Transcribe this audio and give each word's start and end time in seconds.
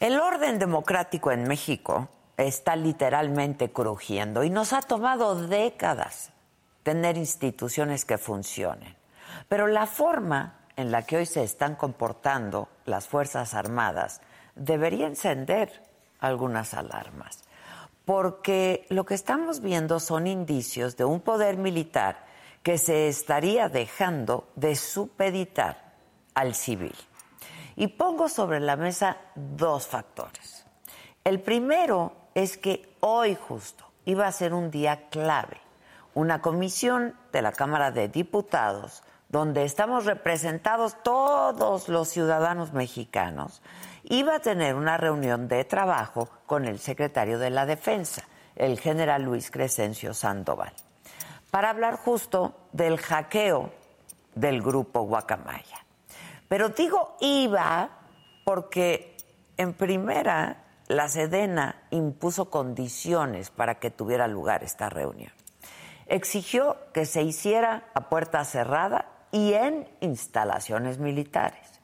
El 0.00 0.20
orden 0.20 0.60
democrático 0.60 1.32
en 1.32 1.48
México 1.48 2.08
está 2.36 2.76
literalmente 2.76 3.72
crujiendo 3.72 4.44
y 4.44 4.50
nos 4.50 4.72
ha 4.72 4.80
tomado 4.80 5.34
décadas 5.48 6.30
tener 6.84 7.16
instituciones 7.16 8.04
que 8.04 8.16
funcionen. 8.16 8.94
Pero 9.48 9.66
la 9.66 9.86
forma 9.86 10.60
en 10.76 10.92
la 10.92 11.02
que 11.02 11.16
hoy 11.16 11.26
se 11.26 11.42
están 11.42 11.74
comportando 11.74 12.68
las 12.84 13.08
Fuerzas 13.08 13.54
Armadas 13.54 14.20
debería 14.54 15.08
encender 15.08 15.82
algunas 16.20 16.74
alarmas, 16.74 17.42
porque 18.04 18.86
lo 18.90 19.04
que 19.04 19.14
estamos 19.14 19.60
viendo 19.60 19.98
son 19.98 20.28
indicios 20.28 20.96
de 20.96 21.06
un 21.06 21.20
poder 21.20 21.56
militar 21.56 22.24
que 22.62 22.78
se 22.78 23.08
estaría 23.08 23.68
dejando 23.68 24.46
de 24.54 24.76
supeditar 24.76 25.94
al 26.34 26.54
civil. 26.54 26.94
Y 27.80 27.86
pongo 27.86 28.28
sobre 28.28 28.58
la 28.58 28.74
mesa 28.74 29.18
dos 29.36 29.86
factores. 29.86 30.66
El 31.22 31.40
primero 31.40 32.12
es 32.34 32.58
que 32.58 32.96
hoy 32.98 33.36
justo 33.36 33.84
iba 34.04 34.26
a 34.26 34.32
ser 34.32 34.52
un 34.52 34.72
día 34.72 35.08
clave. 35.10 35.60
Una 36.12 36.42
comisión 36.42 37.14
de 37.30 37.40
la 37.40 37.52
Cámara 37.52 37.92
de 37.92 38.08
Diputados, 38.08 39.04
donde 39.28 39.62
estamos 39.62 40.06
representados 40.06 41.00
todos 41.04 41.88
los 41.88 42.08
ciudadanos 42.08 42.72
mexicanos, 42.72 43.62
iba 44.02 44.34
a 44.34 44.40
tener 44.40 44.74
una 44.74 44.96
reunión 44.96 45.46
de 45.46 45.64
trabajo 45.64 46.28
con 46.46 46.64
el 46.64 46.80
secretario 46.80 47.38
de 47.38 47.50
la 47.50 47.64
Defensa, 47.64 48.24
el 48.56 48.80
general 48.80 49.22
Luis 49.22 49.52
Crescencio 49.52 50.14
Sandoval, 50.14 50.72
para 51.52 51.70
hablar 51.70 51.94
justo 51.94 52.56
del 52.72 52.98
hackeo 52.98 53.70
del 54.34 54.62
grupo 54.62 55.02
Guacamaya. 55.02 55.87
Pero 56.48 56.70
digo 56.70 57.16
iba 57.20 57.90
porque 58.44 59.16
en 59.56 59.74
primera 59.74 60.64
la 60.86 61.08
Sedena 61.08 61.82
impuso 61.90 62.50
condiciones 62.50 63.50
para 63.50 63.76
que 63.76 63.90
tuviera 63.90 64.26
lugar 64.26 64.64
esta 64.64 64.88
reunión. 64.88 65.32
Exigió 66.06 66.78
que 66.94 67.04
se 67.04 67.22
hiciera 67.22 67.90
a 67.94 68.08
puerta 68.08 68.44
cerrada 68.44 69.06
y 69.30 69.52
en 69.52 69.86
instalaciones 70.00 70.98
militares 70.98 71.78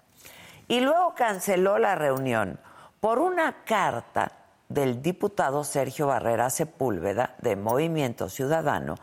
y 0.69 0.81
luego 0.81 1.15
canceló 1.15 1.79
la 1.79 1.95
reunión 1.95 2.59
por 3.01 3.19
una 3.19 3.65
carta 3.65 4.33
del 4.69 5.03
diputado 5.03 5.63
Sergio 5.63 6.07
Barrera 6.07 6.49
Sepúlveda 6.49 7.35
de 7.43 7.55
Movimiento 7.55 8.31
Ciudadano, 8.31 8.95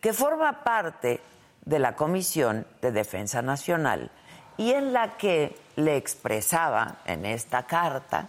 que 0.00 0.12
forma 0.12 0.62
parte 0.62 1.20
de 1.64 1.78
la 1.80 1.96
Comisión 1.96 2.66
de 2.80 2.92
Defensa 2.92 3.42
Nacional 3.42 4.12
y 4.58 4.72
en 4.72 4.92
la 4.92 5.16
que 5.16 5.56
le 5.76 5.96
expresaba 5.96 6.96
en 7.06 7.24
esta 7.24 7.62
carta 7.62 8.28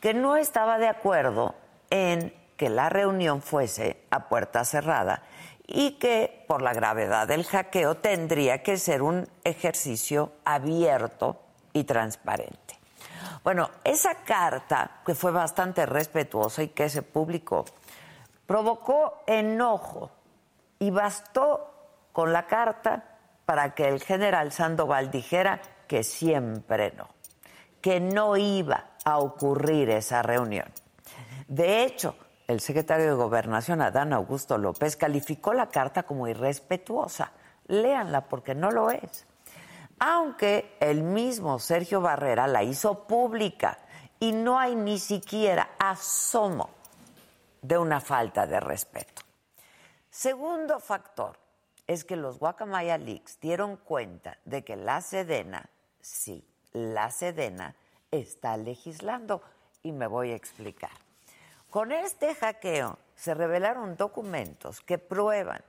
que 0.00 0.14
no 0.14 0.36
estaba 0.36 0.78
de 0.78 0.88
acuerdo 0.88 1.54
en 1.90 2.34
que 2.56 2.70
la 2.70 2.88
reunión 2.88 3.42
fuese 3.42 4.02
a 4.10 4.28
puerta 4.28 4.64
cerrada 4.64 5.22
y 5.66 5.92
que 5.92 6.44
por 6.48 6.62
la 6.62 6.72
gravedad 6.72 7.28
del 7.28 7.44
hackeo 7.44 7.96
tendría 7.96 8.62
que 8.62 8.78
ser 8.78 9.02
un 9.02 9.28
ejercicio 9.44 10.32
abierto 10.44 11.40
y 11.72 11.84
transparente. 11.84 12.78
Bueno, 13.44 13.70
esa 13.84 14.14
carta, 14.24 15.02
que 15.04 15.14
fue 15.14 15.30
bastante 15.30 15.84
respetuosa 15.86 16.62
y 16.62 16.68
que 16.68 16.88
se 16.88 17.02
publicó, 17.02 17.64
provocó 18.46 19.22
enojo 19.26 20.10
y 20.78 20.90
bastó 20.90 21.72
con 22.12 22.32
la 22.32 22.46
carta 22.46 23.15
para 23.46 23.74
que 23.74 23.88
el 23.88 24.02
general 24.02 24.52
Sandoval 24.52 25.10
dijera 25.10 25.62
que 25.88 26.04
siempre 26.04 26.92
no, 26.92 27.08
que 27.80 28.00
no 28.00 28.36
iba 28.36 28.90
a 29.04 29.18
ocurrir 29.18 29.88
esa 29.88 30.20
reunión. 30.22 30.70
De 31.48 31.84
hecho, 31.84 32.16
el 32.46 32.60
secretario 32.60 33.06
de 33.06 33.14
Gobernación, 33.14 33.80
Adán 33.80 34.12
Augusto 34.12 34.58
López, 34.58 34.96
calificó 34.96 35.54
la 35.54 35.70
carta 35.70 36.02
como 36.02 36.28
irrespetuosa. 36.28 37.32
Léanla 37.68 38.28
porque 38.28 38.54
no 38.54 38.70
lo 38.70 38.90
es 38.90 39.26
aunque 39.98 40.76
el 40.80 41.02
mismo 41.02 41.58
Sergio 41.58 42.00
Barrera 42.00 42.46
la 42.46 42.62
hizo 42.62 43.06
pública 43.06 43.78
y 44.20 44.32
no 44.32 44.58
hay 44.58 44.74
ni 44.74 44.98
siquiera 44.98 45.70
asomo 45.78 46.70
de 47.62 47.78
una 47.78 48.00
falta 48.00 48.46
de 48.46 48.60
respeto. 48.60 49.22
Segundo 50.10 50.80
factor 50.80 51.38
es 51.86 52.04
que 52.04 52.16
los 52.16 52.38
Guacamaya 52.38 52.98
Leaks 52.98 53.38
dieron 53.40 53.76
cuenta 53.76 54.38
de 54.44 54.64
que 54.64 54.76
la 54.76 55.00
Sedena, 55.00 55.70
sí, 56.00 56.46
la 56.72 57.10
Sedena 57.10 57.76
está 58.10 58.56
legislando 58.56 59.42
y 59.82 59.92
me 59.92 60.06
voy 60.06 60.32
a 60.32 60.36
explicar. 60.36 60.90
Con 61.70 61.92
este 61.92 62.34
hackeo 62.34 62.98
se 63.14 63.34
revelaron 63.34 63.96
documentos 63.96 64.80
que 64.80 64.98
prueban 64.98 65.62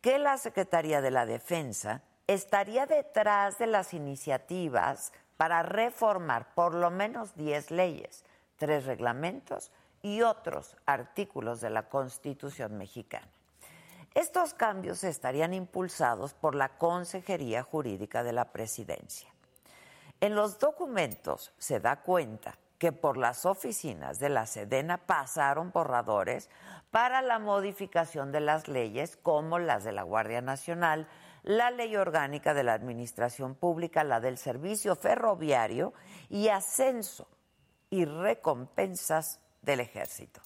que 0.00 0.18
la 0.18 0.38
Secretaría 0.38 1.00
de 1.00 1.10
la 1.10 1.26
Defensa 1.26 2.02
estaría 2.26 2.86
detrás 2.86 3.58
de 3.58 3.66
las 3.66 3.94
iniciativas 3.94 5.12
para 5.36 5.62
reformar 5.62 6.54
por 6.54 6.74
lo 6.74 6.90
menos 6.90 7.34
10 7.36 7.70
leyes, 7.70 8.24
tres 8.56 8.84
reglamentos 8.84 9.70
y 10.02 10.22
otros 10.22 10.76
artículos 10.86 11.60
de 11.60 11.70
la 11.70 11.88
Constitución 11.88 12.76
mexicana. 12.76 13.28
Estos 14.18 14.52
cambios 14.52 15.04
estarían 15.04 15.54
impulsados 15.54 16.34
por 16.34 16.56
la 16.56 16.70
Consejería 16.70 17.62
Jurídica 17.62 18.24
de 18.24 18.32
la 18.32 18.46
Presidencia. 18.46 19.32
En 20.20 20.34
los 20.34 20.58
documentos 20.58 21.54
se 21.56 21.78
da 21.78 22.02
cuenta 22.02 22.58
que 22.78 22.90
por 22.90 23.16
las 23.16 23.46
oficinas 23.46 24.18
de 24.18 24.28
la 24.28 24.46
Sedena 24.46 25.06
pasaron 25.06 25.70
borradores 25.70 26.50
para 26.90 27.22
la 27.22 27.38
modificación 27.38 28.32
de 28.32 28.40
las 28.40 28.66
leyes 28.66 29.16
como 29.16 29.60
las 29.60 29.84
de 29.84 29.92
la 29.92 30.02
Guardia 30.02 30.40
Nacional, 30.40 31.06
la 31.44 31.70
ley 31.70 31.94
orgánica 31.94 32.54
de 32.54 32.64
la 32.64 32.72
administración 32.72 33.54
pública, 33.54 34.02
la 34.02 34.18
del 34.18 34.36
servicio 34.36 34.96
ferroviario 34.96 35.92
y 36.28 36.48
ascenso 36.48 37.28
y 37.88 38.04
recompensas 38.04 39.38
del 39.62 39.78
ejército. 39.78 40.40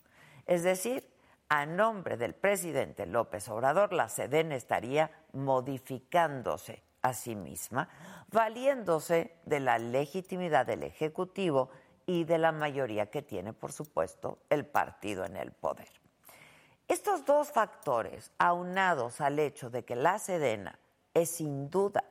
Es 0.44 0.62
decir, 0.62 1.11
a 1.54 1.66
nombre 1.66 2.16
del 2.16 2.34
presidente 2.34 3.04
López 3.04 3.46
Obrador, 3.50 3.92
la 3.92 4.08
SEDEN 4.08 4.52
estaría 4.52 5.10
modificándose 5.34 6.82
a 7.02 7.12
sí 7.12 7.36
misma, 7.36 7.90
valiéndose 8.28 9.36
de 9.44 9.60
la 9.60 9.76
legitimidad 9.76 10.64
del 10.64 10.82
Ejecutivo 10.82 11.68
y 12.06 12.24
de 12.24 12.38
la 12.38 12.52
mayoría 12.52 13.10
que 13.10 13.20
tiene, 13.20 13.52
por 13.52 13.70
supuesto, 13.70 14.38
el 14.48 14.64
partido 14.64 15.26
en 15.26 15.36
el 15.36 15.52
poder. 15.52 15.90
Estos 16.88 17.26
dos 17.26 17.52
factores, 17.52 18.32
aunados 18.38 19.20
al 19.20 19.38
hecho 19.38 19.68
de 19.68 19.84
que 19.84 19.94
la 19.94 20.18
Sedena 20.18 20.78
es 21.12 21.32
sin 21.32 21.68
duda 21.68 22.02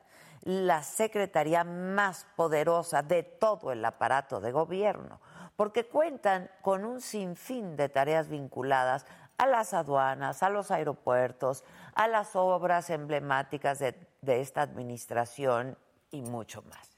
la 0.42 0.84
secretaría 0.84 1.64
más 1.64 2.26
poderosa 2.36 3.02
de 3.02 3.24
todo 3.24 3.72
el 3.72 3.84
aparato 3.84 4.40
de 4.40 4.52
gobierno, 4.52 5.20
porque 5.56 5.84
cuentan 5.86 6.50
con 6.62 6.84
un 6.84 7.00
sinfín 7.00 7.76
de 7.76 7.88
tareas 7.88 8.28
vinculadas 8.28 9.06
a 9.38 9.46
las 9.46 9.74
aduanas, 9.74 10.42
a 10.42 10.50
los 10.50 10.70
aeropuertos, 10.70 11.64
a 11.94 12.08
las 12.08 12.36
obras 12.36 12.90
emblemáticas 12.90 13.78
de, 13.78 13.96
esta 14.22 14.62
administración 14.62 15.76
y 16.10 16.22
mucho 16.22 16.62
más. 16.62 16.90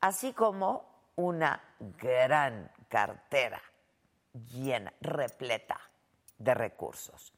Así 0.00 0.32
como 0.32 0.84
una 1.16 1.62
gran 1.78 2.70
cartera 2.88 3.60
llena, 4.32 4.92
repleta 5.00 5.78
de 6.38 6.54
recursos 6.54 7.32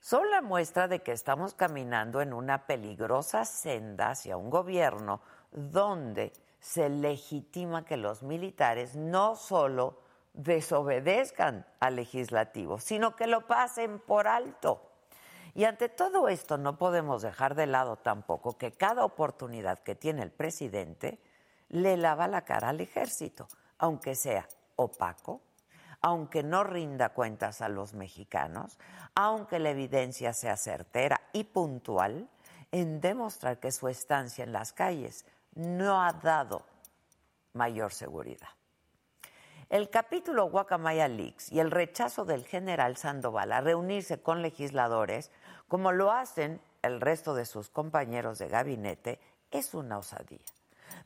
son 0.00 0.30
la 0.30 0.40
muestra 0.40 0.88
de 0.88 1.02
que 1.02 1.12
estamos 1.12 1.54
caminando 1.54 2.20
en 2.20 2.32
una 2.32 2.66
peligrosa 2.66 3.44
senda 3.44 4.10
hacia 4.10 4.36
un 4.36 4.48
gobierno 4.48 5.20
donde 5.50 6.32
se 6.60 6.88
legitima 6.88 7.84
que 7.84 7.96
los 7.96 8.22
militares 8.22 8.96
no 8.96 9.36
solo 9.36 10.00
desobedezcan 10.38 11.66
al 11.80 11.96
legislativo, 11.96 12.78
sino 12.78 13.16
que 13.16 13.26
lo 13.26 13.46
pasen 13.46 13.98
por 13.98 14.28
alto. 14.28 14.80
Y 15.54 15.64
ante 15.64 15.88
todo 15.88 16.28
esto 16.28 16.56
no 16.56 16.78
podemos 16.78 17.22
dejar 17.22 17.56
de 17.56 17.66
lado 17.66 17.96
tampoco 17.96 18.56
que 18.56 18.70
cada 18.70 19.04
oportunidad 19.04 19.80
que 19.80 19.96
tiene 19.96 20.22
el 20.22 20.30
presidente 20.30 21.18
le 21.68 21.96
lava 21.96 22.28
la 22.28 22.42
cara 22.42 22.68
al 22.68 22.80
ejército, 22.80 23.48
aunque 23.78 24.14
sea 24.14 24.46
opaco, 24.76 25.40
aunque 26.00 26.44
no 26.44 26.62
rinda 26.62 27.08
cuentas 27.08 27.60
a 27.60 27.68
los 27.68 27.94
mexicanos, 27.94 28.78
aunque 29.16 29.58
la 29.58 29.70
evidencia 29.70 30.32
sea 30.32 30.56
certera 30.56 31.20
y 31.32 31.42
puntual, 31.42 32.28
en 32.70 33.00
demostrar 33.00 33.58
que 33.58 33.72
su 33.72 33.88
estancia 33.88 34.44
en 34.44 34.52
las 34.52 34.72
calles 34.72 35.26
no 35.56 36.00
ha 36.00 36.12
dado 36.12 36.62
mayor 37.54 37.92
seguridad. 37.92 38.57
El 39.70 39.90
capítulo 39.90 40.48
Guacamaya 40.48 41.08
Leaks 41.08 41.52
y 41.52 41.60
el 41.60 41.70
rechazo 41.70 42.24
del 42.24 42.46
general 42.46 42.96
Sandoval 42.96 43.52
a 43.52 43.60
reunirse 43.60 44.22
con 44.22 44.40
legisladores, 44.40 45.30
como 45.68 45.92
lo 45.92 46.10
hacen 46.10 46.62
el 46.80 47.02
resto 47.02 47.34
de 47.34 47.44
sus 47.44 47.68
compañeros 47.68 48.38
de 48.38 48.48
gabinete, 48.48 49.20
es 49.50 49.74
una 49.74 49.98
osadía. 49.98 50.38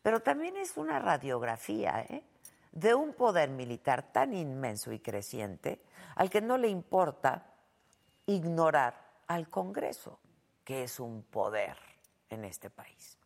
Pero 0.05 0.21
también 0.21 0.57
es 0.57 0.77
una 0.77 1.01
radiografía 1.01 2.03
¿eh? 2.03 2.23
de 2.71 2.95
un 2.95 3.15
poder 3.15 3.51
militar 3.51 4.13
tan 4.13 4.33
inmenso 4.33 4.93
y 4.93 5.01
creciente 5.01 5.83
al 6.15 6.31
que 6.31 6.41
no 6.41 6.57
le 6.57 6.69
importa 6.69 7.45
ignorar 8.27 8.95
al 9.27 9.49
Congreso, 9.49 10.21
que 10.63 10.85
es 10.85 11.01
un 11.01 11.25
poder 11.25 11.77
en 12.31 12.45
este 12.45 12.71
país. 12.71 13.19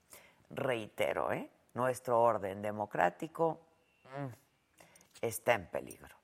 Reitero, 0.48 1.30
¿eh? 1.30 1.50
nuestro 1.74 2.22
orden 2.22 2.62
democrático 2.62 3.60
mm, 4.04 4.45
está 5.20 5.54
en 5.54 5.66
peligro. 5.66 6.16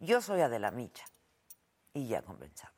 Yo 0.00 0.20
soy 0.20 0.40
Adela 0.40 0.70
Micha 0.70 1.04
y 1.92 2.08
ya 2.08 2.22
comenzamos. 2.22 2.74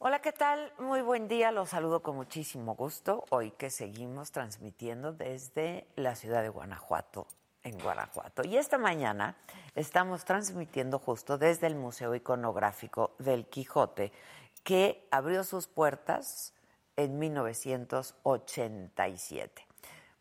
Hola, 0.00 0.20
¿qué 0.22 0.32
tal? 0.32 0.72
Muy 0.78 1.02
buen 1.02 1.28
día, 1.28 1.52
los 1.52 1.68
saludo 1.68 2.02
con 2.02 2.16
muchísimo 2.16 2.74
gusto. 2.74 3.24
Hoy 3.30 3.50
que 3.50 3.68
seguimos 3.68 4.32
transmitiendo 4.32 5.12
desde 5.12 5.86
la 5.96 6.14
ciudad 6.14 6.42
de 6.42 6.48
Guanajuato, 6.48 7.26
en 7.62 7.78
Guanajuato. 7.78 8.42
Y 8.46 8.56
esta 8.56 8.78
mañana 8.78 9.36
estamos 9.74 10.24
transmitiendo 10.24 10.98
justo 10.98 11.36
desde 11.36 11.66
el 11.66 11.74
Museo 11.74 12.14
Iconográfico 12.14 13.14
del 13.18 13.46
Quijote, 13.48 14.12
que 14.64 15.06
abrió 15.10 15.44
sus 15.44 15.66
puertas 15.66 16.54
en 16.98 17.18
1987. 17.18 19.66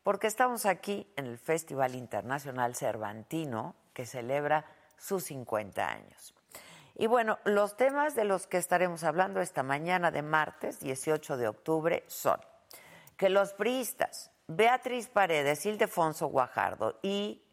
Porque 0.04 0.28
estamos 0.28 0.66
aquí 0.66 1.12
en 1.18 1.26
el 1.26 1.38
Festival 1.38 1.96
Internacional 1.96 2.76
Cervantino, 2.76 3.76
que 3.94 4.06
celebra 4.06 4.64
sus 4.96 5.26
50 5.26 5.86
años. 5.86 6.34
Y 6.96 7.08
bueno, 7.08 7.40
los 7.44 7.76
temas 7.76 8.16
de 8.16 8.24
los 8.24 8.48
que 8.48 8.58
estaremos 8.58 9.04
hablando 9.04 9.42
esta 9.42 9.64
mañana 9.64 10.12
de 10.12 10.22
martes 10.22 10.80
18 10.80 11.36
de 11.36 11.48
octubre 11.48 12.06
son 12.08 12.40
que 13.18 13.30
los 13.30 13.54
priistas 13.54 14.32
Beatriz 14.48 15.10
Paredes, 15.10 15.66
Ildefonso 15.66 16.28
Guajardo 16.28 17.00
y 17.02 17.44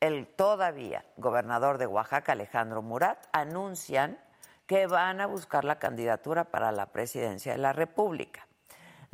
el 0.00 0.26
todavía 0.26 1.04
gobernador 1.16 1.78
de 1.78 1.86
Oaxaca, 1.86 2.32
Alejandro 2.32 2.82
Murat, 2.82 3.26
anuncian 3.32 4.18
que 4.66 4.86
van 4.86 5.20
a 5.20 5.26
buscar 5.26 5.64
la 5.64 5.78
candidatura 5.78 6.44
para 6.44 6.70
la 6.70 6.92
presidencia 6.92 7.52
de 7.52 7.58
la 7.58 7.72
República. 7.72 8.46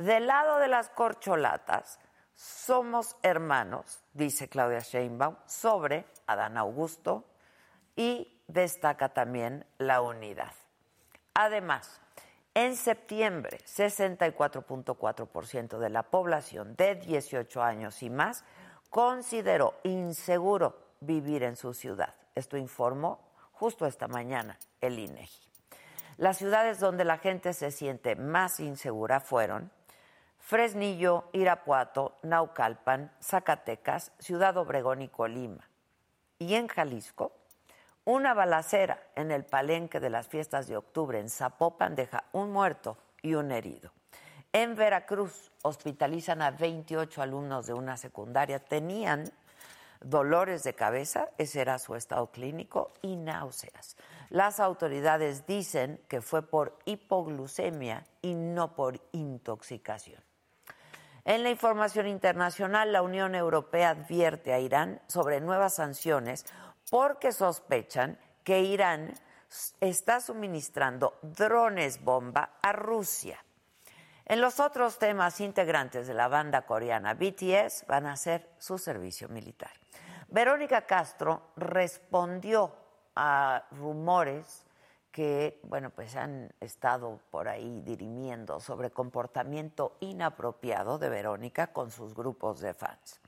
Del 0.01 0.27
lado 0.27 0.59
de 0.59 0.69
las 0.69 0.89
corcholatas, 0.89 2.01
somos 2.35 3.17
hermanos, 3.23 4.03
dice 4.15 4.49
Claudia 4.49 4.79
Sheinbaum, 4.79 5.37
sobre 5.45 6.07
Adán 6.27 6.57
Augusto 6.57 7.27
y 7.95 8.43
destaca 8.49 9.11
también 9.11 9.67
la 9.77 10.01
unidad. 10.01 10.55
Además, 11.35 12.01
en 12.55 12.77
septiembre, 12.77 13.59
64.4% 13.67 15.77
de 15.77 15.91
la 15.91 16.05
población 16.05 16.77
de 16.77 16.95
18 16.95 17.63
años 17.63 18.03
y 18.03 18.09
más 18.09 18.47
consideró 18.89 19.75
inseguro 19.83 20.79
vivir 21.01 21.43
en 21.43 21.57
su 21.57 21.75
ciudad. 21.75 22.15
Esto 22.35 22.57
informó 22.57 23.21
justo 23.53 23.85
esta 23.85 24.09
mañana 24.09 24.59
el 24.81 24.99
INEGI. 24.99 25.51
Las 26.17 26.39
ciudades 26.39 26.81
donde 26.81 27.05
la 27.05 27.19
gente 27.19 27.53
se 27.53 27.71
siente 27.71 28.17
más 28.17 28.61
insegura 28.61 29.21
fueron 29.21 29.71
Fresnillo, 30.41 31.29
Irapuato, 31.33 32.17
Naucalpan, 32.23 33.13
Zacatecas, 33.23 34.13
Ciudad 34.19 34.57
Obregón 34.57 35.03
y 35.03 35.09
Colima. 35.09 35.69
Y 36.39 36.55
en 36.55 36.67
Jalisco, 36.67 37.33
una 38.05 38.35
balacera 38.35 39.01
en 39.15 39.31
el 39.31 39.45
palenque 39.45 40.01
de 40.01 40.11
las 40.11 40.27
fiestas 40.27 40.67
de 40.67 40.77
octubre 40.77 41.21
en 41.21 41.29
Zapopan 41.29 41.95
deja 41.95 42.25
un 42.33 42.51
muerto 42.51 42.97
y 43.23 43.35
un 43.35 43.53
herido. 43.53 43.93
En 44.53 44.75
Veracruz 44.75 45.53
hospitalizan 45.63 46.43
a 46.43 46.51
28 46.51 47.23
alumnos 47.23 47.67
de 47.67 47.75
una 47.75 47.97
secundaria. 47.97 48.59
Tenían 48.59 49.31
dolores 50.01 50.65
de 50.65 50.75
cabeza, 50.75 51.29
ese 51.39 51.61
era 51.61 51.79
su 51.79 51.95
estado 51.95 52.33
clínico, 52.33 52.93
y 53.03 53.17
náuseas. 53.17 53.97
Las 54.31 54.59
autoridades 54.59 55.47
dicen 55.47 56.01
que 56.09 56.21
fue 56.21 56.43
por 56.43 56.79
hipoglucemia 56.87 58.07
y 58.23 58.35
no 58.35 58.75
por 58.75 59.01
intoxicación. 59.13 60.30
En 61.31 61.45
la 61.45 61.51
información 61.51 62.09
internacional, 62.09 62.91
la 62.91 63.03
Unión 63.03 63.37
Europea 63.37 63.91
advierte 63.91 64.53
a 64.53 64.59
Irán 64.59 65.01
sobre 65.07 65.41
nuevas 65.41 65.75
sanciones 65.75 66.45
porque 66.91 67.31
sospechan 67.31 68.19
que 68.43 68.63
Irán 68.63 69.15
está 69.79 70.21
suministrando 70.21 71.21
drones 71.23 72.03
bomba 72.03 72.59
a 72.61 72.73
Rusia. 72.73 73.39
En 74.27 74.41
los 74.41 74.59
otros 74.59 74.99
temas, 74.99 75.41
integrantes 75.41 76.09
de 76.09 76.15
la 76.15 76.27
banda 76.27 76.63
coreana 76.63 77.15
BTS 77.15 77.87
van 77.87 78.07
a 78.07 78.15
hacer 78.15 78.51
su 78.59 78.77
servicio 78.77 79.29
militar. 79.29 79.71
Verónica 80.31 80.85
Castro 80.85 81.53
respondió 81.55 82.75
a 83.15 83.69
rumores 83.71 84.67
que, 85.13 85.61
bueno, 85.65 85.91
pues 85.91 86.17
han 86.17 86.53
estado 86.61 87.21
por 87.31 87.49
ahí 87.49 87.81
dirimiendo 87.83 88.61
sobre 88.61 88.91
comportamiento 88.91 89.97
inapropiado 90.01 90.99
de 90.99 91.09
Verónica 91.09 91.69
con 91.69 91.91
sus 91.91 92.15
grupos 92.15 92.61
de 92.61 92.75
fans. 92.75 93.21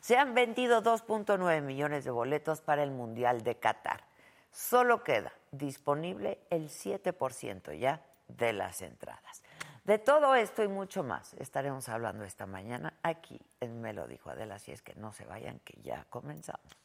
Se 0.00 0.16
han 0.16 0.34
vendido 0.34 0.82
2.9 0.82 1.60
millones 1.62 2.04
de 2.04 2.10
boletos 2.10 2.60
para 2.60 2.82
el 2.82 2.90
Mundial 2.90 3.42
de 3.42 3.56
Qatar. 3.56 4.04
Solo 4.50 5.04
queda 5.04 5.32
disponible 5.52 6.40
el 6.50 6.68
7% 6.68 7.78
ya 7.78 8.02
de 8.28 8.52
las 8.52 8.82
entradas. 8.82 9.42
De 9.84 9.98
todo 9.98 10.34
esto 10.34 10.62
y 10.62 10.68
mucho 10.68 11.02
más 11.02 11.34
estaremos 11.34 11.88
hablando 11.88 12.24
esta 12.24 12.46
mañana 12.46 12.94
aquí 13.02 13.40
en 13.60 13.80
Me 13.80 13.92
lo 13.92 14.06
dijo 14.06 14.30
Adela, 14.30 14.56
así 14.56 14.72
es 14.72 14.82
que 14.82 14.94
no 14.94 15.12
se 15.12 15.24
vayan, 15.24 15.58
que 15.60 15.80
ya 15.82 16.06
comenzamos. 16.10 16.76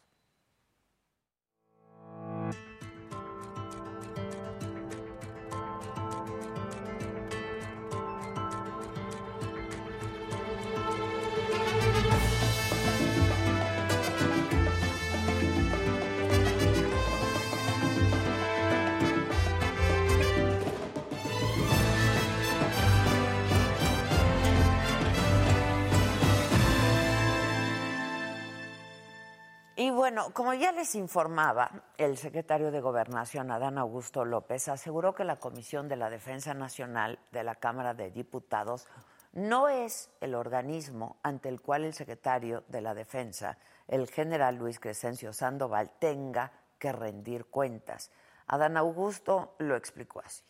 Y 29.85 29.91
bueno, 29.91 30.33
como 30.33 30.51
ya 30.55 30.71
les 30.71 30.95
informaba, 30.95 31.83
el 31.99 32.17
secretario 32.17 32.71
de 32.71 32.81
Gobernación, 32.81 33.51
Adán 33.51 33.77
Augusto 33.77 34.25
López, 34.25 34.67
aseguró 34.67 35.13
que 35.13 35.23
la 35.23 35.35
Comisión 35.35 35.87
de 35.87 35.95
la 35.95 36.09
Defensa 36.09 36.55
Nacional 36.55 37.19
de 37.31 37.43
la 37.43 37.53
Cámara 37.53 37.93
de 37.93 38.09
Diputados 38.09 38.87
no 39.33 39.69
es 39.69 40.09
el 40.21 40.33
organismo 40.33 41.19
ante 41.21 41.49
el 41.49 41.61
cual 41.61 41.83
el 41.83 41.93
secretario 41.93 42.63
de 42.67 42.81
la 42.81 42.95
Defensa, 42.95 43.59
el 43.87 44.07
general 44.07 44.55
Luis 44.55 44.79
Crescencio 44.79 45.31
Sandoval, 45.33 45.91
tenga 45.99 46.51
que 46.79 46.91
rendir 46.91 47.45
cuentas. 47.45 48.09
Adán 48.47 48.77
Augusto 48.77 49.53
lo 49.59 49.75
explicó 49.75 50.19
así. 50.25 50.41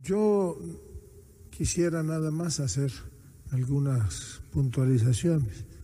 Yo 0.00 0.56
quisiera 1.52 2.02
nada 2.02 2.32
más 2.32 2.58
hacer 2.58 2.90
algunas 3.52 4.42
puntualizaciones. 4.52 5.75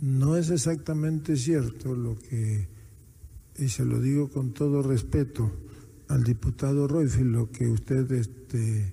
No 0.00 0.36
es 0.36 0.50
exactamente 0.50 1.36
cierto 1.36 1.94
lo 1.94 2.18
que, 2.18 2.68
y 3.56 3.68
se 3.68 3.84
lo 3.84 4.00
digo 4.00 4.28
con 4.28 4.52
todo 4.52 4.82
respeto 4.82 5.50
al 6.08 6.22
diputado 6.22 6.86
Royfield, 6.86 7.32
lo 7.32 7.50
que 7.50 7.68
usted 7.68 8.10
este, 8.12 8.92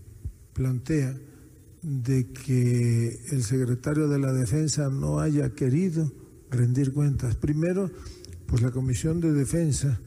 plantea, 0.53 1.15
de 1.81 2.27
que 2.31 3.19
el 3.31 3.43
secretario 3.43 4.07
de 4.07 4.19
la 4.19 4.31
Defensa 4.31 4.89
no 4.89 5.19
haya 5.19 5.49
querido 5.49 6.11
rendir 6.49 6.93
cuentas. 6.93 7.35
Primero, 7.35 7.91
pues 8.45 8.61
la 8.61 8.71
Comisión 8.71 9.19
de 9.19 9.33
Defensa 9.33 9.99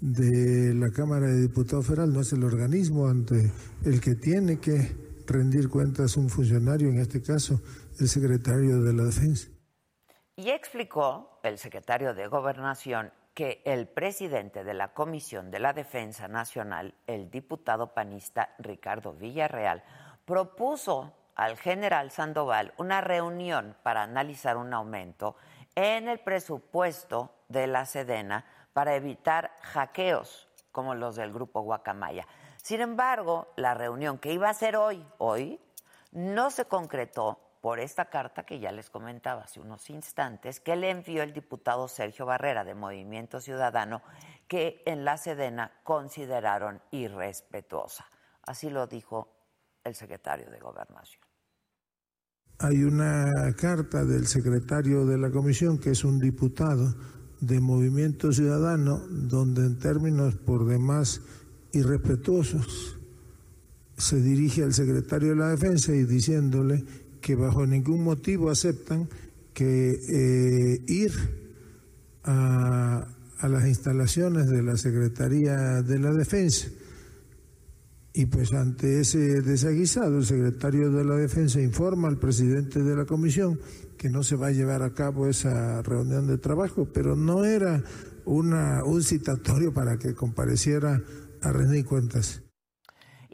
de 0.00 0.74
la 0.74 0.90
Cámara 0.90 1.26
de 1.26 1.40
Diputados 1.40 1.86
Federal 1.86 2.12
no 2.12 2.20
es 2.20 2.32
el 2.32 2.44
organismo 2.44 3.08
ante 3.08 3.50
el 3.84 4.00
que 4.00 4.14
tiene 4.14 4.60
que 4.60 4.92
rendir 5.26 5.68
cuentas 5.68 6.16
un 6.16 6.28
funcionario, 6.28 6.88
en 6.88 6.98
este 6.98 7.22
caso 7.22 7.60
el 7.98 8.08
secretario 8.08 8.80
de 8.82 8.92
la 8.92 9.04
Defensa. 9.04 9.53
Y 10.36 10.50
explicó 10.50 11.38
el 11.44 11.58
secretario 11.58 12.12
de 12.12 12.26
Gobernación 12.26 13.12
que 13.34 13.62
el 13.64 13.86
presidente 13.86 14.64
de 14.64 14.74
la 14.74 14.92
Comisión 14.92 15.52
de 15.52 15.60
la 15.60 15.72
Defensa 15.72 16.26
Nacional, 16.26 16.94
el 17.06 17.30
diputado 17.30 17.94
panista 17.94 18.54
Ricardo 18.58 19.12
Villarreal, 19.12 19.84
propuso 20.24 21.12
al 21.36 21.56
general 21.56 22.10
Sandoval 22.10 22.74
una 22.78 23.00
reunión 23.00 23.76
para 23.84 24.02
analizar 24.02 24.56
un 24.56 24.74
aumento 24.74 25.36
en 25.76 26.08
el 26.08 26.18
presupuesto 26.18 27.32
de 27.48 27.68
la 27.68 27.86
Sedena 27.86 28.44
para 28.72 28.96
evitar 28.96 29.52
hackeos 29.62 30.48
como 30.72 30.96
los 30.96 31.14
del 31.14 31.32
grupo 31.32 31.60
Guacamaya. 31.60 32.26
Sin 32.56 32.80
embargo, 32.80 33.52
la 33.54 33.74
reunión 33.74 34.18
que 34.18 34.32
iba 34.32 34.48
a 34.48 34.54
ser 34.54 34.76
hoy, 34.76 35.06
hoy, 35.18 35.60
no 36.10 36.50
se 36.50 36.64
concretó 36.64 37.38
por 37.64 37.80
esta 37.80 38.10
carta 38.10 38.44
que 38.44 38.60
ya 38.60 38.72
les 38.72 38.90
comentaba 38.90 39.44
hace 39.44 39.58
unos 39.58 39.88
instantes, 39.88 40.60
que 40.60 40.76
le 40.76 40.90
envió 40.90 41.22
el 41.22 41.32
diputado 41.32 41.88
Sergio 41.88 42.26
Barrera 42.26 42.62
de 42.62 42.74
Movimiento 42.74 43.40
Ciudadano, 43.40 44.02
que 44.46 44.82
en 44.84 45.06
la 45.06 45.16
Sedena 45.16 45.72
consideraron 45.82 46.82
irrespetuosa. 46.90 48.04
Así 48.42 48.68
lo 48.68 48.86
dijo 48.86 49.32
el 49.82 49.94
secretario 49.94 50.50
de 50.50 50.58
Gobernación. 50.58 51.22
Hay 52.58 52.84
una 52.84 53.30
carta 53.58 54.04
del 54.04 54.26
secretario 54.26 55.06
de 55.06 55.16
la 55.16 55.30
comisión, 55.30 55.78
que 55.78 55.92
es 55.92 56.04
un 56.04 56.18
diputado 56.18 56.94
de 57.40 57.60
Movimiento 57.60 58.30
Ciudadano, 58.30 58.98
donde 59.08 59.62
en 59.62 59.78
términos 59.78 60.34
por 60.34 60.66
demás 60.66 61.22
irrespetuosos 61.72 62.98
se 63.96 64.20
dirige 64.20 64.64
al 64.64 64.74
secretario 64.74 65.30
de 65.30 65.36
la 65.36 65.48
Defensa 65.48 65.94
y 65.94 66.04
diciéndole 66.04 67.03
que 67.24 67.36
bajo 67.36 67.66
ningún 67.66 68.04
motivo 68.04 68.50
aceptan 68.50 69.08
que 69.54 69.92
eh, 69.92 70.84
ir 70.86 71.10
a, 72.22 73.08
a 73.38 73.48
las 73.48 73.66
instalaciones 73.66 74.50
de 74.50 74.62
la 74.62 74.76
Secretaría 74.76 75.80
de 75.80 75.98
la 76.00 76.12
Defensa. 76.12 76.68
Y 78.12 78.26
pues 78.26 78.52
ante 78.52 79.00
ese 79.00 79.40
desaguisado, 79.40 80.18
el 80.18 80.26
secretario 80.26 80.92
de 80.92 81.02
la 81.02 81.16
Defensa 81.16 81.62
informa 81.62 82.08
al 82.08 82.18
presidente 82.18 82.82
de 82.82 82.94
la 82.94 83.06
comisión 83.06 83.58
que 83.96 84.10
no 84.10 84.22
se 84.22 84.36
va 84.36 84.48
a 84.48 84.52
llevar 84.52 84.82
a 84.82 84.92
cabo 84.92 85.26
esa 85.26 85.80
reunión 85.80 86.26
de 86.26 86.36
trabajo, 86.36 86.90
pero 86.92 87.16
no 87.16 87.46
era 87.46 87.82
una, 88.26 88.84
un 88.84 89.02
citatorio 89.02 89.72
para 89.72 89.96
que 89.96 90.12
compareciera 90.12 91.02
a 91.40 91.52
rendir 91.52 91.86
cuentas. 91.86 92.43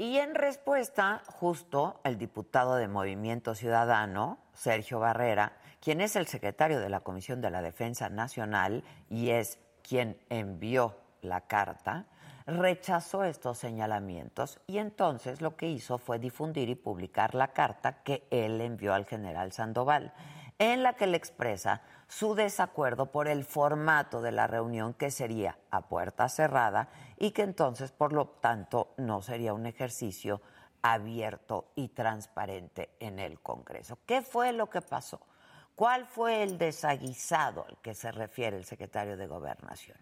Y 0.00 0.16
en 0.16 0.34
respuesta, 0.34 1.20
justo 1.26 2.00
el 2.04 2.16
diputado 2.16 2.76
de 2.76 2.88
Movimiento 2.88 3.54
Ciudadano, 3.54 4.38
Sergio 4.54 4.98
Barrera, 4.98 5.52
quien 5.78 6.00
es 6.00 6.16
el 6.16 6.26
secretario 6.26 6.80
de 6.80 6.88
la 6.88 7.00
Comisión 7.00 7.42
de 7.42 7.50
la 7.50 7.60
Defensa 7.60 8.08
Nacional 8.08 8.82
y 9.10 9.28
es 9.28 9.58
quien 9.86 10.18
envió 10.30 10.96
la 11.20 11.42
carta, 11.42 12.06
rechazó 12.46 13.24
estos 13.24 13.58
señalamientos 13.58 14.58
y 14.66 14.78
entonces 14.78 15.42
lo 15.42 15.54
que 15.54 15.68
hizo 15.68 15.98
fue 15.98 16.18
difundir 16.18 16.70
y 16.70 16.76
publicar 16.76 17.34
la 17.34 17.48
carta 17.48 18.02
que 18.02 18.26
él 18.30 18.58
envió 18.62 18.94
al 18.94 19.04
general 19.04 19.52
Sandoval, 19.52 20.14
en 20.58 20.82
la 20.82 20.94
que 20.94 21.08
le 21.08 21.18
expresa 21.18 21.82
su 22.10 22.34
desacuerdo 22.34 23.12
por 23.12 23.28
el 23.28 23.44
formato 23.44 24.20
de 24.20 24.32
la 24.32 24.48
reunión 24.48 24.94
que 24.94 25.12
sería 25.12 25.56
a 25.70 25.82
puerta 25.82 26.28
cerrada 26.28 26.88
y 27.16 27.30
que 27.30 27.42
entonces, 27.42 27.92
por 27.92 28.12
lo 28.12 28.26
tanto, 28.26 28.94
no 28.96 29.22
sería 29.22 29.54
un 29.54 29.64
ejercicio 29.64 30.42
abierto 30.82 31.70
y 31.76 31.90
transparente 31.90 32.90
en 32.98 33.20
el 33.20 33.38
Congreso. 33.38 33.96
¿Qué 34.06 34.22
fue 34.22 34.52
lo 34.52 34.68
que 34.68 34.82
pasó? 34.82 35.20
¿Cuál 35.76 36.04
fue 36.04 36.42
el 36.42 36.58
desaguisado 36.58 37.64
al 37.68 37.78
que 37.78 37.94
se 37.94 38.10
refiere 38.10 38.56
el 38.56 38.64
secretario 38.64 39.16
de 39.16 39.28
Gobernación? 39.28 39.96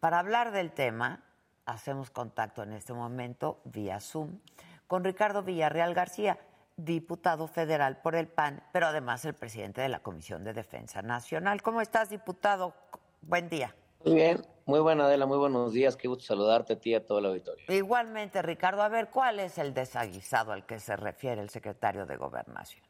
Para 0.00 0.18
hablar 0.18 0.52
del 0.52 0.72
tema, 0.72 1.24
hacemos 1.64 2.10
contacto 2.10 2.62
en 2.62 2.74
este 2.74 2.92
momento 2.92 3.62
vía 3.64 4.00
Zoom 4.00 4.38
con 4.86 5.02
Ricardo 5.02 5.42
Villarreal 5.42 5.94
García 5.94 6.38
diputado 6.78 7.48
federal 7.48 8.00
por 8.00 8.14
el 8.14 8.28
PAN, 8.28 8.62
pero 8.72 8.86
además 8.86 9.24
el 9.24 9.34
presidente 9.34 9.80
de 9.80 9.88
la 9.88 10.00
Comisión 10.00 10.44
de 10.44 10.52
Defensa 10.52 11.02
Nacional. 11.02 11.60
¿Cómo 11.60 11.80
estás, 11.80 12.08
diputado? 12.08 12.72
Buen 13.20 13.48
día. 13.48 13.74
Muy 14.04 14.14
bien, 14.14 14.46
muy 14.64 14.78
buena 14.78 15.06
Adela, 15.06 15.26
muy 15.26 15.38
buenos 15.38 15.72
días, 15.72 15.96
qué 15.96 16.06
gusto 16.06 16.24
saludarte 16.24 16.74
a 16.74 16.78
ti 16.78 16.90
y 16.90 16.94
a 16.94 17.04
todo 17.04 17.18
el 17.18 17.26
auditorio. 17.26 17.64
Igualmente, 17.68 18.40
Ricardo, 18.42 18.82
a 18.82 18.88
ver, 18.88 19.10
¿cuál 19.10 19.40
es 19.40 19.58
el 19.58 19.74
desaguisado 19.74 20.52
al 20.52 20.66
que 20.66 20.78
se 20.78 20.96
refiere 20.96 21.42
el 21.42 21.50
secretario 21.50 22.06
de 22.06 22.16
Gobernación? 22.16 22.84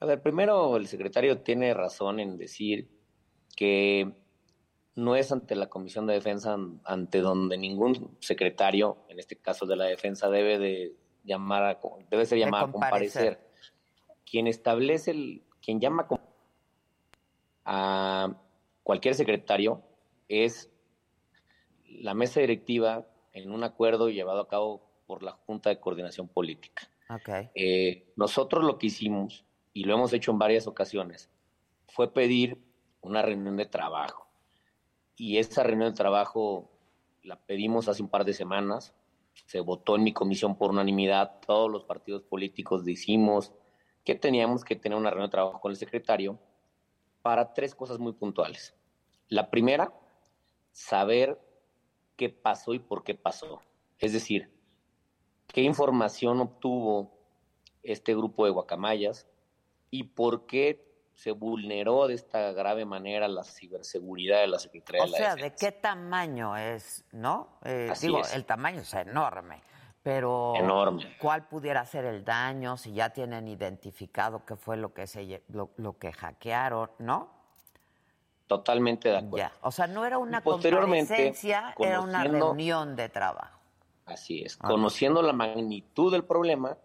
A 0.00 0.04
ver, 0.04 0.20
primero 0.20 0.76
el 0.76 0.86
secretario 0.88 1.40
tiene 1.40 1.72
razón 1.72 2.20
en 2.20 2.36
decir 2.36 2.90
que 3.56 4.12
no 4.94 5.16
es 5.16 5.32
ante 5.32 5.56
la 5.56 5.70
Comisión 5.70 6.06
de 6.06 6.14
Defensa 6.14 6.58
ante 6.84 7.20
donde 7.20 7.56
ningún 7.56 8.18
secretario, 8.20 8.98
en 9.08 9.18
este 9.18 9.36
caso 9.36 9.64
de 9.64 9.76
la 9.76 9.84
Defensa, 9.84 10.28
debe 10.28 10.58
de 10.58 10.96
llamar 11.24 11.64
a, 11.64 11.80
debe 12.10 12.26
ser 12.26 12.38
llamado 12.38 12.66
a 12.66 12.72
comparecer. 12.72 13.40
Quien 14.28 14.46
establece, 14.46 15.10
el, 15.10 15.42
quien 15.60 15.80
llama 15.80 16.06
a 17.64 18.34
cualquier 18.82 19.14
secretario 19.14 19.82
es 20.28 20.70
la 21.86 22.14
mesa 22.14 22.40
directiva 22.40 23.06
en 23.32 23.52
un 23.52 23.64
acuerdo 23.64 24.08
llevado 24.08 24.40
a 24.40 24.48
cabo 24.48 24.82
por 25.06 25.22
la 25.22 25.32
Junta 25.32 25.70
de 25.70 25.78
Coordinación 25.78 26.28
Política. 26.28 26.88
Eh, 27.54 28.06
nosotros 28.16 28.64
lo 28.64 28.78
que 28.78 28.86
hicimos, 28.86 29.44
y 29.72 29.84
lo 29.84 29.94
hemos 29.94 30.12
hecho 30.12 30.30
en 30.30 30.38
varias 30.38 30.66
ocasiones, 30.66 31.30
fue 31.88 32.12
pedir 32.12 32.58
una 33.00 33.22
reunión 33.22 33.56
de 33.56 33.66
trabajo. 33.66 34.28
Y 35.16 35.38
esa 35.38 35.62
reunión 35.62 35.90
de 35.90 35.96
trabajo 35.96 36.70
la 37.22 37.36
pedimos 37.36 37.88
hace 37.88 38.02
un 38.02 38.08
par 38.08 38.24
de 38.24 38.32
semanas, 38.32 38.94
se 39.34 39.60
votó 39.60 39.96
en 39.96 40.04
mi 40.04 40.12
comisión 40.12 40.56
por 40.56 40.70
unanimidad, 40.70 41.40
todos 41.46 41.70
los 41.70 41.84
partidos 41.84 42.22
políticos 42.22 42.84
decimos 42.84 43.52
que 44.04 44.14
teníamos 44.14 44.64
que 44.64 44.76
tener 44.76 44.98
una 44.98 45.10
reunión 45.10 45.28
de 45.28 45.32
trabajo 45.32 45.60
con 45.60 45.70
el 45.70 45.76
secretario 45.76 46.38
para 47.22 47.54
tres 47.54 47.74
cosas 47.74 47.98
muy 47.98 48.12
puntuales. 48.12 48.74
La 49.28 49.50
primera, 49.50 49.92
saber 50.72 51.40
qué 52.16 52.28
pasó 52.28 52.74
y 52.74 52.78
por 52.78 53.04
qué 53.04 53.14
pasó. 53.14 53.62
Es 53.98 54.12
decir, 54.12 54.50
qué 55.46 55.62
información 55.62 56.40
obtuvo 56.40 57.12
este 57.82 58.14
grupo 58.14 58.44
de 58.44 58.50
guacamayas 58.50 59.28
y 59.90 60.04
por 60.04 60.46
qué 60.46 60.91
se 61.22 61.30
vulneró 61.30 62.08
de 62.08 62.14
esta 62.14 62.50
grave 62.50 62.84
manera 62.84 63.28
la 63.28 63.44
ciberseguridad 63.44 64.40
de 64.40 64.48
la 64.48 64.58
Secretaría 64.58 65.04
de 65.04 65.10
la 65.10 65.16
Defensa. 65.18 65.34
O 65.34 65.38
sea, 65.38 65.44
¿de 65.44 65.54
qué 65.54 65.70
tamaño 65.70 66.56
es, 66.56 67.04
no? 67.12 67.60
Eh, 67.64 67.92
digo, 68.00 68.22
el 68.34 68.44
tamaño 68.44 68.80
es 68.80 68.92
enorme, 68.92 69.62
pero 70.02 70.54
enorme. 70.56 71.16
¿cuál 71.20 71.46
pudiera 71.46 71.86
ser 71.86 72.06
el 72.06 72.24
daño? 72.24 72.76
Si 72.76 72.92
ya 72.92 73.10
tienen 73.10 73.46
identificado 73.46 74.44
qué 74.44 74.56
fue 74.56 74.76
lo 74.76 74.92
que 74.92 75.06
se 75.06 75.44
lo, 75.50 75.96
que 75.96 76.12
hackearon, 76.12 76.90
¿no? 76.98 77.30
Totalmente 78.48 79.08
de 79.10 79.18
acuerdo. 79.18 79.48
O 79.60 79.70
sea, 79.70 79.86
no 79.86 80.04
era 80.04 80.18
una 80.18 80.42
comparecencia, 80.42 81.72
era 81.78 82.00
una 82.00 82.24
reunión 82.24 82.96
de 82.96 83.08
trabajo. 83.08 83.60
Así 84.06 84.42
es. 84.42 84.56
Conociendo 84.56 85.22
la 85.22 85.32
magnitud 85.32 86.10
del 86.10 86.24
problema, 86.24 86.76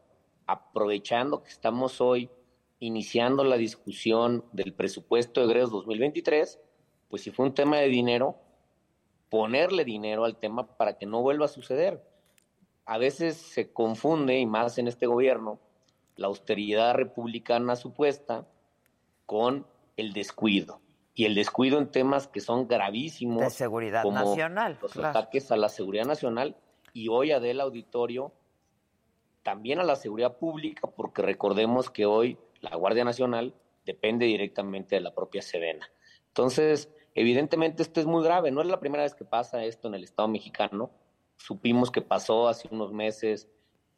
aprovechando 0.45 1.41
que 1.41 1.49
estamos 1.49 1.99
hoy 2.01 2.29
iniciando 2.79 3.43
la 3.43 3.57
discusión 3.57 4.45
del 4.51 4.73
presupuesto 4.73 5.41
de 5.41 5.47
egresos 5.47 5.71
2023, 5.71 6.59
pues 7.09 7.21
si 7.21 7.31
fue 7.31 7.45
un 7.45 7.53
tema 7.53 7.77
de 7.77 7.87
dinero, 7.87 8.35
ponerle 9.29 9.83
dinero 9.83 10.25
al 10.25 10.37
tema 10.37 10.77
para 10.77 10.97
que 10.97 11.05
no 11.05 11.21
vuelva 11.21 11.45
a 11.45 11.49
suceder. 11.49 12.03
A 12.85 12.97
veces 12.97 13.35
se 13.35 13.71
confunde, 13.73 14.37
y 14.39 14.45
más 14.45 14.77
en 14.77 14.87
este 14.87 15.07
gobierno, 15.07 15.59
la 16.15 16.27
austeridad 16.27 16.93
republicana 16.95 17.75
supuesta 17.75 18.47
con 19.25 19.65
el 19.97 20.13
descuido. 20.13 20.81
Y 21.13 21.25
el 21.25 21.35
descuido 21.35 21.79
en 21.79 21.91
temas 21.91 22.27
que 22.27 22.39
son 22.39 22.67
gravísimos. 22.67 23.41
De 23.41 23.49
seguridad 23.49 24.03
como 24.03 24.15
nacional. 24.15 24.77
Los 24.81 24.95
ataques 24.97 25.51
a 25.51 25.57
la 25.57 25.69
seguridad 25.69 26.05
nacional. 26.05 26.55
Y 26.93 27.07
hoy, 27.09 27.31
Adela 27.31 27.63
Auditorio, 27.63 28.31
también 29.41 29.79
a 29.79 29.83
la 29.83 29.95
seguridad 29.95 30.37
pública, 30.37 30.87
porque 30.87 31.23
recordemos 31.23 31.89
que 31.89 32.05
hoy 32.05 32.37
la 32.69 32.77
Guardia 32.77 33.03
Nacional 33.03 33.53
depende 33.85 34.25
directamente 34.25 34.95
de 34.95 35.01
la 35.01 35.13
propia 35.13 35.41
Sedena. 35.41 35.89
Entonces, 36.27 36.93
evidentemente 37.15 37.81
esto 37.81 37.99
es 37.99 38.05
muy 38.05 38.23
grave, 38.23 38.51
no 38.51 38.61
es 38.61 38.67
la 38.67 38.79
primera 38.79 39.03
vez 39.03 39.15
que 39.15 39.25
pasa 39.25 39.63
esto 39.63 39.87
en 39.87 39.95
el 39.95 40.03
Estado 40.03 40.27
mexicano. 40.27 40.91
Supimos 41.37 41.91
que 41.91 42.01
pasó 42.01 42.47
hace 42.47 42.67
unos 42.71 42.91
meses 42.91 43.47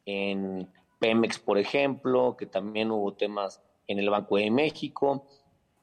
en 0.06 0.70
Pemex, 0.98 1.38
por 1.38 1.58
ejemplo, 1.58 2.36
que 2.38 2.46
también 2.46 2.90
hubo 2.90 3.14
temas 3.14 3.62
en 3.88 3.98
el 3.98 4.10
Banco 4.10 4.36
de 4.36 4.50
México. 4.50 5.26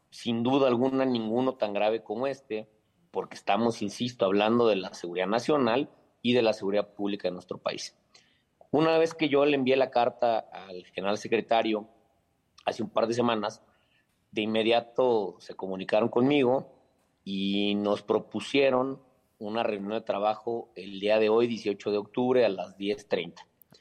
Sin 0.10 0.42
duda 0.42 0.68
alguna, 0.68 1.06
ninguno 1.06 1.56
tan 1.56 1.74
grave 1.74 2.02
como 2.02 2.28
este, 2.28 2.68
porque 3.12 3.36
estamos, 3.36 3.82
insisto, 3.82 4.26
hablando 4.26 4.68
de 4.68 4.78
la 4.78 4.94
seguridad 4.94 5.28
nacional 5.28 5.90
y 6.22 6.34
de 6.34 6.42
la 6.42 6.54
seguridad 6.54 6.94
pública 6.94 7.28
de 7.28 7.34
nuestro 7.34 7.58
país. 7.58 7.96
Una 8.72 8.98
vez 8.98 9.14
que 9.14 9.30
yo 9.30 9.46
le 9.46 9.56
envié 9.56 9.76
la 9.76 9.92
carta 9.92 10.40
al 10.40 10.86
general 10.88 11.18
secretario 11.18 11.88
hace 12.68 12.84
un 12.84 12.90
par 12.90 13.08
de 13.08 13.14
semanas, 13.14 13.64
de 14.32 14.42
inmediato 14.42 15.38
se 15.40 15.56
comunicaron 15.56 16.10
conmigo 16.10 16.70
y 17.24 17.76
nos 17.76 18.04
propusieron 18.04 19.02
una 19.40 19.64
reunión 19.64 19.94
de 19.94 20.02
trabajo 20.02 20.70
el 20.76 21.00
día 21.00 21.18
de 21.18 21.30
hoy, 21.30 21.48
18 21.48 21.92
de 21.92 21.98
octubre, 21.98 22.46
a 22.46 22.50
las 22.50 22.78
10.30. 22.78 23.36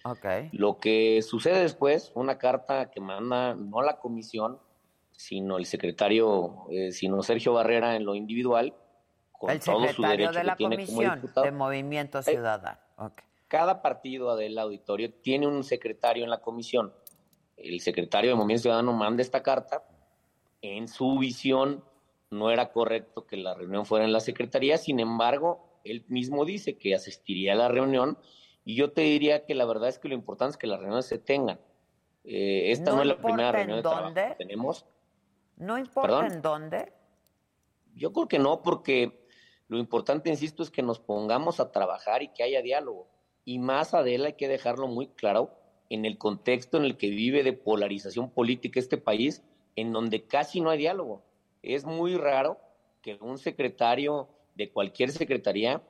Okay. 0.05 0.51
Lo 0.53 0.79
que 0.79 1.21
sucede 1.23 1.61
después, 1.61 2.13
una 2.15 2.39
carta 2.39 2.91
que 2.91 3.01
manda 3.01 3.57
no 3.57 3.83
la 3.83 3.99
comisión, 3.99 4.61
sino 5.11 5.59
el 5.59 5.67
secretario, 5.67 6.67
eh, 6.71 6.93
sino 6.93 7.23
Sergio 7.25 7.55
Barrera 7.55 7.97
en 7.97 8.05
lo 8.05 8.15
individual, 8.15 8.75
con 9.33 9.51
el 9.51 9.59
todo 9.59 9.89
su 9.89 10.03
derecho 10.03 10.33
de 10.33 10.45
la 10.45 10.57
comisión 10.57 11.23
de 11.43 11.51
Movimiento 11.51 12.23
Ciudadano. 12.23 12.79
cada 13.49 13.83
partido 13.83 14.37
del 14.37 14.59
auditorio 14.59 15.13
tiene 15.13 15.49
un 15.49 15.65
secretario 15.65 16.23
en 16.23 16.31
la 16.31 16.41
comisión. 16.41 16.93
El 17.57 17.81
secretario 17.81 18.31
de 18.31 18.37
Movimiento 18.37 18.63
Ciudadano 18.63 18.93
manda 18.93 19.23
esta 19.23 19.43
carta. 19.43 19.85
En 20.63 20.89
su 20.89 21.19
visión 21.19 21.85
no 22.31 22.51
era 22.51 22.73
correcto 22.73 23.27
que 23.27 23.37
la 23.37 23.55
reunión 23.55 23.87
fuera 23.87 24.05
en 24.05 24.13
la 24.13 24.21
secretaría, 24.21 24.79
sin 24.79 25.01
embargo, 25.01 25.81
él 25.85 26.05
mismo 26.09 26.45
dice 26.45 26.77
que 26.77 26.95
asistiría 26.95 27.53
a 27.53 27.57
la 27.57 27.69
reunión 27.69 28.19
y 28.65 28.75
yo 28.75 28.91
te 28.93 29.03
diría 29.03 29.45
que 29.45 29.55
la 29.55 29.65
verdad 29.65 29.89
es 29.89 29.99
que 29.99 30.09
lo 30.09 30.15
importante 30.15 30.53
es 30.53 30.57
que 30.57 30.67
las 30.67 30.81
reuniones 30.81 31.07
se 31.07 31.19
tengan. 31.19 31.61
Eh, 32.25 32.73
esta 32.73 32.93
no, 32.93 33.03
es 33.03 33.07
la 33.07 33.17
primera 33.17 33.53
reunión 33.53 33.77
de 33.79 33.83
trabajo 33.83 34.13
que 34.13 34.35
tenemos. 34.39 34.85
¿No 35.57 35.79
importa 35.79 36.27
en 36.27 36.43
dónde? 36.43 36.93
Yo 37.95 38.13
creo 38.13 38.27
que 38.27 38.41
no, 38.41 38.63
porque 38.63 39.27
lo 39.69 39.79
importante, 39.79 40.31
insisto, 40.31 40.63
es 40.63 40.71
que 40.71 40.83
nos 40.83 40.99
pongamos 40.99 41.61
a 41.61 41.71
trabajar 41.71 42.23
y 42.23 42.29
que 42.29 42.43
haya 42.43 42.61
diálogo. 42.61 43.09
Y 43.45 43.61
más, 43.61 43.95
Adela, 43.95 44.27
hay 44.27 44.33
que 44.33 44.49
dejarlo 44.49 44.89
muy 44.89 45.09
claro, 45.09 45.57
en 45.91 46.05
el 46.05 46.19
contexto 46.19 46.77
en 46.77 46.85
el 46.85 46.97
que 46.97 47.11
vive 47.11 47.43
de 47.43 47.53
polarización 47.53 48.31
política 48.31 48.81
este 48.81 48.99
país, 48.99 49.43
en 49.77 49.93
donde 49.93 50.25
casi 50.25 50.61
no 50.61 50.71
hay 50.71 50.79
diálogo. 50.79 51.23
Es 51.63 51.85
muy 51.85 52.17
raro 52.17 52.59
que 53.03 53.19
un 53.21 53.39
secretario 53.39 54.29
de 54.55 54.71
cualquier 54.71 55.11
secretaría 55.11 55.83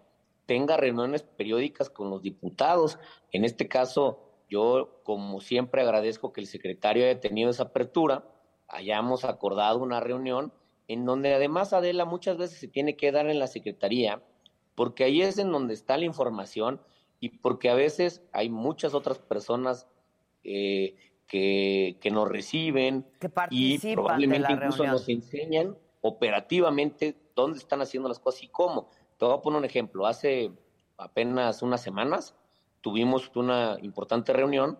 tenga 0.46 0.76
reuniones 0.76 1.22
periódicas 1.22 1.90
con 1.90 2.10
los 2.10 2.22
diputados. 2.22 2.98
En 3.32 3.44
este 3.44 3.68
caso, 3.68 4.20
yo, 4.48 5.00
como 5.02 5.40
siempre, 5.40 5.82
agradezco 5.82 6.32
que 6.32 6.40
el 6.40 6.46
secretario 6.46 7.04
haya 7.04 7.20
tenido 7.20 7.50
esa 7.50 7.64
apertura, 7.64 8.24
hayamos 8.68 9.24
acordado 9.24 9.78
una 9.78 10.00
reunión 10.00 10.52
en 10.88 11.04
donde 11.04 11.34
además 11.34 11.72
Adela 11.72 12.04
muchas 12.04 12.36
veces 12.36 12.58
se 12.58 12.68
tiene 12.68 12.96
que 12.96 13.10
dar 13.10 13.28
en 13.28 13.38
la 13.38 13.48
secretaría, 13.48 14.22
porque 14.74 15.04
ahí 15.04 15.22
es 15.22 15.38
en 15.38 15.50
donde 15.50 15.74
está 15.74 15.96
la 15.96 16.04
información 16.04 16.80
y 17.20 17.30
porque 17.30 17.70
a 17.70 17.74
veces 17.74 18.22
hay 18.32 18.48
muchas 18.48 18.94
otras 18.94 19.18
personas 19.18 19.86
eh, 20.44 20.94
que, 21.26 21.98
que, 22.00 22.10
nos 22.10 22.28
reciben 22.28 23.06
y 23.50 23.78
probablemente 23.94 24.52
incluso 24.52 24.86
nos 24.86 25.08
enseñan 25.08 25.76
operativamente 26.02 27.16
dónde 27.34 27.58
están 27.58 27.82
haciendo 27.82 28.08
las 28.08 28.20
cosas 28.20 28.44
y 28.44 28.48
cómo. 28.48 28.90
Te 29.18 29.24
voy 29.24 29.34
a 29.34 29.42
poner 29.42 29.58
un 29.58 29.64
ejemplo. 29.64 30.06
Hace 30.06 30.52
apenas 30.96 31.62
unas 31.62 31.82
semanas 31.82 32.34
tuvimos 32.80 33.30
una 33.34 33.76
importante 33.82 34.32
reunión 34.32 34.78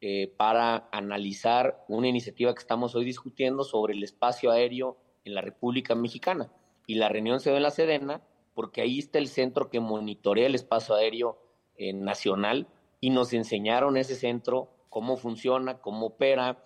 eh, 0.00 0.32
para 0.36 0.88
analizar 0.92 1.84
una 1.88 2.08
iniciativa 2.08 2.52
que 2.52 2.60
estamos 2.60 2.94
hoy 2.94 3.04
discutiendo 3.04 3.64
sobre 3.64 3.94
el 3.94 4.02
espacio 4.02 4.50
aéreo 4.50 4.98
en 5.24 5.34
la 5.34 5.40
República 5.40 5.94
Mexicana. 5.94 6.50
Y 6.86 6.96
la 6.96 7.08
reunión 7.08 7.40
se 7.40 7.50
dio 7.50 7.56
en 7.56 7.62
la 7.62 7.70
Sedena 7.70 8.20
porque 8.54 8.80
ahí 8.80 8.98
está 8.98 9.18
el 9.18 9.28
centro 9.28 9.70
que 9.70 9.80
monitorea 9.80 10.46
el 10.46 10.54
espacio 10.54 10.94
aéreo 10.94 11.38
eh, 11.76 11.92
nacional 11.92 12.66
y 13.00 13.10
nos 13.10 13.32
enseñaron 13.32 13.96
ese 13.96 14.14
centro 14.14 14.70
cómo 14.90 15.16
funciona, 15.16 15.78
cómo 15.78 16.06
opera, 16.06 16.62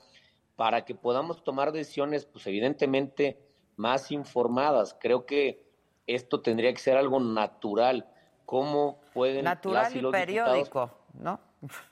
para 0.57 0.85
que 0.85 0.95
podamos 0.95 1.45
tomar 1.45 1.73
decisiones, 1.73 2.27
pues 2.27 2.47
evidentemente 2.47 3.39
más 3.77 4.11
informadas. 4.11 4.97
Creo 5.01 5.25
que 5.25 5.63
esto 6.07 6.41
tendría 6.41 6.73
que 6.73 6.79
ser 6.79 6.97
algo 6.97 7.21
natural. 7.21 8.07
¿Cómo 8.45 9.01
pueden 9.15 9.45
natural 9.45 9.95
y, 9.97 10.03
periódico, 10.11 10.91
¿no? 11.15 11.41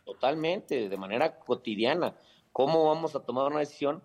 Totalmente, 0.05 0.89
de 0.89 0.97
manera 0.97 1.39
cotidiana. 1.39 2.15
¿Cómo 2.53 2.85
vamos 2.87 3.15
a 3.15 3.21
tomar 3.21 3.47
una 3.47 3.61
decisión 3.61 4.03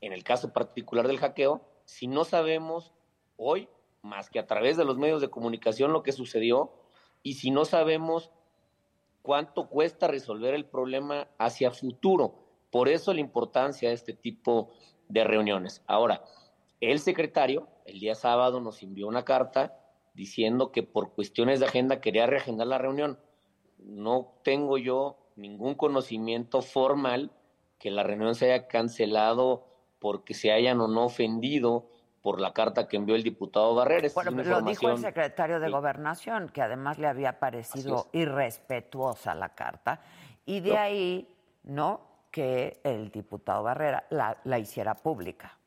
en 0.00 0.12
el 0.12 0.24
caso 0.24 0.52
particular 0.52 1.06
del 1.06 1.18
hackeo 1.18 1.62
si 1.84 2.06
no 2.06 2.24
sabemos 2.24 2.92
hoy, 3.36 3.68
más 4.02 4.30
que 4.30 4.38
a 4.38 4.46
través 4.46 4.76
de 4.76 4.84
los 4.84 4.98
medios 4.98 5.20
de 5.20 5.28
comunicación, 5.28 5.92
lo 5.92 6.02
que 6.02 6.12
sucedió, 6.12 6.72
y 7.24 7.34
si 7.34 7.50
no 7.50 7.64
sabemos 7.64 8.30
cuánto 9.22 9.68
cuesta 9.68 10.06
resolver 10.06 10.54
el 10.54 10.66
problema 10.66 11.26
hacia 11.38 11.72
futuro. 11.72 12.34
Por 12.70 12.88
eso 12.88 13.12
la 13.14 13.20
importancia 13.20 13.88
de 13.88 13.94
este 13.94 14.12
tipo 14.12 14.70
de 15.08 15.24
reuniones. 15.24 15.82
Ahora, 15.86 16.22
el 16.80 17.00
secretario 17.00 17.66
el 17.86 18.00
día 18.00 18.14
sábado 18.14 18.60
nos 18.60 18.82
envió 18.82 19.08
una 19.08 19.24
carta 19.24 19.80
diciendo 20.12 20.72
que 20.72 20.82
por 20.82 21.12
cuestiones 21.14 21.60
de 21.60 21.66
agenda 21.66 22.00
quería 22.00 22.26
reagendar 22.26 22.66
la 22.66 22.78
reunión. 22.78 23.18
No 23.78 24.34
tengo 24.44 24.76
yo 24.76 25.16
ningún 25.36 25.74
conocimiento 25.74 26.60
formal 26.60 27.32
que 27.78 27.90
la 27.90 28.02
reunión 28.02 28.34
se 28.34 28.52
haya 28.52 28.68
cancelado 28.68 29.66
porque 29.98 30.34
se 30.34 30.52
hayan 30.52 30.80
o 30.82 30.88
no 30.88 31.06
ofendido 31.06 31.88
por 32.24 32.40
la 32.40 32.54
carta 32.54 32.88
que 32.88 32.96
envió 32.96 33.16
el 33.16 33.22
diputado 33.22 33.74
Barrera. 33.74 34.08
Bueno, 34.14 34.30
lo 34.30 34.62
dijo 34.62 34.88
el 34.88 34.96
secretario 34.96 35.60
de 35.60 35.68
Gobernación, 35.68 36.48
que 36.48 36.62
además 36.62 36.98
le 36.98 37.06
había 37.06 37.38
parecido 37.38 38.06
irrespetuosa 38.12 39.34
la 39.34 39.50
carta, 39.50 40.00
y 40.46 40.60
de 40.60 40.78
ahí, 40.78 41.28
¿no?, 41.64 42.00
que 42.30 42.80
el 42.82 43.10
diputado 43.10 43.62
Barrera 43.62 44.06
la, 44.08 44.40
la 44.44 44.58
hiciera 44.58 44.94
pública. 44.94 45.58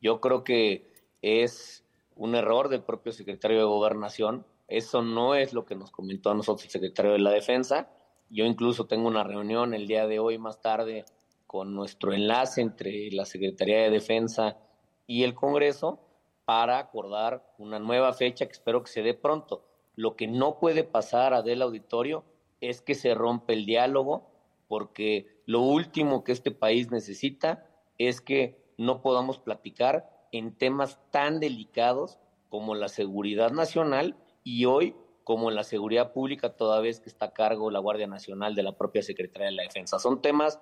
Yo 0.00 0.20
creo 0.20 0.44
que 0.44 0.94
es 1.22 1.84
un 2.14 2.36
error 2.36 2.68
del 2.68 2.84
propio 2.84 3.10
secretario 3.10 3.58
de 3.58 3.64
Gobernación. 3.64 4.46
Eso 4.68 5.02
no 5.02 5.34
es 5.34 5.52
lo 5.54 5.66
que 5.66 5.74
nos 5.74 5.90
comentó 5.90 6.30
a 6.30 6.34
nosotros 6.34 6.66
el 6.66 6.70
secretario 6.70 7.12
de 7.12 7.18
la 7.18 7.32
Defensa. 7.32 7.90
Yo 8.30 8.44
incluso 8.44 8.86
tengo 8.86 9.08
una 9.08 9.24
reunión 9.24 9.74
el 9.74 9.88
día 9.88 10.06
de 10.06 10.20
hoy 10.20 10.38
más 10.38 10.60
tarde 10.60 11.04
con 11.48 11.74
nuestro 11.74 12.12
enlace 12.12 12.60
entre 12.60 13.10
la 13.10 13.24
Secretaría 13.24 13.82
de 13.82 13.90
Defensa 13.90 14.56
y 15.06 15.24
el 15.24 15.34
Congreso 15.34 16.00
para 16.44 16.78
acordar 16.78 17.46
una 17.58 17.78
nueva 17.78 18.12
fecha 18.12 18.46
que 18.46 18.52
espero 18.52 18.82
que 18.82 18.90
se 18.90 19.02
dé 19.02 19.14
pronto. 19.14 19.64
Lo 19.94 20.16
que 20.16 20.26
no 20.26 20.58
puede 20.58 20.84
pasar 20.84 21.34
a 21.34 21.42
del 21.42 21.62
auditorio 21.62 22.24
es 22.60 22.80
que 22.80 22.94
se 22.94 23.14
rompe 23.14 23.52
el 23.52 23.66
diálogo, 23.66 24.30
porque 24.68 25.42
lo 25.46 25.60
último 25.60 26.24
que 26.24 26.32
este 26.32 26.50
país 26.50 26.90
necesita 26.90 27.66
es 27.98 28.20
que 28.20 28.62
no 28.78 29.02
podamos 29.02 29.38
platicar 29.38 30.26
en 30.32 30.56
temas 30.56 30.98
tan 31.10 31.40
delicados 31.40 32.18
como 32.48 32.74
la 32.74 32.88
seguridad 32.88 33.50
nacional 33.50 34.16
y 34.44 34.64
hoy 34.64 34.96
como 35.24 35.50
la 35.50 35.62
seguridad 35.62 36.12
pública, 36.12 36.56
toda 36.56 36.80
vez 36.80 37.00
que 37.00 37.08
está 37.08 37.26
a 37.26 37.32
cargo 37.32 37.70
la 37.70 37.78
Guardia 37.78 38.06
Nacional 38.06 38.54
de 38.54 38.62
la 38.62 38.76
propia 38.76 39.02
Secretaría 39.02 39.46
de 39.46 39.52
la 39.54 39.62
Defensa. 39.62 39.98
Son 39.98 40.20
temas 40.20 40.60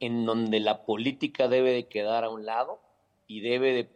en 0.00 0.24
donde 0.24 0.60
la 0.60 0.86
política 0.86 1.48
debe 1.48 1.72
de 1.72 1.88
quedar 1.88 2.24
a 2.24 2.30
un 2.30 2.46
lado 2.46 2.80
y 3.28 3.40
debe 3.40 3.72
de 3.72 3.90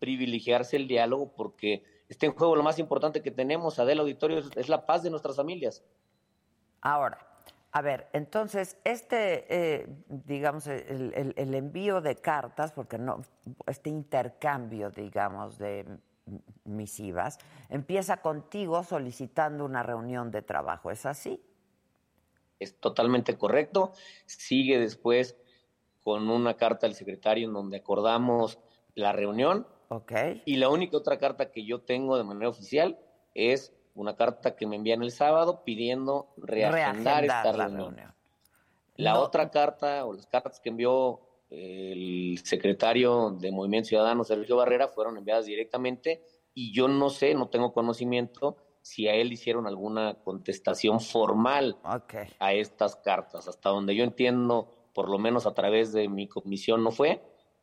privilegiarse 0.00 0.76
el 0.76 0.88
diálogo 0.88 1.32
porque 1.36 1.84
está 2.08 2.26
en 2.26 2.32
juego 2.32 2.56
lo 2.56 2.64
más 2.64 2.80
importante 2.80 3.22
que 3.22 3.30
tenemos, 3.30 3.78
Adela 3.78 4.00
Auditorio, 4.00 4.38
es 4.56 4.68
la 4.68 4.86
paz 4.86 5.04
de 5.04 5.10
nuestras 5.10 5.36
familias. 5.36 5.84
Ahora, 6.80 7.30
a 7.72 7.82
ver, 7.82 8.08
entonces, 8.12 8.78
este, 8.82 9.46
eh, 9.48 9.86
digamos, 10.08 10.66
el, 10.66 11.34
el, 11.36 11.54
envío 11.54 12.00
de 12.00 12.16
cartas, 12.16 12.72
porque 12.72 12.98
no, 12.98 13.22
este 13.66 13.90
intercambio, 13.90 14.90
digamos, 14.90 15.56
de 15.58 15.86
misivas, 16.64 17.38
empieza 17.68 18.22
contigo 18.22 18.82
solicitando 18.82 19.64
una 19.64 19.84
reunión 19.84 20.32
de 20.32 20.42
trabajo, 20.42 20.90
¿es 20.90 21.06
así? 21.06 21.40
Es 22.58 22.78
totalmente 22.80 23.38
correcto. 23.38 23.92
Sigue 24.26 24.78
después 24.78 25.36
con 26.02 26.28
una 26.28 26.54
carta 26.54 26.86
del 26.86 26.96
secretario 26.96 27.46
en 27.46 27.54
donde 27.54 27.78
acordamos 27.78 28.58
la 28.94 29.12
reunión. 29.12 29.66
Ok. 29.88 30.12
Y 30.44 30.56
la 30.56 30.68
única 30.68 30.96
otra 30.96 31.18
carta 31.18 31.50
que 31.50 31.64
yo 31.64 31.80
tengo 31.80 32.16
de 32.16 32.24
manera 32.24 32.48
oficial 32.48 32.98
es 33.34 33.72
una 33.94 34.16
carta 34.16 34.56
que 34.56 34.66
me 34.66 34.76
envían 34.76 35.02
el 35.02 35.10
sábado 35.10 35.62
pidiendo 35.64 36.32
reagendar, 36.36 37.24
esta 37.24 37.52
reunión. 37.52 37.96
La 38.96 39.18
otra 39.18 39.50
carta 39.50 40.04
o 40.04 40.12
las 40.12 40.26
cartas 40.26 40.60
que 40.60 40.68
envió 40.68 41.20
el 41.48 42.38
secretario 42.44 43.30
de 43.30 43.50
Movimiento 43.50 43.88
Ciudadano, 43.88 44.24
Sergio 44.24 44.56
Barrera, 44.56 44.88
fueron 44.88 45.16
enviadas 45.16 45.46
directamente 45.46 46.22
y 46.54 46.72
yo 46.72 46.86
no 46.86 47.10
sé, 47.10 47.34
no 47.34 47.48
tengo 47.48 47.72
conocimiento 47.72 48.56
si 48.82 49.08
a 49.08 49.14
él 49.14 49.32
hicieron 49.32 49.66
alguna 49.66 50.14
contestación 50.22 51.00
formal 51.00 51.78
a 52.38 52.52
estas 52.52 52.96
cartas. 52.96 53.48
Hasta 53.48 53.70
donde 53.70 53.94
yo 53.94 54.04
entiendo, 54.04 54.70
por 54.94 55.08
lo 55.08 55.18
menos 55.18 55.46
a 55.46 55.54
través 55.54 55.92
de 55.92 56.08
mi 56.08 56.28
comisión 56.28 56.82
no 56.82 56.90
fue, 56.90 57.22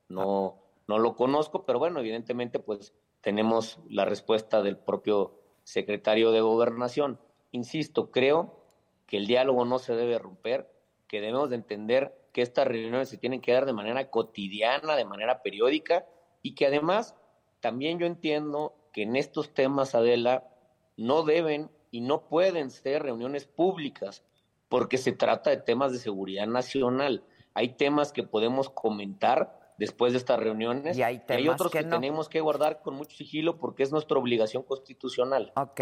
no, 0.10 0.67
no 0.88 1.00
lo 1.00 1.16
conozco, 1.16 1.66
pero 1.66 1.80
bueno, 1.80 2.00
evidentemente 2.00 2.60
pues 2.60 2.94
tenemos 3.22 3.80
la 3.90 4.06
respuesta 4.06 4.62
del 4.62 4.78
propio 4.78 5.40
secretario 5.64 6.32
de 6.32 6.42
Gobernación. 6.42 7.20
Insisto, 7.52 8.10
creo 8.12 8.64
que 9.06 9.18
el 9.18 9.28
diálogo 9.28 9.66
no 9.66 9.80
se 9.80 9.96
debe 9.96 10.18
romper, 10.18 10.72
que 11.08 11.22
debemos 11.22 11.50
de 11.50 11.58
entender 11.58 12.18
que 12.34 12.42
estas 12.42 12.68
reuniones 12.68 13.10
se 13.10 13.18
tienen 13.18 13.42
que 13.42 13.54
dar 13.54 13.66
de 13.66 13.74
manera 13.74 14.10
cotidiana, 14.10 14.96
de 14.96 15.06
manera 15.06 15.42
periódica, 15.42 16.06
y 16.42 16.56
que 16.56 16.68
además 16.68 17.16
también 17.60 18.00
yo 18.00 18.06
entiendo 18.06 18.76
que 18.94 19.04
en 19.04 19.16
estos 19.16 19.54
temas, 19.54 19.96
Adela, 19.96 20.48
no 20.96 21.24
deben 21.24 21.70
y 21.92 22.02
no 22.02 22.28
pueden 22.28 22.70
ser 22.70 23.04
reuniones 23.04 23.46
públicas, 23.46 24.24
porque 24.70 24.98
se 24.98 25.14
trata 25.14 25.50
de 25.50 25.58
temas 25.58 25.92
de 25.92 26.00
seguridad 26.00 26.48
nacional. 26.48 27.24
Hay 27.54 27.70
temas 27.70 28.12
que 28.12 28.24
podemos 28.24 28.70
comentar 28.70 29.67
después 29.78 30.14
de 30.14 30.20
estas 30.20 30.40
reuniones 30.40 30.98
y 30.98 31.04
hay, 31.04 31.22
otros 31.48 31.72
que, 31.72 31.84
tenemos 31.84 32.30
que 32.30 32.42
guardar 32.42 32.82
con 32.82 32.96
mucho 32.96 33.16
sigilo 33.16 33.58
porque 33.58 33.84
es 33.84 33.92
nuestra 33.92 34.18
obligación 34.18 34.64
constitucional. 34.64 35.52
Ok. 35.56 35.82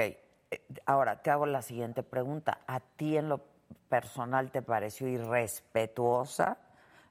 ahora 0.85 1.21
te 1.21 1.31
hago 1.31 1.45
la 1.45 1.61
siguiente 1.61 2.03
pregunta. 2.03 2.61
¿A 2.67 2.79
ti 2.79 3.17
en 3.17 3.29
lo 3.29 3.41
personal 3.89 4.51
te 4.51 4.61
pareció 4.61 5.07
irrespetuosa 5.07 6.57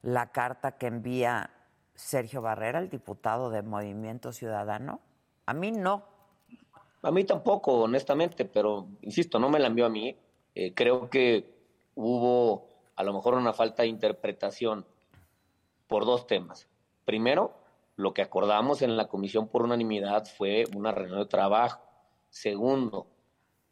la 0.02 0.30
carta 0.32 0.72
que 0.72 0.86
envía 0.86 1.50
Sergio 1.94 2.42
Barrera, 2.42 2.78
el 2.78 2.90
diputado 2.90 3.50
de 3.50 3.62
Movimiento 3.62 4.32
Ciudadano? 4.32 5.00
A 5.46 5.54
mí 5.54 5.72
no. 5.72 6.04
A 7.02 7.10
mí 7.10 7.24
tampoco, 7.24 7.82
honestamente, 7.82 8.44
pero 8.44 8.86
insisto, 9.02 9.38
no 9.38 9.48
me 9.48 9.58
la 9.58 9.68
envió 9.68 9.86
a 9.86 9.90
mí. 9.90 10.16
Eh, 10.54 10.72
creo 10.74 11.10
que 11.10 11.54
hubo 11.94 12.68
a 12.96 13.02
lo 13.02 13.12
mejor 13.12 13.34
una 13.34 13.52
falta 13.52 13.82
de 13.82 13.88
interpretación 13.88 14.86
por 15.86 16.04
dos 16.04 16.26
temas. 16.26 16.68
Primero, 17.04 17.54
lo 17.96 18.12
que 18.14 18.22
acordamos 18.22 18.82
en 18.82 18.96
la 18.96 19.08
comisión 19.08 19.48
por 19.48 19.62
unanimidad 19.62 20.26
fue 20.26 20.64
una 20.74 20.92
reunión 20.92 21.20
de 21.20 21.26
trabajo. 21.26 21.82
Segundo, 22.28 23.06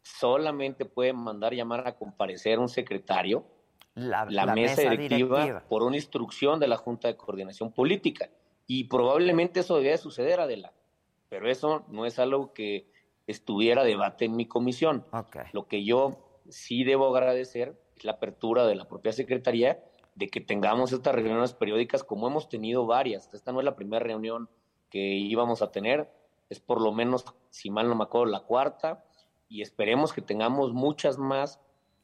solamente 0.01 0.85
puede 0.85 1.13
mandar 1.13 1.53
llamar 1.53 1.87
a 1.87 1.95
comparecer 1.95 2.59
un 2.59 2.69
secretario, 2.69 3.45
la, 3.95 4.25
mesa, 4.53 4.89
directiva, 4.89 5.63
por 5.67 5.83
una 5.83 5.97
instrucción 5.97 6.59
de 6.59 6.67
la 6.67 6.77
Junta 6.77 7.07
de 7.07 7.17
Coordinación 7.17 7.71
Política. 7.71 8.29
Y 8.65 8.85
probablemente 8.85 9.59
eso 9.59 9.75
debía 9.75 9.97
suceder, 9.97 10.39
Adela. 10.39 10.73
Pero 11.29 11.49
eso 11.49 11.83
no 11.89 12.05
es 12.05 12.17
algo 12.17 12.53
que 12.53 12.87
estuviera 13.27 13.83
debate 13.83 14.25
en 14.25 14.35
mi 14.35 14.47
comisión. 14.47 15.05
Lo 15.51 15.67
que 15.67 15.83
yo 15.83 16.41
sí 16.49 16.83
debo 16.83 17.15
agradecer 17.15 17.77
es 17.95 18.03
la 18.05 18.13
apertura 18.13 18.65
de 18.65 18.75
la 18.75 18.85
propia 18.85 19.11
Secretaría 19.11 19.83
de 20.15 20.27
que 20.27 20.41
tengamos 20.41 20.91
estas 20.91 21.15
reuniones 21.15 21.53
periódicas 21.53 22.03
como 22.03 22.27
hemos 22.27 22.49
tenido 22.49 22.85
varias. 22.85 23.29
Esta 23.33 23.51
no 23.51 23.59
es 23.59 23.65
la 23.65 23.75
primera 23.75 24.03
reunión 24.03 24.49
que 24.89 24.99
íbamos 24.99 25.61
a 25.61 25.71
tener, 25.71 26.11
es 26.49 26.59
por 26.59 26.81
lo 26.81 26.91
menos, 26.91 27.25
si 27.49 27.69
mal 27.69 27.87
no 27.87 27.95
me 27.95 28.03
acuerdo, 28.03 28.27
la 28.27 28.41
cuarta, 28.41 29.03
y 29.49 29.61
esperemos 29.61 30.13
que 30.13 30.21
tengamos 30.21 30.73
muchas 30.73 31.17
más 31.17 31.59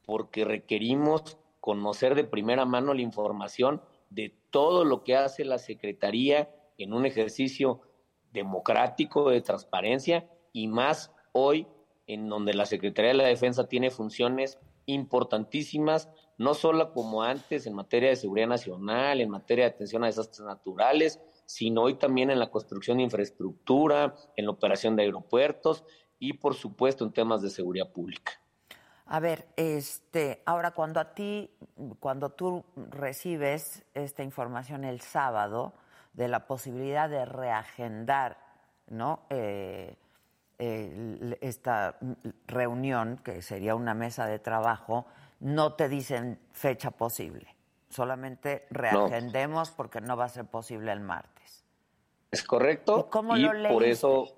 porque 0.06 0.43
requerimos 0.43 1.38
conocer 1.60 2.15
de 2.15 2.24
primera 2.24 2.65
mano 2.65 2.93
la 2.93 3.02
información 3.02 3.82
de 4.10 4.36
todo 4.50 4.86
lo 4.86 5.04
que 5.04 5.15
hace 5.15 5.45
la 5.45 5.60
Secretaría 5.60 6.50
en 6.78 6.93
un 6.93 7.06
ejercicio 7.06 7.82
democrático 8.32 9.30
de 9.30 9.41
transparencia 9.41 10.30
y 10.52 10.67
más 10.67 11.12
hoy 11.32 11.67
en 12.08 12.28
donde 12.28 12.54
la 12.54 12.65
Secretaría 12.65 13.12
de 13.12 13.17
la 13.17 13.28
Defensa 13.28 13.67
tiene 13.67 13.91
funciones 13.91 14.58
importantísimas, 14.88 16.10
no 16.39 16.54
solo 16.54 16.93
como 16.93 17.21
antes 17.21 17.67
en 17.67 17.75
materia 17.75 18.10
de 18.10 18.15
seguridad 18.15 18.47
nacional, 18.47 19.19
en 19.19 19.30
materia 19.30 19.65
de 19.65 19.71
atención 19.71 20.04
a 20.04 20.08
desastres 20.08 20.47
naturales, 20.47 21.19
sino 21.45 21.84
hoy 21.84 21.95
también 21.95 22.32
en 22.32 22.39
la 22.39 22.49
construcción 22.49 22.97
de 22.97 23.04
infraestructura, 23.04 24.15
en 24.38 24.45
la 24.45 24.52
operación 24.52 24.95
de 24.95 25.04
aeropuertos 25.04 25.84
y 26.17 26.34
por 26.34 26.56
supuesto 26.56 27.04
en 27.04 27.12
temas 27.12 27.41
de 27.41 27.49
seguridad 27.49 27.91
pública. 27.91 28.32
A 29.06 29.19
ver, 29.19 29.47
este, 29.58 30.41
ahora 30.45 30.71
cuando 30.71 31.02
a 31.02 31.13
ti, 31.13 31.52
cuando 31.99 32.30
tú 32.30 32.63
recibes 32.89 33.84
esta 33.93 34.23
información 34.23 34.86
el 34.86 35.02
sábado 35.02 35.73
de 36.13 36.30
la 36.30 36.47
posibilidad 36.47 37.10
de 37.10 37.25
reagendar, 37.25 38.38
¿no? 38.88 39.25
Eh, 39.30 39.97
esta 40.60 41.97
reunión, 42.45 43.19
que 43.23 43.41
sería 43.41 43.75
una 43.75 43.93
mesa 43.93 44.25
de 44.25 44.39
trabajo, 44.39 45.06
no 45.39 45.73
te 45.73 45.89
dicen 45.89 46.39
fecha 46.52 46.91
posible. 46.91 47.56
Solamente 47.89 48.65
reagendemos 48.69 49.71
porque 49.71 50.02
no 50.02 50.15
va 50.15 50.25
a 50.25 50.30
ser 50.30 50.45
posible 50.45 50.91
el 50.91 50.99
martes. 50.99 51.65
Es 52.32 52.43
correcto. 52.43 53.08
¿Y 53.08 53.12
cómo 53.12 53.36
lo 53.36 53.69
por 53.69 53.84
eso, 53.84 54.38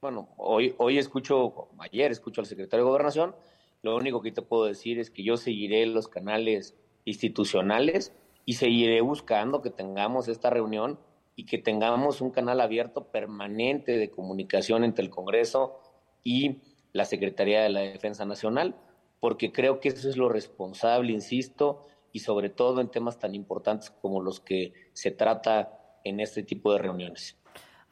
bueno, 0.00 0.28
hoy, 0.36 0.74
hoy 0.78 0.98
escucho, 0.98 1.68
ayer 1.78 2.12
escucho 2.12 2.40
al 2.40 2.46
secretario 2.46 2.84
de 2.84 2.90
Gobernación. 2.90 3.34
Lo 3.82 3.96
único 3.96 4.20
que 4.20 4.32
te 4.32 4.42
puedo 4.42 4.66
decir 4.66 4.98
es 4.98 5.10
que 5.10 5.22
yo 5.22 5.36
seguiré 5.36 5.86
los 5.86 6.08
canales 6.08 6.76
institucionales 7.04 8.12
y 8.44 8.54
seguiré 8.54 9.00
buscando 9.00 9.62
que 9.62 9.70
tengamos 9.70 10.28
esta 10.28 10.50
reunión 10.50 10.98
y 11.34 11.46
que 11.46 11.58
tengamos 11.58 12.20
un 12.20 12.30
canal 12.30 12.60
abierto 12.60 13.04
permanente 13.04 13.96
de 13.96 14.10
comunicación 14.10 14.84
entre 14.84 15.04
el 15.04 15.10
Congreso 15.10 15.80
y 16.22 16.60
la 16.92 17.04
Secretaría 17.06 17.62
de 17.62 17.70
la 17.70 17.80
Defensa 17.80 18.24
Nacional, 18.24 18.76
porque 19.22 19.52
creo 19.52 19.78
que 19.78 19.90
eso 19.90 20.08
es 20.08 20.16
lo 20.16 20.28
responsable, 20.28 21.12
insisto, 21.12 21.86
y 22.10 22.18
sobre 22.18 22.50
todo 22.50 22.80
en 22.80 22.90
temas 22.90 23.20
tan 23.20 23.36
importantes 23.36 23.92
como 24.02 24.20
los 24.20 24.40
que 24.40 24.72
se 24.94 25.12
trata 25.12 25.78
en 26.02 26.18
este 26.18 26.42
tipo 26.42 26.72
de 26.72 26.80
reuniones. 26.80 27.38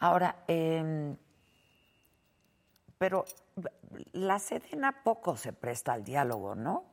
Ahora, 0.01 0.43
eh, 0.49 1.15
pero 2.99 3.25
la 4.11 4.41
Sedena 4.41 5.05
poco 5.05 5.37
se 5.37 5.53
presta 5.53 5.93
al 5.93 6.03
diálogo, 6.03 6.57
¿no? 6.57 6.85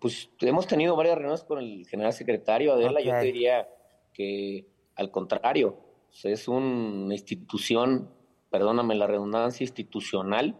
Pues 0.00 0.28
hemos 0.40 0.66
tenido 0.66 0.96
varias 0.96 1.18
reuniones 1.18 1.44
con 1.44 1.60
el 1.60 1.86
general 1.86 2.14
secretario, 2.14 2.72
Adela, 2.72 3.00
yo 3.00 3.12
te 3.12 3.26
diría 3.26 3.68
que 4.12 4.66
al 4.96 5.12
contrario, 5.12 5.78
es 6.24 6.48
una 6.48 7.14
institución, 7.14 8.10
perdóname 8.50 8.96
la 8.96 9.06
redundancia, 9.06 9.62
institucional 9.62 10.58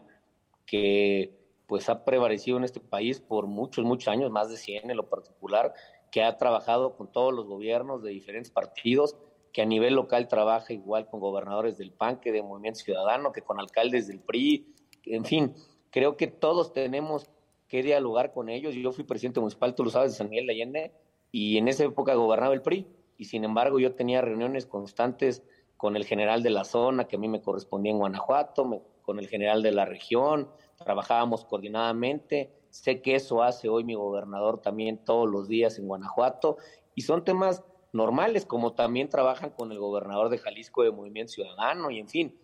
que 0.65 1.37
pues 1.67 1.89
ha 1.89 2.05
prevalecido 2.05 2.57
en 2.57 2.63
este 2.63 2.79
país 2.79 3.19
por 3.19 3.47
muchos, 3.47 3.85
muchos 3.85 4.07
años, 4.07 4.31
más 4.31 4.49
de 4.49 4.57
100 4.57 4.89
en 4.89 4.97
lo 4.97 5.09
particular, 5.09 5.73
que 6.11 6.23
ha 6.23 6.37
trabajado 6.37 6.95
con 6.95 7.11
todos 7.11 7.33
los 7.33 7.45
gobiernos 7.45 8.01
de 8.01 8.11
diferentes 8.11 8.51
partidos, 8.51 9.17
que 9.51 9.61
a 9.61 9.65
nivel 9.65 9.95
local 9.95 10.27
trabaja 10.27 10.73
igual 10.73 11.07
con 11.07 11.19
gobernadores 11.19 11.77
del 11.77 11.91
PAN 11.91 12.19
que 12.19 12.31
de 12.31 12.41
Movimiento 12.41 12.79
Ciudadano, 12.79 13.31
que 13.31 13.41
con 13.41 13.59
alcaldes 13.59 14.07
del 14.07 14.19
PRI, 14.19 14.73
en 15.03 15.25
fin, 15.25 15.53
creo 15.89 16.15
que 16.17 16.27
todos 16.27 16.73
tenemos 16.73 17.29
que 17.67 17.83
dialogar 17.83 18.33
con 18.33 18.49
ellos. 18.49 18.75
Yo 18.75 18.91
fui 18.91 19.03
presidente 19.03 19.39
municipal, 19.39 19.75
tú 19.75 19.83
lo 19.83 19.89
sabes, 19.89 20.11
de 20.11 20.17
San 20.17 20.29
Miguel 20.29 20.47
de 20.47 20.53
Allende, 20.53 20.91
y 21.31 21.57
en 21.57 21.67
esa 21.67 21.83
época 21.83 22.13
gobernaba 22.13 22.53
el 22.53 22.61
PRI 22.61 22.87
y 23.17 23.25
sin 23.25 23.43
embargo 23.43 23.79
yo 23.79 23.93
tenía 23.95 24.21
reuniones 24.21 24.65
constantes 24.65 25.43
con 25.75 25.95
el 25.95 26.05
general 26.05 26.43
de 26.43 26.49
la 26.49 26.63
zona 26.63 27.07
que 27.07 27.17
a 27.17 27.19
mí 27.19 27.27
me 27.27 27.41
correspondía 27.41 27.91
en 27.91 27.97
Guanajuato, 27.97 28.83
con 29.01 29.19
el 29.19 29.27
general 29.27 29.61
de 29.61 29.71
la 29.71 29.85
región, 29.85 30.49
trabajábamos 30.77 31.45
coordinadamente. 31.45 32.51
Sé 32.69 33.01
que 33.01 33.15
eso 33.15 33.43
hace 33.43 33.69
hoy 33.69 33.83
mi 33.83 33.95
gobernador 33.95 34.61
también 34.61 35.03
todos 35.03 35.29
los 35.29 35.47
días 35.47 35.77
en 35.79 35.87
Guanajuato 35.87 36.57
y 36.95 37.01
son 37.01 37.23
temas 37.23 37.63
normales 37.93 38.45
como 38.45 38.73
también 38.73 39.09
trabajan 39.09 39.49
con 39.49 39.71
el 39.71 39.79
gobernador 39.79 40.29
de 40.29 40.37
Jalisco 40.37 40.83
de 40.83 40.91
Movimiento 40.91 41.33
Ciudadano 41.33 41.89
y 41.89 41.99
en 41.99 42.07
fin, 42.07 42.37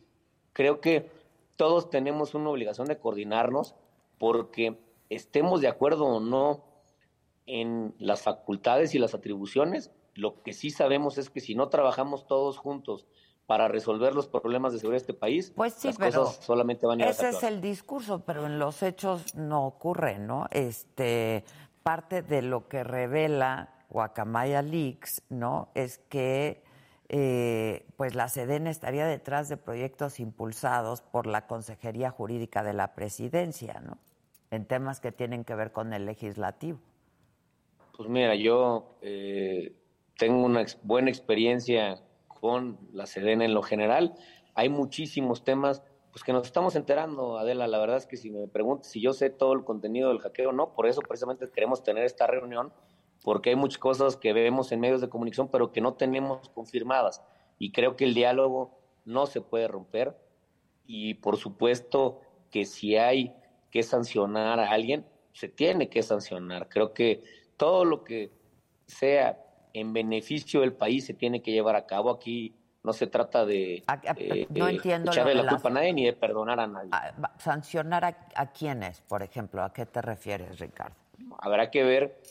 creo 0.53 0.81
que 0.81 1.09
todos 1.55 1.89
tenemos 1.89 2.33
una 2.33 2.49
obligación 2.49 2.87
de 2.87 2.97
coordinarnos 2.97 3.75
porque 4.17 4.79
estemos 5.09 5.61
de 5.61 5.67
acuerdo 5.67 6.05
o 6.05 6.19
no 6.19 6.63
en 7.45 7.93
las 7.99 8.23
facultades 8.23 8.95
y 8.95 8.99
las 8.99 9.13
atribuciones, 9.13 9.91
lo 10.15 10.41
que 10.43 10.53
sí 10.53 10.69
sabemos 10.69 11.17
es 11.17 11.29
que 11.29 11.41
si 11.41 11.55
no 11.55 11.69
trabajamos 11.69 12.25
todos 12.25 12.57
juntos 12.57 13.05
para 13.45 13.67
resolver 13.67 14.15
los 14.15 14.27
problemas 14.27 14.73
de 14.73 14.79
seguridad 14.79 15.01
de 15.01 15.11
este 15.11 15.13
país, 15.13 15.51
pues 15.55 15.83
las 15.83 15.97
cosas 15.97 16.39
solamente 16.45 16.85
van 16.85 17.01
a 17.01 17.03
ir 17.03 17.09
Ese 17.09 17.29
es 17.29 17.43
el 17.43 17.61
discurso, 17.61 18.23
pero 18.25 18.45
en 18.45 18.57
los 18.59 18.81
hechos 18.83 19.35
no 19.35 19.65
ocurre, 19.65 20.17
¿no? 20.17 20.47
Este, 20.51 21.43
parte 21.83 22.21
de 22.21 22.41
lo 22.41 22.67
que 22.67 22.83
revela 22.83 23.73
Guacamaya 23.89 24.61
Leaks, 24.61 25.23
¿no? 25.29 25.69
Es 25.75 25.97
que 25.97 26.63
eh, 27.09 27.85
pues 27.97 28.15
la 28.15 28.29
SEDEN 28.29 28.65
estaría 28.67 29.05
detrás 29.05 29.49
de 29.49 29.57
proyectos 29.57 30.19
impulsados 30.19 31.01
por 31.01 31.27
la 31.27 31.45
Consejería 31.45 32.09
Jurídica 32.09 32.63
de 32.63 32.73
la 32.73 32.95
Presidencia, 32.95 33.81
¿no? 33.85 33.97
En 34.51 34.65
temas 34.65 34.99
que 34.99 35.11
tienen 35.11 35.43
que 35.43 35.53
ver 35.53 35.71
con 35.71 35.93
el 35.93 36.05
legislativo. 36.05 36.79
Pues 37.95 38.09
mira, 38.09 38.33
yo 38.35 38.95
eh, 39.01 39.75
tengo 40.17 40.43
una 40.43 40.65
buena 40.81 41.09
experiencia 41.09 42.01
con 42.43 42.77
la 42.91 43.05
Sedena 43.05 43.45
en 43.45 43.53
lo 43.53 43.61
general. 43.61 44.15
Hay 44.53 44.67
muchísimos 44.67 45.45
temas 45.45 45.81
pues 46.11 46.25
que 46.25 46.33
nos 46.33 46.45
estamos 46.45 46.75
enterando, 46.75 47.37
Adela. 47.37 47.67
La 47.67 47.79
verdad 47.79 47.95
es 47.95 48.05
que 48.05 48.17
si 48.17 48.31
me 48.31 48.49
preguntas 48.49 48.91
si 48.91 48.99
yo 48.99 49.13
sé 49.13 49.29
todo 49.29 49.53
el 49.53 49.63
contenido 49.63 50.09
del 50.09 50.19
hackeo, 50.19 50.51
no, 50.51 50.73
por 50.73 50.85
eso 50.85 50.99
precisamente 50.99 51.49
queremos 51.49 51.83
tener 51.83 52.03
esta 52.03 52.27
reunión, 52.27 52.73
porque 53.23 53.51
hay 53.51 53.55
muchas 53.55 53.77
cosas 53.77 54.17
que 54.17 54.33
vemos 54.33 54.73
en 54.73 54.81
medios 54.81 54.99
de 54.99 55.07
comunicación, 55.07 55.47
pero 55.47 55.71
que 55.71 55.79
no 55.79 55.93
tenemos 55.93 56.49
confirmadas. 56.49 57.23
Y 57.59 57.71
creo 57.71 57.95
que 57.95 58.03
el 58.03 58.13
diálogo 58.13 58.77
no 59.05 59.25
se 59.25 59.39
puede 59.39 59.69
romper. 59.69 60.13
Y 60.85 61.13
por 61.13 61.37
supuesto 61.37 62.19
que 62.51 62.65
si 62.65 62.97
hay 62.97 63.37
que 63.71 63.83
sancionar 63.83 64.59
a 64.59 64.69
alguien, 64.69 65.05
se 65.31 65.47
tiene 65.47 65.87
que 65.89 66.03
sancionar. 66.03 66.67
Creo 66.67 66.93
que 66.93 67.23
todo 67.55 67.85
lo 67.85 68.03
que 68.03 68.33
sea 68.85 69.41
en 69.73 69.91
beneficio 69.91 70.61
del 70.61 70.73
país 70.73 71.05
se 71.05 71.13
tiene 71.13 71.41
que 71.41 71.51
llevar 71.51 71.75
a 71.75 71.85
cabo. 71.85 72.11
Aquí 72.11 72.55
no 72.83 72.93
se 72.93 73.07
trata 73.07 73.45
de 73.45 73.83
eh, 74.17 74.47
no 74.49 74.67
entiendo 74.67 75.11
echarle 75.11 75.35
la 75.35 75.47
culpa 75.47 75.69
a 75.69 75.71
nadie 75.71 75.93
ni 75.93 76.05
de 76.05 76.13
perdonar 76.13 76.59
a 76.59 76.67
nadie. 76.67 76.91
¿Sancionar 77.37 78.05
a, 78.05 78.51
quiénes, 78.51 79.01
por 79.01 79.23
ejemplo? 79.23 79.63
¿A 79.63 79.73
qué 79.73 79.85
te 79.85 80.01
refieres, 80.01 80.59
Ricardo? 80.59 80.95
Habrá 81.39 81.71
que 81.71 81.83
ver 81.83 82.21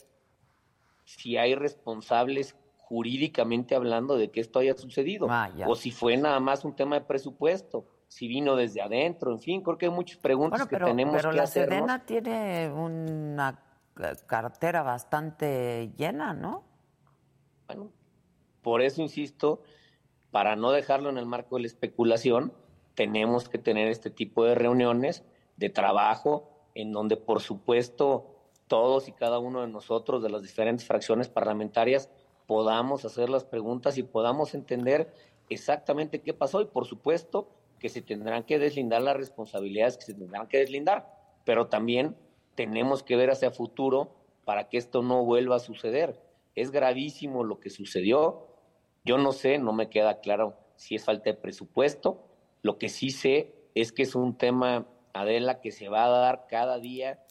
si 1.03 1.37
hay 1.37 1.55
responsables 1.55 2.55
jurídicamente 2.77 3.75
hablando 3.75 4.17
de 4.17 4.29
que 4.29 4.39
esto 4.39 4.59
haya 4.59 4.75
sucedido 4.75 5.27
ah, 5.29 5.49
o 5.65 5.75
si 5.75 5.91
fue 5.91 6.15
nada 6.17 6.39
más 6.39 6.63
un 6.63 6.75
tema 6.75 6.95
de 6.95 7.01
presupuesto. 7.01 7.85
si 8.07 8.27
vino 8.27 8.55
desde 8.55 8.81
adentro, 8.81 9.31
en 9.31 9.39
fin, 9.39 9.61
creo 9.61 9.77
que 9.77 9.87
hay 9.87 9.91
muchas 9.91 10.19
preguntas 10.19 10.67
que 10.67 10.77
tenemos 10.77 11.15
pero 11.15 11.31
que 11.31 11.37
la 11.37 11.43
hacernos. 11.43 11.75
Sedena 11.75 12.05
tiene 12.05 12.71
una 12.71 13.59
cartera 14.27 14.83
bastante 14.83 15.91
llena, 15.97 16.33
¿no? 16.33 16.72
Por 18.61 18.81
eso 18.81 19.01
insisto, 19.01 19.61
para 20.31 20.55
no 20.55 20.71
dejarlo 20.71 21.09
en 21.09 21.17
el 21.17 21.25
marco 21.25 21.55
de 21.55 21.61
la 21.63 21.67
especulación, 21.67 22.53
tenemos 22.95 23.49
que 23.49 23.57
tener 23.57 23.87
este 23.87 24.09
tipo 24.09 24.45
de 24.45 24.55
reuniones 24.55 25.23
de 25.57 25.69
trabajo 25.69 26.49
en 26.75 26.91
donde, 26.91 27.17
por 27.17 27.41
supuesto, 27.41 28.33
todos 28.67 29.07
y 29.07 29.11
cada 29.11 29.39
uno 29.39 29.61
de 29.61 29.67
nosotros 29.67 30.23
de 30.23 30.29
las 30.29 30.41
diferentes 30.41 30.87
fracciones 30.87 31.29
parlamentarias 31.29 32.09
podamos 32.47 33.05
hacer 33.05 33.29
las 33.29 33.45
preguntas 33.45 33.97
y 33.97 34.03
podamos 34.03 34.53
entender 34.53 35.13
exactamente 35.49 36.21
qué 36.21 36.33
pasó. 36.33 36.61
Y, 36.61 36.65
por 36.65 36.85
supuesto, 36.85 37.49
que 37.79 37.89
se 37.89 38.01
tendrán 38.01 38.43
que 38.43 38.59
deslindar 38.59 39.01
las 39.01 39.17
responsabilidades 39.17 39.97
que 39.97 40.05
se 40.05 40.13
tendrán 40.13 40.47
que 40.47 40.59
deslindar, 40.59 41.13
pero 41.43 41.67
también 41.67 42.15
tenemos 42.55 43.03
que 43.03 43.15
ver 43.15 43.29
hacia 43.29 43.51
futuro 43.51 44.11
para 44.45 44.69
que 44.69 44.77
esto 44.77 45.01
no 45.01 45.25
vuelva 45.25 45.57
a 45.57 45.59
suceder. 45.59 46.19
Es 46.55 46.71
gravísimo 46.71 47.43
lo 47.43 47.59
que 47.59 47.69
sucedió. 47.69 48.47
Yo 49.03 49.17
no 49.17 49.31
sé, 49.31 49.57
no 49.57 49.73
me 49.73 49.89
queda 49.89 50.19
claro 50.19 50.55
si 50.75 50.95
es 50.95 51.05
falta 51.05 51.29
de 51.29 51.35
presupuesto. 51.35 52.23
Lo 52.61 52.77
que 52.77 52.89
sí 52.89 53.09
sé 53.09 53.53
es 53.75 53.91
que 53.91 54.03
es 54.03 54.15
un 54.15 54.37
tema, 54.37 54.85
Adela, 55.13 55.61
que 55.61 55.71
se 55.71 55.89
va 55.89 56.05
a 56.05 56.09
dar 56.09 56.47
cada 56.47 56.79
día 56.79 57.23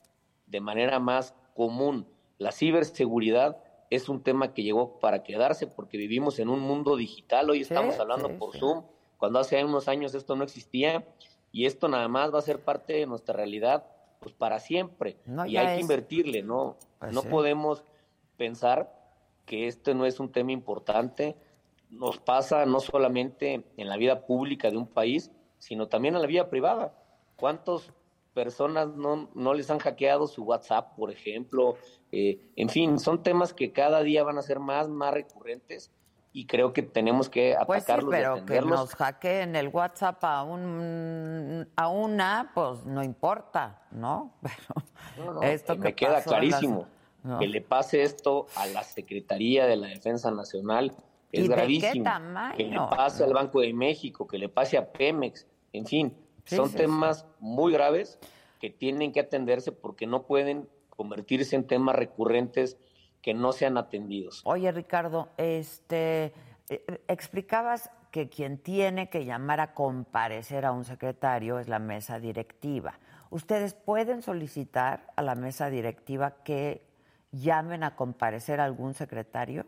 de 0.47 0.61
manera 0.61 0.99
más 0.99 1.35
común. 1.55 2.07
La 2.39 2.53
ciberseguridad 2.53 3.63
es 3.91 4.09
un 4.09 4.23
tema 4.23 4.55
que 4.55 4.63
llegó 4.63 4.99
para 4.99 5.23
quedarse 5.23 5.67
porque 5.67 5.99
vivimos 5.99 6.39
en 6.39 6.49
un 6.49 6.61
mundo 6.61 6.97
digital. 6.97 7.51
Hoy 7.51 7.61
estamos 7.61 7.99
hablando 7.99 8.37
por 8.39 8.57
Zoom, 8.57 8.85
cuando 9.19 9.39
hace 9.39 9.63
unos 9.65 9.87
años 9.89 10.15
esto 10.15 10.35
no 10.35 10.45
existía 10.45 11.07
y 11.53 11.67
esto 11.67 11.89
nada 11.89 12.09
más 12.09 12.33
va 12.35 12.39
a 12.39 12.43
ser 12.43 12.61
parte 12.61 12.95
de 12.95 13.07
nuestra 13.07 13.35
realidad 13.35 13.85
pues 14.19 14.35
para 14.35 14.61
siempre. 14.61 15.17
y 15.47 15.57
hay 15.57 15.77
que 15.77 15.81
invertirle, 15.83 16.43
¿no? 16.43 16.77
Pues 16.99 17.13
no 17.13 17.23
podemos 17.23 17.85
pensar 18.37 19.02
que 19.53 19.67
este 19.67 19.93
no 19.95 20.07
es 20.07 20.19
un 20.19 20.33
tema 20.33 20.51
importante. 20.51 21.37
Nos 21.91 22.17
pasa 22.19 22.65
no 22.65 22.81
solamente 22.81 23.67
en 23.77 23.87
la 23.91 23.99
vida 23.99 24.25
pública 24.25 24.71
de 24.71 24.79
un 24.79 24.87
país, 24.87 25.31
sino 25.59 25.89
también 25.89 26.15
en 26.15 26.23
la 26.23 26.27
vida 26.27 26.49
privada. 26.49 26.95
¿Cuántas 27.37 27.93
personas 28.33 28.89
no, 28.97 29.29
no 29.35 29.53
les 29.53 29.71
han 29.71 29.79
hackeado 29.79 30.27
su 30.27 30.45
WhatsApp, 30.45 30.97
por 30.97 31.11
ejemplo? 31.11 31.77
Eh, 32.13 32.41
en 32.57 32.71
fin, 32.71 32.99
son 32.99 33.23
temas 33.23 33.53
que 33.53 33.73
cada 33.73 34.03
día 34.03 34.25
van 34.25 34.39
a 34.39 34.43
ser 34.43 34.59
más, 34.59 34.89
más 34.89 35.13
recurrentes 35.13 35.93
y 36.33 36.47
creo 36.47 36.73
que 36.73 36.81
tenemos 36.81 37.29
que 37.29 37.55
atacarlos 37.55 38.07
pues 38.07 38.25
sí, 38.25 38.43
pero 38.47 38.47
que 38.47 38.63
nos 38.63 38.95
hackeen 38.95 39.55
el 39.55 39.69
WhatsApp 39.69 40.25
a 40.25 40.45
un 40.45 41.69
a 41.77 41.89
una 41.89 42.53
pues 42.55 42.87
no 42.87 43.05
importa 43.05 43.83
no 43.91 44.33
pero 45.15 45.43
esto 45.43 45.77
me 45.77 45.95
queda 45.95 46.23
clarísimo 46.23 46.87
que 47.39 47.47
le 47.47 47.61
pase 47.61 48.03
esto 48.03 48.47
a 48.57 48.67
la 48.67 48.83
Secretaría 48.83 49.67
de 49.67 49.77
la 49.77 49.89
Defensa 49.89 50.31
Nacional 50.31 50.93
es 51.31 51.49
gravísimo. 51.49 52.05
Que 52.57 52.65
le 52.65 52.77
pase 52.77 53.25
al 53.25 53.33
Banco 53.33 53.61
de 53.61 53.73
México 53.73 54.27
que 54.27 54.39
le 54.39 54.49
pase 54.49 54.77
a 54.77 54.93
Pemex 54.93 55.47
en 55.73 55.87
fin 55.87 56.17
son 56.45 56.73
temas 56.73 57.27
muy 57.39 57.73
graves 57.73 58.19
que 58.61 58.71
tienen 58.71 59.13
que 59.13 59.21
atenderse 59.21 59.73
porque 59.73 60.07
no 60.07 60.25
pueden 60.25 60.69
convertirse 60.91 61.57
en 61.57 61.67
temas 61.67 61.97
recurrentes 61.97 62.79
que 63.21 63.35
no 63.35 63.53
sean 63.53 63.79
atendidos. 63.79 64.43
Oye, 64.45 64.71
Ricardo, 64.73 65.29
este, 65.37 66.33
eh, 66.69 67.03
explicabas 67.09 67.91
que 68.11 68.29
quien 68.29 68.59
tiene 68.59 69.09
que 69.09 69.25
llamar 69.25 69.61
a 69.61 69.75
comparecer 69.75 70.67
a 70.67 70.73
un 70.73 70.85
secretario 70.85 71.59
es 71.59 71.69
la 71.69 71.79
mesa 71.79 72.19
directiva. 72.19 72.99
¿Ustedes 73.31 73.75
pueden 73.75 74.21
solicitar 74.21 75.07
a 75.17 75.23
la 75.23 75.35
mesa 75.35 75.71
directiva 75.71 76.43
que 76.45 76.83
llamen 77.33 77.83
a 77.83 77.97
comparecer 77.97 78.61
a 78.61 78.65
algún 78.65 78.95
secretario? 78.95 79.67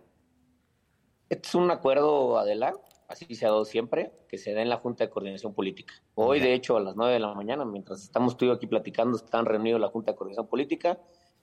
Este 1.28 1.48
es 1.48 1.54
un 1.54 1.70
acuerdo, 1.70 2.38
adelante, 2.38 2.80
así 3.08 3.34
se 3.34 3.46
ha 3.46 3.48
dado 3.48 3.64
siempre, 3.64 4.12
que 4.28 4.38
se 4.38 4.52
da 4.52 4.62
en 4.62 4.68
la 4.68 4.76
Junta 4.76 5.04
de 5.04 5.10
Coordinación 5.10 5.54
Política. 5.54 5.94
Hoy, 6.14 6.38
de 6.38 6.54
hecho, 6.54 6.76
a 6.76 6.80
las 6.80 6.96
9 6.96 7.14
de 7.14 7.18
la 7.18 7.34
mañana, 7.34 7.64
mientras 7.64 8.02
estamos 8.02 8.36
tú 8.36 8.44
y 8.44 8.48
yo 8.48 8.54
aquí 8.54 8.66
platicando, 8.66 9.16
están 9.16 9.46
reunidos 9.46 9.80
la 9.80 9.88
Junta 9.88 10.12
de 10.12 10.16
Coordinación 10.16 10.46
Política. 10.46 10.98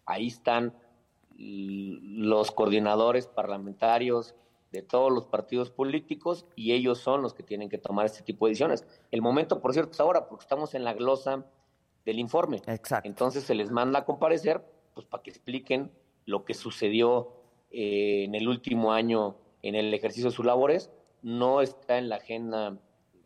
Ahí 0.05 0.27
están 0.27 0.73
los 1.38 2.51
coordinadores 2.51 3.27
parlamentarios 3.27 4.36
de 4.71 4.84
todos 4.84 5.12
los 5.12 5.25
partidos 5.25 5.71
políticos 5.71 6.45
y 6.55 6.71
ellos 6.73 6.99
son 6.99 7.21
los 7.21 7.34
que 7.34 7.43
tienen 7.43 7.67
que 7.67 7.77
tomar 7.77 8.05
este 8.05 8.21
tipo 8.21 8.45
de 8.45 8.51
decisiones. 8.51 8.86
El 9.10 9.21
momento, 9.21 9.60
por 9.60 9.73
cierto, 9.73 9.91
es 9.91 9.99
ahora, 9.99 10.27
porque 10.27 10.43
estamos 10.43 10.75
en 10.75 10.84
la 10.84 10.93
glosa 10.93 11.45
del 12.05 12.19
informe. 12.19 12.62
Exacto. 12.67 13.07
Entonces 13.07 13.43
se 13.43 13.55
les 13.55 13.71
manda 13.71 13.99
a 13.99 14.05
comparecer 14.05 14.63
pues 14.93 15.05
para 15.05 15.23
que 15.23 15.29
expliquen 15.29 15.91
lo 16.25 16.45
que 16.45 16.53
sucedió 16.53 17.34
eh, 17.71 18.23
en 18.25 18.36
el 18.36 18.47
último 18.47 18.93
año 18.93 19.36
en 19.62 19.75
el 19.75 19.93
ejercicio 19.93 20.29
de 20.29 20.36
sus 20.36 20.45
labores. 20.45 20.91
No 21.21 21.62
está 21.62 21.97
en 21.97 22.10
la 22.10 22.17
agenda 22.17 22.77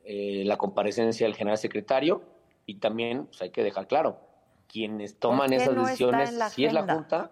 eh, 0.03 0.43
la 0.45 0.57
comparecencia 0.57 1.25
del 1.25 1.35
general 1.35 1.57
secretario 1.57 2.21
y 2.65 2.75
también 2.75 3.25
pues, 3.27 3.41
hay 3.41 3.51
que 3.51 3.63
dejar 3.63 3.87
claro, 3.87 4.19
quienes 4.67 5.17
toman 5.17 5.53
esas 5.53 5.75
decisiones, 5.75 6.37
si 6.51 6.65
es 6.65 6.73
la 6.73 6.83
Junta, 6.83 7.31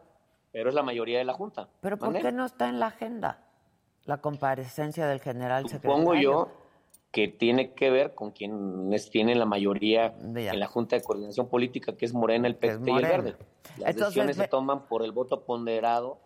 pero 0.51 0.69
es 0.69 0.75
la 0.75 0.83
mayoría 0.83 1.17
de 1.17 1.25
la 1.25 1.33
Junta. 1.33 1.69
¿Pero 1.81 1.97
por 1.97 2.17
qué 2.19 2.31
no 2.31 2.45
está 2.45 2.69
en 2.69 2.79
la 2.79 2.87
agenda 2.87 3.43
la 4.05 4.21
comparecencia 4.21 5.07
del 5.07 5.19
general 5.19 5.67
secretario? 5.67 5.97
Supongo 5.97 6.15
yo 6.15 6.62
que 7.13 7.27
tiene 7.27 7.73
que 7.73 7.91
ver 7.91 8.15
con 8.15 8.31
quienes 8.31 9.11
tienen 9.11 9.37
la 9.37 9.45
mayoría 9.45 10.15
en 10.17 10.59
la 10.59 10.65
Junta 10.65 10.95
de 10.95 11.03
Coordinación 11.03 11.47
Política, 11.47 11.95
que 11.95 12.05
es 12.05 12.13
Morena, 12.13 12.47
el 12.47 12.55
PT 12.55 12.89
y 12.89 12.95
el 12.95 13.03
Verde. 13.03 13.35
Las 13.77 13.95
decisiones 13.95 14.35
se 14.35 14.47
toman 14.47 14.87
por 14.87 15.03
el 15.03 15.11
voto 15.11 15.45
ponderado, 15.45 16.17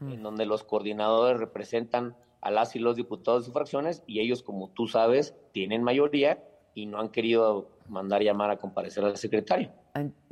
en 0.00 0.22
donde 0.22 0.46
los 0.46 0.62
coordinadores 0.62 1.40
representan 1.40 2.14
a 2.40 2.52
las 2.52 2.76
y 2.76 2.78
los 2.78 2.94
diputados 2.94 3.42
de 3.42 3.44
sus 3.46 3.54
fracciones, 3.54 4.04
y 4.06 4.20
ellos, 4.20 4.44
como 4.44 4.68
tú 4.68 4.86
sabes, 4.86 5.34
tienen 5.50 5.82
mayoría 5.82 6.38
y 6.74 6.86
no 6.86 7.00
han 7.00 7.08
querido 7.08 7.68
mandar 7.88 8.22
llamar 8.22 8.50
a 8.50 8.56
comparecer 8.56 9.04
al 9.04 9.16
secretario. 9.16 9.72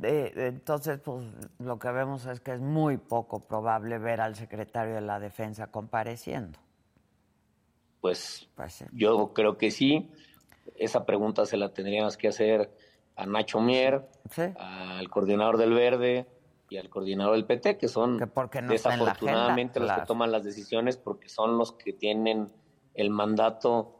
Eh, 0.01 0.31
entonces, 0.37 0.97
pues 0.99 1.25
lo 1.59 1.77
que 1.77 1.91
vemos 1.91 2.25
es 2.25 2.39
que 2.39 2.53
es 2.53 2.61
muy 2.61 2.95
poco 2.95 3.41
probable 3.41 3.97
ver 3.97 4.21
al 4.21 4.35
secretario 4.35 4.95
de 4.95 5.01
la 5.01 5.19
Defensa 5.19 5.67
compareciendo. 5.67 6.57
Pues, 8.05 8.47
yo 8.91 9.33
creo 9.33 9.57
que 9.57 9.71
sí. 9.71 10.11
Esa 10.75 11.05
pregunta 11.05 11.45
se 11.45 11.57
la 11.57 11.73
tendríamos 11.73 12.17
que 12.17 12.27
hacer 12.27 12.71
a 13.15 13.25
Nacho 13.25 13.61
Mier, 13.61 14.07
al 14.57 15.09
coordinador 15.09 15.57
del 15.57 15.73
Verde 15.73 16.27
y 16.69 16.77
al 16.77 16.89
coordinador 16.89 17.33
del 17.33 17.45
PT, 17.45 17.77
que 17.77 17.87
son 17.87 18.19
desafortunadamente 18.67 19.79
los 19.79 19.91
que 19.91 20.01
toman 20.01 20.31
las 20.31 20.43
decisiones 20.43 20.97
porque 20.97 21.29
son 21.29 21.57
los 21.57 21.71
que 21.71 21.93
tienen 21.93 22.51
el 22.93 23.09
mandato 23.09 23.95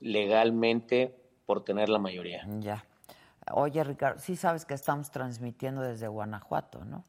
legalmente 0.00 1.14
por 1.44 1.62
tener 1.62 1.88
la 1.88 1.98
mayoría. 1.98 2.46
Ya. 2.60 2.84
Oye, 3.52 3.82
Ricardo, 3.84 4.20
sí 4.20 4.36
sabes 4.36 4.64
que 4.64 4.74
estamos 4.74 5.10
transmitiendo 5.10 5.82
desde 5.82 6.08
Guanajuato, 6.08 6.84
¿no? 6.84 7.04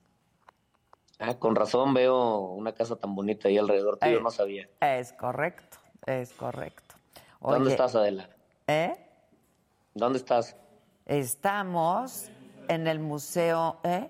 Ah, 1.20 1.36
con 1.36 1.56
razón 1.56 1.94
veo 1.94 2.40
una 2.40 2.74
casa 2.74 2.96
tan 2.96 3.14
bonita 3.14 3.48
ahí 3.48 3.58
alrededor 3.58 3.98
tío, 4.00 4.18
eh, 4.18 4.22
no 4.24 4.32
sabía. 4.32 4.68
Es 4.80 5.14
correcto, 5.14 5.78
es 6.06 6.34
correcto. 6.34 6.96
¿Dónde 7.40 7.72
estás, 7.72 7.96
Adela? 7.96 8.30
¿Eh? 8.68 8.96
¿Dónde 9.94 10.20
estás? 10.20 10.56
Estamos 11.06 12.30
en 12.68 12.88
el 12.88 13.00
museo, 13.00 13.80
¿eh? 13.84 14.10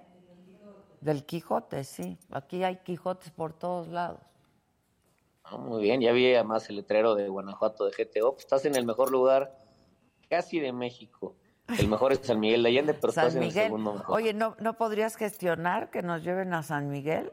Del 0.99 1.25
Quijote, 1.25 1.83
sí. 1.83 2.17
Aquí 2.31 2.63
hay 2.63 2.77
Quijotes 2.77 3.31
por 3.31 3.53
todos 3.53 3.87
lados. 3.87 4.19
Ah, 5.43 5.57
muy 5.57 5.81
bien, 5.81 6.01
ya 6.01 6.11
vi 6.11 6.33
además 6.33 6.69
el 6.69 6.75
letrero 6.77 7.15
de 7.15 7.27
Guanajuato 7.27 7.85
de 7.85 7.91
GTO. 7.91 8.33
Pues 8.33 8.45
estás 8.45 8.65
en 8.65 8.75
el 8.75 8.85
mejor 8.85 9.11
lugar 9.11 9.57
casi 10.29 10.59
de 10.59 10.71
México. 10.71 11.35
El 11.79 11.87
mejor 11.87 12.11
es 12.11 12.19
San 12.19 12.39
Miguel 12.39 12.63
de 12.63 12.69
Allende, 12.69 12.93
pero 12.93 13.09
estás 13.09 13.35
en 13.35 13.43
el 13.43 13.51
segundo 13.51 13.93
mejor. 13.93 14.15
Oye, 14.15 14.33
¿no, 14.33 14.55
¿no 14.59 14.77
podrías 14.77 15.15
gestionar 15.15 15.89
que 15.89 16.01
nos 16.01 16.23
lleven 16.23 16.53
a 16.53 16.63
San 16.63 16.89
Miguel? 16.89 17.31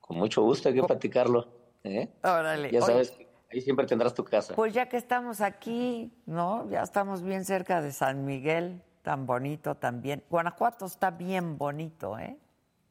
Con 0.00 0.18
mucho 0.18 0.42
gusto, 0.42 0.68
hay 0.68 0.74
que 0.74 0.82
platicarlo. 0.82 1.48
¿eh? 1.84 2.08
Órale. 2.22 2.70
Ya 2.70 2.82
sabes, 2.82 3.16
ahí 3.54 3.60
siempre 3.60 3.86
tendrás 3.86 4.14
tu 4.14 4.24
casa. 4.24 4.54
Pues 4.54 4.74
ya 4.74 4.88
que 4.88 4.96
estamos 4.96 5.40
aquí, 5.40 6.12
¿no? 6.26 6.68
Ya 6.70 6.82
estamos 6.82 7.22
bien 7.22 7.44
cerca 7.44 7.80
de 7.80 7.92
San 7.92 8.24
Miguel, 8.24 8.82
tan 9.02 9.26
bonito 9.26 9.76
también. 9.76 10.22
Guanajuato 10.28 10.86
está 10.86 11.10
bien 11.10 11.56
bonito, 11.56 12.18
¿eh? 12.18 12.36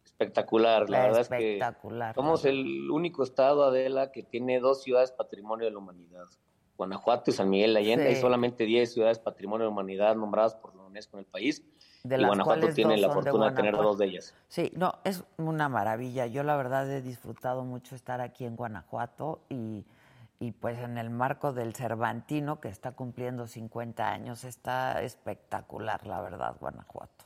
Espectacular, 0.05 0.89
la 0.89 1.01
verdad 1.01 1.21
es 1.21 1.27
que 1.27 1.59
somos 2.15 2.45
el 2.45 2.89
único 2.91 3.23
estado, 3.23 3.63
Adela, 3.63 4.11
que 4.11 4.23
tiene 4.23 4.59
dos 4.59 4.83
ciudades 4.83 5.11
patrimonio 5.11 5.65
de 5.65 5.71
la 5.71 5.79
humanidad. 5.79 6.27
Guanajuato 6.77 7.29
y 7.29 7.33
San 7.33 7.49
Miguel 7.49 7.73
de 7.73 7.79
Allende. 7.79 8.07
Hay 8.07 8.15
solamente 8.15 8.65
10 8.65 8.93
ciudades 8.93 9.19
patrimonio 9.19 9.65
de 9.65 9.69
la 9.69 9.73
humanidad 9.73 10.15
nombradas 10.15 10.55
por 10.55 10.75
la 10.75 10.83
UNESCO 10.83 11.17
en 11.17 11.19
el 11.19 11.25
país. 11.25 11.63
De 12.03 12.17
y 12.17 12.25
Guanajuato 12.25 12.67
tiene 12.69 12.97
la 12.97 13.09
fortuna 13.09 13.49
de, 13.51 13.55
tener 13.55 13.75
dos 13.75 13.97
de 13.97 14.05
ellas. 14.05 14.35
Sí, 14.47 14.71
no, 14.75 14.93
es 15.03 15.23
una 15.37 15.69
maravilla. 15.69 16.25
Yo 16.25 16.43
la 16.43 16.57
verdad 16.57 16.89
he 16.91 17.01
disfrutado 17.01 17.63
mucho 17.63 17.95
estar 17.95 18.21
aquí 18.21 18.45
en 18.45 18.55
Guanajuato 18.55 19.41
y, 19.49 19.85
y 20.39 20.51
pues 20.51 20.79
en 20.79 20.97
el 20.97 21.09
marco 21.09 21.53
del 21.53 21.73
Cervantino, 21.73 22.59
que 22.59 22.67
está 22.67 22.91
cumpliendo 22.91 23.47
50 23.47 24.07
años, 24.09 24.43
está 24.43 25.01
espectacular, 25.01 26.05
la 26.05 26.21
verdad, 26.21 26.55
Guanajuato. 26.59 27.25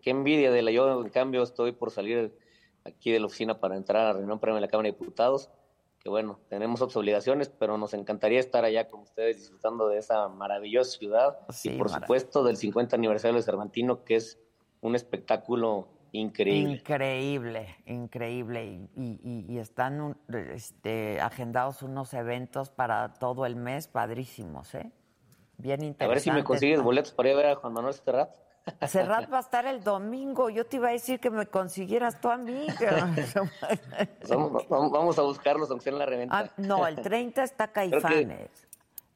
Qué 0.00 0.10
envidia 0.10 0.50
de 0.50 0.62
la 0.62 0.70
yo, 0.70 1.02
en 1.02 1.10
cambio, 1.10 1.42
estoy 1.42 1.72
por 1.72 1.90
salir 1.90 2.38
aquí 2.84 3.10
de 3.10 3.20
la 3.20 3.26
oficina 3.26 3.60
para 3.60 3.76
entrar 3.76 4.02
a 4.02 4.04
la 4.06 4.12
reunión 4.14 4.38
para 4.38 4.58
la 4.60 4.68
Cámara 4.68 4.88
de 4.88 4.92
Diputados, 4.92 5.50
que 5.98 6.10
bueno, 6.10 6.38
tenemos 6.48 6.82
otras 6.82 6.96
obligaciones, 6.96 7.48
pero 7.48 7.78
nos 7.78 7.94
encantaría 7.94 8.38
estar 8.38 8.64
allá 8.64 8.88
con 8.88 9.00
ustedes 9.00 9.38
disfrutando 9.38 9.88
de 9.88 9.98
esa 9.98 10.28
maravillosa 10.28 10.98
ciudad 10.98 11.38
y 11.64 11.70
por 11.70 11.88
supuesto 11.88 12.44
del 12.44 12.58
50 12.58 12.94
aniversario 12.94 13.36
de 13.36 13.42
Cervantino, 13.42 14.04
que 14.04 14.16
es 14.16 14.38
un 14.82 14.94
espectáculo 14.94 15.88
Increíble. 16.14 16.74
Increíble, 16.74 17.76
increíble. 17.86 18.88
Y, 18.96 19.58
están 19.58 20.16
este, 20.52 21.20
agendados 21.20 21.82
unos 21.82 22.14
eventos 22.14 22.70
para 22.70 23.14
todo 23.14 23.46
el 23.46 23.56
mes, 23.56 23.88
padrísimos, 23.88 24.72
¿eh? 24.76 24.92
Bien 25.56 25.82
interesantes. 25.82 26.06
A 26.06 26.08
ver 26.08 26.20
si 26.20 26.30
me 26.30 26.44
consigues 26.44 26.80
boletos 26.80 27.12
para 27.12 27.30
ir 27.30 27.34
a 27.34 27.38
ver 27.38 27.46
a 27.46 27.56
Juan 27.56 27.72
Manuel 27.72 27.94
Serrat. 27.94 28.30
Serrat 28.86 29.32
va 29.32 29.38
a 29.38 29.40
estar 29.48 29.66
el 29.66 29.82
domingo. 29.82 30.50
Yo 30.50 30.64
te 30.66 30.76
iba 30.76 30.90
a 30.90 30.92
decir 30.92 31.18
que 31.18 31.30
me 31.30 31.46
consiguieras 31.46 32.20
tú 32.20 32.30
a 32.30 32.36
mí. 32.36 32.68
vamos, 34.68 35.18
a 35.18 35.22
buscarlos, 35.22 35.68
aunque 35.68 35.82
sea 35.82 35.92
en 35.94 35.98
la 35.98 36.06
reventa. 36.06 36.38
Ah, 36.38 36.50
no, 36.58 36.86
el 36.86 36.94
30 36.94 37.42
está 37.42 37.72
Caifanes. 37.72 38.63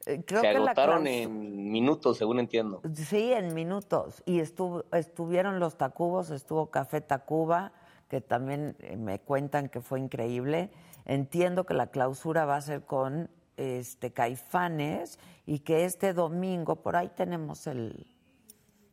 Eh, 0.09 0.23
se 0.27 0.47
agotaron 0.47 1.05
en 1.05 1.71
minutos, 1.71 2.17
según 2.17 2.39
entiendo. 2.39 2.81
Sí, 2.95 3.31
en 3.31 3.53
minutos. 3.53 4.23
Y 4.25 4.39
estuvo, 4.39 4.85
estuvieron 4.91 5.59
los 5.59 5.77
Tacubos, 5.77 6.31
estuvo 6.31 6.71
Café 6.71 7.01
Tacuba, 7.01 7.73
que 8.07 8.19
también 8.19 8.75
eh, 8.79 8.97
me 8.97 9.19
cuentan 9.19 9.69
que 9.69 9.81
fue 9.81 9.99
increíble. 9.99 10.71
Entiendo 11.05 11.65
que 11.65 11.75
la 11.75 11.87
clausura 11.87 12.45
va 12.45 12.55
a 12.55 12.61
ser 12.61 12.85
con 12.85 13.29
este 13.57 14.11
Caifanes 14.11 15.19
y 15.45 15.59
que 15.59 15.85
este 15.85 16.13
domingo, 16.13 16.77
por 16.77 16.95
ahí 16.95 17.09
tenemos 17.09 17.67
el, 17.67 18.07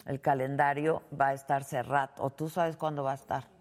el 0.04 0.20
calendario, 0.20 1.02
va 1.18 1.28
a 1.28 1.32
estar 1.32 1.64
cerrado. 1.64 2.12
¿O 2.18 2.30
tú 2.30 2.50
sabes 2.50 2.76
cuándo 2.76 3.04
va 3.04 3.12
a 3.12 3.16
estar? 3.16 3.55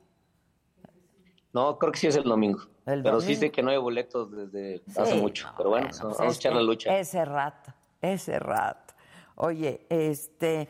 No, 1.56 1.80
creo 1.80 1.94
que 1.94 2.00
sí 2.00 2.08
es 2.08 2.18
el 2.18 2.26
domingo. 2.26 2.60
pero 2.84 3.22
sí 3.22 3.34
sé 3.38 3.50
que 3.50 3.64
no 3.64 3.72
hay 3.72 3.78
boletos 3.78 4.30
desde 4.30 4.84
hace 4.98 5.16
mucho. 5.16 5.48
Pero 5.56 5.70
bueno, 5.70 5.88
vamos 6.02 6.20
a 6.20 6.28
echar 6.28 6.54
la 6.54 6.62
lucha. 6.62 7.00
Ese 7.00 7.24
rato, 7.24 7.72
ese 8.02 8.40
rato. 8.40 8.94
Oye, 9.36 9.86
este, 9.88 10.68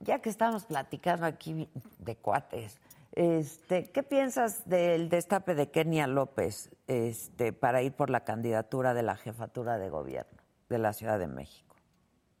ya 0.00 0.18
que 0.18 0.30
estamos 0.30 0.64
platicando 0.64 1.24
aquí 1.24 1.68
de 2.00 2.16
cuates, 2.16 2.80
este, 3.12 3.92
¿qué 3.92 4.02
piensas 4.02 4.68
del 4.68 5.08
destape 5.08 5.54
de 5.54 5.70
Kenia 5.70 6.08
López 6.08 6.68
este, 6.88 7.52
para 7.52 7.82
ir 7.82 7.92
por 7.92 8.10
la 8.10 8.24
candidatura 8.24 8.92
de 8.92 9.04
la 9.04 9.14
jefatura 9.14 9.78
de 9.78 9.88
gobierno 9.88 10.42
de 10.68 10.78
la 10.78 10.92
Ciudad 10.94 11.20
de 11.20 11.28
México? 11.28 11.76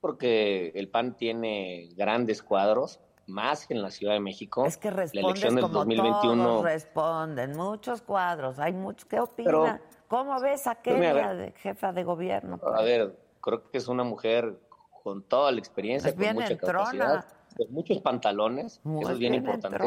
Porque 0.00 0.72
el 0.74 0.88
PAN 0.88 1.16
tiene 1.16 1.90
grandes 1.94 2.42
cuadros, 2.42 2.98
más 3.26 3.66
que 3.66 3.74
en 3.74 3.82
la 3.82 3.90
Ciudad 3.90 4.14
de 4.14 4.20
México. 4.20 4.64
Es 4.66 4.76
que 4.76 4.90
respondes 4.90 5.14
la 5.14 5.20
elección 5.20 5.54
del 5.54 5.62
como 5.62 5.78
2021 5.78 6.44
todos 6.44 6.64
responden, 6.64 7.56
muchos 7.56 8.02
cuadros, 8.02 8.58
hay 8.58 8.72
muchos. 8.72 9.04
¿Qué 9.06 9.20
opina? 9.20 9.80
¿Cómo 10.08 10.38
ves 10.40 10.66
a 10.66 10.74
pues 10.74 10.94
Kenia, 10.94 11.34
de 11.34 11.52
jefa 11.52 11.92
de 11.92 12.04
gobierno? 12.04 12.60
A 12.62 12.82
ver, 12.82 13.18
creo 13.40 13.70
que 13.70 13.78
es 13.78 13.88
una 13.88 14.04
mujer 14.04 14.58
con 15.02 15.22
toda 15.22 15.52
la 15.52 15.58
experiencia, 15.58 16.14
pues 16.14 16.28
con 16.28 16.36
mucha 16.36 16.56
capacidad, 16.56 17.24
con 17.56 17.72
muchos 17.72 17.98
pantalones, 18.00 18.80
eso 19.00 19.12
es 19.12 19.18
bien, 19.18 19.34
importante. 19.34 19.78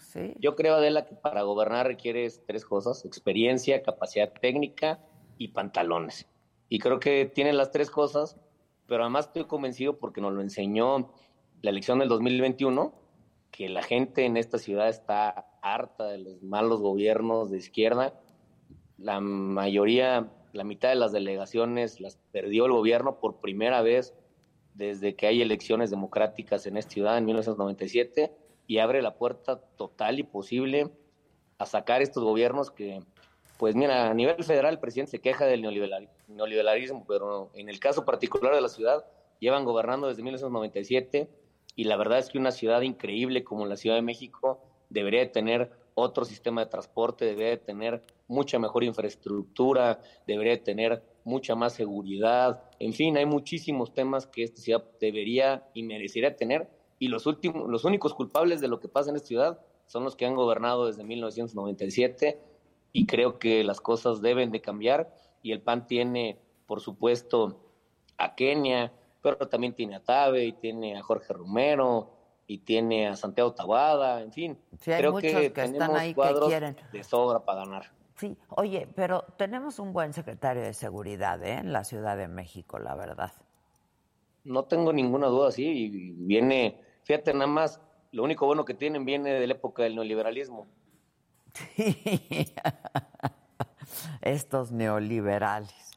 sí. 0.00 0.34
Yo 0.38 0.56
creo, 0.56 0.74
Adela, 0.76 1.04
que 1.04 1.14
para 1.14 1.42
gobernar 1.42 1.86
requieres 1.86 2.42
tres 2.46 2.64
cosas, 2.64 3.04
experiencia, 3.04 3.82
capacidad 3.82 4.32
técnica 4.32 4.98
y 5.38 5.48
pantalones. 5.48 6.26
Y 6.68 6.78
creo 6.78 7.00
que 7.00 7.26
tiene 7.26 7.52
las 7.52 7.70
tres 7.70 7.90
cosas, 7.90 8.36
pero 8.86 9.02
además 9.02 9.26
estoy 9.26 9.44
convencido 9.44 9.98
porque 9.98 10.20
nos 10.20 10.32
lo 10.32 10.40
enseñó 10.40 11.12
la 11.62 11.70
elección 11.70 12.00
del 12.00 12.08
2021, 12.08 12.92
que 13.52 13.68
la 13.68 13.82
gente 13.82 14.24
en 14.24 14.36
esta 14.36 14.58
ciudad 14.58 14.88
está 14.88 15.46
harta 15.62 16.06
de 16.08 16.18
los 16.18 16.42
malos 16.42 16.80
gobiernos 16.80 17.50
de 17.50 17.58
izquierda. 17.58 18.14
La 18.98 19.20
mayoría, 19.20 20.28
la 20.52 20.64
mitad 20.64 20.88
de 20.88 20.96
las 20.96 21.12
delegaciones 21.12 22.00
las 22.00 22.18
perdió 22.32 22.66
el 22.66 22.72
gobierno 22.72 23.20
por 23.20 23.40
primera 23.40 23.80
vez 23.80 24.12
desde 24.74 25.14
que 25.14 25.28
hay 25.28 25.40
elecciones 25.40 25.90
democráticas 25.90 26.66
en 26.66 26.76
esta 26.76 26.92
ciudad 26.92 27.18
en 27.18 27.26
1997 27.26 28.32
y 28.66 28.78
abre 28.78 29.00
la 29.00 29.14
puerta 29.14 29.60
total 29.76 30.18
y 30.18 30.24
posible 30.24 30.90
a 31.58 31.66
sacar 31.66 32.02
estos 32.02 32.24
gobiernos 32.24 32.70
que, 32.70 33.02
pues 33.58 33.76
mira, 33.76 34.10
a 34.10 34.14
nivel 34.14 34.42
federal 34.42 34.74
el 34.74 34.80
presidente 34.80 35.12
se 35.12 35.20
queja 35.20 35.44
del 35.44 35.62
neoliberalismo, 35.62 37.04
pero 37.06 37.50
en 37.54 37.68
el 37.68 37.78
caso 37.78 38.04
particular 38.04 38.54
de 38.54 38.62
la 38.62 38.68
ciudad 38.68 39.04
llevan 39.38 39.64
gobernando 39.64 40.08
desde 40.08 40.22
1997 40.22 41.28
y 41.74 41.84
la 41.84 41.96
verdad 41.96 42.18
es 42.18 42.28
que 42.28 42.38
una 42.38 42.52
ciudad 42.52 42.82
increíble 42.82 43.44
como 43.44 43.66
la 43.66 43.76
Ciudad 43.76 43.96
de 43.96 44.02
México 44.02 44.60
debería 44.90 45.30
tener 45.32 45.70
otro 45.94 46.24
sistema 46.24 46.64
de 46.64 46.70
transporte, 46.70 47.24
debería 47.24 47.62
tener 47.62 48.02
mucha 48.28 48.58
mejor 48.58 48.84
infraestructura, 48.84 50.00
debería 50.26 50.62
tener 50.62 51.02
mucha 51.24 51.54
más 51.54 51.74
seguridad, 51.74 52.62
en 52.78 52.92
fin, 52.92 53.16
hay 53.16 53.26
muchísimos 53.26 53.92
temas 53.94 54.26
que 54.26 54.42
esta 54.42 54.60
ciudad 54.60 54.84
debería 55.00 55.68
y 55.74 55.82
merecería 55.82 56.36
tener 56.36 56.68
y 56.98 57.08
los 57.08 57.26
últimos 57.26 57.68
los 57.68 57.84
únicos 57.84 58.14
culpables 58.14 58.60
de 58.60 58.68
lo 58.68 58.80
que 58.80 58.88
pasa 58.88 59.10
en 59.10 59.16
esta 59.16 59.28
ciudad 59.28 59.60
son 59.86 60.04
los 60.04 60.16
que 60.16 60.24
han 60.24 60.34
gobernado 60.34 60.86
desde 60.86 61.04
1997 61.04 62.40
y 62.92 63.06
creo 63.06 63.38
que 63.38 63.64
las 63.64 63.80
cosas 63.80 64.22
deben 64.22 64.50
de 64.50 64.60
cambiar 64.60 65.14
y 65.42 65.52
el 65.52 65.60
PAN 65.60 65.86
tiene, 65.86 66.38
por 66.66 66.80
supuesto, 66.80 67.60
a 68.18 68.34
Kenia, 68.34 68.92
pero 69.22 69.48
también 69.48 69.72
tiene 69.74 69.96
a 69.96 70.00
Tabe 70.00 70.44
y 70.44 70.52
tiene 70.52 70.98
a 70.98 71.02
Jorge 71.02 71.32
Romero 71.32 72.10
y 72.46 72.58
tiene 72.58 73.08
a 73.08 73.16
Santiago 73.16 73.54
Tabada, 73.54 74.20
en 74.20 74.32
fin. 74.32 74.58
creo 74.84 75.14
que, 75.16 75.50
tenemos 75.50 76.14
cuadros 76.14 76.50
de 76.50 77.04
sobra 77.04 77.44
para 77.44 77.64
ganar. 77.64 77.92
Sí, 78.16 78.36
oye, 78.50 78.88
pero 78.94 79.22
tenemos 79.36 79.78
un 79.78 79.92
buen 79.92 80.12
secretario 80.12 80.62
de 80.62 80.74
seguridad 80.74 81.42
¿eh? 81.42 81.54
en 81.54 81.72
la 81.72 81.84
Ciudad 81.84 82.16
de 82.16 82.28
México, 82.28 82.78
la 82.78 82.94
verdad. 82.94 83.32
No 84.44 84.64
tengo 84.64 84.92
ninguna 84.92 85.28
duda, 85.28 85.52
sí, 85.52 85.64
y 85.66 86.10
viene, 86.12 86.80
fíjate 87.04 87.32
nada 87.32 87.46
más, 87.46 87.80
lo 88.10 88.24
único 88.24 88.46
bueno 88.46 88.64
que 88.64 88.74
tienen 88.74 89.04
viene 89.04 89.32
de 89.32 89.46
la 89.46 89.54
época 89.54 89.84
del 89.84 89.94
neoliberalismo. 89.94 90.66
Sí. 91.54 92.54
Estos 94.22 94.72
neoliberales. 94.72 95.92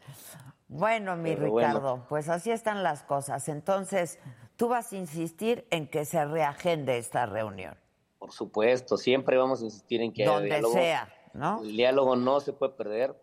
Bueno, 0.68 1.16
mi 1.16 1.36
Ricardo, 1.36 2.06
pues 2.10 2.28
así 2.30 2.52
están 2.52 2.84
las 2.84 3.04
cosas. 3.04 3.48
Entonces, 3.50 4.20
tú 4.56 4.68
vas 4.68 4.92
a 4.92 4.96
insistir 4.96 5.68
en 5.70 5.88
que 5.88 6.06
se 6.06 6.26
reagende 6.26 6.98
esta 6.98 7.26
reunión. 7.26 7.78
Por 8.18 8.32
supuesto, 8.32 8.98
siempre 8.98 9.38
vamos 9.38 9.62
a 9.62 9.66
insistir 9.66 10.02
en 10.02 10.12
que 10.12 10.24
haya 10.24 10.34
Donde 10.34 10.62
sea, 10.74 11.14
¿no? 11.34 11.62
El 11.62 11.78
diálogo 11.78 12.16
no 12.16 12.40
se 12.40 12.54
puede 12.54 12.74
perder. 12.74 13.16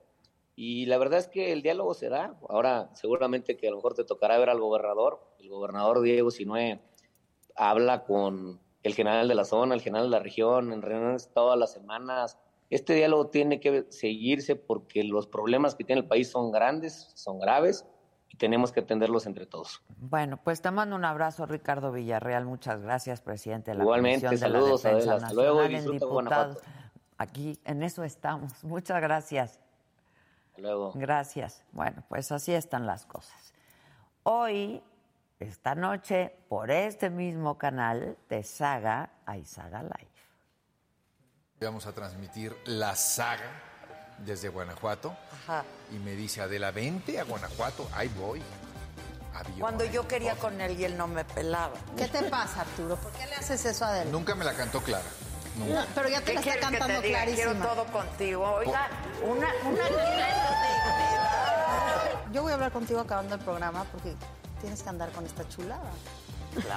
Y 0.55 0.86
la 0.86 0.99
verdad 0.99 1.18
es 1.18 1.28
que 1.28 1.53
el 1.53 1.62
diálogo 1.62 1.95
se 1.95 2.09
da. 2.09 2.36
Ahora, 2.49 2.90
seguramente 2.95 3.57
que 3.57 3.66
a 3.66 3.70
lo 3.70 3.76
mejor 3.76 3.95
te 3.95 4.05
tocará 4.05 4.38
ver 4.38 4.51
al 4.51 4.61
gobernador. 4.61 5.20
El 5.40 5.49
gobernador 5.49 6.03
Diego 6.03 6.30
Sinue 6.30 6.80
habla 7.57 8.05
con 8.05 8.61
el 8.82 8.95
general 8.95 9.28
de 9.28 9.34
la 9.34 9.45
zona, 9.45 9.74
el 9.74 9.80
general 9.80 10.05
de 10.07 10.11
la 10.11 10.22
región, 10.22 10.72
en 10.72 10.82
reuniones 10.82 11.30
todas 11.32 11.59
las 11.59 11.72
semanas 11.72 12.38
este 12.75 12.95
diálogo 12.95 13.29
tiene 13.29 13.61
que 13.61 13.87
seguirse 13.91 14.57
porque 14.57 15.05
los 15.05 15.27
problemas 15.27 15.75
que 15.75 15.85
tiene 15.85 16.01
el 16.01 16.09
país 16.09 16.31
son 16.31 16.51
grandes, 16.51 17.11
son 17.14 17.39
graves 17.39 17.87
y 18.29 18.37
tenemos 18.37 18.73
que 18.73 18.81
atenderlos 18.81 19.27
entre 19.27 19.45
todos. 19.45 19.83
Bueno, 19.99 20.39
pues 20.43 20.62
te 20.62 20.70
mando 20.70 20.97
un 20.97 21.05
abrazo, 21.05 21.45
Ricardo 21.45 21.93
Villarreal. 21.93 22.47
Muchas 22.47 22.81
gracias, 22.81 23.20
presidente 23.20 23.73
de 23.73 23.77
la 23.77 23.83
Igualmente, 23.83 24.27
Comisión 24.27 24.53
saludos, 24.53 24.83
de 24.83 24.89
la 24.89 24.95
Defensa 24.97 25.16
Hasta 25.16 25.35
luego 25.35 25.64
y 25.66 25.77
Aquí 27.18 27.59
en 27.64 27.83
eso 27.83 28.05
estamos. 28.05 28.64
Muchas 28.64 29.01
gracias. 29.01 29.61
Hasta 30.49 30.62
luego. 30.62 30.93
Gracias. 30.95 31.64
Bueno, 31.73 32.03
pues 32.09 32.33
así 32.33 32.55
están 32.55 32.87
las 32.87 33.05
cosas. 33.07 33.53
Hoy, 34.23 34.83
esta 35.39 35.75
noche, 35.75 36.35
por 36.49 36.70
este 36.70 37.11
mismo 37.11 37.59
canal 37.59 38.16
de 38.29 38.43
Saga, 38.43 39.11
hay 39.27 39.45
Saga 39.45 39.83
Live. 39.83 40.12
Vamos 41.65 41.87
a 41.87 41.93
transmitir 41.93 42.57
la 42.67 42.97
saga 42.97 43.49
desde 44.19 44.49
Guanajuato. 44.49 45.17
Ajá. 45.45 45.65
Y 45.93 45.99
me 45.99 46.13
dice, 46.13 46.41
Adela, 46.41 46.73
vente 46.73 47.21
a 47.21 47.25
Guanajuato, 47.25 47.89
ahí 47.95 48.09
voy. 48.09 48.43
Cuando 49.59 49.85
yo 49.85 50.07
quería 50.07 50.37
con 50.37 50.61
él 50.61 50.79
y 50.79 50.85
él 50.85 50.97
no 50.97 51.07
me 51.07 51.25
pelaba. 51.25 51.75
¿Qué 51.97 52.07
te 52.09 52.23
pasa, 52.25 52.61
Arturo? 52.63 52.97
¿Por 52.97 53.13
qué 53.13 53.27
le 53.27 53.37
haces 53.37 53.65
eso 53.65 53.85
a 53.85 53.89
Adela? 53.89 54.11
Nunca 54.11 54.35
me 54.35 54.45
la 54.45 54.55
cantó 54.55 54.83
clara. 54.83 55.07
pero 55.95 56.09
ya 56.09 56.21
te 56.21 56.35
la 56.35 56.41
está 56.41 56.59
cantando 56.59 57.01
que 57.01 57.09
clarísima. 57.09 57.53
Quiero 57.53 57.67
todo 57.67 57.85
contigo. 57.87 58.45
Oiga, 58.45 58.89
una, 59.23 59.49
una 59.65 59.85
Yo 62.33 62.43
voy 62.43 62.51
a 62.51 62.55
hablar 62.55 62.73
contigo 62.73 63.01
acabando 63.01 63.37
el 63.37 63.41
programa 63.41 63.85
porque 63.85 64.15
tienes 64.61 64.83
que 64.83 64.89
andar 64.89 65.13
con 65.13 65.25
esta 65.27 65.49
chulada. 65.49 65.91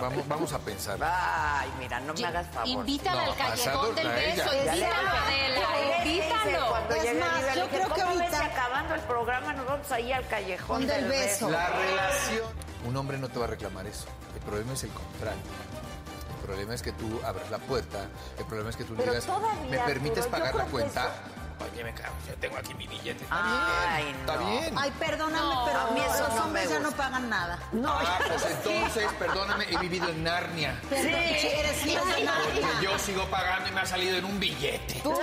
Vamos, 0.02 0.28
vamos 0.28 0.54
a 0.54 0.60
pensar. 0.60 0.98
Ay, 1.02 1.70
mira, 1.80 2.00
no 2.00 2.14
me 2.14 2.26
hagas 2.26 2.48
favor. 2.48 2.68
Invítala 2.70 3.26
No, 3.26 3.32
al 3.32 3.38
callejón 3.38 3.96
del 3.96 4.08
a 4.08 4.12
beso. 4.12 4.44
Ya 4.66 4.76
le- 4.76 4.86
Invítalo, 4.86 5.10
Adela. 5.10 5.98
Invítalo. 6.06 6.70
Cuando 6.70 6.96
Es 6.96 7.20
más, 7.20 7.56
yo 7.56 7.68
creo 7.68 7.90
que 7.94 8.02
¿cómo 8.02 8.16
ves 8.18 8.34
ahorita- 8.34 8.46
acabando 8.46 8.96
el 8.96 9.02
programa 9.02 9.54
nos 9.54 9.66
vamos 9.66 9.92
ahí 9.92 10.12
al 10.14 10.28
callejón 10.28 10.88
del 10.88 11.06
beso. 11.10 11.50
La 11.50 11.70
relación. 11.70 12.50
Un 12.86 12.96
hombre 12.98 13.18
no 13.18 13.28
te 13.30 13.40
va 13.40 13.46
a 13.46 13.50
reclamar 13.50 13.86
eso. 13.88 14.06
El 14.36 14.42
problema 14.42 14.74
es 14.74 14.84
el 14.84 14.92
contrario. 14.92 15.42
El 16.40 16.46
problema 16.48 16.76
es 16.76 16.82
que 16.84 16.92
tú 16.92 17.20
abres 17.26 17.50
la 17.50 17.58
puerta. 17.58 18.06
El 18.38 18.46
problema 18.46 18.70
es 18.70 18.76
que 18.78 18.84
tú 18.84 18.94
le 18.94 19.00
Pero 19.00 19.12
digas, 19.14 19.26
todavía, 19.26 19.70
¿me 19.72 19.80
permites 19.80 20.28
pagar 20.28 20.54
la 20.56 20.66
cuenta? 20.66 21.10
Oye, 21.58 21.84
me 21.84 21.94
cago, 21.94 22.14
yo 22.28 22.34
tengo 22.36 22.58
aquí 22.58 22.74
mi 22.74 22.86
billete. 22.86 23.24
Está 23.24 23.96
Ay, 23.96 24.04
bien, 24.04 24.16
está 24.20 24.36
no. 24.36 24.46
bien. 24.50 24.76
Ay, 24.78 24.92
perdóname, 25.00 25.38
No, 25.56 25.66
pero 25.66 25.80
a 25.80 25.92
mí 25.92 26.02
eso 26.02 26.20
los 26.28 26.36
no 26.36 26.44
hombres 26.44 26.70
ya 26.70 26.80
no 26.80 26.92
pagan 26.92 27.30
nada. 27.30 27.60
No, 27.72 27.90
Ah, 27.92 28.20
pues 28.28 28.46
entonces, 28.46 29.08
perdóname, 29.18 29.66
he 29.70 29.78
vivido 29.78 30.10
en 30.10 30.24
Narnia. 30.24 30.80
Eres 30.92 31.86
hijo 31.86 32.06
de 32.06 32.12
Porque 32.12 32.24
Narnia. 32.26 32.82
yo 32.82 33.00
sigo 33.00 33.26
pagando 33.30 33.70
y 33.70 33.72
me 33.72 33.82
ha 33.82 33.86
salido 33.86 34.18
en 34.18 34.26
un 34.26 34.40
billete. 34.40 35.00
tú 35.02 35.12
no, 35.12 35.18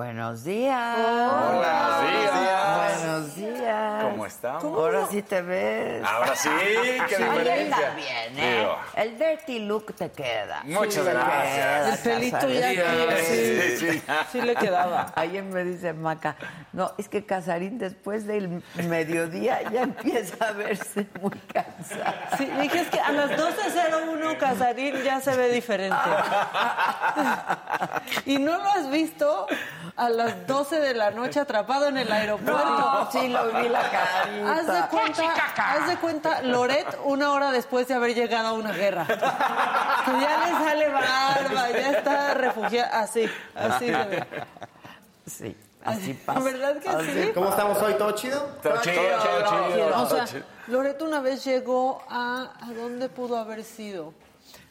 Buenos 0.00 0.44
días. 0.44 0.98
Buenos 0.98 2.12
días. 2.12 3.00
Buenos 3.00 3.34
días. 3.34 4.04
¿Cómo 4.04 4.26
estamos? 4.26 4.62
Ahora 4.62 5.06
sí 5.10 5.22
te 5.22 5.40
ves. 5.40 6.04
Ahora 6.04 6.36
sí, 6.36 6.50
qué 7.08 7.16
Ayer 7.16 7.30
diferencia. 7.30 7.76
también, 7.80 8.38
¿eh? 8.38 8.58
Digo, 8.58 8.76
El 8.94 9.18
dirty 9.18 9.58
look 9.60 9.94
te 9.96 10.10
queda. 10.10 10.60
Muchas 10.64 11.02
gracias. 11.02 12.00
queda, 12.02 12.14
El 12.14 12.20
pelito 12.20 12.46
ya 12.50 12.68
aquí, 12.68 13.24
Sí, 13.24 13.60
sí, 13.78 13.90
sí. 13.92 14.02
sí 14.32 14.42
le 14.42 14.54
quedaba. 14.54 15.14
Ayer 15.16 15.42
me 15.42 15.64
dice 15.64 15.94
Maca, 15.94 16.36
no, 16.74 16.92
es 16.98 17.08
que 17.08 17.24
Casarín 17.24 17.78
después 17.78 18.26
del 18.26 18.62
mediodía 18.74 19.62
ya 19.70 19.80
empieza 19.80 20.48
a 20.48 20.52
verse 20.52 21.06
muy 21.22 21.38
cansado. 21.54 22.12
Sí, 22.36 22.44
dije 22.60 22.80
es 22.82 22.88
que 22.88 23.00
a 23.00 23.12
las 23.12 23.30
12.01 23.30 24.36
Casarín 24.36 25.02
ya 25.02 25.22
se 25.22 25.34
ve 25.34 25.48
diferente. 25.48 25.96
y 28.26 28.38
no 28.38 28.58
lo 28.58 28.68
has 28.68 28.90
visto 28.90 29.46
a 29.94 30.08
las 30.08 30.46
12 30.46 30.80
de 30.80 30.94
la 30.94 31.10
noche 31.10 31.40
atrapado 31.40 31.88
en 31.88 31.98
el 31.98 32.10
aeropuerto. 32.10 32.64
No, 32.64 33.10
sí 33.12 33.28
lo 33.28 33.46
vi 33.52 33.68
la 33.68 33.82
carita. 33.90 34.52
Haz 34.52 34.66
de 34.66 34.88
cuenta, 34.88 35.34
haz 35.56 35.88
de 35.88 35.96
cuenta, 35.96 36.42
Loret 36.42 36.98
una 37.04 37.32
hora 37.32 37.50
después 37.50 37.86
de 37.88 37.94
haber 37.94 38.14
llegado 38.14 38.48
a 38.48 38.52
una 38.52 38.72
guerra. 38.72 39.06
Que 39.06 40.12
ya 40.12 40.46
le 40.46 40.52
sale 40.64 40.88
barba, 40.88 41.70
ya 41.70 41.92
está 41.92 42.34
refugiada, 42.34 43.00
así, 43.00 43.30
así 43.54 43.86
se 43.86 44.04
ve. 44.04 44.26
Sí, 45.26 45.56
así 45.84 46.14
pasa. 46.14 46.40
¿Verdad 46.40 46.76
que 46.78 46.88
Así 46.88 47.12
sí? 47.12 47.32
¿Cómo 47.34 47.50
estamos 47.50 47.82
hoy? 47.82 47.94
¿Todo 47.94 48.12
chido? 48.12 48.40
Todo 48.62 48.80
chido, 48.80 48.94
chido, 48.94 49.72
chido. 49.72 49.86
O 49.88 49.90
todo 49.90 50.08
sea, 50.08 50.24
chido. 50.24 50.44
Loreto 50.68 51.04
una 51.04 51.20
vez 51.20 51.44
llegó 51.44 52.02
a... 52.08 52.52
¿A 52.60 52.72
dónde 52.72 53.08
pudo 53.08 53.36
haber 53.36 53.64
sido? 53.64 54.14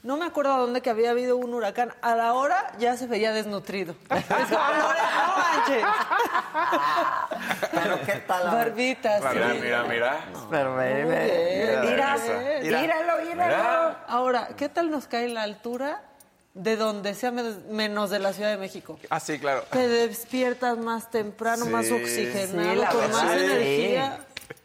No 0.06 0.18
me 0.18 0.26
acuerdo 0.26 0.54
a 0.54 0.58
dónde 0.60 0.82
que 0.82 0.92
había 0.92 1.10
habido 1.10 1.36
un 1.36 1.52
huracán. 1.56 1.92
A 2.04 2.14
la 2.14 2.34
hora 2.34 2.72
ya 2.78 2.96
se 2.96 3.08
veía 3.08 3.32
desnutrido. 3.34 3.96
Es 4.12 4.24
como, 4.26 4.40
no 4.40 5.36
manches. 5.36 5.84
Pero 7.72 8.00
qué 8.06 8.14
tal. 8.28 8.46
la- 8.46 8.54
Barbita, 8.54 9.18
sí. 9.20 9.26
Mira, 9.34 9.54
mira, 9.56 9.84
mira. 9.84 10.20
Pero 10.52 10.76
Mira, 10.76 11.06
muy 11.06 11.06
bien. 12.64 12.82
míralo, 12.82 13.18
míralo. 13.24 13.34
Mira. 13.34 14.06
Ahora, 14.08 14.50
¿qué 14.56 14.70
tal 14.70 14.92
nos 14.92 15.08
cae 15.08 15.28
la 15.28 15.42
altura 15.42 16.04
de 16.54 16.76
donde 16.78 17.16
sea 17.16 17.32
me- 17.32 17.42
menos 17.72 18.12
de 18.12 18.20
la 18.20 18.32
Ciudad 18.34 18.52
de 18.52 18.58
México? 18.58 19.00
Ah, 19.10 19.20
sí, 19.20 19.40
claro. 19.40 19.64
Te 19.72 19.88
despiertas 19.88 20.78
más 20.78 21.10
temprano, 21.10 21.66
Sí, 21.66 21.72
más 21.72 21.86
Sí, 21.88 21.94
oxigenado, 21.94 22.76
la 22.76 22.90
con 22.90 23.12
más 23.12 23.22
sí. 23.32 23.44
energía. 23.44 24.20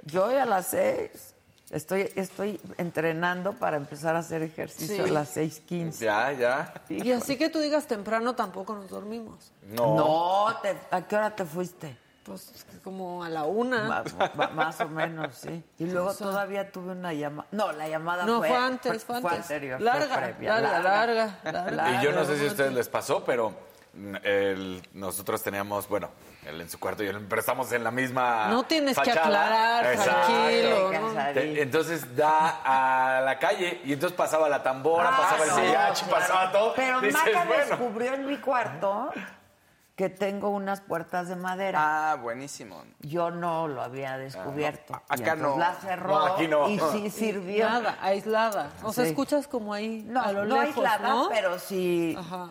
Yo 0.05 0.26
a 0.26 0.45
las 0.45 0.66
seis 0.66 1.30
estoy, 1.71 2.12
estoy 2.16 2.61
entrenando 2.79 3.53
para 3.55 3.77
empezar 3.77 4.16
a 4.16 4.21
hacer 4.21 4.43
ejercicio 4.43 5.05
Sí. 5.05 5.11
a 5.11 5.12
las 5.12 5.29
seis 5.31 5.61
quince. 5.66 6.05
Ya, 6.05 6.33
ya. 6.33 6.75
Y 6.89 7.11
así 7.12 7.37
que 7.37 7.49
tú 7.49 7.59
digas 7.61 7.87
temprano, 7.87 8.35
tampoco 8.35 8.75
nos 8.75 8.89
dormimos. 8.89 9.53
No. 9.68 9.97
No, 9.97 10.57
te- 10.62 10.77
¿a 10.91 11.07
qué 11.07 11.16
hora 11.16 11.35
te 11.35 11.45
fuiste? 11.45 11.97
Pues 12.25 12.66
como 12.85 13.25
a 13.25 13.29
la 13.31 13.45
una. 13.45 14.05
Ma- 14.37 14.49
más 14.49 14.81
o 14.81 14.89
menos, 14.89 15.35
sí. 15.37 15.64
Y 15.79 15.87
luego 15.87 16.12
todavía 16.14 16.71
tuve 16.71 16.93
una 16.93 17.12
llamada. 17.14 17.49
No, 17.51 17.73
la 17.73 17.89
llamada 17.89 18.25
No, 18.27 18.39
fue, 18.39 18.49
fue 18.49 18.57
antes, 18.57 19.05
fue 19.05 19.16
antes. 19.16 19.33
anterior. 19.33 19.79
fue 19.79 19.85
Larga, 19.87 20.16
previa, 20.16 20.61
larga, 20.61 20.81
larga, 20.83 21.39
larga. 21.73 21.95
Y 22.01 22.05
yo 22.05 22.12
no 22.12 22.25
sé 22.27 22.37
si 22.39 22.45
a 22.45 22.49
ustedes 22.49 22.73
les 22.75 22.89
pasó, 22.89 23.25
pero 23.25 23.55
el- 24.23 24.83
nosotros 24.93 25.43
teníamos, 25.43 25.89
bueno, 25.89 26.11
él 26.47 26.61
en 26.61 26.68
su 26.70 26.78
cuarto 26.80 27.03
y 27.03 27.07
él, 27.09 27.26
pero 27.28 27.41
estamos 27.41 27.70
en 27.72 27.84
la 27.84 27.91
misma. 27.91 28.49
No 28.49 28.62
tienes 28.64 28.99
que 28.99 29.11
aclarar, 29.11 29.86
Exacto. 29.86 30.26
tranquilo. 30.32 30.91
Entonces 31.61 32.16
da 32.16 32.61
a 32.64 33.20
la 33.20 33.38
calle 33.38 33.80
y 33.84 33.93
entonces 33.93 34.16
pasaba 34.16 34.49
la 34.49 34.62
tambora, 34.62 35.11
Ah, 35.12 35.16
pasaba 35.20 35.45
el 35.45 35.70
claro. 35.70 35.95
pasaba 36.11 36.53
todo. 36.53 36.74
Pero 36.74 37.01
Dices, 37.01 37.22
Maca 37.24 37.45
bueno. 37.45 37.64
descubrió 37.66 38.14
en 38.14 38.26
mi 38.26 38.38
cuarto 38.38 39.11
que 39.97 40.09
tengo 40.09 40.49
unas 40.49 40.80
puertas 40.80 41.28
de 41.28 41.36
madera. 41.36 42.12
Ah, 42.12 42.14
buenísimo. 42.14 42.84
Yo 43.01 43.30
no 43.30 43.68
lo 43.68 43.82
había 43.82 44.16
descubierto. 44.16 44.95
Ah, 44.95 45.16
no. 45.16 45.22
Acá 45.22 45.34
no. 45.36 45.59
La 45.59 45.74
cerró 45.74 46.09
No, 46.09 46.26
aquí 46.26 46.49
no. 46.49 46.70
y 46.70 46.78
sí 46.93 47.11
sirvió. 47.11 47.68
Nada, 47.68 47.99
aislada. 48.01 48.70
O 48.82 48.95
sea, 48.95 49.05
Sí. 49.05 49.11
escuchas 49.11 49.47
como 49.47 49.74
ahí 49.74 50.03
No, 50.09 50.22
a 50.22 50.32
lo 50.32 50.47
no 50.47 50.55
lejos, 50.62 50.76
aislada, 50.84 51.07
¿no? 51.11 51.28
pero 51.28 51.59
sí. 51.59 52.16
Ajá. 52.18 52.49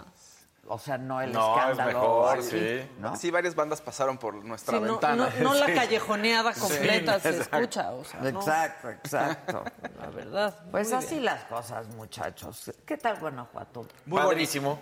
O 0.71 0.77
sea, 0.77 0.99
no 0.99 1.19
el 1.19 1.31
No, 1.31 1.55
es 1.55 1.61
escándalo. 1.71 1.99
mejor, 1.99 2.37
así, 2.37 2.49
sí. 2.51 2.89
¿no? 2.99 3.15
Sí, 3.15 3.31
varias 3.31 3.55
bandas 3.55 3.81
pasaron 3.81 4.19
por 4.19 4.35
nuestra 4.35 4.77
Sí, 4.77 4.83
ventana. 4.83 5.29
no, 5.39 5.43
no 5.43 5.53
la 5.55 5.65
Sí. 5.65 5.73
callejoneada 5.73 6.53
completa 6.53 7.19
se 7.19 7.29
exacto. 7.29 7.57
escucha, 7.57 7.91
o 7.91 8.03
sea, 8.05 8.19
no, 8.21 8.39
Exacto, 8.39 8.89
exacto. 8.91 9.63
la 9.99 10.07
verdad. 10.11 10.55
Pues 10.69 10.93
así 10.93 11.15
bien. 11.15 11.25
las 11.25 11.43
cosas, 11.45 11.87
muchachos. 11.95 12.71
¿Qué 12.85 12.97
tal 12.97 13.17
Guanajuato? 13.19 13.87
Muy 14.05 14.21
padrísimo. 14.21 14.79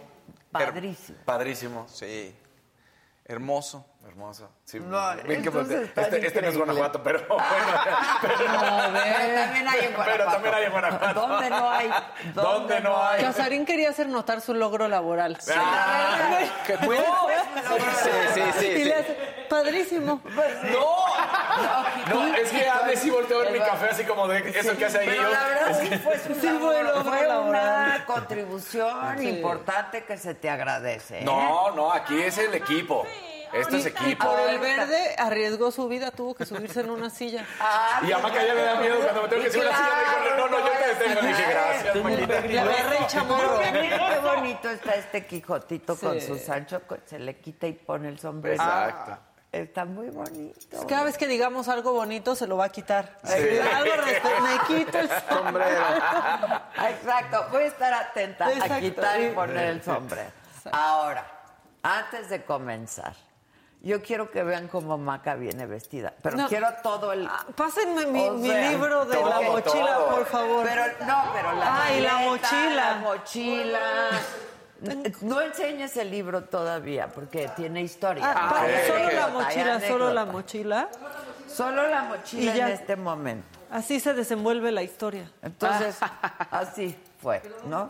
Padrísimo. 0.51 1.17
Padrísimo. 1.23 1.87
Sí. 1.87 2.35
Hermoso. 3.23 3.85
Hermoso. 4.07 4.49
Sí, 4.63 4.79
No, 4.79 5.15
bien 5.25 5.41
que 5.43 5.49
este, 5.49 6.25
este 6.27 6.41
no 6.41 6.47
es. 6.47 6.57
Guanajuato, 6.57 7.03
pero 7.03 7.19
bueno. 7.27 7.43
A 7.43 8.87
ver. 8.87 9.03
Pero 9.03 9.35
también 9.35 9.67
hay 9.67 9.79
en 9.85 9.93
Guanajuato. 9.95 10.03
Pero 10.05 10.25
también 10.31 10.53
hay 10.55 10.63
en 10.63 10.71
Guanajuato. 10.71 11.19
¿Dónde 11.19 11.49
no 11.49 11.69
hay? 11.71 11.89
¿Dónde 12.33 12.79
no 12.81 13.03
hay? 13.05 13.21
Casarín 13.21 13.65
quería 13.65 13.89
hacer 13.89 14.07
notar 14.07 14.39
su 14.41 14.53
logro 14.53 14.87
laboral. 14.87 15.37
Ah, 15.53 16.39
¿Qué 16.65 16.77
fue? 16.77 16.97
Sí, 16.97 17.03
sí, 18.33 18.41
sí. 18.59 18.65
y 18.67 18.75
sí. 18.77 18.83
le 18.85 18.93
hace, 18.95 19.17
padrísimo. 19.49 20.21
No, 20.71 22.15
no, 22.15 22.35
es 22.35 22.49
que 22.49 22.67
a 22.67 22.79
veces 22.83 22.99
sí 23.01 23.09
volteo 23.09 23.39
a 23.39 23.43
ver 23.43 23.51
mi 23.51 23.59
café 23.59 23.89
así 23.89 24.03
como 24.05 24.27
de 24.27 24.57
eso 24.57 24.77
que 24.77 24.85
hace 24.85 24.99
ahí 24.99 25.07
Pero 25.09 25.23
yo. 25.23 25.29
la 25.31 25.47
verdad 25.47 25.79
sí 25.81 25.89
fue, 25.97 26.19
su 26.19 26.33
Sí, 26.39 26.45
labor, 26.47 27.03
fue 27.03 27.03
fue 27.03 27.37
una 27.39 28.03
contribución 28.05 29.17
Sí. 29.19 29.29
importante 29.29 30.05
que 30.05 30.17
se 30.17 30.33
te 30.33 30.49
agradece. 30.49 31.19
¿eh? 31.19 31.23
No, 31.25 31.71
no, 31.71 31.91
aquí 31.91 32.21
es 32.21 32.37
el 32.37 32.53
equipo. 32.53 33.05
Esto 33.53 33.77
es 33.77 33.85
y 33.85 33.87
equipo. 33.89 34.25
por 34.27 34.39
el 34.49 34.59
verde 34.59 35.15
arriesgó 35.17 35.71
su 35.71 35.87
vida, 35.87 36.11
tuvo 36.11 36.35
que 36.35 36.45
subirse 36.45 36.81
en 36.81 36.89
una 36.89 37.09
silla. 37.09 37.45
Ah, 37.59 38.01
Y 38.07 38.11
a 38.11 38.17
Maca 38.19 38.43
ya 38.45 38.53
le 38.53 38.61
da 38.63 38.75
miedo 38.75 38.99
cuando 39.01 39.23
me 39.23 39.27
tengo 39.29 39.43
que 39.43 39.51
subir 39.51 39.67
a 39.67 39.69
la 39.71 39.77
silla. 39.77 39.89
Me 40.19 40.23
dijo, 40.25 40.37
no, 40.37 40.47
no, 40.49 40.59
yo 40.59 40.71
te 40.71 40.87
detengo. 40.87 41.21
Le 41.21 41.27
dije, 41.27 41.43
gracias, 41.49 41.95
Maquita. 42.03 42.39
Le 42.41 42.59
agarré 42.59 42.97
el 42.97 43.07
chamorro. 43.07 43.59
Mira 43.81 44.09
qué 44.09 44.19
bonito 44.19 44.69
está 44.69 44.95
este 44.95 45.25
Quijotito 45.25 45.95
con 45.97 46.19
Sí. 46.19 46.27
su 46.27 46.37
Sancho, 46.37 46.81
se 47.05 47.19
le 47.19 47.37
quita 47.39 47.67
y 47.67 47.73
pone 47.73 48.09
el 48.09 48.19
sombrero. 48.19 48.55
Exacto. 48.61 49.17
Está 49.51 49.85
muy 49.85 50.09
bonito. 50.09 50.85
Cada 50.87 51.05
vez 51.05 51.17
que 51.17 51.25
digamos 51.25 51.67
algo 51.69 51.93
bonito 51.93 52.35
se 52.35 52.45
lo 52.47 52.57
va 52.57 52.65
a 52.65 52.69
quitar. 52.69 53.17
Algo 53.23 53.93
respe- 53.95 54.41
me 54.41 54.75
quito 54.75 54.99
el 54.99 55.09
sombrero. 55.29 55.81
Exacto, 56.89 57.47
voy 57.51 57.63
a 57.63 57.67
estar 57.67 57.93
atenta 57.93 58.47
a 58.47 58.79
quitar 58.79 59.19
y 59.21 59.29
Sí. 59.29 59.31
poner 59.33 59.65
el 59.67 59.83
sombrero. 59.83 60.29
Ahora, 60.71 61.25
antes 61.81 62.29
de 62.29 62.43
comenzar, 62.43 63.13
yo 63.81 64.01
quiero 64.01 64.29
que 64.31 64.43
vean 64.43 64.67
cómo 64.67 64.97
Maca 64.97 65.35
viene 65.35 65.65
vestida, 65.65 66.13
pero 66.21 66.35
No. 66.37 66.47
quiero 66.47 66.67
todo 66.83 67.13
el... 67.13 67.25
Ah, 67.27 67.45
Pásenme 67.55 68.05
mi, 68.07 68.29
libro 68.69 69.05
de 69.05 69.15
todo, 69.17 69.29
la 69.29 69.41
mochila, 69.41 69.95
todo. 69.95 70.09
por 70.09 70.25
favor. 70.25 70.65
Pero 70.67 70.83
no, 71.05 71.23
pero 71.33 71.53
la 71.53 71.83
Ay, 71.83 72.01
la 72.01 72.17
mochila. 72.19 72.75
La 72.75 72.95
mochila. 72.95 73.79
No 75.21 75.41
enseñes 75.41 75.97
el 75.97 76.11
libro 76.11 76.43
todavía 76.43 77.07
porque 77.07 77.49
tiene 77.55 77.81
historia. 77.81 78.23
Ah, 78.25 78.61
Hay 78.61 78.87
solo 78.87 79.11
la 79.11 79.27
mochila, 79.27 79.79
solo 79.81 80.13
la 80.13 80.25
mochila. 80.25 80.89
Solo 81.47 81.87
la 81.87 82.03
mochila 82.03 82.53
Y 82.53 82.57
ya. 82.57 82.67
en 82.67 82.73
este 82.73 82.95
momento. 82.95 83.47
Así 83.71 83.99
se 83.99 84.13
desenvuelve 84.13 84.71
la 84.71 84.83
historia. 84.83 85.31
Entonces, 85.41 85.97
así 86.51 86.95
fue, 87.21 87.41
¿no? 87.65 87.89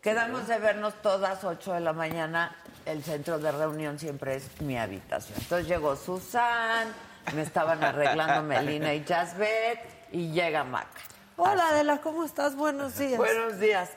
Quedamos 0.00 0.46
de 0.46 0.58
vernos 0.58 0.94
todas 1.02 1.42
8 1.42 1.72
de 1.72 1.80
la 1.80 1.92
mañana 1.92 2.54
el 2.86 3.02
centro 3.02 3.38
de 3.38 3.52
reunión 3.52 3.98
siempre 3.98 4.36
es 4.36 4.60
mi 4.60 4.78
habitación. 4.78 5.38
Entonces 5.40 5.68
llegó 5.68 5.96
Susan, 5.96 6.88
me 7.34 7.42
estaban 7.42 7.82
arreglando 7.82 8.42
Melina 8.48 8.94
y 8.94 9.04
Jasbet 9.04 10.08
y 10.12 10.30
llega 10.30 10.64
Maca. 10.64 10.88
Hola, 11.36 11.68
Adela, 11.68 12.00
¿cómo 12.00 12.24
estás? 12.24 12.56
Buenos 12.56 12.96
días. 12.96 13.18
Buenos 13.18 13.58
días. 13.58 13.90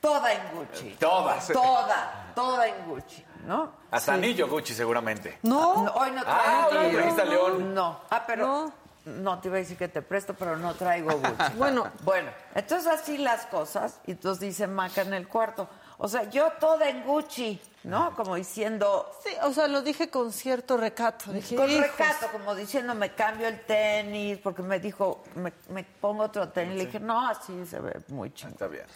Toda 0.00 0.32
en 0.32 0.40
Gucci. 0.54 0.96
Todas. 0.98 1.46
Toda, 1.48 2.32
toda 2.34 2.66
en 2.66 2.86
Gucci, 2.86 3.24
¿no? 3.46 3.70
Hasta 3.90 4.14
anillo 4.14 4.48
Gucci, 4.48 4.74
seguramente. 4.74 5.38
No, 5.42 5.82
No, 5.84 5.92
hoy 5.92 6.10
no 6.10 6.22
traigo. 6.22 6.40
Ah, 6.42 6.68
¿no 6.72 6.78
anillo. 6.80 6.98
trajiste 6.98 7.22
a 7.22 7.24
León? 7.26 7.74
No. 7.74 8.00
Ah, 8.10 8.24
pero. 8.26 8.46
No. 8.46 8.72
No. 9.04 9.38
te 9.40 9.48
iba 9.48 9.56
a 9.58 9.60
decir 9.60 9.76
que 9.76 9.88
te 9.88 10.00
presto, 10.02 10.34
pero 10.34 10.56
no 10.56 10.74
traigo 10.74 11.12
Gucci. 11.12 11.52
Bueno. 11.56 11.86
Bueno, 12.02 12.30
entonces 12.54 12.90
así 12.90 13.18
las 13.18 13.44
cosas. 13.46 14.00
Y 14.06 14.12
entonces 14.12 14.40
dice 14.40 14.66
Maca 14.66 15.02
en 15.02 15.12
el 15.12 15.28
cuarto. 15.28 15.68
O 16.02 16.08
sea, 16.08 16.30
yo 16.30 16.50
toda 16.58 16.88
en 16.88 17.04
Gucci, 17.04 17.60
¿no? 17.84 18.16
Como 18.16 18.34
diciendo. 18.36 19.10
sí, 19.22 19.30
o 19.42 19.52
sea, 19.52 19.68
lo 19.68 19.82
dije 19.82 20.08
con 20.08 20.32
cierto 20.32 20.78
recato. 20.78 21.30
Dije, 21.30 21.56
Con 21.56 21.68
"Hijos". 21.70 21.82
recato, 21.88 22.28
como 22.32 22.54
diciendo, 22.54 22.94
me 22.94 23.14
cambio 23.14 23.46
el 23.48 23.60
tenis, 23.66 24.38
porque 24.42 24.62
me 24.62 24.80
dijo, 24.80 25.22
me, 25.34 25.52
me 25.68 25.84
pongo 25.84 26.24
otro 26.24 26.48
tenis. 26.48 26.78
Le 26.78 26.86
dije, 26.86 27.00
no, 27.00 27.28
así 27.28 27.66
se 27.66 27.80
ve 27.80 28.00
muy 28.08 28.32
chingón. 28.32 28.52
Está 28.54 28.66
bien. 28.68 28.86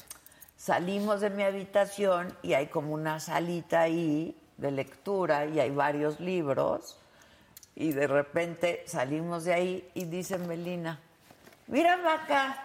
Salimos 0.56 1.20
de 1.20 1.28
mi 1.28 1.42
habitación 1.42 2.34
y 2.40 2.54
hay 2.54 2.68
como 2.68 2.94
una 2.94 3.20
salita 3.20 3.82
ahí 3.82 4.34
de 4.56 4.70
lectura 4.70 5.44
y 5.44 5.60
hay 5.60 5.70
varios 5.70 6.20
libros. 6.20 6.96
Y 7.76 7.92
de 7.92 8.06
repente 8.06 8.82
salimos 8.86 9.44
de 9.44 9.52
ahí 9.52 9.90
y 9.92 10.04
dice 10.06 10.38
Melina, 10.38 10.98
mira 11.66 11.98
Maca, 11.98 12.64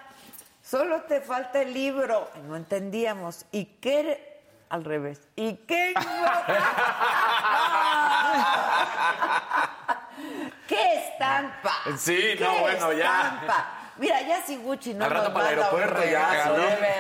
solo 0.64 1.02
te 1.02 1.20
falta 1.20 1.62
el 1.62 1.74
libro. 1.74 2.30
Y 2.38 2.48
no 2.48 2.56
entendíamos. 2.56 3.46
¿Y 3.52 3.66
qué? 3.66 4.29
Al 4.70 4.84
revés. 4.86 5.20
¿Y 5.36 5.54
qué? 5.66 5.94
¿Qué 10.68 10.96
estampa? 11.10 11.72
Sí, 11.98 12.36
no, 12.40 12.52
¿Qué 12.54 12.60
bueno, 12.62 12.94
ya. 12.94 13.06
estampa? 13.06 13.66
Mira, 13.98 14.22
ya 14.22 14.42
si 14.44 14.56
Gucci 14.58 14.94
no 14.94 15.04
Al 15.06 15.12
rato 15.12 15.26
nos 15.26 15.34
para 15.34 15.50
el 15.52 15.58
aeropuerto 15.60 16.04
ya, 16.06 16.46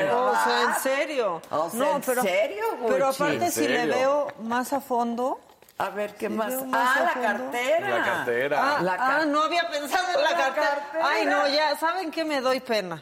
¿no? 0.10 0.26
O 0.32 0.36
sea, 0.44 0.62
en 0.64 0.76
serio. 0.82 1.42
O 1.50 1.70
sea, 1.70 1.96
¿en 1.96 2.04
serio, 2.04 2.66
Pero 2.88 3.08
Gucci? 3.08 3.24
aparte, 3.24 3.46
¿En 3.46 3.52
si 3.52 3.68
le 3.68 3.86
veo 3.86 4.28
más 4.40 4.74
a 4.74 4.82
fondo. 4.82 5.40
A 5.78 5.90
ver, 5.92 6.16
¿qué 6.16 6.28
Sí, 6.28 6.34
más? 6.34 6.48
veo 6.50 6.66
más 6.66 6.98
Ah, 6.98 7.02
la 7.04 7.10
fondo. 7.12 7.28
cartera. 7.28 7.90
La 7.90 8.04
cartera. 8.04 8.60
Ah, 8.62 8.82
La 8.82 8.98
ah, 9.00 9.26
no 9.26 9.44
había 9.44 9.70
pensado 9.70 10.08
en 10.10 10.24
la, 10.24 10.32
La 10.32 10.38
cartera. 10.38 10.68
cartera. 10.76 11.06
Ay, 11.08 11.26
no, 11.26 11.48
ya, 11.48 11.78
¿saben 11.78 12.12
qué 12.12 12.26
me 12.26 12.42
doy 12.42 12.60
pena? 12.60 13.02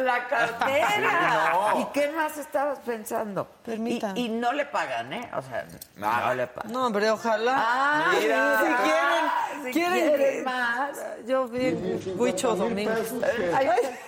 La 0.00 0.26
cartera. 0.28 0.88
Sí, 0.94 1.00
no. 1.02 1.80
¿Y 1.80 1.84
qué 1.92 2.08
más 2.12 2.36
estabas 2.36 2.78
pensando? 2.80 3.46
Permítanme. 3.64 4.18
Y, 4.20 4.26
y 4.26 4.28
no 4.28 4.52
le 4.52 4.66
pagan, 4.66 5.12
¿eh? 5.12 5.30
O 5.36 5.42
sea, 5.42 5.64
no 5.96 6.34
le 6.34 6.46
pagan. 6.46 6.72
No, 6.72 6.86
hombre, 6.86 7.10
ojalá. 7.10 7.54
Ah, 7.56 8.12
Mira. 8.20 8.58
Si 8.60 8.64
quieren, 8.82 9.64
si 9.64 9.70
quieren, 9.72 10.44
más. 10.44 10.98
Yo 11.26 11.46
vi 11.48 11.72
Huicho 12.16 12.56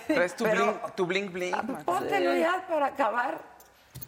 Traes 0.07 0.35
tu 0.35 0.43
pero- 0.43 0.65
bling, 0.65 0.79
tu 0.95 1.05
bling 1.05 1.31
bling. 1.33 1.53
Ah. 1.55 1.63
Póntelo 1.85 2.35
ya 2.35 2.65
para 2.67 2.87
acabar. 2.87 3.57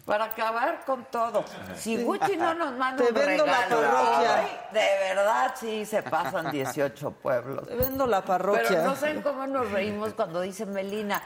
Para 0.06 0.24
acabar 0.24 0.80
con 0.86 1.04
todo. 1.04 1.44
Si 1.76 2.02
Gucci 2.02 2.36
no 2.36 2.54
nos 2.54 2.72
manda 2.72 3.04
Te 3.04 3.10
un 3.10 3.14
vendo 3.14 3.46
la 3.46 3.60
regalo 3.66 3.80
parroquia. 3.92 4.34
hoy, 4.40 4.48
de 4.72 5.14
verdad 5.14 5.54
sí 5.54 5.84
se 5.86 6.02
pasan 6.02 6.50
18 6.50 7.10
pueblos. 7.12 7.68
Te 7.68 7.74
vendo 7.76 8.06
la 8.06 8.22
parroquia. 8.22 8.64
Pero 8.68 8.82
no 8.84 8.96
saben 8.96 9.22
cómo 9.22 9.46
nos 9.46 9.70
reímos 9.70 10.14
cuando 10.14 10.40
dice 10.40 10.66
Melina, 10.66 11.22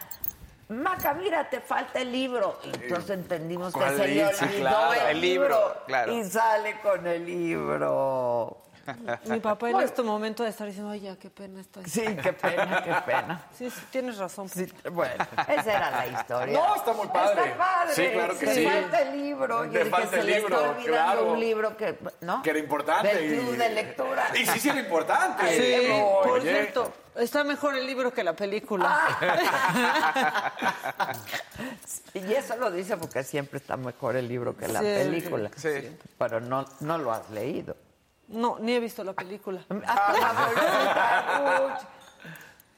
Maca, 0.69 1.15
mira, 1.15 1.49
te 1.51 1.61
falta 1.61 2.01
el 2.01 2.11
libro. 2.11 2.59
Y 2.65 2.85
entonces 2.85 3.11
entendimos 3.11 3.73
que 3.73 3.79
¿Cuál 3.81 3.97
se 3.97 4.09
le 4.09 4.25
olvidó 4.25 4.39
Sí, 4.39 4.47
claro, 4.61 4.93
el, 4.95 5.01
el 5.09 5.21
libro, 5.21 5.77
claro. 5.87 6.13
Y 6.13 6.25
sale 6.25 6.81
con 6.81 7.07
el 7.07 7.27
libro. 7.27 8.63
Mi 9.27 9.41
papá 9.41 9.67
en 9.69 9.73
Bueno. 9.73 9.87
este 9.87 10.03
momento 10.03 10.43
de 10.43 10.51
estar 10.51 10.67
diciendo, 10.67 10.91
ay, 10.91 11.01
ya, 11.01 11.17
qué 11.17 11.31
pena 11.31 11.61
estoy. 11.61 11.85
Sí, 11.87 12.03
qué 12.23 12.33
pena, 12.33 12.83
qué 12.85 12.95
pena. 13.07 13.45
Sí, 13.59 13.71
sí, 13.71 13.81
tienes 13.91 14.19
razón. 14.19 14.49
Sí, 14.49 14.67
bueno, 14.93 15.25
esa 15.49 15.73
era 15.77 15.91
la 15.91 16.07
historia. 16.09 16.59
No, 16.59 16.75
está 16.77 16.93
muy 16.93 17.07
padre. 17.09 17.45
Está 17.51 17.57
padre. 17.59 17.95
Sí, 17.95 18.09
claro 18.13 18.39
que 18.39 18.47
Te 18.47 18.55
sí. 18.55 18.65
falta 18.67 19.01
el 19.03 19.23
libro. 19.23 19.61
Te 19.63 19.67
y 19.67 19.77
el 19.77 19.85
que 19.85 19.91
falta 19.91 20.09
se 20.11 20.21
el 20.21 20.27
le 20.27 20.35
libro, 20.41 20.57
está 20.57 20.71
olvidando 20.71 21.13
claro. 21.13 21.33
un 21.33 21.41
libro 21.41 21.77
que, 21.77 21.99
¿no? 22.21 22.43
Que 22.43 22.51
era 22.51 22.59
importante. 22.59 23.15
Del 23.15 23.39
club 23.41 23.55
y- 23.55 23.57
de 23.57 23.69
lectura. 23.71 24.27
Y 24.35 24.47
sí, 24.47 24.61
sí 24.61 24.69
era 24.69 24.81
importante. 24.81 25.57
Sí, 25.57 25.89
por 26.23 26.39
Oye. 26.41 26.51
cierto, 26.51 26.93
está 27.17 27.45
mejor 27.45 27.75
el 27.77 27.87
libro 27.87 28.13
que 28.13 28.23
la 28.25 28.35
película. 28.35 29.01
Y 32.15 32.33
eso 32.33 32.57
lo 32.57 32.71
dice 32.71 32.97
porque 32.97 33.25
siempre 33.25 33.59
está 33.59 33.77
mejor 33.77 34.17
el 34.17 34.29
libro 34.29 34.57
que 34.57 34.69
la 34.69 34.79
Sí, 34.81 34.85
película. 34.87 35.51
sí. 35.57 35.97
Pero 36.19 36.41
no, 36.41 36.65
no 36.81 36.99
lo 36.99 37.13
has 37.13 37.29
leído. 37.31 37.77
No, 38.29 38.59
ni 38.59 38.73
he 38.73 38.81
visto 38.81 39.05
la 39.05 39.13
película. 39.13 39.61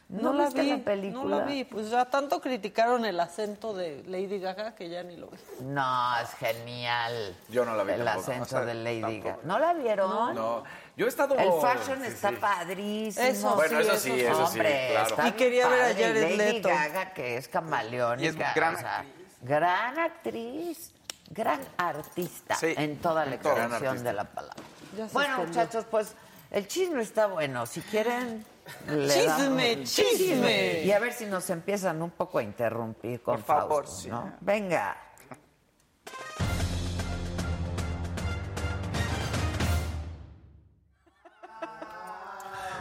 ¿No, 0.08 0.32
la 0.32 0.48
vi, 0.50 0.70
la 0.70 0.78
película? 0.78 1.22
no 1.24 1.28
la 1.28 1.44
vi. 1.44 1.64
Pues 1.64 1.90
ya 1.90 2.04
tanto 2.04 2.40
criticaron 2.40 3.04
el 3.04 3.18
acento 3.18 3.74
de 3.74 4.04
Lady 4.06 4.38
Gaga 4.38 4.76
que 4.76 4.88
ya 4.88 5.02
ni 5.02 5.16
lo 5.16 5.26
vi. 5.28 5.38
No, 5.62 6.16
es 6.20 6.30
genial. 6.34 7.36
Yo 7.48 7.64
no 7.64 7.74
la 7.74 7.82
vi 7.82 7.92
El 7.94 8.04
tampoco, 8.04 8.20
acento 8.30 8.44
o 8.44 8.46
sea, 8.46 8.60
de 8.60 8.74
Lady 8.74 9.00
tampoco. 9.00 9.28
Gaga. 9.28 9.38
¿No 9.42 9.58
la 9.58 9.72
vieron? 9.74 10.34
No, 10.36 10.62
yo 10.96 11.06
he 11.06 11.08
estado... 11.08 11.34
El 11.34 11.50
fashion 11.60 12.02
sí, 12.02 12.06
está 12.06 12.28
sí. 12.30 12.36
padrísimo. 12.36 13.26
Eso 13.26 13.54
Bueno, 13.56 13.80
eso 13.80 13.96
sí, 13.96 14.20
eso 14.20 14.46
sí, 14.46 14.58
Hombre, 14.58 14.88
claro. 14.92 15.08
está 15.08 15.28
Y 15.28 15.32
quería 15.32 15.68
ver 15.68 15.82
a. 15.82 15.86
Jared 15.88 16.22
Lady 16.22 16.36
Leto. 16.36 16.68
Gaga, 16.68 17.12
que 17.12 17.36
es 17.36 17.48
camaleónica. 17.48 18.24
Y 18.24 18.28
es 18.28 18.54
gran 18.54 18.76
o 18.76 18.78
sea, 18.78 18.98
actriz. 18.98 19.26
gran 19.42 19.98
actriz. 19.98 20.92
Gran 21.28 21.60
artista 21.76 22.54
Sí, 22.54 22.72
en 22.76 22.98
toda 22.98 23.26
la 23.26 23.34
extensión 23.34 24.04
de 24.04 24.12
la 24.12 24.22
palabra. 24.22 24.62
Ya 24.96 25.08
se 25.08 25.12
Bueno, 25.14 25.30
escondió. 25.34 25.60
muchachos, 25.62 25.84
pues 25.90 26.14
el 26.50 26.66
chisme 26.68 27.02
está 27.02 27.26
bueno. 27.26 27.66
Si 27.66 27.80
quieren. 27.82 28.44
le 28.88 29.08
Chisme, 29.08 29.76
damos- 29.76 29.90
chisme. 29.94 30.82
Y 30.84 30.90
a 30.92 30.98
ver 30.98 31.12
si 31.12 31.26
nos 31.26 31.48
empiezan 31.50 32.02
un 32.02 32.10
poco 32.10 32.38
a 32.38 32.42
interrumpir 32.42 33.22
con 33.22 33.36
Por 33.36 33.44
favor, 33.44 33.84
Fausto, 33.84 34.02
sí. 34.02 34.08
¿no? 34.08 34.32
Venga. 34.40 34.96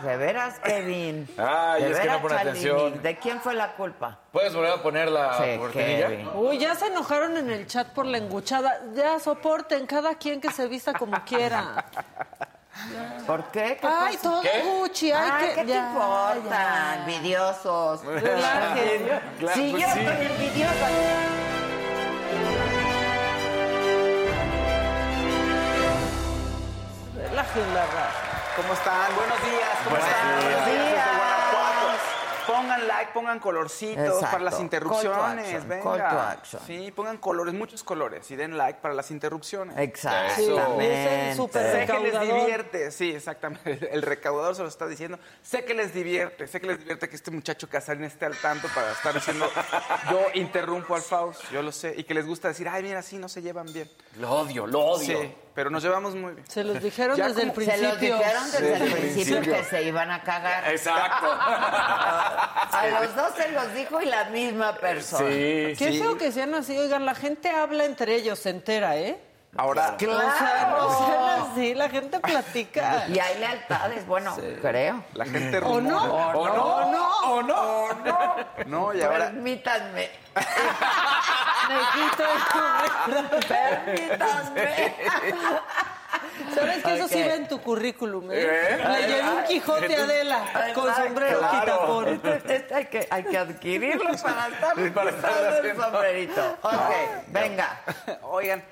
De 0.05 0.17
veras, 0.17 0.59
Kevin. 0.59 1.27
Ay, 1.37 1.83
De 1.83 1.91
es 1.91 1.99
que 1.99 2.05
no 2.05 2.11
veras, 2.11 2.21
pone 2.21 2.35
Chalini. 2.35 2.49
atención. 2.49 3.01
¿De 3.01 3.17
quién 3.17 3.41
fue 3.41 3.53
la 3.55 3.73
culpa? 3.73 4.19
¿Puedes 4.31 4.53
volver 4.53 4.71
a 4.71 4.81
poner 4.83 5.09
la 5.09 5.37
Sí, 5.37 5.57
cortinilla? 5.57 6.07
Kevin. 6.09 6.29
Uy, 6.35 6.57
ya 6.59 6.75
se 6.75 6.87
enojaron 6.87 7.37
en 7.37 7.49
el 7.49 7.65
chat 7.67 7.87
por 7.89 8.05
la 8.05 8.17
enguchada. 8.19 8.81
Ya 8.93 9.19
soporten, 9.19 9.85
cada 9.87 10.15
quien 10.15 10.39
que 10.39 10.51
se 10.51 10.67
vista 10.67 10.93
como 10.93 11.23
quiera. 11.25 11.85
¿Por 13.25 13.45
qué? 13.45 13.77
¿Qué 13.81 13.87
Ay, 13.87 14.15
pasó? 14.17 14.29
todo 14.29 14.41
¿Qué? 14.41 14.61
Gucci. 14.63 15.11
Ay, 15.11 15.29
Ay, 15.33 15.47
que, 15.47 15.53
¿qué 15.55 15.61
te 15.61 15.67
ya, 15.67 15.87
importa? 15.89 16.95
Envidiosos. 16.99 18.05
Relajen. 18.05 19.07
Claro, 19.39 19.55
si 19.55 19.71
pues 19.71 19.81
yo 19.83 19.89
sí. 19.93 20.05
soy 20.05 20.25
envidiosa. 20.25 20.89
Relajen 27.15 27.73
la 27.73 27.85
raza. 27.85 28.24
¿Cómo 28.55 28.73
están? 28.73 29.15
Buenos 29.15 29.41
días. 29.43 29.77
¿Cómo 29.83 29.89
Buenos 29.97 30.07
están? 30.09 30.39
días. 30.39 30.43
Buenos 30.43 30.65
días 30.65 30.79
desde 30.85 30.89
Días. 30.93 31.07
Guanajuato. 31.17 31.75
Pongan 32.47 32.87
like, 32.87 33.11
pongan 33.11 33.39
colorcitos 33.39 34.05
Exacto. 34.05 34.27
para 34.31 34.43
las 34.43 34.53
Call 34.53 34.57
to 34.59 34.63
interrupciones. 34.63 35.45
action, 35.47 35.67
Venga. 35.67 35.83
call 35.83 35.97
to 35.97 36.19
action. 36.21 36.61
Sí, 36.67 36.91
pongan 36.91 37.17
colores, 37.17 37.53
muchos 37.55 37.83
colores 37.83 38.29
y 38.29 38.35
den 38.35 38.55
like 38.57 38.79
para 38.81 38.93
las 38.93 39.09
interrupciones. 39.11 39.75
El 39.77 39.91
súper 41.35 41.71
Sé 41.71 41.85
que 41.91 41.99
les 41.99 42.21
divierte, 42.21 42.91
sí, 42.91 43.11
exactamente. 43.15 43.89
El 43.91 44.03
recaudador 44.03 44.55
se 44.55 44.61
lo 44.61 44.67
está 44.67 44.85
diciendo. 44.87 45.19
Sé 45.41 45.65
que 45.65 45.73
les 45.73 45.91
divierte, 45.93 46.47
sé 46.47 46.61
que 46.61 46.67
les 46.67 46.77
divierte 46.79 47.09
que 47.09 47.15
este 47.15 47.31
muchacho 47.31 47.67
Casarín 47.67 48.03
esté 48.03 48.25
al 48.25 48.37
tanto 48.37 48.67
para 48.75 48.91
estar 48.91 49.13
diciendo, 49.13 49.49
yo 50.11 50.21
interrumpo 50.35 50.95
al 50.95 51.01
Faust, 51.01 51.49
yo 51.51 51.61
lo 51.63 51.71
sé. 51.71 51.95
Y 51.97 52.03
que 52.03 52.13
les 52.13 52.27
gusta 52.27 52.49
decir, 52.49 52.69
ay, 52.69 52.83
mira, 52.83 53.01
sí, 53.01 53.17
no 53.17 53.27
se 53.27 53.41
llevan 53.41 53.65
bien. 53.73 53.89
Lo 54.19 54.31
odio, 54.31 54.67
lo 54.67 54.81
odio. 54.81 55.19
Sí, 55.19 55.35
pero 55.55 55.69
nos 55.71 55.81
llevamos 55.81 56.13
muy 56.15 56.33
bien. 56.33 56.45
Se 56.47 56.63
los 56.63 56.81
dijeron 56.83 57.15
Ya 57.17 57.29
desde 57.29 57.43
el 57.43 57.49
como- 57.53 57.61
Se 57.65 57.77
los 57.77 57.95
principio. 57.95 58.17
dijeron 58.17 58.43
desde 58.51 58.61
Desde 58.61 58.75
el 58.75 58.81
el 58.91 58.97
principio, 58.99 59.35
principio. 59.37 59.53
que 59.57 59.63
se 59.63 59.83
iban 59.83 60.11
a 60.11 60.21
cagar. 60.21 60.69
Exacto. 60.69 61.27
A 61.31 62.87
los 63.01 63.15
dos 63.15 63.31
se 63.37 63.51
los 63.51 63.73
dijo 63.73 64.01
y 64.01 64.05
la 64.05 64.25
misma 64.25 64.75
persona. 64.77 65.27
Sí, 65.29 65.73
Qué 65.77 65.91
Sí. 65.93 65.99
feo 65.99 66.17
que 66.17 66.31
sean 66.31 66.53
así. 66.53 66.77
Oigan, 66.77 67.05
la 67.05 67.15
gente 67.15 67.49
habla 67.49 67.85
entre 67.85 68.15
ellos, 68.15 68.37
se 68.39 68.49
entera, 68.49 68.97
¿eh? 68.97 69.17
Ahora, 69.57 69.95
Claro. 69.97 70.17
O 70.27 70.31
sea, 70.37 70.67
no 70.77 71.05
sean 71.07 71.51
así, 71.51 71.73
la 71.75 71.89
gente 71.89 72.19
platica. 72.19 73.05
Y 73.07 73.19
hay 73.19 73.39
lealtades, 73.39 74.05
bueno, 74.05 74.35
creo. 74.61 75.03
la 75.13 75.25
gente 75.25 75.59
¿O 75.59 75.79
no? 75.79 76.03
¿O 76.03 76.47
no? 76.49 76.63
¿O 76.63 76.91
no? 76.91 77.07
¿O 77.31 77.93
no? 77.93 78.35
No, 78.65 78.93
y 78.93 79.01
ahora... 79.01 79.25
Permítanme. 79.27 80.09
Me 81.69 81.79
quito 81.93 82.23
el. 82.23 83.39
Permítanme. 83.47 84.95
¿Sabes 86.53 86.83
que 86.83 86.93
eso 86.95 87.07
sí 87.07 87.23
va 87.23 87.33
en 87.35 87.47
tu 87.47 87.61
currículum, 87.61 88.29
eh? 88.31 88.35
¿Eh? 88.41 88.83
Le 88.87 89.07
llenó 89.07 89.35
un 89.37 89.43
Quijote 89.45 89.95
a 89.95 90.03
Adela 90.03 90.39
con 90.73 90.93
sombrero 90.93 91.39
Claro. 91.39 91.59
quitapón. 91.61 92.07
Este- 92.09 92.55
este 92.55 92.75
hay, 92.75 92.85
que, 92.85 93.07
hay 93.09 93.23
que 93.23 93.37
adquirirlo 93.37 94.11
para 94.21 94.47
estar 94.47 94.75
Sí, 94.75 94.89
para 94.93 95.09
estar 95.11 95.65
el 95.65 95.75
sombrerito. 95.77 96.57
Ok, 96.61 96.73
venga. 97.27 97.79
Oigan, 98.23 98.63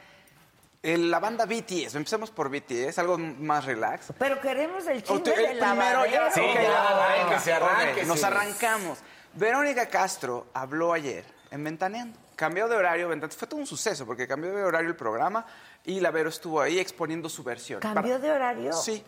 la 0.83 1.19
banda 1.19 1.45
BTS, 1.45 1.95
empecemos 1.95 2.29
por 2.29 2.49
BTS, 2.49 2.99
algo 2.99 3.17
más 3.17 3.65
relax. 3.65 4.07
Pero 4.19 4.39
queremos 4.41 4.85
el 4.87 4.97
O 5.07 5.19
chisme 5.19 5.33
el 5.33 5.55
de 5.55 5.57
la 5.61 5.69
primero 5.71 6.05
ya. 6.05 6.31
Sí, 6.31 6.41
ya, 6.53 7.55
arránquese. 7.55 8.01
Ok, 8.01 8.07
Nos 8.07 8.23
arrancamos. 8.23 8.99
Verónica 9.33 9.85
Castro 9.87 10.47
habló 10.53 10.91
ayer 10.91 11.23
en 11.51 11.63
Ventaneando. 11.63 12.19
Cambió 12.35 12.67
de 12.67 12.75
horario, 12.75 13.07
Ventaneando. 13.07 13.39
Fue 13.39 13.47
todo 13.47 13.59
un 13.61 13.65
suceso 13.65 14.05
porque 14.05 14.27
cambió 14.27 14.53
de 14.53 14.63
horario 14.63 14.89
el 14.89 14.95
programa 14.97 15.45
y 15.85 16.01
la 16.01 16.11
Vero 16.11 16.29
estuvo 16.29 16.59
ahí 16.59 16.79
exponiendo 16.79 17.29
su 17.29 17.43
versión. 17.43 17.79
¿Cambió 17.79 18.19
de 18.19 18.31
horario? 18.31 18.73
Sí, 18.73 19.01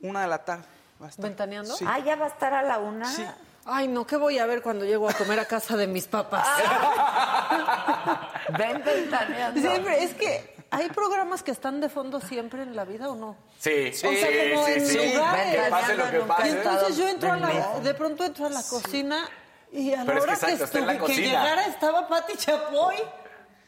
una 0.00 0.22
de 0.22 0.28
la 0.28 0.44
tarde. 0.44 0.64
va 1.00 1.06
a 1.06 1.10
estar. 1.10 1.24
¿Ventaneando? 1.24 1.76
Sí. 1.76 1.84
Ah, 1.88 2.00
ya 2.00 2.16
va 2.16 2.24
a 2.24 2.28
estar 2.28 2.52
a 2.52 2.62
la 2.62 2.78
una. 2.78 3.06
Sí. 3.06 3.24
Ay, 3.66 3.86
no, 3.86 4.06
¿qué 4.06 4.16
voy 4.16 4.38
a 4.38 4.46
ver 4.46 4.62
cuando 4.62 4.84
llego 4.84 5.08
a 5.08 5.12
comer 5.12 5.38
a 5.38 5.44
casa 5.44 5.76
de 5.76 5.86
mis 5.86 6.08
papás? 6.08 6.48
Ven 8.58 8.82
ventaneando. 8.82 9.60
Siempre, 9.60 10.02
es 10.02 10.14
que 10.14 10.59
hay 10.70 10.88
programas 10.90 11.42
que 11.42 11.50
están 11.50 11.80
de 11.80 11.88
fondo 11.88 12.20
siempre 12.20 12.62
en 12.62 12.74
la 12.76 12.84
vida 12.84 13.08
o 13.08 13.14
no. 13.14 13.36
Sí, 13.58 13.92
sí, 13.92 14.06
O 14.06 14.12
sea, 14.12 14.28
como 14.54 14.66
sí, 14.66 14.72
en 14.72 14.86
sí. 14.86 15.14
lugares. 15.16 15.68
Pase 15.70 15.94
lo 15.96 16.10
que 16.10 16.18
pase. 16.20 16.48
Y 16.48 16.50
entonces 16.52 16.96
yo 16.96 17.08
entro 17.08 17.32
a 17.32 17.36
la, 17.36 17.80
de 17.80 17.94
pronto 17.94 18.24
entro 18.24 18.46
a 18.46 18.50
la 18.50 18.62
cocina 18.62 19.28
y 19.72 19.92
a 19.94 19.98
la 19.98 20.04
Pero 20.04 20.18
es 20.18 20.24
que 20.24 20.30
hora 20.30 20.56
que, 20.56 20.64
estuve- 20.64 21.06
que 21.06 21.14
llegara 21.16 21.66
estaba 21.66 22.08
Pati 22.08 22.36
Chapoy. 22.36 22.96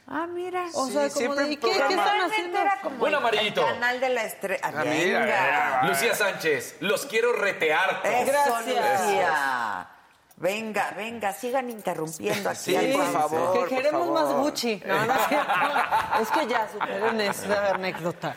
Ah, 0.09 0.27
mira. 0.27 0.65
O 0.75 0.87
Sí, 0.87 0.93
sea, 0.93 1.03
como 1.09 1.11
siempre 1.11 1.41
de, 1.41 1.47
en 1.47 1.53
¿y 1.53 1.57
qué, 1.57 1.71
¿qué 1.71 1.95
están 1.95 2.21
haciendo? 2.21 2.59
era 2.59 2.81
como 2.83 3.07
amarillito. 3.07 3.61
El 3.67 3.75
canal 3.75 4.01
de 4.01 4.09
la 4.09 4.25
estrella. 4.25 4.61
Ah, 4.65 4.71
mira, 4.85 5.21
venga. 5.21 5.25
mira. 5.25 5.83
Lucía 5.85 6.15
Sánchez, 6.15 6.77
los 6.81 7.07
quiero 7.07 7.33
retear. 7.33 8.01
Eso, 8.05 8.33
Gracias. 8.67 9.31
Venga, 10.43 10.93
venga, 10.97 11.33
sigan 11.33 11.71
interrumpiendo 11.71 12.51
aquí. 12.51 12.59
Sí, 12.59 12.75
al 12.75 12.91
por 12.91 13.13
favor. 13.13 13.69
que 13.69 13.77
queremos 13.77 14.09
por 14.09 14.17
favor. 14.17 14.35
más 14.35 14.45
Gucci. 14.45 14.83
No, 14.85 15.07
no 15.07 15.15
es. 15.15 16.23
Es 16.23 16.31
que 16.33 16.47
ya 16.49 16.69
superen 16.69 17.21
esa 17.21 17.75
anécdota. 17.77 18.35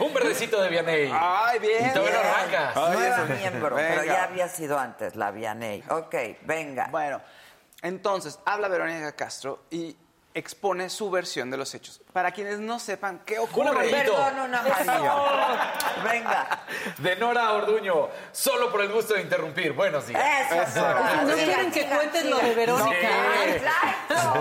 Un 0.00 0.12
verdecito 0.12 0.60
de 0.60 0.68
Vianey. 0.70 1.12
Ay, 1.14 1.60
bien. 1.60 1.92
Y 1.94 1.98
bien. 2.00 2.14
arrancas. 2.16 2.74
Nueva 2.74 3.24
miembro, 3.26 3.76
pero 3.76 4.02
ya 4.02 4.24
había 4.24 4.48
sido 4.48 4.76
antes 4.76 5.14
la 5.14 5.30
Vianey. 5.30 5.84
Ok, 5.88 6.16
venga. 6.42 6.88
Bueno, 6.90 7.22
entonces 7.80 8.40
habla 8.44 8.66
Verónica 8.66 9.14
Castro 9.14 9.66
y 9.70 9.96
expone 10.36 10.90
su 10.90 11.10
versión 11.10 11.50
de 11.50 11.56
los 11.56 11.74
hechos. 11.74 12.02
Para 12.12 12.30
quienes 12.30 12.58
no 12.58 12.78
sepan 12.78 13.22
qué 13.24 13.38
ocurre. 13.38 13.88
Perdón, 13.90 14.40
un 14.40 14.54
amarillo. 14.54 15.14
Venga. 16.04 16.60
De 16.98 17.16
Nora 17.16 17.52
Orduño, 17.52 18.10
solo 18.32 18.70
por 18.70 18.82
el 18.82 18.92
gusto 18.92 19.14
de 19.14 19.22
interrumpir. 19.22 19.72
Buenos 19.72 20.06
días. 20.06 20.22
Eso, 20.52 20.80
Nora. 20.80 21.22
No 21.22 21.34
quieren 21.34 21.70
que 21.72 21.86
cuentes 21.86 22.24
lo 22.26 22.38
de 22.38 22.54
Verónica. 22.54 23.08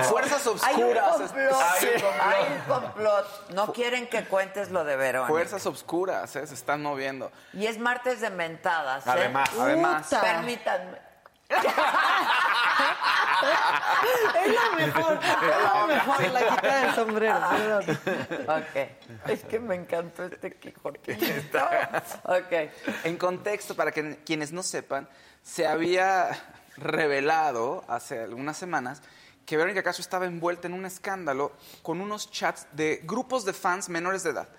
Fuerzas 0.03 0.45
Hay 0.63 0.75
un 0.83 0.97
obscuras. 0.97 1.15
complot. 1.15 1.53
Hay 1.61 1.85
un 1.87 2.01
complot. 2.01 2.21
Hay 2.21 2.53
un 2.53 2.61
complot. 2.67 3.49
No 3.51 3.73
quieren 3.73 4.07
que 4.07 4.25
cuentes 4.25 4.71
lo 4.71 4.83
de 4.83 4.97
Verónica. 4.97 5.29
Fuerzas 5.29 5.65
obscuras, 5.65 6.35
¿eh? 6.35 6.45
se 6.45 6.53
están 6.53 6.81
moviendo. 6.81 7.31
Y 7.53 7.67
es 7.67 7.79
martes 7.79 8.19
de 8.19 8.29
mentadas. 8.31 9.07
¿eh? 9.07 9.11
Además. 9.11 9.49
Además. 9.57 10.07
Permítanme. 10.09 11.04
Es 14.45 14.53
lo 14.53 14.75
mejor. 14.75 15.19
Es 15.23 15.73
lo 15.73 15.87
mejor, 15.87 16.31
la 16.31 16.49
quita 16.49 16.81
del 16.81 16.95
sombrero. 16.95 17.39
perdón. 17.49 17.97
Ok. 18.47 19.29
Es 19.29 19.43
que 19.43 19.59
me 19.59 19.75
encantó 19.75 20.23
este 20.23 20.51
Quijotito. 20.53 21.59
Ok. 22.23 22.71
en 23.03 23.17
contexto, 23.17 23.75
para 23.75 23.91
que 23.91 24.17
quienes 24.25 24.51
no 24.51 24.63
sepan, 24.63 25.07
se 25.43 25.67
había 25.67 26.29
revelado 26.77 27.83
hace 27.87 28.19
algunas 28.21 28.57
semanas 28.57 29.01
que 29.45 29.57
Verónica 29.57 29.83
Castro 29.83 30.01
estaba 30.01 30.25
envuelta 30.25 30.67
en 30.67 30.73
un 30.73 30.85
escándalo 30.85 31.53
con 31.83 32.01
unos 32.01 32.31
chats 32.31 32.67
de 32.71 33.01
grupos 33.03 33.45
de 33.45 33.53
fans 33.53 33.89
menores 33.89 34.23
de 34.23 34.31
edad 34.31 34.49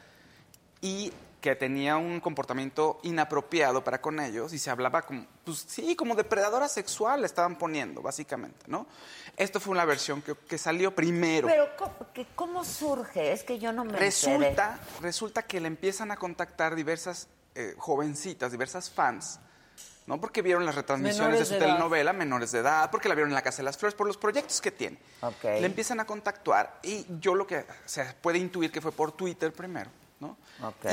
y 0.81 1.13
que 1.51 1.55
tenía 1.55 1.97
un 1.97 2.19
comportamiento 2.19 2.99
inapropiado 3.05 3.85
para 3.85 4.01
con 4.01 4.19
ellos 4.19 4.53
y 4.53 4.59
se 4.59 4.69
hablaba 4.69 5.03
como, 5.03 5.25
pues 5.45 5.65
sí, 5.69 5.95
como 5.95 6.17
depredadora 6.17 6.67
sexual 6.69 7.21
le 7.21 7.27
estaban 7.27 7.57
poniendo, 7.57 8.03
básicamente, 8.03 8.65
¿no? 8.67 8.89
Esto 9.37 9.61
fue 9.61 9.71
una 9.71 9.85
versión 9.85 10.23
que, 10.23 10.35
que 10.35 10.59
salió 10.59 10.93
primero. 10.93 11.47
Pero, 11.47 11.69
¿cómo, 11.79 11.95
que- 12.13 12.27
¿cómo 12.35 12.65
surge? 12.65 13.31
Es 13.33 13.45
que 13.45 13.61
yo 13.61 13.73
no 13.73 13.85
me 13.85 13.91
enteré. 13.91 14.07
Resulta, 14.07 14.81
resulta 15.01 15.43
que 15.45 15.61
le 15.61 15.69
empiezan 15.69 16.11
a 16.11 16.17
contactar 16.17 16.75
diversas 16.75 17.29
eh, 17.55 17.77
jovencitas, 17.79 18.51
diversas 18.51 18.91
fans, 18.91 19.39
¿no? 20.07 20.21
Porque 20.21 20.43
vieron 20.43 20.67
las 20.67 20.75
retransmisiones 20.75 21.27
Menores 21.29 21.39
de 21.39 21.45
su 21.47 21.53
de 21.53 21.59
edad. 21.59 21.67
telenovela, 21.67 22.13
menores 22.13 22.51
de 22.51 22.59
edad, 22.59 22.91
porque 22.91 23.09
la 23.09 23.15
vieron 23.15 23.31
en 23.31 23.35
la 23.37 23.43
Casa 23.43 23.59
de 23.59 23.63
las 23.65 23.79
Flores, 23.79 23.95
por 23.95 24.09
los 24.09 24.17
proyectos 24.17 24.61
que 24.61 24.73
tiene. 24.73 24.99
Ok. 25.21 25.45
Le 25.45 25.67
empiezan 25.67 26.01
a 26.01 26.07
contactar 26.07 26.81
y 26.83 27.07
yo 27.21 27.37
lo 27.37 27.47
que 27.47 27.65
se 27.85 28.05
puede 28.21 28.39
intuir 28.39 28.73
que 28.73 28.81
fue 28.81 28.91
por 28.91 29.13
Twitter 29.13 29.53
primero, 29.53 29.91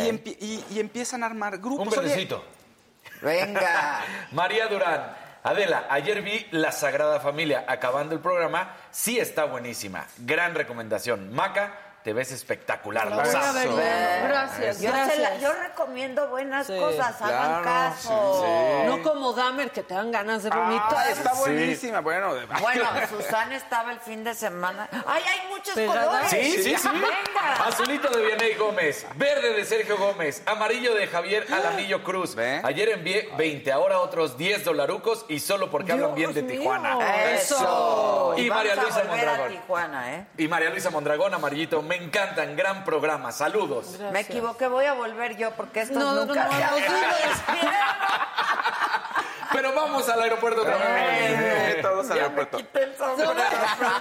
Y, 0.06 0.10
empie- 0.10 0.38
y- 0.40 0.64
y 0.72 0.80
empiezan 0.80 1.24
a 1.24 1.28
armar 1.28 1.58
grupos. 1.60 1.88
Un 1.88 1.94
verdecito. 2.04 2.44
Venga. 3.22 4.02
María 4.32 4.68
Durán. 4.68 5.16
Adela, 5.46 5.88
ayer 5.90 6.22
vi 6.22 6.48
La 6.52 6.72
Sagrada 6.72 7.20
Familia. 7.20 7.66
Acabando 7.68 8.16
el 8.16 8.22
programa, 8.22 8.76
sí 8.92 9.20
está 9.20 9.44
buenísima. 9.46 10.06
Gran 10.20 10.56
recomendación. 10.56 11.34
Maca, 11.34 11.74
te 12.04 12.12
ves 12.14 12.32
espectacular. 12.32 13.10
La 13.10 13.16
voy 13.16 13.20
a 13.24 13.28
ver 13.28 13.34
Lazazo. 13.34 13.78
ya. 13.80 14.28
Gracias, 14.28 14.82
Yo, 14.82 14.92
la- 15.54 15.64
recomiendo 15.70 16.28
buenas 16.28 16.68
Sí, 16.68 16.78
cosas, 16.78 17.22
hagan 17.22 17.64
claro, 17.64 17.64
caso. 17.64 18.84
No 18.88 19.02
como 19.04 19.32
Dahmer, 19.34 19.72
que 19.72 19.84
te 19.84 19.94
dan 19.94 20.12
ganas 20.12 20.44
de 20.44 20.50
vomitar. 20.50 20.94
Ah, 20.98 21.10
está 21.10 21.34
buenísima. 21.34 22.02
Bueno, 22.02 22.34
de- 22.36 22.46
Bueno, 22.46 22.84
Susana 23.10 23.56
estaba 23.56 23.92
el 23.94 24.00
fin 24.00 24.24
de 24.24 24.34
semana. 24.34 24.88
¡Ay, 25.06 25.24
hay 25.26 25.48
muchos 25.50 25.74
colores! 25.76 26.30
Sí, 26.30 26.62
sí, 26.64 26.76
sí. 26.78 26.88
Venga. 26.90 27.66
Azulito 27.66 28.10
de 28.10 28.26
Vianey 28.26 28.54
Gómez, 28.56 29.06
verde 29.16 29.54
de 29.54 29.64
Sergio 29.66 29.98
Gómez, 29.98 30.44
amarillo 30.46 30.94
de 30.96 31.08
Javier 31.08 31.46
Alamillo 31.54 32.04
Cruz. 32.04 32.36
¿Ve? 32.36 32.62
Ayer 32.64 32.90
envié 32.90 33.30
20, 33.38 33.72
ahora 33.72 34.00
otros 34.00 34.38
10 34.38 34.64
dolarucos 34.66 35.26
y 35.30 35.40
solo 35.40 35.70
porque 35.72 35.94
hablan 35.94 36.16
bien 36.16 36.34
de 36.34 36.42
Dios 36.42 36.52
mío. 36.52 36.60
Tijuana. 36.62 37.32
Eso. 37.34 38.34
Y 38.38 38.50
María 38.50 38.76
Luisa 38.76 39.04
Mondragón. 39.06 39.50
Tijuana, 39.52 40.14
¿eh? 40.16 40.28
Y 40.38 40.48
María 40.48 40.70
Luisa 40.70 40.90
Mondragón, 40.90 41.34
amarillito, 41.34 41.82
me 42.00 42.06
encantan, 42.06 42.56
gran 42.56 42.84
programa, 42.84 43.32
saludos. 43.32 44.00
Me 44.12 44.22
equivoqué, 44.22 44.68
voy 44.68 44.86
a 44.86 44.94
volver 44.94 45.38
yo 45.38 45.52
porque 45.52 45.82
estos 45.82 45.98
No, 45.98 46.16
no, 46.16 46.26
nunca 46.26 46.46
no, 46.46 46.52
se 46.52 46.60
no. 46.60 47.64
Pero 49.52 49.72
vamos 49.76 50.10
al 50.10 50.20
aeropuerto. 50.22 50.64
Eh, 50.68 51.78
todos 51.84 52.10
al 52.10 52.18
aeropuerto. 52.18 52.58
quité 52.58 52.84
el 52.86 52.96
sombrero, 52.98 53.34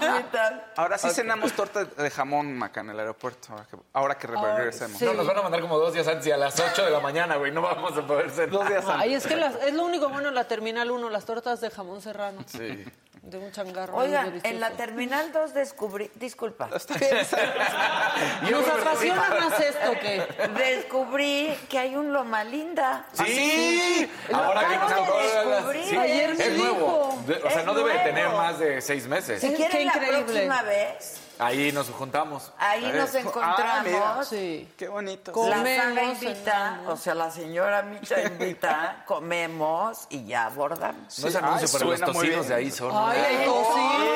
permitan. 0.01 0.62
Ahora 0.76 0.97
sí 0.97 1.11
cenamos 1.11 1.53
torta 1.53 1.84
de 1.84 2.11
jamón, 2.11 2.57
Maca, 2.57 2.80
en 2.80 2.88
el 2.90 2.99
aeropuerto, 2.99 3.49
ahora 3.93 4.16
que, 4.16 4.26
regresemos. 4.28 4.99
sí. 4.99 5.05
No, 5.05 5.12
nos 5.12 5.26
van 5.26 5.38
a 5.38 5.43
mandar 5.43 5.61
como 5.61 5.78
dos 5.78 5.93
días 5.93 6.09
antes 6.09 6.26
y 6.26 6.30
a 6.30 6.38
las 6.38 6.59
8 6.59 6.86
de 6.86 6.90
la 6.90 7.01
mañana, 7.01 7.36
güey, 7.36 7.53
no 7.53 7.61
vamos 7.61 7.97
a 7.99 8.07
poder 8.07 8.30
cenar. 8.30 8.51
Dos 8.51 8.66
días 8.68 8.84
antes. 8.86 9.01
Ay, 9.03 9.14
es 9.14 9.26
que 9.26 9.36
las- 9.36 9.57
es 9.57 9.74
lo 9.74 9.84
único 9.84 10.09
bueno 10.09 10.28
en 10.30 10.34
la 10.34 10.45
Terminal 10.45 10.90
1, 10.90 11.11
las 11.11 11.26
tortas 11.26 11.61
de 11.61 11.70
jamón 11.70 12.01
serrano. 12.01 12.43
Sí. 12.47 12.84
De 13.23 13.39
un 13.39 13.53
changarro. 13.53 13.97
Oigan, 13.97 14.41
en 14.43 14.59
la 14.59 14.70
Terminal 14.70 15.31
2 15.31 15.55
descubrí, 15.55 16.11
disculpa, 16.16 16.68
Está 16.75 16.95
bien. 16.99 17.12
¿Nos 18.51 18.68
apasiona 18.68 19.29
más 19.39 19.61
esto 19.61 19.93
que...? 20.01 20.27
descubrí 20.59 21.57
que 21.68 21.79
hay 21.79 21.95
un 21.95 22.12
Loma 22.12 22.43
Linda. 22.43 23.07
Sí, 23.12 24.11
Lo 24.29 24.37
ahora 24.39 24.66
que 24.68 24.77
nos 24.77 24.89
de 24.89 24.95
tocó 24.97 25.18
la- 25.20 25.55
descubrir. 25.55 25.85
sí, 25.85 25.97
Ayer 25.97 26.35
me 26.37 26.45
es 26.47 26.59
nuevo. 26.59 27.18
dijo. 27.25 27.47
O 27.47 27.51
sea, 27.51 27.61
Es 27.61 27.64
no 27.66 27.75
debe 27.75 27.91
nuevo. 27.95 28.05
tener 28.05 28.29
más 28.31 28.59
de 28.59 28.81
seis 28.81 29.07
meses. 29.07 29.41
Si 29.41 29.51
Qué 29.51 29.55
quieren 29.55 29.87
la 29.87 29.93
increíble. 29.95 30.25
próxima 30.25 30.62
vez, 30.62 31.20
Ahí 31.39 31.72
nos 31.72 31.89
juntamos. 31.91 32.53
ahí 32.59 32.93
nos 32.93 33.14
ah, 33.14 33.18
encontramos. 33.20 33.85
mira. 33.85 34.24
Sí. 34.24 34.72
Qué 34.76 34.89
bonito. 34.89 35.33
Con- 35.33 35.51
La 35.51 35.57
Comemos, 35.57 35.85
Sandra 35.85 36.05
invita, 36.05 36.80
o 36.87 36.97
sea, 36.97 37.14
la 37.14 37.30
señora 37.30 37.83
Micha 37.83 38.20
invita, 38.22 39.03
comemos 39.07 40.07
y 40.11 40.24
ya 40.26 40.47
abordamos. 40.47 41.18
No 41.18 41.28
es 41.28 41.35
anuncio, 41.37 41.66
Ay, 41.66 41.72
pero 41.78 41.91
los 41.91 42.01
tocinos 42.01 42.49
de 42.49 42.55
ahí 42.55 42.70
son. 42.70 42.93
Ay, 42.95 43.18
hay 43.20 43.47
tocino. 43.47 44.14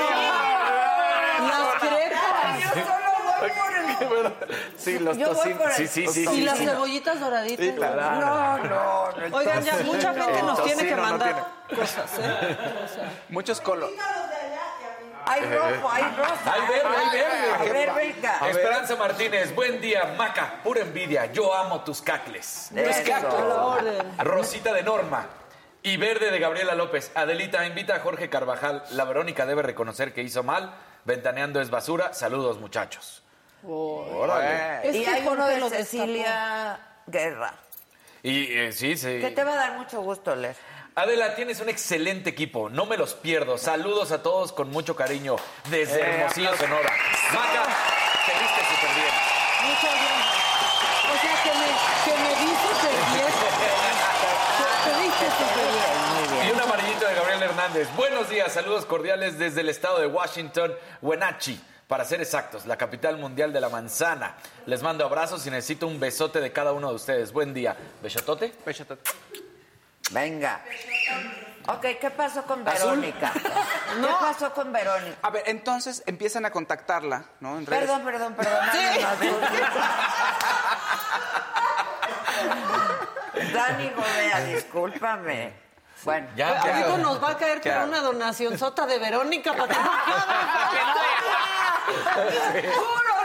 Las 1.49 1.75
crepas. 1.81 2.61
Yo 2.61 2.83
solo 2.83 3.07
voy 3.41 3.51
por 3.51 4.27
el... 4.27 4.33
Sí, 4.79 4.99
los 4.99 5.17
Yo 5.17 5.27
voy 5.29 5.37
tocinos. 5.37 5.59
por 5.59 5.71
el 5.71 5.77
Sí, 5.77 5.87
sí, 5.89 6.07
sí. 6.09 6.23
Y 6.23 6.27
sí, 6.27 6.41
las 6.43 6.59
cebollitas 6.59 7.21
doraditas. 7.21 7.67
No, 7.77 8.21
no, 8.21 8.59
no. 8.59 9.11
el 9.25 9.35
Oigan, 9.35 9.63
ya 9.65 9.79
mucha 9.85 10.15
gente 10.15 10.43
nos 10.43 10.63
tiene 10.65 10.87
que 10.87 10.97
no 10.97 11.03
mandar 11.03 11.47
cosas, 11.75 12.11
¿eh? 12.21 12.57
O 12.85 12.89
sea, 12.95 13.11
Muchos 13.29 13.61
colores. 13.61 13.97
Hay 15.27 15.43
rojo, 15.43 15.91
hay 15.91 16.05
rosa. 16.17 16.53
Hay 16.53 16.61
verde, 16.69 16.97
hay 16.97 17.19
verde. 17.19 17.51
A 17.53 17.73
ver, 17.73 17.93
venga. 17.95 18.49
Esperanza 18.49 18.97
Martínez, 18.97 19.55
buen 19.55 19.81
día, 19.81 20.15
Maca, 20.17 20.61
pura 20.63 20.83
envidia. 20.83 21.27
Yo 21.33 21.53
amo 21.53 21.83
tus 21.83 22.01
cacles. 22.01 22.71
La 22.73 23.65
orden. 23.65 24.19
Rosita 24.19 24.73
de 24.73 24.85
Norma. 24.85 25.27
Y 25.83 25.97
verde 25.97 26.31
de 26.31 26.39
Gabriela 26.39 26.75
López. 26.75 27.11
Adelita, 27.15 27.67
invita 27.67 27.97
a 27.97 28.01
Jorge 28.01 28.31
Carvajal. 28.31 28.85
La 28.93 29.05
Verónica 29.05 29.47
debe 29.47 29.63
reconocer 29.63 30.15
que 30.15 30.23
hizo 30.23 30.43
mal. 30.43 30.75
Ventaneando 31.05 31.61
es 31.61 31.71
basura. 31.71 32.13
Saludos, 32.15 32.59
muchachos. 32.59 33.23
Órale. 33.65 34.89
Es 34.89 34.95
y 34.95 35.05
hay 35.07 35.27
uno 35.27 35.47
de 35.47 35.59
lo 35.59 35.69
Cecilia 35.69 36.79
Guerra, 37.07 37.55
Y 38.23 38.53
eh, 38.53 38.73
sí, 38.73 38.97
sí. 38.97 39.21
que 39.21 39.31
te 39.31 39.45
va 39.45 39.53
a 39.53 39.57
dar 39.57 39.73
mucho 39.79 40.03
gusto 40.03 40.35
leer. 40.35 40.57
Adela, 40.99 41.35
tienes 41.35 41.61
un 41.61 41.69
excelente 41.69 42.31
equipo, 42.31 42.71
no 42.71 42.87
me 42.87 42.97
los 42.97 43.13
pierdo. 43.13 43.59
Saludos 43.59 44.13
a 44.13 44.23
todos 44.23 44.51
con 44.51 44.71
mucho 44.71 44.97
cariño 44.97 45.37
desde 45.69 46.01
eh, 46.01 46.05
Hermosillo. 46.07 46.49
Pues, 46.49 46.61
Sonora. 46.63 46.91
Maca, 47.35 47.65
te 48.25 48.33
viste 48.33 48.61
súper 48.65 48.95
bien. 48.97 49.13
Muchas 49.69 49.93
gracias. 49.93 50.37
O 51.05 51.17
sea, 51.21 51.43
que 51.43 51.51
me, 51.51 51.67
que 52.03 52.15
me 52.23 52.31
viste 52.47 52.69
súper 52.81 53.05
bien. 53.13 53.33
Te 54.85 55.03
viste 55.03 55.27
súper 55.37 55.69
bien. 56.41 56.49
Y 56.49 56.53
un 56.53 56.61
amarillito 56.63 57.07
de 57.07 57.15
Gabriel 57.15 57.43
Hernández. 57.43 57.89
Buenos 57.95 58.31
días, 58.31 58.51
saludos 58.55 58.87
cordiales 58.87 59.39
desde 59.39 59.61
el 59.61 59.69
estado 59.69 60.01
de 60.01 60.07
Washington, 60.07 60.75
Wenatchee, 61.03 61.61
para 61.89 62.07
ser 62.07 62.23
exactos, 62.23 62.65
la 62.65 62.79
capital 62.79 63.19
mundial 63.19 63.53
de 63.53 63.61
la 63.61 63.69
manzana. 63.69 64.37
Les 64.65 64.83
mando 64.83 65.05
abrazos 65.05 65.47
y 65.47 65.51
necesito 65.51 65.87
un 65.87 66.01
besote 66.01 66.41
de 66.41 66.53
cada 66.53 66.73
uno 66.73 66.89
de 66.89 66.95
ustedes. 66.95 67.33
Buen 67.35 67.53
día. 67.53 67.77
¿Besotote? 68.03 68.55
Besotote. 68.65 69.11
Venga. 70.11 70.61
Ok, 71.69 71.85
¿qué 72.01 72.11
pasó 72.11 72.45
con 72.45 72.67
¿Azul? 72.69 73.01
Verónica? 73.01 73.33
¿Qué 73.35 74.15
pasó 74.21 74.53
con 74.53 74.73
Verónica? 74.73 75.17
A 75.23 75.31
ver, 75.31 75.43
entonces 75.47 76.03
empiezan 76.07 76.45
a 76.47 76.51
contactarla, 76.51 77.25
¿no? 77.41 77.59
En 77.59 77.67
redes. 77.67 77.81
Perdón, 77.81 78.05
perdón, 78.05 78.35
perdón. 78.35 78.55
Dani 83.53 83.91
Gobea, 83.91 84.41
discúlpame. 84.41 85.67
Bueno, 86.05 86.29
Ya, 86.37 86.97
nos 86.99 87.23
va 87.23 87.31
a 87.31 87.37
caer 87.37 87.61
¿Qué 87.61 87.71
pero 87.71 87.85
una 87.85 88.01
donación 88.01 88.59
sota 88.59 88.87
de 88.87 88.99
Verónica 88.99 89.55
para 89.55 89.67
que 89.67 89.75
no 89.81 89.91
puros 92.75 93.16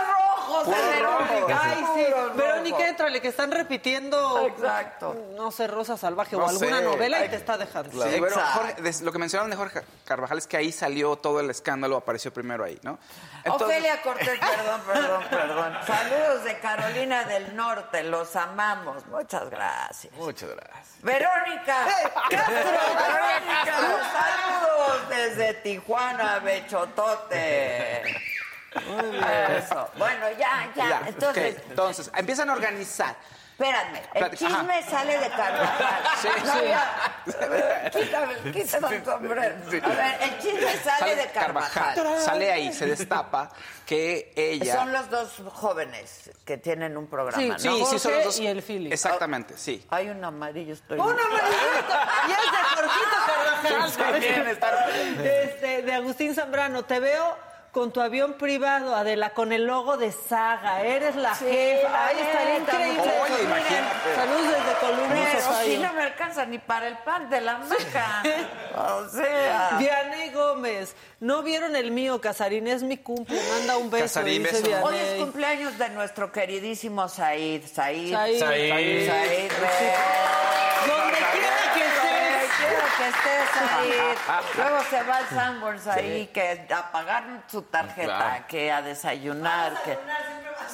Verónica. 0.69 1.59
Ay, 1.63 1.85
sí. 1.95 2.05
Verónica, 2.35 2.77
rojos. 2.77 2.89
éntrale, 2.89 3.21
que 3.21 3.27
están 3.27 3.51
repitiendo. 3.51 4.45
Exacto. 4.47 5.15
No 5.35 5.51
sé, 5.51 5.67
Rosa 5.67 5.97
Salvaje 5.97 6.35
No 6.35 6.43
o 6.45 6.49
alguna 6.49 6.77
sé. 6.79 6.83
novela 6.83 7.19
y 7.19 7.23
Ay, 7.23 7.29
te 7.29 7.35
está 7.37 7.57
dejando. 7.57 7.91
Sí, 7.91 8.19
bueno, 8.19 8.27
Exacto. 8.27 8.59
Jorge, 8.59 8.81
des- 8.81 9.01
lo 9.01 9.11
que 9.11 9.19
mencionaron 9.19 9.49
de 9.49 9.57
Jorge 9.57 9.81
Carvajal 10.05 10.37
es 10.37 10.47
que 10.47 10.57
ahí 10.57 10.71
salió 10.71 11.15
todo 11.15 11.39
el 11.39 11.49
escándalo, 11.49 11.97
apareció 11.97 12.31
primero 12.33 12.63
ahí, 12.63 12.79
¿no? 12.83 12.99
Entonces- 13.43 13.67
Ofelia 13.67 14.01
Cortés, 14.01 14.39
perdón, 14.39 14.81
perdón, 14.85 15.23
perdón. 15.29 15.77
Saludos 15.87 16.43
de 16.43 16.59
Carolina 16.59 17.23
del 17.25 17.55
Norte, 17.55 18.03
los 18.03 18.35
amamos. 18.35 19.05
Muchas 19.07 19.49
gracias. 19.49 20.13
Muchas 20.13 20.49
gracias. 20.49 20.87
Verónica 21.01 21.85
Castro, 22.29 22.55
Verónica, 22.55 23.75
saludos 24.13 25.09
desde 25.09 25.53
Tijuana, 25.55 26.39
Bechotote. 26.39 28.03
Eso. 28.73 29.89
Bueno, 29.97 30.25
ya, 30.37 30.71
ya. 30.75 30.89
Ya, 30.89 31.01
Entonces, 31.07 31.57
ok. 31.57 31.63
Entonces, 31.69 32.11
empiezan 32.15 32.49
a 32.49 32.53
organizar. 32.53 33.15
espérame, 33.51 34.01
el 34.15 34.37
chisme 34.37 34.83
sale 34.89 35.17
de 35.19 35.29
Carvajal. 35.29 36.03
Sí, 36.21 36.27
no, 36.45 36.53
sí. 36.53 36.59
ya. 36.67 37.23
A 37.41 37.45
ver, 37.47 37.91
Quítame, 37.91 38.35
quítame 38.53 38.95
el 38.95 39.05
sombrero. 39.05 39.41
A 39.41 39.89
ver, 39.89 40.17
el 40.21 40.39
chisme 40.39 40.77
sale 40.83 41.15
de 41.15 41.27
Carvajal. 41.31 42.19
Sale 42.21 42.51
ahí, 42.51 42.73
se 42.73 42.85
destapa 42.87 43.51
que 43.85 44.31
ella. 44.37 44.75
Son 44.75 44.93
los 44.93 45.09
dos 45.09 45.41
jóvenes 45.53 46.31
que 46.45 46.57
tienen 46.57 46.95
un 46.95 47.07
programa, 47.07 47.37
Sí, 47.37 47.49
¿no? 47.49 47.59
Sí, 47.59 47.85
sí, 47.91 47.99
son 47.99 48.13
los 48.13 48.23
dos. 48.23 48.39
y 48.39 48.47
el 48.47 48.63
Philip. 48.63 48.93
Exactamente, 48.93 49.57
sí. 49.57 49.85
Hay 49.89 50.09
un 50.09 50.23
amarillo, 50.23 50.73
estoy... 50.73 50.97
¡Un 50.97 51.11
amarillito! 51.11 51.97
Y 52.27 52.31
es 52.31 52.37
de 52.37 52.57
Jorgito 52.75 53.17
Carvajal. 54.61 55.25
Este, 55.25 55.81
de 55.83 55.93
Agustín 55.93 56.33
Zambrano. 56.33 56.83
Te 56.85 56.99
veo 57.01 57.50
con 57.71 57.91
tu 57.93 58.01
avión 58.01 58.33
privado, 58.33 58.95
Adela, 58.95 59.29
con 59.33 59.51
el 59.53 59.65
logo 59.65 59.95
de 59.97 60.11
Saga. 60.11 60.81
Eres 60.83 61.15
la 61.15 61.33
Sí, 61.35 61.45
jefa. 61.45 62.05
Ahí 62.07 62.17
estaría 62.19 62.57
increíble. 62.57 63.01
Oye, 63.21 63.43
imagínate. 63.43 64.15
Saludos 64.15 64.47
desde 64.47 64.75
Pero 64.81 65.49
Ohio. 65.49 65.65
si 65.65 65.77
no 65.77 65.93
me 65.93 66.03
alcanza 66.03 66.45
ni 66.45 66.59
para 66.59 66.87
el 66.87 66.97
pan 66.99 67.29
de 67.29 67.41
la 67.41 67.57
maca. 67.59 68.23
O 68.77 69.07
sea... 69.09 69.75
Vianey 69.79 70.31
Gómez, 70.31 70.95
no 71.19 71.43
vieron 71.43 71.75
el 71.75 71.91
mío, 71.91 72.21
Casarín, 72.21 72.67
es 72.67 72.83
mi 72.83 72.97
cumple, 72.97 73.39
manda 73.49 73.77
un 73.77 73.89
beso. 73.89 74.03
Casarín, 74.05 74.43
beso. 74.43 74.65
Hoy 74.83 74.95
es 74.97 75.19
cumpleaños 75.19 75.77
de 75.77 75.89
nuestro 75.89 76.31
queridísimo 76.31 77.07
Said. 77.09 77.63
Said. 77.65 78.11
Said. 78.11 78.39
Said. 78.39 79.05
Said, 79.07 79.49
quiera 79.49 79.69
que 79.77 80.87
Donde 80.87 81.17
quiera 81.33 81.50
que 83.01 83.07
estés, 83.07 83.49
Said. 83.49 84.17
Luego 84.57 84.83
se 84.83 85.03
va 85.03 85.17
al 85.17 85.27
Sanborns 85.29 85.87
ahí, 85.87 86.27
que 86.27 86.67
a 86.73 86.91
pagar 86.91 87.23
su 87.47 87.63
tarjeta, 87.63 88.05
Claro. 88.17 88.45
que 88.47 88.71
a 88.71 88.81
desayunar, 88.81 89.73
que... 89.83 89.97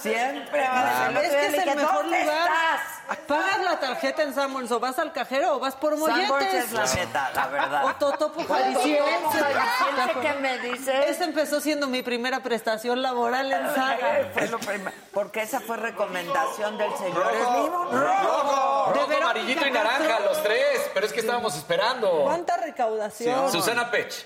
Siempre 0.01 0.61
va 0.61 1.07
a 1.07 1.21
Es 1.21 1.29
que 1.29 1.45
es 1.47 1.53
el 1.67 1.75
mejor 1.75 1.93
¿Dónde 2.03 2.21
lugar. 2.23 2.49
estás? 2.49 3.17
Pagas 3.27 3.59
la 3.63 3.79
tarjeta 3.79 4.23
en 4.23 4.33
Sanborns 4.33 4.71
o 4.71 4.79
vas 4.79 4.99
al 4.99 5.11
cajero 5.13 5.55
o 5.55 5.59
vas 5.59 5.75
por 5.75 5.93
Sanborns 5.97 6.29
molletes. 6.29 6.65
es 6.65 6.71
la 6.71 6.85
neta, 6.85 7.31
la 7.33 7.47
verdad. 7.47 7.85
O 7.85 7.93
Totopo 7.95 8.43
Jalisciense. 8.45 9.03
Jalisciense, 9.39 10.19
¿qué 10.21 10.33
me 10.41 10.57
dices? 10.59 11.09
Esa 11.09 11.23
empezó 11.25 11.59
siendo 11.61 11.87
mi 11.87 12.03
primera 12.03 12.41
prestación 12.41 13.01
laboral 13.01 13.51
en 13.51 13.73
Saga. 13.75 14.29
Fue 14.33 14.47
lo 14.47 14.59
primero, 14.59 14.95
porque 15.13 15.41
esa 15.41 15.59
fue 15.59 15.77
recomendación 15.77 16.77
del 16.77 16.95
señor 16.97 17.15
Rojo, 17.15 17.89
rojo. 17.91 18.93
Rojo, 18.93 19.09
amarillito 19.21 19.65
y 19.67 19.71
naranja, 19.71 20.19
los 20.21 20.41
tres. 20.43 20.89
Pero 20.93 21.05
es 21.05 21.13
que 21.13 21.19
estábamos 21.21 21.55
esperando. 21.55 22.23
¿Cuánta 22.23 22.57
recaudación? 22.57 23.51
Susana 23.51 23.89
Pech. 23.91 24.25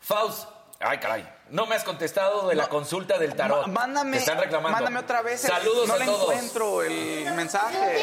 Faust. 0.00 0.48
Ay, 0.80 0.98
caray. 0.98 1.28
No 1.50 1.66
me 1.66 1.74
has 1.74 1.82
contestado 1.84 2.48
de 2.48 2.54
la 2.54 2.68
consulta 2.68 3.18
del 3.18 3.34
tarot. 3.34 3.66
Mándame, 3.66 4.12
Te 4.12 4.18
están 4.18 4.38
reclamando. 4.38 4.76
mándame 4.76 5.00
otra 5.00 5.20
vez. 5.22 5.44
el- 5.44 5.50
Saludos 5.50 5.88
no 5.88 5.94
a 5.94 5.98
le 5.98 6.04
todos. 6.06 6.22
encuentro 6.32 6.82
el 6.82 7.32
mensaje. 7.34 7.98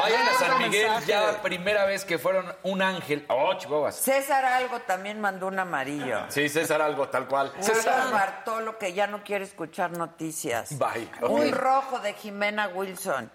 Vayan 0.00 0.22
a 0.28 0.32
San 0.38 0.58
Miguel, 0.58 0.86
mensaje. 0.88 1.06
ya 1.06 1.42
primera 1.42 1.84
vez 1.84 2.04
que 2.04 2.18
fueron 2.18 2.54
un 2.62 2.82
ángel. 2.82 3.24
Oh, 3.28 3.54
chihuahuas. 3.54 3.96
César 3.96 4.44
Algo 4.44 4.80
también 4.80 5.20
mandó 5.20 5.48
un 5.48 5.58
amarillo. 5.58 6.20
Sí, 6.28 6.48
César 6.48 6.80
algo, 6.80 7.08
tal 7.08 7.26
cual. 7.26 7.52
César 7.60 8.10
Bartolo, 8.12 8.78
que 8.78 8.92
ya 8.92 9.06
no 9.06 9.22
quiere 9.24 9.44
escuchar 9.44 9.90
noticias. 9.90 10.78
Bye. 10.78 11.10
Un 11.22 11.50
rojo 11.52 11.98
de 12.00 12.12
Jimena 12.14 12.68
Wilson. 12.68 13.30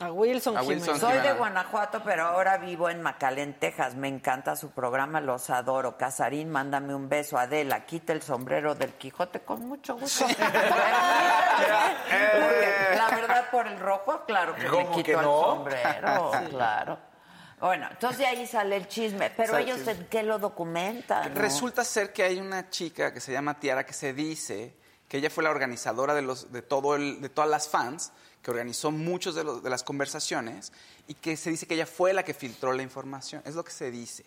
A 0.00 0.10
Wilson 0.10 0.56
A 0.56 0.62
Jiménez. 0.62 0.88
Wilson. 0.88 1.10
Soy 1.10 1.18
de. 1.20 1.32
Guanajuato, 1.34 2.02
pero 2.02 2.24
ahora 2.24 2.58
vivo 2.58 2.90
en 2.90 3.00
McAllen, 3.00 3.54
Texas. 3.60 3.94
Me 3.94 4.08
encanta 4.08 4.56
su 4.56 4.70
programa, 4.70 5.20
los 5.20 5.50
adoro. 5.50 5.96
Casarín, 5.96 6.50
mándame 6.50 6.92
un 6.94 7.08
beso. 7.08 7.38
Adela, 7.38 7.86
quita 7.86 8.12
el 8.12 8.20
sombrero 8.20 8.74
del 8.74 8.92
Quijote 8.94 9.40
con 9.40 9.66
mucho 9.68 9.96
gusto. 9.96 10.26
Porque, 10.26 10.42
la 12.96 13.08
verdad, 13.14 13.50
por 13.52 13.68
el 13.68 13.78
rojo, 13.78 14.24
claro 14.26 14.54
que 14.56 14.62
me 14.64 14.68
¿Cómo 14.68 14.90
quito 14.90 15.04
que 15.04 15.12
el 15.12 15.22
no? 15.22 15.42
sombrero, 15.42 16.30
claro. 16.50 16.98
Bueno, 17.60 17.86
entonces 17.90 18.18
de 18.18 18.26
ahí 18.26 18.46
sale 18.48 18.76
el 18.76 18.88
chisme. 18.88 19.30
Pero 19.30 19.52
Sale 19.52 19.64
ellos, 19.64 19.76
chisme. 19.78 19.92
¿en 19.92 20.06
¿qué 20.08 20.22
lo 20.24 20.38
documentan? 20.40 21.32
no? 21.32 21.40
Resulta 21.40 21.84
ser 21.84 22.12
que 22.12 22.24
hay 22.24 22.40
una 22.40 22.68
chica 22.68 23.14
que 23.14 23.20
se 23.20 23.30
llama 23.32 23.60
Tiara 23.60 23.86
que 23.86 23.92
se 23.92 24.12
dice 24.12 24.74
que 25.08 25.18
ella 25.18 25.30
fue 25.30 25.44
la 25.44 25.50
organizadora 25.50 26.14
de, 26.14 26.22
los, 26.22 26.50
de, 26.52 26.62
todo 26.62 26.96
el, 26.96 27.20
de 27.20 27.28
todas 27.28 27.48
las 27.48 27.68
fans, 27.68 28.12
que 28.44 28.50
organizó 28.50 28.90
muchas 28.90 29.34
de, 29.34 29.42
de 29.42 29.70
las 29.70 29.82
conversaciones 29.82 30.70
y 31.08 31.14
que 31.14 31.36
se 31.36 31.50
dice 31.50 31.66
que 31.66 31.74
ella 31.74 31.86
fue 31.86 32.12
la 32.12 32.24
que 32.24 32.34
filtró 32.34 32.74
la 32.74 32.82
información. 32.82 33.42
Es 33.46 33.54
lo 33.54 33.64
que 33.64 33.72
se 33.72 33.90
dice. 33.90 34.26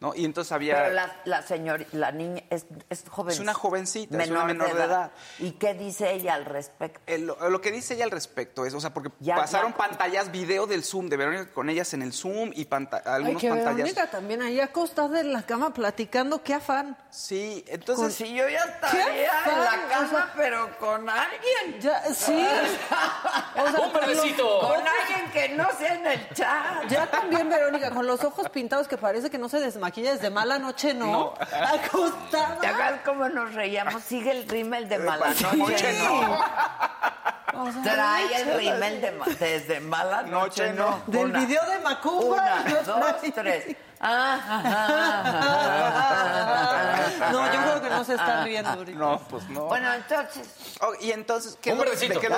¿No? 0.00 0.14
Y 0.14 0.24
entonces 0.24 0.52
había... 0.52 0.74
Pero 0.76 0.94
la, 0.94 1.16
la 1.24 1.42
señora, 1.42 1.84
la 1.92 2.12
niña 2.12 2.42
es, 2.50 2.66
es 2.90 3.04
joven. 3.08 3.32
Es 3.32 3.40
una 3.40 3.54
jovencita, 3.54 4.22
es 4.22 4.30
una 4.30 4.44
menor 4.44 4.74
de 4.74 4.82
edad. 4.84 5.10
¿Y 5.38 5.52
qué 5.52 5.74
dice 5.74 6.12
ella 6.12 6.34
al 6.34 6.44
respecto? 6.44 7.00
Eh, 7.06 7.18
lo, 7.18 7.36
lo 7.48 7.60
que 7.60 7.70
dice 7.70 7.94
ella 7.94 8.04
al 8.04 8.10
respecto 8.10 8.66
es, 8.66 8.74
o 8.74 8.80
sea, 8.80 8.92
porque 8.92 9.10
Ya, 9.20 9.36
pasaron 9.36 9.72
ya. 9.72 9.78
pantallas, 9.78 10.30
video 10.30 10.66
del 10.66 10.84
Zoom, 10.84 11.08
de 11.08 11.16
Verónica 11.16 11.50
con 11.52 11.70
ellas 11.70 11.94
en 11.94 12.02
el 12.02 12.12
Zoom 12.12 12.50
y 12.54 12.66
panta- 12.66 13.02
Ay, 13.04 13.14
algunos 13.14 13.40
que 13.40 13.48
pantallas. 13.48 13.76
Verónica 13.76 14.10
también 14.10 14.42
ahí 14.42 14.60
acostada 14.60 15.20
en 15.20 15.32
la 15.32 15.42
cama 15.46 15.72
platicando. 15.72 16.42
¡Qué 16.42 16.54
afán! 16.54 16.96
Sí, 17.10 17.62
Pues 17.64 17.74
entonces... 17.78 18.14
si 18.14 18.34
yo 18.34 18.48
ya 18.48 18.60
estaría 18.64 19.14
¿Qué 19.44 19.50
en 19.50 19.60
la 19.60 19.88
cama, 19.88 20.06
O 20.06 20.10
sea, 20.10 20.32
pero 20.36 20.78
con 20.78 21.08
alguien. 21.08 21.80
Ya, 21.80 22.02
sí. 22.14 22.46
O 23.56 23.70
sea, 23.70 23.80
¡Un 23.80 23.92
verdecito! 23.92 24.58
Con 24.60 24.72
alguien 24.86 25.30
que 25.32 25.48
no 25.50 25.68
sea 25.78 25.94
en 25.94 26.06
el 26.06 26.28
chat. 26.34 26.88
Ya 26.88 27.08
también 27.10 27.48
Verónica, 27.48 27.90
con 27.90 28.06
los 28.06 28.22
ojos 28.24 28.48
pintados 28.50 28.88
que 28.88 28.96
parece 28.98 29.30
que 29.30 29.38
no 29.38 29.48
se 29.48 29.60
desmaquilla 29.84 30.12
desde 30.14 30.30
mala 30.30 30.58
noche, 30.58 30.94
¿no? 30.94 31.34
Acostada. 31.74 32.58
¿Te 32.60 32.66
acuerdas 32.68 33.00
cómo 33.04 33.28
nos 33.28 33.52
reíamos? 33.54 34.02
Sigue 34.02 34.30
el 34.30 34.48
rímel 34.48 34.88
de 34.88 34.98
mala 34.98 35.34
Sí. 35.34 35.44
noche, 35.56 35.98
¿no? 35.98 36.38
O 37.56 37.70
sea, 37.70 37.82
Trae 37.82 38.34
el 38.42 38.56
rímel 38.58 39.00
de 39.00 39.12
desde 39.38 39.78
mala 39.80 40.22
noche, 40.22 40.72
Noche, 40.72 40.72
¿no? 40.72 40.90
no. 40.90 41.02
Del 41.06 41.26
Una, 41.26 41.38
video 41.40 41.64
de 41.66 41.78
Macumba. 41.80 42.62
Una, 42.66 42.82
dos, 42.82 43.14
tres. 43.34 43.76
Ah, 44.00 44.38
ah, 44.48 45.22
ah, 47.20 47.30
No, 47.30 47.46
yo 47.52 47.60
creo 47.62 47.82
que 47.82 47.90
no 47.90 48.04
se 48.04 48.14
está 48.14 48.42
riendo 48.44 48.70
ahorita. 48.70 48.98
No, 48.98 49.18
pues 49.30 49.48
no. 49.48 49.66
Bueno, 49.66 49.92
entonces, 49.94 50.48
Oh, 50.80 50.92
y 51.00 51.12
entonces, 51.12 51.56
¿qué 51.62 51.72
Un 51.72 51.78
verdecito. 51.78 52.14
de 52.14 52.20
qué 52.20 52.28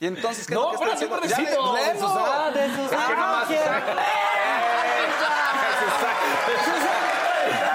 es 0.00 0.02
y 0.02 0.06
entonces, 0.06 0.46
¿qué 0.46 0.54
es 0.54 0.58
No, 0.60 0.72
lo 0.72 0.78
que 0.78 0.84
está 0.84 0.94
haciendo? 0.94 1.20
léelo. 1.76 2.08
Ah, 2.08 2.50
de 2.54 2.68
Susana. 2.68 3.44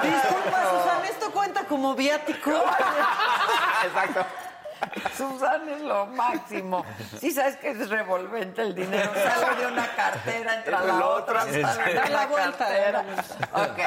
Disculpa, 0.04 0.60
Susana, 0.70 1.08
¿esto 1.10 1.32
cuenta 1.32 1.64
como 1.66 1.96
viático? 1.96 2.52
Exacto. 3.86 4.26
Susana 5.18 5.72
es 5.76 5.82
lo 5.82 6.06
máximo. 6.08 6.86
Sí 7.20 7.32
sabes 7.32 7.56
que 7.58 7.70
es 7.72 7.90
revolvente 7.90 8.62
el 8.62 8.76
dinero. 8.76 9.12
Sale 9.14 9.56
de 9.62 9.68
una 9.68 9.88
cartera, 9.96 10.56
entra 10.56 10.82
la 10.82 10.94
La 10.94 11.08
otra, 11.08 11.42
sale 11.42 11.52
de 11.54 11.62
la 11.62 12.10
la 12.10 12.26
vuelta. 12.28 12.58
cartera. 12.66 13.04
Ok, 13.54 13.80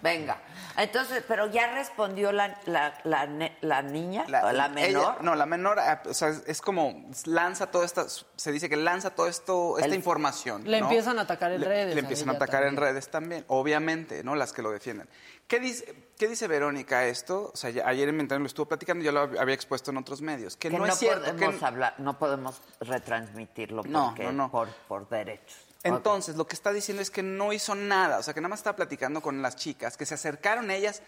venga. 0.00 0.36
Entonces, 0.76 1.22
pero 1.26 1.46
ya 1.46 1.72
respondió 1.72 2.32
la, 2.32 2.58
la, 2.66 2.98
la, 3.04 3.26
ne- 3.26 3.56
la 3.60 3.82
niña, 3.82 4.24
la, 4.28 4.52
la 4.52 4.68
menor. 4.68 5.14
ella- 5.14 5.22
no, 5.22 5.34
la 5.34 5.46
menor, 5.46 5.78
ah, 5.78 6.02
o 6.06 6.14
sea, 6.14 6.28
es, 6.46 6.60
como 6.62 7.08
lanza 7.26 7.70
toda 7.70 7.84
esta, 7.84 8.06
se 8.08 8.52
dice 8.52 8.68
que 8.68 8.76
lanza 8.76 9.10
todo 9.14 9.26
esto, 9.28 9.76
esta 9.78 9.88
El- 9.88 9.94
información. 9.94 10.62
Le 10.64 10.80
¿no? 10.80 10.86
empiezan 10.86 11.18
a 11.18 11.22
atacar 11.22 11.52
en 11.52 11.60
Le- 11.60 11.66
redes 11.68 11.94
Le 11.94 12.00
empiezan 12.00 12.30
a 12.30 12.32
atacar 12.32 12.64
en 12.64 12.76
redes 12.76 13.10
también, 13.10 13.44
obviamente, 13.48 14.22
¿no? 14.24 14.34
Las 14.36 14.52
que 14.52 14.62
lo 14.62 14.70
defienden. 14.70 15.08
¿Qué 15.46 15.58
dice, 15.58 15.92
qué 16.16 16.28
dice 16.28 16.46
Verónica 16.46 17.04
esto? 17.06 17.50
O 17.52 17.56
sea, 17.56 17.70
ya- 17.70 17.86
ayer 17.88 18.08
en 18.08 18.16
mi 18.16 18.26
lo 18.26 18.46
estuvo 18.46 18.66
platicando, 18.66 19.04
yo 19.04 19.10
lo 19.12 19.28
hab- 19.28 19.38
había 19.40 19.54
expuesto 19.54 19.90
en 19.90 19.96
otros 19.96 20.20
medios. 20.22 20.56
Que, 20.56 20.68
que 20.70 20.78
no, 20.78 20.86
no, 20.86 20.92
es 20.92 20.98
cierto. 20.98 21.24
que- 21.24 21.44
podemos 21.44 21.62
hablar, 21.64 21.94
no 21.98 22.18
podemos 22.18 22.60
retransmitirlo 22.80 23.82
No, 23.84 24.06
porque, 24.08 24.24
no, 24.24 24.32
no. 24.32 24.50
Por, 24.50 24.68
por 24.88 25.08
derechos. 25.08 25.56
Entonces, 25.82 26.36
lo 26.36 26.46
que 26.46 26.54
está 26.54 26.72
diciendo 26.72 27.02
es 27.02 27.10
que 27.10 27.22
no 27.22 27.52
hizo 27.52 27.74
nada, 27.74 28.18
o 28.18 28.22
sea, 28.22 28.34
que 28.34 28.40
nada 28.40 28.50
más 28.50 28.60
estaba 28.60 28.76
platicando 28.76 29.22
con 29.22 29.40
las 29.40 29.56
chicas, 29.56 29.96
que 29.96 30.04
se 30.04 30.14
acercaron 30.14 30.70
ellas 30.70 31.02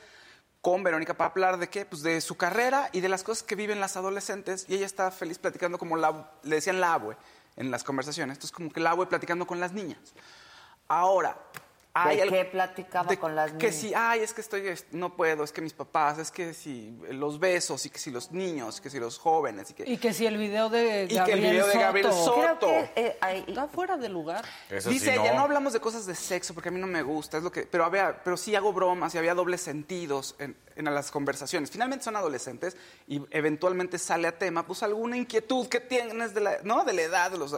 con 0.63 0.83
Verónica 0.83 1.15
para 1.15 1.31
hablar 1.31 1.59
de 1.59 1.69
qué, 1.69 1.85
pues 1.85 2.03
de 2.03 2.21
su 2.21 2.37
carrera 2.37 2.89
y 2.93 3.01
de 3.01 3.09
las 3.09 3.23
cosas 3.23 3.43
que 3.43 3.55
viven 3.55 3.81
las 3.81 3.97
adolescentes, 3.97 4.65
y 4.69 4.75
ella 4.75 4.87
estaba 4.87 5.11
feliz 5.11 5.39
platicando 5.39 5.77
como 5.77 5.97
la, 5.97 6.31
le 6.43 6.57
decían 6.57 6.81
la 6.81 6.95
abue 6.95 7.17
en 7.57 7.71
las 7.71 7.85
conversaciones, 7.85 8.37
entonces 8.37 8.53
como 8.53 8.71
que 8.71 8.81
la 8.81 8.91
abue 8.91 9.07
platicando 9.07 9.47
con 9.47 9.61
las 9.61 9.73
niñas. 9.73 9.99
Ahora, 10.89 11.37
¿De 11.95 12.23
algo- 12.23 12.35
qué 12.35 12.45
platicaba 12.47 13.07
de 13.11 13.19
con 13.19 13.37
las 13.37 13.51
Que 13.53 13.67
niñas? 13.67 13.75
si, 13.75 13.93
ay, 13.95 14.21
es 14.21 14.33
que 14.33 14.41
estoy, 14.41 14.67
es- 14.67 14.87
no 14.93 15.15
puedo, 15.15 15.45
es 15.45 15.53
que 15.53 15.61
mis 15.61 15.75
papás, 15.75 16.17
es 16.19 16.31
que 16.31 16.55
si 16.55 16.97
los 17.11 17.39
besos, 17.39 17.85
y 17.85 17.91
que 17.91 17.99
si 17.99 18.11
los 18.11 18.33
niños, 18.33 18.81
que 18.81 18.89
si 18.89 18.99
los 18.99 19.19
jóvenes, 19.19 19.71
y 19.71 19.75
que... 19.75 19.85
Y 19.91 19.99
que 19.99 20.15
si 20.15 20.25
el 20.25 20.39
video 20.39 20.71
de 20.71 21.05
Y 21.05 21.09
que 21.09 21.13
el 21.15 21.19
Gabriel 21.19 21.51
video 21.51 21.67
de 21.67 21.73
Soto 21.73 21.85
Gabriel 21.85 22.13
Soto. 22.13 22.35
Creo 22.41 22.59
que 22.59 22.93
eh, 22.97 23.19
hay- 23.21 23.45
está 23.47 23.69
fuera 23.69 23.99
de 23.99 24.09
lugar. 24.09 24.43
Eso 24.71 24.89
Dice 24.89 25.13
sí, 25.13 25.19
ella, 25.21 25.33
no. 25.33 25.41
no 25.41 25.45
hablamos 25.45 25.75
de 25.75 25.81
cosas 25.81 26.07
de 26.07 26.15
sexo 26.15 26.55
porque 26.55 26.71
a 26.71 26.73
mí 26.73 26.81
no 26.81 26.87
me 26.87 27.03
gusta, 27.03 27.37
es 27.37 27.43
lo 27.43 27.53
que, 27.53 27.63
pero 27.67 27.85
había, 27.85 28.23
pero 28.25 28.39
sí 28.39 28.55
hago 28.57 28.73
bromas 28.73 29.15
y 29.15 29.19
había 29.19 29.35
dobles 29.35 29.61
sentidos 29.61 30.35
en, 30.39 30.57
en 30.77 30.85
las 30.87 31.11
conversaciones. 31.11 31.71
Finalmente 31.71 32.05
son 32.07 32.17
adolescentes 32.17 32.75
y 33.07 33.21
eventualmente 33.31 33.99
sale 33.99 34.29
a 34.29 34.39
tema, 34.39 34.67
pues 34.67 34.83
alguna 34.83 35.19
inquietud 35.19 35.67
que 35.69 35.81
tienes 35.81 36.33
de 36.33 36.41
la, 36.41 36.59
¿no? 36.63 36.85
de 36.85 36.95
la 36.95 37.03
edad, 37.03 37.31
de 37.31 37.37
los, 37.37 37.55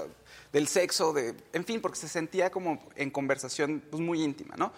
del 0.54 0.68
sexo, 0.68 1.12
de, 1.12 1.34
en 1.52 1.64
fin, 1.64 1.80
porque 1.80 1.98
se 1.98 2.06
sentía 2.06 2.48
como 2.48 2.86
en 2.94 3.10
conversación 3.10 3.82
pues, 3.90 4.00
muy 4.00 4.22
íntima, 4.22 4.54
¿no? 4.56 4.72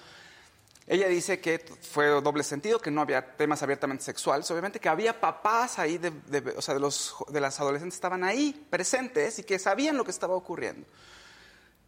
Ella 0.86 1.06
dice 1.06 1.38
que 1.38 1.62
fue 1.82 2.06
doble 2.06 2.44
sentido, 2.44 2.78
que 2.78 2.90
no 2.90 3.02
había 3.02 3.36
temas 3.36 3.62
abiertamente 3.62 4.02
sexuales, 4.02 4.50
obviamente 4.50 4.80
que 4.80 4.88
había 4.88 5.20
papás 5.20 5.78
ahí, 5.78 5.98
de, 5.98 6.10
o 6.56 6.62
sea, 6.62 6.72
de, 6.72 6.80
los, 6.80 7.14
de 7.28 7.40
las 7.42 7.60
adolescentes 7.60 7.94
estaban 7.94 8.24
ahí 8.24 8.66
presentes 8.70 9.38
y 9.38 9.42
que 9.42 9.58
sabían 9.58 9.98
lo 9.98 10.04
que 10.04 10.12
estaba 10.12 10.34
ocurriendo. 10.34 10.86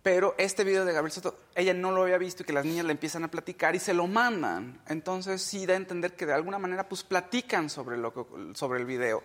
Pero 0.02 0.34
este 0.36 0.64
video 0.64 0.84
de 0.84 0.92
Gabriel 0.92 1.12
Soto, 1.12 1.38
ella 1.54 1.72
no 1.72 1.90
lo 1.90 2.02
había 2.02 2.18
visto 2.18 2.42
y 2.42 2.46
que 2.46 2.52
las 2.52 2.66
niñas 2.66 2.84
le 2.84 2.92
empiezan 2.92 3.24
a 3.24 3.30
platicar 3.30 3.74
y 3.74 3.78
se 3.78 3.94
lo 3.94 4.06
mandan. 4.06 4.82
Entonces 4.86 5.40
sí 5.40 5.64
da 5.64 5.72
a 5.72 5.78
entender 5.78 6.14
que 6.14 6.26
de 6.26 6.34
alguna 6.34 6.58
manera 6.58 6.86
pues 6.86 7.04
platican 7.04 7.70
sobre, 7.70 7.96
lo 7.96 8.12
sobre 8.52 8.80
el 8.80 8.84
video. 8.84 9.22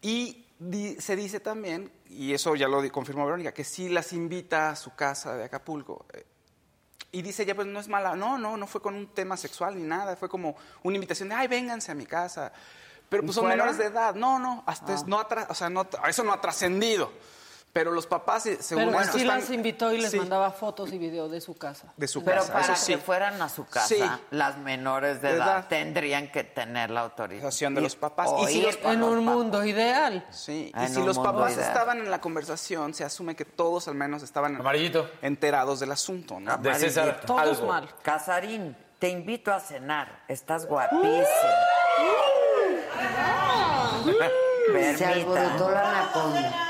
Y 0.00 0.46
di- 0.60 1.00
se 1.00 1.16
dice 1.16 1.40
también, 1.40 1.90
y 2.08 2.32
eso 2.32 2.54
ya 2.54 2.68
lo 2.68 2.80
confirmó 2.92 3.24
Verónica, 3.24 3.52
que 3.52 3.64
sí 3.64 3.88
las 3.88 4.12
invita 4.12 4.70
a 4.70 4.76
su 4.76 4.94
casa 4.94 5.34
de 5.36 5.44
Acapulco. 5.44 6.06
Eh, 6.12 6.24
Y 7.12 7.22
dice 7.22 7.42
ella, 7.42 7.56
pues 7.56 7.66
no 7.66 7.80
es 7.80 7.88
mala. 7.88 8.14
No, 8.14 8.38
no, 8.38 8.56
no 8.56 8.68
fue 8.68 8.80
con 8.80 8.94
un 8.94 9.08
tema 9.08 9.36
sexual 9.36 9.74
ni 9.76 9.82
nada. 9.82 10.14
Fue 10.14 10.28
como 10.28 10.54
una 10.84 10.94
invitación 10.94 11.28
de, 11.28 11.34
ay, 11.34 11.48
vénganse 11.48 11.90
a 11.90 11.94
mi 11.96 12.06
casa. 12.06 12.52
Pero 13.08 13.24
pues 13.24 13.34
son 13.34 13.48
menores 13.48 13.78
de 13.78 13.86
edad. 13.86 14.14
No, 14.14 14.38
no, 14.38 14.62
hasta 14.64 14.94
es- 14.94 15.04
no 15.06 15.18
ha 15.18 15.26
o 15.48 15.54
sea, 15.54 15.68
no, 15.68 15.88
eso 16.08 16.22
no 16.22 16.32
ha 16.32 16.40
trascendido. 16.40 17.10
Pero 17.72 17.92
los 17.92 18.04
papás, 18.08 18.46
eh, 18.46 18.58
según 18.60 18.86
Pero 18.86 19.00
esto, 19.00 19.12
sí 19.16 19.22
están- 19.22 19.38
las 19.38 19.50
invitó 19.50 19.92
y 19.92 20.00
les 20.00 20.10
Sí, 20.10 20.18
mandaba 20.18 20.50
fotos 20.50 20.92
y 20.92 20.98
videos 20.98 21.30
de 21.30 21.40
su 21.40 21.56
casa. 21.56 21.92
de 21.96 22.08
su 22.08 22.24
Pero 22.24 22.38
casa. 22.40 22.52
para 22.52 22.64
eso 22.64 22.74
sí. 22.74 22.92
que 22.94 22.98
fueran 22.98 23.40
a 23.40 23.48
su 23.48 23.64
casa, 23.64 23.86
Sí. 23.86 24.02
las 24.32 24.58
menores 24.58 25.22
de, 25.22 25.28
De 25.28 25.34
edad, 25.36 25.46
edad. 25.58 25.68
tendrían 25.68 26.32
que 26.32 26.42
tener 26.42 26.90
la 26.90 27.02
autorización 27.02 27.76
de 27.76 27.80
los 27.82 27.94
papás. 27.94 28.28
o 28.28 28.42
Y 28.48 28.52
si 28.52 28.62
los- 28.62 28.74
En 28.82 29.04
un 29.04 29.20
papás. 29.24 29.34
mundo 29.36 29.64
ideal. 29.64 30.26
Sí, 30.30 30.72
Ah, 30.74 30.82
y 30.82 30.86
en 30.86 30.94
si 30.94 31.02
los 31.04 31.16
papás 31.16 31.52
ideal. 31.54 31.68
estaban 31.68 31.98
en 31.98 32.10
la 32.10 32.20
conversación, 32.20 32.92
se 32.92 33.04
asume 33.04 33.36
que 33.36 33.44
todos 33.44 33.86
al 33.86 33.94
menos 33.94 34.24
estaban 34.24 34.56
Amarillito. 34.56 35.08
enterados 35.22 35.78
del 35.78 35.92
asunto, 35.92 36.40
¿no? 36.40 36.56
De 36.58 36.74
César, 36.74 37.20
Todos 37.24 37.40
algo. 37.40 37.66
mal. 37.68 37.88
Casarín, 38.02 38.76
te 38.98 39.08
invito 39.10 39.52
a 39.52 39.60
cenar. 39.60 40.24
Estás 40.26 40.66
guapísimo. 40.66 41.24
Se 44.96 45.04
alborotó 45.04 45.70
la 45.70 45.90
anaconda. 46.00 46.66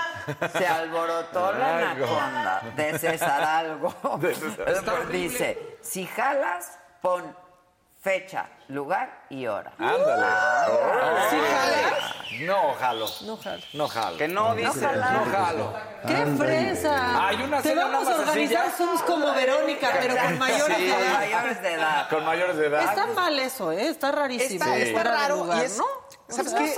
Se 0.52 0.66
alborotó 0.66 1.52
la 1.52 1.78
anaconda 1.78 2.62
de 2.76 2.98
César 2.98 3.42
Algo. 3.42 3.94
Después 4.20 5.08
dice, 5.10 5.78
si 5.82 6.06
jalas, 6.06 6.78
pon 7.00 7.36
fecha, 8.02 8.46
lugar 8.68 9.24
y 9.28 9.46
hora. 9.46 9.72
Ándale. 9.78 10.26
¿Sí 11.30 11.36
jala? 11.36 12.14
No 12.46 12.74
jalo. 12.78 13.06
No 13.22 13.36
jala. 13.36 13.62
No 13.74 13.88
jalo. 13.88 14.16
Que 14.16 14.28
no 14.28 14.54
dice. 14.54 14.80
No 14.80 15.24
jalo. 15.30 15.74
¡Qué 16.06 16.26
fresa! 16.38 17.26
Hay 17.26 17.42
una 17.42 17.60
Te 17.60 17.68
cena 17.70 17.84
vamos 17.88 18.04
nada 18.04 18.14
a 18.14 18.18
más 18.20 18.28
organizar 18.28 18.62
sencilla. 18.70 18.86
Zooms 18.86 19.02
como 19.02 19.34
Verónica, 19.34 19.90
pero 20.00 20.16
con 20.16 20.38
mayores 20.38 20.76
Sí, 20.78 20.82
de 20.86 20.94
edad. 20.94 21.12
mayores 21.12 21.62
de 21.62 21.72
edad. 21.74 22.08
Con 22.08 22.24
mayores 22.24 22.56
de 22.56 22.66
edad. 22.68 22.82
Está 22.84 23.06
mal 23.08 23.38
eso, 23.38 23.72
¿eh? 23.72 23.88
Está 23.88 24.12
rarísimo. 24.12 24.64
Está, 24.64 24.74
de 24.76 25.04
raro 25.04 25.36
lugar, 25.36 25.58
y 25.62 25.66
es, 25.66 25.76
¿no? 25.76 25.84
¿Sabes 26.30 26.52
no, 26.52 26.58
qué? 26.58 26.74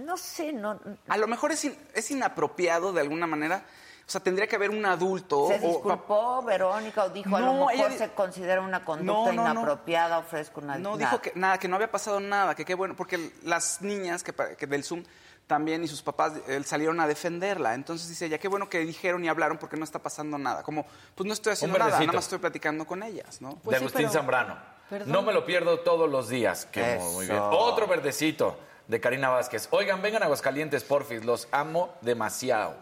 no 0.00 0.16
sé, 0.16 0.52
no. 0.52 0.78
A 1.08 1.16
lo 1.16 1.26
mejor 1.26 1.52
es, 1.52 1.64
in- 1.64 1.78
es 1.94 2.10
inapropiado 2.10 2.92
de 2.92 3.00
alguna 3.00 3.26
manera. 3.26 3.64
O 4.06 4.10
sea, 4.10 4.20
tendría 4.20 4.46
que 4.46 4.56
haber 4.56 4.68
un 4.70 4.84
adulto. 4.84 5.48
¿Se 5.48 5.56
o- 5.56 5.68
disculpó 5.68 6.42
Verónica 6.42 7.04
o 7.04 7.08
dijo 7.08 7.34
a 7.36 7.40
lo 7.40 7.46
No, 7.46 7.66
mejor 7.66 7.72
ella 7.72 7.90
se 7.98 8.10
considera 8.12 8.60
una 8.60 8.84
conducta 8.84 9.12
No, 9.12 9.32
no, 9.32 9.44
no. 9.44 9.60
inapropiada, 9.60 10.18
ofrezco 10.18 10.60
una 10.60 10.76
No 10.76 10.90
nada. 10.96 10.98
dijo 11.10 11.22
que 11.22 11.32
nada, 11.34 11.58
que 11.58 11.68
no 11.68 11.76
había 11.76 11.90
pasado 11.90 12.20
nada, 12.20 12.54
que 12.54 12.64
qué 12.66 12.74
bueno, 12.74 12.94
porque 12.96 13.32
las 13.44 13.80
niñas 13.80 14.22
que, 14.22 14.34
que 14.58 14.66
del 14.66 14.84
Zoom 14.84 15.04
también 15.46 15.82
y 15.84 15.88
sus 15.88 16.02
papás 16.02 16.32
eh, 16.48 16.62
salieron 16.64 17.00
a 17.00 17.06
defenderla. 17.06 17.72
Entonces 17.74 18.08
dice 18.08 18.26
ella, 18.26 18.36
qué 18.38 18.48
bueno 18.48 18.68
que 18.68 18.80
dijeron 18.80 19.24
y 19.24 19.28
hablaron 19.28 19.56
porque 19.56 19.76
no 19.78 19.84
está 19.84 19.98
pasando 20.00 20.36
nada. 20.36 20.62
Como, 20.62 20.84
pues 21.14 21.26
no 21.26 21.32
estoy 21.32 21.54
haciendo 21.54 21.78
nada, 21.78 21.98
nada 21.98 22.12
más 22.12 22.24
estoy 22.24 22.38
platicando 22.38 22.86
con 22.86 23.02
ellas, 23.02 23.40
¿no? 23.40 23.56
Pues 23.64 23.74
de 23.74 23.78
sí, 23.78 23.84
Agustín 23.84 24.02
pero- 24.08 24.12
Zambrano. 24.12 24.56
Perdón. 24.90 25.12
No 25.12 25.22
me 25.22 25.32
lo 25.32 25.46
pierdo 25.46 25.80
todos 25.80 26.10
los 26.10 26.28
días. 26.28 26.66
Qué 26.70 26.96
Eso. 26.96 27.10
muy 27.12 27.24
bien. 27.26 27.38
Otro 27.42 27.86
verdecito 27.86 28.58
de 28.86 29.00
Karina 29.00 29.28
Vázquez. 29.28 29.68
Oigan, 29.70 30.02
vengan 30.02 30.22
a 30.22 30.26
Aguascalientes, 30.26 30.84
porfis. 30.84 31.24
Los 31.24 31.48
amo 31.52 31.94
demasiado. 32.00 32.76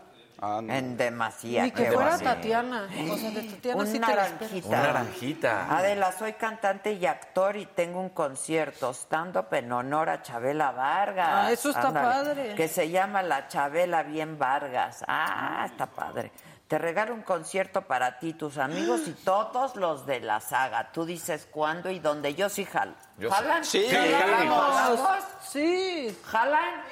Ah, 0.44 0.60
no. 0.60 0.74
En 0.74 0.96
demasía. 0.96 1.62
Ni 1.62 1.70
que 1.70 1.84
qué 1.84 1.92
fuera. 1.92 2.18
Tatiana. 2.18 2.88
O 3.08 3.16
sea, 3.16 3.30
de 3.30 3.42
Tatiana 3.42 3.80
Un 3.80 3.86
sí 3.86 3.98
naranjita. 4.00 4.68
Una 4.68 4.82
naranjita. 4.82 5.78
Adela, 5.78 6.10
soy 6.10 6.32
cantante 6.32 6.94
y 6.94 7.06
actor 7.06 7.56
y 7.56 7.66
tengo 7.66 8.00
un 8.00 8.08
concierto 8.08 8.92
stand-up 8.92 9.46
en 9.52 9.70
honor 9.70 10.10
a 10.10 10.20
Chabela 10.22 10.72
Vargas. 10.72 11.28
Ah, 11.30 11.52
eso 11.52 11.70
está 11.70 11.92
padre. 11.92 12.56
Que 12.56 12.66
se 12.66 12.90
llama 12.90 13.22
La 13.22 13.46
Chabela 13.46 14.02
Bien 14.02 14.36
Vargas. 14.36 15.04
Ah, 15.06 15.64
está 15.64 15.86
padre. 15.86 16.32
Te 16.72 16.78
regalo 16.78 17.12
un 17.12 17.20
concierto 17.20 17.82
para 17.82 18.18
ti, 18.18 18.32
tus 18.32 18.56
amigos 18.56 19.02
y 19.06 19.12
todos 19.12 19.76
los 19.76 20.06
de 20.06 20.20
la 20.20 20.40
saga. 20.40 20.90
Tú 20.90 21.04
dices 21.04 21.46
cuándo 21.50 21.90
y 21.90 21.98
dónde. 21.98 22.34
Yo 22.34 22.48
sí 22.48 22.64
jalo. 22.64 22.94
Yo 23.18 23.28
sí. 23.28 23.34
¿Jalan? 23.34 23.64
Sí. 23.66 23.88
¿Jalamos? 23.90 24.74
¿Jalamos? 24.74 25.24
Sí. 25.50 26.18
¿Jalan? 26.24 26.82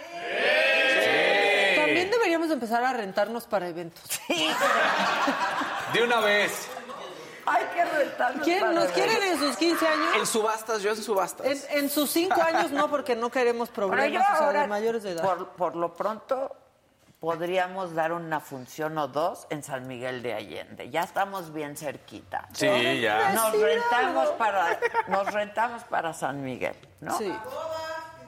También 1.77 2.11
deberíamos 2.11 2.49
de 2.49 2.55
empezar 2.55 2.85
a 2.85 2.93
rentarnos 2.93 3.47
para 3.47 3.69
eventos. 3.69 4.05
De 5.95 6.03
una 6.03 6.21
vez. 6.21 6.69
Hay 7.47 7.65
que 7.75 7.83
rentarnos 7.83 8.45
¿Quién 8.45 8.61
para 8.61 8.73
nos 8.73 8.89
quieren 8.89 9.23
en 9.23 9.39
sus 9.39 9.57
15 9.57 9.89
años? 9.89 10.15
En 10.19 10.27
subastas, 10.27 10.83
yo 10.83 10.91
en 10.91 11.03
subastas. 11.03 11.47
En, 11.47 11.79
en 11.79 11.89
sus 11.89 12.11
5 12.11 12.35
años 12.43 12.71
no, 12.71 12.91
porque 12.91 13.17
no 13.17 13.31
queremos 13.31 13.71
Pero 13.71 13.87
yo 13.87 13.93
problemas 13.93 14.31
o 14.31 14.37
sea, 14.37 14.47
ahora, 14.47 14.61
de 14.61 14.67
mayores 14.67 15.03
de 15.05 15.13
edad. 15.13 15.23
Por, 15.23 15.49
por 15.53 15.75
lo 15.75 15.95
pronto, 15.95 16.55
podríamos 17.21 17.95
dar 17.95 18.13
una 18.13 18.41
función 18.41 18.97
o 18.99 19.07
dos 19.09 19.47
en 19.51 19.63
San 19.63 19.87
Miguel 19.87 20.23
de 20.23 20.35
Allende. 20.35 20.91
Ya 20.91 21.03
estamos 21.03 21.53
bien 21.53 21.77
cerquita. 21.77 22.49
Sí, 22.53 23.01
ya. 23.01 23.33
Nos 23.33 23.53
rentamos 23.61 24.29
para, 24.31 24.79
nos 25.09 25.33
rentamos 25.33 25.85
para 25.85 26.13
San 26.15 26.43
Miguel, 26.43 26.75
¿no? 27.01 27.17
Sí. 27.19 27.33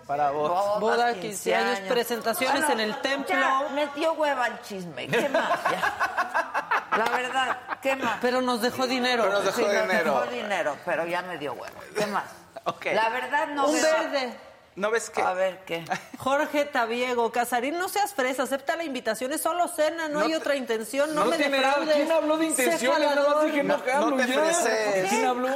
Para 0.07 0.31
vos. 0.31 0.51
Bodas, 0.51 0.81
Boda, 0.81 1.15
15 1.15 1.55
años, 1.55 1.81
presentaciones 1.89 2.69
en 2.69 2.81
el 2.81 3.01
templo. 3.01 3.35
Ya, 3.35 3.69
me 3.75 3.87
dio 3.89 4.13
hueva 4.15 4.47
el 4.49 4.61
chisme. 4.61 5.07
¿Qué 5.09 5.29
más? 5.29 5.49
Ya. 5.71 6.89
La 6.99 7.05
verdad, 7.09 7.59
¿qué 7.81 7.97
más? 7.97 8.19
Pero 8.21 8.43
nos 8.43 8.61
dejó 8.61 8.87
dinero. 8.87 9.23
Pero 9.23 9.35
nos 9.37 9.45
dejó 9.47 9.57
Sí, 9.59 9.63
nos 9.65 9.83
dinero. 9.89 10.21
dejó 10.21 10.31
dinero, 10.31 10.77
pero 10.85 11.07
ya 11.07 11.23
me 11.23 11.39
dio 11.39 11.55
hueva. 11.55 11.81
¿Qué 11.97 12.05
más? 12.07 12.25
Ok. 12.65 12.87
La 12.93 13.09
verdad 13.09 13.47
no 13.49 13.67
Un 13.69 13.75
veo- 13.75 13.93
verde. 14.11 14.39
¿No 14.75 14.91
ves 14.91 15.11
que 15.11 15.21
A 15.21 15.35
ver, 15.35 15.59
¿qué? 15.67 15.85
Jorge 16.19 16.65
Tabiego, 16.65 17.31
Casarín, 17.31 17.79
no 17.79 17.89
seas 17.91 18.15
fresa, 18.15 18.45
acepta 18.45 18.75
la 18.75 18.85
invitación, 18.85 19.31
es 19.33 19.43
solo 19.43 19.69
cena, 19.69 20.09
no, 20.09 20.21
No 20.21 20.25
hay 20.25 20.35
otra 20.35 20.57
intención, 20.57 21.15
no, 21.15 21.25
No 21.25 21.31
me 21.31 21.37
tiene 21.37 21.59
defraudes. 21.59 21.95
¿Quién 21.95 22.11
habló 22.13 22.39
de 22.39 22.47
intenciones? 22.47 23.01
Nada 23.01 23.15
más 23.15 23.25
jalador. 23.27 23.45
dije 23.47 23.63
no, 23.65 23.77
No- 23.77 24.11
no 24.11 24.17
te 24.17 24.27
freses. 24.29 25.09
¿Quién 25.11 25.27
habló? 25.27 25.49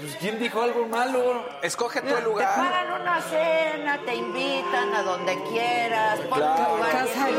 Pues, 0.00 0.16
¿Quién 0.18 0.38
dijo 0.38 0.62
algo 0.62 0.86
malo? 0.86 1.44
escoge 1.62 2.00
tu 2.00 2.08
el 2.08 2.14
Te 2.14 2.20
lugar? 2.22 2.54
pagan 2.56 3.00
una 3.02 3.20
cena, 3.20 4.00
te 4.04 4.14
invitan 4.14 4.94
a 4.94 5.02
donde 5.02 5.42
quieras, 5.44 6.20
pon 6.20 6.38
Claro. 6.38 6.64
tu 6.64 6.76
lugar 6.76 6.90
Casarín. 6.92 7.36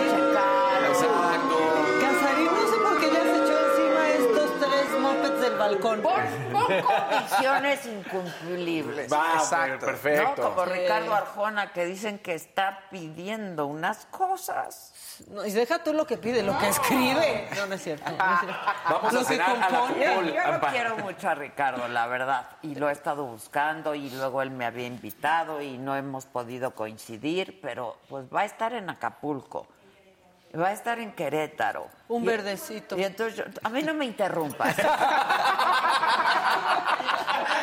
Exacto. 0.90 1.81
Balcón. 5.62 6.01
Pon, 6.01 6.14
pon 6.51 6.82
condiciones 6.82 7.86
incumplibles. 7.86 9.12
Va, 9.12 9.34
Exacto. 9.39 9.86
perfecto. 9.86 10.41
¿no? 10.41 10.49
Como 10.55 10.66
Sí. 10.66 10.72
Ricardo 10.72 11.16
Arjona 11.16 11.72
que 11.74 11.86
dicen 11.86 12.20
que 12.20 12.34
está 12.36 12.84
pidiendo 12.89 13.66
unas 13.68 14.05
cosas. 14.07 14.93
No, 15.30 15.45
y 15.45 15.51
deja 15.51 15.84
tú 15.84 15.93
lo 15.93 16.05
que 16.07 16.18
pide, 16.18 16.41
lo 16.43 16.57
que 16.57 16.70
escribe. 16.70 17.47
No, 17.55 17.68
no 17.68 17.76
es 17.76 17.84
cierto. 17.84 18.09
no 18.09 18.34
es 18.34 18.39
cierto. 18.39 18.59
Vamos 18.89 19.14
Lo 19.14 19.20
a 19.20 19.24
que 19.24 19.28
cenar 19.28 19.49
a 19.49 19.70
la 19.70 19.80
compone. 19.80 20.34
Yo, 20.34 20.51
lo 20.51 20.59
quiero 20.72 20.97
mucho 20.97 21.30
a 21.30 21.36
Ricardo, 21.36 21.88
la 21.88 22.07
verdad. 22.07 22.47
Y 22.64 22.76
lo 22.76 22.89
he 22.89 22.91
estado 22.91 23.26
buscando 23.26 23.93
y 23.93 24.09
luego 24.09 24.41
él 24.41 24.51
me 24.51 24.66
había 24.66 24.88
invitado 24.88 25.62
y 25.62 25.78
no 25.78 25.95
hemos 25.95 26.26
podido 26.26 26.72
coincidir, 26.72 27.59
pero 27.62 27.97
pues 28.09 28.26
va 28.34 28.41
a 28.41 28.45
estar 28.45 28.74
en 28.74 28.89
Acapulco. 28.89 29.68
Va 30.60 30.68
a 30.68 30.72
estar 30.74 30.99
en 30.99 31.14
Querétaro. 31.14 31.88
Un 32.10 32.24
Y- 32.24 32.28
verdecito. 32.28 32.97
Y 32.97 33.04
entonces, 33.04 33.38
yo- 33.38 33.43
a 33.64 33.70
mí 33.70 33.82
no 33.84 33.93
me 33.93 34.06
interrumpas. 34.06 34.76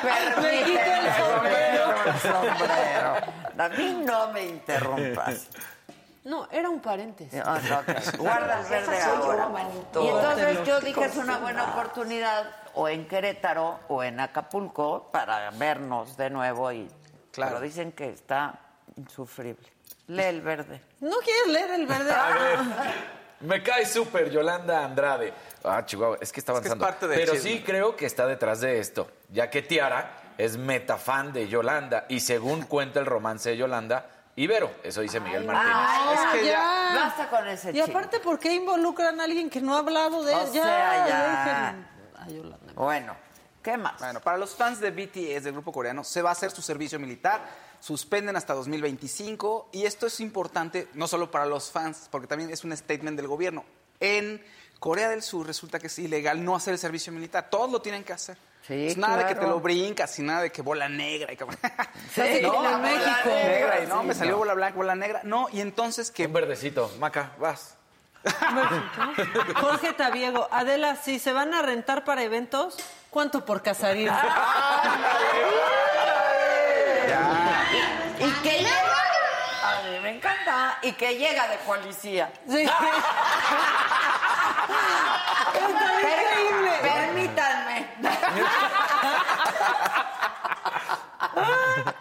Me 0.03 0.65
quito 0.65 0.81
el 0.81 1.13
sombrero. 1.15 1.95
el 2.07 2.21
sombrero. 2.21 3.15
A 3.59 3.69
mí 3.71 4.03
no 4.05 4.29
me 4.33 4.47
interrumpas. 4.47 5.49
No, 6.25 6.47
era 6.51 6.69
un 6.69 6.81
paréntesis. 6.81 7.43
Ah, 7.45 7.59
no, 7.69 7.79
ok. 7.81 8.17
Guarda 8.19 8.61
el 8.61 8.67
verde 8.69 9.03
ahora. 9.03 9.49
Y 9.95 10.07
entonces 10.09 10.65
yo 10.65 10.81
dije 10.81 11.05
es 11.05 11.17
una 11.17 11.39
buena 11.39 11.65
oportunidad 11.65 12.45
o 12.75 12.89
en 12.89 13.09
Querétaro 13.09 13.81
o 13.89 14.03
en 14.05 14.21
Acapulco 14.21 15.09
para 15.11 15.51
vernos 15.51 16.17
de 16.17 16.31
nuevo 16.31 16.71
y 16.71 16.89
Claro. 17.33 17.53
pero 17.55 17.61
dicen 17.63 17.93
que 17.93 18.11
está 18.11 18.55
insufrible. 18.97 19.67
Lee 20.09 20.23
el 20.25 20.41
verde. 20.41 20.81
¿No 21.01 21.17
quieres 21.19 21.47
leer 21.49 21.71
el 21.73 21.87
verde? 21.87 22.15
Me 23.41 23.63
cae 23.63 23.87
súper 23.87 24.31
Yolanda 24.31 24.85
Andrade. 24.85 25.33
Ah, 25.65 25.85
Chihuahua, 25.85 26.19
es 26.21 26.33
que 26.33 26.41
está 26.41 26.53
Es 26.55 26.61
que 26.61 26.67
es 26.69 26.73
avanzando. 26.73 26.85
parte 26.85 27.07
Pero 27.09 27.35
chisme. 27.35 27.51
sí 27.51 27.63
creo 27.65 27.95
que 27.95 28.07
está 28.07 28.27
detrás 28.27 28.61
de 28.61 28.79
esto, 28.81 29.11
ya 29.31 29.49
que 29.51 29.63
Tiara 29.63 30.33
es 30.39 30.57
metafan 30.57 31.33
de 31.33 31.49
Yolanda 31.49 32.07
y 32.09 32.21
según 32.21 32.63
cuenta 32.63 33.01
el 33.01 33.07
romance 33.07 33.51
de 33.51 33.57
Yolanda, 33.57 34.07
Ibero. 34.37 34.71
Eso 34.83 35.01
dice 35.03 35.19
Miguel 35.21 35.45
Martínez. 35.45 35.77
Ay, 35.77 36.15
Es 36.15 36.21
que 36.41 36.47
ya. 36.47 36.53
ya. 36.53 36.95
Basta 36.95 37.29
con 37.31 37.49
ese 37.49 37.73
Y 37.73 37.81
aparte, 37.81 38.21
¿por 38.21 38.39
qué 38.39 38.55
involucran 38.55 39.21
a 39.21 39.25
alguien 39.25 39.51
que 39.51 39.61
no 39.61 39.75
ha 39.77 39.81
hablado 39.81 40.25
de 40.25 40.35
O 40.35 40.41
él? 40.41 40.47
Ya, 40.53 40.63
sea, 40.63 41.09
ya. 41.09 41.75
dejen 41.75 41.89
a 42.21 42.29
Yolanda. 42.29 42.73
Bueno, 42.75 43.17
¿qué 43.63 43.77
más? 43.77 43.99
Bueno, 43.99 44.21
para 44.21 44.37
los 44.39 44.55
fans 44.55 44.81
de 44.81 44.91
BTS, 44.93 45.43
del 45.45 45.53
grupo 45.53 45.73
coreano, 45.73 46.03
se 46.05 46.23
va 46.23 46.31
a 46.31 46.33
hacer 46.33 46.51
su 46.53 46.63
servicio 46.63 46.99
militar, 47.01 47.41
suspenden 47.81 48.37
hasta 48.37 48.55
2025 48.55 49.71
y 49.73 49.85
esto 49.87 50.07
es 50.07 50.21
importante 50.21 50.89
no 50.95 51.07
solo 51.09 51.31
para 51.31 51.47
los 51.47 51.71
fans, 51.71 52.09
porque 52.11 52.27
también 52.27 52.51
es 52.51 52.65
un 52.65 52.77
statement 52.77 53.17
del 53.17 53.27
gobierno. 53.29 53.65
En 54.01 54.45
Corea 54.79 55.09
del 55.09 55.23
Sur 55.23 55.47
resulta 55.47 55.79
que 55.79 55.89
es 55.89 55.99
ilegal 55.99 56.45
no 56.45 56.55
hacer 56.57 56.73
el 56.73 56.79
servicio 56.79 57.13
militar, 57.13 57.49
todos 57.51 57.71
lo 57.71 57.81
tienen 57.83 58.05
que 58.05 58.13
hacer. 58.13 58.37
Sí, 58.67 58.87
Es 58.89 58.97
nada 58.99 59.17
de 59.17 59.27
que 59.27 59.35
te 59.35 59.47
lo 59.47 59.61
brincas 59.61 60.19
y 60.19 60.23
nada 60.23 60.43
de 60.43 60.53
que 60.53 60.61
bola 60.61 60.89
negra 60.91 61.33
y 61.33 61.37
que... 61.37 61.45
Sí, 62.15 62.41
no, 62.43 62.53
bola 62.53 62.77
México. 62.79 63.29
negra 63.33 63.83
y 63.83 63.87
no, 63.87 64.01
Sí, 64.03 64.07
me 64.09 64.15
salió 64.15 64.33
no. 64.33 64.39
bola 64.39 64.55
blanca, 64.55 64.77
bola 64.77 64.95
negra. 64.95 65.21
No, 65.25 65.49
y 65.51 65.61
entonces 65.63 66.11
que 66.11 66.27
Un 66.27 66.35
verdecito. 66.35 66.91
Maca, 67.01 67.33
vas. 67.39 67.77
Jorge 69.61 69.93
Tabiego, 69.95 70.49
Adela, 70.51 70.97
si 70.97 71.19
se 71.19 71.33
van 71.33 71.55
a 71.55 71.63
rentar 71.63 72.05
para 72.05 72.23
eventos, 72.23 72.77
¿cuánto 73.11 73.45
por 73.47 73.63
casarín? 73.63 74.11
Y 78.39 78.43
que 78.43 78.59
llega. 78.59 78.71
A 79.63 79.83
mí 79.83 79.99
me 80.01 80.11
encanta. 80.17 80.79
Y 80.83 80.93
que 80.93 81.17
llega 81.19 81.49
de 81.49 81.57
policía. 81.59 82.33
Sí. 82.49 82.63
Está 85.55 85.69
increíble. 85.69 86.71
Permítanme. 86.83 87.87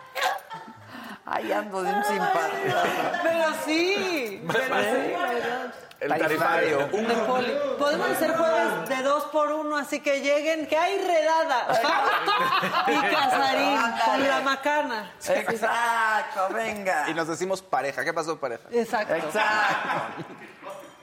Ahí 1.25 1.51
ando 1.51 1.81
de 1.83 1.91
un 1.91 2.03
simpático. 2.03 2.77
Pero 3.23 3.53
sí. 3.65 4.41
Pero 4.51 4.65
sí, 4.65 5.11
la 5.11 5.25
verdad. 5.27 5.73
El 5.99 6.09
tarifario. 6.17 6.87
De 6.87 7.15
poli. 7.27 7.57
Podemos 7.79 8.09
hacer 8.09 8.35
jueves 8.35 8.89
de 8.89 9.03
dos 9.03 9.23
por 9.25 9.51
uno, 9.51 9.77
así 9.77 9.99
que 9.99 10.21
lleguen, 10.21 10.67
que 10.67 10.77
hay 10.77 10.99
redada. 10.99 11.67
y 12.87 13.13
casarín 13.13 13.79
con 14.05 14.27
la 14.27 14.41
macana. 14.41 15.11
Exacto, 15.27 16.53
venga. 16.53 17.09
y 17.09 17.13
nos 17.13 17.27
decimos 17.27 17.61
pareja. 17.61 18.03
¿Qué 18.03 18.13
pasó 18.13 18.39
pareja? 18.39 18.63
Exacto. 18.71 19.15
Exacto. 19.15 20.23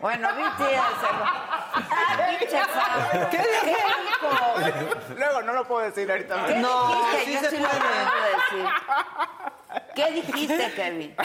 Bueno, 0.01 0.28
BTS. 0.28 1.05
Ah, 1.76 2.16
pinche. 2.38 2.61
¿Qué 3.32 3.38
dijo? 3.38 4.95
Luego 5.18 5.42
no 5.42 5.53
lo 5.55 5.66
puedo 5.66 5.84
decir 5.86 6.09
ahorita. 6.09 6.47
¿Qué 6.47 6.55
No, 6.57 6.88
dijiste? 7.11 7.24
sí 7.24 7.32
Yo 7.34 7.40
se 7.40 7.51
sí 7.51 7.57
lo 7.62 7.68
puedo 7.68 7.82
decir. 8.36 8.68
¿Qué 9.97 10.11
dijiste, 10.12 10.72
Kevin? 10.76 11.16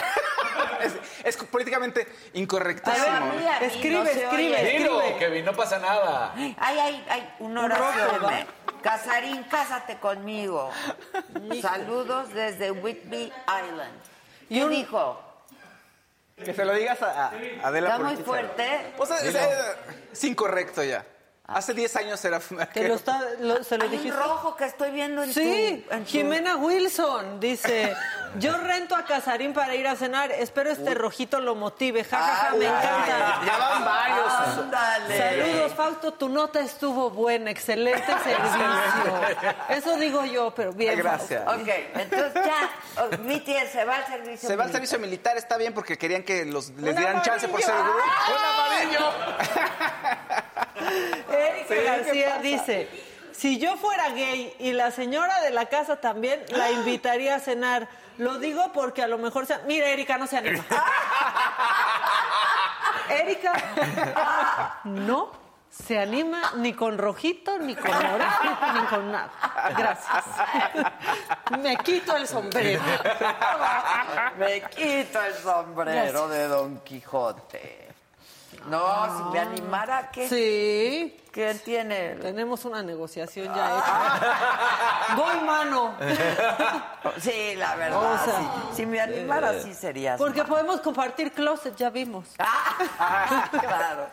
Es, 0.80 0.96
es 1.22 1.36
políticamente 1.36 2.08
incorrectísimo. 2.32 3.06
A 3.06 3.58
Escribe, 3.64 3.94
no 3.98 4.02
escribe. 4.10 4.56
oye. 4.56 4.78
Dilo, 4.78 5.18
Kevin, 5.20 5.44
no 5.44 5.52
pasa 5.52 5.78
nada. 5.78 6.32
Ay, 6.34 6.56
ay, 6.58 7.06
ay, 7.08 7.34
una 7.38 7.64
oración. 7.66 8.46
Casarín, 8.82 9.44
cásate 9.44 9.98
conmigo. 9.98 10.72
Saludos 11.62 12.32
desde 12.34 12.72
Whitby 12.72 13.32
Island. 13.46 13.92
Y 14.48 14.58
¿Qué 14.58 14.64
un- 14.64 14.70
dijo? 14.70 15.22
Que 16.44 16.54
se 16.54 16.64
lo 16.64 16.72
digas 16.74 17.00
a, 17.02 17.26
a 17.26 17.32
Adela. 17.62 17.90
¿Está 17.90 17.98
muy 18.04 18.16
fuerte? 18.16 18.64
Sea, 19.06 19.18
es, 19.18 19.34
es- 19.34 19.48
es 20.12 20.24
incorrecto 20.24 20.82
ya. 20.82 21.04
Hace 21.46 21.74
10 21.74 21.96
años 21.96 22.24
era... 22.24 22.40
Que 22.72 22.86
lo 22.86 22.94
está, 22.94 23.20
lo- 23.40 23.64
se 23.64 23.76
lo 23.76 23.82
Hay 23.82 23.88
un 23.90 23.96
dijiste. 23.96 24.16
rojo 24.16 24.54
que 24.54 24.66
estoy 24.66 24.92
viendo 24.92 25.24
en 25.24 25.34
Sí, 25.34 25.84
tu... 25.88 25.94
en 25.94 26.04
tu- 26.04 26.10
Jimena 26.10 26.56
Wilson 26.56 27.40
dice, 27.40 27.92
yo 28.38 28.56
rento 28.58 28.94
a 28.94 29.04
Casarín 29.04 29.52
para 29.52 29.74
ir 29.74 29.86
a 29.88 29.96
cenar, 29.96 30.30
espero 30.30 30.70
este 30.70 30.94
rojito 30.94 31.40
lo 31.40 31.54
motive, 31.54 32.04
jajaja, 32.04 32.54
me 32.54 32.66
encanta. 32.66 33.40
Ya 33.44 33.56
van 33.58 33.84
varios. 33.84 34.32
Ándale. 34.58 35.18
Saludos, 35.18 35.72
Fausto, 35.74 36.12
tu 36.12 36.28
nota 36.28 36.60
estuvo 36.60 37.10
buena, 37.10 37.50
excelente 37.50 38.06
servicio. 38.06 38.66
Eso 39.68 39.96
digo 39.96 40.24
yo, 40.24 40.52
pero 40.54 40.72
bien. 40.72 40.96
Gracias. 40.96 41.42
Ok, 41.46 41.68
entonces 41.94 42.32
ya, 42.34 42.70
oh, 43.02 43.08
BTS 43.08 43.72
se 43.72 43.84
va 43.84 43.96
al 43.96 44.06
servicio 44.06 44.48
Se 44.48 44.56
va 44.56 44.64
al 44.64 44.72
servicio 44.72 44.98
militar, 44.98 45.36
está 45.36 45.56
bien 45.56 45.74
porque 45.74 45.98
querían 45.98 46.22
que 46.22 46.44
los, 46.44 46.70
les 46.70 46.90
Un 46.90 46.96
dieran 46.96 47.22
chance 47.22 47.48
por 47.48 47.60
ser 47.60 47.74
amarillo. 47.74 48.98
grupo. 48.98 49.90
Erika 51.32 51.74
García 51.82 52.38
dice, 52.38 52.88
si 53.32 53.58
yo 53.58 53.76
fuera 53.76 54.10
gay 54.10 54.54
y 54.58 54.72
la 54.72 54.90
señora 54.90 55.40
de 55.42 55.50
la 55.50 55.66
casa 55.66 56.00
también, 56.00 56.42
la 56.50 56.70
invitaría 56.70 57.34
a 57.36 57.40
cenar. 57.40 57.88
Lo 58.20 58.38
digo 58.38 58.70
porque 58.74 59.02
a 59.02 59.08
lo 59.08 59.16
mejor 59.16 59.46
se... 59.46 59.56
Mira, 59.60 59.88
Erika, 59.88 60.18
no 60.18 60.26
se 60.26 60.36
anima. 60.36 60.62
Erika, 63.08 63.54
no 64.84 65.30
se 65.70 65.98
anima 65.98 66.52
ni 66.56 66.74
con 66.74 66.98
rojito, 66.98 67.58
ni 67.58 67.74
con 67.74 67.90
oreja, 67.90 68.74
ni 68.74 68.86
con 68.88 69.10
nada. 69.10 69.30
Gracias. 69.74 70.24
Me 71.62 71.78
quito 71.78 72.14
el 72.14 72.28
sombrero. 72.28 72.82
Me 74.36 74.60
quito 74.68 75.22
el 75.22 75.34
sombrero 75.36 76.28
de 76.28 76.46
Don 76.46 76.80
Quijote. 76.80 77.89
No, 78.68 79.16
si 79.16 79.32
me 79.32 79.38
animara, 79.40 80.10
¿qué? 80.10 80.28
Sí, 80.28 81.16
¿Quién 81.32 81.58
tiene? 81.60 82.16
tenemos 82.16 82.64
una 82.64 82.82
negociación 82.82 83.54
ya 83.54 83.78
hecha. 83.78 85.14
Voy 85.16 85.40
mano. 85.46 85.94
Sí, 87.18 87.54
la 87.56 87.76
verdad. 87.76 87.98
O 87.98 88.24
sea, 88.24 88.38
sí. 88.38 88.46
Si 88.74 88.86
me 88.86 89.00
animara, 89.00 89.60
sí 89.60 89.72
serías. 89.74 90.18
Porque 90.18 90.44
podemos 90.44 90.80
compartir 90.80 91.32
closet, 91.32 91.76
ya 91.76 91.90
vimos. 91.90 92.28
Ah, 92.38 93.48
claro. 93.50 94.08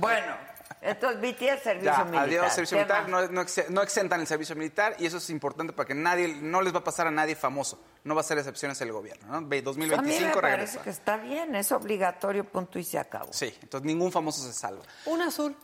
Bueno, 0.00 0.34
entonces 0.82 1.20
BTS 1.20 1.62
servicio 1.62 1.92
Ya, 1.92 2.04
militar. 2.04 2.22
adiós, 2.28 2.52
servicio 2.54 2.78
¿Qué 2.78 2.84
militar. 2.84 3.08
No, 3.08 3.28
no 3.28 3.40
ex- 3.42 3.68
no 3.70 3.82
exentan 3.82 4.20
el 4.20 4.26
servicio 4.26 4.56
militar 4.56 4.94
y 4.98 5.06
eso 5.06 5.18
es 5.18 5.28
importante 5.30 5.72
para 5.72 5.86
que 5.86 5.94
nadie, 5.94 6.28
no 6.28 6.62
les 6.62 6.74
va 6.74 6.78
a 6.78 6.84
pasar 6.84 7.06
a 7.06 7.10
nadie 7.10 7.34
famoso. 7.36 7.78
No 8.04 8.14
va 8.14 8.22
a 8.22 8.24
ser 8.24 8.38
excepciones 8.38 8.80
el 8.80 8.92
gobierno. 8.92 9.26
¿no? 9.40 9.46
Ve- 9.46 9.58
a 9.58 9.60
mí 9.60 9.62
2025 9.62 10.26
me 10.36 10.40
parece 10.40 10.56
regresa. 10.56 10.82
que 10.82 10.90
está 10.90 11.16
bien, 11.18 11.54
es 11.54 11.70
obligatorio, 11.72 12.44
punto 12.44 12.78
y 12.78 12.84
se 12.84 12.98
acabó. 12.98 13.32
Sí, 13.32 13.54
entonces 13.62 13.86
ningún 13.86 14.10
famoso 14.10 14.42
se 14.42 14.52
salva. 14.52 14.82
Un 15.06 15.20
azul. 15.22 15.54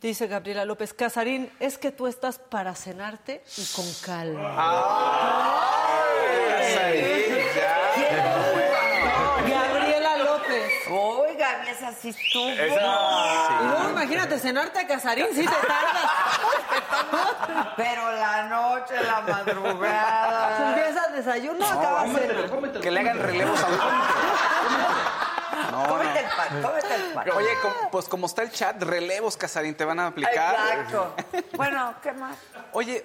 Dice 0.00 0.26
Gabriela 0.28 0.64
López, 0.64 0.94
Casarín, 0.94 1.50
es 1.60 1.76
que 1.76 1.90
tú 1.92 2.06
estás 2.06 2.38
para 2.38 2.74
cenarte 2.74 3.42
y 3.58 3.64
con 3.76 3.84
calma. 4.02 4.54
Gabriela 6.74 7.19
esa 11.80 11.92
sí 12.00 12.10
estuvo. 12.10 12.48
Y 12.50 13.66
luego 13.68 13.90
imagínate, 13.90 14.38
cenarte 14.38 14.78
a 14.80 14.86
Casarín, 14.86 15.26
sí 15.34 15.46
te 15.46 15.66
tardas. 15.66 16.10
Pero 17.76 18.12
la 18.12 18.42
noche, 18.44 18.94
la 19.02 19.20
madrugada. 19.22 20.68
empieza 20.76 21.08
desayuno, 21.08 21.66
acaba 21.66 22.04
cena. 22.06 22.80
Que 22.80 22.90
le 22.90 23.00
hagan 23.00 23.18
relevos 23.18 23.60
a 23.62 23.68
No, 25.72 25.86
cómete 25.86 26.22
no. 26.22 26.28
el 26.28 26.36
pan, 26.36 26.62
cómete 26.62 26.94
el 26.94 27.02
pan. 27.12 27.30
Oye, 27.30 27.48
pues 27.92 28.08
como 28.08 28.26
está 28.26 28.42
el 28.42 28.50
chat, 28.50 28.82
relevos, 28.82 29.36
Casarín, 29.36 29.74
te 29.74 29.84
van 29.84 30.00
a 30.00 30.06
aplicar. 30.08 30.54
Exacto. 30.54 31.14
Bueno, 31.56 31.94
¿qué 32.02 32.12
más? 32.12 32.36
Oye, 32.72 33.04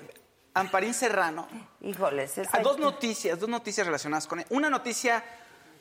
Amparín 0.54 0.94
Serrano. 0.94 1.48
Híjoles, 1.82 2.38
esa- 2.38 2.58
Ah, 2.58 2.62
dos 2.62 2.80
noticias, 2.80 3.38
dos 3.40 3.50
noticias 3.50 3.86
relacionadas 3.86 4.28
con 4.28 4.40
él. 4.40 4.46
Una 4.50 4.70
noticia 4.70 5.24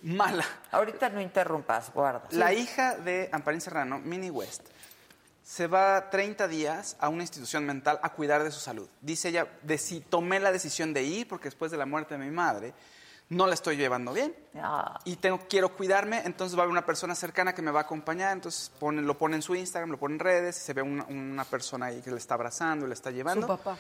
mala. 0.05 0.45
Ahorita 0.71 1.09
no 1.09 1.21
interrumpas, 1.21 1.93
guarda. 1.93 2.29
La 2.31 2.53
hija 2.53 2.97
de 2.97 3.29
Amparín 3.33 3.61
Serrano, 3.61 3.99
Minnie 3.99 4.31
West, 4.31 4.63
se 5.43 5.67
va 5.67 6.11
30 6.11 6.49
días 6.49 6.97
a 7.01 7.09
una 7.09 7.23
institución 7.23 7.67
mental 7.67 7.99
a 8.03 8.11
cuidar 8.13 8.45
de 8.45 8.51
su 8.51 8.61
salud. 8.61 8.89
Dice 9.01 9.29
ella, 9.31 9.49
de 9.63 9.79
si 9.79 10.01
tomé 10.01 10.41
la 10.41 10.53
decisión 10.53 10.95
de 10.95 11.03
ir, 11.03 11.29
porque 11.29 11.45
después 11.45 11.71
de 11.71 11.77
la 11.77 11.87
muerte 11.87 12.17
de 12.17 12.25
mi 12.25 12.31
madre, 12.31 12.73
no 13.29 13.47
la 13.47 13.55
estoy 13.55 13.77
llevando 13.77 14.13
bien. 14.13 14.35
Ah. 14.57 14.99
Y 15.05 15.17
tengo, 15.17 15.41
quiero 15.49 15.75
cuidarme, 15.75 16.23
entonces 16.25 16.57
va 16.57 16.63
a 16.63 16.65
haber 16.65 16.73
una 16.73 16.87
persona 16.87 17.15
cercana 17.15 17.55
que 17.55 17.63
me 17.63 17.71
va 17.71 17.81
a 17.81 17.83
acompañar, 17.83 18.33
entonces 18.33 18.71
pone, 18.79 19.03
lo 19.03 19.19
pone 19.19 19.37
en 19.37 19.43
su 19.43 19.55
Instagram, 19.55 19.91
lo 19.91 19.99
pone 19.99 20.15
en 20.15 20.21
redes, 20.21 20.59
y 20.59 20.61
se 20.61 20.73
ve 20.73 20.83
una, 20.83 21.05
una 21.05 21.45
persona 21.45 21.87
ahí 21.87 22.01
que 22.01 22.11
le 22.11 22.19
está 22.19 22.35
abrazando, 22.35 22.87
le 22.87 22.95
está 22.95 23.11
llevando. 23.11 23.47
Su 23.47 23.57
papá. 23.57 23.77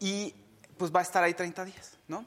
Y 0.00 0.34
pues 0.76 0.94
va 0.94 1.00
a 1.00 1.02
estar 1.02 1.22
ahí 1.22 1.34
30 1.34 1.64
días, 1.64 1.98
¿no? 2.06 2.24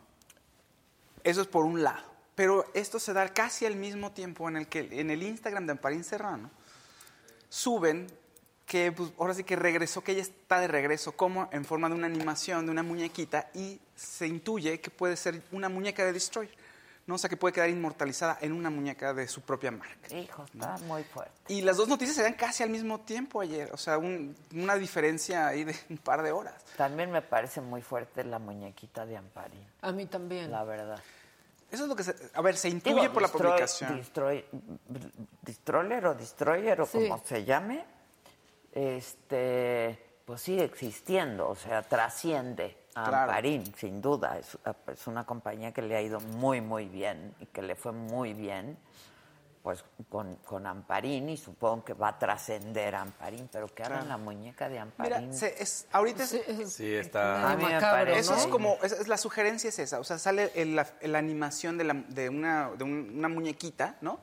Eso 1.23 1.41
es 1.41 1.47
por 1.47 1.65
un 1.65 1.83
lado. 1.83 2.10
Pero 2.35 2.65
esto 2.73 2.99
se 2.99 3.13
da 3.13 3.27
casi 3.29 3.65
al 3.65 3.75
mismo 3.75 4.11
tiempo 4.11 4.47
en 4.49 4.57
el 4.57 4.67
que 4.67 4.87
en 4.99 5.09
el 5.11 5.21
Instagram 5.23 5.65
de 5.65 5.73
Amparín 5.73 6.03
Serrano 6.03 6.49
suben 7.49 8.07
que 8.65 8.91
pues, 8.91 9.11
ahora 9.19 9.33
sí 9.33 9.43
que 9.43 9.55
regresó, 9.57 10.01
que 10.03 10.13
ella 10.13 10.21
está 10.21 10.59
de 10.61 10.67
regreso, 10.67 11.11
como 11.11 11.49
en 11.51 11.65
forma 11.65 11.89
de 11.89 11.95
una 11.95 12.07
animación, 12.07 12.65
de 12.65 12.71
una 12.71 12.83
muñequita, 12.83 13.49
y 13.53 13.79
se 13.95 14.27
intuye 14.27 14.79
que 14.79 14.89
puede 14.89 15.17
ser 15.17 15.41
una 15.51 15.67
muñeca 15.67 16.05
de 16.05 16.13
Destroyer, 16.13 16.55
¿no? 17.05 17.15
O 17.15 17.17
sea, 17.17 17.29
que 17.29 17.35
puede 17.35 17.51
quedar 17.53 17.69
inmortalizada 17.69 18.37
en 18.39 18.53
una 18.53 18.69
muñeca 18.69 19.13
de 19.13 19.27
su 19.27 19.41
propia 19.41 19.71
marca. 19.71 20.15
Hijo, 20.15 20.45
está 20.45 20.77
muy 20.87 21.03
fuerte. 21.03 21.33
Y 21.49 21.61
las 21.63 21.75
dos 21.75 21.89
noticias 21.89 22.15
se 22.15 22.23
dan 22.23 22.35
casi 22.35 22.63
al 22.63 22.69
mismo 22.69 23.01
tiempo 23.01 23.41
ayer, 23.41 23.69
o 23.73 23.77
sea, 23.77 23.97
un- 23.97 24.37
una 24.53 24.75
diferencia 24.75 25.47
ahí 25.47 25.65
de 25.65 25.75
un 25.89 25.97
par 25.97 26.21
de 26.23 26.31
horas. 26.31 26.63
También 26.77 27.11
me 27.11 27.21
parece 27.21 27.59
muy 27.59 27.81
fuerte 27.81 28.23
la 28.23 28.39
muñequita 28.39 29.05
de 29.05 29.17
Amparín, 29.17 29.65
A 29.81 29.91
mí 29.91 30.05
también. 30.05 30.49
la 30.49 30.63
verdad. 30.63 31.01
Eso 31.71 31.83
es 31.83 31.89
lo 31.89 31.95
que 31.95 32.03
se, 32.03 32.13
a 32.33 32.41
ver, 32.41 32.57
se 32.57 32.67
intuye 32.69 33.01
Digo, 33.01 33.13
por 33.13 33.21
la 33.21 33.29
publicación. 33.29 33.97
destroy- 33.97 34.43
Destroyer 35.41 36.05
o 36.05 36.13
Destroyer 36.13 36.81
o 36.81 36.85
Sí. 36.85 37.07
como 37.07 37.23
se 37.25 37.45
llame, 37.45 37.85
este, 38.73 39.97
pues 40.25 40.41
sigue 40.41 40.63
existiendo, 40.63 41.49
o 41.49 41.55
sea, 41.55 41.81
trasciende 41.83 42.77
a 42.95 43.05
Claro. 43.07 43.17
Amparín, 43.31 43.73
sin 43.75 44.01
duda. 44.01 44.37
Es, 44.37 44.57
es 44.87 45.07
una 45.07 45.25
compañía 45.25 45.71
que 45.71 45.81
le 45.81 45.95
ha 45.95 46.01
ido 46.01 46.19
muy, 46.19 46.59
muy 46.61 46.87
bien 46.87 47.33
y 47.39 47.45
que 47.47 47.61
le 47.61 47.75
fue 47.75 47.91
muy 47.93 48.33
bien 48.33 48.77
pues 49.61 49.83
con, 50.09 50.35
con 50.37 50.65
Amparín 50.65 51.29
y 51.29 51.37
supongo 51.37 51.85
que 51.85 51.93
va 51.93 52.09
a 52.09 52.19
trascender 52.19 52.95
a 52.95 53.01
Amparín, 53.01 53.47
pero 53.51 53.67
que 53.67 53.83
hagan 53.83 53.99
Claro. 54.05 54.09
la 54.09 54.17
muñeca 54.17 54.65
de 54.67 54.71
Mira, 54.97 55.17
Amparín. 55.17 55.33
se- 55.35 55.61
es, 55.61 55.87
ahorita 55.91 56.23
es, 56.23 56.29
Sí, 56.29 56.41
es- 56.47 56.73
Sí, 56.73 56.93
está. 56.95 57.55
Macabro, 57.61 58.11
eso 58.13 58.33
es 58.35 58.45
¿no? 58.45 58.51
como, 58.51 58.77
es, 58.81 58.91
es 58.93 59.07
la 59.07 59.17
sugerencia 59.17 59.69
es 59.69 59.77
esa, 59.79 59.99
o 59.99 60.03
sea, 60.03 60.17
sale 60.17 60.51
el- 60.55 60.75
la, 60.75 60.87
la 61.01 61.19
animación 61.19 61.77
de, 61.77 61.83
la- 61.83 61.93
de 61.93 62.29
una, 62.29 62.71
de 62.71 62.83
un- 62.83 63.13
una 63.15 63.29
muñequita, 63.29 63.97
¿no? 64.01 64.19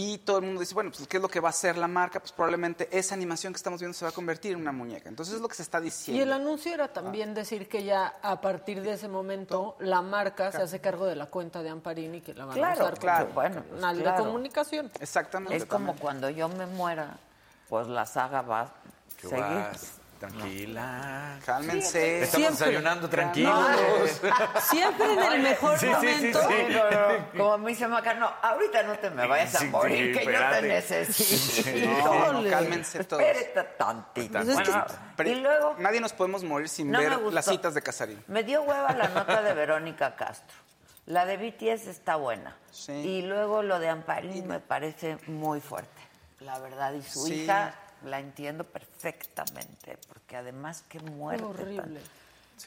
Y 0.00 0.18
todo 0.18 0.38
el 0.38 0.44
mundo 0.44 0.60
dice, 0.60 0.74
bueno, 0.74 0.92
pues 0.92 1.08
¿qué 1.08 1.16
es 1.16 1.22
lo 1.22 1.28
que 1.28 1.40
va 1.40 1.48
a 1.48 1.50
hacer 1.50 1.76
la 1.76 1.88
marca? 1.88 2.20
Pues 2.20 2.30
probablemente 2.30 2.88
esa 2.96 3.16
animación 3.16 3.52
que 3.52 3.56
estamos 3.56 3.80
viendo 3.80 3.98
se 3.98 4.04
va 4.04 4.10
a 4.10 4.14
convertir 4.14 4.52
en 4.52 4.60
una 4.60 4.70
muñeca. 4.70 5.08
Entonces 5.08 5.34
es 5.34 5.40
lo 5.40 5.48
que 5.48 5.56
se 5.56 5.62
está 5.62 5.78
Y 5.78 5.80
el 5.80 5.84
diciendo. 5.86 6.34
anuncio 6.36 6.72
era 6.72 6.86
también 6.92 7.34
decir 7.34 7.68
que 7.68 7.82
ya 7.82 8.16
a 8.22 8.40
partir 8.40 8.80
de 8.80 8.92
ese 8.92 9.08
momento 9.08 9.74
la 9.80 10.00
marca 10.00 10.52
se 10.52 10.62
hace 10.62 10.80
cargo 10.80 11.04
de 11.04 11.16
la 11.16 11.26
cuenta 11.26 11.64
de 11.64 11.70
Amparín 11.70 12.14
y 12.14 12.20
que 12.20 12.32
la 12.32 12.44
van 12.44 12.54
Claro, 12.56 12.80
a 12.80 12.84
usar 12.84 12.98
claro, 13.00 13.24
como 13.24 13.34
bueno, 13.40 13.62
pues 13.68 13.80
canal 13.80 13.98
claro. 14.00 14.18
de 14.18 14.24
comunicación. 14.24 14.92
Exactamente. 15.00 15.56
es 15.56 15.64
como 15.64 15.96
cuando 15.96 16.30
yo 16.30 16.48
me 16.48 16.66
muera, 16.66 17.18
pues 17.68 17.88
la 17.88 18.06
saga 18.06 18.42
va 18.42 18.60
a 18.60 18.72
¿Qué 19.20 19.26
seguir. 19.28 19.97
Tranquila. 20.18 21.38
Cálmense. 21.46 22.22
Estamos 22.22 22.46
Siempre. 22.46 22.66
desayunando 22.66 23.08
tranquilos. 23.08 24.20
Siempre 24.70 25.12
en 25.12 25.32
el 25.32 25.42
mejor 25.42 25.78
Sí, 25.78 25.86
sí, 25.86 25.92
sí, 25.92 25.92
momento. 26.16 26.40
sí. 26.48 26.54
No, 26.70 26.90
no, 26.90 27.26
Como 27.36 27.58
me 27.58 27.70
dice 27.70 27.86
Maca, 27.88 28.14
no, 28.14 28.30
ahorita 28.42 28.82
no 28.82 28.98
te 28.98 29.10
me 29.10 29.26
vayas 29.26 29.54
a 29.54 29.58
Sí, 29.58 29.66
morir, 29.66 30.12
que 30.18 30.24
yo 30.24 30.30
te 30.30 30.34
espérate. 30.36 30.68
necesito. 30.68 31.88
No, 31.88 32.14
no, 32.14 32.30
Híjole. 32.32 32.50
cálmense 32.50 33.04
todos. 33.04 33.22
Espérate 33.22 33.70
tantito. 33.78 34.32
Pues 34.32 34.48
es 34.48 34.54
Bueno, 34.54 34.86
Pero 35.16 35.30
y 35.30 35.34
luego, 35.36 35.74
nadie 35.78 36.00
nos 36.00 36.12
podemos 36.12 36.42
morir 36.44 36.68
sin 36.68 36.90
no 36.90 36.98
me 36.98 37.08
ver 37.08 37.18
gustó. 37.18 37.30
las 37.30 37.44
citas 37.46 37.74
de 37.74 37.82
Casarín. 37.82 38.22
Me 38.26 38.42
dio 38.42 38.62
hueva 38.62 38.92
la 38.92 39.08
nota 39.08 39.40
de 39.42 39.54
Verónica 39.54 40.16
Castro. 40.16 40.56
La 41.06 41.24
de 41.24 41.36
BTS 41.38 41.86
está 41.86 42.16
buena. 42.16 42.54
Sí. 42.70 42.92
Y 42.92 43.22
luego 43.22 43.62
lo 43.62 43.78
de 43.78 43.88
Amparín 43.88 44.46
me 44.46 44.60
parece 44.60 45.16
muy 45.26 45.60
fuerte, 45.60 46.02
la 46.40 46.58
verdad. 46.58 46.92
Y 46.92 47.02
su 47.02 47.24
Sí. 47.24 47.44
hija 47.44 47.72
la 48.04 48.20
entiendo 48.20 48.64
perfectamente, 48.64 49.98
porque 50.08 50.36
además 50.36 50.84
qué 50.88 51.00
muerte. 51.00 51.42
tan 51.42 51.50
horrible. 51.52 52.00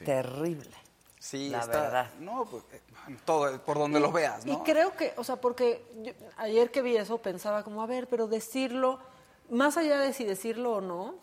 Terrible. 0.05 0.71
Sí, 1.19 1.49
La 1.49 1.59
está- 1.59 1.81
verdad. 1.81 2.07
No, 2.19 2.45
pues, 2.45 2.63
eh, 2.71 2.81
todo, 3.25 3.59
por 3.61 3.77
donde 3.77 3.99
lo 3.99 4.11
veas, 4.11 4.43
¿no? 4.45 4.53
Y 4.53 4.57
creo 4.63 4.95
que, 4.95 5.13
o 5.17 5.23
sea, 5.23 5.35
porque 5.35 5.85
yo- 6.01 6.13
ayer 6.37 6.71
que 6.71 6.81
vi 6.81 6.97
eso 6.97 7.19
pensaba 7.19 7.63
como, 7.63 7.83
a 7.83 7.85
ver, 7.85 8.07
pero 8.07 8.27
decirlo, 8.27 8.99
más 9.49 9.77
allá 9.77 9.99
de 9.99 10.13
si 10.13 10.23
decirlo 10.25 10.73
o 10.77 10.81
no, 10.81 11.15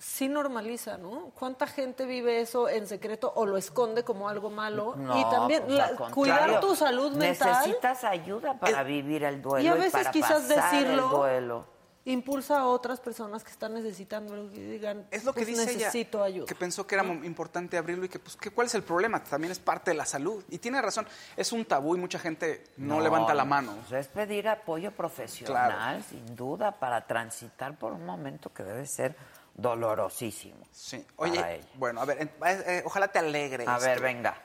sí 0.00 0.26
normaliza, 0.28 0.98
¿no? 0.98 1.30
¿Cuánta 1.38 1.68
gente 1.68 2.04
vive 2.04 2.40
eso 2.40 2.68
en 2.68 2.88
secreto 2.88 3.32
o 3.36 3.46
lo 3.46 3.56
esconde 3.56 4.02
como 4.02 4.28
algo 4.28 4.50
malo? 4.50 4.96
No, 4.96 5.16
y 5.20 5.22
también 5.30 5.62
pues, 5.66 5.76
la- 5.78 5.94
cuidar 6.10 6.58
tu 6.60 6.74
salud 6.74 7.12
mental 7.14 7.52
Necesitas 7.60 8.02
ayuda 8.02 8.58
para 8.58 8.80
Es- 8.80 8.86
vivir 8.88 9.22
el 9.22 9.40
duelo 9.40 9.64
y 9.64 9.68
a 9.68 9.76
y 9.76 9.78
veces 9.78 9.92
para 9.92 10.10
quizás 10.10 10.42
pasar 10.42 10.72
decirlo 10.72 11.04
el 11.04 11.10
duelo. 11.10 11.73
Impulsa 12.06 12.58
a 12.58 12.66
otras 12.66 13.00
personas 13.00 13.42
que 13.42 13.50
están 13.50 13.72
necesitando 13.74 14.36
y 14.52 14.58
digan, 14.58 15.06
Es 15.10 15.24
lo 15.24 15.32
que 15.32 15.40
pues, 15.40 15.48
dice 15.48 15.62
ella, 15.62 15.86
necesito 15.86 16.22
ayuda. 16.22 16.46
que 16.46 16.54
pensó 16.54 16.86
que 16.86 16.94
era 16.96 17.04
importante 17.04 17.78
abrirlo 17.78 18.04
y 18.04 18.08
que, 18.08 18.18
pues, 18.18 18.36
que 18.36 18.50
¿cuál 18.50 18.66
es 18.66 18.74
el 18.74 18.82
problema? 18.82 19.22
También 19.24 19.52
es 19.52 19.58
parte 19.58 19.90
de 19.92 19.96
la 19.96 20.04
salud. 20.04 20.44
Y 20.50 20.58
tiene 20.58 20.82
razón, 20.82 21.06
es 21.36 21.52
un 21.52 21.64
tabú 21.64 21.96
y 21.96 21.98
mucha 21.98 22.18
gente 22.18 22.64
no, 22.76 23.00
levanta 23.00 23.32
la 23.34 23.44
mano. 23.44 23.74
pues 23.88 24.06
es 24.06 24.08
pedir 24.08 24.48
apoyo 24.48 24.92
profesional, 24.92 26.02
sin 26.04 26.36
duda, 26.36 26.72
para 26.72 27.06
transitar 27.06 27.76
por 27.78 27.92
un 27.92 28.04
momento 28.04 28.52
que 28.52 28.62
debe 28.64 28.86
ser 28.86 29.16
dolorosísimo. 29.54 30.66
Sí. 30.72 31.04
para 31.16 31.30
Oye, 31.30 31.54
ella. 31.56 31.66
bueno, 31.74 32.00
a 32.00 32.04
ver, 32.04 32.22
eh, 32.22 32.30
eh, 32.44 32.82
ojalá 32.84 33.08
te 33.08 33.18
alegre. 33.18 33.64
A 33.66 33.76
esto. 33.76 33.86
ver, 33.86 34.00
venga. 34.00 34.36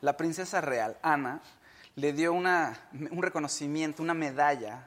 La 0.00 0.16
princesa 0.16 0.60
real, 0.60 0.96
Ana, 1.02 1.40
le 1.96 2.12
dio 2.12 2.32
una, 2.32 2.76
un 3.10 3.22
reconocimiento, 3.22 4.02
una 4.02 4.14
medalla 4.14 4.86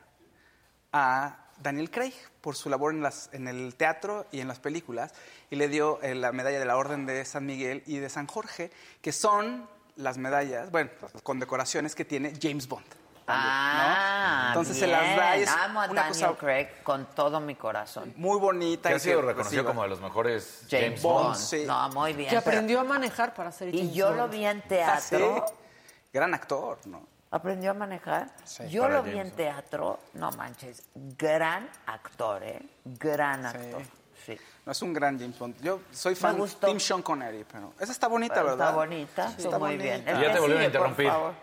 a 0.91 1.44
Daniel 1.57 1.89
Craig 1.89 2.13
por 2.41 2.55
su 2.55 2.69
labor 2.69 2.93
en, 2.93 3.01
las, 3.01 3.29
en 3.33 3.47
el 3.47 3.75
teatro 3.75 4.25
y 4.31 4.39
en 4.41 4.47
las 4.47 4.59
películas, 4.59 5.13
y 5.49 5.55
le 5.55 5.67
dio 5.67 5.99
eh, 6.01 6.13
la 6.15 6.31
medalla 6.31 6.59
de 6.59 6.65
la 6.65 6.77
Orden 6.77 7.05
de 7.05 7.23
San 7.25 7.45
Miguel 7.45 7.81
y 7.85 7.97
de 7.97 8.09
San 8.09 8.27
Jorge, 8.27 8.71
que 9.01 9.11
son 9.11 9.67
las 9.95 10.17
medallas, 10.17 10.69
bueno, 10.71 10.89
con 11.23 11.39
decoraciones 11.39 11.95
que 11.95 12.03
tiene 12.05 12.33
James 12.41 12.67
Bond. 12.67 12.85
también, 12.85 12.97
¿no? 12.97 13.25
Ah, 13.27 14.45
Entonces 14.49 14.77
se 14.77 14.85
las 14.87 15.15
da 15.17 15.37
y 15.37 15.41
es. 15.43 15.49
Amo 15.49 15.81
a 15.81 15.85
una 15.85 16.01
Daniel 16.03 16.25
cosa 16.27 16.37
Craig 16.37 16.67
con 16.83 17.07
todo 17.15 17.39
mi 17.39 17.55
corazón. 17.55 18.13
muy 18.17 18.37
bonita. 18.37 18.89
Que 18.89 18.95
ha 18.95 18.99
sido 18.99 19.21
reconocido 19.21 19.63
reciba. 19.63 19.71
como 19.71 19.83
de 19.83 19.89
los 19.89 20.01
mejores 20.01 20.65
James, 20.69 20.85
James 20.85 21.01
Bond. 21.01 21.25
Bond. 21.29 21.35
sí. 21.39 21.63
No, 21.65 21.89
muy 21.89 22.13
bien. 22.13 22.29
que 22.29 22.35
pero- 22.41 22.51
aprendió 22.51 22.79
a 22.81 22.83
manejar 22.83 23.33
para 23.33 23.51
ser 23.51 23.73
Y 23.73 23.79
James 23.79 23.93
yo 23.95 24.11
lo 24.13 24.27
vi 24.27 24.45
en 24.45 24.59
Ah, 24.59 24.67
teatro. 24.67 25.45
sí. 25.47 25.53
Gran 26.13 26.33
actor, 26.35 26.77
¿no? 26.85 27.07
¿Aprendió 27.35 27.71
a 27.71 27.73
manejar? 27.73 28.29
Sí, 28.45 28.63
Yo 28.69 28.87
lo 28.87 29.03
vi 29.03 29.11
James 29.11 29.27
en 29.31 29.35
teatro. 29.35 29.99
No 30.13 30.31
manches. 30.31 30.83
Gran 30.95 31.69
actor, 31.85 32.41
¿eh? 32.43 32.61
Gran 32.85 33.45
actor. 33.45 33.81
Sí. 34.25 34.37
No 34.65 34.71
es 34.71 34.81
un 34.81 34.93
gran 34.93 35.19
James 35.19 35.37
Bond. 35.37 35.61
Yo 35.61 35.81
soy 35.91 36.15
fan 36.15 36.35
de 36.35 36.39
gustó. 36.41 36.65
Tim 36.67 36.79
Sean 36.79 37.01
Connery, 37.01 37.43
pero 37.51 37.73
esa 37.77 37.91
está 37.91 38.07
bonita, 38.07 38.35
Pero 38.35 38.45
¿verdad? 38.51 38.67
Está 38.69 38.75
bonita. 38.77 39.27
Sí, 39.31 39.35
está 39.43 39.59
muy 39.59 39.75
bonita. 39.75 39.83
bien. 39.83 40.17
Y 40.17 40.21
ya 40.21 40.31
te 40.31 40.39
volvieron 40.39 40.63
a 40.63 40.65
interrumpir. 40.65 41.07
favor. 41.09 41.33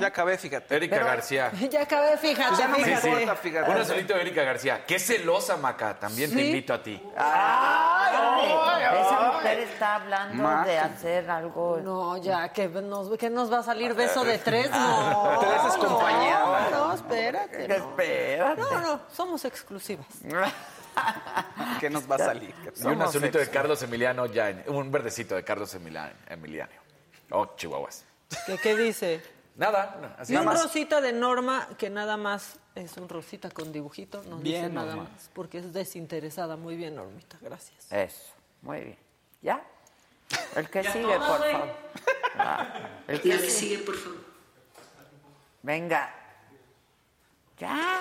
Ya 0.00 0.06
acabé, 0.06 0.38
fíjate. 0.38 0.76
Erika 0.76 0.96
Pero- 0.96 1.06
García. 1.06 1.50
Ya 1.70 1.82
acabé, 1.82 2.16
fíjate. 2.18 2.56
Ya 2.58 2.68
no 2.68 2.78
me 2.78 2.90
importa, 2.92 3.36
fíjate. 3.36 3.70
Un 3.70 3.84
solito 3.86 4.14
de 4.14 4.20
Erika 4.20 4.42
García. 4.42 4.84
Qué 4.86 4.98
celosa, 4.98 5.56
Maca. 5.56 5.98
También 5.98 6.30
te 6.34 6.42
invito 6.44 6.74
a 6.74 6.82
ti. 6.82 7.02
Ay, 7.16 8.82
esa 9.00 9.21
mujer 9.42 9.58
está 9.60 9.94
hablando 9.96 10.64
de 10.64 10.78
hacer 10.78 11.30
algo. 11.30 11.78
No, 11.82 12.16
ya, 12.16 12.48
que 12.52 12.68
nos, 12.68 13.16
que 13.18 13.30
nos 13.30 13.52
va 13.52 13.58
a 13.58 13.62
salir 13.62 13.94
beso 13.94 14.24
de 14.24 14.38
tres, 14.38 14.70
no. 14.70 15.38
Tres 15.40 15.60
es 15.68 15.76
compañía, 15.76 16.38
No, 16.40 16.70
no, 16.88 16.94
espérate. 16.94 17.68
no. 17.68 17.74
Espérate. 17.74 18.60
No, 18.60 18.80
no, 18.80 19.00
somos 19.12 19.44
exclusivas. 19.44 20.06
¿Qué 21.80 21.88
nos 21.90 22.10
va 22.10 22.16
a 22.16 22.18
salir? 22.18 22.54
Y 22.76 22.86
un 22.86 23.00
azulito 23.02 23.38
de 23.38 23.48
Carlos 23.48 23.82
Emiliano 23.82 24.26
ya 24.26 24.50
en- 24.50 24.64
un 24.68 24.90
verdecito 24.90 25.34
de 25.34 25.42
Carlos 25.44 25.74
Emiliano. 25.74 26.12
Emiliano. 26.28 26.72
Oh, 27.30 27.54
chihuahuas. 27.56 28.04
¿Qué, 28.46 28.58
qué 28.58 28.76
dice? 28.76 29.22
Nada, 29.56 30.14
así 30.18 30.32
Y 30.32 30.36
un 30.36 30.44
nada 30.44 30.54
más. 30.56 30.64
rosita 30.64 31.00
de 31.00 31.12
Norma 31.12 31.68
que 31.78 31.90
nada 31.90 32.16
más 32.16 32.58
es 32.74 32.96
un 32.96 33.08
rosita 33.08 33.50
con 33.50 33.70
dibujito, 33.72 34.22
no 34.22 34.36
dice 34.38 34.60
Bien, 34.60 34.74
nada 34.74 34.94
Norma. 34.96 35.10
más, 35.12 35.30
porque 35.34 35.58
es 35.58 35.72
desinteresada. 35.74 36.56
Muy 36.56 36.76
bien, 36.76 36.94
Normita, 36.96 37.36
gracias. 37.40 37.90
Eso. 37.92 38.32
Muy 38.62 38.80
bien. 38.80 38.98
¿Ya? 39.42 39.62
El 40.56 40.70
que 40.70 40.84
sigue, 40.84 41.18
por 41.18 41.50
favor. 41.50 41.68
Ah, 42.38 42.74
el 43.08 43.20
que 43.20 43.38
sigue. 43.50 43.78
por 43.78 43.96
favor. 43.96 44.20
Venga. 45.62 46.14
Ya. 47.58 48.00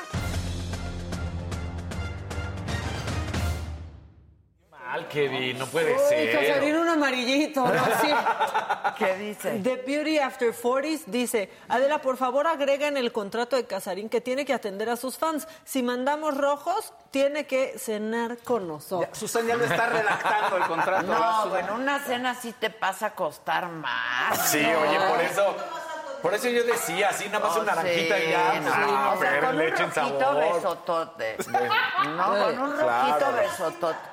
Mal, 4.91 5.07
Kevin, 5.07 5.57
no 5.57 5.67
puede 5.67 5.93
Uy, 5.93 5.99
Casarín, 6.33 6.71
ser. 6.73 6.77
un 6.77 6.89
amarillito, 6.89 7.65
¿no? 7.65 7.85
Sí. 8.01 8.09
¿Qué 8.97 9.15
dice? 9.15 9.61
The 9.63 9.77
Beauty 9.87 10.19
After 10.19 10.53
40s 10.53 11.05
dice, 11.05 11.49
Adela, 11.69 12.01
por 12.01 12.17
favor 12.17 12.45
agrega 12.45 12.87
en 12.89 12.97
el 12.97 13.13
contrato 13.13 13.55
de 13.55 13.65
Casarín 13.65 14.09
que 14.09 14.19
tiene 14.19 14.43
que 14.43 14.53
atender 14.53 14.89
a 14.89 14.97
sus 14.97 15.17
fans. 15.17 15.47
Si 15.63 15.81
mandamos 15.81 16.35
rojos, 16.35 16.91
tiene 17.09 17.47
que 17.47 17.79
cenar 17.79 18.39
con 18.39 18.67
nosotros. 18.67 19.17
Susan 19.17 19.47
ya 19.47 19.55
lo 19.55 19.63
está 19.63 19.85
redactando 19.85 20.57
el 20.57 20.63
contrato. 20.63 21.03
No, 21.07 21.47
bueno, 21.47 21.75
una 21.75 21.99
cena 21.99 22.35
sí 22.35 22.53
te 22.59 22.69
pasa 22.69 23.05
a 23.07 23.15
costar 23.15 23.69
más. 23.69 24.49
Sí, 24.49 24.57
oye, 24.59 24.99
por 25.07 25.21
eso. 25.21 25.55
Por 26.21 26.33
eso 26.35 26.49
yo 26.49 26.63
decía, 26.65 27.09
así 27.09 27.25
nada 27.29 27.39
más 27.47 27.57
Oh, 27.57 27.61
una 27.61 27.73
naranjita 27.75 28.15
sí, 28.17 28.23
y 28.27 28.29
ya. 28.29 28.59
no. 28.59 28.71
Ah, 28.71 29.13
o 29.15 29.19
sea, 29.19 29.29
pero 29.31 29.47
con 29.47 29.55
un 29.55 29.69
rojito 29.71 30.35
besotote. 30.35 31.37
No, 32.09 32.25
con 32.27 32.59
un 32.59 32.71
Claro. 32.77 33.17
rojito 33.19 33.31
besotote. 33.41 34.10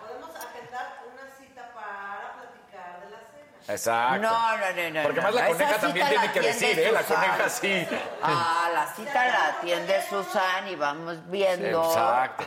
Exacto. 3.69 4.23
No, 4.23 4.57
no, 4.57 4.73
no, 4.75 4.91
no. 4.91 5.03
Porque 5.03 5.21
no, 5.21 5.27
más 5.27 5.35
la 5.35 5.47
coneja 5.47 5.77
también 5.77 6.09
tiene 6.09 6.33
que 6.33 6.41
decir, 6.41 6.79
¿eh? 6.79 6.93
La 6.93 7.03
coneja 7.03 7.49
sí. 7.49 7.87
Ah, 8.23 8.69
la 8.73 8.87
cita 8.95 9.27
la 9.27 9.47
atiende 9.49 10.03
Susan 10.09 10.69
y 10.69 10.75
vamos 10.75 11.19
viendo. 11.31 11.85
Exacto. 11.85 12.45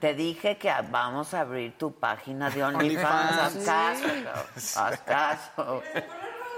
Te 0.00 0.14
dije 0.14 0.56
que 0.58 0.72
vamos 0.90 1.34
a 1.34 1.40
abrir 1.40 1.76
tu 1.76 1.92
página 1.92 2.50
de 2.50 2.62
OnlyFans. 2.64 3.38
Haz 3.38 3.64
caso, 3.64 4.80
haz 4.80 5.00
caso. 5.00 5.82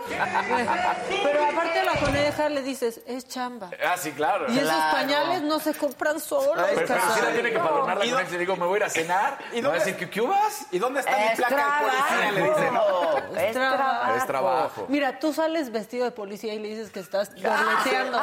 Pero 0.08 1.44
aparte 1.44 1.78
a 1.80 1.84
la 1.84 2.00
coneja 2.00 2.48
le 2.48 2.62
dices, 2.62 3.00
es 3.06 3.26
chamba. 3.28 3.70
Ah, 3.84 3.96
sí, 3.96 4.12
claro. 4.12 4.46
Y 4.50 4.58
esos 4.58 4.70
Claro. 4.70 4.92
pañales 4.96 5.42
no 5.42 5.58
se 5.60 5.74
compran 5.74 6.20
solos. 6.20 6.66
Pero, 6.74 6.86
pero 6.86 7.00
si 7.14 7.20
la 7.20 7.32
tiene 7.32 7.50
que 7.52 7.58
padronar 7.58 7.98
la 7.98 8.04
¿Y 8.06 8.10
coneja, 8.10 8.30
le 8.30 8.38
digo, 8.38 8.56
me 8.56 8.66
voy 8.66 8.74
a 8.74 8.76
ir 8.78 8.84
a 8.84 8.90
cenar. 8.90 9.38
Y 9.52 9.60
va 9.60 9.70
a 9.70 9.74
decir, 9.74 9.96
¿qué, 9.96 10.08
qué 10.10 10.20
vas? 10.20 10.66
¿Y 10.70 10.78
dónde 10.78 11.00
está 11.00 11.16
mi 11.16 11.24
Es 11.24 11.36
placa 11.36 11.56
de 11.56 11.86
policía? 11.86 12.32
Le 12.32 12.42
dice, 12.42 12.70
¿no? 12.70 12.84
trabajo, 12.84 13.36
es 13.36 13.52
trabajo. 13.52 14.16
Es 14.16 14.26
trabajo. 14.26 14.86
Mira, 14.88 15.18
tú 15.18 15.32
sales 15.32 15.70
vestido 15.70 16.04
de 16.04 16.10
policía 16.12 16.54
y 16.54 16.58
le 16.58 16.68
dices 16.68 16.90
que 16.90 17.00
estás 17.00 17.34
dobleteando. 17.34 18.20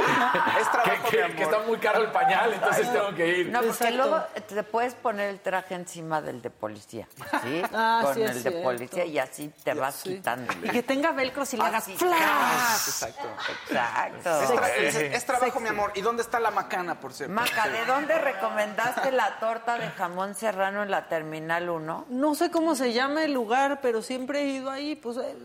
Es 0.00 0.66
Que, 0.66 0.70
trabajo, 0.72 1.04
mi 1.04 1.10
que- 1.10 1.22
amor. 1.22 1.36
que 1.36 1.42
está 1.42 1.58
muy 1.60 1.78
caro 1.78 2.00
el 2.02 2.10
pañal, 2.10 2.52
entonces 2.54 2.92
tengo 2.92 3.14
que 3.14 3.26
ir. 3.26 3.46
No, 3.48 3.58
porque 3.60 3.70
Exacto. 3.72 3.96
luego 3.96 4.24
te 4.48 4.62
puedes 4.62 4.94
poner 4.94 5.28
el 5.30 5.40
traje 5.40 5.74
encima 5.74 6.22
del 6.22 6.40
de 6.42 6.50
policía, 6.50 7.06
¿sí? 7.42 7.62
Ah, 7.72 8.00
Con 8.04 8.14
sí, 8.14 8.22
es 8.22 8.30
el 8.30 8.42
de 8.42 8.50
cierto. 8.50 8.62
policía 8.62 9.04
y 9.04 9.18
así 9.18 9.52
te 9.62 9.74
vas 9.74 9.94
Sí. 9.96 10.14
quitando. 10.16 10.49
Y 10.62 10.68
que 10.70 10.82
tenga 10.82 11.12
velcros 11.12 11.52
y 11.54 11.56
le 11.56 11.62
hagas 11.64 11.84
flash. 11.84 12.86
Exacto. 12.86 13.28
Exacto. 13.68 14.42
Es, 14.42 14.50
tra- 14.50 14.68
es- 14.76 14.94
Sí. 14.94 15.04
es 15.04 15.26
trabajo, 15.26 15.60
mi 15.60 15.68
amor. 15.68 15.92
¿Y 15.94 16.00
dónde 16.00 16.22
está 16.22 16.40
la 16.40 16.50
macana, 16.50 16.98
por 16.98 17.12
cierto? 17.12 17.34
Maca, 17.34 17.68
¿de 17.68 17.84
dónde 17.86 18.18
recomendaste 18.18 19.12
la 19.12 19.38
torta 19.38 19.78
de 19.78 19.88
jamón 19.90 20.34
serrano 20.34 20.82
en 20.82 20.90
la 20.90 21.08
Terminal 21.08 21.68
1? 21.70 22.06
No 22.08 22.34
sé 22.34 22.50
cómo 22.50 22.74
se 22.74 22.92
llama 22.92 23.24
el 23.24 23.32
lugar, 23.32 23.80
pero 23.80 24.02
siempre 24.02 24.42
he 24.42 24.46
ido 24.46 24.70
ahí. 24.70 24.96
Pues 24.96 25.16
eh, 25.18 25.36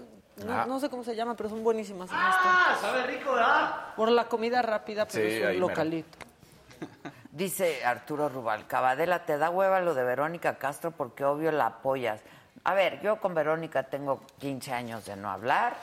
no, 0.45 0.53
Ah. 0.53 0.65
no 0.67 0.79
sé 0.79 0.89
cómo 0.89 1.03
se 1.03 1.15
llama, 1.15 1.35
pero 1.35 1.49
son 1.49 1.63
buenísimas. 1.63 2.09
Ah, 2.11 2.75
sabe 2.81 3.03
rico, 3.07 3.33
¿verdad? 3.33 3.93
Por 3.95 4.09
la 4.09 4.25
comida 4.25 4.61
rápida, 4.61 5.05
pero 5.05 5.23
Sí, 5.29 5.35
es 5.35 5.45
ahí 5.45 5.55
un 5.55 5.61
mero. 5.61 5.67
localito. 5.69 6.17
Dice 7.31 7.83
Arturo 7.85 8.29
Rubal, 8.29 8.65
Cabadela, 8.65 9.25
te 9.25 9.37
da 9.37 9.49
hueva 9.49 9.81
lo 9.81 9.93
de 9.93 10.03
Verónica 10.05 10.55
Castro 10.57 10.91
porque 10.91 11.25
obvio 11.25 11.51
la 11.51 11.65
apoyas. 11.67 12.21
A 12.65 12.73
ver, 12.73 12.99
yo 13.01 13.19
con 13.19 13.33
Verónica 13.33 13.83
tengo 13.83 14.21
15 14.39 14.73
años 14.73 15.05
de 15.05 15.15
no 15.15 15.29
hablar. 15.31 15.75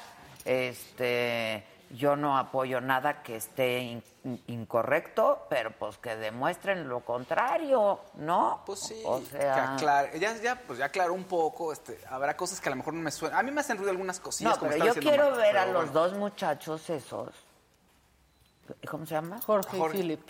Este, 0.44 1.64
yo 1.90 2.16
no 2.16 2.36
apoyo 2.36 2.80
nada 2.80 3.22
que 3.22 3.36
esté 3.36 3.78
in- 3.80 4.02
incorrecto, 4.48 5.46
pero 5.48 5.70
pues 5.72 5.98
que 5.98 6.16
demuestren 6.16 6.88
lo 6.88 7.00
contrario, 7.00 8.00
¿no? 8.14 8.62
Pues 8.66 8.80
sí, 8.80 9.00
O 9.04 9.20
que 9.20 9.26
sea, 9.26 9.74
aclare. 9.74 10.18
Ya, 10.18 10.34
ya, 10.36 10.56
pues 10.56 10.78
ya 10.78 10.86
aclaró 10.86 11.14
un 11.14 11.24
poco. 11.24 11.72
Este, 11.72 11.98
habrá 12.10 12.36
cosas 12.36 12.60
que 12.60 12.68
a 12.68 12.70
lo 12.70 12.76
mejor 12.76 12.94
no 12.94 13.00
me 13.02 13.10
suenan. 13.10 13.38
A 13.38 13.42
mí 13.42 13.50
me 13.52 13.60
hacen 13.60 13.76
ruido 13.76 13.90
algunas 13.90 14.18
cosillas. 14.20 14.54
no, 14.54 14.58
como 14.58 14.70
pero 14.72 14.84
yo 14.86 14.94
quiero 14.94 15.36
ver 15.36 15.56
a 15.58 15.66
los 15.66 15.92
dos 15.92 16.14
muchachos 16.14 16.88
esos. 16.90 17.28
¿Cómo 18.90 19.04
se 19.06 19.14
llama? 19.14 19.40
Jorge, 19.44 19.78
Jorge. 19.78 19.98
y 19.98 20.00
Philip. 20.02 20.20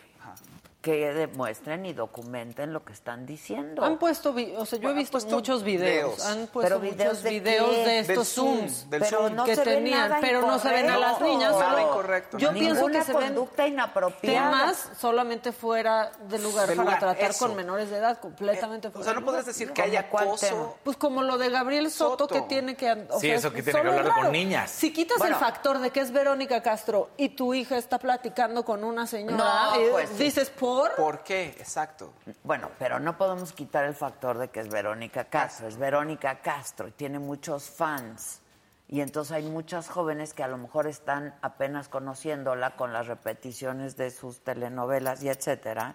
Que 0.83 1.13
demuestren 1.15 1.87
y 1.87 1.93
documenten 1.93 2.73
lo 2.73 2.85
que 2.85 2.93
están 2.93 3.25
diciendo. 3.25 3.85
Han 3.85 3.99
puesto, 3.99 4.33
vi- 4.33 4.53
o 4.57 4.67
sea, 4.67 4.81
yo 4.81 4.91
he 4.91 4.95
visto 4.95 5.13
puesto 5.13 5.31
muchos 5.37 5.63
videos. 5.63 6.17
videos. 6.17 6.27
Han 6.27 6.49
puesto 6.49 6.61
Pero 6.61 6.81
videos 6.81 7.09
muchos 7.19 7.23
de 7.23 7.31
videos 7.31 7.71
qué? 7.71 7.85
de 7.87 7.99
estos 8.01 8.29
Zoom, 8.35 8.57
Zooms 8.59 8.91
del 8.91 9.01
pero 9.03 9.19
Zoom. 9.21 9.35
no 9.37 9.45
que 9.45 9.57
tenían, 9.59 10.09
nada 10.09 10.19
pero 10.21 10.41
no 10.41 10.59
se 10.59 10.69
ven 10.71 10.91
a 10.91 10.99
las 10.99 11.21
niñas. 11.21 11.53
Nada 11.53 11.71
solo- 11.71 11.89
incorrecto. 11.89 12.37
Yo 12.39 12.53
pienso 12.53 12.87
que 12.89 13.01
se 13.05 13.13
ven 13.13 13.23
conducta 13.27 13.65
inapropiada. 13.69 14.51
temas 14.51 14.89
solamente 14.99 15.53
fuera 15.53 16.11
de 16.29 16.39
lugar 16.41 16.69
De 16.69 16.75
para 16.75 16.85
lugar, 16.85 16.99
tratar 16.99 17.31
eso. 17.31 17.47
con 17.47 17.55
menores 17.57 17.89
de 17.89 17.99
edad, 17.99 18.19
completamente 18.19 18.89
O 18.89 18.91
fuera 18.91 19.05
sea, 19.05 19.15
de 19.15 19.21
no 19.21 19.25
podrías 19.27 19.47
decir 19.47 19.69
que 19.73 19.83
¿Cómo 19.83 19.87
haya 19.93 20.09
cuál 20.09 20.25
acoso. 20.27 20.47
tema? 20.49 20.67
Pues 20.83 20.97
como 20.97 21.23
lo 21.23 21.39
de 21.39 21.49
Gabriel 21.49 21.93
Soto, 21.93 22.25
Soto. 22.25 22.35
que 22.35 22.41
tiene 22.43 22.75
que... 22.75 22.91
o 23.09 23.21
Sí, 23.21 23.29
sea, 23.29 23.37
eso 23.37 23.53
que 23.53 23.63
tiene 23.63 23.83
que 23.83 23.87
hablar 23.89 24.15
con 24.15 24.33
niñas. 24.33 24.69
Si 24.73 24.93
quitas 24.93 25.19
Bueno. 25.19 25.37
el 25.37 25.41
factor 25.41 25.79
de 25.79 25.91
que 25.91 26.01
es 26.01 26.11
Verónica 26.11 26.61
Castro 26.61 27.11
y 27.17 27.29
tu 27.29 27.55
hija 27.55 27.77
está 27.79 28.01
platicando 28.01 28.65
con 28.65 28.83
una 28.83 29.07
señora, 29.07 29.37
No, 29.37 29.75
eh, 29.77 29.89
pues 29.93 30.19
dices, 30.19 30.51
¿por? 30.51 30.72
¿Por 30.97 31.21
qué? 31.25 31.47
Exacto. 31.59 32.13
Bueno, 32.45 32.71
pero 32.79 32.99
no 33.01 33.17
podemos 33.19 33.53
quitar 33.53 33.85
el 33.85 33.95
factor 33.95 34.39
de 34.39 34.49
que 34.49 34.61
es 34.61 34.69
Verónica 34.69 35.25
Castro. 35.25 35.67
Es 35.69 35.77
Verónica 35.77 36.41
Castro 36.41 36.89
y 36.89 36.93
tiene 36.93 37.19
muchos 37.19 37.65
fans. 37.71 38.41
Y 38.89 39.01
entonces 39.01 39.33
hay 39.33 39.45
muchas 39.45 39.89
jóvenes 39.89 40.35
que 40.35 40.43
a 40.43 40.49
lo 40.49 40.59
mejor 40.59 40.87
están 40.87 41.35
apenas 41.41 41.89
conociéndola 41.89 42.77
con 42.77 42.93
las 42.93 43.07
repeticiones 43.07 43.97
de 43.97 44.11
sus 44.11 44.41
telenovelas 44.41 45.23
y 45.23 45.29
etcétera. 45.31 45.95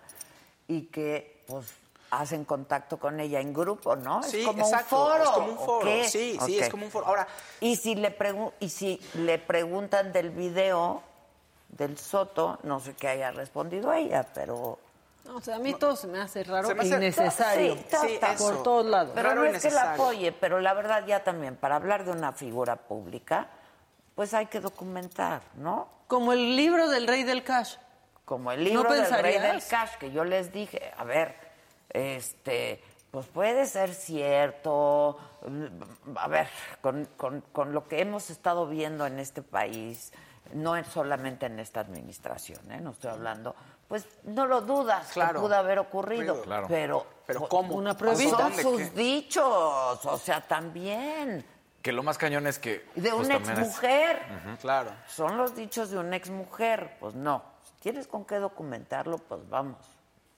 Y 0.68 0.84
que, 0.88 1.44
pues, 1.48 1.68
hacen 2.10 2.46
contacto 2.46 2.98
con 2.98 3.20
ella 3.20 3.40
en 3.42 3.54
grupo, 3.54 3.96
¿no? 3.98 4.24
Sí, 4.24 4.40
es 4.40 4.46
como 4.48 4.64
exacto, 4.64 4.96
un 4.96 5.08
foro. 5.12 5.24
es 5.24 5.30
como 5.30 5.48
un 5.52 5.58
¿o 5.58 5.66
foro, 5.66 5.86
qué? 5.86 6.08
sí, 6.08 6.40
sí, 6.46 6.58
es 6.58 6.70
como 6.70 6.86
un 6.86 6.92
foro. 6.92 7.06
Ahora- 7.06 7.28
Y 7.60 7.76
si 7.76 7.96
le, 7.96 8.18
pregun- 8.18 8.54
y 8.62 8.70
si 8.70 9.00
le 9.16 9.38
preguntan 9.40 10.12
del 10.14 10.30
video 10.32 11.04
del 11.70 11.98
Soto, 11.98 12.60
no 12.64 12.80
sé 12.80 12.94
qué 12.96 13.08
haya 13.10 13.32
respondido 13.32 13.92
ella, 13.94 14.26
pero... 14.34 14.80
No, 15.26 15.36
o 15.38 15.42
sea, 15.42 15.58
a 15.58 15.60
mí 15.60 15.74
todo 15.74 15.96
se 15.98 16.08
me 16.08 16.20
hace 16.22 16.44
raro 16.46 16.70
e 16.72 16.86
innecesario. 16.88 17.76
Sí, 17.76 17.86
Sí, 18.02 18.14
está- 18.14 18.34
eso. 18.34 18.46
por 18.54 18.64
todos 18.64 18.86
lados. 18.86 19.12
Pero 19.14 19.30
Raro 19.30 19.42
no 19.44 19.52
y 19.52 19.56
es 19.56 19.62
que 19.62 19.72
la 19.72 19.94
apoye, 19.94 20.32
pero 20.32 20.62
la 20.62 20.74
verdad 20.74 21.06
ya 21.06 21.24
también, 21.24 21.58
para 21.58 21.76
hablar 21.76 22.06
de 22.06 22.12
una 22.12 22.32
figura 22.32 22.78
pública, 22.78 23.48
pues 24.16 24.34
hay 24.34 24.46
que 24.46 24.62
documentar, 24.62 25.42
¿no? 25.56 25.90
Como 26.08 26.32
el 26.32 26.56
libro 26.56 26.88
del 26.90 27.08
rey 27.08 27.24
del 27.24 27.44
cash. 27.44 27.76
Como 28.24 28.52
el 28.54 28.64
libro 28.64 28.90
del 28.94 29.10
rey 29.22 29.38
del 29.40 29.62
cash, 29.66 29.96
que 30.00 30.12
yo 30.12 30.24
les 30.24 30.54
dije, 30.54 30.94
a 30.98 31.04
ver, 31.04 31.36
este, 31.90 32.82
pues 33.12 33.26
puede 33.28 33.66
ser 33.66 33.94
cierto, 33.94 35.18
mm, 35.46 36.18
a 36.18 36.28
ver, 36.28 36.48
con, 36.82 37.06
con- 37.18 37.42
con 37.52 37.74
lo 37.74 37.88
que 37.88 38.00
hemos 38.02 38.30
estado 38.30 38.68
viendo 38.68 39.06
en 39.06 39.20
este 39.20 39.42
país, 39.42 40.12
no 40.54 40.76
es 40.76 40.88
solamente 40.88 41.46
en 41.46 41.60
esta 41.60 41.80
administración, 41.82 42.72
¿eh? 42.72 42.80
no 42.82 42.92
estoy 42.92 43.12
hablando, 43.12 43.56
pues 43.88 44.06
no 44.24 44.46
lo 44.46 44.62
dudas 44.62 45.12
Claro. 45.14 45.36
que 45.36 45.40
pudo 45.48 45.56
haber 45.56 45.80
ocurrido, 45.80 46.42
Claro. 46.42 46.68
pero, 46.68 47.06
Pero 47.26 47.48
¿cómo? 47.48 47.76
Una 47.76 47.92
¿Hasta 47.92 48.00
pruebita. 48.06 48.38
son 48.38 48.54
sus 48.56 48.82
¿Qué? 48.82 48.90
dichos, 48.92 50.06
o 50.06 50.18
sea, 50.18 50.42
también. 50.42 51.46
Que 51.82 51.92
lo 51.92 52.04
más 52.04 52.18
cañón 52.18 52.48
es 52.48 52.60
que. 52.60 52.86
De 52.96 53.12
pues, 53.12 53.14
una 53.28 53.36
también 53.36 53.60
es- 53.60 53.68
exmujer. 53.68 54.22
Claro. 54.62 54.92
Son 55.08 55.38
los 55.38 55.56
dichos 55.56 55.90
de 55.90 55.98
una 56.00 56.16
exmujer. 56.18 56.98
Pues 57.00 57.16
no. 57.16 57.44
Si 57.64 57.72
tienes 57.82 58.08
con 58.08 58.26
qué 58.26 58.36
documentarlo, 58.40 59.18
pues 59.20 59.48
vamos. 59.50 59.78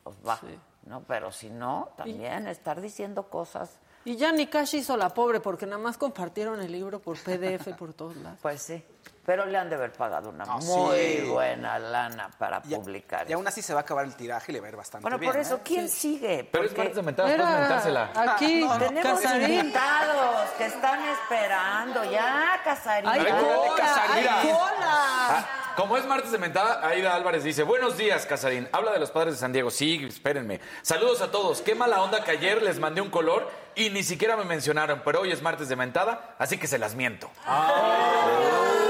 Pues 0.03 0.15
va. 0.27 0.39
¿No? 0.85 1.01
Pero 1.07 1.31
si 1.31 1.49
no, 1.49 1.89
también 1.97 2.47
estar 2.47 2.79
diciendo 2.81 3.23
cosas. 3.29 3.79
Y 4.05 4.15
ya 4.15 4.31
ni 4.31 4.47
Cash 4.47 4.75
hizo 4.75 4.95
la 4.95 5.09
pobre 5.09 5.39
porque 5.39 5.65
nada 5.65 5.77
más 5.81 5.97
compartieron 5.97 6.61
el 6.61 6.71
libro 6.71 6.99
por 6.99 7.17
PDF 7.17 7.73
por 7.77 7.93
todos 7.93 8.15
lados. 8.17 8.39
Pues 8.41 8.61
sí. 8.61 8.83
Pero 9.29 9.45
le 9.45 9.59
han 9.59 9.69
de 9.69 9.75
haber 9.75 9.91
pagado 9.93 10.29
una 10.31 10.43
No, 10.43 10.57
muy 10.57 10.97
sí. 10.97 11.21
buena 11.29 11.77
lana 11.77 12.31
para 12.39 12.63
Y, 12.67 12.73
publicar. 12.73 13.29
y 13.29 13.33
aún 13.33 13.47
así 13.47 13.61
se 13.61 13.75
va 13.75 13.81
a 13.81 13.83
acabar 13.83 14.03
el 14.05 14.15
tiraje 14.15 14.51
y 14.51 14.53
le 14.55 14.59
va 14.59 14.65
a 14.65 14.69
ir 14.71 14.75
bastante 14.75 15.03
Bueno, 15.03 15.19
bien. 15.19 15.31
por 15.31 15.39
eso, 15.39 15.57
¿eh? 15.57 15.61
¿quién 15.63 15.87
sigue? 15.87 16.49
Pero 16.51 16.63
es 16.65 16.75
martes 16.75 16.95
de 16.95 17.01
mentadas, 17.03 17.35
puedes 17.35 17.59
mentársela. 17.59 18.11
aquí, 18.15 18.67
Tenemos 18.79 19.21
Casarín. 19.21 19.51
invitados 19.59 20.49
que 20.57 20.65
están 20.65 20.99
esperando. 21.09 22.03
Ya, 22.11 22.59
Casarín. 22.63 23.07
¡Ay, 23.07 23.19
Ay, 23.23 23.31
cola! 23.39 23.75
Casarín. 23.77 24.27
¡Ay, 24.31 24.49
cola! 24.49 24.67
Ah, 24.81 25.45
como 25.75 25.95
es 25.95 26.05
martes 26.07 26.31
de 26.31 26.39
mentada, 26.39 26.83
Aida 26.87 27.13
Álvarez 27.13 27.43
dice, 27.43 27.61
buenos 27.61 27.97
días, 27.99 28.25
Casarín. 28.25 28.67
Habla 28.71 28.93
de 28.93 28.99
los 28.99 29.11
padres 29.11 29.35
de 29.35 29.39
San 29.41 29.53
Diego. 29.53 29.69
Sí, 29.69 30.03
espérenme. 30.09 30.59
Saludos 30.81 31.21
a 31.21 31.29
todos. 31.29 31.61
Qué 31.61 31.75
mala 31.75 32.01
onda 32.01 32.23
que 32.23 32.31
ayer 32.31 32.63
les 32.63 32.79
mandé 32.79 32.99
un 33.01 33.11
color 33.11 33.47
y 33.75 33.91
ni 33.91 34.01
siquiera 34.01 34.35
me 34.35 34.43
mencionaron, 34.43 35.03
pero 35.05 35.21
hoy 35.21 35.31
es 35.31 35.43
martes 35.43 35.69
de 35.69 35.75
mentada, 35.75 36.33
así 36.39 36.57
que 36.57 36.65
se 36.65 36.79
las 36.79 36.95
miento. 36.95 37.29
¿Cómo 37.45 37.83
ves? 37.93 38.88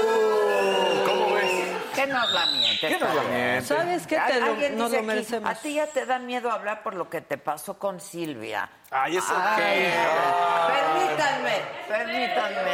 ¿Qué 2.00 2.06
nos 2.06 2.32
la 2.32 2.46
miente? 2.46 2.88
¿Qué 2.88 2.98
nos 2.98 3.14
la 3.14 3.22
miente? 3.22 3.66
¿Sabes 3.66 4.06
qué? 4.06 4.20
Te 4.26 4.40
lo, 4.40 4.76
nos 4.76 4.90
dice 4.90 5.36
aquí. 5.36 5.46
A 5.46 5.54
ti 5.54 5.74
ya 5.74 5.86
te 5.86 6.06
da 6.06 6.18
miedo 6.18 6.50
hablar 6.50 6.82
por 6.82 6.94
lo 6.94 7.10
que 7.10 7.20
te 7.20 7.38
pasó 7.38 7.78
con 7.78 8.00
Silvia. 8.00 8.70
Ay, 8.90 9.18
eso 9.18 9.32
Ay, 9.36 9.62
qué. 9.62 9.92
Permítanme, 10.68 11.60
permítanme. 11.88 12.70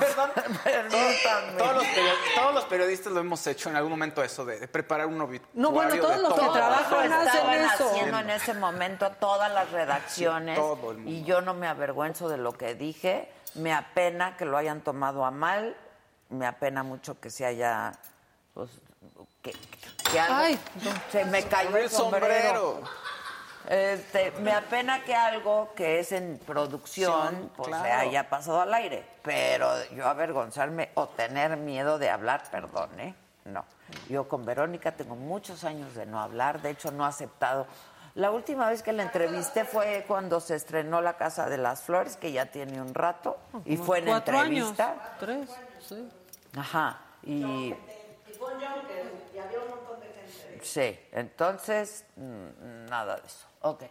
Perdón. 0.00 0.30
Permítanme. 0.64 1.58
Todos 1.58 1.74
los, 1.74 1.84
periodistas, 1.84 2.34
todos 2.34 2.54
los 2.54 2.64
periodistas 2.64 3.12
lo 3.12 3.20
hemos 3.20 3.46
hecho 3.46 3.68
en 3.70 3.76
algún 3.76 3.90
momento 3.90 4.22
eso 4.22 4.44
de, 4.44 4.58
de 4.58 4.68
preparar 4.68 5.06
un 5.06 5.20
obituario. 5.20 5.60
No, 5.60 5.70
bueno, 5.70 5.94
todos 5.96 6.18
los 6.18 6.34
que 6.34 6.40
trabajan 6.40 7.12
hacen 7.12 7.50
eso. 7.50 7.90
haciendo 7.90 8.18
en 8.18 8.30
ese 8.30 8.54
momento 8.54 9.10
todas 9.20 9.52
las 9.52 9.70
redacciones 9.70 10.56
Sí, 10.56 10.60
todo 10.60 10.90
el 10.90 10.96
mundo. 10.98 11.10
y 11.10 11.22
yo 11.24 11.40
no 11.40 11.54
me 11.54 11.68
avergüenzo 11.68 12.28
de 12.28 12.38
lo 12.38 12.52
que 12.52 12.74
dije. 12.74 13.30
Me 13.54 13.72
apena 13.72 14.36
que 14.36 14.44
lo 14.44 14.56
hayan 14.56 14.80
tomado 14.80 15.24
a 15.24 15.30
mal. 15.30 15.76
Me 16.30 16.46
apena 16.46 16.82
mucho 16.82 17.20
que 17.20 17.28
se 17.30 17.44
haya... 17.44 17.92
pues, 18.54 18.70
algo- 20.18 20.36
Ay, 20.36 20.58
se 21.10 21.24
me 21.26 21.42
cayó 21.44 21.76
el 21.76 21.84
El 21.84 21.90
sombrero. 21.90 22.26
sombrero. 22.74 22.80
Este, 23.68 24.32
me 24.40 24.52
apena 24.52 25.04
que 25.04 25.14
algo 25.14 25.72
que 25.76 26.00
es 26.00 26.10
en 26.10 26.38
producción 26.44 27.30
Sí, 27.30 27.50
pues 27.56 27.68
claro. 27.68 27.84
se 27.84 27.92
haya 27.92 28.28
pasado 28.28 28.60
al 28.60 28.74
aire, 28.74 29.06
pero 29.22 29.68
yo 29.92 30.08
avergonzarme 30.08 30.90
o 30.94 31.06
tener 31.08 31.56
miedo 31.56 31.98
de 31.98 32.10
hablar, 32.10 32.42
perdón, 32.50 32.98
¿eh? 32.98 33.14
No. 33.44 33.64
Yo 34.08 34.26
con 34.28 34.44
Verónica 34.44 34.92
tengo 34.92 35.14
muchos 35.14 35.62
años 35.64 35.94
de 35.94 36.06
no 36.06 36.20
hablar, 36.20 36.60
de 36.60 36.70
hecho 36.70 36.90
no 36.90 37.04
he 37.04 37.08
aceptado. 37.08 37.66
La 38.16 38.30
última 38.32 38.68
vez 38.68 38.82
que 38.82 38.92
la 38.92 39.04
entrevisté 39.04 39.64
fue 39.64 40.04
cuando 40.08 40.40
se 40.40 40.56
estrenó 40.56 41.00
La 41.00 41.16
Casa 41.16 41.48
de 41.48 41.56
las 41.56 41.82
Flores, 41.82 42.16
que 42.16 42.32
ya 42.32 42.46
tiene 42.46 42.80
un 42.82 42.92
rato, 42.94 43.38
y 43.64 43.76
fue 43.76 44.00
en 44.00 44.06
Cuatro 44.06 44.42
entrevista. 44.42 44.90
años. 44.90 45.02
Tres, 45.20 45.48
sí. 45.88 46.08
Ajá, 46.56 46.98
y... 47.22 47.74
Sí, 50.62 50.98
entonces, 51.12 52.04
mm, 52.16 52.86
nada 52.88 53.16
de 53.16 53.26
eso. 53.26 53.46
Ok. 53.62 53.82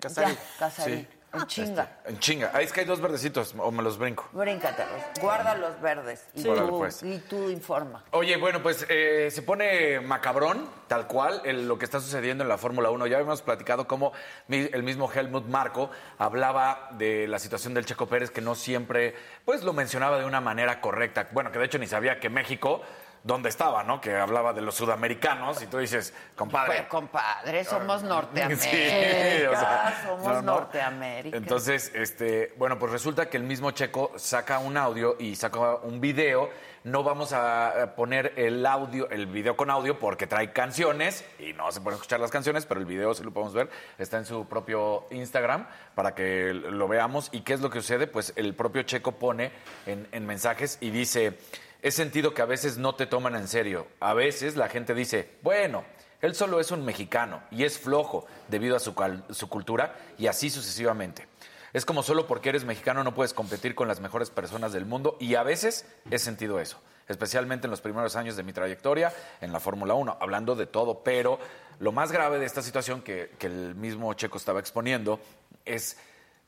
Casarín. 0.00 0.34
Ya, 0.36 0.40
Casarín. 0.58 1.08
Sí. 1.10 1.18
En 1.34 1.46
chinga. 1.48 1.98
En 2.04 2.18
chinga. 2.20 2.50
Ahí 2.54 2.64
es 2.64 2.72
que 2.72 2.80
hay 2.82 2.86
dos 2.86 3.00
verdecitos, 3.00 3.56
o 3.58 3.72
me 3.72 3.82
los 3.82 3.98
brinco. 3.98 4.28
Bríncatelos. 4.30 4.92
Guarda 5.20 5.56
los 5.56 5.80
verdes. 5.80 6.24
Y, 6.34 6.46
Órale, 6.46 6.68
tú, 6.68 6.78
pues. 6.78 7.02
y 7.02 7.18
tú 7.28 7.50
informa. 7.50 8.04
Oye, 8.12 8.36
bueno, 8.36 8.62
pues 8.62 8.86
eh, 8.88 9.28
se 9.32 9.42
pone 9.42 9.98
macabrón, 9.98 10.70
tal 10.86 11.08
cual, 11.08 11.42
el- 11.44 11.66
lo 11.66 11.76
que 11.76 11.86
está 11.86 11.98
sucediendo 11.98 12.44
en 12.44 12.48
la 12.48 12.56
Fórmula 12.56 12.90
1. 12.90 13.08
Ya 13.08 13.16
habíamos 13.16 13.42
platicado 13.42 13.88
cómo 13.88 14.12
mi- 14.46 14.70
el 14.72 14.84
mismo 14.84 15.10
Helmut 15.12 15.46
Marco 15.46 15.90
hablaba 16.18 16.90
de 16.92 17.26
la 17.26 17.40
situación 17.40 17.74
del 17.74 17.84
Checo 17.84 18.06
Pérez, 18.06 18.30
que 18.30 18.40
no 18.40 18.54
siempre, 18.54 19.16
pues 19.44 19.64
lo 19.64 19.72
mencionaba 19.72 20.18
de 20.20 20.26
una 20.26 20.40
manera 20.40 20.80
correcta. 20.80 21.28
Bueno, 21.32 21.50
que 21.50 21.58
de 21.58 21.64
hecho 21.64 21.78
ni 21.80 21.88
sabía 21.88 22.20
que 22.20 22.30
México, 22.30 22.80
¿dónde 23.24 23.48
estaba, 23.48 23.82
no? 23.82 24.00
Que 24.00 24.14
hablaba 24.14 24.52
de 24.52 24.60
los 24.60 24.76
sudamericanos 24.76 25.60
y 25.62 25.66
tú 25.66 25.78
dices, 25.78 26.12
compadre. 26.36 26.76
Pues, 26.76 26.88
compadre, 26.88 27.64
somos 27.64 28.02
Norteamérica. 28.04 28.62
Sí, 28.62 29.46
o 29.46 29.58
sea, 29.58 30.02
somos 30.06 30.26
no, 30.26 30.34
no. 30.34 30.42
Norteamérica. 30.42 31.36
Entonces, 31.36 31.90
este, 31.94 32.52
bueno, 32.58 32.78
pues 32.78 32.92
resulta 32.92 33.28
que 33.28 33.38
el 33.38 33.42
mismo 33.42 33.70
Checo 33.72 34.12
saca 34.16 34.58
un 34.58 34.76
audio 34.76 35.16
y 35.18 35.34
saca 35.34 35.76
un 35.76 36.00
video. 36.00 36.50
No 36.84 37.02
vamos 37.02 37.32
a 37.32 37.94
poner 37.96 38.34
el 38.36 38.66
audio, 38.66 39.08
el 39.08 39.26
video 39.26 39.56
con 39.56 39.70
audio 39.70 39.98
porque 39.98 40.26
trae 40.26 40.52
canciones 40.52 41.24
y 41.38 41.54
no 41.54 41.72
se 41.72 41.80
pueden 41.80 41.96
escuchar 41.96 42.20
las 42.20 42.30
canciones, 42.30 42.66
pero 42.66 42.78
el 42.78 42.84
video 42.84 43.14
sí 43.14 43.24
lo 43.24 43.32
podemos 43.32 43.54
ver. 43.54 43.70
Está 43.96 44.18
en 44.18 44.26
su 44.26 44.46
propio 44.46 45.06
Instagram 45.10 45.66
para 45.94 46.14
que 46.14 46.52
lo 46.52 46.86
veamos. 46.86 47.30
¿Y 47.32 47.40
qué 47.40 47.54
es 47.54 47.62
lo 47.62 47.70
que 47.70 47.80
sucede? 47.80 48.06
Pues 48.06 48.34
el 48.36 48.54
propio 48.54 48.82
Checo 48.82 49.12
pone 49.12 49.50
en, 49.86 50.06
en 50.12 50.26
mensajes 50.26 50.76
y 50.82 50.90
dice, 50.90 51.38
he 51.84 51.90
sentido 51.90 52.32
que 52.32 52.40
a 52.40 52.46
veces 52.46 52.78
no 52.78 52.94
te 52.94 53.04
toman 53.04 53.36
en 53.36 53.46
serio. 53.46 53.86
A 54.00 54.14
veces 54.14 54.56
la 54.56 54.70
gente 54.70 54.94
dice, 54.94 55.28
bueno, 55.42 55.84
él 56.22 56.34
solo 56.34 56.58
es 56.58 56.70
un 56.70 56.82
mexicano 56.82 57.42
y 57.50 57.64
es 57.64 57.78
flojo 57.78 58.26
debido 58.48 58.74
a 58.74 58.80
su, 58.80 58.94
su 59.28 59.48
cultura 59.50 59.94
y 60.16 60.26
así 60.26 60.48
sucesivamente. 60.48 61.28
Es 61.74 61.84
como 61.84 62.02
solo 62.02 62.26
porque 62.26 62.48
eres 62.48 62.64
mexicano 62.64 63.04
no 63.04 63.12
puedes 63.12 63.34
competir 63.34 63.74
con 63.74 63.86
las 63.86 64.00
mejores 64.00 64.30
personas 64.30 64.72
del 64.72 64.86
mundo 64.86 65.18
y 65.20 65.34
a 65.34 65.42
veces 65.42 65.84
he 66.10 66.18
sentido 66.18 66.58
eso, 66.58 66.80
especialmente 67.06 67.66
en 67.66 67.70
los 67.70 67.82
primeros 67.82 68.16
años 68.16 68.34
de 68.36 68.44
mi 68.44 68.54
trayectoria 68.54 69.12
en 69.42 69.52
la 69.52 69.60
Fórmula 69.60 69.92
1, 69.92 70.16
hablando 70.22 70.56
de 70.56 70.64
todo, 70.64 71.04
pero 71.04 71.38
lo 71.80 71.92
más 71.92 72.12
grave 72.12 72.38
de 72.38 72.46
esta 72.46 72.62
situación 72.62 73.02
que, 73.02 73.32
que 73.38 73.48
el 73.48 73.74
mismo 73.74 74.14
Checo 74.14 74.38
estaba 74.38 74.58
exponiendo 74.58 75.20
es 75.66 75.98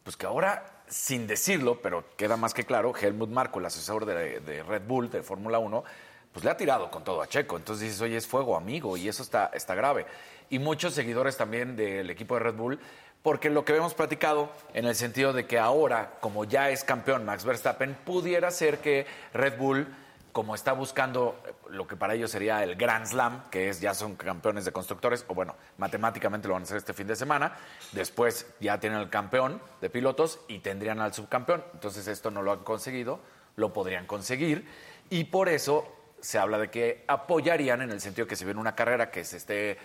pues 0.02 0.16
que 0.16 0.24
ahora, 0.24 0.75
sin 0.88 1.26
decirlo, 1.26 1.80
pero 1.80 2.04
queda 2.16 2.36
más 2.36 2.54
que 2.54 2.64
claro, 2.64 2.94
Helmut 2.96 3.30
Marko, 3.30 3.58
el 3.58 3.66
asesor 3.66 4.04
de, 4.04 4.62
Red 4.62 4.82
Bull, 4.86 5.10
de 5.10 5.22
Fórmula 5.22 5.58
1, 5.58 5.84
pues 6.32 6.44
le 6.44 6.50
ha 6.50 6.56
tirado 6.56 6.90
con 6.90 7.04
todo 7.04 7.22
a 7.22 7.26
Checo. 7.26 7.56
Entonces 7.56 7.86
dices, 7.86 8.00
oye, 8.00 8.16
es 8.16 8.26
fuego 8.26 8.56
amigo 8.56 8.96
y 8.96 9.08
eso 9.08 9.22
está, 9.22 9.50
está 9.54 9.74
grave. 9.74 10.06
Y 10.50 10.58
muchos 10.58 10.94
seguidores 10.94 11.36
también 11.36 11.76
del 11.76 12.10
equipo 12.10 12.34
de 12.34 12.40
Red 12.40 12.54
Bull, 12.54 12.78
porque 13.22 13.50
lo 13.50 13.64
que 13.64 13.74
hemos 13.74 13.94
platicado 13.94 14.50
en 14.72 14.84
el 14.84 14.94
sentido 14.94 15.32
de 15.32 15.46
que 15.46 15.58
ahora, 15.58 16.18
como 16.20 16.44
ya 16.44 16.70
es 16.70 16.84
campeón 16.84 17.24
Max 17.24 17.44
Verstappen, 17.44 17.96
pudiera 18.04 18.50
ser 18.50 18.78
que 18.78 19.06
Red 19.34 19.58
Bull 19.58 19.88
como 20.36 20.54
está 20.54 20.74
buscando 20.74 21.34
lo 21.70 21.86
que 21.86 21.96
para 21.96 22.14
ellos 22.14 22.30
sería 22.30 22.62
el 22.62 22.76
Grand 22.76 23.06
Slam, 23.06 23.50
que 23.50 23.68
es 23.68 23.80
ya 23.80 23.94
son 23.94 24.16
campeones 24.16 24.64
de 24.64 24.72
constructores, 24.72 25.24
o 25.28 25.34
bueno, 25.34 25.56
matemáticamente 25.78 26.48
lo 26.48 26.54
van 26.54 26.62
a 26.62 26.64
hacer 26.64 26.76
este 26.76 26.92
fin 26.92 27.06
de 27.06 27.16
semana, 27.16 27.56
después 27.92 28.46
ya 28.60 28.78
tienen 28.80 28.98
el 29.00 29.10
campeón 29.10 29.60
de 29.80 29.90
pilotos 29.90 30.40
y 30.48 30.60
tendrían 30.60 31.00
al 31.00 31.14
subcampeón. 31.14 31.64
Entonces 31.74 32.06
esto 32.08 32.30
no 32.30 32.42
lo 32.42 32.52
han 32.52 32.64
conseguido, 32.64 33.20
lo 33.56 33.72
podrían 33.72 34.06
conseguir 34.06 34.66
y 35.10 35.24
por 35.24 35.48
eso 35.48 35.92
se 36.20 36.38
habla 36.38 36.58
de 36.58 36.70
que 36.70 37.04
apoyarían 37.06 37.82
en 37.82 37.90
el 37.90 38.00
sentido 38.00 38.26
que 38.26 38.36
si 38.36 38.44
ven 38.44 38.58
una 38.58 38.74
carrera 38.74 39.10
que 39.10 39.24
se 39.24 39.36
esté 39.36 39.78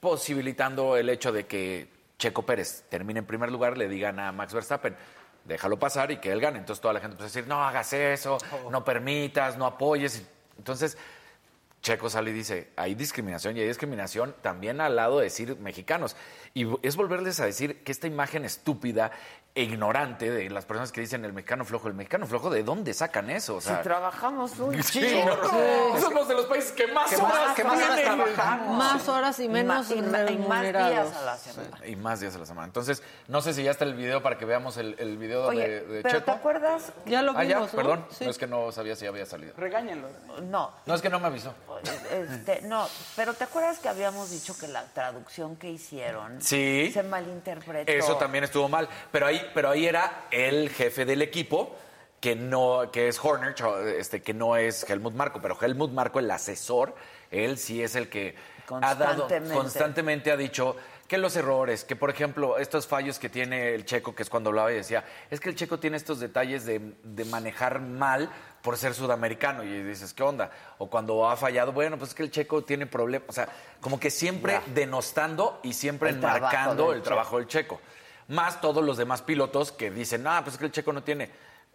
posibilitando 0.00 0.96
el 0.96 1.08
hecho 1.08 1.32
de 1.32 1.46
que 1.46 1.88
Checo 2.18 2.44
Pérez 2.44 2.84
termine 2.88 3.20
en 3.20 3.26
primer 3.26 3.50
lugar, 3.50 3.76
le 3.78 3.88
digan 3.88 4.18
a 4.20 4.32
Max 4.32 4.52
Verstappen, 4.52 4.96
déjalo 5.44 5.78
pasar 5.78 6.10
y 6.10 6.18
que 6.18 6.30
él 6.30 6.40
gane. 6.40 6.58
Entonces 6.58 6.80
toda 6.80 6.94
la 6.94 7.00
gente 7.00 7.16
a 7.20 7.24
decir, 7.24 7.46
no 7.46 7.62
hagas 7.64 7.92
eso, 7.92 8.38
no 8.70 8.84
permitas, 8.84 9.56
no 9.56 9.66
apoyes. 9.66 10.24
Entonces 10.56 10.98
Checo 11.82 12.10
sale 12.10 12.30
y 12.30 12.34
dice, 12.34 12.70
hay 12.76 12.94
discriminación 12.94 13.56
y 13.56 13.60
hay 13.60 13.68
discriminación 13.68 14.34
también 14.42 14.80
al 14.80 14.96
lado 14.96 15.18
de 15.18 15.24
decir 15.24 15.56
mexicanos. 15.58 16.16
Y 16.54 16.66
es 16.86 16.96
volverles 16.96 17.38
a 17.40 17.44
decir 17.46 17.84
que 17.84 17.92
esta 17.92 18.06
imagen 18.06 18.44
estúpida 18.44 19.10
e 19.54 19.62
ignorante 19.62 20.30
de 20.30 20.50
las 20.50 20.66
personas 20.66 20.92
que 20.92 21.00
dicen 21.00 21.24
el 21.24 21.32
mexicano 21.32 21.64
flojo, 21.64 21.88
el 21.88 21.94
mexicano 21.94 22.26
flojo, 22.26 22.48
¿de 22.50 22.62
dónde 22.62 22.94
sacan 22.94 23.28
eso? 23.30 23.56
O 23.56 23.60
si 23.60 23.72
trabajamos 23.82 24.56
un 24.58 24.80
sí, 24.82 25.00
chingo. 25.00 25.36
no, 25.36 26.00
somos 26.00 26.28
de 26.28 26.34
los 26.34 26.46
países 26.46 26.70
que 26.72 26.86
más 26.88 27.10
Que 27.10 27.16
horas 27.16 27.54
que 27.56 27.64
más 27.64 27.76
horas 27.78 27.96
tienen. 27.96 28.04
trabajamos. 28.34 28.76
Más 28.78 29.08
horas 29.08 29.40
y 29.40 29.48
menos 29.48 29.90
y, 29.90 30.00
más 30.02 30.62
días 30.62 31.16
a 31.16 31.24
la 31.24 31.36
semana. 31.36 31.86
Y 31.86 31.96
más 31.96 32.20
días 32.20 32.34
a 32.36 32.38
la 32.38 32.46
semana. 32.46 32.66
Entonces, 32.66 33.02
no 33.26 33.40
sé 33.40 33.52
si 33.52 33.62
ya 33.64 33.70
está 33.72 33.84
el 33.84 33.94
video 33.94 34.22
para 34.22 34.36
que 34.38 34.44
veamos 34.44 34.76
el, 34.76 34.94
el 34.98 35.16
video 35.16 35.46
Oye, 35.46 35.66
de, 35.68 35.80
de 35.86 36.02
pero 36.02 36.18
¿te 36.18 36.24
Checo. 36.26 36.30
acuerdas? 36.32 36.92
Ya 37.06 37.22
lo 37.22 37.32
Ah, 37.36 37.42
ya, 37.44 37.56
vimos, 37.56 37.72
¿no? 37.72 37.76
perdón. 37.76 38.06
Sí. 38.10 38.24
No 38.24 38.30
es 38.30 38.38
que 38.38 38.46
no 38.46 38.70
sabía 38.70 38.94
si 38.96 39.06
había 39.06 39.26
salido. 39.26 39.54
Regáñenlo. 39.56 40.08
No, 40.42 40.72
No, 40.86 40.94
es 40.94 41.02
que 41.02 41.08
no 41.10 41.18
me 41.18 41.26
avisó. 41.26 41.52
Este, 42.10 42.62
no, 42.62 42.88
pero 43.16 43.34
¿te 43.34 43.44
acuerdas 43.44 43.78
que 43.78 43.88
habíamos 43.88 44.30
dicho 44.30 44.56
que 44.58 44.68
la 44.68 44.84
traducción 44.84 45.56
que 45.56 45.70
hicieron 45.70 46.40
Sí. 46.42 46.90
se 46.92 47.02
malinterpretó? 47.02 47.90
Eso 47.90 48.16
también 48.16 48.44
estuvo 48.44 48.68
mal. 48.68 48.88
Pero 49.12 49.26
ahí, 49.26 49.40
pero 49.54 49.70
ahí 49.70 49.86
era 49.86 50.26
el 50.30 50.70
jefe 50.70 51.04
del 51.04 51.22
equipo, 51.22 51.76
que 52.20 52.34
no, 52.34 52.90
que 52.90 53.08
es 53.08 53.18
Horner, 53.22 53.54
este, 53.96 54.22
que 54.22 54.34
no 54.34 54.56
es 54.56 54.88
Helmut 54.88 55.14
Marco, 55.14 55.40
pero 55.40 55.56
Helmut 55.60 55.92
Marco, 55.92 56.18
el 56.18 56.30
asesor, 56.30 56.94
él 57.30 57.58
sí 57.58 57.82
es 57.82 57.94
el 57.94 58.08
que 58.08 58.34
ha 58.82 58.94
dado 58.94 59.28
constantemente 59.52 60.30
ha 60.30 60.36
dicho 60.36 60.76
que 61.08 61.16
los 61.18 61.34
errores, 61.36 61.84
que 61.84 61.96
por 61.96 62.10
ejemplo, 62.10 62.58
estos 62.58 62.86
fallos 62.86 63.18
que 63.18 63.30
tiene 63.30 63.74
el 63.74 63.86
checo, 63.86 64.14
que 64.14 64.22
es 64.22 64.28
cuando 64.28 64.50
hablaba 64.50 64.70
y 64.70 64.76
decía, 64.76 65.04
es 65.30 65.40
que 65.40 65.48
el 65.48 65.56
checo 65.56 65.78
tiene 65.80 65.96
estos 65.96 66.20
detalles 66.20 66.66
de, 66.66 66.80
de 67.02 67.24
manejar 67.24 67.80
mal 67.80 68.30
por 68.62 68.76
ser 68.76 68.92
sudamericano. 68.92 69.64
Y 69.64 69.82
dices, 69.82 70.12
¿qué 70.12 70.22
onda? 70.22 70.50
O 70.76 70.90
cuando 70.90 71.26
ha 71.28 71.36
fallado, 71.36 71.72
bueno, 71.72 71.96
pues 71.96 72.10
es 72.10 72.14
que 72.14 72.22
el 72.22 72.30
checo 72.30 72.62
tiene 72.62 72.86
problemas. 72.86 73.26
O 73.30 73.32
sea, 73.32 73.48
como 73.80 73.98
que 73.98 74.10
siempre 74.10 74.60
denostando 74.74 75.60
y 75.62 75.72
siempre 75.72 76.10
El 76.10 76.16
enmarcando 76.16 76.92
el 76.92 76.98
Checo. 76.98 77.04
trabajo 77.06 77.38
del 77.38 77.46
checo. 77.46 77.80
Más 78.28 78.60
todos 78.60 78.84
los 78.84 78.98
demás 78.98 79.22
pilotos 79.22 79.72
que 79.72 79.90
dicen, 79.90 80.26
ah, 80.26 80.42
pues 80.44 80.54
es 80.54 80.58
que 80.60 80.66
el 80.66 80.72
checo 80.72 80.92
no 80.92 81.02
tiene. 81.02 81.30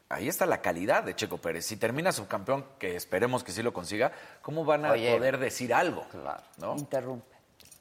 Ahí 0.10 0.28
está 0.30 0.46
la 0.46 0.62
calidad 0.62 1.02
de 1.04 1.16
Checo 1.16 1.40
Pérez. 1.40 1.66
Si 1.66 1.78
termina 1.78 2.12
subcampeón, 2.12 2.64
que 2.78 2.96
esperemos 2.96 3.44
que 3.44 3.52
sí 3.52 3.64
lo 3.64 3.74
consiga, 3.74 4.12
¿cómo 4.44 4.64
van 4.64 4.86
a 4.86 4.92
Oye, 4.92 5.16
poder 5.18 5.40
decir 5.40 5.74
algo? 5.74 6.06
Claro, 6.12 6.44
¿no? 6.60 6.76
interrumpe. 6.78 7.33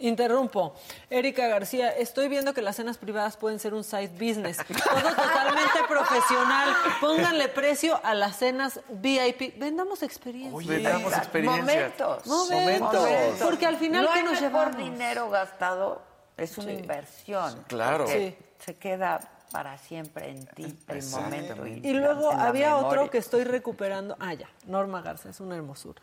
Interrumpo. 0.02 0.74
Erika 1.10 1.46
García, 1.46 1.90
estoy 1.90 2.28
viendo 2.28 2.52
que 2.54 2.60
las 2.60 2.76
cenas 2.76 2.98
privadas 2.98 3.36
pueden 3.36 3.58
ser 3.60 3.72
un 3.72 3.84
side 3.84 4.08
business. 4.08 4.56
Todo 4.56 5.10
totalmente 5.14 5.78
profesional. 5.88 6.74
Pónganle 7.00 7.48
precio 7.48 8.00
a 8.04 8.14
las 8.14 8.36
cenas 8.36 8.80
VIP. 8.88 9.58
Vendamos 9.58 10.02
experiencia. 10.02 10.68
Vendamos 10.68 11.12
experiencias. 11.16 11.64
Momentos. 11.64 12.26
Momentos. 12.26 13.08
Porque 13.40 13.66
al 13.66 13.76
final, 13.76 14.04
no 14.04 14.12
¿qué 14.12 14.22
nos 14.22 14.40
llevamos? 14.40 14.76
dinero 14.76 15.30
gastado 15.30 16.02
es 16.36 16.58
una 16.58 16.72
inversión. 16.72 17.64
Claro. 17.68 18.06
Se 18.06 18.76
queda 18.78 19.20
para 19.52 19.76
siempre 19.78 20.30
en 20.30 20.46
ti 20.46 20.76
el 20.88 21.04
momento. 21.10 21.66
Y, 21.66 21.80
Y 21.88 21.92
luego 21.92 22.32
había 22.32 22.70
memoria. 22.74 22.88
otro 22.88 23.10
que 23.10 23.18
estoy 23.18 23.44
recuperando. 23.44 24.16
Ah, 24.18 24.34
ya. 24.34 24.48
Norma 24.66 25.00
Garza, 25.02 25.28
es 25.28 25.40
una 25.40 25.54
hermosura. 25.56 26.02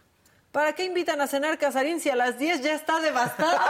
¿Para 0.52 0.74
qué 0.74 0.84
invitan 0.84 1.22
a 1.22 1.28
cenar 1.28 1.60
Casarín 1.60 2.00
si 2.00 2.10
a 2.10 2.16
las 2.16 2.40
10 2.40 2.62
ya 2.62 2.74
está 2.74 3.00
devastada? 3.00 3.62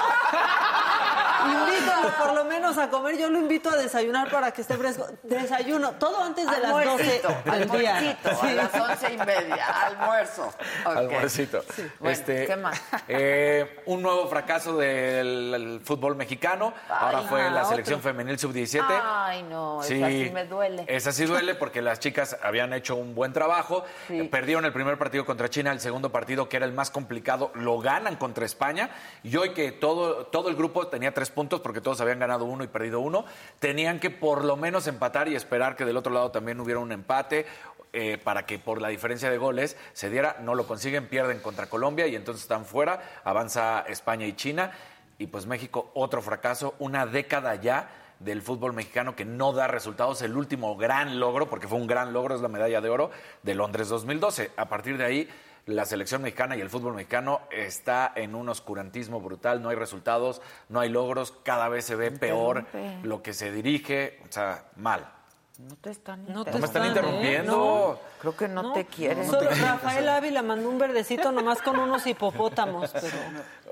Invítalo 1.46 2.10
por 2.18 2.34
lo 2.34 2.46
menos 2.46 2.78
a 2.78 2.90
comer. 2.90 3.18
Yo 3.18 3.30
lo 3.30 3.40
invito 3.40 3.70
a 3.70 3.76
desayunar 3.78 4.30
para 4.30 4.52
que 4.52 4.62
esté 4.62 4.76
fresco. 4.78 5.08
Desayuno, 5.24 5.94
todo 5.94 6.22
antes 6.24 6.46
de 6.50 6.60
las 6.60 6.72
12 6.86 7.04
del 7.46 7.70
día. 7.72 7.98
Almuercito, 7.98 8.42
a 8.42 8.52
las 8.54 8.74
once 8.76 9.14
y 9.14 9.18
media, 9.18 9.66
almuerzo. 9.86 10.54
Ok. 10.86 10.98
Almuercito. 10.98 11.64
Bueno, 12.00 12.14
Este, 12.14 12.46
¿qué 12.46 12.56
más? 12.58 12.82
eh, 13.08 13.82
un 13.86 14.02
nuevo 14.02 14.28
fracaso 14.28 14.76
del 14.78 15.54
el 15.54 15.82
fútbol 15.82 16.16
mexicano. 16.18 16.74
Ahora 16.90 17.20
Ay, 17.20 17.26
fue 17.30 17.42
ah, 17.44 17.50
la 17.52 17.66
selección 17.66 18.00
otro. 18.00 18.12
femenil 18.12 18.38
sub-17. 18.38 18.84
Ay, 19.02 19.44
no, 19.44 19.82
esa 19.82 19.88
sí 20.08 20.32
me 20.34 20.46
duele. 20.46 20.86
Esa 20.88 21.12
sí 21.14 21.26
duele 21.26 21.56
porque 21.56 21.82
las 21.82 22.00
chicas 22.00 22.38
habían 22.44 22.74
hecho 22.74 22.96
un 22.98 23.16
buen 23.16 23.32
trabajo. 23.32 23.86
Sí. 24.08 24.24
Perdieron 24.24 24.66
el 24.66 24.74
primer 24.74 24.98
partido 24.98 25.26
contra 25.26 25.50
China, 25.50 25.72
el 25.72 25.80
segundo 25.80 26.12
partido, 26.12 26.50
que 26.50 26.58
era 26.58 26.66
el 26.66 26.74
más 26.80 26.92
complicado, 26.92 27.52
lo 27.56 27.80
ganan 27.80 28.16
contra 28.16 28.46
España. 28.46 28.90
Y 29.22 29.36
hoy 29.36 29.50
que 29.50 29.74
todo, 29.74 30.28
todo 30.28 30.48
el 30.48 30.56
grupo 30.56 30.88
tenía 30.88 31.14
tres 31.14 31.30
puntos 31.30 31.60
porque 31.60 31.82
todos 31.82 32.00
habían 32.00 32.20
ganado 32.20 32.46
uno 32.46 32.64
y 32.64 32.68
perdido 32.68 33.02
uno, 33.02 33.26
tenían 33.60 34.00
que 34.00 34.10
por 34.10 34.46
lo 34.46 34.56
menos 34.56 34.88
empatar 34.88 35.28
y 35.28 35.36
esperar 35.36 35.76
que 35.76 35.84
del 35.84 35.98
otro 35.98 36.14
lado 36.14 36.32
también 36.32 36.58
hubiera 36.62 36.80
un 36.80 36.94
empate. 36.94 37.46
eh, 37.92 38.20
para 38.24 38.46
que 38.46 38.60
por 38.60 38.82
la 38.82 38.90
diferencia 38.90 39.32
de 39.32 39.40
goles 39.40 39.76
se 39.94 40.12
diera, 40.12 40.38
no 40.42 40.54
lo 40.54 40.68
consiguen, 40.68 41.08
pierden 41.08 41.40
contra 41.40 41.68
Colombia 41.68 42.06
y 42.06 42.16
entonces 42.16 42.44
están 42.44 42.64
fuera, 42.64 43.02
avanza 43.24 43.84
España 43.88 44.28
y 44.28 44.34
China 44.34 44.72
y 45.18 45.26
pues 45.28 45.48
México 45.48 45.92
otro 45.96 46.22
fracaso, 46.22 46.76
una 46.78 47.08
década 47.08 47.56
ya 47.56 47.90
del 48.20 48.42
fútbol 48.42 48.74
mexicano 48.74 49.16
que 49.16 49.26
no 49.26 49.54
da 49.54 49.68
resultados. 49.68 50.22
El 50.22 50.36
último 50.36 50.76
gran 50.78 51.20
logro, 51.20 51.50
porque 51.50 51.68
fue 51.68 51.78
un 51.78 51.88
gran 51.88 52.14
logro, 52.14 52.36
es 52.36 52.42
la 52.42 52.48
medalla 52.48 52.82
de 52.82 52.90
oro 52.90 53.12
de 53.44 53.56
Londres 53.56 53.90
2012. 53.90 54.52
A 54.56 54.68
partir 54.68 54.98
de 54.98 55.06
ahí, 55.06 55.30
la 55.70 55.86
selección 55.86 56.22
mexicana 56.22 56.58
y 56.58 56.62
el 56.62 56.70
fútbol 56.70 56.96
mexicano 56.96 57.42
está 57.52 58.12
en 58.16 58.36
un 58.36 58.50
oscurantismo 58.50 59.22
brutal, 59.22 59.62
no 59.62 59.70
hay 59.70 59.76
resultados, 59.76 60.42
no 60.68 60.80
hay 60.80 60.90
logros, 60.90 61.32
cada 61.44 61.70
vez 61.70 61.86
se 61.86 61.96
ve 61.96 62.12
peor 62.12 62.66
lo 63.04 63.22
que 63.22 63.34
se 63.34 63.52
dirige, 63.52 64.20
o 64.28 64.32
sea, 64.32 64.66
mal. 64.76 65.19
No 65.60 65.76
te 65.76 65.90
están 65.90 66.26
No 66.32 66.46
te 66.46 66.52
No 66.52 66.60
me 66.60 66.66
están 66.66 66.86
¿eh? 66.86 66.88
interrumpiendo. 66.88 68.00
Creo 68.22 68.36
que 68.36 68.48
no, 68.48 68.72
te 68.74 68.86
quieren. 68.86 69.30
Solo 69.30 69.50
Rafael 69.50 70.08
Ávila 70.08 70.42
mandó 70.42 70.70
un 70.70 70.78
verdecito 70.78 71.32
nomás 71.34 71.62
con 71.62 71.78
unos 71.80 72.06
hipopótamos, 72.08 72.92
pero... 72.92 73.18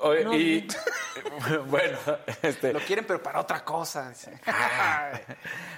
Oye, 0.02 0.24
No, 0.24 0.34
y 0.36 0.68
bueno, 1.70 1.98
este, 2.42 2.72
Lo 2.72 2.80
quieren, 2.80 3.06
pero 3.08 3.24
para 3.24 3.40
otra 3.40 3.64
cosa. 3.64 4.10
dice. 4.10 4.40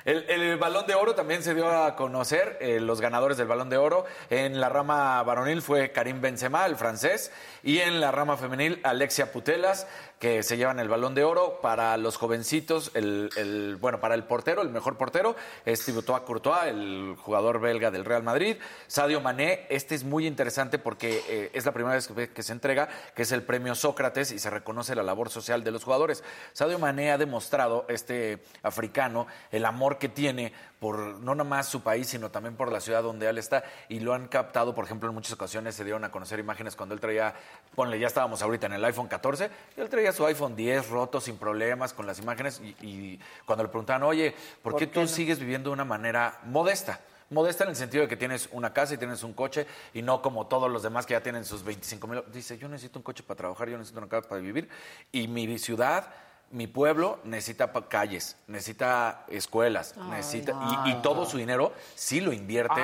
El, 0.03 0.29
el 0.29 0.57
balón 0.57 0.85
de 0.87 0.95
oro 0.95 1.15
también 1.15 1.41
se 1.43 1.53
dio 1.53 1.69
a 1.69 1.95
conocer, 1.95 2.57
eh, 2.59 2.79
los 2.79 3.01
ganadores 3.01 3.37
del 3.37 3.47
balón 3.47 3.69
de 3.69 3.77
oro. 3.77 4.05
En 4.29 4.59
la 4.59 4.69
rama 4.69 5.21
varonil 5.23 5.61
fue 5.61 5.91
Karim 5.91 6.21
Benzema, 6.21 6.65
el 6.65 6.75
francés, 6.75 7.31
y 7.63 7.79
en 7.79 7.99
la 8.01 8.11
rama 8.11 8.35
femenil 8.35 8.79
Alexia 8.83 9.31
Putelas, 9.31 9.87
que 10.19 10.43
se 10.43 10.57
llevan 10.57 10.79
el 10.79 10.89
balón 10.89 11.15
de 11.15 11.23
oro. 11.23 11.59
Para 11.61 11.95
los 11.97 12.17
jovencitos, 12.17 12.91
el, 12.93 13.29
el- 13.37 13.77
bueno, 13.77 13.99
para 13.99 14.15
el 14.15 14.25
portero, 14.25 14.61
el 14.61 14.69
mejor 14.69 14.97
portero, 14.97 15.35
es 15.65 15.83
Thibaut 15.85 16.25
Courtois, 16.25 16.67
el 16.67 17.15
jugador 17.17 17.59
belga 17.61 17.89
del 17.89 18.03
Real 18.05 18.21
Madrid. 18.23 18.57
Sadio 18.87 19.21
Mané, 19.21 19.65
este 19.69 19.95
es 19.95 20.03
muy 20.03 20.27
interesante 20.27 20.77
porque 20.77 21.23
eh, 21.29 21.49
es 21.53 21.65
la 21.65 21.71
primera 21.71 21.95
vez 21.95 22.07
que, 22.07 22.29
que 22.29 22.43
se 22.43 22.51
entrega, 22.51 22.89
que 23.15 23.21
es 23.21 23.31
el 23.31 23.43
premio 23.43 23.75
Sócrates 23.75 24.31
y 24.31 24.39
se 24.39 24.49
reconoce 24.49 24.93
la 24.93 25.03
labor 25.03 25.29
social 25.29 25.63
de 25.63 25.71
los 25.71 25.83
jugadores. 25.85 26.23
Sadio 26.53 26.79
Mané 26.79 27.11
ha 27.11 27.17
demostrado, 27.17 27.85
este 27.87 28.39
africano, 28.61 29.25
el 29.51 29.65
amor 29.65 29.97
que 29.97 30.09
tiene 30.09 30.53
por 30.79 30.97
no 31.19 31.35
nada 31.35 31.47
más 31.47 31.67
su 31.67 31.81
país, 31.81 32.07
sino 32.07 32.29
también 32.29 32.55
por 32.55 32.71
la 32.71 32.79
ciudad 32.79 33.03
donde 33.03 33.27
él 33.27 33.37
está. 33.37 33.63
Y 33.89 33.99
lo 33.99 34.13
han 34.13 34.27
captado, 34.27 34.73
por 34.73 34.85
ejemplo, 34.85 35.09
en 35.09 35.15
muchas 35.15 35.33
ocasiones 35.33 35.75
se 35.75 35.83
dieron 35.83 36.03
a 36.05 36.11
conocer 36.11 36.39
imágenes 36.39 36.75
cuando 36.75 36.95
él 36.95 37.01
traía, 37.01 37.33
ponle, 37.75 37.99
ya 37.99 38.07
estábamos 38.07 38.41
ahorita 38.41 38.67
en 38.67 38.73
el 38.73 38.85
iPhone 38.85 39.07
14, 39.07 39.49
y 39.77 39.81
él 39.81 39.89
traía 39.89 40.11
su 40.11 40.25
iPhone 40.25 40.55
10 40.55 40.89
roto 40.89 41.19
sin 41.19 41.37
problemas 41.37 41.93
con 41.93 42.07
las 42.07 42.19
imágenes. 42.19 42.61
Y, 42.63 42.75
y 42.81 43.19
cuando 43.45 43.63
le 43.63 43.69
preguntaban, 43.69 44.03
oye, 44.03 44.33
¿por, 44.63 44.75
qué, 44.75 44.87
tú 44.87 45.05
sigues 45.07 45.39
viviendo 45.39 45.69
de 45.69 45.73
una 45.73 45.85
manera 45.85 46.39
modesta? 46.45 47.01
Modesta 47.31 47.63
en 47.63 47.71
el 47.71 47.75
sentido 47.75 48.03
de 48.03 48.07
que 48.07 48.17
tienes 48.17 48.49
una 48.53 48.73
casa 48.73 48.95
y 48.95 48.97
tienes 48.97 49.21
un 49.21 49.33
coche 49.33 49.67
y 49.93 50.01
no 50.01 50.19
como 50.19 50.47
todos 50.47 50.71
los 50.71 50.81
demás 50.81 51.05
que 51.05 51.13
ya 51.13 51.21
tienen 51.21 51.45
sus 51.45 51.63
25 51.63 52.07
mil. 52.07 52.23
Dice, 52.33 52.57
yo 52.57 52.67
necesito 52.67 52.97
un 52.97 53.03
coche 53.03 53.21
para 53.21 53.37
trabajar, 53.37 53.69
yo 53.69 53.77
necesito 53.77 53.99
una 53.99 54.09
casa 54.09 54.27
para 54.27 54.41
vivir. 54.41 54.67
Y 55.11 55.27
mi 55.27 55.59
ciudad, 55.59 56.11
mi 56.51 56.67
pueblo 56.67 57.19
necesita 57.23 57.71
pa- 57.71 57.87
calles, 57.87 58.35
necesita 58.47 59.25
escuelas, 59.29 59.95
necesita 60.09 60.53
y, 60.85 60.91
y 60.91 60.95
todo 61.01 61.25
su 61.25 61.37
dinero 61.37 61.73
sí 61.95 62.21
lo 62.21 62.33
invierte. 62.33 62.81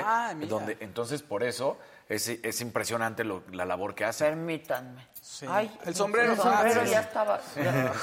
Donde, 0.48 0.78
entonces, 0.82 1.22
por 1.24 1.44
eso 1.44 1.78
es, 2.08 2.28
es 2.30 2.62
impresionante 2.62 3.24
lo- 3.24 3.44
la 3.52 3.66
labor 3.66 3.96
que 3.96 4.06
hace. 4.06 4.26
Permítanme. 4.26 5.08
Sí. 5.22 5.48
Ay, 5.50 5.76
El 5.84 5.96
sombrero. 5.96 6.34
El 6.34 6.38
sombrero 6.38 6.82
Ah, 6.82 6.86
sí. 6.86 6.92
ya 6.92 7.00
estaba. 7.02 7.42
ya- 7.56 7.94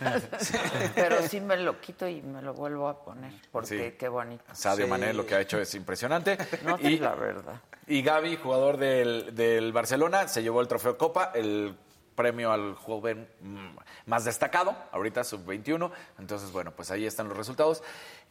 ya- 0.00 0.90
Pero 0.94 1.22
sí 1.28 1.40
me 1.40 1.56
lo 1.56 1.80
quito 1.80 2.08
y 2.08 2.20
me 2.22 2.42
lo 2.42 2.54
vuelvo 2.54 2.88
a 2.88 3.04
poner. 3.04 3.32
Porque 3.52 3.90
Sí. 3.92 3.96
qué 3.96 4.08
bonito. 4.08 4.44
Sadio 4.52 4.84
Sí. 4.86 4.90
Mané 4.90 5.12
lo 5.14 5.24
que 5.24 5.36
ha 5.36 5.40
hecho 5.40 5.60
es 5.60 5.74
impresionante. 5.74 6.36
No 6.64 6.76
y, 6.80 6.94
es 6.94 7.00
la 7.00 7.14
verdad. 7.14 7.54
y 7.86 8.02
Gaby, 8.02 8.36
jugador 8.36 8.76
del, 8.78 9.34
del 9.34 9.72
Barcelona, 9.72 10.26
se 10.28 10.42
llevó 10.42 10.60
el 10.60 10.66
trofeo 10.68 10.98
Copa, 10.98 11.30
el 11.34 11.76
premio 12.14 12.52
al 12.52 12.74
joven 12.74 13.28
mm, 13.40 13.76
más 14.06 14.24
destacado, 14.24 14.76
ahorita 14.92 15.24
sub-21. 15.24 15.90
Entonces, 16.18 16.52
bueno, 16.52 16.72
pues 16.72 16.90
ahí 16.90 17.06
están 17.06 17.28
los 17.28 17.36
resultados. 17.36 17.82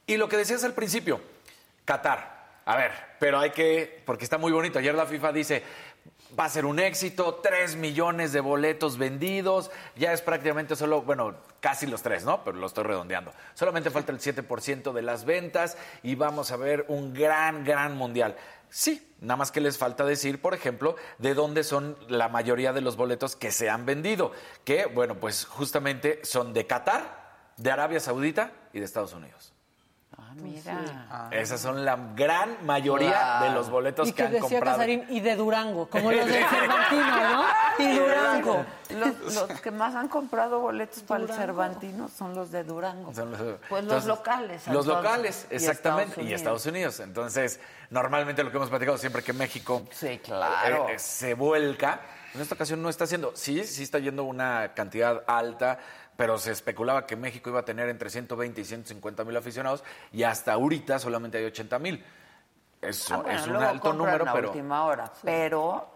Y 0.07 0.17
lo 0.17 0.29
que 0.29 0.37
decías 0.37 0.63
al 0.63 0.73
principio, 0.73 1.21
Qatar. 1.85 2.41
A 2.65 2.75
ver, 2.75 2.91
pero 3.19 3.39
hay 3.39 3.51
que, 3.51 4.03
porque 4.05 4.23
está 4.23 4.37
muy 4.37 4.51
bonito. 4.51 4.79
Ayer 4.79 4.93
la 4.93 5.05
FIFA 5.05 5.33
dice, 5.33 5.63
va 6.39 6.45
a 6.45 6.49
ser 6.49 6.65
un 6.65 6.79
éxito, 6.79 7.39
3 7.43 7.75
millones 7.75 8.33
de 8.33 8.39
boletos 8.39 8.97
vendidos, 8.97 9.71
ya 9.95 10.13
es 10.13 10.21
prácticamente 10.21 10.75
solo, 10.75 11.01
bueno, 11.01 11.35
casi 11.59 11.87
los 11.87 12.01
tres, 12.01 12.23
¿no? 12.23 12.43
Pero 12.43 12.57
lo 12.57 12.67
estoy 12.67 12.83
redondeando. 12.83 13.33
Solamente 13.53 13.89
falta 13.89 14.11
el 14.11 14.19
7% 14.19 14.93
de 14.93 15.01
las 15.01 15.25
ventas 15.25 15.77
y 16.03 16.15
vamos 16.15 16.51
a 16.51 16.57
ver 16.57 16.85
un 16.87 17.13
gran, 17.13 17.63
gran 17.63 17.95
mundial. 17.95 18.35
Sí, 18.73 19.15
nada 19.19 19.35
más 19.35 19.51
que 19.51 19.59
les 19.59 19.77
falta 19.77 20.05
decir, 20.05 20.41
por 20.41 20.53
ejemplo, 20.53 20.95
de 21.17 21.33
dónde 21.33 21.65
son 21.65 21.97
la 22.07 22.29
mayoría 22.29 22.71
de 22.71 22.79
los 22.79 22.95
boletos 22.95 23.35
que 23.35 23.51
se 23.51 23.69
han 23.69 23.85
vendido, 23.85 24.31
que, 24.63 24.85
bueno, 24.85 25.19
pues 25.19 25.43
justamente 25.43 26.21
son 26.23 26.53
de 26.53 26.65
Qatar, 26.65 27.53
de 27.57 27.69
Arabia 27.69 27.99
Saudita 27.99 28.53
y 28.71 28.79
de 28.79 28.85
Estados 28.85 29.13
Unidos. 29.13 29.50
Ah, 30.31 30.33
mira. 30.41 31.29
Esas 31.31 31.59
son 31.59 31.83
la 31.83 31.97
gran 32.15 32.65
mayoría 32.65 33.09
Claro. 33.11 33.45
de 33.45 33.51
los 33.51 33.69
boletos 33.69 34.07
Y 34.07 34.11
que 34.13 34.17
que 34.17 34.23
han 34.23 34.31
decía 34.31 34.47
comprado. 34.49 34.77
Casarín, 34.77 35.05
y 35.09 35.19
de 35.19 35.35
Durango, 35.35 35.87
como 35.89 36.11
los 36.11 36.25
del 36.25 36.45
Cervantino, 36.45 37.29
¿no? 37.33 37.43
Y 37.79 37.97
Durango. 37.97 38.65
Los, 38.91 39.33
los 39.35 39.61
que 39.61 39.71
más 39.71 39.95
han 39.95 40.07
comprado 40.07 40.59
boletos 40.59 41.03
para 41.03 41.23
el 41.23 41.29
Cervantino 41.31 42.09
son 42.09 42.35
los 42.35 42.51
de 42.51 42.63
Durango. 42.63 43.13
Son 43.13 43.31
los- 43.31 43.39
pues 43.69 43.83
entonces, 43.83 44.07
los 44.07 44.17
locales. 44.17 44.67
Los 44.67 44.85
locales, 44.85 45.47
Y 45.51 45.55
exactamente. 45.55 46.21
Y 46.23 46.33
Estados 46.33 46.65
Unidos. 46.65 46.99
Entonces, 46.99 47.59
normalmente 47.89 48.43
lo 48.43 48.51
que 48.51 48.57
hemos 48.57 48.69
platicado 48.69 48.97
siempre 48.97 49.23
que 49.23 49.33
México 49.33 49.81
Sí, 49.91 50.19
claro. 50.23 50.87
eh, 50.89 50.93
eh, 50.95 50.99
se 50.99 51.33
vuelca. 51.33 51.99
En 52.33 52.39
esta 52.39 52.55
ocasión 52.55 52.81
no 52.81 52.87
está 52.87 53.03
haciendo, 53.03 53.33
sí, 53.35 53.65
sí 53.65 53.83
está 53.83 53.99
yendo 53.99 54.23
una 54.23 54.73
cantidad 54.73 55.21
alta, 55.27 55.79
pero 56.21 56.37
se 56.37 56.51
especulaba 56.51 57.07
que 57.07 57.15
México 57.15 57.49
iba 57.49 57.61
a 57.61 57.65
tener 57.65 57.89
entre 57.89 58.11
120 58.11 58.61
y 58.61 58.63
150 58.63 59.23
mil 59.23 59.35
aficionados 59.35 59.83
y 60.13 60.21
hasta 60.21 60.53
ahorita 60.53 60.99
solamente 60.99 61.39
hay 61.39 61.45
80 61.45 61.79
mil. 61.79 62.05
Eso 62.79 63.15
Ah, 63.15 63.17
bueno, 63.23 63.39
es 63.39 63.47
un 63.47 63.55
alto 63.55 63.91
número, 63.93 64.25
pero 64.31 64.49
última 64.49 64.85
hora. 64.85 65.11
Pero 65.23 65.89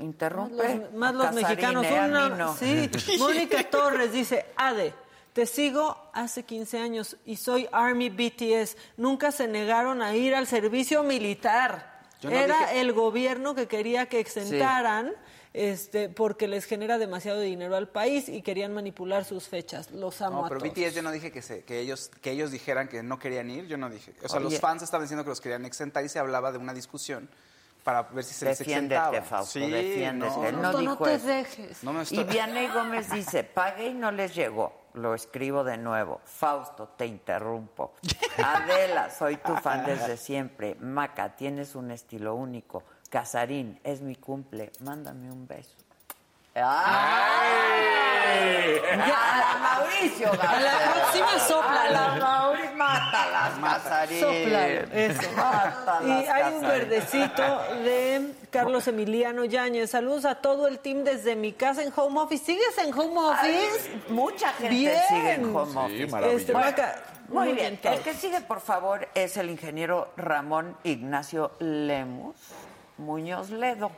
interrumpe. 0.00 0.76
Los- 0.78 0.92
más 0.92 1.12
los 1.14 1.32
mexicanos. 1.32 1.84
eh, 1.86 1.98
a 1.98 2.04
Una- 2.04 2.28
mí 2.28 2.34
no. 2.38 2.54
Sí, 2.56 2.88
Mónica 3.18 3.68
Torres 3.68 4.12
dice, 4.12 4.46
Ade, 4.56 4.94
te 5.32 5.44
sigo 5.46 6.08
hace 6.12 6.44
15 6.44 6.78
años 6.78 7.16
y 7.26 7.34
soy 7.34 7.68
Army 7.72 8.10
BTS. 8.10 8.76
Nunca 8.96 9.32
se 9.32 9.48
negaron 9.48 10.02
a 10.02 10.14
ir 10.14 10.36
al 10.36 10.46
servicio 10.46 11.02
militar. 11.02 11.96
No 12.22 12.30
Era 12.30 12.58
dije- 12.60 12.80
el 12.80 12.92
gobierno 12.92 13.56
que 13.56 13.66
quería 13.66 14.06
que 14.06 14.20
exentaran 14.20 15.12
este, 15.56 16.08
porque 16.10 16.46
les 16.48 16.66
genera 16.66 16.98
demasiado 16.98 17.40
dinero 17.40 17.76
al 17.76 17.88
país 17.88 18.28
y 18.28 18.42
querían 18.42 18.74
manipular 18.74 19.24
sus 19.24 19.48
fechas. 19.48 19.90
Los 19.90 20.20
amo 20.20 20.40
No, 20.40 20.46
a 20.46 20.48
pero 20.48 20.60
todos. 20.60 20.72
BTS 20.74 20.94
yo 20.94 21.02
no 21.02 21.10
dije 21.10 21.32
que, 21.32 21.40
se, 21.40 21.64
que, 21.64 21.80
ellos, 21.80 22.10
que 22.20 22.30
ellos 22.32 22.50
dijeran 22.50 22.88
que 22.88 23.02
no 23.02 23.18
querían 23.18 23.48
ir, 23.50 23.66
yo 23.66 23.78
no 23.78 23.88
dije. 23.88 24.12
O 24.22 24.28
sea, 24.28 24.38
Oye. 24.40 24.50
los 24.50 24.60
fans 24.60 24.82
estaban 24.82 25.04
diciendo 25.04 25.24
que 25.24 25.30
los 25.30 25.40
querían 25.40 25.64
exentar 25.64 26.04
y 26.04 26.08
se 26.10 26.18
hablaba 26.18 26.52
de 26.52 26.58
una 26.58 26.74
discusión 26.74 27.28
para 27.82 28.02
ver 28.02 28.24
si 28.24 28.34
se 28.34 28.44
les 28.44 28.60
exentaba. 28.60 29.22
Fausto, 29.22 29.52
Sí, 29.60 29.70
defiéndete. 29.70 30.52
no, 30.52 30.52
no, 30.52 30.72
no 30.72 30.82
No, 30.82 30.96
te 30.98 31.14
eso. 31.14 31.26
dejes. 31.26 31.82
no 31.84 31.92
me 31.94 32.02
Y. 32.10 32.24
Vianney 32.24 32.66
Gómez 32.68 33.10
dice, 33.10 33.42
pagué 33.44 33.86
y 33.88 33.94
no 33.94 34.10
les 34.12 34.34
llegó. 34.34 34.84
Lo 34.94 35.14
escribo 35.14 35.62
de 35.62 35.76
nuevo. 35.78 36.20
Fausto, 36.24 36.88
te 36.96 37.06
interrumpo. 37.06 37.94
Adela, 38.42 39.10
soy 39.10 39.36
tu 39.36 39.54
fan 39.56 39.84
desde 39.86 40.16
siempre. 40.16 40.74
Maca, 40.80 41.36
tienes 41.36 41.74
un 41.74 41.90
estilo 41.90 42.34
único. 42.34 42.82
Casarín, 43.20 43.80
es 43.82 44.02
mi 44.02 44.14
cumple. 44.14 44.70
Mándame 44.80 45.32
un 45.32 45.46
beso. 45.48 45.70
¡Ay! 46.54 46.62
A 48.92 49.38
la 49.38 49.58
Mauricio 49.58 50.30
A 50.32 50.60
la 50.60 50.92
próxima 50.92 51.38
sopla. 51.38 51.82
A 51.82 51.90
la 51.90 52.08
Mauricio. 52.16 52.76
mátalas, 52.76 53.52
Casarín. 53.58 54.20
Soplan, 54.20 54.88
eso. 54.92 55.32
Mátalas, 55.34 56.02
Y 56.06 56.10
hay 56.28 56.52
un 56.56 56.60
verdecito 56.60 57.42
de 57.84 58.34
Carlos 58.50 58.86
Emiliano 58.86 59.46
Yáñez. 59.46 59.88
Saludos 59.92 60.26
a 60.26 60.34
todo 60.34 60.68
el 60.68 60.78
team 60.80 61.02
desde 61.02 61.36
mi 61.36 61.54
casa 61.54 61.82
en 61.82 61.90
home 61.96 62.20
office. 62.20 62.44
¿Sigues 62.44 62.76
en 62.84 62.92
home 62.92 63.18
office? 63.18 63.90
Ay, 63.94 64.02
mucha 64.10 64.50
gente 64.52 64.68
Bien. 64.76 65.00
sigue 65.08 65.32
en 65.32 65.56
home 65.56 65.72
Sí, 65.72 65.78
office. 65.78 66.06
maravilloso. 66.08 66.36
Este, 66.42 66.52
Bueno, 66.52 66.66
Maca, 66.68 67.02
muy 67.28 67.52
bien. 67.54 67.78
bien. 67.82 67.94
El 67.94 68.00
que 68.02 68.12
sigue, 68.12 68.42
por 68.42 68.60
favor, 68.60 69.08
es 69.14 69.38
el 69.38 69.48
ingeniero 69.48 70.12
Ramón 70.18 70.76
Ignacio 70.84 71.52
Lemus 71.60 72.36
Muñoz 72.98 73.50
Ledo. 73.50 73.90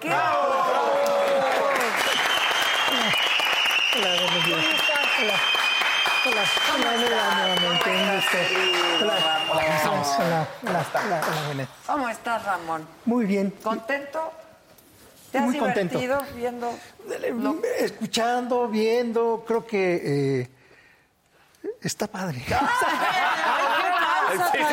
¿Qué? 0.00 0.08
Hola, 0.08 0.22
buenos 4.22 4.44
días. 4.46 4.64
Hola. 5.20 5.34
Hola, 6.22 6.44
hola, 6.74 6.90
hola, 6.94 7.56
nuevamente, 7.56 7.90
un 7.90 8.14
gusto. 8.14 8.38
Hola, 9.00 9.14
hola, 9.50 9.62
hola, 10.18 10.46
hola, 10.94 11.18
hola. 11.50 11.64
¿Cómo 11.86 12.08
estás, 12.08 12.44
Ramón? 12.44 12.86
Muy 13.06 13.24
bien. 13.26 13.50
¿Contento? 13.62 14.32
¿Te 15.32 15.38
has 15.38 15.44
Muy 15.44 15.58
contento. 15.58 15.98
divertido 15.98 16.34
viendo? 16.36 16.78
lo- 17.38 17.62
Escuchando, 17.78 18.68
viendo, 18.68 19.44
creo 19.46 19.66
que 19.66 20.40
eh, 20.42 20.48
está 21.82 22.06
padre. 22.06 22.42
Estaba 24.32 24.70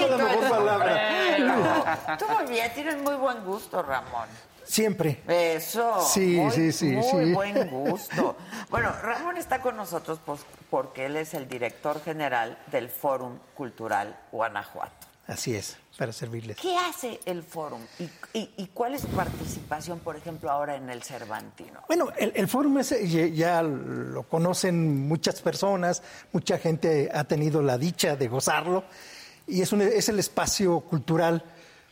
buscando 0.00 0.16
la 0.16 0.24
mejor 0.24 0.50
palabra. 0.50 2.16
Tú 2.18 2.24
muy 2.28 2.46
bien, 2.52 2.70
tienes 2.74 2.96
muy 2.98 3.14
buen 3.16 3.44
gusto, 3.44 3.82
Ramón. 3.82 4.28
Siempre. 4.64 5.22
Eso. 5.26 6.00
Sí, 6.06 6.36
muy, 6.36 6.50
sí, 6.52 6.72
sí, 6.72 6.86
Muy 6.90 7.24
sí. 7.26 7.32
buen 7.32 7.70
gusto. 7.70 8.36
Bueno, 8.68 8.92
Ramón 9.02 9.38
está 9.38 9.60
con 9.62 9.76
nosotros 9.76 10.18
porque 10.68 11.06
él 11.06 11.16
es 11.16 11.32
el 11.32 11.48
director 11.48 12.02
general 12.04 12.58
del 12.70 12.90
Fórum 12.90 13.38
Cultural 13.54 14.14
Guanajuato. 14.30 15.06
Así 15.26 15.54
es, 15.54 15.76
para 15.98 16.10
servirles. 16.12 16.56
¿Qué 16.58 16.74
hace 16.76 17.20
el 17.26 17.42
Fórum 17.42 17.80
y, 17.98 18.04
y- 18.38 18.54
y 18.58 18.66
cuál 18.68 18.94
es 18.94 19.02
su 19.02 19.08
participación, 19.08 19.98
por 20.00 20.16
ejemplo, 20.16 20.50
ahora 20.50 20.76
en 20.76 20.88
el 20.90 21.02
Cervantino? 21.02 21.80
Bueno, 21.86 22.08
el, 22.18 22.32
el 22.34 22.48
fórum 22.48 22.78
ya 22.80 23.62
lo 23.62 24.22
conocen 24.22 25.06
muchas 25.06 25.40
personas, 25.42 26.02
mucha 26.32 26.56
gente 26.58 27.10
ha 27.12 27.24
tenido 27.24 27.60
la 27.62 27.76
dicha 27.76 28.16
de 28.16 28.26
gozarlo 28.28 28.84
y 29.48 29.62
es, 29.62 29.72
un- 29.72 29.82
es 29.82 30.08
el 30.08 30.18
espacio 30.18 30.80
cultural 30.80 31.44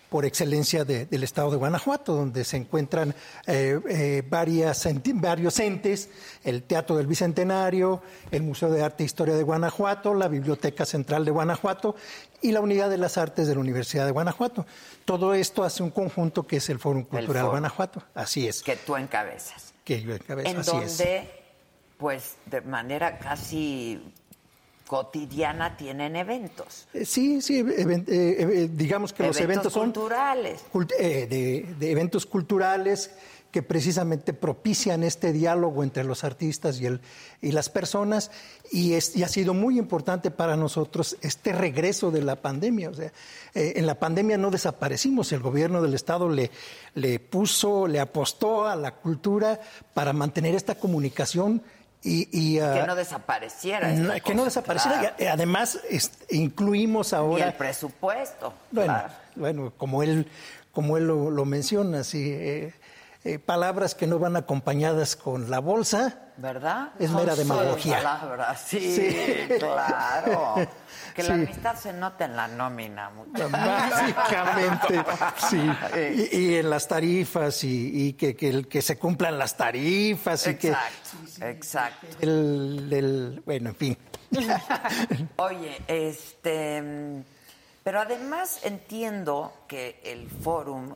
por 0.09 0.25
excelencia 0.25 0.85
de- 0.85 1.05
del 1.07 1.25
estado 1.25 1.51
de 1.51 1.57
Guanajuato, 1.57 2.15
donde 2.15 2.45
se 2.45 2.57
encuentran 2.57 3.13
eh, 3.47 3.81
eh, 3.89 4.23
varias, 4.29 4.87
varios 5.15 5.59
entes, 5.59 6.09
el 6.45 6.63
Teatro 6.63 6.97
del 6.97 7.09
Bicentenario, 7.09 8.03
el 8.31 8.45
Museo 8.45 8.71
de 8.71 8.85
Arte 8.85 9.03
e 9.03 9.07
Historia 9.07 9.35
de 9.35 9.43
Guanajuato, 9.43 10.15
la 10.15 10.29
Biblioteca 10.29 10.87
Central 10.87 11.25
de 11.25 11.33
Guanajuato 11.33 11.97
y 12.41 12.53
la 12.53 12.61
Unidad 12.61 12.89
de 12.89 12.99
las 12.99 13.19
Artes 13.19 13.49
de 13.49 13.55
la 13.55 13.61
Universidad 13.61 14.07
de 14.07 14.13
Guanajuato. 14.13 14.65
Todo 15.05 15.35
esto 15.35 15.65
hace 15.65 15.83
un 15.83 15.91
conjunto 15.91 16.47
que 16.47 16.59
es 16.59 16.71
el 16.71 16.79
Fórum 16.79 17.03
Cultural. 17.03 17.47
Guanajuato. 17.49 18.03
Así 18.15 18.47
es. 18.47 18.63
Que 18.63 18.77
tú 18.77 18.97
encabezas. 18.97 19.75
Que 19.85 20.01
yo 20.03 20.15
encabezo, 20.15 20.49
en 20.51 20.57
así 20.59 20.71
donde, 20.71 21.17
es. 21.19 21.25
pues, 21.99 22.37
de 22.47 22.61
manera 22.61 23.19
casi 23.19 24.01
cotidiana 24.87 25.77
tienen 25.77 26.17
eventos. 26.17 26.87
Eh, 26.95 27.05
Sí, 27.05 27.43
sí, 27.43 27.59
eh, 27.61 28.05
eh, 28.09 28.69
digamos 28.73 29.13
que 29.13 29.27
los 29.27 29.41
Eventos 29.41 29.73
son 29.73 29.93
culturales. 29.93 30.63
cult- 30.73 30.97
de, 30.97 31.67
de 31.79 31.91
eventos 31.91 32.27
culturales 32.27 33.11
que 33.51 33.63
precisamente 33.63 34.35
propician 34.35 35.03
este 35.03 35.33
diálogo 35.33 35.83
entre 35.83 36.05
los 36.05 36.25
artistas 36.25 36.79
y, 36.79 36.87
el, 36.87 37.01
y 37.41 37.53
las 37.53 37.71
personas 37.71 38.31
y, 38.71 38.93
es, 38.95 39.17
y 39.17 39.23
ha 39.23 39.29
sido 39.29 39.55
muy 39.55 39.79
importante 39.79 40.31
para 40.31 40.57
nosotros 40.57 41.17
este 41.23 41.53
regreso 41.53 42.11
de 42.11 42.21
la 42.23 42.37
pandemia. 42.43 42.91
O 42.91 42.95
sea, 42.95 43.13
eh, 43.55 43.75
en 43.77 43.87
la 43.87 43.99
pandemia 43.99 44.37
no 44.37 44.51
desaparecimos, 44.51 45.33
el 45.33 45.41
gobierno 45.41 45.81
del 45.81 45.95
Estado 45.95 46.29
le, 46.29 46.51
le 46.95 47.19
puso, 47.19 47.87
le 47.87 47.99
apostó 47.99 48.67
a 48.67 48.77
la 48.77 48.97
cultura 48.97 49.59
para 49.95 50.13
mantener 50.13 50.55
esta 50.55 50.75
comunicación 50.75 51.63
y... 52.07 52.29
y, 52.33 52.59
ah, 52.61 52.75
que 52.75 52.87
no 52.87 52.95
desapareciera. 52.95 53.89
no, 53.89 54.13
esta 54.13 54.21
que 54.21 54.35
no 54.35 54.45
cosa, 54.45 54.61
desapareciera. 54.61 54.99
claro. 55.01 55.15
Y, 55.19 55.25
además, 55.25 55.81
incluimos 56.31 57.13
Y 57.13 57.15
ahora. 57.15 57.47
el 57.49 57.55
presupuesto. 57.55 58.53
Bueno, 58.71 58.93
claro. 58.93 59.09
bueno, 59.35 59.73
como 59.77 60.03
él, 60.03 60.27
como 60.73 60.97
él 60.97 61.07
lo, 61.07 61.31
lo 61.31 61.45
menciona, 61.45 62.05
sí, 62.05 62.31
eh, 62.33 62.73
eh, 63.27 63.39
palabras 63.39 63.95
que 63.95 64.07
no 64.07 64.19
van 64.19 64.37
acompañadas 64.37 65.17
con 65.17 65.51
la 65.51 65.59
bolsa. 65.59 66.21
¿Verdad? 66.39 66.91
Es 66.99 67.11
Son 67.11 67.17
mera 67.21 67.35
demagogia. 67.35 67.97
palabras, 67.97 68.61
sí, 68.67 68.95
Sí. 68.95 69.49
claro. 69.59 70.55
Que 71.15 71.23
la 71.23 71.33
amistad 71.35 71.77
se 71.77 71.95
nota 71.95 72.27
en 72.27 72.37
la 72.37 72.47
nómina. 72.47 73.09
muchachos. 73.11 73.51
Básicamente, 73.51 75.05
sí. 75.49 75.71
Y, 76.33 76.37
y 76.39 76.55
en 76.57 76.69
las 76.69 76.87
tarifas 76.89 77.65
y, 77.65 78.09
y 78.09 78.13
que, 78.13 78.37
que, 78.37 78.51
el- 78.51 78.69
que 78.69 78.83
se 78.83 78.99
cumplan 78.99 79.39
las 79.39 79.57
tarifas 79.57 80.47
y 80.47 80.51
Exacto, 80.51 81.17
exacto. 81.41 82.07
que 82.21 82.27
el, 82.27 82.89
el- 82.93 83.43
bueno, 83.47 83.71
en 83.71 83.77
fin. 83.77 83.99
Oye, 85.37 85.81
este, 85.89 87.23
pero 87.83 88.01
además 88.01 88.61
entiendo 88.65 89.53
que 89.69 90.01
el 90.05 90.29
fórum 90.29 90.95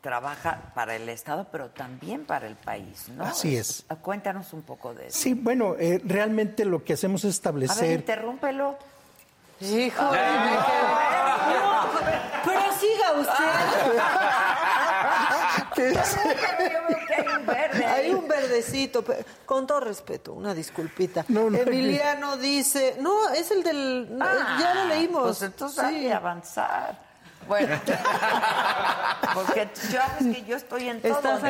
trabaja 0.00 0.72
para 0.74 0.94
el 0.96 1.08
Estado, 1.08 1.46
pero 1.50 1.70
también 1.70 2.24
para 2.24 2.46
el 2.46 2.54
país, 2.56 3.08
¿no? 3.08 3.24
Así 3.24 3.56
es. 3.56 3.84
Cuéntanos 4.02 4.52
un 4.52 4.62
poco 4.62 4.94
de 4.94 5.08
eso. 5.08 5.18
Sí, 5.18 5.34
bueno, 5.34 5.74
eh, 5.78 6.00
realmente 6.04 6.64
lo 6.64 6.84
que 6.84 6.92
hacemos 6.94 7.24
es 7.24 7.44
A 7.44 7.50
ver, 7.50 7.64
establecer. 7.64 7.98
interrúmpelo. 7.98 8.76
Hijo, 9.60 10.02
no, 10.02 10.10
pero 12.44 12.60
siga 12.78 13.12
usted. 13.20 13.44
Hay 15.78 17.36
un 17.40 17.46
verde 17.46 17.84
ahí. 17.84 18.04
Hay 18.06 18.14
un 18.14 18.28
verdecito, 18.28 19.04
con 19.46 19.66
todo 19.66 19.80
respeto, 19.80 20.32
una 20.32 20.54
disculpita. 20.54 21.24
No, 21.28 21.50
no, 21.50 21.58
Emiliano 21.58 22.36
dice, 22.36 22.96
no, 23.00 23.28
es 23.30 23.50
el 23.50 23.62
del, 23.62 24.18
Ah, 24.20 24.56
ya 24.60 24.74
lo 24.74 24.84
leímos. 24.86 25.22
Pues 25.24 25.42
entonces 25.42 25.78
hay 25.78 26.02
que 26.02 26.12
avanzar. 26.12 27.07
Bueno, 27.48 27.80
porque 29.34 29.66
tú 29.66 29.80
sabes 29.80 30.36
que 30.36 30.44
yo 30.44 30.56
estoy 30.56 30.88
en 30.88 31.00
todo. 31.00 31.12
¿Estás 31.16 31.40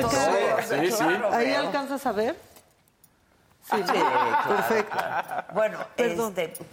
Sí, 0.69 0.91
sí. 0.91 0.97
claro, 0.97 1.33
¿Ahí 1.33 1.53
alcanzas 1.53 2.07
a 2.07 2.13
ver? 2.13 2.37
Sí, 3.71 3.83
claro. 3.83 4.57
Perfecto. 4.57 4.97
Bueno, 5.53 5.79
Perdón. 5.97 6.35
este, 6.37 6.65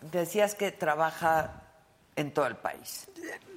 decías 0.00 0.54
que 0.54 0.72
trabaja 0.72 1.50
en 2.20 2.32
todo 2.32 2.46
el 2.46 2.56
país. 2.56 3.06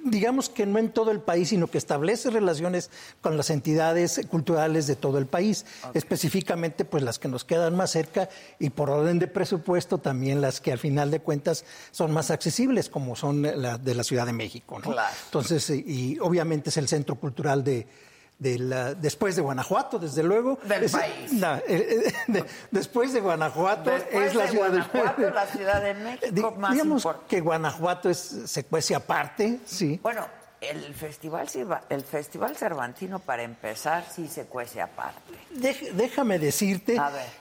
digamos 0.04 0.50
que 0.50 0.66
no 0.66 0.78
en 0.78 0.90
todo 0.90 1.10
el 1.10 1.20
país, 1.20 1.48
sino 1.48 1.68
que 1.68 1.78
establece 1.78 2.30
relaciones 2.30 2.90
con 3.22 3.36
las 3.36 3.48
entidades 3.50 4.20
culturales 4.28 4.86
de 4.86 4.96
todo 4.96 5.18
el 5.18 5.26
país, 5.26 5.64
específicamente 5.94 6.84
pues 6.84 7.02
las 7.02 7.18
que 7.18 7.28
nos 7.28 7.44
quedan 7.44 7.74
más 7.74 7.90
cerca 7.92 8.28
y 8.58 8.70
por 8.70 8.90
orden 8.90 9.18
de 9.18 9.28
presupuesto 9.28 9.98
también 9.98 10.40
las 10.40 10.60
que 10.60 10.72
al 10.72 10.78
final 10.78 11.10
de 11.10 11.20
cuentas 11.20 11.64
son 11.90 12.12
más 12.12 12.30
accesibles, 12.30 12.88
como 12.90 13.16
son 13.16 13.42
la 13.42 13.78
de 13.78 13.94
la 13.94 14.04
Ciudad 14.04 14.26
de 14.26 14.32
México. 14.32 14.78
¿no? 14.78 14.92
Claro. 14.92 15.14
Entonces, 15.26 15.70
y, 15.70 15.84
y 15.86 16.18
obviamente 16.20 16.70
es 16.70 16.76
el 16.76 16.88
centro 16.88 17.14
cultural 17.16 17.64
de... 17.64 17.86
de 18.38 18.58
la- 18.58 18.94
después 18.94 19.36
de 19.36 19.42
Guanajuato, 19.42 19.98
desde 19.98 20.22
luego. 20.22 20.58
Del 20.64 20.84
Es- 20.84 20.92
país. 20.92 21.32
no, 21.32 21.54
eh, 21.56 21.62
eh, 21.68 22.12
de- 22.26 22.44
después 22.70 23.12
de 23.12 23.20
Guanajuato 23.20 23.90
Después 23.90 24.26
es 24.28 24.34
la 24.34 24.42
de 24.44 24.48
Ciudad 24.50 24.68
Guanajuato, 24.70 25.22
de 25.22 25.30
la 25.30 25.46
Ciudad 25.46 25.82
de 25.82 25.94
México 26.32 26.54
más 26.58 26.72
digamos 26.72 27.02
importante. 27.02 27.26
que 27.28 27.40
Guanajuato 27.40 28.10
es, 28.10 28.18
se 28.46 28.64
cuece 28.64 28.94
aparte, 28.94 29.60
sí. 29.64 30.00
Bueno, 30.02 30.26
el 30.60 30.94
festival, 30.94 31.46
el 31.90 32.02
festival 32.02 32.56
Cervantino, 32.56 33.18
para 33.18 33.42
empezar, 33.42 34.04
sí 34.10 34.26
se 34.28 34.44
cuece 34.46 34.80
aparte. 34.80 35.34
Dej- 35.54 35.92
déjame 35.92 36.38
decirte 36.38 36.98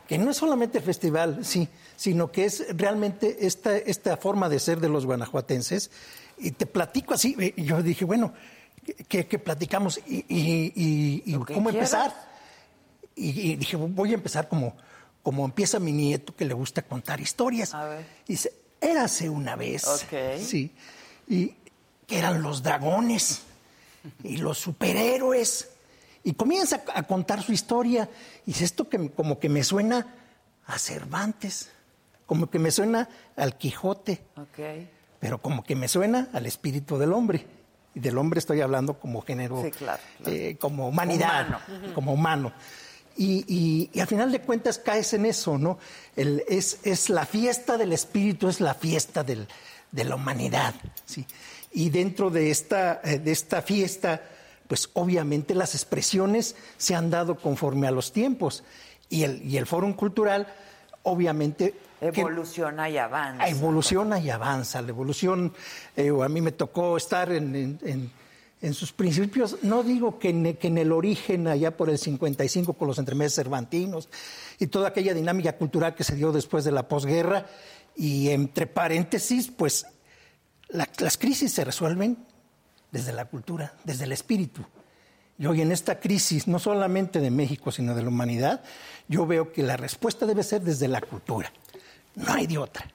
que 0.08 0.18
no 0.18 0.30
es 0.32 0.38
solamente 0.38 0.80
el 0.80 0.84
festival, 0.84 1.46
sí, 1.46 1.70
sino 1.96 2.32
que 2.32 2.44
es 2.46 2.66
realmente 2.78 3.46
esta, 3.48 3.78
esta 3.78 4.18
forma 4.18 4.50
de 4.50 4.60
ser 4.60 4.80
de 4.82 4.90
los 4.90 5.06
guanajuatenses. 5.06 5.90
Y 6.38 6.52
te 6.52 6.66
platico 6.66 7.14
así, 7.14 7.36
eh, 7.40 7.54
yo 7.62 7.82
dije, 7.82 8.04
bueno, 8.04 8.34
que, 8.84 9.28
que 9.28 9.40
platicamos 9.40 10.00
y, 10.08 10.26
y- 10.28 10.74
y- 10.76 11.24
y 11.26 11.34
cómo 11.34 11.70
quieras. 11.70 11.94
empezar. 11.94 12.34
Y, 13.16 13.52
y 13.52 13.56
dije, 13.56 13.76
voy 13.78 14.12
a 14.12 14.16
empezar 14.16 14.48
como, 14.50 14.76
como 15.22 15.46
empieza 15.46 15.80
mi 15.80 15.92
nieto 15.92 16.36
que 16.36 16.46
le 16.46 16.54
gusta 16.54 16.82
contar 16.82 17.22
historias. 17.22 17.74
A 17.74 17.86
ver. 17.86 18.06
Dice, 18.28 18.52
érase 18.82 19.30
una 19.30 19.56
vez. 19.56 19.84
Sí. 20.40 20.72
Y 21.28 21.54
que 22.08 22.18
eran 22.20 22.42
los 22.42 22.64
dragones 22.64 23.44
y 24.24 24.38
los 24.38 24.58
superhéroes. 24.58 25.70
Y 26.26 26.34
comienza 26.34 26.84
a 26.96 27.04
contar 27.04 27.42
su 27.44 27.52
historia. 27.54 28.10
Y 28.46 28.52
dice, 28.52 28.66
esto 28.66 28.90
que, 28.90 29.10
como 29.12 29.40
que 29.40 29.50
me 29.50 29.64
suena 29.64 30.08
a 30.66 30.80
Cervantes, 30.80 31.70
como 32.26 32.50
que 32.50 32.58
me 32.60 32.72
suena 32.72 33.10
al 33.36 33.58
Quijote, 33.58 34.22
pero 35.20 35.42
como 35.42 35.64
que 35.64 35.76
me 35.76 35.88
suena 35.88 36.30
al 36.34 36.46
espíritu 36.46 36.98
del 36.98 37.14
hombre. 37.14 37.46
Y 37.96 38.00
del 38.00 38.18
hombre 38.18 38.40
estoy 38.40 38.62
hablando 38.62 38.96
como 39.00 39.22
género, 39.22 39.62
Sí, 39.64 39.72
claro, 39.72 40.02
claro. 40.18 40.36
eh, 40.36 40.58
como 40.60 40.88
humanidad, 40.88 41.60
como 41.94 42.14
humano. 42.14 42.52
Y, 43.16 43.90
y, 43.94 44.00
al 44.00 44.08
final 44.08 44.32
de 44.32 44.42
cuentas 44.42 44.80
caes 44.80 45.14
en 45.14 45.28
eso, 45.28 45.60
¿no? 45.60 45.78
El, 46.16 46.44
es, 46.50 46.80
es, 46.84 47.10
la 47.12 47.28
fiesta 47.28 47.78
del 47.78 47.94
espíritu, 47.94 48.50
es 48.50 48.60
la 48.60 48.74
fiesta 48.74 49.24
del, 49.24 49.48
de 49.92 50.04
la 50.04 50.16
humanidad, 50.16 50.74
¿sí? 51.06 51.24
Y 51.72 51.92
dentro 51.92 52.32
de 52.32 52.50
esta, 52.50 53.02
eh, 53.04 53.20
de 53.20 53.32
esta 53.32 53.62
fiesta, 53.62 54.22
pues 54.68 54.90
obviamente 54.94 55.54
las 55.54 55.76
expresiones 55.76 56.56
se 56.78 56.96
han 56.96 57.12
dado 57.12 57.36
conforme 57.36 57.88
a 57.88 57.92
los 57.92 58.12
tiempos. 58.12 58.64
Y 59.10 59.24
el, 59.24 59.44
y 59.44 59.58
el 59.58 59.68
Fórum 59.68 59.94
Cultural, 59.94 60.48
obviamente... 61.04 61.76
Evoluciona 62.04 62.90
y 62.90 62.98
avanza. 62.98 63.48
Evoluciona 63.48 64.20
y 64.20 64.30
avanza. 64.30 64.82
La 64.82 64.90
evolución, 64.90 65.54
eh, 65.96 66.12
a 66.24 66.30
mí 66.30 66.42
me 66.42 66.52
tocó 66.52 66.98
estar 66.98 67.32
en, 67.32 67.80
en, 67.82 68.12
en, 68.62 68.74
sus 68.74 68.92
principios, 68.92 69.58
no 69.64 69.84
digo 69.84 70.20
que 70.20 70.30
en, 70.30 70.56
que 70.56 70.68
en, 70.68 70.78
el 70.78 70.92
origen, 70.92 71.48
allá 71.48 71.76
por 71.76 71.90
el 71.90 71.98
55, 71.98 72.74
con 72.74 72.88
los 72.88 72.98
entremeses 72.98 73.36
cervantinos 73.36 74.10
y 74.60 74.68
toda 74.68 74.90
aquella 74.90 75.14
dinámica 75.14 75.54
cultural 75.58 75.96
que 75.96 76.04
se 76.04 76.16
dio 76.16 76.32
después 76.32 76.64
de 76.64 76.72
la 76.72 76.88
posguerra, 76.88 77.46
y 77.96 78.30
entre 78.30 78.68
paréntesis, 78.68 79.52
pues 79.52 79.86
la, 80.70 80.90
las 81.00 81.18
crisis 81.18 81.54
se 81.54 81.64
resuelven 81.64 82.18
desde 82.92 83.14
la 83.14 83.26
cultura, 83.26 83.74
desde 83.84 84.06
el 84.06 84.12
espíritu. 84.12 84.64
Y 85.38 85.48
hoy 85.48 85.62
en 85.62 85.72
esta 85.72 86.00
crisis, 86.00 86.48
no 86.48 86.60
solamente 86.60 87.20
de 87.20 87.32
México, 87.32 87.72
sino 87.72 87.96
de 87.96 88.04
la 88.04 88.10
humanidad, 88.10 88.64
yo 89.08 89.26
veo 89.26 89.52
que 89.52 89.64
la 89.64 89.78
respuesta 89.78 90.26
debe 90.26 90.44
ser 90.44 90.62
desde 90.62 90.88
la 90.88 91.02
cultura. 91.02 91.52
No 92.16 92.34
hay 92.34 92.48
de 92.48 92.58
otra. 92.58 92.88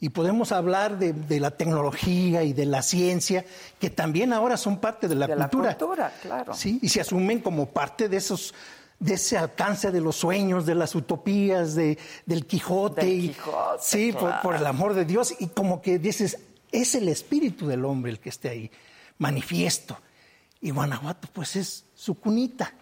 Y 0.00 0.10
podemos 0.10 0.52
hablar 0.52 0.98
de, 0.98 1.12
de 1.12 1.40
la 1.40 1.52
tecnología 1.52 2.42
y 2.42 2.52
de 2.52 2.66
la 2.66 2.82
ciencia, 2.82 3.44
que 3.80 3.90
también 3.90 4.32
ahora 4.32 4.56
son 4.56 4.78
parte 4.78 5.08
de 5.08 5.14
la 5.14 5.26
de 5.26 5.36
cultura. 5.36 5.70
La 5.70 5.78
cultura, 5.78 6.12
claro. 6.20 6.54
Sí, 6.54 6.78
y 6.82 6.88
se 6.88 7.00
asumen 7.00 7.40
como 7.40 7.66
parte 7.66 8.08
de 8.08 8.16
esos 8.18 8.54
de 8.98 9.14
ese 9.14 9.36
alcance 9.36 9.90
de 9.90 10.00
los 10.00 10.16
sueños, 10.16 10.66
de 10.66 10.74
las 10.74 10.94
utopías, 10.94 11.74
de, 11.74 11.98
del 12.26 12.46
Quijote. 12.46 13.04
Del 13.04 13.24
y, 13.24 13.28
Quijote 13.30 13.82
sí, 13.82 14.12
claro. 14.12 14.26
por, 14.26 14.40
por, 14.40 14.56
el 14.56 14.66
amor 14.66 14.94
de 14.94 15.04
Dios. 15.04 15.34
Y 15.40 15.48
como 15.48 15.82
que 15.82 15.98
dices, 15.98 16.38
es 16.72 16.94
el 16.94 17.08
espíritu 17.08 17.66
del 17.66 17.84
hombre 17.84 18.12
el 18.12 18.18
que 18.18 18.28
esté 18.28 18.48
ahí, 18.48 18.70
manifiesto. 19.18 19.98
Y 20.60 20.70
Guanajuato, 20.70 21.28
pues 21.32 21.56
es 21.56 21.84
su 21.94 22.18
cunita. 22.18 22.72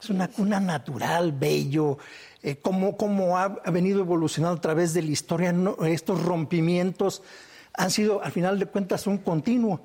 Es 0.00 0.10
una 0.10 0.28
cuna 0.28 0.60
natural, 0.60 1.32
bello, 1.32 1.98
eh, 2.44 2.56
como 2.56 3.38
ha, 3.38 3.48
venido 3.70 4.00
evolucionando 4.00 4.58
a 4.58 4.60
través 4.60 4.92
de 4.92 5.02
la 5.02 5.10
historia. 5.10 5.54
Estos 5.86 6.22
rompimientos 6.22 7.22
han 7.72 7.90
sido, 7.90 8.22
al 8.22 8.32
final 8.32 8.58
de 8.58 8.66
cuentas, 8.66 9.06
un 9.06 9.18
continuo. 9.18 9.80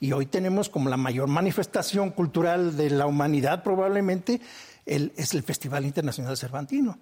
Y 0.00 0.12
hoy 0.12 0.26
tenemos 0.26 0.68
como 0.70 0.88
la 0.88 0.96
mayor 0.96 1.28
manifestación 1.28 2.10
cultural 2.10 2.76
de 2.76 2.90
la 2.90 3.06
humanidad, 3.06 3.62
probablemente, 3.62 4.40
el, 4.86 5.12
es 5.16 5.34
el 5.34 5.42
Festival 5.42 5.84
Internacional 5.84 6.36
Cervantino 6.36 6.98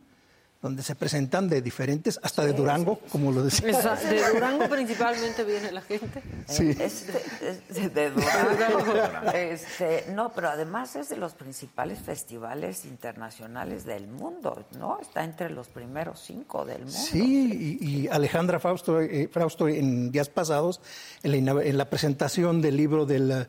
donde 0.63 0.83
se 0.83 0.95
presentan 0.95 1.49
de 1.49 1.61
diferentes, 1.61 2.19
hasta 2.23 2.45
de 2.45 2.53
Durango, 2.53 2.99
como 3.11 3.31
lo 3.31 3.43
decía. 3.43 3.69
Esa, 3.69 3.95
de 4.11 4.23
Durango 4.33 4.69
principalmente 4.69 5.45
viene 5.45 5.71
la 5.71 5.83
gente. 5.83 6.23
Sí. 6.49 6.71
Este, 6.71 7.23
es 7.69 7.95
de 7.95 8.11
Durango. 8.11 9.33
Este, 9.35 10.07
no, 10.15 10.33
pero 10.33 10.49
además 10.49 10.97
es 10.97 11.09
de 11.09 11.17
los 11.17 11.35
principales 11.35 11.99
festivales 12.01 12.85
internacionales 12.85 13.85
del 13.85 14.09
mundo, 14.09 14.65
¿no? 14.79 14.99
Está 15.01 15.25
entre 15.25 15.51
los 15.51 15.69
primeros 15.69 16.21
cinco 16.21 16.65
del 16.65 16.83
mundo. 16.83 16.99
Sí, 16.99 17.79
y, 17.81 17.87
y 17.87 18.09
Alejandra 18.09 18.59
Fausto, 18.59 19.01
eh, 19.01 19.29
Fausto, 19.31 19.69
en 19.69 20.11
días 20.11 20.29
pasados, 20.29 20.81
en 21.23 21.45
la, 21.45 21.63
en 21.63 21.79
la 21.79 21.91
presentación 21.91 22.63
del 22.63 22.77
libro 22.77 23.05
del, 23.05 23.47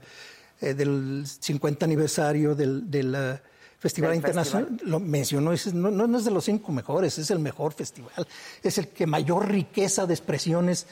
eh, 0.62 0.74
del 0.74 1.26
50 1.26 1.86
aniversario 1.86 2.54
del, 2.54 2.90
del 2.92 3.40
Festival 3.80 4.16
Internacional, 4.16 4.68
festival. 4.70 4.92
lo 4.92 5.00
mencionó, 5.00 5.54
es, 5.54 5.72
no, 5.74 5.92
no 5.92 6.18
es 6.18 6.26
de 6.26 6.32
los 6.32 6.46
cinco 6.46 6.72
mejores, 6.72 7.18
es 7.20 7.30
el 7.30 7.38
mejor 7.38 7.74
festival, 7.74 8.28
es 8.64 8.78
el 8.80 8.88
que 8.88 9.06
mayor 9.06 9.48
riqueza 9.48 10.08
de 10.08 10.16
expresiones 10.16 10.88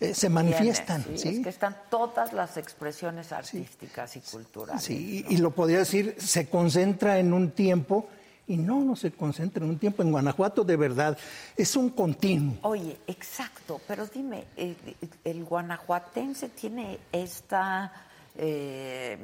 eh, 0.00 0.14
se 0.14 0.30
manifiestan. 0.30 1.02
Tiene, 1.02 1.18
¿sí? 1.18 1.28
Es 1.28 1.40
que 1.40 1.50
están 1.50 1.76
todas 1.90 2.32
las 2.32 2.56
expresiones 2.56 3.32
artísticas 3.32 4.16
y 4.16 4.20
culturales. 4.20 4.82
Sí, 4.82 5.22
¿no? 5.26 5.30
y 5.32 5.36
lo 5.36 5.50
podría 5.50 5.80
decir, 5.80 6.16
se 6.18 6.48
concentra 6.48 7.18
en 7.18 7.34
un 7.34 7.50
tiempo, 7.50 8.08
y 8.46 8.56
no, 8.56 8.80
no 8.80 8.96
se 8.96 9.12
concentra 9.12 9.62
en 9.62 9.70
un 9.70 9.78
tiempo. 9.78 10.02
En 10.02 10.10
Guanajuato, 10.10 10.64
de 10.64 10.76
verdad, 10.76 11.16
es 11.56 11.76
un 11.76 11.90
continuo. 11.90 12.56
Oye, 12.62 12.96
exacto, 13.06 13.80
pero 13.86 14.06
dime, 14.06 14.46
¿el, 14.56 14.76
el 15.22 15.44
guanajuatense 15.44 16.48
tiene 16.48 16.98
esta 17.12 17.92
eh, 18.36 19.18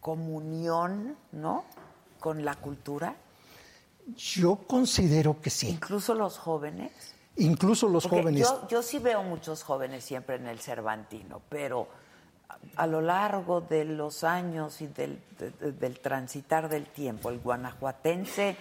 comunión, 0.00 1.16
¿no? 1.30 1.64
Con 2.22 2.44
la 2.44 2.54
cultura? 2.54 3.16
Yo 4.16 4.56
considero 4.66 5.40
que 5.40 5.50
sí. 5.50 5.68
Incluso 5.68 6.14
los 6.14 6.38
jóvenes. 6.38 6.92
Incluso 7.36 7.88
los 7.88 8.04
Porque 8.04 8.22
jóvenes. 8.22 8.48
Yo, 8.48 8.68
yo, 8.68 8.82
sí 8.82 8.98
veo 9.00 9.22
muchos 9.24 9.64
jóvenes 9.64 10.04
siempre 10.04 10.36
en 10.36 10.46
el 10.46 10.60
Cervantino, 10.60 11.42
pero 11.48 11.88
a, 12.76 12.86
lo 12.86 13.00
largo 13.00 13.60
de 13.60 13.84
los 13.84 14.22
años 14.22 14.80
y 14.80 14.86
del, 14.86 15.20
de, 15.38 15.72
del 15.72 15.98
transitar 15.98 16.68
del 16.68 16.86
tiempo, 16.86 17.30
el 17.30 17.40
guanajuatense 17.40 18.56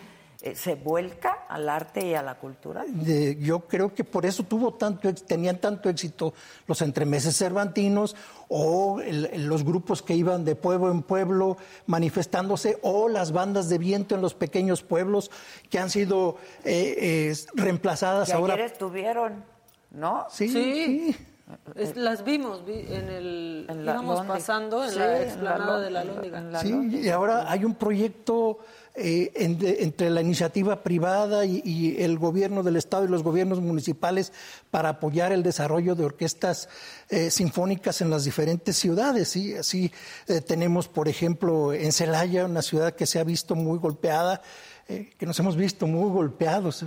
se 0.56 0.76
vuelca 0.76 1.46
al 1.48 1.70
arte 1.70 2.08
y 2.08 2.16
a 2.16 2.24
la 2.24 2.36
cultura. 2.36 2.84
De, 2.88 3.38
yo 3.38 3.62
creo 3.62 3.94
que 3.94 4.04
por 4.04 4.26
eso 4.26 4.44
tuvo 4.44 4.74
tanto, 4.74 5.14
tenían 5.14 5.58
tanto 5.58 5.88
éxito 5.88 6.34
los 6.68 6.82
entremeses 6.82 7.38
cervantinos 7.38 8.16
o 8.48 9.00
el, 9.02 9.48
los 9.48 9.64
grupos 9.64 10.02
que 10.02 10.16
iban 10.16 10.44
de 10.44 10.56
pueblo 10.56 10.92
en 10.92 11.04
pueblo 11.04 11.58
manifestándose 11.86 12.80
o 12.82 13.08
las 13.08 13.32
bandas 13.32 13.70
de 13.70 13.78
viento 13.78 14.16
en 14.16 14.22
los 14.22 14.34
pequeños 14.34 14.82
pueblos 14.82 15.30
que 15.70 15.78
han 15.78 15.90
sido 15.90 16.38
eh, 16.64 17.32
eh, 17.32 17.36
reemplazadas 17.54 18.30
que 18.30 18.34
ahora. 18.34 18.56
Ayer 18.56 18.66
estuvieron, 18.66 19.44
¿no? 19.92 20.26
Sí. 20.30 20.50
sí. 20.50 21.14
sí. 21.14 21.28
Es, 21.76 21.96
las 21.96 22.24
vimos 22.24 22.66
vi, 22.66 22.86
en 22.90 23.10
el 23.10 23.66
en 23.70 23.86
la 23.86 23.94
íbamos 23.94 24.26
pasando 24.26 24.84
en 24.84 24.92
sí, 24.92 25.00
la 25.00 25.22
explanada 25.22 25.80
de 25.82 25.92
la 25.92 26.04
Lóndiga. 26.04 26.60
Sí, 26.62 27.02
y 27.04 27.10
ahora 27.10 27.52
hay 27.52 27.66
un 27.66 27.76
proyecto 27.76 28.60
eh, 28.94 29.32
en, 29.36 29.58
de, 29.58 29.84
entre 29.84 30.10
la 30.10 30.20
iniciativa 30.20 30.84
privada 30.84 31.46
y, 31.46 31.62
y, 31.64 32.04
el 32.04 32.20
gobierno 32.20 32.62
del 32.62 32.76
Estado 32.76 33.06
y 33.06 33.08
los 33.08 33.24
gobiernos 33.24 33.62
municipales 33.62 34.34
para 34.70 34.90
apoyar 34.90 35.32
el 35.32 35.44
desarrollo 35.44 35.96
de 35.96 36.04
orquestas 36.04 36.68
eh, 37.08 37.32
sinfónicas 37.32 38.02
en 38.02 38.10
las 38.10 38.26
diferentes 38.26 38.76
ciudades. 38.76 39.30
¿sí? 39.30 39.56
Así 39.56 39.94
eh, 40.28 40.42
tenemos, 40.42 40.90
por 40.90 41.08
ejemplo, 41.08 41.72
en 41.72 41.94
Celaya, 41.94 42.44
una 42.44 42.62
ciudad 42.62 42.94
que 42.94 43.06
se 43.06 43.18
ha 43.20 43.24
visto 43.24 43.56
muy 43.56 43.80
golpeada, 43.80 44.42
que 44.88 45.26
nos 45.26 45.40
hemos 45.40 45.56
visto 45.56 45.88
muy 45.88 46.12
golpeados. 46.12 46.86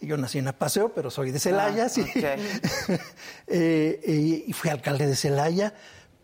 Yo 0.00 0.16
nací 0.16 0.38
en 0.38 0.46
Apaseo, 0.46 0.94
pero 0.94 1.10
soy 1.10 1.32
de 1.32 1.40
Celaya, 1.40 1.86
ah, 1.86 1.88
sí. 1.88 2.02
Okay. 2.02 2.38
y 4.46 4.52
fui 4.52 4.70
alcalde 4.70 5.08
de 5.08 5.16
Celaya, 5.16 5.74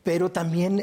pero 0.05 0.31
también 0.31 0.79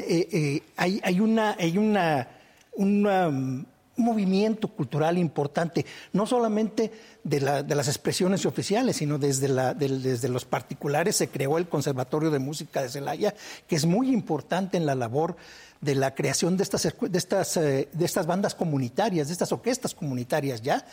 hay, 0.76 1.00
hay, 1.02 1.20
una, 1.20 1.56
hay 1.58 1.78
una, 1.78 2.28
una 2.74 3.28
un 3.28 3.66
movimiento 3.96 4.68
cultural 4.68 5.18
importante, 5.18 5.86
no 6.12 6.26
solamente 6.26 6.90
de, 7.22 7.40
la, 7.40 7.62
de, 7.62 7.74
las 7.74 7.88
expresiones 7.88 8.46
oficiales, 8.46 8.96
sino 8.96 9.18
desde, 9.18 9.48
la, 9.48 9.74
de, 9.74 9.88
desde 9.88 10.28
los 10.28 10.44
particulares 10.44 11.16
se 11.16 11.28
creó 11.28 11.58
el 11.58 11.68
Conservatorio 11.68 12.30
de 12.30 12.38
Música 12.38 12.82
de 12.82 12.88
Celaya, 12.88 13.34
que 13.66 13.76
es 13.76 13.86
muy 13.86 14.12
importante 14.12 14.76
en 14.76 14.86
la 14.86 14.94
labor 14.94 15.36
de 15.84 15.94
la 15.94 16.14
creación 16.14 16.56
de 16.56 16.62
estas, 16.62 16.82
de 16.82 17.18
estas, 17.18 17.56
eh, 17.56 17.88
de 17.92 18.04
estas 18.04 18.26
bandas 18.26 18.54
comunitarias, 18.54 19.26
de 19.28 19.32
estas 19.32 19.52
orquestas 19.52 19.94
comunitarias 19.94 20.62
ya. 20.62 20.86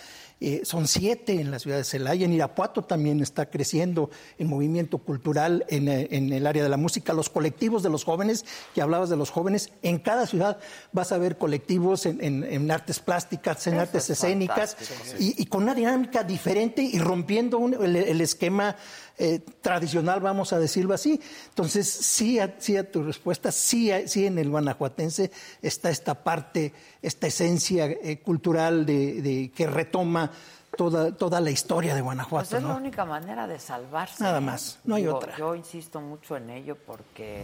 Eh, 0.43 0.61
son 0.63 0.87
siete 0.87 1.39
en 1.39 1.51
la 1.51 1.59
ciudad 1.59 1.77
de 1.77 1.83
Celaya. 1.83 2.25
En 2.25 2.33
Irapuato 2.33 2.83
también 2.83 3.21
está 3.21 3.51
creciendo 3.51 4.09
el 4.39 4.47
movimiento 4.47 4.97
cultural 4.97 5.65
en, 5.69 5.87
eh, 5.87 6.07
en, 6.09 6.33
el 6.33 6.47
área 6.47 6.63
de 6.63 6.69
la 6.69 6.77
música. 6.77 7.13
Los 7.13 7.29
colectivos 7.29 7.83
de 7.83 7.89
los 7.89 8.03
jóvenes, 8.03 8.43
que 8.73 8.81
hablabas 8.81 9.09
de 9.09 9.17
los 9.17 9.29
jóvenes, 9.29 9.71
en 9.83 9.99
cada 9.99 10.25
ciudad 10.25 10.57
vas 10.91 11.11
a 11.11 11.19
ver 11.19 11.37
colectivos 11.37 12.07
en, 12.07 12.23
en, 12.23 12.43
en 12.43 12.71
artes 12.71 12.99
plásticas, 12.99 13.67
en 13.67 13.73
Eso 13.73 13.81
artes 13.83 14.03
es 14.05 14.09
escénicas, 14.17 14.75
y, 15.19 15.39
y, 15.39 15.45
con 15.45 15.61
una 15.61 15.75
dinámica 15.75 16.23
diferente 16.23 16.81
y 16.81 16.97
rompiendo 16.97 17.59
un, 17.59 17.75
el, 17.75 17.95
el, 17.95 18.19
esquema 18.19 18.75
eh, 19.17 19.39
tradicional, 19.61 20.19
vamos 20.19 20.53
a 20.53 20.59
decirlo 20.59 20.93
así. 20.93 21.19
Entonces, 21.49 21.87
sí 21.89 22.39
a, 22.39 22.55
sí 22.59 22.77
a 22.77 22.89
tu 22.89 23.03
respuesta, 23.03 23.51
sí, 23.51 23.91
a, 23.91 24.07
sí 24.07 24.25
en 24.25 24.37
el 24.39 24.49
guanajuatense 24.49 25.31
está 25.61 25.89
esta 25.89 26.23
parte, 26.23 26.73
esta 27.01 27.27
esencia 27.27 27.85
eh, 27.85 28.19
cultural 28.23 28.85
de, 28.85 29.21
de, 29.21 29.51
que 29.51 29.67
retoma 29.67 30.31
toda, 30.77 31.11
toda 31.15 31.39
la 31.39 31.51
historia 31.51 31.95
de 31.95 32.01
Guanajuato. 32.01 32.49
Pues 32.49 32.59
es 32.59 32.63
¿no? 32.63 32.69
la 32.69 32.75
única 32.75 33.05
manera 33.05 33.47
de 33.47 33.59
salvarse. 33.59 34.23
Nada 34.23 34.41
más, 34.41 34.79
no 34.83 34.95
hay 34.95 35.03
Digo, 35.03 35.17
otra. 35.17 35.35
Yo 35.37 35.55
insisto 35.55 36.01
mucho 36.01 36.37
en 36.37 36.49
ello 36.49 36.77
porque 36.85 37.43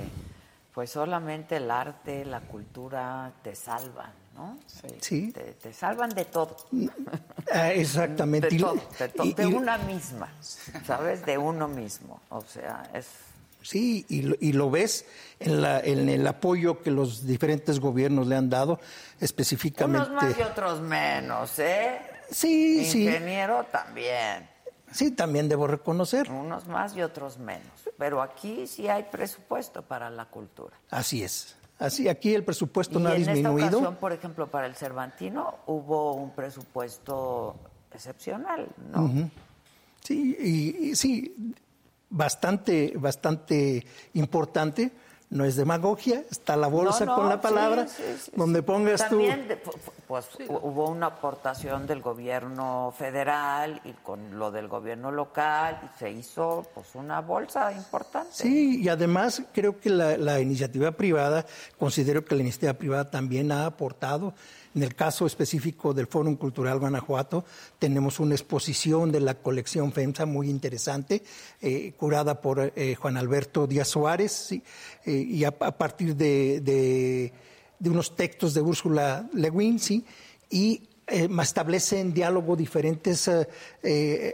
pues 0.73 0.91
solamente 0.91 1.57
el 1.57 1.72
arte, 1.72 2.23
la 2.23 2.41
cultura 2.41 3.31
te 3.41 3.56
salvan, 3.56 4.11
¿no? 4.38 4.57
Sí. 5.01 5.31
Te, 5.31 5.53
te 5.53 5.73
salvan 5.73 6.09
de 6.11 6.26
todo. 6.26 6.55
Ah, 7.51 7.72
exactamente. 7.72 8.49
De 8.51 8.59
todo, 8.59 8.81
de, 8.99 9.09
to 9.09 9.23
y, 9.26 9.34
de 9.34 9.47
una 9.47 9.77
misma, 9.80 10.30
¿sabes? 10.85 11.26
De 11.26 11.38
uno 11.38 11.68
mismo. 11.68 12.22
O 12.30 12.41
sea, 12.41 12.89
es 12.93 13.07
sí, 13.61 14.05
y, 14.09 14.22
lo- 14.22 14.35
y 14.39 14.53
lo 14.53 14.69
ves 14.69 15.05
en, 15.39 15.61
la- 15.61 15.80
en 15.80 16.07
el 16.09 16.26
apoyo 16.27 16.81
que 16.81 16.91
los 16.91 17.26
diferentes 17.26 17.80
gobiernos 17.80 18.27
le 18.27 18.35
han 18.35 18.49
dado, 18.49 18.80
específicamente. 19.19 20.09
Unos 20.09 20.23
más 20.23 20.38
y 20.38 20.41
otros 20.41 20.81
menos, 20.81 21.57
¿eh? 21.59 21.99
Sí, 22.31 22.85
sí. 22.85 23.05
Ingeniero 23.07 23.65
también. 23.72 24.49
Sí, 24.91 25.11
también 25.11 25.49
debo 25.49 25.68
reconocer. 25.68 26.30
Unos 26.31 26.65
más 26.68 26.95
y 26.95 27.01
otros 27.01 27.38
menos. 27.39 27.72
Pero 27.97 28.22
aquí 28.22 28.68
sí 28.68 28.88
hay 28.88 29.03
presupuesto 29.03 29.81
para 29.81 30.09
la 30.09 30.26
cultura. 30.26 30.77
Así 30.89 31.23
es. 31.23 31.55
Así, 31.79 32.09
aquí 32.09 32.33
el 32.33 32.43
presupuesto 32.43 32.99
y 32.99 33.03
no 33.03 33.09
ha 33.09 33.15
en 33.15 33.29
esta 33.29 33.51
ocasión, 33.51 33.95
por 33.97 34.11
ejemplo, 34.11 34.47
para 34.47 34.65
el 34.65 34.75
Cervantino 34.75 35.59
hubo 35.67 36.13
un 36.13 36.31
presupuesto 36.31 37.55
excepcional, 37.91 38.67
¿no? 38.91 39.29
Sí, 40.01 40.35
y, 40.39 40.89
y 40.89 40.95
sí, 40.95 41.53
bastante, 42.09 42.93
bastante 42.95 43.85
importante. 44.13 44.91
No 45.29 45.43
es 45.43 45.57
demagogia, 45.57 46.23
está 46.31 46.55
la 46.55 46.67
bolsa 46.67 47.03
No, 47.03 47.11
no, 47.11 47.17
con 47.21 47.29
la 47.29 47.41
palabra, 47.41 47.85
sí, 47.87 48.01
sí, 48.17 48.31
donde 48.33 48.63
pongas 48.63 49.09
También 49.09 49.41
tú. 49.41 49.47
de- 49.49 49.57
pues 50.07 50.25
hubo 50.47 50.89
una 50.89 51.07
aportación 51.07 51.85
del 51.85 52.01
gobierno 52.01 52.93
federal 52.97 53.81
y 53.83 53.91
con 53.91 54.39
lo 54.39 54.51
del 54.51 54.69
gobierno 54.69 55.11
local 55.11 55.81
y 55.83 55.99
se 55.99 56.11
hizo 56.11 56.65
pues 56.73 56.87
una 56.93 57.19
bolsa 57.19 57.73
importante. 57.73 58.29
Sí, 58.31 58.81
y 58.81 58.87
además 58.87 59.41
creo 59.53 59.77
que 59.81 59.89
la, 59.89 60.15
la 60.15 60.39
iniciativa 60.39 60.93
privada, 60.93 61.45
considero 61.77 62.23
que 62.23 62.33
la 62.35 62.41
iniciativa 62.43 62.73
privada 62.75 63.11
también 63.11 63.51
ha 63.51 63.65
aportado. 63.65 64.33
En 64.77 64.83
el 64.83 64.93
caso 64.93 65.25
específico 65.25 65.91
del 65.91 66.05
Fórum 66.05 66.35
Cultural 66.35 66.77
Guanajuato, 66.77 67.43
tenemos 67.79 68.19
una 68.19 68.35
exposición 68.35 69.11
de 69.11 69.19
la 69.19 69.33
colección 69.33 69.91
FEMSA 69.91 70.27
muy 70.27 70.51
interesante, 70.51 71.23
eh, 71.59 71.93
curada 71.97 72.39
por 72.41 72.73
eh, 72.75 72.93
Juan 72.93 73.17
Alberto 73.17 73.65
Díaz 73.65 73.87
Suárez, 73.87 74.51
eh, 74.51 74.61
y 75.05 75.43
a, 75.45 75.51
partir 75.51 76.15
de, 76.15 77.33
unos 77.83 78.15
textos 78.15 78.53
de 78.53 78.61
Úrsula 78.61 79.27
Le 79.33 79.49
Guin, 79.49 79.79
sí, 79.79 80.05
y 80.51 80.87
establece 81.07 81.99
en 81.99 82.13
diálogo 82.13 82.55
diferentes 82.55 83.31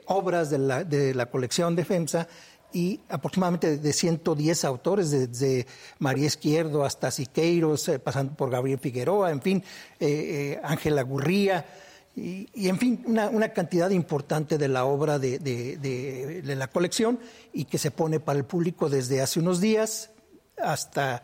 obras 0.08 0.50
de 0.50 0.58
la, 0.58 0.84
de 0.84 1.14
la 1.16 1.28
colección 1.28 1.74
de 1.74 1.86
FEMSA 1.86 2.28
y 2.74 3.00
aproximadamente 3.10 3.78
de 3.78 3.94
110 3.94 4.66
autores, 4.66 5.12
desde 5.12 5.68
María 6.00 6.26
Izquierdo 6.26 6.84
hasta 6.84 7.12
Siqueiros, 7.12 7.88
eh, 7.88 8.00
pasando 8.00 8.34
por 8.36 8.50
Gabriel 8.50 8.80
Figueroa, 8.80 9.32
en 9.32 9.42
fin, 9.42 9.64
eh, 10.00 10.56
eh, 10.58 10.62
Ángela 10.64 11.04
Gurría, 11.04 11.66
y, 12.16 12.48
y, 12.54 12.70
en 12.70 12.78
fin, 12.78 13.04
una, 13.08 13.30
una 13.30 13.50
cantidad 13.50 13.90
importante 13.90 14.58
de 14.58 14.68
la 14.68 14.86
obra 14.86 15.18
de, 15.18 15.40
de- 15.40 15.78
de- 15.78 16.42
de 16.44 16.56
la 16.56 16.68
colección 16.68 17.20
y 17.54 17.66
que 17.66 17.78
se 17.80 17.90
pone 17.92 18.20
para 18.20 18.38
el 18.38 18.46
público 18.46 18.90
desde 18.90 19.22
hace 19.22 19.40
unos 19.40 19.60
días 19.62 20.12
hasta 20.62 21.24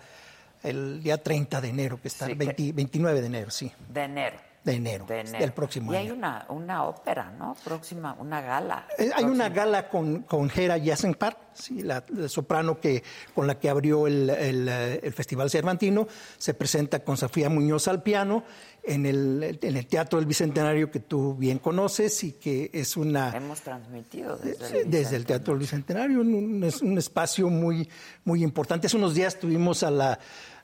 el 0.64 1.02
día 1.04 1.22
30 1.22 1.62
de 1.62 1.68
enero, 1.70 2.00
que 2.02 2.08
está 2.08 2.26
Sí, 2.26 2.32
el 2.32 2.38
que- 2.40 2.46
20 2.46 2.72
29 2.74 3.22
de 3.22 3.28
enero, 3.28 3.52
sí, 3.52 3.72
De 3.94 4.04
enero. 4.04 4.38
De 4.72 4.76
enero, 4.78 5.06
De 5.06 5.20
enero. 5.22 5.40
del 5.40 5.52
próximo 5.54 5.94
y 5.94 5.96
año. 5.98 6.06
hay 6.06 6.12
una, 6.18 6.46
una 6.50 6.84
ópera, 6.86 7.32
¿no? 7.38 7.56
Próxima, 7.64 8.16
una 8.20 8.42
gala. 8.42 8.88
Eh, 8.98 9.10
Hay 9.16 9.24
una 9.26 9.50
gala 9.50 9.90
con, 9.90 10.24
con 10.24 10.50
Hera 10.54 10.78
Park, 11.18 11.38
sí, 11.54 11.82
la, 11.82 12.04
la 12.10 12.28
soprano 12.30 12.80
que, 12.80 13.04
con 13.34 13.48
la 13.48 13.60
que 13.60 13.70
abrió 13.70 14.08
el, 14.08 14.30
el, 14.30 14.68
eh, 14.70 15.00
el 15.04 15.14
Festival 15.14 15.50
Cervantino. 15.50 16.08
Se 16.38 16.54
presenta 16.54 17.00
con 17.04 17.18
Sofía 17.18 17.50
Muñoz 17.50 17.88
al 17.88 18.02
piano 18.04 18.44
en 18.84 19.06
el, 19.06 19.60
en 19.62 19.78
el 19.78 19.88
Teatro 19.88 20.20
del 20.20 20.26
Bicentenario 20.26 20.90
que 20.90 21.00
tú 21.02 21.36
bien 21.36 21.60
conoces 21.60 22.24
y 22.24 22.34
que 22.34 22.70
es 22.74 22.96
una... 22.98 23.36
Hemos 23.36 23.62
transmitido 23.62 24.38
desde 24.38 24.68
Sí, 24.68 24.76
desde 24.88 25.16
el 25.18 25.26
Teatro 25.26 25.54
del 25.54 25.60
Bicentenario, 25.60 26.22
un, 26.22 26.34
un- 26.34 26.64
es 26.64 26.82
un 26.82 26.98
espacio 26.98 27.50
muy, 27.50 27.90
muy 28.24 28.44
importante. 28.44 28.88
Hace 28.88 28.98
unos 28.98 29.14
días 29.14 29.38
tuvimos 29.40 29.84
a 29.84 29.92
la, 29.92 30.20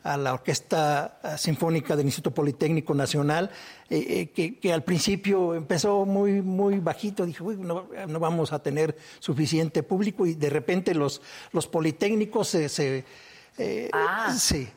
a 0.05 0.17
la 0.17 0.33
Orquesta 0.33 1.19
Sinfónica 1.37 1.95
del 1.95 2.05
Instituto 2.05 2.31
Politécnico 2.33 2.93
Nacional, 2.93 3.49
eh, 3.89 4.05
eh, 4.07 4.29
que, 4.33 4.59
que 4.59 4.71
al 4.71 4.83
principio 4.83 5.55
empezó 5.55 6.05
muy, 6.05 6.41
muy 6.43 6.79
bajito, 6.79 7.25
dije, 7.25 7.41
"Uy, 7.41 7.57
no, 7.57 7.87
no 8.07 8.19
vamos 8.19 8.53
a 8.53 8.59
tener 8.61 8.95
suficiente 9.19 9.81
público, 9.81 10.25
y 10.27 10.35
de 10.35 10.49
repente 10.51 10.93
los, 10.93 11.21
los 11.51 11.67
politécnicos 11.67 12.47
se... 12.47 12.69
se 12.69 13.03
eh, 13.57 13.89
Ah. 13.93 14.33
sí. 14.37 14.67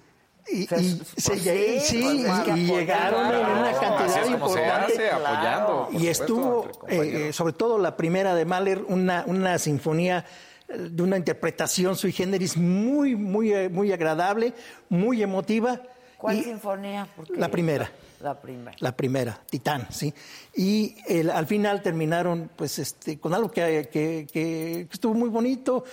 Y, 0.51 0.67
pues 0.67 0.97
se 1.19 1.37
sí, 1.39 1.47
lle- 1.47 1.81
sí, 1.81 2.25
pues 2.27 2.57
y 2.59 2.65
llegaron 2.65 3.27
en 3.35 3.47
una 3.51 3.71
cantidad 3.73 4.07
así 4.07 4.19
es 4.21 4.27
como 4.31 4.49
se 4.49 4.61
importante. 4.63 4.93
hace, 4.95 5.11
apoyando. 5.11 5.67
por 5.85 5.95
Y 5.95 5.99
supuesto, 5.99 6.23
estuvo, 6.23 6.71
eh, 6.89 7.33
sobre 7.35 7.53
todo 7.53 7.77
la 7.79 7.99
primera 7.99 8.35
de 8.35 8.47
Mahler, 8.47 8.83
una, 8.89 9.25
una 9.27 9.59
sinfonía 9.59 10.21
eh, 10.21 10.25
de 10.69 11.03
una 11.03 11.17
interpretación 11.17 11.97
sui 11.97 12.13
generis 12.13 12.57
muy, 12.57 13.17
muy, 13.17 13.53
eh, 13.53 13.69
muy 13.69 13.91
agradable, 13.93 14.53
muy 14.91 15.23
emotiva. 15.23 15.81
¿Cuál 16.19 16.37
y- 16.39 16.43
sinfonía? 16.45 17.07
Porque- 17.17 17.37
La 17.37 17.51
primera. 17.51 17.91
La 18.21 18.41
primera. 18.41 18.77
La 18.81 18.97
primera, 18.97 19.41
Titán, 19.49 19.87
sí. 19.91 20.13
Y 20.57 20.97
el- 21.07 21.31
al 21.31 21.47
final 21.47 21.81
terminaron, 21.83 22.51
pues, 22.57 22.79
este, 22.81 23.19
con 23.21 23.33
algo 23.33 23.49
que, 23.51 23.89
que- 23.93 24.27
que 24.33 24.89
estuvo 24.93 25.15
muy 25.15 25.29
bonito. 25.29 25.85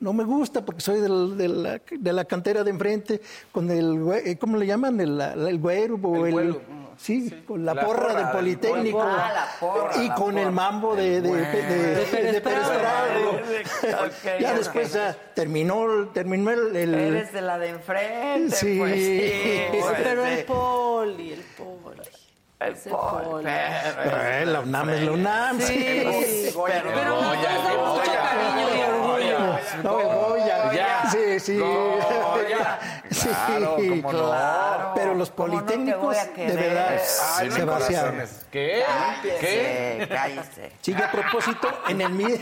No 0.00 0.12
me 0.14 0.24
gusta 0.24 0.64
porque 0.64 0.80
soy 0.80 1.00
del- 1.00 1.36
de, 1.36 1.48
la, 1.48 1.80
de 1.90 2.12
la 2.12 2.24
cantera 2.24 2.64
de 2.64 2.70
enfrente, 2.70 3.20
con 3.52 3.70
el, 3.70 4.02
eh, 4.24 4.36
¿cómo 4.38 4.56
le 4.56 4.66
llaman? 4.66 4.98
El, 5.00 5.20
el 5.20 5.58
güero 5.58 5.96
o 6.02 6.26
el, 6.26 6.58
sí, 6.96 7.44
con 7.46 7.66
la, 7.66 7.74
La 7.74 7.84
porra, 7.84 8.00
porra 8.00 8.14
del 8.14 8.24
del 8.24 8.32
Politécnico. 8.32 9.02
Ah, 9.02 9.30
la 9.34 9.46
porra, 9.60 10.02
y 10.02 10.08
la 10.08 10.14
con 10.14 10.38
el 10.38 10.50
mambo 10.52 10.96
de, 10.96 11.20
de, 11.20 11.30
de- 11.30 11.94
de- 11.96 12.06
Pérez 12.06 12.32
de 12.32 12.40
Pérez 12.40 12.60
Prado. 12.60 12.80
Prado. 12.80 14.06
Ok, 14.06 14.40
ya 14.40 14.54
después 14.54 14.90
ya 14.92 15.14
terminó, 15.34 16.08
terminó 16.14 16.50
el... 16.50 16.74
el- 16.76 16.94
Eres 16.94 17.32
de 17.34 17.42
la 17.42 17.58
de 17.58 17.68
enfrente, 17.68 18.56
Sí. 18.56 18.78
pues 18.78 18.94
sí. 18.94 19.62
pues 19.70 19.84
Pero 20.02 20.24
el 20.24 20.44
poli, 20.46 21.32
el 21.34 21.40
poli. 21.58 22.00
El 22.60 22.74
poli, 22.74 23.44
pero- 23.44 24.22
Eh, 24.22 24.44
la 24.46 24.60
UNAM 24.60 24.90
es 24.90 25.02
la 25.02 25.12
UNAM. 25.12 25.60
Sí, 25.60 26.50
Pero- 26.54 27.16
mucho 27.16 28.12
cariño 28.12 28.66
y 28.76 28.80
orgullo. 28.82 29.40
No, 29.82 29.92
Goya. 29.98 30.72
Ya. 30.72 31.10
Sí, 31.10 31.40
sí. 31.40 31.58
Goya. 31.58 32.78
Sí, 33.10 33.28
Claro, 33.28 33.76
no. 33.78 34.08
Claro. 34.08 34.92
Pero 34.94 35.14
los 35.14 35.30
¿Cómo 35.30 35.48
no 35.48 35.54
politécnicos, 35.60 36.02
voy 36.02 36.16
a 36.16 36.24
de 36.26 36.54
verdad, 36.56 36.88
Ay, 37.36 37.50
se 37.50 37.58
mi 37.58 37.64
vaciaron. 37.64 38.10
corazones. 38.12 38.46
¿Qué? 38.50 38.82
¿Qué? 39.40 40.06
Cállese, 40.08 40.08
cállese. 40.08 40.72
Sí, 40.80 40.94
a 40.94 41.10
propósito, 41.10 41.68
en 41.88 42.00
el, 42.00 42.10
mi- 42.10 42.40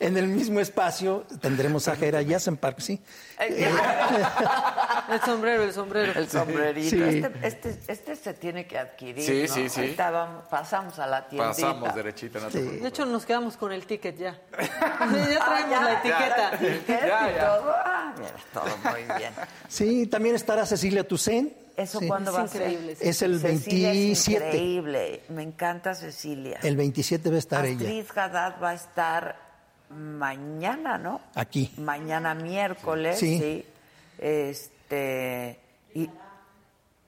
en 0.00 0.16
el 0.16 0.26
mismo 0.28 0.60
espacio 0.60 1.24
tendremos 1.40 1.88
a 1.88 1.96
Jera 1.96 2.20
Park, 2.60 2.80
sí. 2.80 3.02
El 3.38 5.20
sombrero, 5.24 5.62
el 5.62 5.72
sombrero. 5.72 6.12
El 6.18 6.28
sombrerito. 6.28 6.90
Sí. 6.90 7.02
Este, 7.42 7.46
este, 7.46 7.92
este 7.92 8.16
se 8.16 8.34
tiene 8.34 8.66
que 8.66 8.78
adquirir. 8.78 9.24
Sí, 9.24 9.44
¿no? 9.48 9.54
sí, 9.54 9.68
sí. 9.68 9.80
Ahorita 9.80 10.10
vamos- 10.10 10.44
pasamos 10.50 10.98
a 10.98 11.06
la 11.06 11.28
tiendita. 11.28 11.48
Pasamos 11.54 11.94
derechito. 11.94 12.40
No 12.40 12.50
Sí. 12.50 12.60
De 12.60 12.88
hecho, 12.88 13.06
nos 13.06 13.24
quedamos 13.24 13.56
con 13.56 13.72
el 13.72 13.86
ticket 13.86 14.16
ya. 14.18 14.36
ya 14.58 15.44
traemos 15.46 15.82
la 15.84 15.92
etiqueta. 15.94 16.57
Etiqueta 16.60 17.06
Ya, 17.06 17.30
y 17.30 17.34
ya. 17.34 17.46
todo. 17.48 17.72
Ah, 17.84 18.14
mira, 18.16 18.32
todo 18.52 18.76
muy 18.92 19.18
bien. 19.18 19.32
Sí, 19.68 20.06
también 20.06 20.34
estará 20.34 20.66
Cecilia 20.66 21.06
Toussaint. 21.06 21.52
¿Eso 21.76 22.00
Sí. 22.00 22.08
cuándo 22.08 22.30
Es 22.32 22.36
va 22.36 22.42
a 22.42 22.48
ser? 22.48 22.62
Es 23.00 23.22
el 23.22 23.38
Cecilia 23.40 23.90
es 23.90 23.96
27. 23.96 24.46
increíble. 24.46 25.20
Me 25.28 25.42
encanta 25.44 25.94
Cecilia. 25.94 26.58
El 26.62 26.76
27 26.76 27.30
va 27.30 27.36
a 27.36 27.38
estar 27.38 27.64
ella. 27.64 27.76
Astrid 27.76 28.06
Haddad 28.18 28.54
va 28.60 28.70
a 28.70 28.74
estar 28.74 29.36
mañana, 29.90 30.98
¿no? 30.98 31.20
Aquí. 31.34 31.72
Mañana 31.78 32.34
miércoles, 32.34 33.18
Sí. 33.18 33.38
sí. 33.38 33.64
Este. 34.18 35.58
Y 35.94 36.10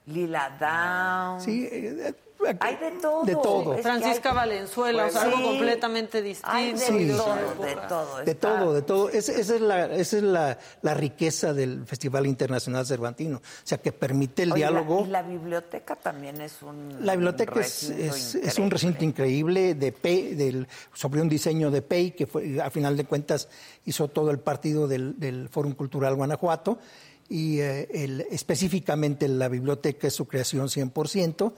Lila 0.07 0.57
Down. 0.61 1.41
Sí, 1.41 1.65
eh, 1.71 1.97
eh, 2.09 2.15
Hay 2.61 2.77
de 2.77 2.91
todo. 3.01 3.25
De 3.25 3.35
todo. 3.35 3.75
Es 3.75 3.83
Francisca 3.83 4.31
hay- 4.31 4.37
Valenzuela, 4.37 5.07
o 5.07 5.11
sea, 5.11 5.23
Sí. 5.23 5.27
algo 5.29 5.49
completamente 5.49 6.23
distinto. 6.23 6.51
Hay 6.51 6.73
de 6.73 6.79
Sí. 6.79 7.09
todo, 7.17 7.35
de 7.65 7.77
todo. 7.89 8.25
De 8.25 8.35
todo, 8.35 8.75
de 8.75 8.83
todo. 8.83 9.09
Es- 9.11 9.29
esa 9.29 9.55
es, 9.57 9.61
la, 9.61 9.87
esa 9.95 10.17
es 10.17 10.23
la, 10.23 10.59
la 10.83 10.95
riqueza 10.95 11.53
del 11.53 11.85
Festival 11.87 12.27
Internacional 12.27 12.87
Cervantino. 12.87 13.39
O 13.39 13.43
sea, 13.65 13.79
que 13.79 13.93
permite 13.93 14.45
el 14.45 14.53
Oye, 14.53 14.63
la- 14.63 14.71
diálogo. 14.71 15.05
y 15.07 15.09
la 15.11 15.23
biblioteca 15.23 15.97
también 15.97 16.41
es 16.41 16.63
un. 16.63 17.05
La 17.05 17.13
biblioteca 17.15 17.61
es, 17.61 17.89
recinto 17.89 18.15
es- 18.17 18.35
es 18.35 18.59
un 18.59 18.71
recinto 18.71 19.05
increíble 19.05 19.75
de 19.75 19.93
Pei, 19.93 20.35
del, 20.35 20.67
sobre 20.95 21.21
un 21.21 21.29
diseño 21.29 21.71
de 21.71 21.83
Pei, 21.83 22.13
que 22.13 22.27
fue, 22.27 22.61
a 22.61 22.71
final 22.71 22.97
de 22.97 23.05
cuentas 23.05 23.49
hizo 23.85 24.09
todo 24.09 24.31
el 24.31 24.39
partido 24.39 24.89
del, 24.89 25.19
del 25.19 25.49
Fórum 25.49 25.73
Cultural 25.75 26.15
Guanajuato. 26.15 26.79
Y 27.33 27.61
eh, 27.61 27.87
el- 27.93 28.23
específicamente 28.31 29.29
la 29.29 29.49
biblioteca 29.49 30.09
es 30.09 30.15
su 30.15 30.27
creación 30.27 30.69
100%. 30.69 31.53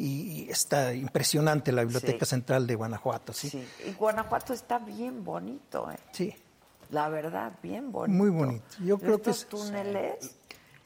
Y 0.00 0.48
está 0.48 0.94
impresionante 0.94 1.72
la 1.72 1.82
Biblioteca 1.82 2.24
Sí. 2.24 2.30
Central 2.30 2.66
de 2.68 2.74
Guanajuato. 2.76 3.32
Sí, 3.32 3.50
Sí. 3.50 3.68
Y 3.86 3.92
Guanajuato 3.94 4.52
está 4.52 4.78
bien 4.78 5.24
bonito, 5.24 5.90
¿eh? 5.90 5.96
sí. 6.12 6.34
La 6.90 7.08
verdad, 7.10 7.52
bien 7.62 7.92
bonito. 7.92 8.16
Muy 8.16 8.30
bonito. 8.30 8.64
Yo 8.82 8.96
creo 8.98 9.16
Estos 9.16 9.44
que 9.44 9.56
es- 9.56 9.62
túneles. 9.64 10.34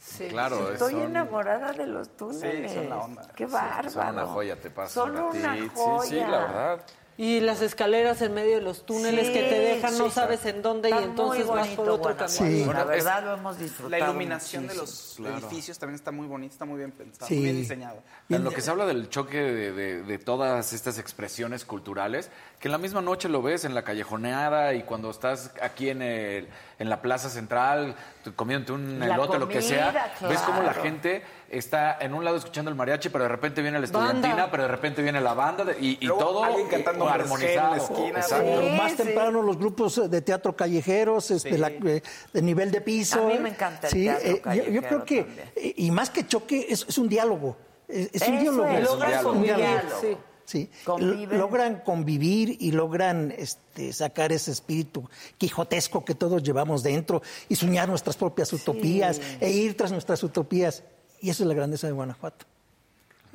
Sí. 0.01 0.27
Claro, 0.29 0.73
Estoy 0.73 0.95
son- 0.95 1.03
enamorada 1.03 1.73
de 1.73 1.87
los 1.87 2.17
túneles. 2.17 2.73
son 2.73 2.89
la 2.89 2.97
onda. 2.99 3.29
Qué 3.37 3.47
Sí, 3.47 3.53
bárbaro. 3.53 3.91
Son 3.91 4.09
una 4.09 4.27
joya, 4.27 4.61
te 4.61 4.71
paso 4.71 4.93
Son 5.05 5.17
una 5.17 5.55
Sí, 5.55 5.71
joya. 5.73 6.09
sí, 6.11 6.17
la 6.17 6.27
verdad. 6.41 6.87
Y 7.19 7.41
las 7.41 7.61
escaleras 7.61 8.23
en 8.23 8.33
medio 8.33 8.55
de 8.57 8.63
los 8.63 8.87
túneles 8.87 9.27
Sí, 9.27 9.33
que 9.35 9.43
te 9.43 9.59
dejan, 9.59 9.99
no 9.99 10.07
sí. 10.07 10.13
sabes 10.15 10.47
en 10.47 10.63
dónde 10.63 10.89
y 10.89 10.93
entonces 10.95 11.45
muy 11.47 11.55
vas 11.57 11.69
por 11.69 11.85
bonito 11.87 11.95
otro 12.11 12.17
camino. 12.17 12.73
La 12.73 12.85
verdad 12.85 13.23
lo 13.25 13.35
hemos 13.35 13.59
disfrutado. 13.59 13.91
La 13.91 13.99
iluminación 13.99 14.67
de 14.67 14.75
los 14.75 15.19
edificios 15.21 15.79
también 15.79 15.97
está 15.97 16.11
muy 16.11 16.27
bonita, 16.27 16.53
está 16.55 16.65
muy 16.65 16.79
bien 16.79 16.91
pensado, 16.91 17.27
Sí. 17.29 17.35
muy 17.35 17.45
bien 17.45 17.57
diseñado. 17.59 18.03
En 18.31 18.43
lo 18.43 18.51
que 18.51 18.63
se 18.63 18.71
habla 18.71 18.87
del 18.87 19.11
choque 19.11 19.37
de, 19.39 19.73
de- 19.73 20.03
de 20.03 20.19
todas 20.19 20.73
estas 20.73 20.99
expresiones 20.99 21.67
culturales, 21.67 22.31
que 22.59 22.69
en 22.69 22.73
la 22.73 22.79
misma 22.79 23.03
noche 23.03 23.29
lo 23.29 23.43
ves 23.43 23.65
en 23.67 23.75
la 23.75 23.85
callejoneada 23.85 24.73
y 24.75 24.83
cuando 24.85 25.11
estás 25.11 25.53
aquí 25.61 25.91
en, 25.91 26.01
el, 26.01 26.49
en 26.83 26.91
la 26.91 27.01
plaza 27.01 27.31
central, 27.31 27.95
comiéndote 28.35 28.73
un 28.73 28.99
La 28.99 29.07
elote, 29.15 29.39
lo 29.39 29.49
que 29.49 29.63
sea, 29.63 30.13
ves 30.29 30.41
cómo 30.41 30.63
la 30.63 30.75
gente 30.75 31.23
está 31.49 31.97
en 32.01 32.13
un 32.13 32.25
lado 32.25 32.37
escuchando 32.37 32.71
el 32.71 32.77
mariachi, 32.77 33.09
pero 33.09 33.23
de 33.25 33.29
repente 33.29 33.63
viene 33.63 33.79
la 33.79 33.85
estudiantina, 33.85 34.29
Banda. 34.35 34.51
pero 34.51 34.65
de 34.65 34.69
repente 34.69 35.01
viene 35.01 35.21
la 35.21 35.33
banda 35.35 35.65
de- 35.65 35.79
y, 35.79 35.99
y 36.01 36.07
Luego 36.07 36.19
todo 36.21 36.45
alguien 36.45 36.67
cantando 36.69 37.05
en 37.05 37.09
la 37.09 37.15
armonizado. 37.15 37.75
esquina, 37.77 38.19
Exacto. 38.19 38.51
O 38.53 38.61
Sí, 38.63 38.69
más 38.77 38.91
sí. 38.91 38.97
temprano 38.97 39.43
los 39.43 39.57
grupos 39.59 40.11
de 40.11 40.23
teatro 40.23 40.57
callejeros, 40.57 41.31
este, 41.31 41.57
la- 41.57 41.69
eh, 41.69 42.03
de 42.33 42.43
nivel 42.43 42.71
de 42.73 42.81
piso. 42.81 43.25
A 43.27 43.29
mí 43.29 43.39
me 43.39 43.51
encanta 43.51 43.87
el 43.87 43.93
Sí, 43.93 44.03
teatro 44.05 44.51
eh, 44.53 44.73
yo- 44.73 44.83
creo 44.83 45.05
que, 45.05 45.23
también. 45.23 45.53
y 45.77 45.91
más 45.93 46.11
que 46.11 46.27
choque, 46.27 46.67
es, 46.69 46.85
es 46.89 46.99
un 46.99 47.09
diálogo. 47.09 47.57
Es, 47.87 48.09
es 48.13 48.29
un 48.29 48.41
diálogo. 48.41 48.67
es, 48.69 48.85
Logran 48.85 49.11
diálogo. 49.11 49.33
Un 49.37 49.43
diálogo. 49.43 50.01
sí. 50.01 50.17
Sí, 50.45 50.69
Conviven. 50.85 51.39
logran 51.39 51.81
convivir 51.85 52.57
y 52.61 52.73
logran 52.73 53.33
este, 53.39 53.93
sacar 53.93 54.33
ese 54.33 54.51
espíritu 54.51 55.09
quijotesco 55.39 56.05
que 56.05 56.15
todos 56.15 56.43
llevamos 56.43 56.83
dentro 56.83 57.23
y 57.49 57.55
soñar 57.57 57.89
nuestras 57.89 58.17
propias 58.17 58.53
utopías 58.53 59.21
e 59.41 59.51
ir 59.51 59.77
tras 59.77 59.93
nuestras 59.93 60.23
utopías. 60.23 60.83
Y 61.21 61.31
eso 61.31 61.45
es 61.45 61.49
la 61.49 61.55
grandeza 61.55 61.87
de 61.87 61.93
Guanajuato. 61.93 62.45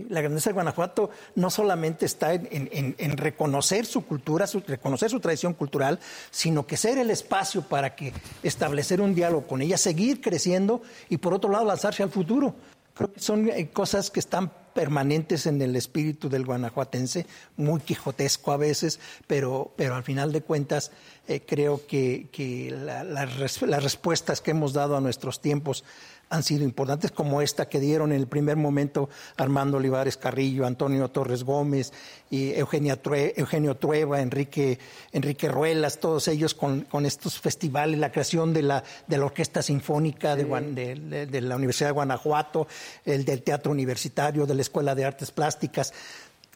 La 0.10 0.22
grandeza 0.22 0.52
de 0.52 0.54
Guanajuato 0.54 1.10
no 1.34 1.50
solamente 1.50 2.06
está 2.06 2.34
en, 2.36 2.48
en- 2.52 2.70
en- 2.72 2.96
en 3.00 3.18
reconocer 3.18 3.86
su 3.88 4.06
cultura, 4.06 4.46
su- 4.46 4.60
reconocer 4.60 5.10
su 5.10 5.20
tradición 5.20 5.54
cultural, 5.56 6.00
sino 6.30 6.68
que 6.68 6.78
ser 6.78 7.00
el 7.00 7.10
espacio 7.10 7.64
para 7.64 7.96
que 7.96 8.14
establecer 8.44 9.02
un 9.02 9.16
diálogo 9.16 9.48
con 9.48 9.62
ella, 9.64 9.78
seguir 9.78 10.22
creciendo 10.22 10.84
y 11.10 11.18
por 11.18 11.34
otro 11.34 11.50
lado 11.50 11.66
lanzarse 11.66 12.04
al 12.04 12.12
futuro. 12.12 12.54
Creo 12.94 13.12
que 13.12 13.20
son 13.20 13.50
eh, 13.50 13.70
cosas 13.72 14.12
que 14.12 14.20
están 14.20 14.52
permanentes 14.82 15.48
en 15.48 15.60
el 15.60 15.76
espíritu 15.76 16.30
del 16.30 16.46
guanajuatense, 16.46 17.26
muy 17.56 17.80
quijotesco 17.82 18.52
a 18.52 18.58
veces, 18.58 19.00
pero, 19.26 19.72
pero 19.76 19.96
al 19.96 20.04
final 20.04 20.32
de 20.32 20.42
cuentas 20.42 20.92
eh, 21.28 21.42
creo 21.44 21.82
que, 21.88 22.28
que 22.32 22.70
la- 22.70 23.04
las 23.04 23.38
res- 23.38 23.64
las 23.64 23.82
respuestas 23.84 24.40
que 24.40 24.52
hemos 24.52 24.74
dado 24.74 24.96
a 24.96 25.02
nuestros 25.02 25.42
tiempos 25.42 25.84
han 26.30 26.44
sido 26.44 26.66
importantes, 26.66 27.10
como 27.12 27.42
esta 27.42 27.70
que 27.70 27.80
dieron 27.80 28.12
en 28.12 28.20
el 28.20 28.28
primer 28.28 28.58
momento 28.58 29.10
Armando 29.38 29.78
Olivares 29.78 30.18
Carrillo, 30.18 30.66
Antonio 30.68 31.08
Torres 31.08 31.46
Gómez, 31.46 31.94
y 32.30 32.52
Eugenia 32.54 33.02
True- 33.02 33.34
Eugenio 33.38 33.76
Trueba, 33.76 34.20
Enrique, 34.22 34.78
Enrique 35.14 35.48
Ruelas, 35.48 36.00
todos 36.02 36.28
ellos 36.28 36.54
con, 36.54 36.82
con 36.82 37.06
estos 37.06 37.40
festivales, 37.40 37.98
la 37.98 38.12
creación 38.12 38.54
de 38.54 38.62
la, 38.62 38.84
de 39.08 39.18
la 39.18 39.24
Orquesta 39.26 39.62
Sinfónica 39.62 40.36
de, 40.36 40.44
de- 40.76 40.96
de- 40.96 41.26
de 41.28 41.42
la 41.42 41.56
Universidad 41.56 41.88
de 41.90 41.94
Guanajuato, 41.94 42.68
el 43.06 43.24
del 43.24 43.42
Teatro 43.44 43.72
Universitario, 43.72 44.46
de 44.46 44.56
la 44.56 44.62
Escuela 44.68 44.94
de 44.96 45.06
Artes 45.06 45.32
Plásticas 45.32 45.94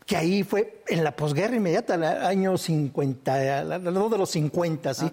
que 0.05 0.17
ahí 0.17 0.43
fue 0.43 0.81
en 0.87 1.03
la 1.05 1.15
posguerra 1.15 1.55
inmediata, 1.55 1.93
el 1.95 2.03
año 2.03 2.57
50, 2.57 3.59
alrededor 3.59 4.09
de 4.11 4.17
los 4.17 4.29
50, 4.31 4.93
¿sí? 4.93 5.09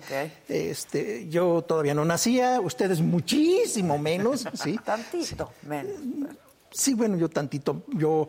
Este, 0.48 1.28
yo 1.28 1.62
todavía 1.62 1.94
no 1.94 2.04
nacía, 2.04 2.58
ustedes 2.60 3.00
muchísimo 3.00 3.96
menos, 3.98 4.44
¿sí? 4.54 4.76
Tantito, 4.84 5.52
menos. 5.62 5.92
Sí, 6.72 6.94
bueno, 6.94 7.16
yo 7.16 7.28
tantito, 7.28 7.84
yo 7.94 8.28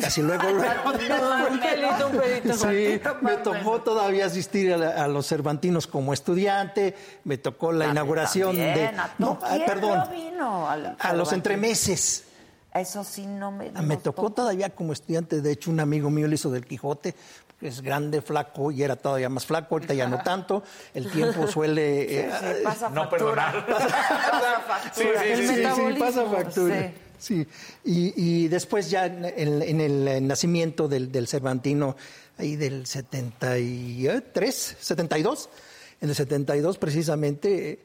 casi 0.00 0.22
luego, 0.22 0.42
luego. 0.50 0.90
Un 0.90 1.60
pelito, 1.60 2.06
un 2.08 2.18
pelito. 2.18 2.54
Sí, 2.54 3.00
me 3.20 3.36
tocó 3.36 3.82
todavía 3.82 4.26
asistir 4.26 4.72
a, 4.72 4.76
la- 4.76 5.04
a 5.04 5.08
los 5.08 5.26
Cervantinos 5.28 5.86
como 5.86 6.12
estudiante, 6.14 6.96
me 7.24 7.38
tocó 7.38 7.70
la 7.70 7.86
inauguración 7.86 8.56
de... 8.56 8.64
también, 8.66 8.96
No, 9.18 9.38
ah, 9.42 9.50
¿quién 9.54 9.66
perdón, 9.66 9.98
no 9.98 10.08
vino 10.10 10.68
a 10.68 11.12
los 11.12 11.32
entremeses. 11.32 12.24
Eso 12.74 13.02
sí 13.04 13.26
no 13.26 13.50
me... 13.50 13.70
Ah, 13.74 13.82
Me 13.82 13.96
tocó 13.96 14.30
todavía 14.30 14.70
como 14.70 14.92
estudiante, 14.92 15.40
de 15.40 15.52
hecho 15.52 15.70
un 15.70 15.80
amigo 15.80 16.10
mío 16.10 16.28
le 16.28 16.34
hizo 16.34 16.50
del 16.50 16.66
Quijote, 16.66 17.14
que 17.58 17.68
es 17.68 17.80
grande, 17.80 18.20
flaco, 18.22 18.70
y 18.70 18.82
era 18.82 18.94
todavía 18.94 19.28
más 19.28 19.46
flaco, 19.46 19.74
ahorita 19.74 19.94
ya 19.94 20.06
no 20.06 20.18
tanto, 20.22 20.62
el 20.94 21.10
tiempo 21.10 21.46
suele... 21.46 22.20
eh, 22.20 22.30
Sí, 22.40 22.46
pasa 22.64 22.90
No 22.90 23.08
factura. 23.10 23.52
perdonar. 23.52 23.66
Pasa 23.66 24.60
factura. 24.66 25.22
Sí, 25.22 25.28
El 25.30 25.38
sí, 25.38 25.48
sí, 25.48 25.64
sí, 25.94 25.98
pasa 25.98 26.24
factura. 26.26 26.82
sí. 26.82 26.94
Sí. 27.20 27.44
Y, 27.84 28.12
y 28.44 28.46
después 28.48 28.90
ya 28.90 29.06
en, 29.06 29.24
en- 29.24 29.60
en 29.62 29.80
el 29.80 30.06
eh, 30.06 30.20
nacimiento 30.20 30.86
del, 30.86 31.10
del 31.10 31.26
Cervantino, 31.26 31.96
ahí 32.38 32.54
del 32.54 32.86
73, 32.86 34.76
72, 34.78 35.48
en 36.00 36.08
el 36.10 36.14
72 36.14 36.78
precisamente, 36.78 37.70
eh, 37.70 37.78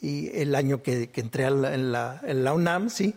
y 0.00 0.34
el 0.38 0.54
año 0.54 0.82
que, 0.82 1.10
que 1.10 1.20
entré 1.20 1.44
a 1.44 1.50
la- 1.50 1.74
en, 1.74 1.92
la, 1.92 2.20
en 2.24 2.44
la 2.44 2.54
UNAM, 2.54 2.88
sí, 2.88 3.14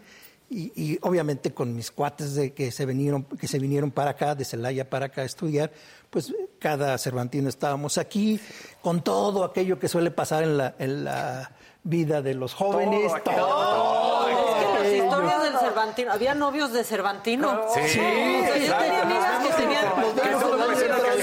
y, 0.52 0.72
y 0.76 1.00
obviamente 1.02 1.54
con 1.54 1.74
mis 1.74 1.92
cuates 1.92 2.36
de 2.36 2.54
que 2.54 2.72
se 2.72 2.86
vinieron, 2.86 3.24
que 3.24 3.48
se 3.48 3.58
vinieron 3.58 3.90
para 3.90 4.12
acá, 4.12 4.36
de 4.36 4.44
Celaya 4.44 4.90
para 4.90 5.06
acá 5.06 5.22
a 5.22 5.26
estudiar, 5.26 5.72
pues 6.10 6.34
cada 6.60 6.98
Cervantino 6.98 7.48
estábamos 7.48 7.98
aquí, 7.98 8.40
con 8.82 9.02
todo 9.02 9.46
aquello 9.46 9.80
que 9.80 9.88
suele 9.88 10.12
pasar 10.12 10.44
en 10.44 10.58
la, 10.58 10.76
en 10.78 11.06
la 11.06 11.52
vida 11.84 12.22
de 12.22 12.34
los 12.34 12.54
jóvenes, 12.54 13.12
todo. 13.24 14.28
Es 14.28 14.36
que 14.36 14.84
las 14.84 15.06
historias 15.06 15.44
del 15.44 15.58
Cervantino, 15.58 16.12
había 16.12 16.36
novios 16.36 16.74
de 16.74 16.84
Cervantino. 16.84 17.62
Sí, 17.74 17.80
O 17.80 17.88
sea, 17.88 18.58
yo 18.58 18.78
tenía 18.78 19.02
amigas 19.04 19.48
que 19.48 19.54
tenían. 19.54 19.86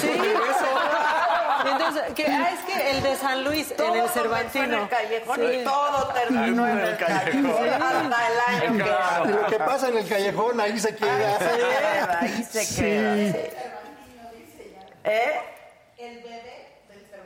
Sí. 0.00 0.10
Entonces, 1.70 1.97
que, 2.14 2.26
ah, 2.26 2.50
es 2.52 2.60
que 2.64 2.90
el 2.90 3.02
de 3.02 3.16
San 3.16 3.44
Luis, 3.44 3.74
Todo 3.76 3.94
en 3.94 4.02
el 4.02 4.08
Cervantino. 4.08 4.64
En 4.64 4.74
el 4.74 4.88
callejón 4.88 5.36
Sí. 5.36 5.56
y 5.60 5.64
todo 5.64 6.08
terminó 6.14 6.66
en 6.68 6.78
el 6.78 6.96
callejón. 6.96 7.68
Hasta 7.68 8.28
el 8.28 8.70
año 8.70 8.84
que 8.84 9.28
Y 9.28 9.32
lo 9.32 9.46
que 9.46 9.58
pasa 9.58 9.88
en 9.88 9.98
el 9.98 10.08
callejón, 10.08 10.60
ahí 10.60 10.78
se 10.78 10.94
queda. 10.96 11.38
se 11.38 11.44
queda, 11.56 12.18
ahí 12.20 12.44
se 12.44 12.82
queda. 12.82 13.14
sí. 13.16 13.38
¿Eh? 15.04 15.40
El 15.98 16.16
bebé 16.22 16.47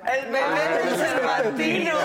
del 0.04 0.96
Cervantino. 0.96 1.98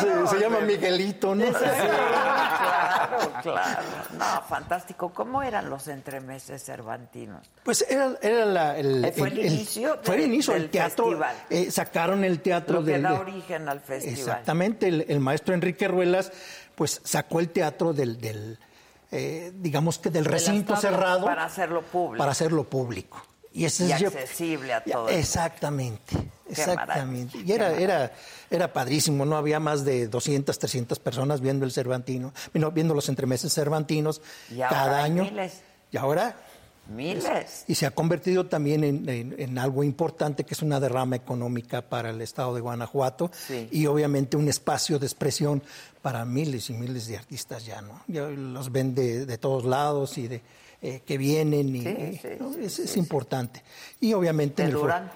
Se, 0.00 0.26
se 0.36 0.40
llama 0.40 0.60
Miguelito, 0.60 1.34
¿no? 1.34 1.44
Claro, 1.52 3.32
claro. 3.42 3.82
No, 4.18 4.42
fantástico. 4.48 5.10
¿Cómo 5.12 5.42
eran 5.42 5.68
los 5.70 5.88
entremeses 5.88 6.62
cervantinos? 6.64 7.48
Pues 7.62 7.84
era, 7.88 8.12
era 8.22 8.44
la, 8.44 8.76
el, 8.78 9.04
Eh, 9.04 9.12
fue 9.16 9.28
el 9.28 9.38
inicio 9.46 9.98
fue 10.02 10.16
el 10.16 10.22
inicio, 10.22 10.54
del 10.54 10.62
el 10.64 10.70
teatro. 10.70 11.18
eh, 11.50 11.70
sacaron 11.70 12.24
el 12.24 12.40
teatro 12.40 12.80
Lo 12.80 12.84
que 12.84 12.92
del- 12.92 13.02
da 13.02 13.14
origen 13.14 13.68
al 13.68 13.80
festival. 13.80 14.18
Exactamente, 14.18 14.88
el, 14.88 15.04
el 15.08 15.20
maestro 15.20 15.54
Enrique 15.54 15.86
Ruelas, 15.88 16.32
pues 16.74 17.00
sacó 17.04 17.40
el 17.40 17.50
teatro 17.50 17.92
del, 17.92 18.20
del, 18.20 18.58
eh, 19.12 19.52
digamos 19.54 19.98
que 19.98 20.10
del 20.10 20.24
recinto 20.24 20.76
cerrado 20.76 21.26
para 21.26 21.44
hacerlo 21.44 21.82
público. 21.82 22.18
para 22.18 22.32
hacerlo 22.32 22.64
público. 22.64 23.22
Y, 23.56 23.64
ese 23.64 23.86
Y 23.86 23.92
es 23.92 24.00
yo- 24.00 24.08
accesible 24.08 24.74
a 24.74 24.84
Ya, 24.84 24.92
todo 24.92 25.08
el- 25.08 25.14
Exactamente, 25.16 26.14
exactamente. 26.50 27.38
Y 27.38 27.52
era, 27.52 27.72
era, 27.78 28.12
era 28.50 28.72
padrísimo, 28.72 29.24
no 29.24 29.36
había 29.36 29.58
más 29.60 29.84
de 29.84 30.08
200, 30.08 30.58
300 30.58 30.98
personas 30.98 31.40
viendo 31.40 31.64
el 31.64 31.72
Cervantino, 31.72 32.32
viendo, 32.72 32.92
los 32.94 33.08
entremeses 33.08 33.54
cervantinos 33.54 34.20
Y 34.50 34.60
ahora 34.60 34.68
cada 34.68 35.02
año. 35.04 35.22
miles. 35.24 35.60
Y 35.90 35.96
ahora 35.96 36.36
Miles. 36.94 37.64
y 37.66 37.74
se 37.74 37.86
ha 37.86 37.90
convertido 37.90 38.46
también 38.46 38.84
en, 38.84 39.08
en- 39.08 39.34
en 39.38 39.58
algo 39.58 39.82
importante 39.82 40.44
que 40.44 40.54
es 40.54 40.62
una 40.62 40.78
derrama 40.78 41.16
económica 41.16 41.82
para 41.82 42.10
el 42.10 42.20
estado 42.20 42.54
de 42.54 42.60
Guanajuato 42.60 43.30
Sí. 43.48 43.68
y 43.72 43.86
obviamente 43.86 44.36
un 44.36 44.48
espacio 44.48 44.98
de 44.98 45.06
expresión 45.06 45.62
para 46.02 46.24
miles 46.24 46.70
y 46.70 46.74
miles 46.74 47.06
de 47.08 47.16
artistas 47.16 47.64
ya, 47.66 47.80
¿no? 47.82 48.02
Ya 48.06 48.22
los 48.28 48.70
ven 48.70 48.94
de, 48.94 49.26
de 49.26 49.38
todos 49.38 49.64
lados 49.64 50.16
y 50.18 50.28
de 50.28 50.42
eh, 50.86 51.02
que 51.04 51.18
vienen 51.18 51.74
y 51.74 51.82
Sí, 51.82 52.18
sí, 52.22 52.28
¿no? 52.38 52.52
sí, 52.52 52.64
es, 52.64 52.72
sí, 52.74 52.82
es 52.82 52.90
sí. 52.90 52.98
importante. 52.98 53.62
Y 54.00 54.12
obviamente 54.14 54.62
el 54.62 54.72
Durango. 54.72 55.10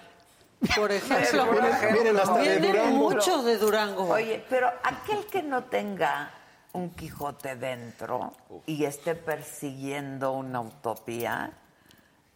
Por 0.76 0.90
ejemplo. 1.01 1.47
Vienen- 1.52 1.92
vienen 1.92 2.16
hasta 2.18 2.38
de 2.38 2.59
Durango. 2.60 2.97
muchos 2.97 3.44
de 3.44 3.56
Durango. 3.59 4.09
Oye, 4.09 4.44
pero 4.51 4.68
aquel 4.82 5.24
que 5.26 5.42
no 5.42 5.64
tenga 5.64 6.30
un 6.72 6.90
Quijote 6.90 7.56
dentro 7.56 8.32
y 8.66 8.84
esté 8.84 9.14
persiguiendo 9.14 10.32
una 10.32 10.60
utopía, 10.60 11.52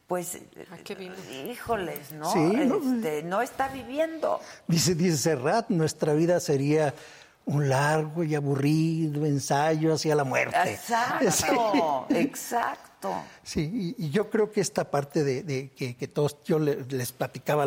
pues, 0.06 0.38
híjoles, 1.50 2.12
¿no? 2.12 2.32
Sí, 2.32 2.38
no. 2.38 2.76
Este, 2.96 3.22
no 3.22 3.42
está 3.42 3.68
viviendo. 3.68 4.40
Dice, 4.66 4.94
dice 4.94 5.16
Serrat, 5.16 5.68
nuestra 5.70 6.12
vida 6.14 6.40
sería 6.40 6.94
un 7.46 7.68
largo 7.68 8.24
y 8.24 8.34
aburrido 8.34 9.24
ensayo 9.26 9.92
hacia 9.94 10.14
la 10.14 10.24
muerte. 10.24 10.56
Exacto, 10.72 12.06
exacto. 12.10 12.90
Sí, 13.42 13.94
y, 13.98 14.10
yo 14.10 14.30
creo 14.30 14.50
que 14.50 14.60
esta 14.60 14.90
parte 14.90 15.24
de, 15.24 15.70
que, 15.70 16.08
todos, 16.08 16.38
yo 16.44 16.58
les 16.58 17.12
platicaba 17.12 17.66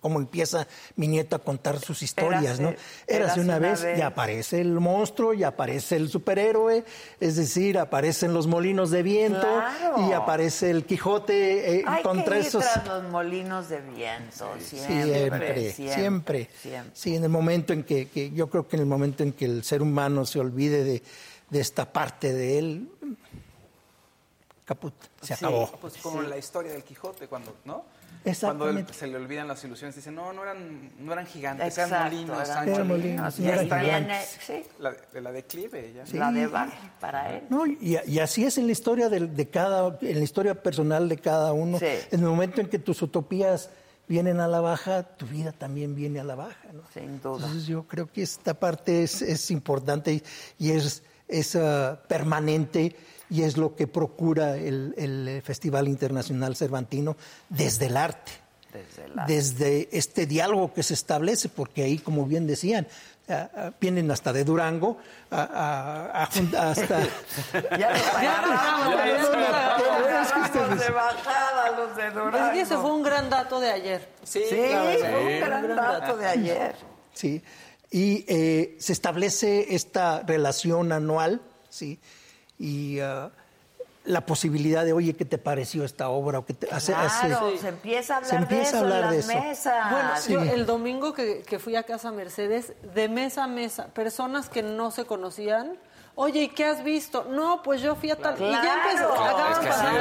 cómo 0.00 0.18
empieza 0.18 0.66
mi 0.96 1.08
nieto 1.08 1.36
a 1.36 1.40
contar 1.40 1.78
sus 1.80 2.02
historias, 2.02 2.60
¿no? 2.60 2.74
Era 3.06 3.34
una, 3.34 3.58
vez, 3.58 3.86
y 3.96 4.00
aparece 4.00 4.60
el 4.60 4.80
monstruo, 4.80 5.34
y 5.34 5.44
aparece 5.44 5.96
el 5.96 6.08
superhéroe, 6.08 6.84
es 7.20 7.36
decir, 7.36 7.78
aparecen 7.78 8.32
los 8.32 8.46
molinos 8.46 8.90
de 8.90 9.02
viento, 9.02 9.62
y 10.08 10.12
aparece 10.12 10.70
el 10.70 10.84
Quijote 10.84 11.80
eh, 11.80 11.84
contra 12.02 12.38
esos... 12.38 12.64
los 12.86 13.04
molinos 13.10 13.68
de 13.68 13.80
viento, 13.80 14.54
siempre 14.60 15.68
siempre, 15.98 16.48
Sí, 16.92 17.16
en 17.16 17.24
el 17.24 17.30
momento 17.30 17.72
en 17.72 17.84
que, 17.84 18.32
yo 18.34 18.48
creo 18.48 18.68
que 18.68 18.76
en 18.76 18.82
el 18.82 18.88
momento 18.88 19.22
en 19.22 19.32
que 19.32 19.44
el 19.44 19.64
ser 19.64 19.82
humano 19.82 20.24
se 20.24 20.40
olvide 20.40 20.84
de, 20.84 21.02
de 21.50 21.60
esta 21.60 21.92
parte 21.92 22.32
de 22.32 22.58
él, 22.58 22.88
caput, 24.68 24.92
se 25.22 25.32
acabó. 25.32 25.66
Pues 25.80 25.96
como 25.96 26.20
la 26.20 26.36
historia 26.36 26.72
del 26.72 26.84
Quijote, 26.84 27.26
cuando, 27.26 27.56
¿no? 27.64 27.86
Cuando 28.38 28.66
se 28.92 29.06
le 29.06 29.16
olvidan 29.16 29.48
las 29.48 29.64
ilusiones, 29.64 29.96
dice, 29.96 30.10
no, 30.10 30.34
no 30.34 30.42
eran, 30.42 30.90
no 30.98 31.12
eran 31.14 31.24
gigantes, 31.24 31.78
eran 31.78 32.04
molinos, 32.04 32.48
eran 32.48 32.86
molinos. 32.86 33.36
Ya 33.38 33.54
está 33.54 33.80
sí. 34.40 34.62
la, 34.78 34.92
de 34.92 35.20
la 35.22 35.32
declive, 35.32 35.94
ya. 35.94 36.18
La 36.18 36.30
de 36.32 36.50
para 37.00 37.34
él. 37.34 37.44
No, 37.48 37.66
y, 37.66 37.98
y, 38.06 38.18
así 38.18 38.44
es 38.44 38.58
en 38.58 38.66
la 38.66 38.72
historia 38.72 39.08
de, 39.08 39.20
de, 39.20 39.48
cada, 39.48 39.96
en 40.02 40.18
la 40.18 40.24
historia 40.24 40.62
personal 40.62 41.08
de 41.08 41.16
cada 41.16 41.54
uno. 41.54 41.78
En 41.80 42.20
el 42.20 42.26
momento 42.26 42.60
en 42.60 42.68
que 42.68 42.78
tus 42.78 43.00
utopías 43.00 43.70
vienen 44.06 44.40
a 44.40 44.48
la 44.48 44.60
baja, 44.60 45.04
tu 45.04 45.26
vida 45.26 45.52
también 45.52 45.94
viene 45.94 46.20
a 46.20 46.24
la 46.24 46.34
baja. 46.34 46.68
¿no? 46.74 46.82
Sin 46.92 47.22
duda. 47.22 47.46
Entonces 47.46 47.66
yo 47.66 47.84
creo 47.84 48.12
que 48.12 48.22
esta 48.22 48.52
parte 48.52 49.02
es, 49.02 49.22
es 49.22 49.50
importante 49.50 50.22
y 50.58 50.72
es, 50.72 51.02
es 51.28 51.54
uh, 51.54 51.96
permanente 52.06 52.94
y 53.30 53.42
es 53.42 53.56
lo 53.56 53.74
que 53.74 53.86
procura 53.86 54.56
el, 54.56 54.94
el, 54.96 55.42
Festival 55.42 55.88
Internacional 55.88 56.56
Cervantino 56.56 57.16
desde 57.48 57.86
el 57.86 57.96
arte. 57.96 58.32
Desde, 59.26 59.88
este 59.92 60.26
diálogo 60.26 60.72
que 60.74 60.82
se 60.82 60.94
establece, 60.94 61.48
porque 61.48 61.82
ahí, 61.82 61.98
como 61.98 62.26
bien 62.26 62.46
decían, 62.46 62.86
vienen 63.80 64.10
hasta 64.10 64.32
de 64.32 64.44
Durango, 64.44 64.98
a, 65.30 66.22
hasta... 66.24 66.74
ya 67.78 67.92
de 67.92 68.00
bajada 70.90 71.76
los 71.76 71.96
de 71.96 72.10
Durango. 72.10 72.36
Es 72.36 72.52
que 72.52 72.60
ese 72.60 72.76
fue 72.76 72.92
un 72.92 73.02
gran 73.02 73.30
dato 73.30 73.58
de 73.58 73.70
ayer. 73.70 74.08
Sí, 74.22 74.42
fue 74.48 75.34
un 75.34 75.40
gran 75.40 75.76
dato 75.76 76.16
de 76.16 76.26
ayer. 76.26 76.74
Sí, 77.14 77.42
y 77.90 78.24
eh, 78.28 78.76
se 78.78 78.92
establece 78.92 79.74
esta 79.74 80.22
relación 80.22 80.92
anual, 80.92 81.40
¿sí? 81.70 81.98
Y... 82.58 83.00
Uh, 83.00 83.30
la 84.08 84.24
posibilidad 84.24 84.86
de, 84.86 84.94
oye, 84.94 85.14
¿qué 85.14 85.26
te 85.26 85.36
pareció 85.36 85.84
esta 85.84 86.08
obra? 86.08 86.38
O 86.38 86.46
que 86.46 86.54
te, 86.54 86.66
claro, 86.66 86.80
se 87.58 87.68
empieza 87.68 88.14
a 88.14 88.16
hablar, 88.16 88.30
se 88.30 88.36
empieza 88.36 88.80
de, 88.80 88.88
eso 88.88 88.96
en 88.96 89.00
las 89.02 89.26
mesas. 89.26 89.90
Bueno, 89.90 90.46
yo 90.46 90.54
el 90.54 90.64
domingo 90.64 91.12
que, 91.12 91.42
que, 91.42 91.58
fui 91.58 91.76
a 91.76 91.82
Casa 91.82 92.10
Mercedes, 92.10 92.72
de 92.94 93.08
mesa 93.08 93.44
a 93.44 93.48
mesa, 93.48 93.88
personas 93.88 94.48
que 94.48 94.62
no 94.62 94.90
se 94.90 95.04
conocían, 95.04 95.76
Oye, 96.20 96.42
¿y 96.42 96.48
qué 96.48 96.64
has 96.64 96.82
visto? 96.82 97.26
No, 97.30 97.62
pues 97.62 97.80
yo 97.80 97.94
fui 97.94 98.10
a 98.10 98.16
tal. 98.16 98.34
Y 98.34 98.50
ya 98.50 98.74
empezó, 98.82 99.14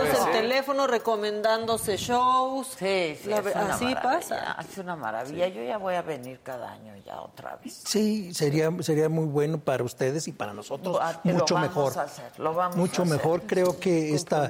es 0.03 0.25
el 0.25 0.31
teléfono 0.31 0.87
recomendándose 0.87 1.95
shows. 1.95 2.69
Sí, 2.69 3.15
sí 3.23 3.31
así 3.31 3.93
pasa. 4.01 4.57
Es 4.67 4.79
una 4.79 4.95
maravilla. 4.95 5.47
Yo 5.47 5.61
ya 5.61 5.77
voy 5.77 5.93
a 5.93 6.01
venir 6.01 6.39
cada 6.41 6.71
año 6.71 6.95
ya 7.05 7.21
otra 7.21 7.57
vez. 7.57 7.83
Sí, 7.85 8.33
sería, 8.33 8.71
sería 8.81 9.09
muy 9.09 9.25
bueno 9.25 9.59
para 9.59 9.83
ustedes 9.83 10.27
y 10.27 10.31
para 10.31 10.53
nosotros. 10.53 10.99
mucho 11.23 11.53
lo 11.53 11.61
vamos 11.61 11.69
mejor. 11.69 11.99
A 11.99 12.01
hacer, 12.01 12.39
lo 12.39 12.53
vamos 12.55 12.77
mucho 12.77 13.03
a 13.03 13.05
hacer. 13.05 13.17
mejor. 13.17 13.43
Creo 13.43 13.79
que 13.79 14.15
esta, 14.15 14.49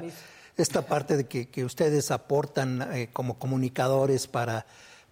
esta 0.56 0.80
parte 0.80 1.18
de 1.18 1.26
que, 1.26 1.50
que 1.50 1.66
ustedes 1.66 2.10
aportan 2.10 2.94
eh, 2.94 3.10
como 3.12 3.38
comunicadores 3.38 4.26
para, 4.26 4.64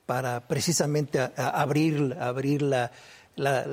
para 0.07 0.49
precisamente 0.49 1.21
abrir, 1.37 2.17
abrir 2.19 2.63
la 2.63 2.93
la, 3.37 3.67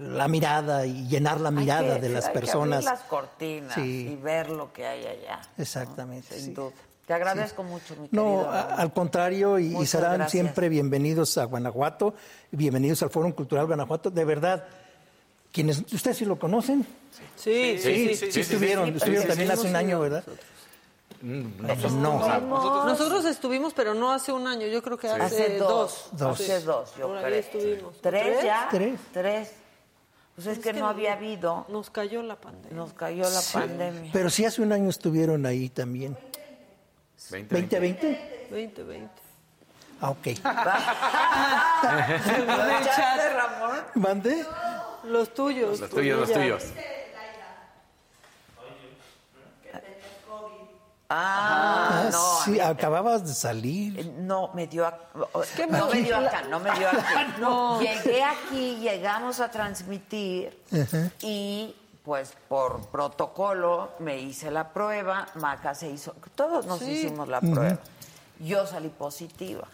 la, 0.00 0.28
mirada 0.28 0.86
y 0.86 1.06
llenar 1.06 1.40
la 1.40 1.50
mirada 1.50 1.98
de 1.98 2.08
las 2.08 2.28
personas. 2.30 2.84
las 2.84 3.00
cortinas 3.02 3.76
y 3.78 4.16
ver 4.16 4.48
lo 4.48 4.72
que 4.72 4.86
hay 4.86 5.06
allá. 5.06 5.40
Exactamente. 5.58 6.38
Sin 6.38 6.54
duda. 6.54 6.72
Te 7.06 7.14
agradezco 7.14 7.62
mucho, 7.64 7.96
mi 7.96 8.08
No, 8.12 8.48
al 8.50 8.92
contrario, 8.92 9.58
y, 9.58 9.84
serán 9.84 10.28
siempre 10.28 10.68
bienvenidos 10.68 11.36
a 11.38 11.44
Guanajuato, 11.44 12.14
bienvenidos 12.52 13.02
al 13.02 13.10
Foro 13.10 13.34
Cultural 13.34 13.66
Guanajuato. 13.66 14.10
De 14.10 14.24
verdad, 14.24 14.64
quienes, 15.52 15.82
¿ustedes 15.92 16.16
sí 16.16 16.24
lo 16.24 16.38
conocen? 16.38 16.86
Sí, 17.34 17.78
sí, 17.78 18.14
sí. 18.14 18.30
Sí, 18.30 18.40
estuvieron, 18.40 18.94
estuvieron 18.94 19.26
también 19.26 19.50
hace 19.50 19.66
un 19.66 19.76
año, 19.76 19.98
¿verdad? 19.98 20.24
Mm, 21.22 21.48
no, 22.00 22.84
Nosotros 22.86 23.26
estuvimos, 23.26 23.74
pero 23.74 23.92
no 23.92 24.10
hace 24.12 24.32
un 24.32 24.46
año, 24.46 24.66
yo 24.66 24.82
creo 24.82 24.96
que 24.96 25.08
hace, 25.08 25.58
dos. 25.58 26.08
Hace 26.18 26.60
dos, 26.60 26.94
yo 26.96 27.10
creo. 27.10 27.26
estuvimos. 27.26 28.00
¿Tres, 28.00 28.42
ya? 28.42 28.68
Tres. 28.70 28.98
Tres. 29.12 29.52
Pues 30.34 30.46
es, 30.46 30.58
que, 30.60 30.72
no 30.72 30.88
había 30.88 31.12
habido. 31.14 31.66
Nos 31.68 31.90
cayó 31.90 32.22
la 32.22 32.36
pandemia. 32.36 32.74
Nos 32.74 32.94
cayó 32.94 33.24
la 33.28 33.42
pandemia. 33.52 34.10
Pero 34.12 34.30
sí 34.30 34.46
hace 34.46 34.62
un 34.62 34.72
año 34.72 34.88
estuvieron 34.88 35.44
ahí 35.44 35.68
también. 35.68 36.16
¿2020? 37.30 38.48
2020. 38.50 39.10
Ah, 40.00 40.10
ok. 40.10 40.28
Ramón? 43.34 43.78
¿Mande? 43.96 44.46
Los 45.04 45.34
tuyos. 45.34 45.78
Los 45.80 45.90
tuyos, 45.90 46.20
los 46.20 46.32
tuyos. 46.32 46.64
Ah, 51.12 52.08
no. 52.12 52.40
Sí, 52.44 52.60
acababas 52.60 53.26
de 53.26 53.34
salir. 53.34 53.98
Eh, 53.98 54.04
no, 54.18 54.52
me 54.54 54.68
dio, 54.68 54.88
no 55.68 55.88
me 55.88 56.02
dio 56.02 56.16
acá, 56.16 56.42
no 56.48 56.60
me 56.60 56.70
dio 56.78 56.88
acá. 56.88 57.34
no. 57.40 57.80
Llegué 57.80 58.22
aquí, 58.22 58.76
llegamos 58.76 59.40
a 59.40 59.50
transmitir 59.50 60.56
y 61.20 61.74
pues 62.04 62.32
por 62.48 62.86
protocolo 62.86 63.90
me 63.98 64.18
hice 64.20 64.52
la 64.52 64.68
prueba, 64.72 65.26
Maca 65.34 65.74
se 65.74 65.90
hizo, 65.90 66.14
todos 66.36 66.64
nos 66.66 66.80
hicimos 66.82 67.28
la 67.28 67.40
prueba. 67.40 67.78
Yo 68.38 68.64
salí 68.66 68.88
positiva. 68.88 69.66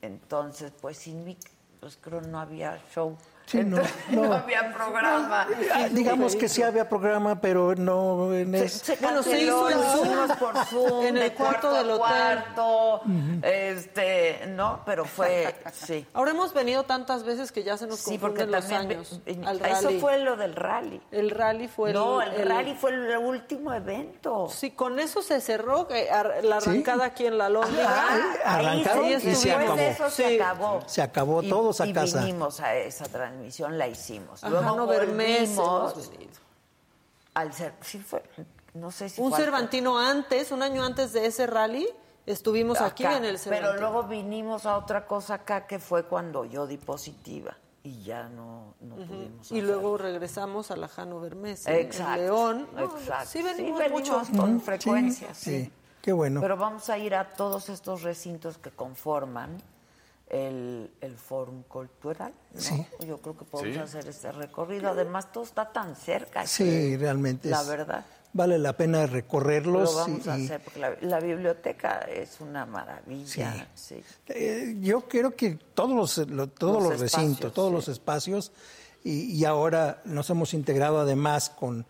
Entonces, 0.00 0.72
pues 0.80 0.96
sin 0.96 1.24
mí, 1.24 1.36
pues 1.80 1.98
creo 2.00 2.20
no 2.22 2.40
había 2.40 2.80
show. 2.94 3.16
Sí, 3.46 3.62
no, 3.62 3.78
no, 4.10 4.32
había 4.32 4.72
programa. 4.72 5.46
digamos 5.92 6.34
que 6.34 6.48
sí 6.48 6.62
había 6.62 6.88
programa, 6.88 7.40
pero 7.40 7.76
no 7.76 8.34
en 8.34 8.52
ese. 8.56 8.96
bueno, 9.00 9.22
se 9.22 9.40
hizo 9.40 9.70
en 9.70 9.78
Zoom, 9.78 10.38
por 10.38 10.64
Zoom, 10.66 11.06
en 11.06 11.16
el 11.16 11.32
cuarto, 11.32 11.72
del 11.72 11.90
hotel. 11.92 11.98
Cuarto, 12.00 13.02
este, 13.42 14.46
no, 14.48 14.80
pero 14.84 15.04
fue, 15.04 15.54
sí. 15.72 16.04
Ahora 16.12 16.32
hemos 16.32 16.52
venido 16.54 16.82
tantas 16.82 17.22
veces 17.22 17.52
que 17.52 17.62
ya 17.62 17.76
se 17.76 17.86
nos 17.86 18.00
sí, 18.00 18.18
porque 18.18 18.46
los 18.46 18.68
años. 18.72 19.20
Eso 19.24 19.90
fue 20.00 20.18
lo 20.18 20.36
del 20.36 20.56
rally. 20.56 21.00
El 21.12 21.30
rally 21.30 21.68
fue 21.68 21.92
no, 21.92 22.20
el, 22.20 22.32
el, 22.32 22.48
rally 22.48 22.74
fue 22.74 22.90
el 22.94 23.16
último 23.16 23.72
evento. 23.72 24.48
Sí, 24.50 24.72
con 24.72 24.98
eso 24.98 25.22
se 25.22 25.40
cerró 25.40 25.86
la 26.42 26.56
arrancada 26.56 27.04
aquí 27.04 27.26
en 27.26 27.38
la 27.38 27.48
Londra. 27.48 28.08
Arrancaron 28.44 29.06
y 29.06 29.20
se 29.20 29.52
acabó. 29.52 29.78
Eso 29.78 30.10
se 30.10 30.34
acabó. 30.34 30.80
Se 30.86 31.02
acabó 31.02 31.42
todos 31.44 31.80
a 31.80 31.92
casa. 31.92 32.18
Y 32.18 32.24
vinimos 32.24 32.58
a 32.58 32.74
esa 32.74 33.04
transmisión 33.04 33.35
transmisión 33.36 33.78
la 33.78 33.86
hicimos. 33.88 34.42
Luego 34.42 34.76
no 34.76 34.86
volvimos 34.86 36.10
al 37.34 37.52
ser, 37.52 37.74
sí 37.82 37.98
fue, 37.98 38.22
no 38.72 38.90
sé 38.90 39.10
si 39.10 39.20
un 39.20 39.30
Cervantino 39.30 39.98
antes, 39.98 40.50
un 40.52 40.62
año 40.62 40.82
antes 40.82 41.12
de 41.12 41.26
ese 41.26 41.46
rally, 41.46 41.86
estuvimos 42.24 42.80
aquí 42.80 43.04
en 43.04 43.26
el 43.26 43.38
Cervantino. 43.38 43.72
Pero 43.72 43.80
luego 43.80 44.08
vinimos 44.08 44.64
a 44.64 44.78
otra 44.78 45.06
cosa 45.06 45.34
acá 45.34 45.66
que 45.66 45.78
fue 45.78 46.04
cuando 46.04 46.46
yo 46.46 46.66
di 46.66 46.78
positiva 46.78 47.54
y 47.82 48.02
ya 48.04 48.28
no, 48.30 48.74
no 48.80 48.96
pudimos. 48.96 49.52
Y 49.52 49.60
luego 49.60 49.98
regresamos 49.98 50.70
a 50.70 50.76
la 50.76 50.88
Hanover 50.96 51.36
Messe 51.36 51.68
en 51.68 51.90
León. 52.16 52.68
exacto. 52.78 53.26
Sí 53.26 53.42
venimos, 53.42 53.90
mucho. 53.90 54.22
con 54.34 54.60
frecuencia, 54.62 55.34
sí. 55.34 55.70
Qué 56.00 56.12
bueno. 56.12 56.40
Pero 56.40 56.56
vamos 56.56 56.88
a 56.88 56.96
ir 56.96 57.14
a 57.14 57.28
todos 57.34 57.68
estos 57.68 58.02
recintos 58.02 58.56
que 58.56 58.70
conforman 58.70 59.60
el, 60.28 60.90
el 61.00 61.16
Fórum 61.16 61.62
Cultural. 61.64 62.32
Yo 63.06 63.18
creo 63.18 63.36
que 63.36 63.44
podemos 63.44 63.78
hacer 63.78 64.08
este 64.08 64.32
recorrido. 64.32 64.90
Además, 64.90 65.32
todo 65.32 65.44
está 65.44 65.72
tan 65.72 65.94
cerca. 65.96 66.46
Sí, 66.46 66.96
realmente. 66.96 67.48
La 67.48 67.62
verdad. 67.62 68.04
Vale 68.32 68.58
la 68.58 68.76
pena 68.76 69.06
recorrerlos. 69.06 69.92
Lo 69.92 69.98
vamos 69.98 70.28
a 70.28 70.34
hacer 70.34 70.60
porque 70.60 70.80
la, 71.00 71.20
biblioteca 71.20 72.00
es 72.00 72.40
una 72.40 72.66
maravilla. 72.66 73.66
Eh, 74.28 74.76
yo 74.80 75.08
creo 75.08 75.34
que 75.34 75.58
todos 75.74 76.18
los, 76.18 76.54
todos 76.58 76.82
los, 76.82 77.00
recintos, 77.00 77.54
todos 77.54 77.72
los 77.72 77.88
espacios, 77.88 78.52
y, 79.02 79.32
y, 79.32 79.44
ahora 79.44 80.02
nos 80.04 80.28
hemos 80.30 80.52
integrado 80.52 81.00
además 81.00 81.48
con 81.48 81.86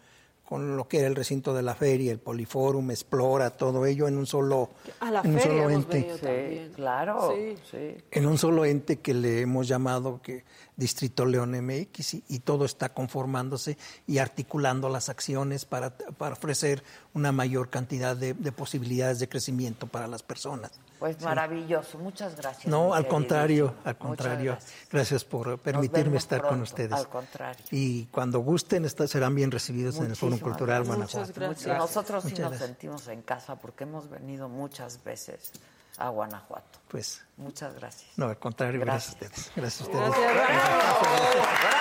con 0.49 0.77
lo 0.77 0.87
que 0.87 0.99
era 1.01 1.09
el 1.09 1.17
recinto 1.17 1.53
de 1.55 1.63
la 1.63 1.75
feria, 1.75 2.13
el 2.13 2.19
Poliforum, 2.21 2.91
Explora, 2.93 3.51
todo 3.51 3.85
ello 3.85 4.07
en 4.07 4.17
un 4.17 4.27
solo, 4.27 4.71
A 5.01 5.11
la 5.11 5.21
en 5.23 5.35
un 5.35 5.41
feria 5.41 5.49
solo 5.63 5.71
hemos 5.71 5.85
ente. 5.95 6.03
también. 6.23 6.73
Claro, 6.75 7.33
Sí. 7.35 7.55
sí. 7.71 7.97
En 8.13 8.27
un 8.27 8.39
solo 8.39 8.65
ente 8.65 9.01
que 9.01 9.13
le 9.13 9.41
hemos 9.41 9.67
llamado 9.67 10.21
que 10.23 10.45
Distrito 10.77 11.25
León 11.25 11.53
MX 11.53 12.15
y, 12.15 12.25
y 12.29 12.39
todo 12.41 12.65
está 12.67 12.91
conformándose 12.93 13.79
y 14.07 14.19
articulando 14.19 14.89
las 14.89 15.09
acciones 15.09 15.65
para, 15.65 15.97
para 15.97 16.35
ofrecer 16.35 16.83
una 17.15 17.33
mayor 17.33 17.71
cantidad 17.71 18.15
de, 18.17 18.35
de 18.35 18.53
posibilidades 18.53 19.19
de 19.19 19.29
crecimiento 19.29 19.87
para 19.87 20.07
las 20.07 20.23
personas. 20.23 20.73
Pues 20.99 21.21
maravilloso, 21.23 21.99
muchas 21.99 22.37
gracias. 22.37 22.67
No, 22.67 22.95
al 22.95 23.07
contrario, 23.07 23.75
al 23.85 23.97
contrario. 23.99 24.53
gracias. 24.53 24.73
Gracias. 24.91 25.25
por 25.25 25.59
permitirme 25.59 26.17
estar 26.19 26.43
con 26.43 26.61
ustedes. 26.63 26.93
al 26.93 27.09
contrario. 27.09 27.65
Y 27.71 28.05
cuando 28.07 28.41
gusten, 28.41 28.85
esta- 28.85 29.07
serán 29.07 29.35
bien 29.35 29.51
recibidos 29.51 29.97
en 29.99 30.07
el 30.07 30.17
Foro 30.17 30.39
Cultural 30.39 30.85
gracias. 30.85 30.97
Guanajuato. 30.97 31.19
Muchas 31.29 31.37
gracias. 31.37 31.79
Nosotros 31.79 32.25
sí 32.25 32.31
nos 32.31 32.39
gracias. 32.41 32.61
sentimos 32.63 33.09
en 33.09 33.23
casa 33.23 33.57
porque 33.57 33.85
hemos 33.85 34.09
venido 34.11 34.49
muchas 34.49 35.03
veces 35.05 35.53
a 35.99 36.09
Guanajuato. 36.11 36.79
Pues, 36.89 37.23
Muchas 37.37 37.75
gracias. 37.75 38.11
no, 38.17 38.27
al 38.27 38.39
contrario, 38.39 38.81
gracias, 38.81 39.17
Gracias. 39.19 39.49
a 39.49 39.51
ustedes. 39.51 39.53
Gracias 39.57 39.81
a 39.81 39.85
ustedes. 39.85 40.11
Gracias. 40.11 40.57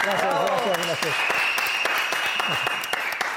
Gracias, 0.04 0.34
gracias, 0.34 0.78
gracias. 0.88 1.16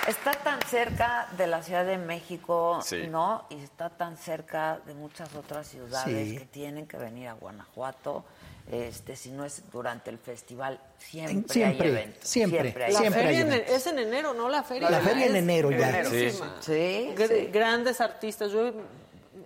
Está 0.07 0.33
tan 0.33 0.61
cerca 0.63 1.29
de 1.37 1.47
la 1.47 1.63
Ciudad 1.63 1.85
de 1.85 1.99
México, 1.99 2.81
Sí. 2.83 3.09
¿no? 3.09 3.45
Y 3.51 3.57
está 3.63 3.91
tan 3.91 4.17
cerca 4.17 4.81
de 4.87 4.95
muchas 4.95 5.35
otras 5.35 5.67
ciudades 5.69 6.29
Sí. 6.31 6.39
que 6.39 6.47
tienen 6.47 6.87
que 6.87 6.97
venir 6.97 7.29
a 7.29 7.35
Guanajuato. 7.35 8.25
Este, 8.71 9.17
si 9.17 9.31
no 9.31 9.45
es 9.45 9.63
durante 9.71 10.11
el 10.11 10.19
festival, 10.19 10.79
siempre, 10.99 11.53
Siempre, 11.53 11.87
hay 11.89 11.93
eventos. 11.93 12.29
siempre, 12.29 12.59
hay 12.85 12.93
La 12.93 12.99
Siempre 13.01 13.23
feria 13.23 13.39
hay 13.39 13.61
en- 13.61 13.75
es 13.75 13.87
en 13.87 13.99
enero, 13.99 14.33
¿no? 14.35 14.49
La 14.49 14.63
feria. 14.63 14.91
La 14.91 15.01
feria 15.01 15.27
en 15.27 15.37
enero 15.37 15.71
ya. 15.71 16.05
Sí, 16.05 16.31
sí. 16.61 17.15
Grandes 17.53 18.01
artistas. 18.01 18.51
Yo 18.51 18.73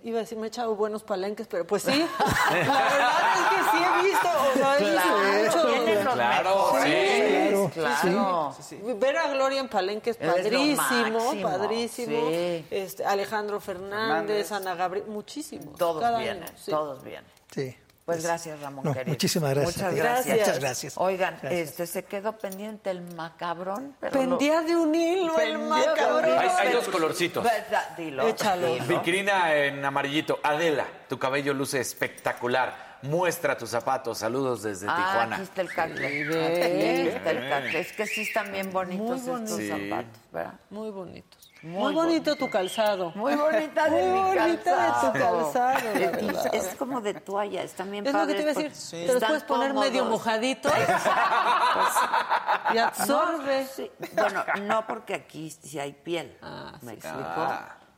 iba 0.03 0.19
a 0.19 0.21
decir, 0.21 0.37
me 0.37 0.45
he 0.45 0.49
echado 0.49 0.75
buenos 0.75 1.03
palenques, 1.03 1.47
pero 1.47 1.65
pues 1.65 1.83
sí. 1.83 1.91
La 2.49 2.63
verdad 2.65 3.11
es 3.35 3.49
que 3.49 3.63
sí 3.71 3.83
he 3.83 4.03
visto. 4.03 4.27
O 4.27 4.53
sea, 4.57 4.77
he 4.77 5.43
visto 5.43 5.57
mucho. 5.57 5.77
Los 6.03 6.13
Claro, 6.13 6.73
mejores, 6.73 7.69
Claro, 7.73 8.53
claro. 8.53 8.55
Ver 8.99 9.17
a 9.17 9.27
Gloria 9.29 9.59
en 9.61 9.69
Palenque 9.69 10.09
es 10.11 10.17
padrísimo, 10.17 11.41
padrísimo. 11.41 12.27
sí. 12.29 12.65
Este, 12.69 13.05
Alejandro 13.05 13.59
Fernández, 13.59 14.47
Fernández. 14.47 14.51
Ana 14.51 14.75
Gabriel, 14.75 15.07
muchísimos. 15.07 15.77
Todos 15.77 16.17
vienen, 16.19 16.47
sí. 16.57 16.71
todos 16.71 17.03
vienen. 17.03 17.25
Sí. 17.53 17.75
Pues 18.05 18.21
gracias, 18.23 18.59
Ramón 18.59 18.83
No, 18.83 18.93
querido. 18.93 19.13
muchísimas 19.13 19.51
gracias. 19.53 19.77
Muchas 19.77 19.95
gracias. 19.95 20.37
Muchas 20.39 20.59
gracias. 20.59 20.93
Oigan, 20.97 21.39
Gracias. 21.41 21.69
este 21.69 21.87
se 21.87 22.03
quedó 22.03 22.33
pendiente 22.37 22.89
el 22.91 23.01
macabrón. 23.15 23.95
Pero 24.01 24.11
Pendía 24.11 24.61
de 24.61 24.75
un 24.75 24.93
hilo 24.93 25.39
el 25.39 25.51
Pendía 25.53 25.67
macabrón. 25.69 26.37
Hay, 26.37 26.73
dos 26.73 26.87
colorcitos. 26.89 27.43
¿Verdad? 27.43 27.95
Dilo. 27.97 28.27
Échalo. 28.27 28.73
dilo. 28.73 28.85
Viquirina 28.87 29.55
en 29.55 29.83
amarillito. 29.85 30.39
Adela, 30.43 30.85
tu 31.07 31.17
cabello 31.17 31.53
luce 31.53 31.79
espectacular. 31.79 32.93
Muestra 33.03 33.57
tus 33.57 33.69
zapatos. 33.69 34.17
Saludos 34.17 34.63
desde 34.63 34.85
Ah, 34.89 34.95
Tijuana. 34.95 35.35
aquí 35.35 35.43
está 35.43 35.61
el 35.61 35.69
cacle. 35.73 36.09
Mire. 36.09 36.45
Aquí 36.45 37.07
está 37.17 37.31
el 37.31 37.49
cacle. 37.49 37.79
Es 37.79 37.91
que 37.93 38.05
sí 38.07 38.21
están 38.21 38.51
bien 38.51 38.71
bonitos 38.71 39.21
Muy 39.23 39.43
estos 39.43 39.57
Sí. 39.57 39.67
zapatos, 39.69 40.19
¿verdad? 40.31 40.53
Muy 40.69 40.89
bonitos. 40.89 41.42
Muy 41.63 41.81
Muy, 41.81 41.93
bonito 41.93 42.35
tu 42.35 42.49
calzado. 42.49 43.13
Muy 43.15 43.35
bonita 43.35 43.89
de 43.89 43.91
Muy 43.91 44.21
mi 44.21 44.37
bonita 44.37 44.85
de 44.85 45.07
tu 45.07 45.13
calzado, 45.19 45.89
Es-. 45.93 46.53
Es 46.53 46.75
como 46.75 46.99
de 46.99 47.13
toalla, 47.13 47.63
están 47.63 47.89
bien 47.89 48.05
Es 48.05 48.13
lo 48.13 48.27
que 48.27 48.33
te 48.33 48.41
iba 48.41 48.51
a 48.51 48.53
decir. 48.53 49.07
Te 49.07 49.13
los 49.13 49.23
puedes 49.23 49.43
poner 49.43 49.69
cómodos. 49.69 49.89
medio 49.89 50.05
mojaditos 50.05 50.73
y 52.73 52.77
absorbe. 52.77 53.61
No, 53.61 53.67
sí. 53.73 53.91
Bueno, 54.13 54.43
no 54.63 54.85
porque 54.85 55.13
aquí 55.15 55.49
sí 55.51 55.79
hay 55.79 55.93
piel. 55.93 56.37
Ah, 56.41 56.73
¿Me 56.81 56.93
sí. 56.93 56.97
explico? 56.97 57.47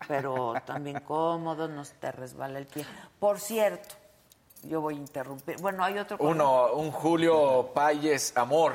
Pero 0.07 0.53
también 0.63 0.99
cómodo, 0.99 1.67
no 1.67 1.83
se 1.85 1.95
te 1.95 2.11
resbala 2.11 2.59
el 2.59 2.67
pie. 2.67 2.85
Por 3.19 3.39
cierto, 3.39 3.95
yo 4.61 4.79
voy 4.79 4.93
a 4.93 4.97
interrumpir. 4.97 5.59
Bueno, 5.59 5.83
hay 5.83 5.97
otro. 5.97 6.17
Uno, 6.19 6.67
un 6.73 6.91
Julio 6.91 7.71
Payes 7.73 8.37
Amor. 8.37 8.73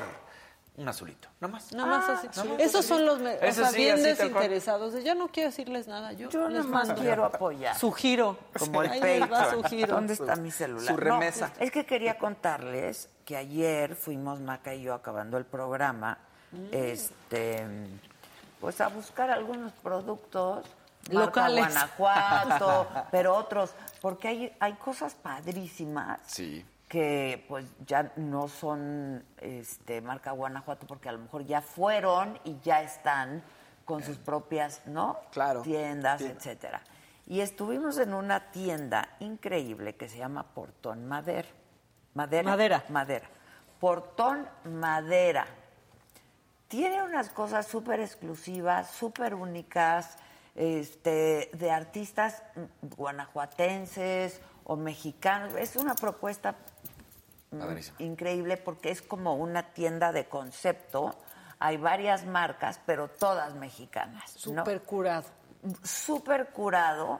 Un 0.77 0.87
azulito. 0.87 1.27
No 1.41 1.49
más. 1.49 1.71
Nada 1.73 1.85
más 1.99 2.09
así. 2.09 2.27
sí. 2.31 2.47
Esos 2.57 2.85
son 2.85 3.05
los 3.05 3.19
me- 3.19 3.35
o 3.35 3.51
sea, 3.51 3.67
sí, 3.67 3.75
bien 3.77 3.93
así, 3.95 4.03
desinteresados. 4.03 4.93
de, 4.93 5.03
Ya 5.03 5.13
no 5.15 5.27
quiero 5.27 5.49
decirles 5.49 5.87
nada. 5.87 6.13
Yo, 6.13 6.29
Yo 6.29 6.47
les 6.47 6.59
nada 6.65 6.69
más 6.69 6.87
mando 6.87 7.01
quiero 7.01 7.25
apoyar. 7.25 7.77
su 7.77 7.91
giro. 7.91 8.37
Como 8.57 8.81
el 8.81 8.89
Ahí 8.89 9.19
va 9.19 9.51
su 9.51 9.61
giro. 9.63 9.95
¿Dónde 9.95 10.13
está 10.13 10.35
mi 10.37 10.49
celular? 10.49 10.87
su 10.87 10.97
remesa. 10.97 11.47
No, 11.59 11.65
es 11.65 11.71
que 11.71 11.85
quería 11.85 12.17
contarles 12.17 13.09
que 13.25 13.35
ayer 13.37 13.95
fuimos 13.95 14.39
Maca 14.39 14.73
y 14.73 14.81
yo 14.83 14.93
acabando 14.93 15.37
el 15.37 15.45
programa, 15.45 16.17
Mm. 16.53 16.67
este, 16.71 17.67
pues 18.59 18.79
a 18.81 18.87
buscar 18.87 19.29
algunos 19.29 19.71
productos 19.73 20.65
marca 21.11 21.25
Locales. 21.49 21.65
Guanajuato, 21.97 22.87
pero 23.11 23.35
otros, 23.35 23.71
porque 24.01 24.27
hay 24.29 24.53
hay 24.59 24.73
cosas 24.73 25.15
padrísimas. 25.15 26.19
Sí. 26.27 26.65
Que 26.91 27.45
pues 27.47 27.65
ya 27.87 28.11
no 28.17 28.49
son 28.49 29.23
este 29.37 30.01
marca 30.01 30.31
Guanajuato 30.31 30.85
porque 30.85 31.07
a 31.07 31.13
lo 31.13 31.19
mejor 31.19 31.45
ya 31.45 31.61
fueron 31.61 32.37
y 32.43 32.59
ya 32.59 32.81
están 32.81 33.41
con 33.85 34.03
sus 34.03 34.17
propias, 34.17 34.85
¿no? 34.87 35.17
Claro. 35.31 35.61
Tiendas, 35.61 36.17
Tienda. 36.17 36.37
etcétera. 36.37 36.81
Y 37.27 37.39
estuvimos 37.39 37.97
en 37.97 38.13
una 38.13 38.51
tienda 38.51 39.07
increíble 39.21 39.95
que 39.95 40.09
se 40.09 40.17
llama 40.17 40.43
Portón 40.53 41.07
Madera. 41.07 41.47
Madera. 42.13 42.49
Madera. 42.49 42.83
Madera. 42.89 43.29
Portón 43.79 44.49
Madera. 44.65 45.47
Tiene 46.67 47.03
unas 47.03 47.29
cosas 47.29 47.67
súper 47.67 48.01
exclusivas, 48.01 48.91
súper 48.91 49.33
únicas, 49.33 50.17
este, 50.55 51.51
de 51.53 51.71
artistas 51.71 52.43
guanajuatenses 52.81 54.41
o 54.63 54.75
mexicanos. 54.75 55.53
Es 55.55 55.75
una 55.75 55.95
propuesta 55.95 56.55
mm, 57.51 57.59
Padrísimo. 57.59 57.95
increíble 57.99 58.57
porque 58.57 58.91
es 58.91 59.01
como 59.01 59.35
una 59.35 59.73
tienda 59.73 60.11
de 60.11 60.27
concepto. 60.27 61.15
Hay 61.59 61.77
varias 61.77 62.25
marcas, 62.25 62.79
pero 62.85 63.07
todas 63.07 63.53
mexicanas. 63.55 64.33
¿no? 64.47 64.61
Súper 64.61 64.81
curado. 64.81 65.25
súper 65.83 66.49
curado. 66.49 67.19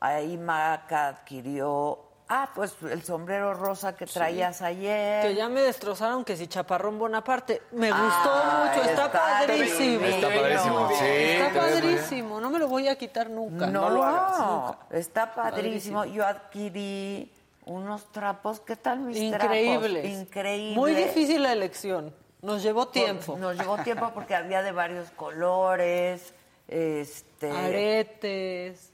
Ahí 0.00 0.36
Maca 0.36 1.08
adquirió, 1.08 2.05
ah, 2.28 2.50
pues 2.54 2.74
el 2.82 3.02
sombrero 3.02 3.54
rosa 3.54 3.94
que 3.96 4.06
traías 4.06 4.62
ayer. 4.62 5.22
Que 5.26 5.34
ya 5.34 5.48
me 5.48 5.60
destrozaron 5.62 6.24
que 6.24 6.36
si 6.36 6.46
Chaparrón 6.46 6.98
Bonaparte. 6.98 7.62
Me 7.72 7.90
gustó 7.90 8.04
Ah, 8.32 8.72
mucho, 8.74 8.88
está, 8.88 9.10
padrísimo. 9.12 10.04
Está 10.06 10.28
padrísimo, 10.28 10.88
sí, 10.90 11.04
Está 11.04 11.60
padrísimo, 11.60 12.40
no 12.40 12.50
me 12.50 12.58
lo 12.58 12.68
voy 12.68 12.88
a 12.88 12.96
quitar 12.96 13.30
nunca. 13.30 13.66
No, 13.66 13.90
lo 13.90 14.02
hagas 14.04 14.38
nunca. 14.40 14.78
está 14.90 15.34
padrísimo. 15.34 16.04
Yo 16.04 16.26
adquirí 16.26 17.32
unos 17.64 18.10
trapos. 18.12 18.60
¿Qué 18.60 18.76
tal 18.76 19.00
mis 19.00 19.16
Increíbles. 19.16 20.02
trapos? 20.02 20.20
Increíble. 20.20 20.76
Muy 20.76 20.94
difícil 20.94 21.42
la 21.42 21.52
elección. 21.52 22.14
Nos 22.42 22.62
llevó 22.62 22.88
tiempo. 22.88 23.36
Nos 23.38 23.56
llevó 23.56 23.78
tiempo 23.78 24.10
porque 24.14 24.34
había 24.34 24.62
de 24.62 24.72
varios 24.72 25.10
colores. 25.10 26.32
Este. 26.68 27.50
Aretes. 27.50 28.92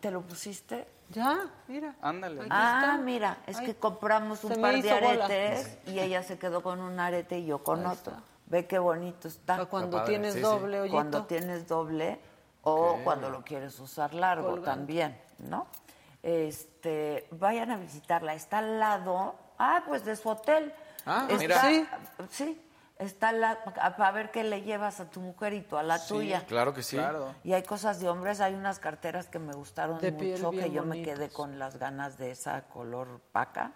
¿Te 0.00 0.10
lo 0.10 0.22
pusiste? 0.22 0.86
Ya, 1.10 1.46
mira. 1.68 1.94
Ándale. 2.02 2.40
Aquí 2.40 2.48
Ah, 2.52 2.80
está. 2.82 2.96
mira, 3.02 3.38
es 3.46 3.58
Ay, 3.58 3.66
que 3.66 3.74
compramos 3.76 4.42
un 4.44 4.60
par 4.60 4.74
de 4.80 5.00
bola. 5.00 5.24
aretes 5.26 5.78
y 5.86 5.98
ella 6.00 6.22
se 6.22 6.38
quedó 6.38 6.62
con 6.62 6.80
un 6.80 6.98
arete 6.98 7.38
y 7.38 7.46
yo 7.46 7.62
con 7.62 7.80
Ahí 7.80 7.92
otro. 7.92 8.12
está. 8.14 8.24
Ve 8.46 8.66
qué 8.66 8.78
bonito 8.78 9.28
está. 9.28 9.54
Para 9.56 9.66
cuando 9.66 9.98
padre, 9.98 10.10
tienes 10.12 10.32
sí, 10.34 10.38
sí. 10.40 10.42
doble, 10.44 10.80
ollito. 10.80 10.94
Cuando 10.96 11.24
tienes 11.26 11.68
doble 11.68 12.18
o 12.62 12.98
cuando 13.04 13.30
lo 13.30 13.42
quieres 13.44 13.78
usar 13.80 14.12
largo 14.14 14.48
Colgante. 14.50 14.70
también, 14.70 15.20
¿no? 15.38 15.66
Este, 16.22 17.26
vayan 17.32 17.70
a 17.70 17.76
visitarla. 17.76 18.34
Está 18.34 18.58
al 18.58 18.80
lado, 18.80 19.34
ah, 19.58 19.82
pues 19.86 20.04
de 20.04 20.16
su 20.16 20.28
hotel. 20.30 20.72
Ah, 21.06 21.26
Está- 21.28 21.38
mira. 21.38 21.60
Sí. 21.60 21.86
Sí, 22.30 22.63
está 22.98 23.32
lado, 23.32 23.58
para 23.74 24.10
ver 24.12 24.30
qué 24.30 24.44
le 24.44 24.62
llevas 24.62 25.00
a 25.00 25.10
tu 25.10 25.20
mujerito, 25.20 25.78
a 25.78 25.82
la 25.82 26.04
tuya. 26.04 26.44
Claro 26.46 26.72
que 26.74 26.82
sí. 26.82 26.96
Claro. 26.96 27.34
Y 27.44 27.52
hay 27.52 27.62
cosas 27.62 28.00
de 28.00 28.08
hombres, 28.08 28.40
hay 28.40 28.54
unas 28.54 28.78
carteras 28.78 29.28
que 29.28 29.38
me 29.38 29.52
gustaron 29.52 29.98
De 29.98 30.12
mucho, 30.12 30.50
que 30.50 30.70
yo 30.70 30.84
me 30.84 31.02
quedé 31.02 31.28
con 31.30 31.58
las 31.58 31.78
ganas 31.78 32.18
de 32.18 32.30
esa 32.30 32.62
color 32.68 33.20
paca, 33.32 33.72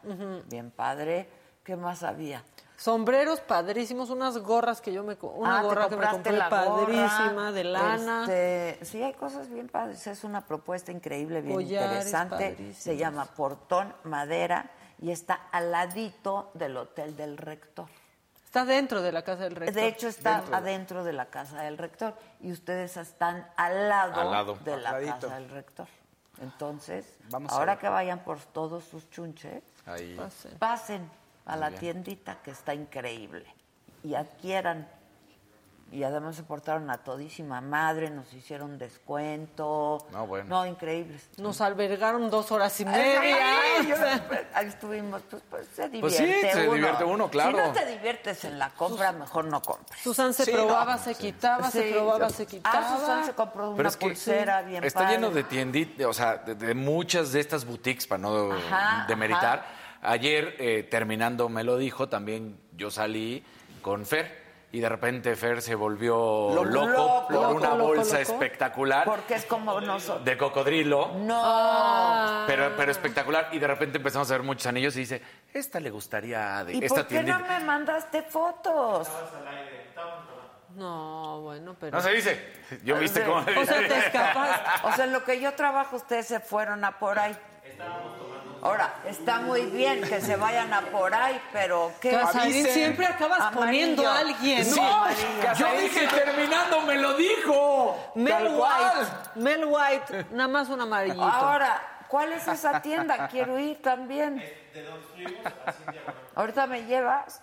bien 0.46 0.70
padre. 0.70 1.28
¿Qué 1.64 1.76
más 1.76 2.02
había? 2.02 2.42
Sombreros 2.78 3.40
padrísimos, 3.40 4.08
unas 4.08 4.38
gorras 4.38 4.80
que 4.80 4.90
yo 4.90 5.04
me... 5.04 5.18
Una 5.20 5.58
Ah, 5.58 5.62
gorra 5.62 5.88
que 5.90 5.96
me 5.96 6.06
compré 6.08 6.32
la 6.32 6.48
gorra, 6.48 6.64
padrísima, 6.86 7.52
de 7.52 7.64
lana. 7.64 8.20
Este, 8.22 8.84
sí, 8.86 9.02
hay 9.02 9.12
cosas 9.12 9.50
bien 9.50 9.68
padres. 9.68 10.06
Es 10.06 10.24
una 10.24 10.46
propuesta 10.46 10.92
increíble, 10.92 11.42
bien 11.42 11.56
Collares 11.56 12.06
interesante. 12.06 12.50
padrísimos. 12.52 12.76
Se 12.78 12.96
llama 12.96 13.26
Portón 13.26 13.92
Madera 14.04 14.70
y 14.98 15.10
está 15.10 15.34
al 15.52 15.70
ladito 15.72 16.50
del 16.54 16.76
Hotel 16.78 17.14
del 17.16 17.36
Rector. 17.36 17.88
Está 18.48 18.64
dentro 18.64 19.02
de 19.02 19.12
la 19.12 19.20
casa 19.20 19.42
del 19.44 19.56
rector. 19.56 19.74
De 19.74 19.88
hecho, 19.88 20.08
está 20.08 20.42
adentro 20.52 21.04
de 21.04 21.12
la 21.12 21.26
casa 21.26 21.60
del 21.64 21.76
rector 21.76 22.14
y 22.40 22.50
ustedes 22.50 22.96
están 22.96 23.46
al 23.56 23.90
lado, 23.90 24.18
Al 24.18 24.30
lado. 24.30 24.58
de 24.64 24.74
la 24.78 24.98
casa 25.02 25.34
del 25.34 25.50
rector. 25.50 25.86
Entonces, 26.40 27.04
Vamos 27.28 27.52
ahora 27.52 27.78
que 27.78 27.90
vayan 27.90 28.20
por 28.20 28.38
todos 28.40 28.84
sus 28.84 29.10
chunches, 29.10 29.62
Ahí. 29.84 30.14
Pase. 30.16 30.48
pasen 30.58 31.10
a 31.44 31.56
la 31.56 31.72
tiendita 31.72 32.38
que 32.42 32.52
está 32.52 32.72
increíble 32.72 33.44
y 34.02 34.14
adquieran 34.14 34.88
Y 35.90 36.02
además 36.02 36.36
se 36.36 36.42
portaron 36.42 36.90
a 36.90 36.98
todísima 36.98 37.62
madre, 37.62 38.10
nos 38.10 38.30
hicieron 38.34 38.76
descuento. 38.76 40.06
No, 40.12 40.26
bueno. 40.26 40.44
No, 40.48 40.66
increíbles. 40.66 41.28
Nos 41.38 41.60
albergaron 41.62 42.28
dos 42.30 42.52
horas 42.52 42.78
y 42.80 42.84
Ay, 42.84 42.92
media. 42.92 43.82
yo- 43.88 43.96
ahí 44.54 44.66
estuvimos, 44.66 45.22
pues, 45.30 45.42
pues 45.48 45.66
se 45.74 45.88
divierte 45.88 46.00
Pues 46.00 46.14
sí, 46.16 46.50
se 46.52 46.64
uno. 46.68 46.74
divierte 46.74 47.04
uno, 47.04 47.30
claro. 47.30 47.56
Si 47.58 47.64
no 47.68 47.72
te 47.72 47.86
diviertes 47.86 48.44
en 48.44 48.58
la 48.58 48.68
compra, 48.70 49.12
mejor 49.12 49.46
no 49.46 49.62
compres. 49.62 49.98
Susan 50.02 50.34
se 50.34 50.44
Sí, 50.44 50.52
probaba, 50.52 50.96
no, 50.96 51.02
se 51.02 51.14
quitaba, 51.14 51.70
se 51.70 51.82
Sí. 51.88 51.92
probaba, 51.94 52.28
se 52.28 52.42
Ah, 52.42 52.46
quitaba. 52.46 52.98
Susan 52.98 53.24
se 53.24 53.32
compró 53.32 53.68
una 53.68 53.76
Pero 53.78 53.88
es 53.88 53.96
que 53.96 54.06
pulsera 54.08 54.62
bien 54.62 54.84
está 54.84 55.00
padre. 55.00 55.14
lleno 55.14 55.30
de 55.30 55.44
tienditas, 55.44 56.06
o 56.06 56.12
sea, 56.12 56.36
de, 56.36 56.54
de 56.54 56.74
muchas 56.74 57.32
de 57.32 57.40
estas 57.40 57.64
boutiques, 57.64 58.06
para 58.06 58.18
no 58.20 58.52
Ajá, 58.52 59.06
demeritar. 59.08 59.64
Ayer, 60.02 60.54
eh, 60.58 60.82
terminando, 60.90 61.48
me 61.48 61.64
lo 61.64 61.76
dijo, 61.78 62.08
también 62.10 62.60
yo 62.76 62.90
salí 62.90 63.42
con 63.82 64.04
Fer. 64.04 64.47
Y 64.70 64.80
de 64.80 64.88
repente 64.90 65.34
Fer 65.34 65.62
se 65.62 65.74
volvió 65.74 66.14
Loco, 66.54 66.64
loco, 66.66 66.86
loco, 66.86 67.26
por 67.26 67.32
loco, 67.34 67.54
una 67.54 67.68
loco, 67.74 67.84
bolsa 67.94 68.18
loco. 68.20 68.32
espectacular 68.32 69.04
Porque 69.06 69.34
es 69.36 69.46
como 69.46 69.80
nosotros. 69.80 70.24
de 70.26 70.36
cocodrilo. 70.36 71.12
No. 71.14 72.44
Pero, 72.46 72.74
pero 72.76 72.90
espectacular. 72.92 73.48
Y 73.52 73.58
de 73.58 73.66
repente 73.66 73.96
empezamos 73.96 74.30
a 74.30 74.34
ver 74.34 74.42
muchos 74.42 74.66
anillos 74.66 74.94
y 74.96 75.00
dice, 75.00 75.22
esta 75.54 75.80
le 75.80 75.88
gustaría 75.88 76.64
de 76.64 76.74
¿Y 76.74 76.84
esta 76.84 76.96
por 76.96 77.06
qué 77.06 77.14
tiendita. 77.14 77.38
no 77.38 77.46
me 77.48 77.60
mandaste 77.64 78.22
fotos? 78.22 79.08
No, 80.76 81.40
bueno, 81.40 81.74
pero. 81.80 81.96
No 81.96 82.02
se 82.02 82.10
dice. 82.10 82.52
Yo 82.84 82.96
viste 82.98 83.24
cómo 83.24 83.38
O 83.38 83.64
sea, 83.64 83.78
te 83.88 83.98
escapas. 83.98 84.60
O 84.84 84.92
sea, 84.92 85.06
en 85.06 85.12
lo 85.14 85.24
que 85.24 85.40
yo 85.40 85.54
trabajo, 85.54 85.96
ustedes 85.96 86.26
se 86.26 86.40
fueron 86.40 86.84
a 86.84 86.98
por 86.98 87.18
ahí. 87.18 87.34
Ahora, 88.60 88.92
está 89.06 89.40
muy 89.40 89.62
bien 89.66 90.02
que 90.02 90.20
se 90.20 90.34
vayan 90.36 90.72
a 90.72 90.80
por 90.82 91.14
ahí, 91.14 91.40
pero 91.52 91.92
¿qué? 92.00 92.10
Casarín, 92.10 92.52
Avisen. 92.54 92.72
siempre 92.72 93.06
acabas 93.06 93.40
Amarillo. 93.40 93.60
poniendo 93.60 94.08
a 94.08 94.18
alguien. 94.18 94.64
Sí, 94.64 94.80
No. 94.80 95.54
Yo 95.54 95.80
dije 95.80 96.06
terminando, 96.08 96.80
me 96.82 96.96
lo 96.96 97.14
dijo. 97.14 98.12
Mel 98.16 98.32
Tal 98.32 98.56
cual. 98.56 98.92
White. 98.98 99.40
Mel 99.40 99.64
White, 99.64 100.26
nada 100.32 100.48
más 100.48 100.68
un 100.68 100.80
amarillito. 100.80 101.22
Ahora, 101.22 101.80
¿cuál 102.08 102.32
es 102.32 102.48
esa 102.48 102.82
tienda? 102.82 103.28
Quiero 103.28 103.58
ir 103.58 103.80
también. 103.80 104.42
Ahorita 106.34 106.66
me 106.66 106.84
llevas. 106.84 107.42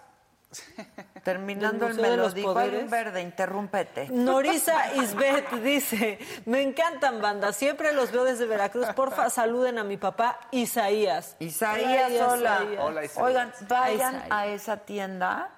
Terminando 1.25 1.87
el 1.87 1.95
Museo 1.95 2.03
de 2.03 2.09
me 2.11 2.17
lo 2.17 2.23
los 2.23 2.33
dijo. 2.35 2.55
Hay 2.57 2.75
un 2.75 2.87
verde, 2.89 3.19
interrúmpete. 3.21 4.07
Norisa 4.11 4.93
Isbeth 4.93 5.51
dice, 5.63 6.19
me 6.45 6.61
encantan 6.61 7.19
bandas, 7.19 7.55
siempre 7.55 7.93
los 7.93 8.11
veo 8.11 8.23
desde 8.23 8.45
Veracruz, 8.45 8.85
porfa 8.95 9.31
saluden 9.31 9.79
a 9.79 9.83
mi 9.83 9.97
papá 9.97 10.39
Isaías. 10.51 11.35
Isaías, 11.39 12.11
Isaías, 12.11 12.31
hola. 12.31 12.59
Isaías. 12.61 12.83
Hola, 12.83 13.03
Isaías. 13.05 13.25
Oigan, 13.27 13.53
vayan 13.67 14.15
Isaías. 14.17 14.31
a 14.31 14.45
esa 14.47 14.77
tienda 14.77 15.49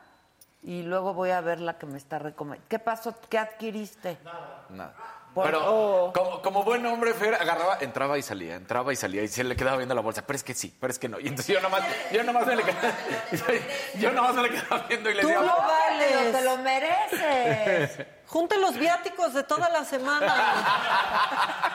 y 0.63 0.83
luego 0.83 1.13
voy 1.13 1.31
a 1.31 1.41
ver 1.41 1.59
la 1.59 1.77
que 1.77 1.85
me 1.85 1.97
está 1.97 2.17
recomendando. 2.17 2.67
¿Qué 2.69 2.79
pasó? 2.79 3.13
¿Qué 3.29 3.37
adquiriste? 3.37 4.17
Nada. 4.23 4.93
Por- 4.95 5.16
Pero 5.43 5.61
oh. 5.65 6.13
como, 6.13 6.41
como 6.41 6.63
buen 6.63 6.85
hombre, 6.85 7.13
Fer 7.13 7.35
agarraba, 7.35 7.77
entraba 7.81 8.17
y 8.17 8.21
salía, 8.21 8.55
entraba 8.55 8.93
y 8.93 8.95
salía, 8.95 9.23
y 9.23 9.27
se 9.27 9.43
le 9.43 9.55
quedaba 9.55 9.77
viendo 9.77 9.95
la 9.95 10.01
bolsa. 10.01 10.25
Pero 10.25 10.37
es 10.37 10.43
que 10.43 10.53
sí, 10.53 10.75
pero 10.79 10.91
es 10.91 10.99
que 10.99 11.09
no. 11.09 11.19
Y 11.19 11.27
entonces 11.27 11.53
yo 11.55 11.61
nomás, 11.61 11.83
yo 12.11 12.23
nomás 12.23 12.45
me 12.45 12.55
le 12.55 12.63
quedaba, 12.63 12.93
yo 13.99 14.11
nomás 14.11 14.35
me 14.35 14.43
le 14.43 14.49
quedaba 14.51 14.85
viendo 14.87 15.09
y 15.09 15.13
le 15.13 15.21
Tú 15.21 15.27
decía, 15.27 15.43
lo 15.43 15.57
vales. 15.57 16.31
Te 16.31 16.41
lo 16.43 16.57
mereces. 16.57 18.07
Junte 18.27 18.57
los 18.57 18.77
viáticos 18.77 19.33
de 19.33 19.43
toda 19.43 19.69
la 19.69 19.83
semana. 19.85 20.35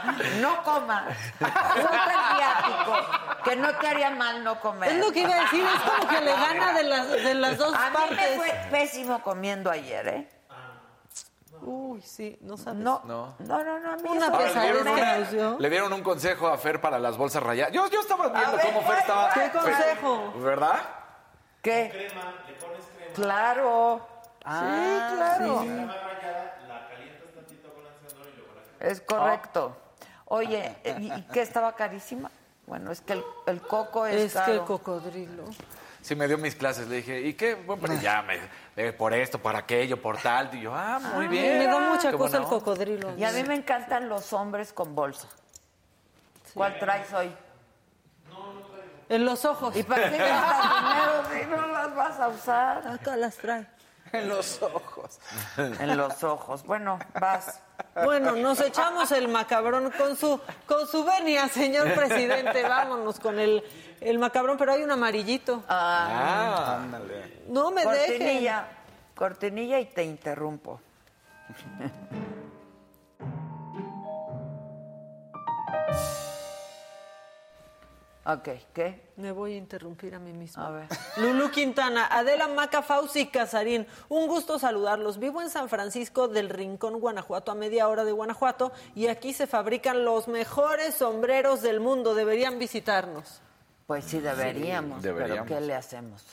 No 0.40 0.62
comas. 0.64 1.16
Junta 1.38 2.10
el 2.10 2.36
viático, 2.36 3.42
que 3.44 3.56
no 3.56 3.72
te 3.76 3.86
haría 3.86 4.10
mal 4.10 4.42
no 4.42 4.58
comer. 4.60 4.90
Es 4.90 4.98
lo 4.98 5.12
que 5.12 5.20
iba 5.20 5.34
a 5.34 5.42
decir, 5.42 5.64
es 5.64 5.80
como 5.90 6.08
que 6.08 6.20
le 6.20 6.32
gana 6.32 6.72
de 6.72 6.82
las, 6.82 7.08
de 7.08 7.34
las 7.34 7.56
dos 7.56 7.72
A 7.74 7.90
mí 7.90 7.96
me 8.10 8.16
partes. 8.16 8.36
fue 8.36 8.52
pésimo 8.70 9.22
comiendo 9.22 9.70
ayer, 9.70 10.08
¿eh? 10.08 10.28
Uy, 11.64 12.02
sí, 12.02 12.36
no 12.40 12.56
sabes. 12.56 12.80
No, 12.80 13.00
No. 13.04 13.34
no, 13.38 13.64
no, 13.64 13.78
no. 13.78 13.92
a 13.92 13.96
mí 13.96 14.08
Una 14.08 14.30
me 14.30 14.36
Ahora, 14.36 14.52
le, 14.52 14.60
dieron 14.62 14.84
que 14.84 15.36
nos 15.36 15.60
le 15.60 15.70
dieron 15.70 15.92
un 15.92 16.02
consejo 16.02 16.48
a 16.48 16.58
Fer 16.58 16.80
para 16.80 16.98
las 16.98 17.16
bolsas 17.16 17.42
rayadas. 17.42 17.72
Yo, 17.72 17.88
yo 17.88 18.00
estaba 18.00 18.28
viendo 18.28 18.56
ver, 18.56 18.66
cómo 18.66 18.80
Fer 18.80 18.86
¿cuál, 18.86 18.98
estaba. 18.98 19.32
¿Qué 19.32 19.40
Fer- 19.40 19.52
consejo? 19.52 20.32
¿Verdad? 20.40 20.80
¿Qué? 21.62 22.08
Claro. 23.14 24.06
Ah, 24.44 25.36
sí, 25.38 25.44
claro. 25.44 25.64
Es 28.80 29.00
correcto. 29.02 29.76
Oye, 30.26 30.74
¿y 30.98 31.12
y 31.12 31.22
qué 31.32 31.42
estaba 31.42 31.74
carísima? 31.76 32.30
Bueno, 32.66 32.90
es 32.90 33.00
que 33.00 33.12
el, 33.12 33.24
el 33.46 33.60
coco 33.60 34.06
es, 34.06 34.34
Es 34.34 34.42
que 34.42 34.52
el 34.52 34.60
cocodrilo. 34.62 35.44
Sí, 36.00 36.16
me 36.16 36.26
dio 36.26 36.36
mis 36.38 36.56
clases. 36.56 36.88
Le 36.88 36.96
dije, 36.96 37.20
¿y 37.20 37.34
qué? 37.34 37.54
Bueno, 37.54 37.80
pero 37.82 38.00
ya, 38.00 38.22
me, 38.22 38.40
eh, 38.76 38.92
por 38.92 39.12
esto, 39.12 39.38
por 39.38 39.54
aquello, 39.54 40.00
por 40.00 40.18
tal. 40.18 40.54
Y 40.54 40.62
yo, 40.62 40.74
ah, 40.74 40.98
muy 41.14 41.28
bien. 41.28 41.58
Me 41.58 41.66
da 41.66 41.78
mucha 41.78 42.10
Qué 42.10 42.16
cosa 42.16 42.38
el 42.38 42.44
cocodrilo. 42.44 43.16
Y 43.16 43.24
a 43.24 43.32
mí 43.32 43.42
me 43.44 43.54
encantan 43.54 44.08
los 44.08 44.32
hombres 44.32 44.72
con 44.72 44.94
bolsa. 44.94 45.28
¿Cuál 46.54 46.78
traes 46.78 47.12
hoy? 47.12 47.34
En 49.08 49.24
los 49.24 49.44
ojos. 49.44 49.76
¿Y 49.76 49.82
para 49.82 50.10
qué 50.10 50.16
gastas 50.16 50.80
dinero 50.80 51.22
si 51.30 51.50
no 51.50 51.66
las 51.68 51.94
vas 51.94 52.20
a 52.20 52.28
usar? 52.28 52.88
Acá 52.88 53.16
las 53.16 53.36
trae. 53.36 53.66
En 54.12 54.28
los 54.28 54.60
ojos. 54.62 55.18
En 55.56 55.96
los 55.96 56.22
ojos. 56.22 56.62
Bueno, 56.64 56.98
vas. 57.18 57.60
Bueno, 58.04 58.36
nos 58.36 58.60
echamos 58.60 59.10
el 59.12 59.28
macabrón 59.28 59.90
con 59.96 60.16
su 60.16 60.38
con 60.66 60.86
su 60.86 61.04
venia, 61.04 61.48
señor 61.48 61.92
presidente. 61.94 62.62
Vámonos 62.62 63.18
con 63.18 63.38
el, 63.38 63.62
el 64.00 64.18
macabrón, 64.18 64.58
pero 64.58 64.72
hay 64.72 64.82
un 64.82 64.90
amarillito. 64.90 65.62
Ah, 65.68 66.80
Ándale. 66.82 67.42
No 67.48 67.70
me 67.70 67.84
dejen. 67.86 68.18
Cortinilla. 68.18 68.68
Cortinilla 69.14 69.80
y 69.80 69.86
te 69.86 70.04
interrumpo. 70.04 70.80
ok, 78.24 78.48
¿qué? 78.72 79.12
Me 79.16 79.32
voy 79.32 79.54
a 79.54 79.56
interrumpir 79.56 80.14
a 80.14 80.18
mí 80.18 80.32
misma. 80.32 80.66
A 80.66 80.70
ver. 80.70 80.86
Lulú 81.16 81.50
Quintana, 81.50 82.06
Adela 82.10 82.48
Maca, 82.48 82.82
Fauci 82.82 83.26
Casarín, 83.26 83.86
un 84.08 84.26
gusto 84.28 84.58
saludarlos. 84.58 85.18
Vivo 85.18 85.40
en 85.42 85.50
San 85.50 85.68
Francisco 85.68 86.28
del 86.28 86.48
Rincón, 86.48 87.00
Guanajuato, 87.00 87.50
a 87.52 87.54
media 87.54 87.88
hora 87.88 88.04
de 88.04 88.12
Guanajuato, 88.12 88.72
y 88.94 89.08
aquí 89.08 89.32
se 89.32 89.46
fabrican 89.46 90.04
los 90.04 90.28
mejores 90.28 90.94
sombreros 90.94 91.62
del 91.62 91.80
mundo. 91.80 92.14
Deberían 92.14 92.58
visitarnos. 92.58 93.40
Pues 93.86 94.04
sí, 94.04 94.20
deberíamos, 94.20 95.02
deberíamos. 95.02 95.48
pero 95.48 95.60
¿qué 95.60 95.66
le 95.66 95.74
hacemos? 95.74 96.24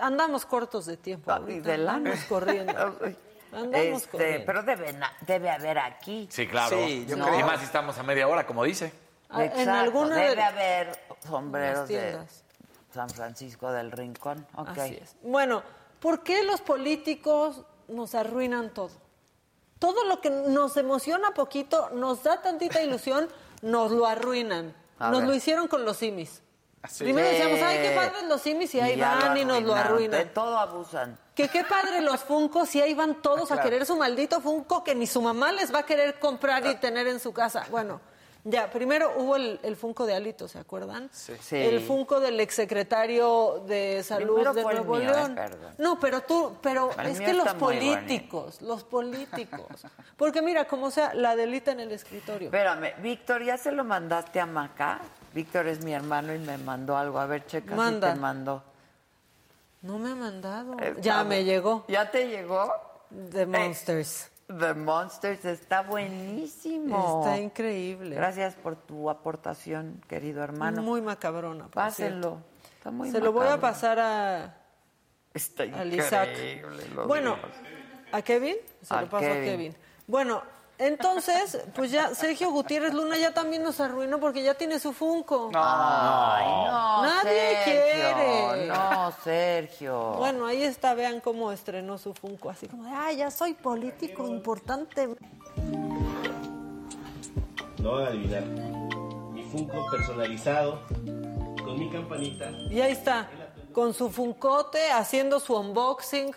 Andamos 0.00 0.44
cortos 0.46 0.86
de 0.86 0.96
tiempo. 0.96 1.30
Y 1.30 1.34
ahorita. 1.34 1.68
de. 1.68 1.74
Andamos 1.88 2.24
corriendo. 2.24 2.72
Andamos 3.52 4.02
Este, 4.02 4.08
corriendo. 4.10 4.42
pero 4.46 4.62
debe, 4.62 4.98
debe 5.20 5.50
haber 5.50 5.78
aquí. 5.78 6.26
Sí, 6.30 6.46
claro. 6.48 6.76
Sí, 6.76 7.06
yo 7.08 7.16
y 7.16 7.20
creo. 7.20 7.46
más 7.46 7.60
si 7.60 7.66
estamos 7.66 7.96
a 7.96 8.02
media 8.02 8.26
hora, 8.28 8.44
como 8.46 8.64
dice. 8.64 8.92
Ah, 9.30 9.44
en 9.44 9.50
Exacto, 9.52 9.72
alguna 9.72 10.16
de- 10.16 10.28
debe 10.30 10.42
haber 10.42 10.98
sombreros 11.26 11.78
las 11.80 11.88
de 11.88 11.98
tiendas. 11.98 12.44
San 12.92 13.10
Francisco 13.10 13.70
del 13.70 13.92
Rincón. 13.92 14.46
Ok. 14.56 14.68
Así 14.68 14.98
es. 15.00 15.16
Bueno, 15.22 15.62
¿por 16.00 16.22
qué 16.22 16.42
los 16.42 16.60
políticos 16.60 17.62
nos 17.88 18.14
arruinan 18.14 18.70
todo? 18.70 18.90
Todo 19.78 20.04
lo 20.04 20.20
que 20.20 20.30
nos 20.30 20.76
emociona 20.76 21.32
poquito, 21.32 21.90
nos 21.90 22.22
da 22.22 22.42
tantita 22.42 22.82
ilusión, 22.82 23.28
nos 23.62 23.92
lo 23.92 24.06
arruinan. 24.06 24.74
A 24.98 25.10
nos 25.10 25.20
ver. 25.20 25.28
lo 25.28 25.34
hicieron 25.34 25.68
con 25.68 25.84
los 25.84 25.98
simis. 25.98 26.42
Así. 26.82 27.04
Primero 27.04 27.28
decíamos, 27.28 27.60
ay, 27.60 27.78
qué 27.82 27.90
padres 27.94 28.24
los 28.28 28.40
simis, 28.40 28.74
y 28.74 28.80
ahí 28.80 29.00
van 29.00 29.36
y 29.36 29.44
nos 29.44 29.62
lo 29.62 29.74
arruinaron. 29.74 30.10
De 30.10 30.16
arruinan. 30.16 30.34
todo 30.34 30.58
abusan. 30.58 31.18
Que 31.34 31.48
qué 31.48 31.64
padre 31.64 32.00
los 32.00 32.20
Funcos, 32.20 32.74
y 32.74 32.80
ahí 32.80 32.94
van 32.94 33.20
todos 33.20 33.50
a 33.50 33.54
claro. 33.54 33.62
querer 33.62 33.86
su 33.86 33.96
maldito 33.96 34.40
Funko 34.40 34.82
que 34.82 34.94
ni 34.94 35.06
su 35.06 35.20
mamá 35.20 35.52
les 35.52 35.72
va 35.72 35.80
a 35.80 35.86
querer 35.86 36.18
comprar 36.18 36.66
y 36.66 36.76
tener 36.76 37.06
en 37.06 37.20
su 37.20 37.32
casa. 37.32 37.66
Bueno, 37.70 38.00
ya, 38.44 38.70
primero 38.70 39.12
hubo 39.16 39.36
el, 39.36 39.60
el 39.62 39.76
Funko 39.76 40.06
de 40.06 40.14
Alito, 40.14 40.48
¿se 40.48 40.58
acuerdan? 40.58 41.10
Sí. 41.12 41.56
El 41.56 41.80
Funko 41.80 42.20
del 42.20 42.40
exsecretario 42.40 43.64
de 43.66 44.02
Salud 44.02 44.34
Primero 44.34 44.54
de 44.54 44.62
Nuevo 44.62 44.96
mío, 44.96 45.10
eh, 45.10 45.14
León. 45.14 45.34
perdón. 45.34 45.74
No, 45.78 45.98
pero 46.00 46.22
tú, 46.22 46.56
pero 46.62 46.90
El 46.98 47.08
es 47.08 47.20
que 47.20 47.32
los 47.34 47.52
políticos, 47.54 48.62
los 48.62 48.84
políticos. 48.84 49.66
Porque 50.16 50.42
mira, 50.42 50.66
como 50.66 50.90
sea, 50.90 51.14
la 51.14 51.36
delita 51.36 51.72
en 51.72 51.80
el 51.80 51.92
escritorio. 51.92 52.46
Espérame, 52.46 52.94
Víctor, 53.02 53.42
¿ya 53.44 53.58
se 53.58 53.72
lo 53.72 53.84
mandaste 53.84 54.40
a 54.40 54.46
Maca? 54.46 55.00
Víctor 55.34 55.66
es 55.66 55.84
mi 55.84 55.92
hermano 55.92 56.34
y 56.34 56.38
me 56.38 56.56
mandó 56.58 56.96
algo. 56.96 57.18
A 57.18 57.26
ver, 57.26 57.46
checa 57.46 57.74
Manda. 57.74 58.08
si 58.08 58.14
te 58.14 58.20
mandó. 58.20 58.62
No 59.82 59.98
me 59.98 60.10
ha 60.10 60.14
mandado. 60.14 60.76
Eh, 60.80 60.94
ya 61.00 61.16
vamos. 61.16 61.28
me 61.28 61.44
llegó. 61.44 61.84
¿Ya 61.88 62.10
te 62.10 62.28
llegó? 62.28 62.72
The 63.32 63.46
Monsters. 63.46 64.30
The 64.48 64.72
Monsters 64.74 65.44
está 65.44 65.82
buenísimo. 65.82 67.20
Está 67.22 67.38
increíble. 67.38 68.16
Gracias 68.16 68.54
por 68.54 68.76
tu 68.76 69.10
aportación, 69.10 70.00
querido 70.08 70.42
hermano. 70.42 70.82
Muy 70.82 71.02
macabrona. 71.02 71.64
por 71.64 71.72
Pásenlo. 71.72 72.38
Está 72.78 72.90
muy. 72.90 73.10
Se 73.10 73.20
lo 73.20 73.32
voy 73.32 73.46
a 73.46 73.60
pasar 73.60 73.98
a, 73.98 74.56
Está 75.34 75.64
al 75.64 75.92
Isaac. 75.92 76.30
increíble. 76.30 76.84
Bueno, 77.06 77.36
digo. 77.36 77.48
¿a 78.12 78.22
Kevin? 78.22 78.56
Se 78.80 78.94
A 78.94 79.02
lo 79.02 79.08
paso 79.10 79.26
a 79.26 79.28
Kevin. 79.34 79.44
Kevin. 79.44 79.76
Bueno, 80.06 80.42
Entonces, 80.78 81.60
pues 81.74 81.90
ya 81.90 82.14
Sergio 82.14 82.52
Gutiérrez 82.52 82.94
Luna 82.94 83.18
ya 83.18 83.34
también 83.34 83.64
nos 83.64 83.80
arruinó 83.80 84.20
porque 84.20 84.44
ya 84.44 84.54
tiene 84.54 84.78
su 84.78 84.92
Funko. 84.92 85.50
Ay, 85.52 86.44
no, 86.46 87.02
Nadie 87.02 87.56
Sergio, 87.64 87.82
quiere. 87.82 88.66
No, 88.68 89.12
Sergio. 89.24 90.12
Bueno, 90.18 90.46
ahí 90.46 90.62
está, 90.62 90.94
vean 90.94 91.20
cómo 91.20 91.50
estrenó 91.50 91.98
su 91.98 92.14
Funko, 92.14 92.50
así 92.50 92.68
como 92.68 92.84
de, 92.84 92.90
ay, 92.90 93.16
ya 93.16 93.30
soy 93.32 93.54
político 93.54 94.28
importante. 94.28 95.08
No 97.82 97.92
van 97.92 98.04
a 98.04 98.06
adivinar. 98.08 98.44
Mi 98.44 99.42
Funko 99.50 99.84
personalizado 99.90 100.80
con 101.64 101.76
mi 101.76 101.90
campanita. 101.90 102.50
Y 102.70 102.80
ahí 102.80 102.92
está, 102.92 103.28
con 103.72 103.94
su 103.94 104.10
Funcote, 104.10 104.92
haciendo 104.92 105.40
su 105.40 105.56
unboxing. 105.56 106.32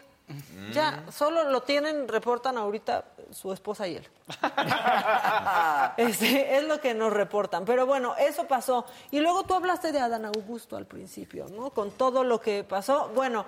Ya, 0.73 1.03
solo 1.11 1.49
lo 1.51 1.61
tienen, 1.61 2.07
reportan 2.07 2.57
ahorita 2.57 3.03
su 3.33 3.51
esposa 3.53 3.87
y 3.87 3.97
él. 3.97 4.07
Este, 5.97 6.57
es 6.57 6.63
lo 6.63 6.79
que 6.79 6.93
nos 6.93 7.11
reportan. 7.11 7.65
Pero 7.65 7.85
bueno, 7.85 8.15
eso 8.15 8.47
pasó. 8.47 8.85
Y 9.11 9.19
luego 9.19 9.43
tú 9.43 9.53
hablaste 9.53 9.91
de 9.91 9.99
Adán 9.99 10.25
Augusto 10.25 10.77
al 10.77 10.85
principio, 10.85 11.47
¿no? 11.49 11.71
Con 11.71 11.91
todo 11.91 12.23
lo 12.23 12.39
que 12.39 12.63
pasó. 12.63 13.09
Bueno, 13.13 13.45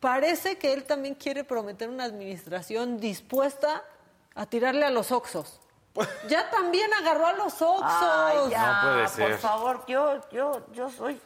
parece 0.00 0.58
que 0.58 0.72
él 0.72 0.84
también 0.84 1.14
quiere 1.14 1.44
prometer 1.44 1.88
una 1.88 2.04
administración 2.04 2.98
dispuesta 2.98 3.84
a 4.34 4.46
tirarle 4.46 4.84
a 4.84 4.90
los 4.90 5.10
Oxos. 5.12 5.60
Ya 6.28 6.48
también 6.50 6.88
agarró 6.94 7.26
a 7.26 7.32
los 7.32 7.60
Oxos. 7.60 7.82
Ay, 7.82 8.36
ya, 8.50 8.82
No 8.82 8.92
puede 8.92 9.08
ser. 9.08 9.30
Por 9.32 9.38
favor, 9.40 9.84
yo, 9.88 10.20
yo, 10.30 10.60
yo 10.72 10.90
soy 10.90 11.20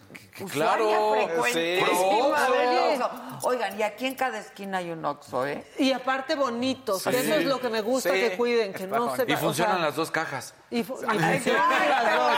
claro, 0.51 0.89
usuaria 0.89 1.26
frecuentísima 1.28 2.48
del 2.48 3.02
Oxxo. 3.02 3.48
Oigan, 3.48 3.78
y 3.78 3.82
aquí 3.82 4.06
en 4.06 4.14
cada 4.14 4.39
esquina 4.39 4.78
hay 4.78 4.90
un 4.90 5.05
Oxxo, 5.05 5.47
¿eh? 5.47 5.66
Y 5.78 5.93
aparte 5.93 6.36
bonitos, 6.36 7.02
que 7.05 7.10
eso 7.20 7.34
es 7.34 7.44
lo 7.44 7.60
que 7.60 7.68
me 7.68 7.82
gusta 7.82 8.10
Sí. 8.10 8.20
que 8.20 8.36
cuiden, 8.36 8.72
que 8.72 8.86
no 8.86 9.14
se 9.14 9.24
Y 9.28 9.34
o 9.34 9.39
funcionan 9.39 9.76
sea, 9.76 9.84
las 9.86 9.97
dos 9.97 10.10
cajas. 10.10 10.55
y 10.70 10.82
fu- 10.84 10.97
y 11.02 11.06
Ay, 11.06 11.34
funcionan 11.40 11.89
las 11.90 12.16
dos. 12.16 12.32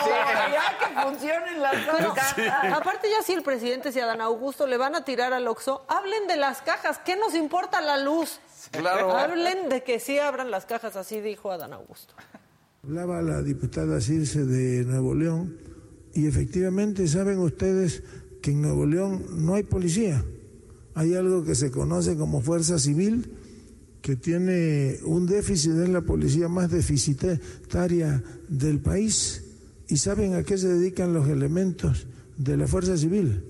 Ya 0.53 0.79
que 0.79 1.01
funcionen 1.03 1.63
las 1.63 1.87
dos 1.87 1.95
Pero, 1.99 2.15
cajas. 2.15 2.73
aparte 2.73 3.11
ya 3.11 3.23
si 3.23 3.33
el 3.33 3.43
presidente, 3.43 3.93
si 3.93 4.01
a 4.01 4.07
Dan 4.07 4.21
Augusto 4.21 4.67
le 4.67 4.77
van 4.77 4.97
a 4.97 5.05
tirar 5.05 5.33
al 5.33 5.47
Oxxo, 5.47 5.85
hablen 5.87 6.27
de 6.27 6.37
las 6.37 6.63
cajas, 6.63 6.99
¿qué 7.05 7.15
nos 7.15 7.35
importa 7.35 7.81
la 7.81 7.97
luz? 7.99 8.41
Claro. 8.71 9.13
Hablen 9.13 9.69
de 9.69 9.83
que 9.83 10.01
sí 10.01 10.19
abran 10.19 10.51
las 10.51 10.67
cajas, 10.67 10.97
así 10.97 11.21
dijo 11.21 11.51
Adán 11.51 11.73
Augusto. 11.73 12.15
Hablaba 12.83 13.23
la 13.23 13.43
diputada 13.43 14.01
Circe 14.01 14.45
de 14.45 14.85
Nuevo 14.85 15.15
León 15.15 15.57
y 16.13 16.27
efectivamente 16.27 17.09
saben 17.09 17.39
ustedes 17.39 18.03
que 18.43 18.51
en 18.51 18.63
Nuevo 18.63 18.85
León 18.85 19.25
no 19.31 19.55
hay 19.55 19.63
policía. 19.63 20.25
Hay 20.95 21.15
algo 21.15 21.45
que 21.45 21.55
se 21.55 21.71
conoce 21.71 22.17
como 22.17 22.41
fuerza 22.41 22.79
civil 22.79 23.39
que 24.05 24.17
tiene 24.17 24.99
un 25.05 25.25
déficit, 25.27 25.73
es 25.73 25.89
la 25.89 26.03
policía 26.03 26.47
más 26.47 26.71
deficitaria 26.71 28.23
del 28.49 28.81
país. 28.81 29.43
¿Y 29.89 29.97
saben 29.97 30.35
a 30.35 30.43
qué 30.43 30.59
se 30.59 30.69
dedican 30.69 31.15
los 31.15 31.27
elementos 31.27 32.07
de 32.37 32.59
la 32.59 32.67
fuerza 32.67 32.99
civil? 32.99 33.43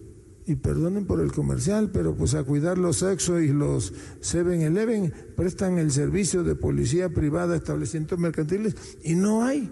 Y 0.46 0.56
perdonen 0.56 1.06
por 1.06 1.20
el 1.20 1.32
comercial, 1.32 1.90
pero 1.92 2.14
pues 2.14 2.34
a 2.34 2.44
cuidar 2.44 2.76
los 2.76 2.98
sexos 2.98 3.42
y 3.42 3.48
los 3.48 3.94
7-Eleven 4.20 5.12
prestan 5.36 5.78
el 5.78 5.90
servicio 5.90 6.44
de 6.44 6.54
policía 6.54 7.08
privada 7.08 7.56
establecimientos 7.56 8.18
mercantiles 8.18 8.76
y 9.02 9.14
no 9.14 9.44
hay 9.44 9.70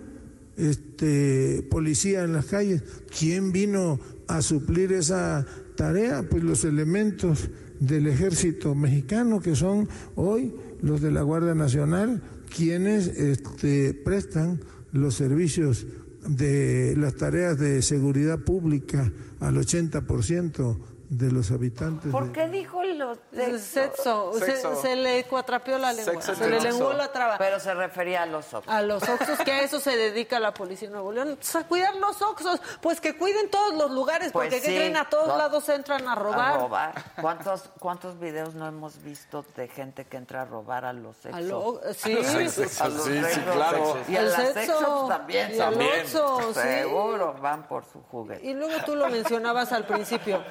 este, 0.56 1.66
policía 1.70 2.24
en 2.24 2.32
las 2.32 2.46
calles. 2.46 2.82
¿Quién 3.18 3.52
vino 3.52 4.00
a 4.28 4.42
suplir 4.42 4.92
esa 4.92 5.46
tarea? 5.76 6.22
Pues 6.28 6.42
los 6.42 6.64
elementos 6.64 7.50
del 7.80 8.06
ejército 8.06 8.74
mexicano, 8.74 9.40
que 9.40 9.56
son 9.56 9.88
hoy 10.14 10.54
los 10.80 11.00
de 11.00 11.10
la 11.10 11.22
Guardia 11.22 11.54
Nacional, 11.54 12.22
quienes 12.54 13.08
este, 13.08 13.94
prestan 13.94 14.60
los 14.92 15.14
servicios 15.14 15.86
de 16.26 16.94
las 16.96 17.14
tareas 17.14 17.58
de 17.58 17.82
seguridad 17.82 18.38
pública 18.38 19.12
al 19.40 19.56
80% 19.56 20.91
de 21.12 21.30
los 21.30 21.50
habitantes. 21.50 22.10
¿Por 22.10 22.26
de- 22.28 22.32
qué 22.32 22.48
dijo 22.48 22.82
los 22.82 23.18
de 23.32 23.58
Sexo, 23.58 24.32
se, 24.38 24.46
Sexo. 24.46 24.80
se 24.80 24.96
le 24.96 25.24
cuatrapeó 25.24 25.76
la 25.78 25.92
lengua, 25.92 26.14
Sexo 26.14 26.34
se 26.34 26.48
le 26.48 26.58
lenguó 26.58 26.92
la 26.94 27.12
traba. 27.12 27.36
Pero 27.36 27.60
se 27.60 27.74
refería 27.74 28.22
a 28.22 28.26
los 28.26 28.52
Oxxos. 28.54 28.72
A 28.72 28.80
los 28.80 29.02
Oxxos, 29.06 29.38
que 29.40 29.52
a 29.52 29.62
eso 29.62 29.78
se 29.78 29.94
dedica 29.96 30.40
la 30.40 30.54
policía 30.54 30.88
de 30.88 30.92
Nuevo 30.94 31.12
León. 31.12 31.38
A 31.54 31.64
cuidar 31.64 31.94
los 31.96 32.22
Oxxos, 32.22 32.60
pues 32.80 33.00
que 33.00 33.16
cuiden 33.18 33.50
todos 33.50 33.74
los 33.74 33.90
lugares, 33.90 34.32
Pues 34.32 34.46
porque 34.48 34.60
¿qué 34.62 34.68
sí, 34.70 34.74
creen? 34.74 34.96
A 34.96 35.08
todos 35.10 35.28
no- 35.28 35.36
lados 35.36 35.68
entran 35.68 36.08
a 36.08 36.14
robar. 36.14 36.54
A 36.54 36.58
robar. 36.58 37.04
¿Cuántos, 37.20 37.70
¿Cuántos 37.78 38.18
videos 38.18 38.54
no 38.54 38.66
hemos 38.66 39.02
visto 39.02 39.44
de 39.54 39.68
gente 39.68 40.06
que 40.06 40.16
entra 40.16 40.42
a 40.42 40.44
robar 40.46 40.86
a 40.86 40.94
los 40.94 41.14
sexos? 41.18 41.34
A 41.38 41.40
lo- 41.42 41.80
sí. 41.92 42.12
A 42.12 42.16
los 42.16 42.26
Sí, 42.26 42.48
sí, 42.48 42.48
sexos. 42.48 43.08
claro. 43.52 43.98
Y 44.08 44.16
a 44.16 44.30
sexo. 44.30 44.52
sexos 44.54 45.08
también. 45.08 45.50
Y 45.54 45.60
al 45.60 45.70
también. 45.72 46.00
Oxxo, 46.00 46.54
sí. 46.54 46.60
Seguro, 46.60 47.34
van 47.34 47.68
por 47.68 47.84
su 47.84 48.00
juguete. 48.04 48.46
Y 48.46 48.54
luego 48.54 48.82
tú 48.86 48.96
lo 48.96 49.08
mencionabas 49.10 49.72
al 49.72 49.84
principio. 49.86 50.42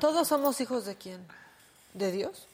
Todos 0.00 0.28
somos 0.28 0.60
hijos 0.60 0.84
de 0.84 0.96
quién? 0.96 1.26
¿De 1.94 2.10
Dios? 2.12 2.46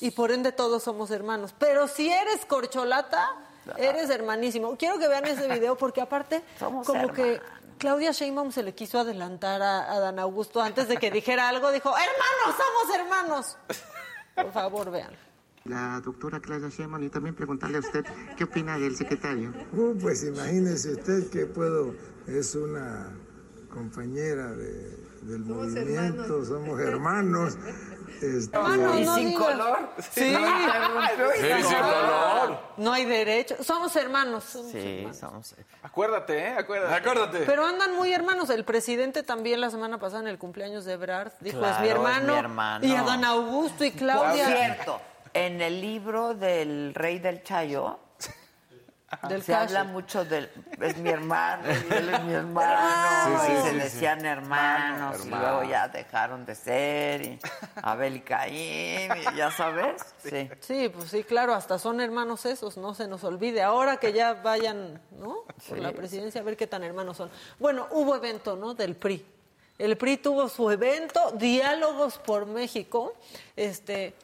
Y 0.00 0.10
por 0.10 0.32
ende 0.32 0.50
todos 0.52 0.82
somos 0.82 1.10
hermanos. 1.10 1.54
Pero 1.58 1.86
si 1.88 2.08
eres 2.10 2.44
corcholata, 2.46 3.28
eres 3.76 4.10
hermanísimo. 4.10 4.76
Quiero 4.76 4.98
que 4.98 5.06
vean 5.08 5.24
ese 5.26 5.46
video 5.48 5.76
porque 5.76 6.00
aparte, 6.00 6.42
Somos 6.58 6.86
como 6.86 7.12
que. 7.12 7.40
Claudia 7.78 8.12
Sheinbaum 8.12 8.52
se 8.52 8.62
le 8.62 8.74
quiso 8.74 9.00
adelantar 9.00 9.60
a, 9.60 9.92
a 9.92 9.98
Dan 9.98 10.20
Augusto 10.20 10.60
antes 10.62 10.86
de 10.86 10.98
que 10.98 11.10
dijera 11.10 11.48
algo. 11.48 11.70
Dijo, 11.72 11.88
hermanos, 11.90 12.56
somos 12.56 12.96
hermanos. 12.96 13.56
Por 14.36 14.52
favor, 14.52 14.90
vean. 14.92 15.10
La 15.64 16.00
doctora 16.00 16.38
Claudia 16.40 16.68
Sheinbaum 16.68 17.02
y 17.04 17.08
también 17.08 17.34
preguntarle 17.34 17.78
a 17.78 17.80
usted 17.80 18.04
qué 18.36 18.44
opina 18.44 18.78
del 18.78 18.94
secretario. 18.96 19.52
Uh, 19.72 19.96
pues 20.00 20.22
imagínese 20.24 20.92
usted 20.92 21.28
que 21.30 21.46
puedo, 21.46 21.94
es 22.28 22.54
una 22.54 23.12
compañera 23.72 24.52
de- 24.52 25.11
del 25.22 25.40
movimiento, 25.40 26.44
somos 26.44 26.80
hermanos. 26.80 27.56
este, 28.20 28.56
Hermanos, 28.56 28.96
¿Y 29.00 29.04
no 29.04 29.14
sin 29.16 29.28
digas. 29.28 29.42
color? 29.42 29.78
Sí. 29.98 30.10
Sí, 30.10 31.62
sin 31.62 31.78
color. 31.78 32.58
No 32.76 32.92
hay 32.92 33.04
derecho. 33.04 33.56
Somos 33.62 33.94
hermanos. 33.96 34.44
somos 34.44 34.70
Sí, 34.72 34.78
hermanos. 34.98 35.16
somos. 35.16 35.54
Acuérdate, 35.82 36.38
¿eh? 36.38 36.54
Acuérdate. 36.58 36.94
Acuérdate. 36.94 37.38
Pero 37.46 37.66
andan 37.66 37.94
muy 37.96 38.12
hermanos. 38.12 38.50
El 38.50 38.64
presidente 38.64 39.22
también 39.22 39.60
la 39.60 39.70
semana 39.70 39.98
pasada 39.98 40.22
en 40.22 40.28
el 40.28 40.38
cumpleaños 40.38 40.84
de 40.84 40.92
Ebrard 40.94 41.32
dijo, 41.40 41.58
Claro, 41.58 41.74
es, 41.76 41.80
mi 41.80 41.86
es 41.88 41.92
hermano, 41.94 42.32
mi 42.34 42.38
hermano. 42.38 42.86
Y 42.86 42.94
a 42.94 43.02
Don 43.02 43.24
Augusto 43.24 43.84
y 43.84 43.90
Por 43.90 43.98
Claudia. 44.00 44.46
cierto, 44.46 45.00
en 45.34 45.60
el 45.60 45.80
libro 45.80 46.34
del 46.34 46.94
Rey 46.94 47.18
del 47.18 47.42
Chayo 47.42 47.98
Del 49.28 49.42
se 49.42 49.52
caso. 49.52 49.64
habla 49.64 49.84
mucho 49.84 50.24
del 50.24 50.50
es 50.80 50.96
mi 50.96 51.10
hermano 51.10 51.62
y 51.90 51.94
él 51.94 52.08
es 52.08 52.22
mi 52.24 52.32
hermano 52.32 53.38
Sí, 53.40 53.46
sí, 53.46 53.52
y 53.52 53.56
sí, 53.56 53.62
se 53.62 53.70
sí. 53.70 53.76
decían 53.78 54.24
hermanos 54.24 55.26
y 55.26 55.28
luego 55.28 55.64
ya 55.64 55.88
dejaron 55.88 56.44
de 56.46 56.54
ser 56.54 57.22
y 57.22 57.38
Abel 57.82 58.16
y 58.16 58.20
Caín 58.20 59.10
y 59.32 59.36
ya 59.36 59.50
sabes 59.50 60.02
sí 60.24 60.48
Sí, 60.60 60.88
pues 60.88 61.10
sí, 61.10 61.24
claro, 61.24 61.54
hasta 61.54 61.78
son 61.78 62.00
hermanos 62.00 62.46
esos, 62.46 62.76
no 62.76 62.94
se 62.94 63.06
nos 63.06 63.22
olvide. 63.24 63.62
Ahora 63.62 63.98
que 63.98 64.12
ya 64.12 64.32
vayan, 64.34 65.00
¿no? 65.10 65.42
Por 65.68 65.76
Sí. 65.76 65.76
la 65.76 65.92
presidencia, 65.92 66.40
a 66.40 66.44
ver 66.44 66.56
qué 66.56 66.66
tan 66.66 66.82
hermanos 66.82 67.16
son. 67.18 67.30
Bueno, 67.58 67.86
hubo 67.90 68.16
evento, 68.16 68.56
¿no? 68.56 68.74
Del 68.74 68.96
PRI. 68.96 69.24
El 69.78 69.96
PRI 69.96 70.16
tuvo 70.18 70.48
su 70.48 70.70
evento, 70.70 71.32
Diálogos 71.32 72.18
por 72.18 72.46
México, 72.46 73.14
este, 73.56 74.14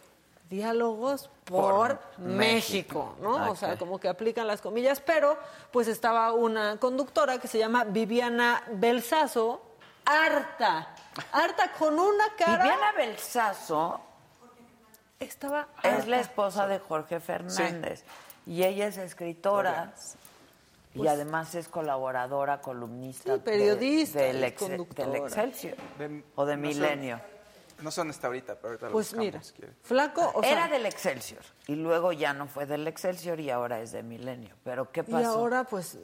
Diálogos 0.48 1.30
por, 1.48 1.72
Por 1.74 1.98
México, 2.18 3.14
México. 3.16 3.16
¿no? 3.20 3.50
O 3.50 3.56
sea, 3.56 3.76
como 3.78 3.98
que 3.98 4.08
aplican 4.08 4.46
las 4.46 4.60
comillas, 4.60 5.00
pero 5.00 5.36
pues 5.72 5.88
estaba 5.88 6.32
una 6.32 6.76
conductora 6.78 7.38
que 7.38 7.48
se 7.48 7.58
llama 7.58 7.84
Viviana 7.84 8.62
Belsazo, 8.72 9.62
harta, 10.04 10.94
harta 11.32 11.72
con 11.78 11.98
una 11.98 12.24
cara... 12.36 12.62
Viviana 12.64 12.92
Belsazo 12.96 14.00
estaba 15.20 15.68
es 15.82 16.06
la 16.06 16.20
esposa 16.20 16.66
de 16.68 16.78
Jorge 16.78 17.18
Fernández 17.20 18.04
y 18.46 18.62
ella 18.62 18.86
es 18.86 18.98
escritora 18.98 19.92
y 20.94 21.06
además 21.06 21.54
es 21.54 21.68
colaboradora, 21.68 22.60
columnista 22.60 23.34
Sí, 23.34 23.40
periodista, 23.40 24.18
de- 24.20 24.32
del, 24.34 24.40
del 24.94 25.14
Excelsior 25.16 25.76
De- 25.98 26.24
o 26.34 26.46
de. 26.46 26.56
Milenio. 26.56 27.20
No 27.80 27.90
son 27.90 28.10
hasta 28.10 28.26
ahorita, 28.26 28.56
pero 28.56 28.68
ahorita 28.68 28.86
lo 28.86 28.92
Pues 28.92 29.06
buscamos, 29.14 29.26
mira, 29.26 29.42
si 29.42 29.54
flaco, 29.82 30.32
o 30.34 30.42
sea, 30.42 30.52
Era 30.52 30.68
del 30.68 30.84
Excelsior 30.86 31.42
y 31.66 31.76
luego 31.76 32.12
ya 32.12 32.32
no 32.32 32.46
fue 32.48 32.66
del 32.66 32.86
Excelsior 32.88 33.38
y 33.38 33.50
ahora 33.50 33.80
es 33.80 33.92
de 33.92 34.02
Milenio. 34.02 34.54
Pero 34.64 34.90
¿qué 34.90 35.00
y 35.00 35.12
pasó? 35.12 35.28
ahora 35.30 35.64
pues 35.64 35.98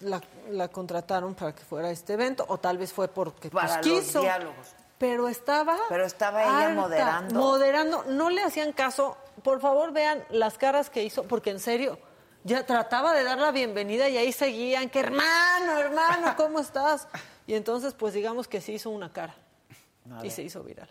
la, 0.00 0.20
la 0.50 0.68
contrataron 0.68 1.34
para 1.34 1.54
que 1.54 1.62
fuera 1.62 1.88
a 1.88 1.90
este 1.92 2.14
evento, 2.14 2.44
o 2.48 2.58
tal 2.58 2.78
vez 2.78 2.92
fue 2.92 3.08
porque 3.08 3.48
pues, 3.50 3.64
Para 3.64 3.76
los 3.76 3.86
quiso. 3.86 4.20
diálogos. 4.22 4.74
Pero 4.98 5.28
estaba. 5.28 5.78
Pero 5.88 6.04
estaba 6.04 6.42
ella 6.42 6.74
moderando. 6.74 7.34
Moderando, 7.34 8.04
no 8.08 8.28
le 8.28 8.42
hacían 8.42 8.72
caso. 8.72 9.16
Por 9.42 9.60
favor, 9.60 9.92
vean 9.92 10.22
las 10.28 10.58
caras 10.58 10.90
que 10.90 11.02
hizo, 11.02 11.22
porque 11.22 11.48
en 11.50 11.58
serio, 11.60 11.98
ya 12.44 12.66
trataba 12.66 13.14
de 13.14 13.24
dar 13.24 13.38
la 13.38 13.50
bienvenida 13.50 14.08
y 14.10 14.18
ahí 14.18 14.30
seguían, 14.32 14.90
que 14.90 15.00
hermano, 15.00 15.78
hermano, 15.78 16.34
¿cómo 16.36 16.58
estás? 16.60 17.08
Y 17.46 17.54
entonces, 17.54 17.94
pues 17.94 18.14
digamos 18.14 18.46
que 18.46 18.60
se 18.60 18.70
hizo 18.72 18.90
una 18.90 19.12
cara 19.12 19.34
y 20.22 20.30
se 20.30 20.42
hizo 20.42 20.62
viral. 20.62 20.88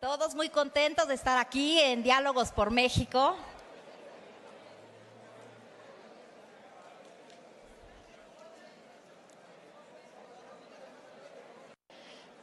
Todos 0.00 0.34
muy 0.34 0.48
contentos 0.48 1.06
de 1.08 1.14
estar 1.14 1.36
aquí 1.36 1.78
en 1.78 2.02
Diálogos 2.02 2.52
por 2.52 2.70
México. 2.70 3.36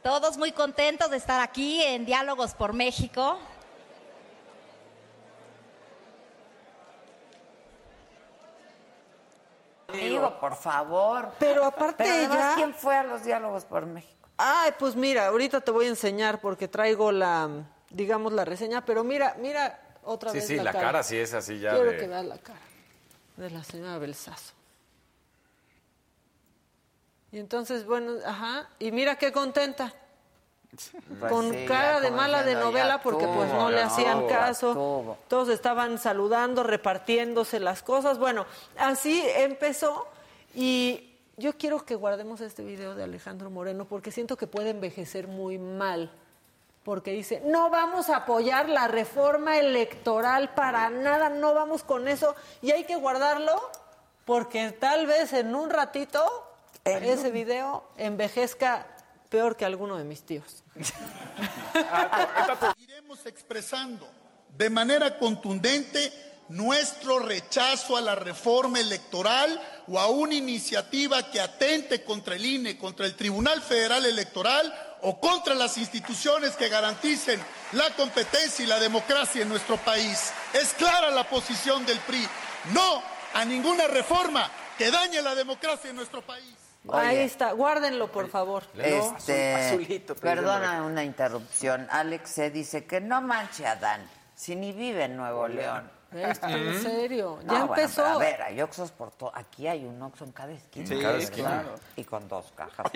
Todos 0.04 0.38
muy 0.38 0.52
contentos 0.52 1.10
de 1.10 1.16
estar 1.16 1.40
aquí 1.40 1.82
en 1.82 2.06
Diálogos 2.06 2.54
por 2.54 2.72
México. 2.74 3.40
Digo, 9.92 10.38
por 10.38 10.54
favor. 10.54 11.32
Pero 11.40 11.64
aparte 11.64 12.04
Pero 12.04 12.14
además, 12.14 12.36
ella... 12.36 12.52
¿quién 12.54 12.72
fue 12.72 12.96
a 12.96 13.02
los 13.02 13.24
diálogos 13.24 13.64
por 13.64 13.84
México? 13.84 14.17
Ay, 14.38 14.72
pues 14.78 14.94
mira, 14.94 15.26
ahorita 15.26 15.60
te 15.60 15.70
voy 15.72 15.86
a 15.86 15.88
enseñar 15.88 16.40
porque 16.40 16.68
traigo 16.68 17.10
la, 17.12 17.48
digamos, 17.90 18.32
la 18.32 18.44
reseña, 18.44 18.84
pero 18.84 19.02
mira, 19.04 19.34
mira 19.38 19.80
otra 20.04 20.30
Sí, 20.30 20.38
vez 20.38 20.46
sí, 20.46 20.56
la, 20.56 20.62
la 20.64 20.72
cara 20.72 21.02
sí 21.02 21.16
es 21.16 21.34
así 21.34 21.58
ya 21.58 21.72
Quiero 21.74 21.90
de- 21.90 21.96
que 21.98 22.06
veas 22.06 22.24
la 22.24 22.38
cara 22.38 22.60
de 23.36 23.50
la 23.50 23.64
señora 23.64 23.98
Belsazo. 23.98 24.54
Y 27.30 27.38
entonces, 27.38 27.84
bueno, 27.84 28.12
ajá, 28.24 28.68
y 28.78 28.90
mira 28.90 29.16
qué 29.16 29.32
contenta. 29.32 29.92
Pues 31.18 31.32
con 31.32 31.50
sí, 31.50 31.64
cara 31.66 32.00
de 32.00 32.10
mala 32.10 32.42
de 32.42 32.54
novela 32.54 33.00
porque 33.02 33.26
pues 33.26 33.50
no 33.52 33.70
le 33.70 33.80
hacían 33.82 34.26
caso. 34.26 35.16
Todos 35.28 35.48
estaban 35.48 35.98
saludando, 35.98 36.62
repartiéndose 36.62 37.58
las 37.58 37.82
cosas. 37.82 38.18
Bueno, 38.18 38.46
así 38.76 39.22
empezó 39.36 40.06
y 40.54 41.07
yo 41.38 41.56
quiero 41.56 41.84
que 41.84 41.94
guardemos 41.94 42.40
este 42.40 42.64
video 42.64 42.94
de 42.94 43.04
Alejandro 43.04 43.48
Moreno 43.48 43.86
porque 43.86 44.10
siento 44.10 44.36
que 44.36 44.46
puede 44.46 44.70
envejecer 44.70 45.28
muy 45.28 45.58
mal. 45.58 46.10
Porque 46.84 47.12
dice, 47.12 47.42
no 47.44 47.70
vamos 47.70 48.08
a 48.08 48.16
apoyar 48.16 48.68
la 48.68 48.88
reforma 48.88 49.58
electoral 49.58 50.54
para 50.54 50.90
nada, 50.90 51.28
no 51.28 51.54
vamos 51.54 51.84
con 51.84 52.08
eso 52.08 52.34
y 52.62 52.72
hay 52.72 52.84
que 52.84 52.96
guardarlo 52.96 53.70
porque 54.24 54.72
tal 54.72 55.06
vez 55.06 55.32
en 55.32 55.54
un 55.54 55.70
ratito 55.70 56.24
ese 56.84 57.30
video 57.30 57.84
envejezca 57.96 58.86
peor 59.28 59.56
que 59.56 59.64
alguno 59.64 59.96
de 59.96 60.04
mis 60.04 60.22
tíos. 60.22 60.64
Iremos 62.78 63.26
expresando 63.26 64.08
de 64.56 64.70
manera 64.70 65.18
contundente 65.18 66.27
nuestro 66.48 67.18
rechazo 67.18 67.96
a 67.96 68.00
la 68.00 68.14
reforma 68.14 68.80
electoral 68.80 69.60
o 69.86 69.98
a 69.98 70.08
una 70.08 70.34
iniciativa 70.34 71.30
que 71.30 71.40
atente 71.40 72.04
contra 72.04 72.36
el 72.36 72.44
INE, 72.44 72.78
contra 72.78 73.06
el 73.06 73.14
Tribunal 73.14 73.60
Federal 73.62 74.04
Electoral 74.06 74.72
o 75.02 75.20
contra 75.20 75.54
las 75.54 75.78
instituciones 75.78 76.56
que 76.56 76.68
garanticen 76.68 77.40
la 77.72 77.90
competencia 77.94 78.64
y 78.64 78.68
la 78.68 78.80
democracia 78.80 79.42
en 79.42 79.48
nuestro 79.48 79.76
país. 79.76 80.32
Es 80.52 80.72
clara 80.74 81.10
la 81.10 81.28
posición 81.28 81.84
del 81.86 81.98
PRI. 82.00 82.26
No 82.72 83.02
a 83.34 83.44
ninguna 83.44 83.86
reforma 83.86 84.50
que 84.76 84.90
dañe 84.90 85.22
la 85.22 85.34
democracia 85.34 85.90
en 85.90 85.96
nuestro 85.96 86.22
país. 86.22 86.54
Ahí 86.90 87.18
está, 87.18 87.52
guárdenlo 87.52 88.10
por 88.10 88.30
favor. 88.30 88.64
Este, 88.76 90.00
perdona 90.20 90.82
una 90.84 91.04
interrupción. 91.04 91.86
Alex 91.90 92.30
se 92.30 92.50
dice 92.50 92.86
que 92.86 93.00
no 93.00 93.20
manche 93.20 93.66
a 93.66 93.76
Dan, 93.76 94.08
si 94.34 94.56
ni 94.56 94.72
vive 94.72 95.04
en 95.04 95.16
Nuevo 95.16 95.48
León. 95.48 95.97
Esto, 96.10 96.46
en 96.46 96.82
serio, 96.82 97.38
ya 97.42 97.58
No, 97.58 97.64
empezó. 97.66 98.02
a 98.04 98.16
ver, 98.16 98.40
hay 98.40 98.62
Oxxos 98.62 98.90
por 98.92 99.10
todo. 99.10 99.30
Aquí 99.34 99.66
hay 99.66 99.84
un 99.84 100.00
Oxxo 100.00 100.24
en 100.24 100.32
cada 100.32 100.52
esquina. 100.52 100.86
Sí, 100.86 100.94
en 100.94 101.02
cada 101.02 101.18
esquina. 101.18 101.64
Y 101.96 102.04
con 102.04 102.26
dos 102.28 102.50
cajas. 102.56 102.86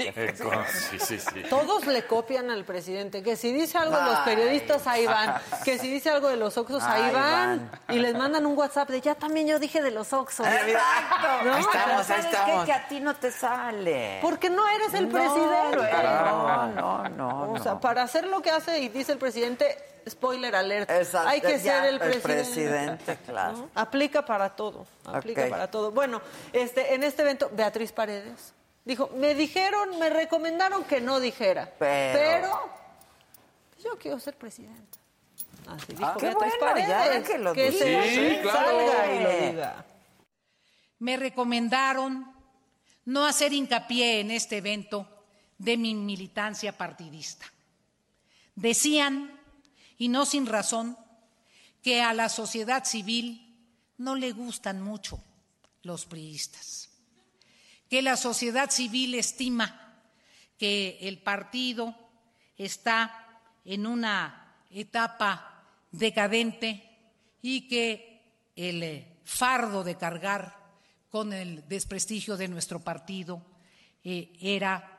Con- 0.41 0.65
sí, 0.67 0.99
sí, 0.99 1.19
sí. 1.19 1.43
Todos 1.51 1.87
le 1.87 2.07
copian 2.07 2.51
al 2.51 2.65
presidente, 2.65 3.23
que 3.23 3.37
si 3.37 3.53
dice 3.53 3.77
algo 3.77 3.97
de 3.99 4.05
los 4.05 4.19
periodistas, 4.21 4.87
ahí 4.87 5.07
van. 5.07 5.35
Que 5.63 5.79
si 5.79 5.91
dice 5.91 6.09
algo 6.09 6.29
de 6.29 6.37
los 6.39 6.57
Oxxos, 6.57 6.83
ahí, 6.85 7.13
van. 7.13 7.71
van. 7.87 7.95
Y 7.97 7.99
les 8.01 8.15
mandan 8.17 8.47
un 8.47 8.57
WhatsApp 8.57 8.89
de, 8.89 9.01
ya 9.03 9.15
también 9.15 9.47
yo 9.47 9.59
dije 9.59 9.83
de 9.83 9.91
los 9.91 10.11
Oxxos. 10.15 10.47
Exacto. 10.47 11.45
¿No? 11.45 11.55
Ahí 11.55 11.61
estamos, 11.61 11.99
ahí 11.99 12.05
¿sabes 12.05 12.25
estamos. 12.27 12.61
qué? 12.61 12.67
que 12.67 12.73
a 12.73 12.89
ti 12.89 13.01
no 13.01 13.15
te 13.15 13.31
sale. 13.31 14.19
Porque 14.23 14.49
no 14.49 14.67
eres 14.69 14.95
el 14.95 15.09
No, 15.09 15.13
presidente. 15.19 15.93
No, 16.03 16.67
no, 16.69 17.09
no. 17.11 17.53
O 17.53 17.59
sea, 17.59 17.73
no. 17.75 17.81
para 17.81 18.03
hacer 18.05 18.27
lo 18.27 18.41
que 18.41 18.51
hace 18.51 18.79
y 18.81 18.89
dice 18.89 19.13
el 19.13 19.19
presidente, 19.19 19.77
spoiler 20.09 20.55
alert, 20.55 20.91
Exacto, 20.91 21.29
hay 21.29 21.41
que 21.41 21.59
ya, 21.61 21.81
ser 21.83 21.85
el 21.85 21.95
el 21.95 21.99
presidente. 22.01 22.33
presidente, 22.35 23.17
claro. 23.27 23.57
¿No? 23.59 23.71
Aplica 23.75 24.25
para 24.25 24.51
todo, 24.51 24.87
aplica 25.05 25.49
para 25.49 25.71
todo. 25.71 25.91
Bueno, 25.91 26.21
este, 26.53 26.95
en 26.95 27.03
este 27.03 27.23
evento, 27.23 27.51
Beatriz 27.53 27.93
Paredes 27.93 28.53
dijo, 28.85 29.09
me 29.17 29.35
dijeron, 29.35 29.99
me 29.99 30.11
recomendaron 30.11 30.85
que 30.85 31.01
no 31.01 31.21
dijera, 31.21 31.71
Pero- 31.79 32.19
pero, 32.19 32.71
yo 33.85 33.99
quiero 33.99 34.19
ser 34.21 34.35
presidenta. 34.37 34.99
Así 35.69 35.93
dijo 35.93 36.05
Ah, 36.07 36.17
qué 36.19 36.27
Beatriz 36.27 36.53
bueno, 36.61 36.79
ya 36.79 36.99
Paredes. 36.99 37.29
que 37.29 37.39
lo 37.39 37.55
se 37.55 37.71
diga. 37.71 38.03
Sí, 38.05 38.39
claro. 38.43 38.59
salga 38.89 39.13
y 39.15 39.23
lo 39.23 39.31
diga. 39.53 39.85
me 40.99 41.17
recomendaron 41.17 42.33
no 43.05 43.27
hacer 43.27 43.53
hincapié 43.53 44.21
en 44.21 44.31
este 44.31 44.59
evento 44.59 45.09
de 45.59 45.77
mi 45.77 45.95
militancia 45.95 46.77
partidista. 46.77 47.47
Decían, 48.55 49.31
y 50.03 50.09
no 50.09 50.27
sin 50.27 50.47
razón, 50.47 50.99
que 51.81 52.03
a 52.03 52.13
la 52.13 52.29
sociedad 52.29 52.85
civil 52.85 53.57
no 53.99 54.17
le 54.17 54.33
gustan 54.33 54.83
mucho 54.83 55.23
los 55.85 56.07
priistas, 56.07 56.91
que 57.89 58.03
la 58.03 58.17
sociedad 58.17 58.69
civil 58.69 59.15
estima 59.15 60.03
que 60.59 60.99
el 61.03 61.19
partido 61.19 61.95
está 62.59 63.41
en 63.65 63.87
una 63.87 64.57
etapa 64.73 65.63
decadente 65.93 66.83
y 67.41 67.69
que 67.69 68.51
el 68.57 68.83
eh, 68.83 69.07
fardo 69.23 69.85
de 69.85 69.97
cargar 69.97 70.57
con 71.11 71.33
el 71.33 71.69
desprestigio 71.69 72.37
de 72.37 72.49
nuestro 72.49 72.81
partido 72.81 73.41
eh, 74.03 74.33
era 74.41 74.99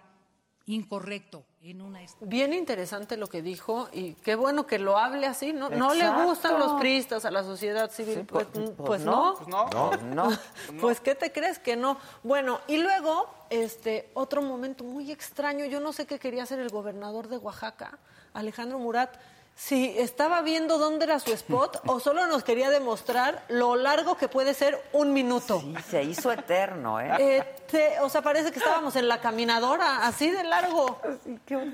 incorrecto 0.67 1.45
en 1.63 1.81
una 1.81 2.01
Bien 2.19 2.51
interesante 2.51 3.15
lo 3.15 3.27
que 3.27 3.41
dijo 3.41 3.87
y 3.93 4.15
qué 4.15 4.35
bueno 4.35 4.67
que 4.67 4.79
lo 4.79 4.97
hable 4.97 5.27
así, 5.27 5.53
¿no? 5.53 5.69
No 5.69 5.93
le 5.93 6.09
gustan 6.09 6.59
los 6.59 6.73
priistas 6.73 7.23
a 7.23 7.31
la 7.31 7.43
sociedad 7.43 7.89
civil. 7.89 8.15
Sí, 8.15 8.23
pues, 8.23 8.47
pues- 8.47 8.71
pues 8.71 8.87
pues 8.87 9.01
no. 9.05 9.33
no. 9.47 9.69
Pues 9.89 10.03
no. 10.03 10.29
No, 10.29 10.29
no. 10.29 10.37
Pues 10.81 10.99
¿qué 10.99 11.15
te 11.15 11.31
crees 11.31 11.59
que 11.59 11.77
no? 11.77 11.97
Bueno, 12.21 12.59
y 12.67 12.77
luego, 12.77 13.29
este, 13.49 14.09
otro 14.13 14.41
momento 14.41 14.83
muy 14.83 15.09
extraño, 15.11 15.63
yo 15.65 15.79
no 15.79 15.93
sé 15.93 16.05
qué 16.05 16.19
quería 16.19 16.43
hacer 16.43 16.59
el 16.59 16.69
gobernador 16.69 17.29
de 17.29 17.37
Oaxaca, 17.37 17.97
Alejandro 18.33 18.77
Murat, 18.79 19.15
si 19.55 19.97
estaba 19.99 20.41
viendo 20.41 20.77
dónde 20.77 21.05
era 21.05 21.19
su 21.19 21.31
spot 21.33 21.81
o 21.87 21.99
solo 21.99 22.25
nos 22.27 22.43
quería 22.43 22.69
demostrar 22.69 23.43
lo 23.49 23.75
largo 23.75 24.17
que 24.17 24.27
puede 24.27 24.53
ser 24.53 24.81
un 24.93 25.13
minuto. 25.13 25.59
Sí, 25.61 25.75
se 25.89 26.03
hizo 26.03 26.31
eterno, 26.31 26.99
¿eh? 26.99 27.11
Eh, 27.19 27.55
te- 27.69 27.99
o 28.01 28.09
sea, 28.09 28.21
parece 28.21 28.51
que 28.51 28.59
estábamos 28.59 28.95
en 28.95 29.07
la 29.07 29.21
caminadora, 29.21 30.05
así 30.05 30.29
de 30.31 30.43
largo. 30.43 30.99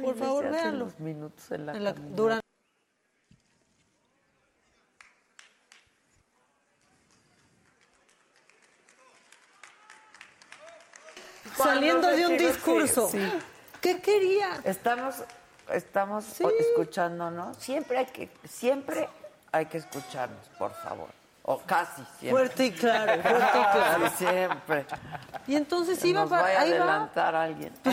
Por 0.03 0.17
favor, 0.17 0.43
se 0.43 0.49
hacen 0.49 0.51
véanlo. 0.51 0.85
los 0.85 0.99
minutos 0.99 1.51
en 1.51 1.65
la, 1.65 1.71
En 1.73 1.83
la- 1.83 1.95
Saliendo 11.57 12.07
de 12.07 12.27
un 12.27 12.37
discurso. 12.37 13.09
sí, 13.09 13.19
sí. 13.19 13.31
¿Qué 13.81 14.01
quería? 14.01 14.59
Estamos, 14.63 15.15
estamos 15.73 16.39
escuchándonos. 16.41 17.57
Siempre 17.57 17.97
hay 17.99 18.05
que, 18.05 18.29
siempre 18.47 19.09
hay 19.51 19.65
que 19.65 19.77
escucharnos, 19.77 20.47
por 20.57 20.71
favor. 20.71 21.18
O 21.43 21.57
casi 21.65 22.03
siempre. 22.19 22.29
Fuerte 22.29 22.65
y 22.65 22.71
claro, 22.71 23.21
fuerte 23.21 23.57
y 23.57 23.71
claro. 23.71 24.09
Sí, 24.09 24.15
siempre. 24.17 24.85
Y 25.47 25.55
entonces 25.55 26.05
iba 26.05 26.21
nos 26.21 26.29
para, 26.29 26.43
vaya 26.43 26.59
a 26.59 26.61
ahí 26.61 26.71
va, 26.71 26.77
adelantar 26.77 27.35
alguien. 27.35 27.73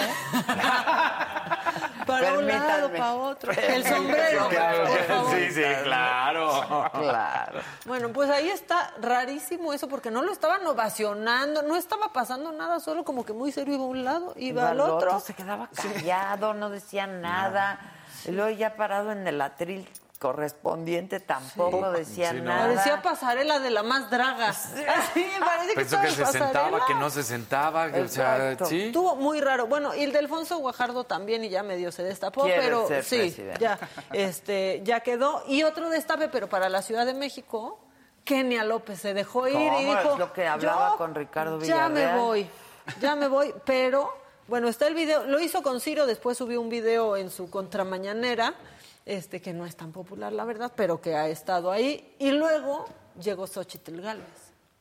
para 2.07 2.39
un 2.39 2.47
lado, 2.47 2.91
para 2.91 3.15
otro. 3.15 3.53
El 3.53 3.85
sombrero, 3.87 4.49
por 4.49 5.05
favor. 5.05 5.31
Sí, 5.35 5.51
sí, 5.53 5.63
claro. 5.85 6.91
Claro. 6.93 7.61
Bueno, 7.87 8.11
pues 8.11 8.29
ahí 8.31 8.51
está 8.51 8.93
rarísimo 9.01 9.73
eso, 9.73 9.89
porque 9.89 10.11
no 10.11 10.23
lo 10.23 10.33
estaban 10.33 10.67
ovacionando, 10.67 11.63
no 11.63 11.77
estaba 11.77 12.13
pasando 12.13 12.53
nada, 12.53 12.79
solo 12.81 13.05
como 13.05 13.25
que 13.25 13.33
muy 13.33 13.53
serio 13.53 13.75
iba 13.75 13.85
a 13.85 13.87
un 13.87 14.05
lado, 14.05 14.35
iba 14.37 14.69
al 14.71 14.81
otro. 14.81 15.19
Se 15.21 15.33
quedaba 15.35 15.69
callado, 15.69 16.53
no 16.53 16.69
decía 16.69 17.07
nada. 17.07 17.79
Y 18.27 18.33
luego 18.33 18.51
ya 18.51 18.77
parado 18.77 19.13
en 19.13 19.27
el 19.27 19.41
atril 19.41 19.89
correspondiente 20.19 21.21
tampoco 21.21 21.91
decía 21.93 22.31
Sí, 22.31 22.37
no. 22.39 22.45
nada. 22.45 22.69
Parecía 22.69 23.03
pasarela 23.03 23.59
de 23.59 23.71
la 23.71 23.83
más 23.83 24.11
draga. 24.11 24.49
Así, 24.51 25.27
parece 25.41 25.69
que 25.69 25.75
Pensó 25.75 26.01
que 26.01 26.11
se 26.11 26.23
pasarela. 26.23 26.45
sentaba, 26.53 26.87
que 26.87 26.95
no 26.95 27.11
se 27.11 27.23
sentaba. 27.23 27.91
que, 27.93 28.01
o 28.01 28.09
sea, 28.09 28.57
sí. 28.67 28.83
Estuvo 28.87 29.17
muy 29.17 29.41
raro. 29.41 29.67
Bueno, 29.67 29.95
y 29.95 30.03
el 30.03 30.13
de 30.13 30.19
Alfonso 30.19 30.59
Guajardo 30.59 31.05
también, 31.05 31.45
y 31.45 31.49
ya 31.49 31.63
medio 31.63 31.93
se 31.93 32.03
destapó, 32.03 32.43
Quiere 32.45 32.63
pero 32.63 32.89
ser 32.89 33.05
sí, 33.05 33.17
presidente. 33.19 33.61
ya, 33.61 33.79
este, 34.13 34.81
ya 34.85 35.01
quedó. 35.01 35.43
Y 35.47 35.63
otro 35.63 35.89
destape, 35.91 36.29
pero 36.29 36.49
para 36.49 36.69
la 36.69 36.83
Ciudad 36.83 37.07
de 37.07 37.15
México, 37.15 37.79
Kenia 38.25 38.65
López 38.65 39.01
se 39.01 39.15
dejó 39.15 39.47
ir 39.49 39.55
¿Cómo? 39.55 39.81
y 39.81 39.85
dijo. 39.85 40.13
Es 40.13 40.19
lo 40.19 40.33
que 40.33 40.47
hablaba 40.47 40.91
"Yo 40.93 40.97
con 40.97 41.15
Ricardo 41.15 41.61
Ya 41.61 41.89
me 41.89 41.95
Villarreal". 42.01 42.19
voy, 42.21 42.51
ya 43.01 43.15
me 43.17 43.29
voy, 43.29 43.55
pero. 43.65 44.25
Bueno, 44.49 44.69
está 44.69 44.87
el 44.87 44.95
video, 44.95 45.25
lo 45.27 45.41
hizo 45.41 45.61
con 45.61 45.81
Ciro, 45.81 46.07
después 46.07 46.39
subió 46.39 46.61
un 46.61 46.69
video 46.69 47.17
en 47.17 47.31
su 47.31 47.51
contramañanera, 47.51 48.55
este 49.07 49.41
que 49.41 49.53
no 49.55 49.65
es 49.65 49.77
tan 49.77 49.93
popular, 49.93 50.33
la 50.33 50.45
verdad, 50.45 50.73
pero 50.77 51.01
que 51.01 51.15
ha 51.15 51.29
estado 51.29 51.71
ahí. 51.71 52.15
Y 52.19 52.33
luego 52.33 52.85
llegó 53.21 53.47
Xochitl 53.47 54.01
Gálvez. 54.01 54.27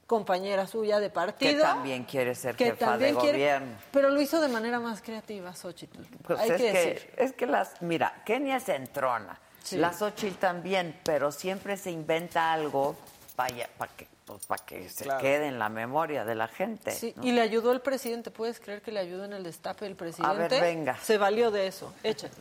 compañera 0.07 0.67
suya 0.67 0.99
de 0.99 1.09
partido. 1.09 1.53
Que 1.53 1.61
también 1.61 2.03
quiere 2.03 2.35
ser 2.35 2.55
que 2.55 2.65
jefa 2.65 2.85
también 2.91 3.15
de 3.15 3.21
quiere- 3.21 3.37
gobierno. 3.39 3.77
pero 3.91 4.09
lo 4.09 4.21
hizo 4.21 4.39
de 4.39 4.47
manera 4.49 4.79
más 4.79 5.01
creativa, 5.01 5.51
Xochitl. 5.55 5.99
Pues 6.27 6.39
Hay 6.39 6.51
es, 6.51 6.57
que, 6.57 6.71
que, 6.71 6.73
decir. 6.85 7.13
es 7.17 7.33
que 7.33 7.45
las, 7.47 7.81
mira, 7.81 8.21
Kenia 8.25 8.59
se 8.59 8.75
entrona, 8.75 9.39
Sí. 9.63 9.77
la 9.77 9.91
Xochitl 9.93 10.35
también, 10.37 10.99
pero 11.03 11.31
siempre 11.31 11.75
se 11.75 11.89
inventa 11.89 12.53
algo 12.53 12.95
para 13.35 13.49
que, 13.97 14.07
pues, 14.25 14.45
pa' 14.45 14.57
que 14.57 14.89
se 14.89 15.05
Claro. 15.05 15.21
quede 15.21 15.47
en 15.47 15.57
la 15.57 15.69
memoria 15.69 16.23
de 16.23 16.35
la 16.35 16.47
gente. 16.49 16.91
Sí, 16.91 17.13
¿no? 17.17 17.25
y 17.25 17.31
le 17.31 17.41
ayudó 17.41 17.71
el 17.71 17.81
presidente. 17.81 18.29
¿Puedes 18.29 18.59
creer 18.59 18.83
que 18.83 18.91
le 18.91 18.99
ayudó 18.99 19.25
en 19.25 19.33
el 19.33 19.43
destape 19.43 19.87
el 19.87 19.95
presidente? 19.95 20.37
ver, 20.49 20.61
venga. 20.61 20.97
Se 20.97 21.17
valió 21.17 21.49
de 21.49 21.65
eso. 21.65 21.91
Échate. 22.03 22.37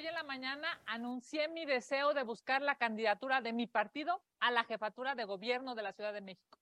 Hoy 0.00 0.06
en 0.06 0.14
la 0.14 0.22
mañana 0.22 0.80
anuncié 0.86 1.48
mi 1.48 1.66
deseo 1.66 2.14
de 2.14 2.22
buscar 2.22 2.62
la 2.62 2.76
candidatura 2.76 3.42
de 3.42 3.52
mi 3.52 3.66
partido 3.66 4.22
a 4.38 4.50
la 4.50 4.64
jefatura 4.64 5.14
de 5.14 5.26
gobierno 5.26 5.74
de 5.74 5.82
la 5.82 5.92
Ciudad 5.92 6.14
de 6.14 6.22
México. 6.22 6.58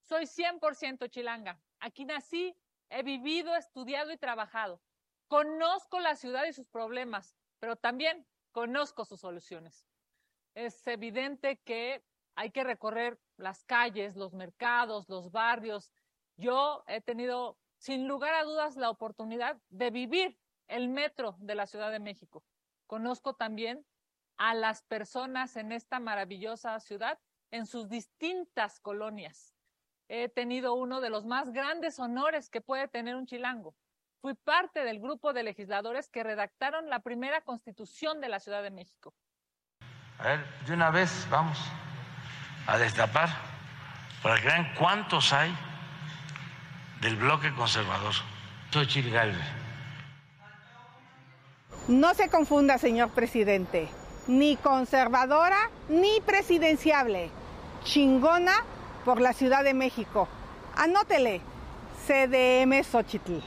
Soy 0.00 0.24
100% 0.24 1.08
chilanga. 1.08 1.60
Aquí 1.78 2.04
nací, 2.04 2.56
he 2.90 3.04
vivido, 3.04 3.54
estudiado 3.54 4.10
y 4.10 4.16
trabajado. 4.16 4.82
Conozco 5.28 6.00
la 6.00 6.16
ciudad 6.16 6.46
y 6.46 6.52
sus 6.52 6.68
problemas, 6.68 7.36
pero 7.60 7.76
también 7.76 8.26
conozco 8.50 9.04
sus 9.04 9.20
soluciones. 9.20 9.86
Es 10.56 10.84
evidente 10.88 11.58
que 11.58 12.04
hay 12.34 12.50
que 12.50 12.64
recorrer 12.64 13.20
las 13.36 13.62
calles, 13.62 14.16
los 14.16 14.32
mercados, 14.32 15.08
los 15.08 15.30
barrios. 15.30 15.92
Yo 16.36 16.82
he 16.88 17.00
tenido, 17.00 17.56
sin 17.78 18.08
lugar 18.08 18.34
a 18.34 18.42
dudas, 18.42 18.74
la 18.74 18.90
oportunidad 18.90 19.60
de 19.68 19.90
vivir 19.90 20.40
el 20.66 20.88
metro 20.88 21.36
de 21.38 21.54
la 21.54 21.66
Ciudad 21.66 21.92
de 21.92 22.00
México. 22.00 22.42
Conozco 22.86 23.34
también 23.34 23.84
a 24.36 24.54
las 24.54 24.82
personas 24.82 25.56
en 25.56 25.72
esta 25.72 26.00
maravillosa 26.00 26.78
ciudad 26.80 27.18
en 27.50 27.66
sus 27.66 27.88
distintas 27.88 28.80
colonias. 28.80 29.54
He 30.08 30.28
tenido 30.28 30.74
uno 30.74 31.00
de 31.00 31.10
los 31.10 31.24
más 31.24 31.52
grandes 31.52 31.98
honores 31.98 32.50
que 32.50 32.60
puede 32.60 32.88
tener 32.88 33.16
un 33.16 33.26
chilango. 33.26 33.74
Fui 34.20 34.34
parte 34.34 34.84
del 34.84 35.00
grupo 35.00 35.32
de 35.32 35.42
legisladores 35.42 36.08
que 36.08 36.22
redactaron 36.22 36.88
la 36.88 37.00
primera 37.00 37.42
constitución 37.42 38.20
de 38.20 38.28
la 38.28 38.40
Ciudad 38.40 38.62
de 38.62 38.70
México. 38.70 39.14
A 40.18 40.24
ver, 40.24 40.44
de 40.66 40.74
una 40.74 40.90
vez 40.90 41.26
vamos 41.30 41.58
a 42.66 42.78
destapar 42.78 43.28
para 44.22 44.40
que 44.40 44.46
vean 44.46 44.74
cuántos 44.78 45.32
hay 45.32 45.54
del 47.00 47.16
bloque 47.16 47.54
conservador. 47.54 48.14
Soy 48.70 48.86
Galvez. 49.10 49.63
No 51.88 52.14
se 52.14 52.28
confunda, 52.28 52.78
señor 52.78 53.10
presidente. 53.10 53.88
Ni 54.26 54.56
conservadora 54.56 55.70
ni 55.88 56.20
presidenciable. 56.22 57.30
Chingona 57.84 58.54
por 59.04 59.20
la 59.20 59.34
Ciudad 59.34 59.62
de 59.62 59.74
México. 59.74 60.26
Anótele. 60.76 61.42
CDM 62.06 62.82
Xochitl. 62.82 63.38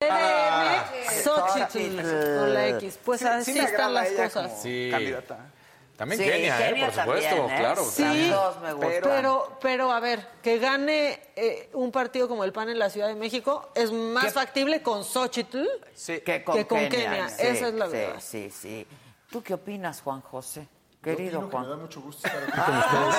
CDM 0.00 1.22
Xochitl, 1.22 2.00
Xochitl. 2.00 2.38
con 2.38 2.54
la 2.54 2.68
X. 2.68 2.98
Pues 3.04 3.22
así 3.24 3.58
están 3.58 3.92
las 3.92 4.08
cosas. 4.10 4.62
Sí. 4.62 4.88
candidata. 4.90 5.52
También 5.98 6.20
Sí, 6.20 6.28
Kenia, 6.28 6.60
¿eh? 6.60 6.68
Kenia 6.68 6.86
Por 6.86 6.94
supuesto, 6.94 7.28
también, 7.34 7.50
¿eh? 7.50 7.58
claro. 7.58 7.84
Sí, 7.84 8.02
me 8.62 8.72
gustan. 8.72 9.00
pero, 9.02 9.58
pero 9.60 9.90
a 9.90 9.98
ver, 9.98 10.24
que 10.40 10.58
gane 10.60 11.20
eh, 11.34 11.70
un 11.72 11.90
partido 11.90 12.28
como 12.28 12.44
el 12.44 12.52
PAN 12.52 12.68
en 12.68 12.78
la 12.78 12.88
Ciudad 12.88 13.08
de 13.08 13.16
México 13.16 13.68
es 13.74 13.90
más 13.90 14.26
¿Qué? 14.26 14.30
factible 14.30 14.80
con 14.80 15.02
Xochitl 15.02 15.64
que 16.24 16.44
con, 16.44 16.54
que 16.54 16.66
con 16.68 16.78
Kenia. 16.88 17.10
Kenia. 17.10 17.28
Sí, 17.28 17.42
Esa 17.48 17.68
es 17.68 17.74
la 17.74 17.86
sí, 17.86 17.92
verdad. 17.92 18.20
Sí, 18.20 18.48
sí. 18.48 18.86
¿Tú 19.28 19.42
qué 19.42 19.54
opinas, 19.54 20.00
Juan 20.00 20.20
José? 20.20 20.68
Querido 21.16 21.40
que 21.48 21.50
Juan. 21.52 21.62
me 21.64 21.68
da 21.70 21.76
mucho 21.76 22.00
gusto 22.00 22.26
estar 22.26 22.42
aquí 22.42 22.52
con 22.66 22.78
ustedes 22.78 23.16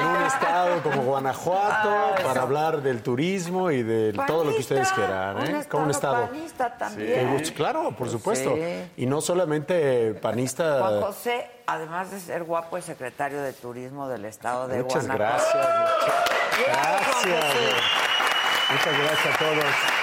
en 0.00 0.06
un 0.06 0.22
estado 0.22 0.82
como 0.82 1.02
Guanajuato, 1.02 1.90
Ah, 1.90 2.14
para 2.22 2.42
hablar 2.42 2.80
del 2.82 3.02
turismo 3.02 3.70
y 3.70 3.82
de 3.82 4.12
todo 4.26 4.44
lo 4.44 4.52
que 4.52 4.60
ustedes 4.60 4.90
quieran. 4.92 5.36
Un 5.36 5.42
¿eh? 5.46 5.64
Como 5.68 5.84
un 5.84 5.90
estado 5.90 6.26
panista 6.28 6.76
también. 6.78 7.42
Claro, 7.54 7.92
por 7.92 8.08
supuesto. 8.08 8.54
Sí. 8.54 8.90
Y 8.96 9.06
no 9.06 9.20
solamente 9.20 10.14
panista. 10.14 10.78
Juan 10.80 11.00
José, 11.02 11.50
además 11.66 12.10
de 12.10 12.20
ser 12.20 12.44
guapo, 12.44 12.76
es 12.78 12.84
secretario 12.86 13.42
de 13.42 13.52
Turismo 13.52 14.08
del 14.08 14.24
Estado 14.24 14.68
de 14.68 14.82
Muchas 14.82 15.06
Guanajuato. 15.06 15.44
gracias. 15.54 16.64
Gracias. 16.66 17.44
Muchas 18.70 18.98
gracias 18.98 19.34
a 19.34 19.38
todos. 19.38 19.93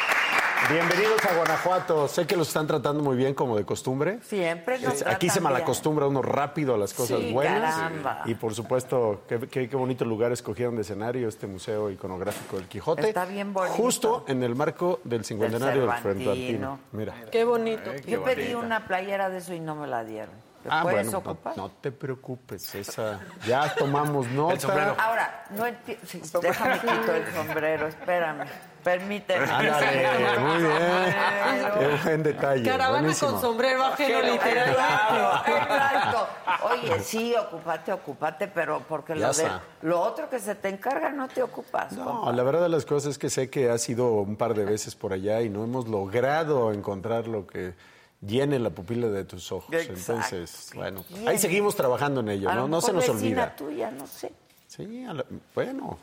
Bienvenidos 0.69 1.25
a 1.25 1.35
Guanajuato. 1.35 2.07
Sé 2.07 2.25
que 2.27 2.37
los 2.37 2.47
están 2.47 2.65
tratando 2.67 3.03
muy 3.03 3.17
bien 3.17 3.33
como 3.33 3.57
de 3.57 3.65
costumbre. 3.65 4.19
Siempre 4.21 4.79
nos 4.79 4.93
Es- 5.01 5.07
Aquí 5.07 5.29
se 5.29 5.41
malacostumbra 5.41 6.05
uno 6.07 6.21
rápido 6.21 6.75
a 6.75 6.77
las 6.77 6.93
cosas 6.93 7.19
Sí, 7.19 7.33
buenas. 7.33 7.75
caramba. 7.75 8.21
Y 8.25 8.35
por 8.35 8.53
supuesto, 8.53 9.23
qué, 9.27 9.39
qué- 9.49 9.67
qué 9.67 9.75
bonito 9.75 10.05
lugar 10.05 10.31
escogieron 10.31 10.75
de 10.75 10.83
escenario 10.83 11.27
este 11.27 11.47
Museo 11.47 11.89
Iconográfico 11.89 12.55
del 12.57 12.67
Quijote. 12.67 13.07
Está 13.09 13.25
bien 13.25 13.51
bonito. 13.53 13.75
Justo 13.75 14.23
en 14.27 14.43
el 14.43 14.55
marco 14.55 15.01
del 15.03 15.25
cincuentenario 15.25 15.87
del 15.87 15.97
Cervantino. 16.01 16.79
Mira. 16.93 17.15
Qué 17.31 17.43
bonito. 17.43 17.89
Ay, 17.91 18.01
qué 18.01 18.11
Yo 18.11 18.23
pedí 18.23 18.53
una 18.53 18.87
playera 18.87 19.29
de 19.29 19.39
eso 19.39 19.53
y 19.53 19.59
no 19.59 19.75
me 19.75 19.87
la 19.87 20.03
dieron. 20.05 20.35
¿Te 20.63 20.69
Ah, 20.71 20.83
puedes 20.83 21.07
bueno, 21.07 21.11
no, 21.25 21.31
ocupar? 21.31 21.57
no 21.57 21.71
te 21.71 21.91
preocupes, 21.91 22.75
esa 22.75 23.19
ya 23.47 23.73
tomamos 23.73 24.27
nota. 24.31 24.93
Ahora, 24.99 25.45
no 25.49 25.65
entiendo. 25.65 26.03
déjame 26.39 26.79
quito 26.79 27.15
el 27.15 27.33
sombrero, 27.33 27.87
espérame. 27.87 28.45
Permíteme. 28.83 29.45
Ándale, 29.45 30.39
muy 30.39 30.57
bien. 30.63 31.71
Qué 31.79 32.03
buen 32.03 32.23
detalle. 32.23 32.63
Caravana 32.63 32.99
buenísimo. 33.01 33.31
con 33.31 33.41
sombrero 33.41 33.83
ajeno 33.83 34.21
literal. 34.21 34.69
Exacto, 34.69 35.51
exacto. 35.51 36.27
Oye, 36.63 36.99
sí, 36.99 37.33
ocúpate, 37.35 37.93
ocúpate, 37.93 38.47
pero 38.47 38.83
porque 38.87 39.15
lo, 39.15 39.31
de, 39.31 39.47
lo 39.81 40.01
otro 40.01 40.29
que 40.29 40.39
se 40.39 40.55
te 40.55 40.69
encarga 40.69 41.09
no 41.09 41.27
te 41.27 41.43
ocupas. 41.43 41.91
No, 41.93 42.31
la 42.31 42.43
verdad 42.43 42.63
de 42.63 42.69
las 42.69 42.85
cosas 42.85 43.11
es 43.11 43.17
que 43.17 43.29
sé 43.29 43.49
que 43.49 43.69
ha 43.69 43.77
sido 43.77 44.11
un 44.13 44.35
par 44.35 44.53
de 44.53 44.65
veces 44.65 44.95
por 44.95 45.13
allá 45.13 45.41
y 45.41 45.49
no 45.49 45.63
hemos 45.63 45.87
logrado 45.87 46.71
encontrar 46.71 47.27
lo 47.27 47.47
que 47.47 47.73
llene 48.21 48.59
la 48.59 48.69
pupila 48.69 49.07
de 49.07 49.25
tus 49.25 49.51
ojos. 49.51 49.73
Exacto. 49.73 50.13
Entonces, 50.13 50.71
bueno, 50.75 51.03
ahí 51.27 51.37
seguimos 51.37 51.75
trabajando 51.75 52.21
en 52.21 52.29
ello, 52.29 52.53
¿no? 52.53 52.67
No 52.67 52.81
se 52.81 52.93
nos 52.93 53.07
olvida. 53.09 53.55
tuya, 53.55 53.91
no 53.91 54.07
sé. 54.07 54.31
Sí, 54.73 55.03
la- 55.05 55.25
bueno, 55.53 55.97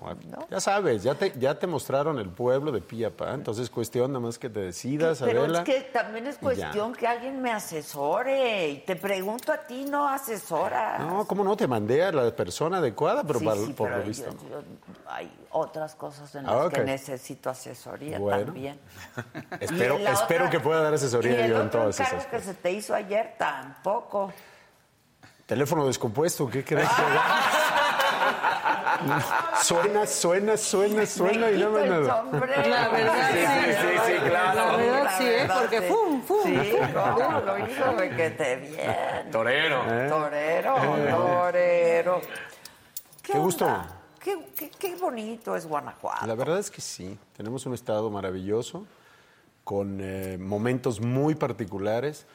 ya 0.51 0.61
sabes, 0.61 1.03
ya 1.03 1.15
te, 1.15 1.33
ya 1.39 1.59
te 1.59 1.67
mostraron 1.67 2.19
el 2.19 2.29
pueblo 2.29 2.71
de 2.71 2.83
Pillapa, 2.83 3.33
entonces 3.33 3.71
cuestión 3.71 4.13
nada 4.13 4.21
más 4.27 4.39
que 4.39 4.51
te 4.51 4.61
decidas, 4.61 5.21
Pero 5.25 5.41
Adela. 5.45 5.61
es 5.61 5.65
que 5.65 5.81
también 5.91 6.27
es 6.27 6.37
cuestión 6.37 6.93
que 6.93 7.07
alguien 7.07 7.41
me 7.41 7.51
asesore. 7.51 8.69
Y 8.69 8.77
te 8.81 8.95
pregunto 8.97 9.53
a 9.53 9.57
ti, 9.67 9.87
no 9.87 10.07
asesoras. 10.07 11.01
No, 11.01 11.27
¿cómo 11.27 11.45
no? 11.45 11.57
Te 11.57 11.67
mandé 11.67 12.05
a 12.05 12.13
la 12.13 12.31
persona 12.37 12.77
adecuada, 12.77 13.25
pero 13.25 13.39
Sí, 13.39 13.45
para- 13.47 13.57
sí, 13.63 13.73
por 13.73 13.89
pero 13.89 14.01
lo 14.01 14.05
visto. 14.07 14.31
yo- 14.33 14.61
yo- 14.61 14.63
hay 15.07 15.33
otras 15.51 15.95
cosas 15.95 16.35
en 16.35 16.45
las 16.45 16.53
Ah, 16.55 16.67
ok. 16.67 16.73
que 16.75 16.85
necesito 16.85 17.49
asesoría 17.49 18.19
Bueno. 18.19 18.45
también. 18.45 18.79
Espero, 19.61 19.97
espero 19.97 20.45
otra- 20.45 20.51
que 20.51 20.61
pueda 20.61 20.83
dar 20.83 20.93
asesoría 20.93 21.47
yo 21.47 21.59
en 21.63 21.71
todas 21.71 21.99
esas 21.99 22.27
que 22.27 22.31
cosas. 22.37 22.45
se 22.45 22.53
te 22.53 22.71
hizo 22.71 22.95
ayer 22.95 23.35
tampoco. 23.39 24.31
Teléfono 25.47 25.87
descompuesto, 25.87 26.51
¿qué 26.51 26.63
crees 26.63 26.87
que? 26.91 27.03
Suena, 29.63 30.07
suena, 30.07 30.57
suena, 30.57 31.07
suena 31.07 31.51
y 31.51 31.59
no 31.59 31.71
me 31.71 31.87
nada. 31.87 32.25
La 32.33 32.89
verdad, 32.89 33.31
Sí, 33.33 33.39
sí. 33.39 33.47
sí, 33.47 33.73
sí, 33.81 33.99
sí, 34.07 34.29
claro. 34.29 34.55
La 34.73 34.77
verdad, 34.77 35.05
La 35.05 35.19
sí, 35.19 35.25
¿eh? 35.27 35.49
Porque 35.61 35.81
sí. 35.81 35.87
fum, 35.89 36.23
fum, 36.23 36.43
Sí, 36.45 36.55
lo 36.55 37.59
hizo 37.67 37.93
requete 37.97 38.57
bien. 38.57 39.31
Torero. 39.31 39.83
¿Eh? 39.89 40.09
Torero, 40.09 40.77
Eh. 40.97 41.11
torero. 41.11 42.21
¿Qué, 43.23 43.33
Qué 43.33 43.39
gusto. 43.39 43.67
onda? 43.67 43.89
Qué, 44.21 44.37
qué- 44.57 44.71
qué 44.71 44.97
bonito 44.97 45.55
es 45.57 45.67
Guanajuato. 45.67 46.27
La 46.27 46.35
verdad 46.35 46.59
es 46.59 46.71
que 46.71 46.81
sí, 46.81 47.19
tenemos 47.37 47.65
un 47.67 47.75
estado 47.75 48.11
maravilloso, 48.11 48.85
con 49.65 49.99
eh, 50.01 50.39
momentos 50.41 51.01
muy 51.01 51.35
particulares 51.35 52.27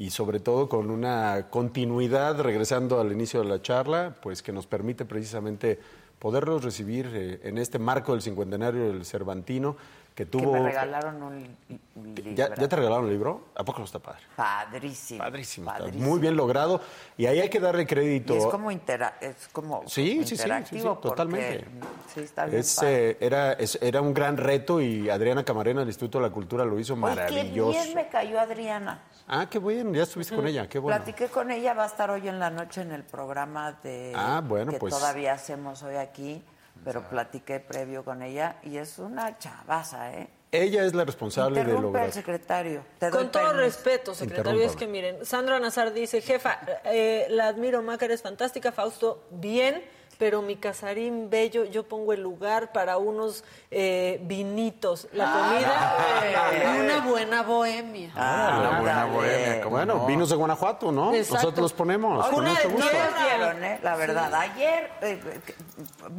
y 0.00 0.10
sobre 0.10 0.40
todo 0.40 0.68
con 0.68 0.90
una 0.90 1.48
continuidad, 1.50 2.40
regresando 2.40 2.98
al 3.00 3.12
inicio 3.12 3.40
de 3.42 3.46
la 3.48 3.62
charla, 3.62 4.16
pues 4.20 4.42
que 4.42 4.50
nos 4.50 4.66
permite 4.66 5.04
precisamente 5.04 5.78
poderlos 6.18 6.64
recibir 6.64 7.08
eh, 7.14 7.40
en 7.44 7.58
este 7.58 7.78
marco 7.78 8.12
del 8.12 8.22
cincuentenario 8.22 8.88
del 8.92 9.04
Cervantino, 9.04 9.76
que 10.14 10.24
Que 10.24 10.30
tuvo... 10.30 10.52
me 10.54 10.62
regalaron 10.62 11.22
un, 11.22 11.38
li- 11.38 11.78
un 11.96 12.14
libro. 12.14 12.32
¿Ya, 12.34 12.54
ya 12.54 12.68
te 12.68 12.76
regalaron 12.76 13.04
el 13.06 13.12
libro? 13.12 13.46
¿A 13.54 13.62
poco 13.64 13.78
no 13.78 13.84
está 13.84 13.98
padre? 14.00 14.20
Padrísimo. 14.36 15.18
Padrísimo, 15.18 15.70
está 15.72 15.86
muy 15.98 16.18
bien 16.18 16.36
logrado 16.36 16.80
y 17.16 17.26
ahí 17.26 17.38
hay 17.40 17.48
que 17.48 17.60
darle 17.60 17.86
crédito. 17.86 18.34
Y 18.34 18.38
es 18.38 18.46
como, 18.46 18.70
intera 18.70 19.16
es 19.20 19.48
como 19.52 19.82
Sí, 19.86 19.86
sí, 19.86 20.12
sí, 20.12 20.18
sí, 20.20 20.26
sí, 20.26 20.32
interactivo. 20.42 20.94
porque- 20.94 21.08
totalmente. 21.08 21.64
Sí, 22.12 22.20
está 22.20 22.46
bien. 22.46 22.58
Es, 22.58 22.74
padre. 22.74 23.10
eh, 23.10 23.16
era, 23.20 23.52
es- 23.52 23.78
era 23.80 24.00
un 24.02 24.12
gran 24.12 24.36
reto 24.36 24.80
y 24.80 25.08
Adriana 25.08 25.44
Camarena 25.44 25.80
del 25.80 25.88
Instituto 25.90 26.18
de 26.18 26.26
la 26.28 26.32
Cultura 26.32 26.64
lo 26.64 26.78
hizo 26.78 26.94
Oye, 26.94 27.00
qué 27.02 27.06
maravilloso. 27.08 27.70
bien 27.82 27.94
me 27.94 28.08
cayó 28.08 28.40
Adriana. 28.40 29.02
Ah, 29.32 29.46
qué 29.48 29.60
bueno, 29.60 29.92
ya 29.94 30.02
estuviste 30.02 30.34
con 30.34 30.44
ella, 30.48 30.68
qué 30.68 30.80
bueno. 30.80 30.96
Platiqué 30.96 31.28
con 31.28 31.52
ella, 31.52 31.72
va 31.72 31.84
a 31.84 31.86
estar 31.86 32.10
hoy 32.10 32.26
en 32.26 32.40
la 32.40 32.50
noche 32.50 32.80
en 32.80 32.90
el 32.90 33.04
programa 33.04 33.78
de 33.80 34.12
Ah, 34.16 34.42
bueno, 34.44 34.72
que 34.72 34.78
pues. 34.78 34.92
todavía 34.92 35.34
hacemos 35.34 35.84
hoy 35.84 35.94
aquí, 35.94 36.42
pero 36.84 37.08
platiqué 37.08 37.60
previo 37.60 38.04
con 38.04 38.22
ella 38.22 38.56
y 38.64 38.76
es 38.78 38.98
una 38.98 39.38
chavaza, 39.38 40.12
¿eh? 40.14 40.28
Ella 40.50 40.82
es 40.84 40.94
la 40.96 41.04
responsable 41.04 41.62
de 41.62 41.74
lograr. 41.74 42.06
al 42.06 42.12
secretario. 42.12 42.82
Te 42.98 43.08
Con 43.10 43.30
todo 43.30 43.44
permiso. 43.44 43.60
respeto, 43.66 44.14
secretario, 44.16 44.62
es 44.62 44.74
que 44.74 44.88
miren, 44.88 45.24
Sandra 45.24 45.60
Nazar 45.60 45.92
dice, 45.92 46.20
jefa, 46.22 46.58
eh, 46.86 47.26
la 47.30 47.46
admiro, 47.46 47.82
Maca, 47.82 48.06
es 48.06 48.22
fantástica, 48.22 48.72
Fausto, 48.72 49.28
bien, 49.30 49.80
pero 50.20 50.42
mi 50.42 50.56
casarín 50.56 51.30
bello, 51.30 51.64
yo 51.64 51.82
pongo 51.82 52.12
el 52.12 52.20
lugar 52.22 52.72
para 52.72 52.98
unos 52.98 53.42
eh, 53.70 54.20
vinitos, 54.24 55.08
la 55.14 55.32
comida 55.32 56.76
y 56.76 56.78
una 56.80 57.00
buena 57.06 57.42
bohemia. 57.42 58.12
Ah, 58.14 58.48
Ah, 58.52 58.80
buena 58.80 58.94
dale. 58.96 59.12
bohemia. 59.12 59.66
Bueno, 59.66 60.06
vinos 60.06 60.28
de 60.28 60.36
Guanajuato, 60.36 60.92
¿no? 60.92 61.14
Exacto. 61.14 61.34
Nosotros 61.36 61.62
los 61.62 61.72
ponemos. 61.72 62.26
con 62.28 62.40
Una 62.40 62.50
gusto. 62.50 62.86
vieron, 63.18 63.64
¿eh? 63.64 63.80
La 63.82 63.96
verdad. 63.96 64.34
Ayer, 64.34 64.90
eh, 65.00 65.18
eh, 65.24 65.40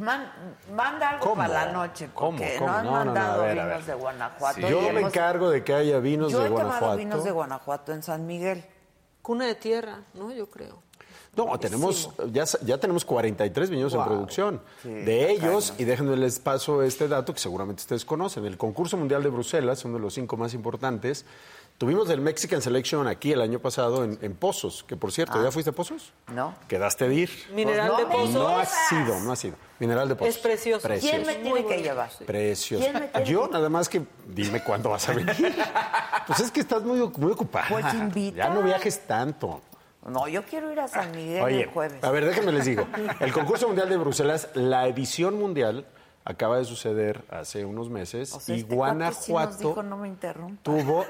man- 0.00 0.32
manda 0.74 1.10
algo 1.10 1.20
¿Cómo? 1.24 1.36
para 1.36 1.66
la 1.66 1.72
noche. 1.72 2.08
¿Cómo? 2.12 2.38
Porque 2.38 2.56
¿Cómo? 2.58 2.70
no 2.72 2.76
han 2.76 2.84
No, 2.84 2.90
no, 2.90 2.98
no, 2.98 3.04
mandado 3.04 3.42
ver, 3.44 3.54
vinos 3.54 3.86
de 3.86 3.94
Guanajuato. 3.94 4.60
Yo 4.68 4.80
me 4.80 4.88
hemos- 4.88 5.02
encargo 5.14 5.48
de 5.50 5.62
que 5.62 5.74
haya 5.74 6.00
vinos 6.00 6.32
Yo 6.32 6.40
de 6.40 6.46
he 6.46 6.48
tomado 6.48 6.66
Guanajuato. 6.68 6.96
vinos 6.96 7.22
de 7.24 7.30
Guanajuato 7.30 7.92
en 7.92 8.02
San 8.02 8.26
Miguel. 8.26 8.64
Cuna 9.22 9.46
de 9.46 9.54
tierra, 9.54 10.00
¿no? 10.14 10.32
Yo 10.32 10.50
creo. 10.50 10.81
No, 11.34 11.58
tenemos, 11.58 12.10
ya, 12.30 12.44
ya 12.62 12.76
tenemos 12.76 13.06
43 13.06 13.70
viñedos 13.70 13.94
en 13.94 14.04
producción. 14.04 14.60
Sí, 14.82 14.90
de 14.90 15.30
ellos, 15.30 15.72
y 15.78 15.84
déjenme 15.84 16.14
les 16.18 16.38
paso 16.38 16.82
este 16.82 17.08
dato 17.08 17.32
que 17.32 17.40
seguramente 17.40 17.80
ustedes 17.80 18.04
conocen, 18.04 18.44
el 18.44 18.58
concurso 18.58 18.98
mundial 18.98 19.22
de 19.22 19.30
Bruselas, 19.30 19.82
uno 19.86 19.94
de 19.94 20.00
los 20.00 20.12
cinco 20.12 20.36
más 20.36 20.52
importantes, 20.52 21.24
tuvimos 21.78 22.10
el 22.10 22.20
Mexican 22.20 22.60
Selection 22.60 23.06
aquí 23.08 23.32
el 23.32 23.40
año 23.40 23.60
pasado 23.60 24.04
en, 24.04 24.18
en 24.20 24.34
Pozos, 24.34 24.84
que 24.86 24.94
por 24.94 25.10
cierto, 25.10 25.38
Ah. 25.38 25.44
¿ya 25.44 25.50
fuiste 25.50 25.70
a 25.70 25.72
Pozos? 25.72 26.12
No. 26.34 26.54
Quedaste 26.68 27.08
de 27.08 27.14
ir. 27.14 27.30
Mineral 27.54 27.92
Pues 27.96 27.98
de 28.08 28.12
Pozos. 28.14 28.34
No 28.34 28.48
ha 28.48 28.66
sido, 28.66 29.20
no 29.20 29.32
ha 29.32 29.36
sido. 29.36 29.56
Mineral 29.78 30.08
de 30.10 30.16
Pozos. 30.16 30.36
Es 30.36 30.42
precioso. 30.42 30.86
¿Quién 31.00 31.24
me 31.24 31.36
tiene 31.36 31.64
que 31.64 31.82
llevar? 31.82 32.10
Precioso. 32.26 32.84
¿Quién 32.84 32.92
me 32.92 33.08
tiene 33.08 33.26
Yo 33.26 33.48
nada 33.48 33.70
más 33.70 33.88
que 33.88 34.02
dime 34.26 34.62
cuándo 34.62 34.90
vas 34.90 35.08
a 35.08 35.14
venir. 35.14 35.34
pues 36.26 36.40
es 36.40 36.50
que 36.50 36.60
estás 36.60 36.82
muy, 36.82 36.98
muy 37.16 37.32
ocupada. 37.32 37.64
Pues 37.70 37.86
invita. 37.94 38.36
Ya 38.36 38.50
no 38.50 38.62
viajes 38.62 39.06
tanto. 39.06 39.62
No, 40.06 40.26
yo 40.28 40.42
quiero 40.44 40.72
ir 40.72 40.80
a 40.80 40.88
San 40.88 41.10
Miguel 41.12 41.42
Oye, 41.42 41.62
el 41.62 41.68
jueves. 41.68 42.02
a 42.02 42.10
ver, 42.10 42.24
déjenme 42.26 42.50
les 42.52 42.64
digo. 42.64 42.86
El 43.20 43.32
concurso 43.32 43.66
mundial 43.68 43.88
de 43.88 43.96
Bruselas, 43.96 44.48
la 44.54 44.86
edición 44.88 45.38
mundial 45.38 45.86
acaba 46.24 46.58
de 46.58 46.64
suceder 46.64 47.22
hace 47.30 47.64
unos 47.64 47.88
meses 47.90 48.32
O 48.32 48.40
sea, 48.40 48.54
y 48.56 48.60
este 48.60 48.74
cuate 48.74 48.94
sí 48.94 48.98
nos 48.98 49.28
Guanajuato 49.28 49.68
dijo, 49.68 49.82
no 49.82 49.96
me 49.96 50.08
interrumpa. 50.08 50.62
tuvo 50.62 51.04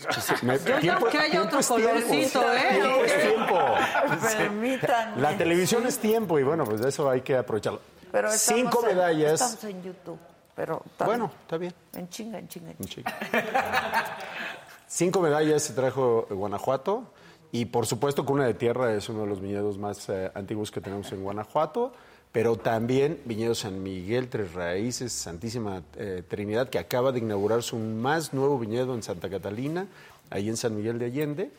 me- 0.42 0.58
Yo 0.58 0.76
creo 0.96 1.04
que 1.10 1.18
hay 1.18 1.36
otro 1.36 1.60
colorcito, 1.62 2.42
¿eh? 2.52 2.68
Tiempo 2.80 3.04
es 3.04 3.22
tiempo. 3.22 3.58
Permítanme. 4.38 5.20
La 5.22 5.36
televisión 5.36 5.86
es 5.86 5.98
tiempo 5.98 6.38
y 6.38 6.42
bueno, 6.42 6.64
pues 6.64 6.80
de 6.80 6.88
eso 6.88 7.08
hay 7.10 7.20
que 7.20 7.36
aprovecharlo. 7.36 7.80
Pero 8.10 8.30
Cinco 8.32 8.80
en- 8.88 8.96
medallas. 8.96 9.34
Estamos 9.40 9.64
en 9.64 9.82
YouTube. 9.84 10.18
Pero 10.56 10.82
está 10.84 11.04
Bueno, 11.06 11.28
bien. 11.28 11.40
está 11.42 11.56
bien. 11.58 11.74
En 11.94 12.08
chinga, 12.08 12.38
en 12.38 12.48
chinga. 12.48 12.70
En 12.72 12.84
chinga. 12.86 13.14
Cinco 14.86 15.20
medallas 15.20 15.62
se 15.62 15.72
trajo 15.74 16.26
Guanajuato 16.30 17.04
y 17.52 17.66
por 17.66 17.86
supuesto 17.86 18.24
Cuna 18.24 18.46
de 18.46 18.54
Tierra 18.54 18.94
es 18.94 19.08
uno 19.08 19.22
de 19.22 19.26
los 19.26 19.40
viñedos 19.40 19.78
más 19.78 20.08
eh, 20.08 20.30
antiguos 20.34 20.70
que 20.70 20.80
tenemos 20.80 21.10
en 21.12 21.22
Guanajuato, 21.22 21.92
pero 22.32 22.56
también 22.56 23.20
Viñedo 23.24 23.54
San 23.54 23.82
Miguel, 23.82 24.28
Tres 24.28 24.54
Raíces, 24.54 25.12
Santísima 25.12 25.82
eh, 25.96 26.22
Trinidad, 26.28 26.68
que 26.68 26.78
acaba 26.78 27.10
de 27.10 27.18
inaugurar 27.18 27.62
su 27.62 27.76
más 27.76 28.32
nuevo 28.32 28.58
viñedo 28.58 28.94
en 28.94 29.02
Santa 29.02 29.28
Catalina, 29.28 29.88
ahí 30.30 30.48
en 30.48 30.56
San 30.56 30.76
Miguel 30.76 30.98
de 31.00 31.06
Allende, 31.06 31.50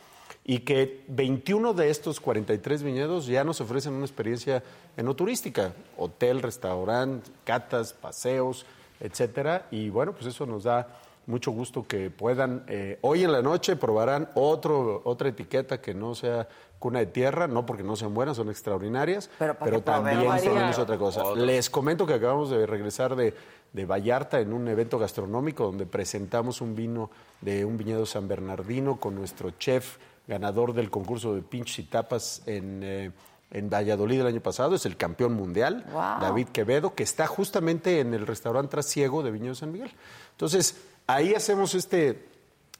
y 0.44 0.60
que 0.60 1.04
21 1.08 1.74
de 1.74 1.90
estos 1.90 2.20
43 2.20 2.82
viñedos 2.82 3.26
ya 3.26 3.44
nos 3.44 3.60
ofrecen 3.60 3.92
una 3.92 4.06
experiencia 4.06 4.62
enoturística, 4.96 5.72
hotel, 5.98 6.40
restaurante, 6.40 7.30
catas, 7.44 7.92
paseos, 7.92 8.64
etcétera, 8.98 9.66
y 9.70 9.90
bueno, 9.90 10.12
pues 10.12 10.26
eso 10.26 10.46
nos 10.46 10.64
da 10.64 10.88
mucho 11.26 11.50
gusto 11.52 11.84
que 11.86 12.10
puedan, 12.10 12.64
eh, 12.66 12.98
hoy 13.02 13.24
en 13.24 13.32
la 13.32 13.42
noche 13.42 13.76
probarán 13.76 14.28
otro, 14.34 15.02
otra 15.04 15.28
etiqueta 15.28 15.80
que 15.80 15.94
no 15.94 16.14
sea 16.14 16.48
cuna 16.78 16.98
de 16.98 17.06
tierra, 17.06 17.46
no 17.46 17.64
porque 17.64 17.84
no 17.84 17.94
sean 17.94 18.12
buenas, 18.12 18.36
son 18.36 18.50
extraordinarias, 18.50 19.30
Pero 19.38 19.54
para 19.56 19.70
que 19.70 19.80
también 19.82 20.20
tenemos 20.40 20.78
otra 20.78 20.98
cosa. 20.98 21.34
Les 21.36 21.70
comento 21.70 22.06
que 22.06 22.14
acabamos 22.14 22.50
de 22.50 22.66
regresar 22.66 23.14
de, 23.14 23.34
de 23.72 23.84
Vallarta 23.86 24.40
en 24.40 24.52
un 24.52 24.66
evento 24.66 24.98
gastronómico 24.98 25.64
donde 25.64 25.86
presentamos 25.86 26.60
un 26.60 26.74
vino 26.74 27.10
de 27.40 27.64
un 27.64 27.76
viñedo 27.76 28.04
San 28.04 28.26
Bernardino 28.26 28.98
con 28.98 29.14
nuestro 29.14 29.50
chef 29.52 29.98
ganador 30.26 30.72
del 30.72 30.90
concurso 30.90 31.34
de 31.34 31.42
pinches 31.42 31.78
y 31.78 31.82
tapas 31.84 32.42
en... 32.46 32.80
eh, 32.82 33.10
en 33.54 33.68
Valladolid 33.68 34.18
el 34.22 34.26
año 34.28 34.40
pasado, 34.40 34.74
es 34.76 34.86
el 34.86 34.96
campeón 34.96 35.34
mundial, 35.34 35.84
Wow. 35.92 36.20
David 36.22 36.48
Quevedo, 36.54 36.94
que 36.94 37.02
está 37.02 37.26
justamente 37.26 38.00
en 38.00 38.14
el 38.14 38.26
restaurante 38.26 38.70
Trasiego 38.70 39.22
de 39.22 39.30
Viñedo 39.30 39.54
San 39.54 39.72
Miguel. 39.72 39.90
Entonces, 40.30 40.80
ahí 41.06 41.34
hacemos 41.34 41.74
este, 41.74 42.24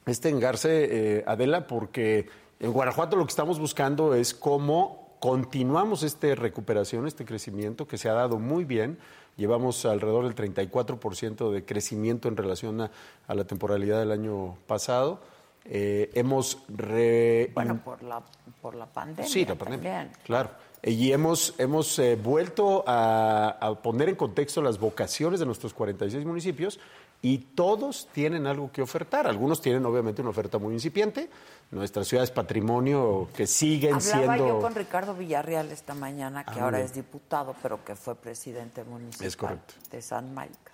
este 0.05 0.29
engarce, 0.29 1.17
eh, 1.19 1.23
Adela, 1.27 1.67
porque 1.67 2.27
en 2.59 2.71
Guanajuato 2.71 3.15
lo 3.15 3.25
que 3.25 3.29
estamos 3.31 3.59
buscando 3.59 4.13
es 4.15 4.33
cómo 4.33 5.15
continuamos 5.19 6.03
esta 6.03 6.33
recuperación, 6.35 7.07
este 7.07 7.25
crecimiento 7.25 7.87
que 7.87 7.97
se 7.97 8.09
ha 8.09 8.13
dado 8.13 8.39
muy 8.39 8.65
bien. 8.65 8.97
Llevamos 9.37 9.83
alrededor 9.85 10.25
del 10.25 10.35
34% 10.35 11.49
de 11.51 11.65
crecimiento 11.65 12.27
en 12.27 12.37
relación 12.37 12.81
a, 12.81 12.91
a 13.27 13.33
la 13.33 13.45
temporalidad 13.45 13.99
del 13.99 14.11
año 14.11 14.57
pasado. 14.67 15.21
Eh, 15.65 16.11
hemos 16.13 16.59
re- 16.67 17.49
Bueno, 17.55 17.79
por 17.83 18.03
la, 18.03 18.21
por 18.61 18.75
la 18.75 18.85
pandemia. 18.85 19.31
Sí, 19.31 19.45
la 19.45 19.55
pandemia. 19.55 19.91
también. 19.91 20.17
Claro. 20.25 20.49
Y 20.83 21.13
hemos, 21.13 21.55
hemos 21.57 21.97
eh, 21.99 22.17
vuelto 22.21 22.83
a, 22.85 23.57
a 23.61 23.81
poner 23.81 24.09
en 24.09 24.15
contexto 24.15 24.61
las 24.61 24.77
vocaciones 24.77 25.39
de 25.39 25.45
nuestros 25.45 25.73
46 25.73 26.25
municipios 26.25 26.79
y 27.25 27.37
todos 27.39 28.09
tienen 28.11 28.45
algo 28.45 28.69
que 28.71 28.81
ofertar. 28.81 29.25
Algunos 29.27 29.61
tienen 29.61 29.83
obviamente 29.85 30.21
una 30.21 30.31
oferta 30.31 30.57
muy 30.59 30.73
incipiente. 30.73 31.29
Nuestra 31.71 32.03
ciudad 32.03 32.23
es 32.25 32.31
patrimonio 32.31 33.29
que 33.35 33.47
siguen 33.47 33.95
Hablaba 33.95 34.35
siendo... 34.35 34.47
yo 34.47 34.59
con 34.61 34.75
Ricardo 34.75 35.15
Villarreal 35.15 35.71
esta 35.71 35.93
mañana, 35.95 36.43
que 36.43 36.59
Ah, 36.59 36.65
ahora 36.65 36.81
es 36.81 36.93
diputado, 36.93 37.55
pero 37.63 37.83
que 37.85 37.95
fue 37.95 38.13
presidente 38.15 38.83
municipal 38.83 39.25
Es 39.25 39.37
correcto. 39.37 39.73
de 39.89 40.01
San 40.01 40.33
Maica. 40.33 40.71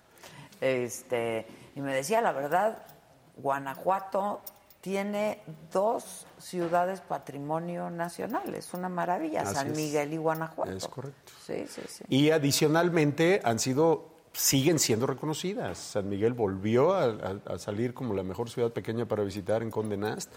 Este, 0.60 1.46
y 1.76 1.80
me 1.80 1.94
decía, 1.94 2.20
la 2.20 2.32
verdad, 2.32 2.82
Guanajuato 3.36 4.40
tiene 4.80 5.40
dos 5.72 6.26
ciudades 6.38 7.00
patrimonio 7.00 7.90
nacional. 7.90 8.54
Es 8.54 8.74
una 8.74 8.88
maravilla, 8.88 9.42
Así 9.42 9.54
San 9.54 9.68
es. 9.68 9.76
Miguel 9.76 10.12
y 10.12 10.16
Guanajuato. 10.16 10.72
Es 10.72 10.88
correcto. 10.88 11.32
Sí, 11.46 11.64
sí, 11.68 11.82
sí. 11.86 12.04
Y 12.08 12.30
adicionalmente 12.30 13.40
han 13.44 13.58
sido, 13.58 14.06
siguen 14.32 14.78
siendo 14.78 15.06
reconocidas. 15.06 15.78
San 15.78 16.08
Miguel 16.08 16.32
volvió 16.34 16.92
a, 16.94 17.04
a- 17.04 17.54
a 17.54 17.58
salir 17.58 17.94
como 17.94 18.14
la 18.14 18.22
mejor 18.22 18.48
ciudad 18.50 18.72
pequeña 18.72 19.06
para 19.06 19.22
visitar 19.22 19.62
en 19.62 19.70
Condé 19.70 19.96
Nast, 19.96 20.30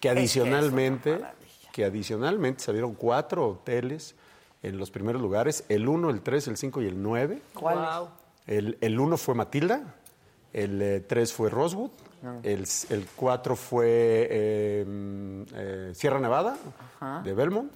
que 0.00 0.08
Es 0.08 0.14
que 0.14 0.20
es 0.24 0.30
adicionalmente, 0.36 1.14
una 1.14 1.32
que 1.72 1.84
adicionalmente 1.84 2.62
salieron 2.62 2.94
cuatro 2.94 3.48
hoteles 3.48 4.14
en 4.62 4.76
los 4.78 4.90
primeros 4.90 5.22
lugares, 5.22 5.64
el 5.68 5.88
1, 5.88 6.10
el 6.10 6.20
3, 6.22 6.48
el 6.48 6.56
5 6.56 6.82
y 6.82 6.86
el 6.86 7.00
9. 7.02 7.40
¿Cuál 7.54 7.76
Wow. 7.78 8.08
El, 8.46 8.78
el 8.80 8.98
1 8.98 9.16
fue 9.16 9.34
Matilda, 9.34 9.94
el 10.52 11.04
3 11.06 11.32
fue 11.32 11.50
Rosewood, 11.50 11.90
Ah. 12.24 12.34
el, 12.42 12.66
el 12.90 13.06
4 13.14 13.54
fue 13.54 13.86
eh, 14.28 15.44
eh, 15.54 15.92
Sierra 15.94 16.18
Nevada, 16.18 16.56
Ajá. 16.98 17.22
de 17.22 17.32
Belmont, 17.32 17.70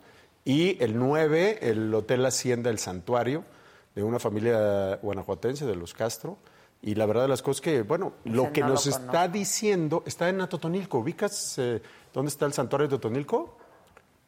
y 0.45 0.83
el 0.83 0.99
9, 0.99 1.61
el 1.63 1.95
Hotel 1.95 2.27
Hacienda 2.27 2.69
El 2.71 2.81
Santuario, 2.81 3.45
de 3.95 4.03
una 4.03 4.19
familia 4.19 4.97
guanajuatense, 5.03 5.67
de 5.67 5.77
los 5.77 5.95
Castro. 5.95 6.39
Y 6.81 6.97
la 6.97 7.07
verdad 7.07 7.23
de 7.23 7.29
las 7.29 7.43
cosas 7.43 7.61
que, 7.61 7.83
bueno, 7.83 8.15
lo 8.25 8.53
que 8.53 8.61
no 8.61 8.71
nos 8.71 8.87
lo 8.87 8.93
está 8.93 9.29
diciendo, 9.29 10.03
está 10.05 10.29
en 10.29 10.41
Atotonilco. 10.41 10.99
¿Ubicas 10.99 11.57
eh, 11.59 11.81
dónde 12.13 12.31
está 12.31 12.47
el 12.47 12.53
santuario 12.53 12.89
de 12.89 12.97
Atotonilco? 12.97 13.57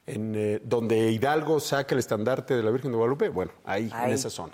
En, 0.07 0.35
eh, 0.37 0.61
donde 0.63 1.11
Hidalgo 1.11 1.59
saca 1.59 1.95
el 1.95 1.99
estandarte 1.99 2.55
de 2.55 2.63
la 2.63 2.71
Virgen 2.71 2.93
de 2.93 2.97
Guadalupe. 2.97 3.29
Bueno, 3.31 3.51
ahí, 3.65 3.91
Ahí. 3.93 4.11
en 4.11 4.15
esa 4.15 4.31
zona. 4.31 4.53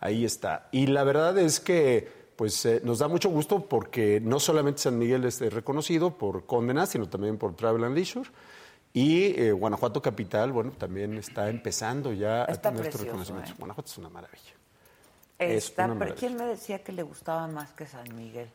Ahí 0.00 0.24
está. 0.24 0.68
Y 0.72 0.88
la 0.88 1.04
verdad 1.04 1.38
es 1.38 1.60
que 1.60 2.26
pues 2.36 2.66
eh, 2.66 2.80
nos 2.84 2.98
da 2.98 3.08
mucho 3.08 3.30
gusto 3.30 3.66
porque 3.66 4.20
no 4.20 4.38
solamente 4.40 4.82
San 4.82 4.98
Miguel 4.98 5.24
es 5.24 5.40
reconocido 5.52 6.18
por 6.18 6.44
Condenas, 6.46 6.90
sino 6.90 7.08
también 7.08 7.38
por 7.38 7.54
Travel 7.54 7.84
and 7.84 7.94
Leisure. 7.94 8.28
Y 8.98 9.38
eh, 9.38 9.52
Guanajuato 9.52 10.00
Capital, 10.00 10.52
bueno, 10.52 10.72
también 10.72 11.18
está 11.18 11.50
empezando 11.50 12.14
ya 12.14 12.44
Está 12.44 12.70
a 12.70 12.72
tener 12.72 12.86
estos 12.86 13.02
reconocimientos. 13.02 13.52
¿eh? 13.52 13.56
Guanajuato 13.58 13.90
es 13.90 13.98
una 13.98 14.08
maravilla. 14.08 14.52
Es 15.38 15.64
Está, 15.66 15.84
una 15.84 15.94
pero 15.94 15.98
maravilla. 15.98 16.18
¿quién 16.18 16.36
me 16.38 16.46
decía 16.46 16.82
que 16.82 16.92
le 16.92 17.02
gustaba 17.02 17.46
más 17.46 17.72
que 17.72 17.84
San 17.86 18.16
Miguel? 18.16 18.48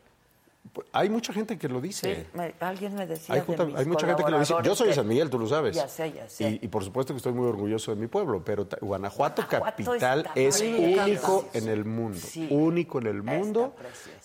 Pues, 0.72 0.86
Hay 0.92 1.10
mucha 1.10 1.32
gente 1.32 1.56
que 1.58 1.68
lo 1.68 1.80
dice. 1.80 2.16
Sí, 2.24 2.26
me- 2.34 2.54
alguien 2.58 2.92
me 2.96 3.06
decía 3.06 3.34
Hay, 3.36 3.40
de 3.42 3.46
junta- 3.46 3.64
mis 3.66 3.76
hay 3.76 3.84
mucha 3.86 4.06
gente 4.08 4.24
que 4.24 4.30
lo 4.32 4.40
dice. 4.40 4.54
Yo 4.64 4.74
soy 4.74 4.88
de 4.88 4.94
San 4.94 5.06
Miguel, 5.06 5.30
tú 5.30 5.38
lo 5.38 5.46
sabes. 5.46 5.76
Ya 5.76 5.86
sé, 5.86 6.10
ya 6.12 6.28
sé. 6.28 6.50
Y, 6.50 6.58
y 6.62 6.68
por 6.68 6.82
supuesto 6.82 7.12
que 7.12 7.18
estoy 7.18 7.32
muy 7.32 7.46
orgulloso 7.46 7.92
de 7.94 8.00
mi 8.00 8.08
pueblo, 8.08 8.42
pero 8.44 8.66
Guanajuato, 8.80 9.42
Guanajuato 9.42 9.76
capital 9.84 10.20
está 10.20 10.32
es 10.34 10.60
único 10.60 11.48
en 11.52 11.68
el 11.68 11.84
mundo. 11.84 12.18
Sí. 12.18 12.48
único 12.50 12.98
en 12.98 13.06
el 13.06 13.22
mundo. 13.22 13.74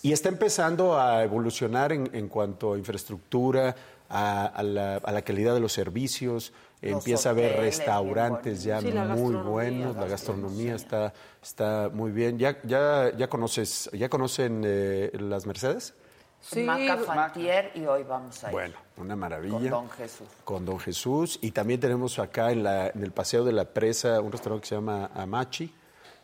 Y 0.02 0.10
está 0.12 0.28
empezando 0.30 0.98
a 0.98 1.22
evolucionar 1.22 1.92
en, 1.92 2.10
en 2.12 2.26
cuanto 2.28 2.72
a 2.74 2.78
infraestructura, 2.78 3.74
a, 4.08 4.46
a 4.46 4.62
la, 4.62 4.96
a 4.96 5.12
la 5.12 5.22
calidad 5.22 5.54
de 5.54 5.60
los 5.60 5.72
servicios. 5.72 6.52
Los 6.80 6.92
Empieza 6.92 7.30
a 7.30 7.32
haber 7.32 7.56
restaurantes 7.56 8.62
ya 8.62 8.80
Sí, 8.80 8.92
la 8.92 9.04
muy 9.04 9.34
gastronomía, 9.34 9.50
buenos, 9.50 9.96
la 9.96 10.06
gastronomía 10.06 10.74
está, 10.76 11.12
está 11.42 11.90
muy 11.92 12.12
bien. 12.12 12.38
¿Ya, 12.38 12.62
ya, 12.62 13.12
ya 13.16 13.28
conoces, 13.28 13.90
ya 13.92 14.08
conocen 14.08 14.62
eh, 14.64 15.10
las 15.18 15.44
Mercedes? 15.44 15.94
Sí, 16.40 16.62
Maca 16.62 16.98
Fantier 16.98 17.72
y 17.74 17.84
hoy 17.84 18.04
vamos 18.04 18.44
a 18.44 18.46
ir. 18.46 18.52
Bueno, 18.52 18.76
una 18.96 19.16
maravilla. 19.16 19.58
Con 19.58 19.70
Don 19.70 19.90
Jesús. 19.90 20.28
Con 20.44 20.64
Don 20.64 20.78
Jesús. 20.78 21.38
Y 21.42 21.50
también 21.50 21.80
tenemos 21.80 22.20
acá 22.20 22.52
en, 22.52 22.62
la, 22.62 22.88
en 22.88 23.02
el 23.02 23.10
Paseo 23.10 23.44
de 23.44 23.50
la 23.52 23.64
Presa 23.64 24.20
un 24.20 24.30
restaurante 24.30 24.62
que 24.62 24.68
se 24.68 24.74
llama 24.76 25.10
Amachi, 25.14 25.74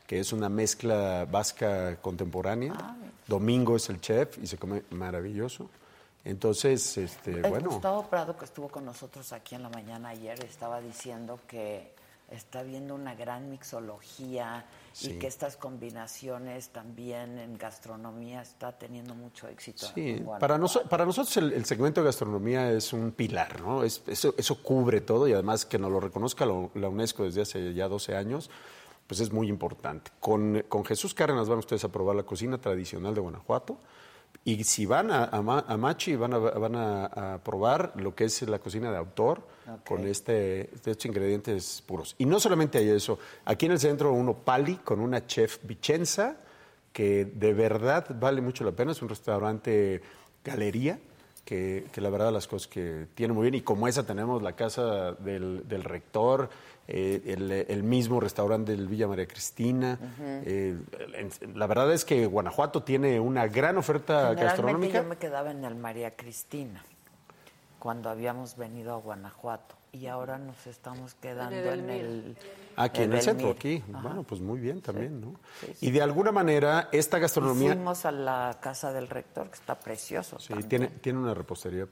que 0.06 0.20
es 0.20 0.32
una 0.32 0.48
mezcla 0.48 1.26
vasca 1.28 1.96
contemporánea. 1.96 2.74
Ah, 2.76 2.94
Domingo 3.26 3.74
es 3.74 3.88
el 3.88 4.00
chef 4.00 4.38
y 4.40 4.46
se 4.46 4.56
come 4.56 4.84
maravilloso. 4.90 5.68
Entonces, 6.24 6.96
este, 6.96 7.32
El 7.32 7.42
bueno. 7.50 7.70
Gustavo 7.70 8.04
Prado, 8.08 8.36
que 8.36 8.44
estuvo 8.46 8.68
con 8.68 8.84
nosotros 8.84 9.32
aquí 9.32 9.54
en 9.54 9.62
la 9.62 9.68
mañana 9.68 10.10
ayer, 10.10 10.42
estaba 10.44 10.80
diciendo 10.80 11.38
que 11.46 11.92
está 12.30 12.62
viendo 12.62 12.94
una 12.94 13.14
gran 13.14 13.50
mixología 13.50 14.64
Sí. 14.94 15.10
y 15.10 15.18
que 15.18 15.26
estas 15.26 15.56
combinaciones 15.56 16.68
también 16.68 17.38
en 17.40 17.58
gastronomía 17.58 18.40
está 18.42 18.72
teniendo 18.78 19.14
mucho 19.16 19.48
éxito. 19.48 19.86
Sí, 19.92 20.24
para, 20.38 20.56
noso- 20.56 20.88
para 20.88 21.04
nosotros 21.04 21.36
el, 21.36 21.52
el 21.52 21.64
segmento 21.64 22.00
de 22.00 22.06
gastronomía 22.06 22.70
es 22.70 22.92
un 22.92 23.10
pilar, 23.10 23.60
¿no? 23.60 23.82
Es- 23.82 24.02
eso, 24.06 24.34
eso 24.38 24.62
cubre 24.62 25.00
todo 25.00 25.26
y 25.26 25.32
además 25.32 25.66
que 25.66 25.78
nos 25.78 25.90
lo 25.90 25.98
reconozca 25.98 26.46
la, 26.46 26.68
la 26.74 26.88
UNESCO 26.88 27.24
desde 27.24 27.42
hace 27.42 27.74
ya 27.74 27.88
12 27.88 28.16
años, 28.16 28.50
pues 29.08 29.18
es 29.20 29.32
muy 29.32 29.48
importante. 29.48 30.12
Con, 30.20 30.64
con 30.68 30.84
Jesús 30.84 31.12
Cárdenas 31.12 31.48
van 31.48 31.58
ustedes 31.58 31.82
a 31.84 31.88
probar 31.90 32.14
la 32.16 32.22
cocina 32.22 32.56
tradicional 32.58 33.14
de 33.14 33.20
Guanajuato 33.20 33.76
y 34.44 34.62
si 34.64 34.84
van 34.86 35.10
a, 35.10 35.24
a 35.24 35.40
Ma- 35.42 35.64
a 35.66 35.76
Machi 35.76 36.16
van, 36.16 36.34
a, 36.34 36.38
van 36.38 36.76
a, 36.76 37.06
a 37.34 37.38
probar 37.38 37.92
lo 37.96 38.14
que 38.14 38.24
es 38.24 38.42
la 38.42 38.58
cocina 38.58 38.90
de 38.90 38.98
autor 38.98 39.42
con 39.86 40.06
este, 40.06 40.70
estos 40.74 41.06
ingredientes 41.06 41.82
puros. 41.86 42.14
Y 42.18 42.26
no 42.26 42.38
solamente 42.38 42.78
hay 42.78 42.90
eso, 42.90 43.18
aquí 43.46 43.66
en 43.66 43.72
el 43.72 43.80
centro 43.80 44.12
uno 44.12 44.34
Pali 44.34 44.76
con 44.76 45.00
una 45.00 45.26
chef 45.26 45.58
Vicenza, 45.62 46.36
que 46.92 47.24
de 47.24 47.54
verdad 47.54 48.06
vale 48.20 48.40
mucho 48.40 48.62
la 48.64 48.72
pena. 48.72 48.92
Es 48.92 49.00
un 49.02 49.08
restaurante 49.08 50.02
galería, 50.44 50.98
que, 51.44 51.86
que 51.92 52.00
la 52.00 52.10
verdad 52.10 52.32
las 52.32 52.46
cosas 52.46 52.68
que 52.68 53.06
tiene 53.14 53.32
muy 53.32 53.42
bien. 53.50 53.54
Y 53.54 53.62
como 53.62 53.88
esa 53.88 54.06
tenemos 54.06 54.42
la 54.42 54.52
casa 54.52 55.12
del, 55.12 55.66
del 55.66 55.82
rector, 55.82 56.50
eh, 56.88 57.22
el, 57.26 57.50
el 57.50 57.82
mismo 57.82 58.20
restaurante 58.20 58.72
del 58.72 58.88
Villa 58.88 59.08
María 59.08 59.26
Cristina. 59.26 59.98
Eh, 60.20 60.76
en- 61.14 61.58
la 61.58 61.66
verdad 61.66 61.92
es 61.92 62.04
que 62.04 62.26
Guanajuato 62.26 62.82
tiene 62.82 63.18
una 63.20 63.46
gran 63.48 63.76
oferta 63.78 64.34
gastronómica. 64.34 65.02
yo 65.02 65.08
me 65.08 65.16
quedaba 65.16 65.50
en 65.50 65.64
el 65.64 65.74
María 65.74 66.14
Cristina 66.16 66.84
cuando 67.78 68.08
habíamos 68.10 68.56
venido 68.56 68.94
a 68.94 68.96
Guanajuato 68.98 69.74
y 69.92 70.06
ahora 70.06 70.38
nos 70.38 70.66
estamos 70.66 71.14
quedando 71.14 71.54
en 71.72 71.88
el... 71.90 72.36
Aquí 72.76 73.02
en 73.02 73.12
el 73.12 73.22
centro, 73.22 73.50
aquí. 73.50 73.84
Ajá. 73.92 74.02
Bueno, 74.02 74.22
pues 74.24 74.40
muy 74.40 74.58
bien 74.58 74.80
también, 74.80 75.20
¿no? 75.20 75.34
Sí, 75.60 75.66
sí. 75.76 75.86
Y 75.86 75.90
de 75.92 76.02
alguna 76.02 76.32
manera 76.32 76.88
esta 76.90 77.18
Y 77.18 77.20
gastronomía 77.20 77.74
fuimos 77.74 78.04
a 78.04 78.10
la 78.10 78.58
casa 78.60 78.92
del 78.92 79.06
rector, 79.08 79.48
que 79.48 79.54
está 79.54 79.78
precioso. 79.78 80.40
sí, 80.40 80.48
también. 80.48 80.68
tiene, 80.68 80.86
tiene 80.88 81.18
una 81.20 81.34
repostería 81.34 81.86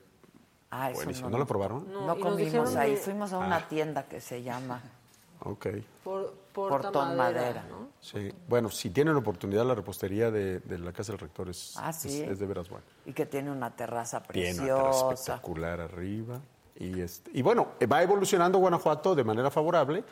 Ah, 0.75 0.89
eso 0.91 0.97
buenísima. 1.01 1.28
no 1.28 1.33
¿No, 1.33 1.39
lo- 1.39 1.47
probaron? 1.47 1.92
No, 1.92 2.01
No, 2.01 2.05
y 2.05 2.07
nos 2.07 2.18
comimos 2.18 2.36
dijeron 2.39 2.78
ahí, 2.78 2.92
que- 2.92 2.97
fuimos 3.01 3.33
a 3.34 3.39
una 3.39 3.57
Ah. 3.57 3.68
tienda 3.68 4.05
que 4.05 4.20
se 4.20 4.42
llama 4.42 4.81
Ok. 5.44 5.67
Por, 6.02 6.33
Portón 6.52 7.17
Madera. 7.17 7.65
¿no? 7.68 7.89
Sí, 8.01 8.33
bueno, 8.49 8.68
si 8.70 8.91
tienen 8.91 9.15
oportunidad, 9.17 9.65
la 9.67 9.75
repostería 9.75 10.31
de, 10.31 10.60
de 10.60 10.78
la 10.78 10.92
Casa 10.92 11.12
del 11.12 11.18
Rector 11.20 11.49
es, 11.51 11.75
Ah, 11.78 11.92
sí. 11.92 12.23
es, 12.23 12.31
es 12.33 12.39
de 12.39 12.47
veras 12.47 12.68
bueno. 12.68 12.84
y 13.07 13.12
que 13.12 13.26
tiene 13.26 13.51
una 13.51 13.70
terraza 13.70 14.23
Tiene 14.23 14.52
una 14.60 14.67
terraza 14.67 15.09
preciosa. 15.09 15.15
espectacular 15.34 15.81
arriba. 15.81 16.41
Y, 16.76 17.01
este, 17.01 17.31
y 17.34 17.42
bueno, 17.42 17.68
va 17.91 18.02
evolucionando 18.02 18.59
Guanajuato 18.59 19.15
de 19.15 19.25
manera 19.25 19.51
favorable 19.51 20.02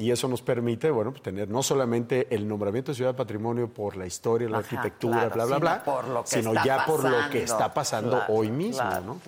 y 0.00 0.12
eso 0.12 0.28
nos 0.28 0.40
permite, 0.42 0.90
bueno, 0.92 1.10
pues 1.10 1.22
tener 1.22 1.48
no 1.48 1.60
solamente 1.62 2.32
el 2.32 2.46
nombramiento 2.46 2.92
de 2.92 2.96
Ciudad 2.96 3.10
de 3.10 3.16
Patrimonio 3.16 3.68
por 3.68 3.96
la 3.96 4.06
historia, 4.06 4.48
la 4.48 4.58
Ajá, 4.58 4.76
arquitectura, 4.76 5.28
claro, 5.28 5.34
bla, 5.34 5.44
bla, 5.46 5.58
bla, 5.58 5.84
por 5.84 6.06
lo 6.08 6.22
que 6.22 6.28
sino 6.30 6.54
ya 6.64 6.86
por 6.86 7.02
lo 7.02 7.28
que 7.30 7.42
está 7.42 7.74
pasando 7.74 8.10
Claro, 8.18 8.32
hoy 8.32 8.50
mismo, 8.50 8.80
claro, 8.80 9.04
¿no? 9.04 9.20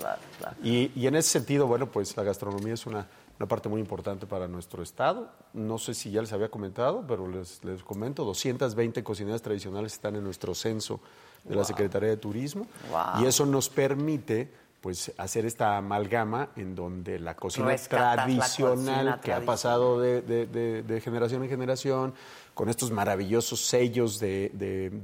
Y, 0.62 0.92
y 0.94 1.07
en 1.08 1.16
ese 1.16 1.28
sentido, 1.31 1.66
bueno, 1.66 1.86
pues 1.86 2.16
la 2.16 2.23
gastronomía 2.23 2.74
es 2.74 2.86
una, 2.86 3.05
una 3.39 3.49
parte 3.49 3.68
muy 3.68 3.81
importante 3.81 4.26
para 4.26 4.47
nuestro 4.47 4.82
estado. 4.84 5.28
No 5.55 5.76
sé 5.78 5.92
si 5.92 6.12
ya 6.12 6.20
les 6.20 6.32
había 6.32 6.49
comentado, 6.50 7.05
pero 7.07 7.26
les, 7.26 7.65
les 7.65 7.82
comento, 7.82 8.24
220 8.24 9.02
cocineras 9.02 9.42
tradicionales 9.42 9.94
están 9.94 10.15
en 10.15 10.23
nuestro 10.23 10.55
censo 10.55 11.00
de 11.42 11.50
la 11.57 11.62
Wow. 11.62 11.65
Secretaría 11.65 12.10
de 12.10 12.16
Turismo 12.16 12.66
Wow. 12.92 13.24
y 13.24 13.26
eso 13.26 13.44
nos 13.44 13.68
permite 13.70 14.52
pues 14.81 15.12
hacer 15.18 15.44
esta 15.44 15.76
amalgama 15.76 16.49
en 16.57 16.75
donde 16.75 17.18
la 17.18 17.36
cocina 17.36 17.67
Rescatas 17.67 18.17
la 18.17 18.23
tradicional 18.25 18.76
cocina 19.07 19.20
que 19.20 19.33
ha 19.33 19.44
pasado 19.44 20.00
de, 20.00 20.23
de- 20.23 20.47
de- 20.47 20.83
de 20.83 21.00
generación 21.00 21.42
en 21.42 21.50
generación, 21.50 22.15
con 22.55 22.68
estos 22.68 22.91
maravillosos 22.91 23.60
sellos 23.60 24.18
de, 24.18 24.50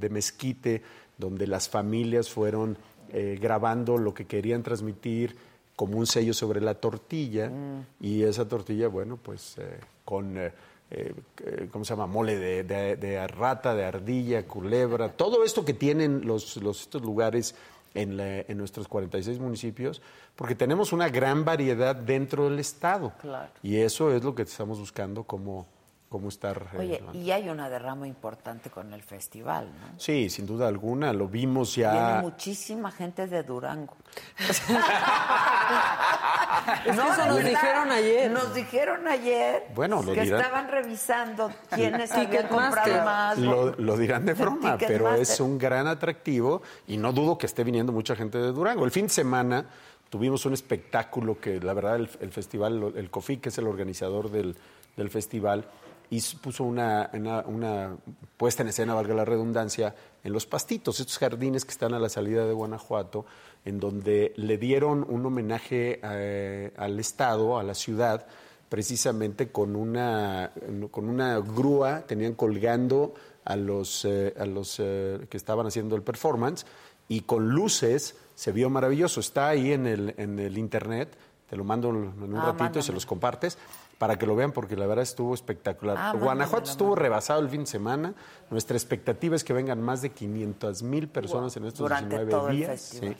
mezquite, 0.09 0.81
donde 1.17 1.45
las 1.47 1.69
familias 1.69 2.29
fueron 2.29 2.77
eh, 3.13 3.37
grabando 3.41 3.97
lo 3.97 4.13
que 4.13 4.25
querían 4.25 4.63
transmitir 4.63 5.37
como 5.75 5.97
un 5.97 6.07
sello 6.07 6.33
sobre 6.33 6.59
la 6.59 6.73
tortilla, 6.73 7.49
Mm. 7.49 7.85
y 8.01 8.23
esa 8.23 8.47
tortilla, 8.47 8.87
bueno, 8.87 9.17
pues 9.21 9.57
eh, 9.59 9.79
con... 10.03 10.37
eh, 10.37 10.51
¿cómo 11.71 11.83
se 11.83 11.89
llama? 11.93 12.07
Mole 12.07 12.37
de, 12.37 12.63
de- 12.63 12.95
de 12.95 13.27
rata, 13.27 13.75
de 13.75 13.83
ardilla, 13.85 14.45
culebra, 14.47 15.09
todo 15.17 15.43
esto 15.43 15.63
que 15.65 15.73
tienen 15.73 16.25
los, 16.25 16.57
los- 16.57 16.81
estos 16.81 17.01
lugares 17.01 17.55
en, 17.97 18.15
la- 18.17 18.39
en 18.41 18.57
nuestros 18.57 18.87
46 18.87 19.39
municipios, 19.39 20.01
porque 20.35 20.55
tenemos 20.55 20.93
una 20.93 21.09
gran 21.09 21.43
variedad 21.43 21.95
dentro 21.95 22.49
del 22.49 22.59
Estado. 22.59 23.11
Claro. 23.21 23.49
Y 23.63 23.77
eso 23.77 24.13
es 24.13 24.23
lo 24.23 24.33
que 24.35 24.43
estamos 24.43 24.79
buscando, 24.79 25.23
cómo, 25.23 25.65
cómo 26.09 26.29
estar. 26.29 26.67
eh, 26.73 26.77
Oye, 26.79 27.03
y 27.13 27.31
hay 27.31 27.49
una 27.49 27.69
derrama 27.69 28.07
importante 28.07 28.69
con 28.69 28.93
el 28.93 29.01
festival, 29.03 29.69
¿no? 29.79 29.99
Sí, 29.99 30.29
sin 30.29 30.45
duda 30.45 30.67
alguna, 30.67 31.11
lo 31.13 31.27
vimos 31.27 31.75
Viene 31.75 31.91
ya. 31.93 32.19
muchísima 32.21 32.91
gente 32.91 33.27
de 33.27 33.43
Durango. 33.43 33.95
Es 36.85 36.95
que 36.95 37.01
eso 37.01 37.25
nos 37.27 37.37
dijeron 37.43 37.91
ayer. 37.91 38.31
Nos 38.31 38.53
dijeron 38.53 39.07
ayer 39.07 39.67
Bueno, 39.75 40.01
lo 40.01 40.13
que 40.13 40.21
dirán. 40.21 40.41
estaban 40.41 40.67
revisando 40.69 41.51
quiénes 41.69 42.11
habían 42.13 42.47
comprado 42.47 43.05
más. 43.05 43.37
Lo, 43.37 43.71
lo 43.75 43.97
dirán 43.97 44.25
de 44.25 44.33
broma, 44.35 44.77
pero 44.77 45.13
es 45.15 45.39
un 45.39 45.57
gran 45.57 45.87
atractivo 45.87 46.61
y 46.87 46.97
no 46.97 47.13
dudo 47.13 47.37
que 47.37 47.45
esté 47.45 47.63
viniendo 47.63 47.91
mucha 47.93 48.15
gente 48.15 48.37
de 48.37 48.51
Durango. 48.51 48.85
El 48.85 48.91
fin 48.91 49.03
de 49.05 49.09
semana 49.13 49.65
tuvimos 50.09 50.45
un 50.45 50.53
espectáculo 50.53 51.39
que 51.39 51.59
la 51.59 51.73
verdad 51.73 51.95
el, 51.97 52.09
el 52.21 52.31
festival, 52.31 52.93
el 52.95 53.09
COFI, 53.09 53.37
que 53.37 53.49
es 53.49 53.57
el 53.57 53.67
organizador 53.67 54.29
del, 54.31 54.55
del 54.95 55.09
festival, 55.09 55.65
hizo- 56.09 56.37
puso 56.41 56.63
una, 56.63 57.09
una- 57.13 57.41
una 57.41 57.97
puesta 58.37 58.63
en 58.63 58.69
escena, 58.69 58.93
valga 58.93 59.13
la 59.13 59.25
redundancia, 59.25 59.93
en 60.23 60.33
los 60.33 60.45
pastitos, 60.45 60.99
estos 60.99 61.17
jardines 61.17 61.63
que 61.65 61.71
están 61.71 61.93
a 61.93 61.99
la 61.99 62.09
salida 62.09 62.45
de 62.45 62.53
Guanajuato, 62.53 63.25
en 63.65 63.79
donde 63.79 64.33
le 64.35 64.57
dieron 64.57 65.05
un 65.09 65.25
homenaje 65.25 65.99
eh, 66.03 66.71
al 66.77 66.99
Estado, 66.99 67.57
a 67.57 67.63
la 67.63 67.73
ciudad, 67.73 68.25
precisamente 68.69 69.49
con 69.51 69.75
una, 69.75 70.51
con 70.91 71.07
una 71.09 71.39
grúa, 71.39 72.01
tenían 72.01 72.33
colgando 72.33 73.13
a 73.45 73.55
los, 73.55 74.03
eh, 74.05 74.33
a 74.37 74.45
los 74.45 74.75
eh, 74.79 75.25
que 75.29 75.37
estaban 75.37 75.65
haciendo 75.67 75.95
el 75.95 76.01
performance 76.01 76.65
y 77.07 77.21
con 77.21 77.49
luces 77.49 78.15
se 78.35 78.51
vio 78.51 78.69
maravilloso. 78.69 79.21
Está 79.21 79.47
ahí 79.47 79.71
en 79.71 79.87
el, 79.87 80.13
en 80.17 80.37
el 80.39 80.57
internet, 80.57 81.09
te 81.49 81.55
lo 81.55 81.63
mando 81.63 81.89
en 81.89 81.95
un 82.21 82.35
Ah, 82.35 82.53
ratito 82.57 82.79
y 82.79 82.81
se 82.83 82.91
los 82.91 83.05
compartes 83.05 83.57
para 83.97 84.17
que 84.17 84.25
lo 84.25 84.35
vean 84.35 84.51
porque 84.51 84.75
la 84.75 84.85
verdad 84.85 85.03
estuvo 85.03 85.33
espectacular. 85.33 85.97
Ah, 85.97 86.13
Guanajuato 86.13 86.69
estuvo 86.69 86.95
rebasado 86.95 87.39
el 87.41 87.49
fin 87.49 87.61
de 87.61 87.67
semana. 87.67 88.13
Nuestra 88.49 88.77
expectativa 88.77 89.35
es 89.35 89.43
que 89.43 89.53
vengan 89.53 89.81
más 89.81 90.01
de 90.01 90.11
500 90.11 90.83
mil 90.83 91.07
personas 91.07 91.55
en 91.57 91.65
estos 91.65 91.79
Durante 91.79 92.17
19 92.17 92.31
todo 92.31 92.49
el 92.49 92.57
días. 92.57 92.81
sí. 92.81 93.15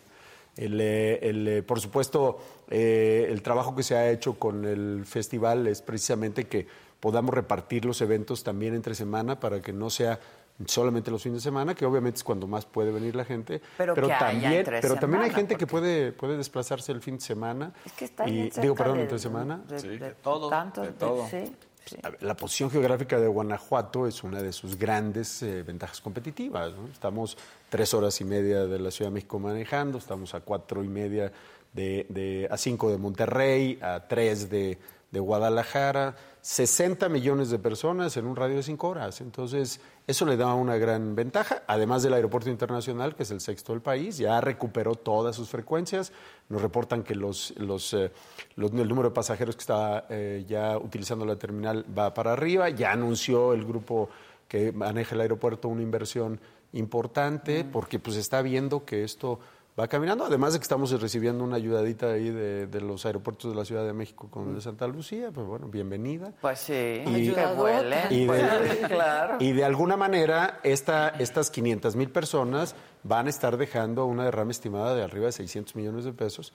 El, 0.55 0.81
eh, 0.81 1.19
el, 1.21 1.47
eh, 1.47 1.63
por 1.63 1.79
supuesto, 1.79 2.39
eh, 2.69 3.27
el 3.29 3.43
trabajo 3.43 3.75
que 3.75 3.83
se 3.83 3.95
ha 3.95 4.09
hecho 4.09 4.39
con 4.39 4.65
el 4.65 5.05
festival 5.05 5.67
es 5.67 5.83
precisamente 5.83 6.47
que 6.47 6.67
podamos 6.99 7.33
repartir 7.35 7.85
los 7.85 8.01
eventos 8.01 8.43
también 8.43 8.73
entre 8.73 8.95
semana 8.95 9.39
para 9.39 9.61
que 9.61 9.71
no 9.71 9.91
sea 9.91 10.19
solamente 10.65 11.11
los 11.11 11.21
fines 11.21 11.37
de 11.43 11.43
semana, 11.49 11.75
que 11.75 11.85
obviamente 11.85 12.17
es 12.17 12.23
cuando 12.23 12.47
más 12.47 12.65
puede 12.65 12.91
venir 12.91 13.15
la 13.15 13.25
gente, 13.25 13.61
Pero 13.77 13.93
que 13.93 14.01
haya 14.01 14.19
también, 14.19 14.53
entre 14.53 14.81
pero 14.81 14.95
también 14.95 15.23
hay 15.23 15.29
gente 15.31 15.55
que 15.55 15.67
puede, 15.67 16.11
puede 16.11 16.35
desplazarse 16.37 16.91
el 16.91 17.01
fin 17.01 17.15
de 17.15 17.21
semana. 17.21 17.73
Es 17.85 17.91
que 17.93 18.05
está 18.05 18.27
y, 18.27 18.45
cerca 18.45 18.61
digo, 18.61 18.75
perdón, 18.75 18.97
de- 18.97 19.03
entre 19.03 19.19
semana. 19.19 19.57
de- 19.67 19.79
Sí, 19.79 19.87
de 19.89 19.99
de 19.99 20.11
todo, 20.15 20.49
tantos- 20.49 20.85
de 20.87 20.93
todo. 20.93 21.27
sí, 21.29 21.51
sí. 21.85 21.97
La 22.21 22.35
posición 22.35 22.69
geográfica 22.71 23.19
de 23.19 23.27
Guanajuato 23.27 24.07
es 24.07 24.23
una 24.23 24.41
de 24.41 24.51
sus 24.51 24.77
grandes 24.77 25.41
eh, 25.43 25.63
ventajas 25.63 26.01
competitivas. 26.01 26.73
¿no? 26.73 26.87
Estamos 26.91 27.37
tres 27.69 27.93
horas 27.93 28.19
y 28.19 28.25
media 28.25 28.65
de 28.65 28.79
la 28.79 28.91
Ciudad 28.91 29.11
de 29.11 29.15
México 29.15 29.39
manejando, 29.39 29.97
estamos 29.99 30.33
a 30.33 30.39
cuatro 30.41 30.83
y 30.83 30.87
media 30.87 31.31
de, 31.73 32.05
de- 32.09 32.47
a 32.49 32.57
cinco 32.57 32.89
de 32.89 32.97
Monterrey, 32.97 33.77
a 33.81 34.05
tres 34.07 34.49
de, 34.49 34.77
de 35.11 35.19
Guadalajara, 35.19 36.15
60 36.49 37.09
millones 37.09 37.49
de 37.49 37.59
personas 37.59 38.15
en 38.15 38.25
un 38.25 38.33
radio 38.33 38.55
de 38.55 38.63
cinco 38.63 38.87
horas. 38.87 39.19
Entonces, 39.19 39.81
eso 40.07 40.25
le 40.25 40.37
da 40.37 40.53
una 40.53 40.77
gran 40.77 41.13
ventaja, 41.13 41.63
además 41.67 42.03
del 42.03 42.13
aeropuerto 42.13 42.49
internacional, 42.49 43.15
que 43.17 43.23
es 43.23 43.31
el 43.31 43.41
sexto 43.41 43.73
del 43.73 43.81
país, 43.81 44.17
ya 44.17 44.39
recuperó 44.39 44.95
todas 44.95 45.35
sus 45.35 45.49
frecuencias. 45.49 46.13
Nos 46.47 46.61
reportan 46.61 47.03
que 47.03 47.15
los, 47.15 47.53
los, 47.57 47.93
eh, 47.93 48.13
los- 48.55 48.71
el 48.71 48.87
número 48.87 49.09
de 49.09 49.13
pasajeros 49.13 49.57
que 49.57 49.59
está 49.59 50.05
eh, 50.09 50.45
ya 50.47 50.77
utilizando 50.77 51.25
la 51.25 51.35
terminal 51.35 51.85
va 51.95 52.13
para 52.13 52.31
arriba. 52.31 52.69
Ya 52.69 52.93
anunció 52.93 53.51
el 53.51 53.65
grupo 53.65 54.07
que 54.47 54.71
maneja 54.71 55.15
el 55.15 55.21
aeropuerto 55.21 55.67
una 55.67 55.81
inversión 55.81 56.39
importante, 56.71 57.65
porque 57.65 57.99
pues 57.99 58.15
está 58.15 58.41
viendo 58.41 58.85
que 58.85 59.03
esto 59.03 59.41
va 59.79 59.87
caminando. 59.87 60.25
Además 60.25 60.53
de 60.53 60.59
que 60.59 60.63
estamos 60.63 60.99
recibiendo 61.01 61.43
una 61.43 61.55
ayudadita 61.57 62.11
ahí 62.11 62.29
de, 62.29 62.67
de 62.67 62.81
los 62.81 63.05
aeropuertos 63.05 63.51
de 63.51 63.57
la 63.57 63.65
Ciudad 63.65 63.85
de 63.85 63.93
México 63.93 64.29
con 64.29 64.49
el 64.49 64.55
de 64.55 64.61
Santa 64.61 64.87
Lucía, 64.87 65.31
pues 65.31 65.45
bueno, 65.45 65.67
bienvenida. 65.67 66.33
Pues 66.41 66.59
sí, 66.59 66.73
Y- 66.73 67.29
vuelen. 67.55 68.07
y 68.11 68.25
de, 68.25 68.87
claro. 68.87 69.37
y 69.39 69.51
de 69.51 69.63
alguna 69.65 69.97
manera, 69.97 70.59
esta, 70.63 71.09
estas 71.09 71.49
500 71.51 71.95
mil 71.95 72.09
personas 72.09 72.75
van 73.03 73.27
a 73.27 73.29
estar 73.29 73.57
dejando 73.57 74.05
una 74.05 74.25
derrama 74.25 74.51
estimada 74.51 74.95
de 74.95 75.03
arriba 75.03 75.27
de 75.27 75.31
600 75.31 75.75
millones 75.75 76.05
de 76.05 76.13
pesos 76.13 76.53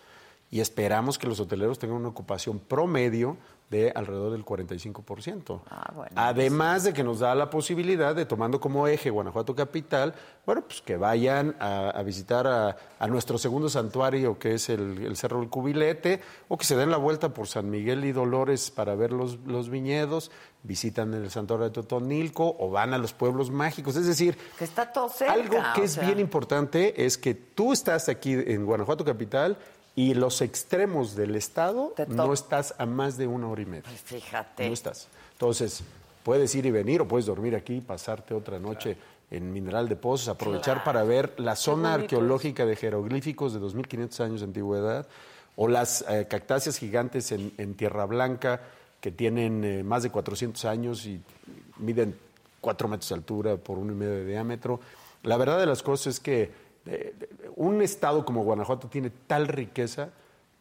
y 0.51 0.61
esperamos 0.61 1.17
que 1.19 1.27
los 1.27 1.41
hoteleros 1.41 1.79
tengan 1.79 1.97
una 1.97 2.09
ocupación 2.09 2.59
promedio 2.59 3.39
de 3.73 3.91
alrededor 3.95 4.31
del 4.33 4.45
45%. 4.45 5.61
Además 6.15 6.85
de 6.85 6.93
que 6.93 7.03
nos 7.03 7.21
da 7.21 7.35
la 7.35 7.49
posibilidad 7.51 8.15
de, 8.15 8.27
tomando 8.27 8.61
como 8.61 8.87
eje 8.87 9.11
Guanajuato 9.11 9.55
Capital, 9.57 10.15
bueno, 10.47 10.63
pues 10.63 10.83
que 10.83 10.97
vayan 10.97 11.57
a, 11.59 11.89
a 11.91 12.03
visitar 12.03 12.47
a, 12.47 12.77
a 12.99 13.07
nuestro 13.09 13.39
segundo 13.39 13.69
santuario, 13.69 14.39
que 14.39 14.55
es 14.55 14.69
el, 14.69 15.05
el 15.05 15.17
Cerro 15.17 15.41
del 15.41 15.49
Cubilete, 15.49 16.21
o 16.49 16.59
que 16.59 16.65
se 16.65 16.77
den 16.77 16.91
la 16.91 16.99
vuelta 16.99 17.31
por 17.33 17.49
San 17.49 17.71
Miguel 17.71 18.05
y 18.05 18.13
Dolores 18.13 18.71
para 18.71 18.95
ver 18.95 19.11
los, 19.13 19.39
los 19.47 19.71
viñedos, 19.71 20.31
visitan 20.63 21.15
el 21.15 21.31
santuario 21.31 21.65
de 21.65 21.71
Totonilco 21.73 22.55
o 22.59 22.71
van 22.71 22.93
a 22.93 22.99
los 22.99 23.15
pueblos 23.15 23.51
mágicos. 23.51 23.97
Es 23.97 24.07
decir, 24.07 24.37
Que 24.59 24.65
está 24.65 24.93
todo 24.93 25.09
cerca. 25.09 25.33
algo 25.33 25.57
que 25.75 25.85
es 25.85 25.93
sea. 25.93 26.05
bien 26.05 26.21
importante 26.21 27.05
es 27.07 27.17
que 27.17 27.35
tú 27.35 27.73
estás 27.73 28.09
aquí 28.11 28.33
en 28.35 28.67
Guanajuato 28.67 29.05
Capital 29.05 29.57
y 29.95 30.15
los 30.15 30.41
extremos 30.41 31.15
del 31.15 31.35
estado 31.37 31.95
no 32.09 32.33
estás 32.33 32.75
a 32.79 32.87
más 32.87 33.17
de 33.19 33.27
una 33.27 33.49
hora 33.49 33.63
y 33.63 33.67
media. 33.67 33.83
Pues 33.85 34.01
Fíjate. 34.01 34.67
No 34.69 34.73
estás. 34.73 35.09
Entonces, 35.33 35.83
puedes 36.23 36.55
ir 36.55 36.67
y 36.67 36.71
venir 36.71 37.01
o 37.03 37.09
puedes 37.09 37.27
dormir 37.27 37.55
aquí, 37.55 37.81
pasarte 37.81 38.33
otra 38.35 38.59
noche 38.59 38.97
en 39.31 39.53
Mineral 39.53 39.89
de 39.89 39.97
Pozos, 39.97 40.29
aprovechar 40.29 40.77
Claro. 40.77 40.85
para 40.85 41.03
ver 41.05 41.35
la 41.39 41.57
zona 41.57 41.95
arqueológica 41.95 42.65
de 42.67 42.77
jeroglíficos 42.77 43.55
de 43.55 43.61
2.500 43.61 44.21
años 44.25 44.41
de 44.41 44.47
antigüedad 44.47 45.07
o 45.57 45.69
las 45.69 46.05
eh, 46.09 46.27
cactáceas 46.29 46.79
gigantes 46.79 47.33
en, 47.33 47.53
en 47.59 47.75
Tierra 47.75 48.05
Blanca 48.07 48.61
que 49.01 49.11
tienen 49.11 49.65
eh, 49.65 49.83
más 49.83 50.03
de 50.03 50.11
400 50.11 50.65
años 50.67 51.05
y 51.07 51.21
miden 51.79 52.15
4 52.61 52.89
metros 52.89 53.09
de 53.09 53.15
altura 53.17 53.57
por 53.57 53.79
uno 53.79 53.93
y 53.93 53.97
medio 53.97 54.13
de 54.13 54.25
diámetro. 54.27 54.81
La 55.25 55.37
verdad 55.37 55.59
de 55.59 55.67
las 55.67 55.83
cosas 55.83 56.15
es 56.15 56.21
que 56.21 56.51
un 57.57 57.83
estado 57.83 58.25
como 58.25 58.45
Guanajuato 58.45 58.89
tiene 58.89 59.11
tal 59.27 59.49
riqueza 59.49 60.11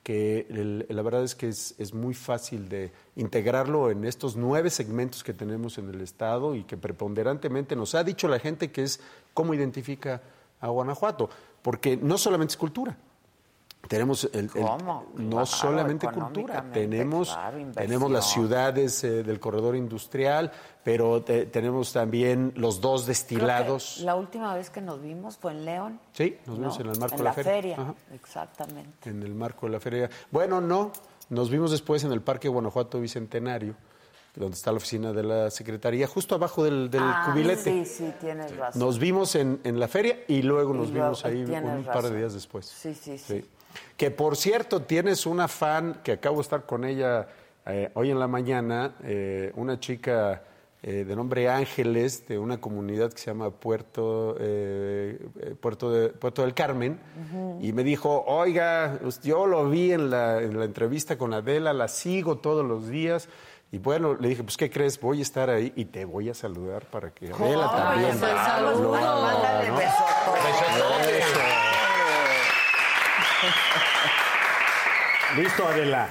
que 0.03 0.48
la 0.90 1.01
verdad 1.03 1.24
es 1.24 1.35
que 1.35 1.48
es, 1.48 1.75
es 1.77 1.93
muy 1.93 2.14
fácil 2.14 2.69
de 2.69 2.91
integrarlo 3.16 3.91
en 3.91 4.03
estos 4.06 4.35
nueve 4.35 4.72
segmentos 4.72 5.24
que 5.24 5.33
tenemos 5.33 5.77
en 5.77 5.90
el 5.90 6.01
Estado 6.01 6.56
y 6.56 6.64
que 6.64 6.75
preponderantemente 6.75 7.75
nos 7.75 7.93
ha 7.93 8.03
dicho 8.03 8.27
la 8.27 8.40
gente 8.40 8.72
que 8.72 8.83
es 8.83 9.00
cómo 9.33 9.53
identifica 9.53 10.22
a 10.59 10.69
Guanajuato, 10.69 11.30
porque 11.61 11.98
no 11.98 12.17
solamente 12.17 12.53
es 12.53 12.58
cultura. 12.58 12.98
Tenemos 13.88 14.30
el, 14.32 14.45
no 14.48 15.30
Claro, 15.30 15.45
solamente 15.45 16.08
cultura, 16.08 16.64
tenemos, 16.72 17.30
claro, 17.34 17.58
tenemos 17.74 18.11
las 18.11 18.32
ciudades 18.32 19.03
eh, 19.03 19.24
del 19.24 19.40
corredor 19.40 19.76
industrial, 19.76 20.51
pero 20.84 21.22
te- 21.24 21.48
tenemos 21.48 21.92
también 21.92 22.53
los 22.56 22.80
dos 22.80 23.06
destilados. 23.06 24.00
La 24.01 24.16
última 24.16 24.53
vez 24.56 24.69
que 24.69 24.80
nos 24.82 25.01
vimos 25.01 25.35
fue 25.38 25.51
en 25.51 25.66
León. 25.66 26.00
Sí, 26.14 26.38
nos 26.45 26.58
vimos 26.60 26.76
¿no? 26.80 26.85
en 26.85 26.92
el 26.92 27.00
marco 27.00 27.16
En 27.16 27.18
de 27.18 27.24
la, 27.24 27.34
feria. 27.34 27.76
Ajá. 27.82 27.95
Exactamente. 28.14 29.10
en 29.10 29.24
el 29.24 29.34
marco 29.34 29.66
de 29.66 29.72
la 29.74 29.80
feria. 29.80 30.10
Bueno, 30.30 30.61
no, 30.61 30.92
nos 31.30 31.50
vimos 31.50 31.72
después 31.72 32.03
en 32.03 32.11
el 32.14 32.22
Parque 32.22 32.48
Guanajuato 32.48 33.00
Bicentenario, 33.01 33.76
donde 34.35 34.56
está 34.56 34.72
la 34.72 34.77
oficina 34.77 35.11
de 35.11 35.24
la 35.24 35.51
Secretaría, 35.51 36.08
justo 36.08 36.35
abajo 36.35 36.64
del, 36.64 36.90
del 36.90 37.01
Ah, 37.03 37.24
cubilete. 37.32 37.84
Sí, 37.84 37.85
sí, 37.85 38.14
tienes 38.22 38.56
razón. 38.56 38.80
Nos 38.80 39.00
vimos 39.00 39.35
en, 39.35 39.60
en 39.66 39.80
la 39.80 39.88
feria 39.90 40.19
y 40.27 40.43
luego 40.43 40.74
Y 40.76 40.77
nos 40.77 40.90
luego, 40.92 41.06
vimos 41.08 41.26
ahí 41.26 41.43
un 41.43 41.84
par 41.84 42.03
de 42.03 42.16
días 42.18 42.34
después. 42.34 42.68
Sí, 42.68 42.93
sí, 42.93 43.18
sí. 43.18 43.43
Que 43.98 44.11
por 44.11 44.35
cierto, 44.35 44.82
tienes 44.82 45.25
una 45.25 45.48
fan 45.48 46.01
que 46.03 46.14
acabo 46.14 46.38
de 46.38 46.41
estar 46.43 46.66
con 46.66 46.83
ella 46.85 47.27
eh, 47.66 47.91
hoy 47.93 48.09
en 48.11 48.19
la 48.19 48.27
mañana, 48.27 48.95
eh, 49.03 49.51
una 49.56 49.80
chica 49.80 50.41
eh, 50.83 51.03
de 51.06 51.16
nombre 51.16 51.48
Ángeles, 51.48 52.27
de 52.27 52.40
una 52.40 52.59
comunidad 52.59 53.11
que 53.14 53.19
se 53.19 53.27
llama 53.27 53.51
Puerto, 53.51 54.35
Puerto, 55.59 55.91
de- 55.91 56.09
Puerto 56.09 56.41
del 56.41 56.53
Carmen, 56.56 57.00
y 57.61 57.72
me 57.72 57.83
dijo, 57.83 58.24
oiga, 58.25 58.98
pues, 59.01 59.22
yo 59.22 59.45
lo 59.45 59.69
vi 59.69 59.91
en 59.91 60.09
la, 60.09 60.41
en 60.41 60.58
la 60.58 60.66
entrevista 60.66 61.17
con 61.19 61.33
Adela, 61.35 61.72
la 61.74 61.88
sigo 61.88 62.38
todos 62.40 62.66
los 62.66 62.88
días. 62.90 63.30
Y 63.74 63.77
bueno, 63.77 64.16
le 64.19 64.27
dije, 64.30 64.43
pues, 64.43 64.58
¿qué 64.58 64.69
crees? 64.72 65.00
Voy 65.00 65.19
a 65.19 65.22
estar 65.22 65.50
ahí 65.51 65.72
y 65.75 65.85
te 65.85 66.03
voy 66.03 66.30
a 66.30 66.33
saludar 66.33 66.83
para 66.85 67.11
que 67.11 67.32
Adela 67.32 67.69
también. 67.72 68.17
pues, 68.19 68.32
saludos, 68.32 68.82
lo 68.82 68.95
haga, 68.95 69.64
¿no? 69.67 69.75
Listo, 75.36 75.68
Adela. 75.68 76.08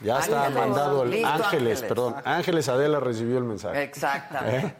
Ya 0.00 0.18
está 0.18 0.46
Ángeles. 0.46 0.58
mandado 0.68 1.02
el 1.04 1.10
Listo, 1.10 1.28
Ángeles, 1.28 1.46
Ángeles. 1.52 1.82
perdón. 1.82 2.14
Ángeles 2.24 2.68
Adela 2.68 3.00
recibió 3.00 3.38
el 3.38 3.44
mensaje. 3.44 3.82
Exactamente. 3.82 4.66
¿Eh? 4.66 4.74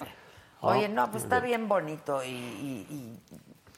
Oye, 0.60 0.86
Ah, 0.86 0.88
no, 0.88 1.10
pues 1.10 1.22
está 1.24 1.40
bien 1.40 1.68
bonito 1.68 2.22
y, 2.24 2.28
y- 2.28 2.86
y 2.90 3.20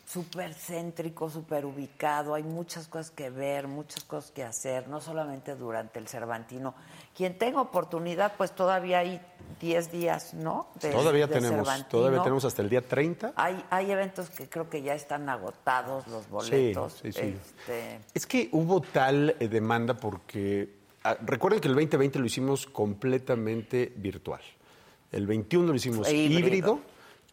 súper 0.06 0.54
céntrico, 0.54 1.28
súper 1.28 1.64
ubicado. 1.66 2.34
Hay 2.34 2.42
muchas 2.44 2.86
cosas 2.88 3.10
que 3.10 3.30
ver, 3.30 3.68
muchas 3.68 4.04
cosas 4.04 4.30
que 4.30 4.42
hacer, 4.44 4.88
no 4.88 5.00
solamente 5.00 5.54
durante 5.54 5.98
el 5.98 6.08
Cervantino. 6.08 6.74
Quien 7.16 7.36
tenga 7.38 7.60
oportunidad, 7.60 8.32
pues 8.38 8.52
todavía 8.52 8.98
hay 9.00 9.20
10 9.60 9.92
días, 9.92 10.34
¿no? 10.34 10.68
De- 10.80 10.90
Todavía 10.90 11.26
de 11.26 11.34
tenemos, 11.34 11.58
Cervantino. 11.66 11.88
todavía 11.88 12.18
tenemos 12.22 12.44
hasta 12.44 12.62
el 12.62 12.68
día 12.68 12.80
30. 12.82 13.32
Hay, 13.36 13.62
hay 13.70 13.90
eventos 13.90 14.30
que 14.30 14.48
creo 14.48 14.68
que 14.70 14.82
ya 14.82 14.94
están 14.94 15.28
agotados 15.28 16.06
los 16.08 16.28
boletos. 16.28 16.94
sí, 17.02 17.12
sí. 17.12 17.20
Este, 17.60 18.00
Es 18.14 18.26
que 18.26 18.48
hubo 18.52 18.80
tal 18.80 19.36
eh, 19.40 19.48
demanda 19.48 19.94
porque 19.94 20.68
ah, 21.04 21.16
recuerden 21.24 21.60
que 21.60 21.68
el 21.68 21.74
2020 21.74 22.18
lo 22.18 22.26
hicimos 22.26 22.66
completamente 22.66 23.92
virtual. 23.96 24.40
El 25.12 25.26
21 25.26 25.66
lo 25.68 25.74
hicimos 25.74 26.08
híbrido. 26.10 26.38
híbrido. 26.38 26.80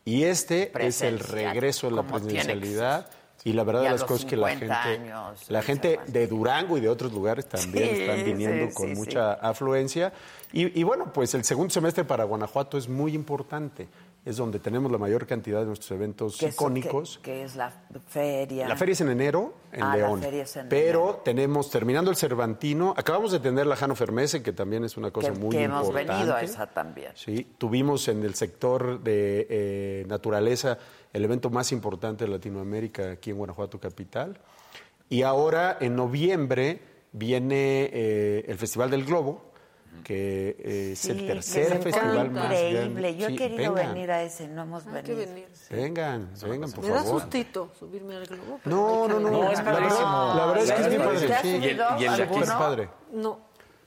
y 0.05 0.23
este 0.23 0.71
es 0.85 1.01
el 1.01 1.19
regreso 1.19 1.89
de 1.89 1.95
la 1.95 2.03
presencialidad. 2.03 3.09
Y 3.45 3.53
la 3.53 3.63
verdad 3.63 3.83
de 3.83 3.91
las 3.91 4.03
cosas 4.03 4.25
que 4.25 4.35
la 4.35 4.49
gente, 4.49 4.65
50 4.65 4.83
años, 4.83 5.49
la 5.49 5.59
el 5.59 5.65
gente 5.65 5.99
de 6.07 6.27
Durango 6.27 6.77
y 6.77 6.81
de 6.81 6.89
otros 6.89 7.13
lugares 7.13 7.47
también 7.47 7.95
Sí, 7.95 8.01
están 8.01 8.25
viniendo 8.25 8.67
sí, 8.69 8.73
con 8.73 8.89
sí, 8.89 8.95
mucha 8.95 9.33
afluencia. 9.35 10.11
Y, 10.51 10.77
y 10.77 10.83
bueno, 10.83 11.13
pues 11.13 11.33
el 11.35 11.43
segundo 11.43 11.71
semestre 11.71 12.03
para 12.03 12.23
Guanajuato 12.23 12.77
es 12.77 12.89
muy 12.89 13.13
importante. 13.13 13.87
Es 14.25 14.37
donde 14.37 14.57
tenemos 14.57 14.91
la 14.91 14.97
mayor 14.97 15.27
cantidad 15.27 15.59
de 15.59 15.67
nuestros 15.67 15.91
eventos 15.91 16.41
icónicos. 16.41 17.19
Que, 17.21 17.43
es 17.43 17.55
la 17.55 17.71
feria. 18.07 18.67
La 18.67 18.75
feria 18.75 18.93
es 18.93 19.01
en 19.01 19.09
enero 19.11 19.53
en 19.71 19.83
Ah, 19.83 19.89
la 19.89 19.95
León. 19.97 20.19
feria 20.21 20.41
es 20.41 20.55
en 20.55 20.67
pero 20.67 21.21
tenemos, 21.23 21.69
terminando 21.69 22.09
el 22.09 22.17
Cervantino, 22.17 22.95
acabamos 22.97 23.31
de 23.31 23.39
tener 23.39 23.67
la 23.67 23.75
Jano 23.75 23.93
Fermese, 23.95 24.41
que 24.41 24.51
también 24.51 24.83
es 24.83 24.97
una 24.97 25.11
cosa 25.11 25.31
que, 25.31 25.37
muy 25.37 25.51
que 25.55 25.63
hemos 25.65 25.85
importante. 25.85 26.11
venido 26.13 26.35
a 26.35 26.41
esa 26.41 26.65
también. 26.65 27.11
Sí, 27.13 27.45
tuvimos 27.59 28.07
en 28.07 28.23
el 28.23 28.33
sector 28.33 28.99
de 29.03 29.45
eh, 29.47 30.05
naturaleza 30.07 30.79
el 31.15 31.23
evento 31.23 31.49
más 31.49 31.71
importante 31.71 32.25
de 32.25 32.31
Latinoamérica 32.31 33.11
aquí 33.11 33.29
en 33.31 33.37
Guanajuato 33.37 33.79
Capital. 33.79 34.37
Y 35.09 35.21
ahora, 35.21 35.77
en 35.79 35.95
noviembre, 35.95 36.81
viene 37.13 37.89
eh, 37.93 38.43
el 38.47 38.57
Festival 38.57 38.89
del 38.91 39.05
Globo, 39.05 39.41
que 40.03 40.57
eh, 40.59 40.89
es 40.91 41.05
el 41.05 41.19
Sí, 41.21 41.27
tercer 41.27 41.77
que 41.77 41.83
festival 41.83 42.31
más 42.31 42.45
Increíble. 42.45 42.79
grande. 42.81 43.15
Yo 43.17 43.27
he 43.27 43.31
Sí, 43.31 43.35
querido 43.37 43.73
vengan, 43.73 43.93
venir 43.93 44.11
a 44.11 44.23
ese, 44.23 44.47
no 44.49 44.63
hemos 44.63 44.85
Hay 44.87 45.03
que 45.03 45.13
venido. 45.13 45.35
venir. 45.35 45.47
Vengan, 45.69 46.29
vengan, 46.43 46.71
por 46.73 46.83
Me 46.83 46.89
da 46.89 47.03
favor. 47.03 47.21
sustito 47.21 47.71
subirme 47.79 48.15
al 48.17 48.25
globo. 48.25 48.59
No, 48.65 49.03
que 49.07 49.13
no, 49.13 49.19
no, 49.21 49.29
no, 49.31 49.49
es 49.51 49.61
padrísimo. 49.61 50.33
La 50.35 50.45
verdad 50.47 50.63
es 50.65 50.71
que 50.73 50.81
es 50.81 50.89
bien 50.89 51.01
padre. 51.01 51.27
¿Te 51.27 51.33
has 51.33 51.41
Sí. 51.41 51.47
Y 51.47 51.55
el- 51.55 51.63
y 51.99 52.03
el 52.05 52.15
de 52.17 52.23
aquí 52.23 52.39
es 52.39 52.51
padre. 52.51 52.89
No. 53.13 53.39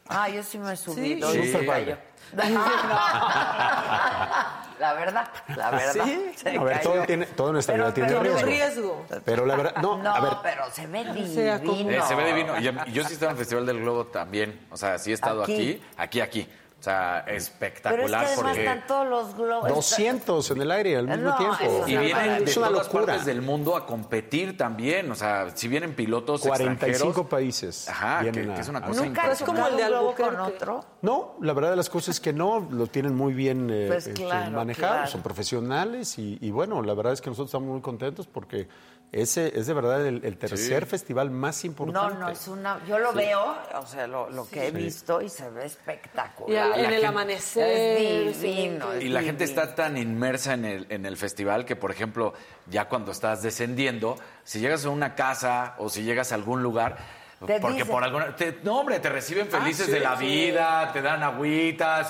Ah, 0.08 0.28
yo 0.30 0.42
sí 0.42 0.56
me 0.58 0.72
he 0.72 0.76
subido. 0.76 1.30
Sí. 1.30 1.46
se 1.52 1.58
padre. 1.64 1.98
La 4.78 4.92
verdad, 4.94 5.28
la 5.56 5.70
verdad. 5.70 6.04
Sí. 6.04 6.56
A 6.56 6.62
ver, 6.62 6.80
todo, 6.80 7.02
tiene, 7.04 7.26
toda 7.26 7.52
nuestra 7.52 7.74
Pero- 7.74 7.84
vida 7.86 7.94
tiene 7.94 8.08
pero- 8.08 8.22
riesgo. 8.22 8.46
riesgo. 8.46 9.06
Pero 9.24 9.46
la 9.46 9.56
verdad, 9.56 9.76
no, 9.82 9.98
No, 10.02 10.14
a 10.14 10.20
ver, 10.20 10.32
pero 10.42 10.70
se 10.70 10.86
ve 10.86 11.04
divino. 11.04 11.90
Eh, 11.90 12.00
se 12.06 12.14
ve 12.14 12.24
divino. 12.26 12.58
Yo 12.86 13.04
sí 13.04 13.14
estaba 13.14 13.32
en 13.32 13.36
el 13.36 13.38
Festival 13.38 13.66
del 13.66 13.80
Globo 13.80 14.06
también. 14.06 14.66
O 14.70 14.76
sea, 14.76 14.98
sí 14.98 15.10
he 15.10 15.14
estado 15.14 15.42
Aquí. 15.42 15.82
aquí, 15.96 16.20
aquí, 16.20 16.42
aquí. 16.42 16.48
O 16.78 16.82
sea, 16.82 17.22
Pero 17.24 17.36
es 17.36 17.44
que 17.48 17.52
espectacular 17.54 18.26
porque... 18.36 18.60
están 18.60 18.86
todos 18.86 19.08
los 19.08 19.34
globos. 19.36 19.68
200 19.68 20.48
en 20.52 20.62
el 20.62 20.70
aire 20.70 20.96
al 20.96 21.08
mismo 21.08 21.24
No, 21.30 21.36
tiempo. 21.36 21.84
Y 21.88 21.96
vienen 21.96 22.44
de 22.44 22.50
es 22.50 22.56
una 22.56 22.68
todas 22.68 22.86
locura. 22.86 23.06
partes 23.06 23.26
del 23.26 23.42
mundo 23.42 23.76
a 23.76 23.84
competir 23.84 24.56
también. 24.56 25.10
O 25.10 25.16
sea, 25.16 25.50
si 25.56 25.66
vienen 25.66 25.94
pilotos 25.94 26.42
45 26.42 26.86
extranjeros... 26.86 27.26
países. 27.28 27.88
Ajá, 27.88 28.20
que, 28.30 28.40
a- 28.40 28.60
es 28.60 28.68
una 28.68 28.80
cosa 28.80 29.04
Nunca 29.04 29.32
Es 29.32 29.42
como 29.42 29.66
el 29.66 29.76
de 29.76 29.86
globo 29.88 30.14
con 30.14 30.38
otro. 30.38 30.84
No, 31.02 31.34
la 31.40 31.52
verdad 31.52 31.70
de 31.70 31.76
las 31.76 31.90
cosas 31.90 32.14
es 32.14 32.20
que 32.20 32.32
no, 32.32 32.60
lo 32.70 32.86
tienen 32.86 33.12
muy 33.16 33.34
bien 33.34 33.68
eh, 33.72 33.86
Pues 33.88 34.08
claro, 34.14 34.52
manejado, 34.52 34.92
claro. 34.94 35.10
son 35.10 35.22
profesionales 35.22 36.16
y, 36.18 36.38
y 36.40 36.52
bueno, 36.52 36.80
la 36.82 36.94
verdad 36.94 37.12
es 37.12 37.20
que 37.20 37.28
nosotros 37.30 37.48
estamos 37.48 37.68
muy 37.70 37.80
contentos 37.80 38.28
porque 38.28 38.68
Ese 39.10 39.58
es 39.58 39.66
de 39.66 39.72
verdad 39.72 40.06
el, 40.06 40.22
el 40.22 40.36
tercer 40.36 40.84
festival 40.84 41.30
más 41.30 41.64
No, 41.64 41.68
importante. 41.70 42.18
no, 42.18 42.28
es 42.28 42.46
una. 42.46 42.84
Yo 42.86 42.98
lo 42.98 43.12
Sí. 43.12 43.16
veo, 43.18 43.56
o 43.74 43.86
sea, 43.86 44.06
lo, 44.06 44.28
lo 44.28 44.46
que 44.48 44.66
he 44.66 44.70
Sí. 44.70 44.76
visto 44.76 45.22
y 45.22 45.30
se 45.30 45.48
ve 45.48 45.64
espectacular. 45.64 46.78
Y 46.78 46.84
en 46.84 46.92
el 46.92 47.04
amanecer, 47.06 48.28
Es 48.28 48.42
divino. 48.42 48.92
es 48.92 49.02
Y 49.04 49.08
la 49.08 49.22
gente 49.22 49.44
está 49.44 49.74
tan 49.74 49.96
inmersa 49.96 50.52
en 50.54 50.64
el, 50.66 50.86
en 50.90 51.06
el 51.06 51.16
festival 51.16 51.64
que, 51.64 51.74
por 51.74 51.90
ejemplo, 51.90 52.34
ya 52.66 52.86
cuando 52.88 53.12
estás 53.12 53.42
descendiendo, 53.42 54.16
si 54.44 54.60
llegas 54.60 54.84
a 54.84 54.90
una 54.90 55.14
casa 55.14 55.74
o 55.78 55.88
si 55.88 56.02
llegas 56.02 56.32
a 56.32 56.34
algún 56.34 56.62
lugar, 56.62 56.98
Te 57.46 57.60
porque 57.60 57.78
dicen- 57.84 57.88
por 57.92 58.04
alguna... 58.04 58.36
te- 58.36 58.58
no, 58.62 58.80
hombre, 58.80 58.98
te 59.00 59.08
reciben 59.08 59.46
felices 59.48 59.86
sí, 59.86 59.92
de 59.92 60.00
la 60.00 60.18
sí. 60.18 60.24
vida, 60.26 60.90
te 60.92 61.00
dan 61.00 61.22
agüitas. 61.22 62.08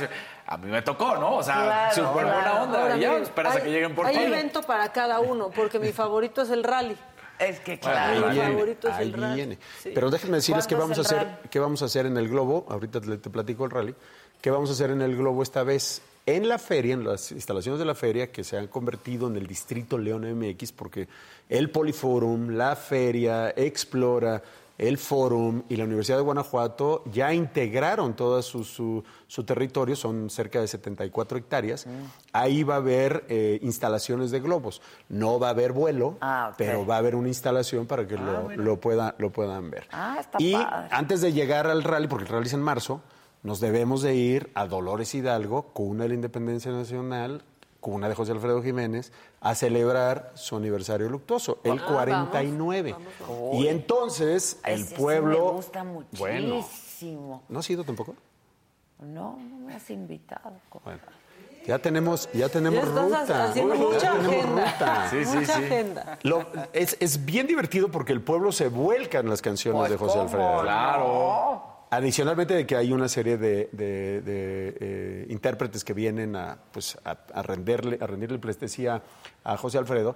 A 0.50 0.56
mí 0.56 0.70
me 0.70 0.80
tocó, 0.80 1.14
¿no? 1.16 1.36
O 1.36 1.42
sea, 1.42 1.54
Claro, 1.62 1.94
súper 1.94 2.24
buena 2.24 2.40
claro. 2.42 2.62
onda. 2.62 2.82
Ahora, 2.82 2.96
y 2.96 3.00
ya 3.00 3.10
a 3.12 3.16
hay- 3.52 3.62
que 3.62 3.70
lleguen 3.70 3.94
por 3.94 4.06
Hay 4.06 4.16
ti. 4.16 4.22
evento 4.24 4.62
para 4.62 4.90
cada 4.92 5.20
uno, 5.20 5.50
porque 5.50 5.78
mi 5.78 5.92
favorito 5.92 6.40
es 6.42 6.48
el 6.50 6.64
rally. 6.64 6.96
Es 7.38 7.60
que 7.60 7.76
Bueno, 7.82 7.98
ahí 7.98 8.18
mi 8.18 8.30
viene, 8.32 8.52
favorito 8.52 8.88
es 8.88 8.94
ahí 8.94 9.06
el 9.08 9.12
rally. 9.12 9.34
viene. 9.36 9.58
Sí. 9.82 9.90
Pero 9.94 10.10
déjenme 10.10 10.38
decirles 10.38 10.66
qué 10.66 10.74
¿Cuándo 10.74 10.94
vamos 10.94 11.12
a 11.12 11.16
hacer, 11.16 11.38
qué 11.50 11.58
vamos 11.60 11.82
a 11.82 11.84
hacer 11.84 12.06
en 12.06 12.16
el 12.16 12.28
globo. 12.28 12.66
Ahorita 12.70 13.00
te, 13.00 13.18
te 13.18 13.30
platico 13.30 13.66
el 13.66 13.70
rally. 13.70 13.94
¿Qué 14.40 14.50
vamos 14.50 14.70
a 14.70 14.72
hacer 14.72 14.90
en 14.90 15.02
el 15.02 15.16
globo 15.16 15.42
esta 15.42 15.62
vez? 15.64 16.00
En 16.24 16.48
la 16.48 16.58
feria, 16.58 16.94
en 16.94 17.04
las 17.04 17.30
instalaciones 17.30 17.78
de 17.78 17.84
la 17.84 17.94
feria, 17.94 18.32
que 18.32 18.42
se 18.42 18.56
han 18.56 18.66
convertido 18.68 19.28
en 19.28 19.36
el 19.36 19.46
distrito 19.46 19.98
León 19.98 20.24
MX, 20.24 20.72
porque 20.72 21.08
el 21.48 21.70
Poliforum, 21.70 22.50
la 22.50 22.74
feria, 22.74 23.50
Explora, 23.54 24.42
el 24.78 24.96
Forum 24.96 25.64
y 25.68 25.76
la 25.76 25.84
Universidad 25.84 26.18
de 26.18 26.22
Guanajuato 26.22 27.02
ya 27.12 27.34
integraron 27.34 28.14
todo 28.14 28.40
su, 28.42 28.62
su, 28.64 29.02
su 29.26 29.42
territorio, 29.44 29.96
son 29.96 30.30
cerca 30.30 30.60
de 30.60 30.68
74 30.68 31.36
hectáreas. 31.38 31.86
Mm. 31.86 31.90
Ahí 32.32 32.62
va 32.62 32.74
a 32.74 32.78
haber 32.78 33.24
eh, 33.28 33.58
instalaciones 33.62 34.30
de 34.30 34.38
globos. 34.40 34.80
No 35.08 35.38
va 35.40 35.48
a 35.48 35.50
haber 35.50 35.72
vuelo, 35.72 36.16
Ah, 36.20 36.52
pero 36.56 36.86
va 36.86 36.94
a 36.94 36.98
haber 36.98 37.16
una 37.16 37.28
instalación 37.28 37.86
para 37.86 38.06
que 38.06 38.16
lo, 38.16 38.50
lo, 38.56 38.80
pueda- 38.80 39.14
lo 39.18 39.30
puedan 39.30 39.68
ver. 39.70 39.88
Ah, 39.90 40.16
está 40.20 40.38
y 40.40 40.52
padre. 40.52 40.88
antes 40.92 41.20
de 41.20 41.32
llegar 41.32 41.66
al 41.66 41.82
rally, 41.82 42.06
porque 42.06 42.24
el 42.26 42.30
rally 42.30 42.46
es 42.46 42.52
en 42.52 42.62
marzo, 42.62 43.00
nos 43.42 43.60
debemos 43.60 44.02
de 44.02 44.14
ir 44.14 44.50
a 44.54 44.66
Dolores 44.66 45.14
Hidalgo, 45.14 45.62
cuna 45.72 46.04
de 46.04 46.08
la 46.10 46.14
Independencia 46.14 46.70
Nacional, 46.72 47.42
cuna 47.90 48.08
de 48.08 48.14
José 48.14 48.32
Alfredo 48.32 48.62
Jiménez, 48.62 49.12
a 49.40 49.54
celebrar 49.54 50.32
su 50.34 50.56
aniversario 50.56 51.08
luctuoso, 51.08 51.58
el 51.64 51.78
Ah, 51.80 51.86
49. 51.92 52.94
Y 53.54 53.66
entonces 53.68 54.58
el 54.64 54.82
Ese 54.82 54.94
pueblo... 54.96 55.46
me 55.46 55.50
gusta 55.52 55.84
Bueno, 56.18 56.56
muchísimo. 56.56 57.42
¿no 57.48 57.58
has 57.60 57.70
ido 57.70 57.84
tampoco? 57.84 58.14
No, 59.00 59.38
no 59.38 59.66
me 59.66 59.74
has 59.74 59.88
invitado. 59.90 60.52
Bueno, 60.84 60.98
ya 61.66 61.78
tenemos, 61.78 62.28
ya 62.32 62.48
tenemos 62.48 62.84
Ya 62.84 62.90
ruta. 62.90 63.44
haciendo 63.44 63.74
mucha 63.76 64.12
tenemos 64.12 64.28
agenda. 64.34 64.72
ruta. 64.72 65.10
Sí, 65.10 65.24
sí, 65.24 65.36
Mucha 65.36 65.56
sí. 65.56 65.64
agenda. 65.64 66.18
Lo- 66.22 66.46
es, 66.72 66.96
es 66.98 67.24
bien 67.24 67.46
divertido 67.46 67.90
porque 67.90 68.12
el 68.12 68.20
pueblo 68.22 68.50
se 68.52 68.68
vuelca 68.68 69.20
en 69.20 69.28
las 69.30 69.40
canciones 69.42 69.78
Pues, 69.80 69.90
de 69.92 69.96
José 69.98 70.12
¿cómo 70.18 70.22
Alfredo. 70.24 70.62
no? 70.64 71.77
Adicionalmente 71.90 72.54
de 72.54 72.66
que 72.66 72.76
hay 72.76 72.92
una 72.92 73.08
serie 73.08 73.38
de, 73.38 73.70
de- 73.72 74.20
de, 74.20 74.76
eh, 74.80 75.26
intérpretes 75.30 75.84
que 75.84 75.94
vienen 75.94 76.36
a, 76.36 76.58
pues, 76.72 76.98
a, 77.04 77.16
a 77.32 77.42
renderle, 77.42 77.98
a 78.00 78.06
rendirle 78.06 78.38
pleitesía 78.38 79.02
a 79.44 79.56
José 79.56 79.78
Alfredo. 79.78 80.14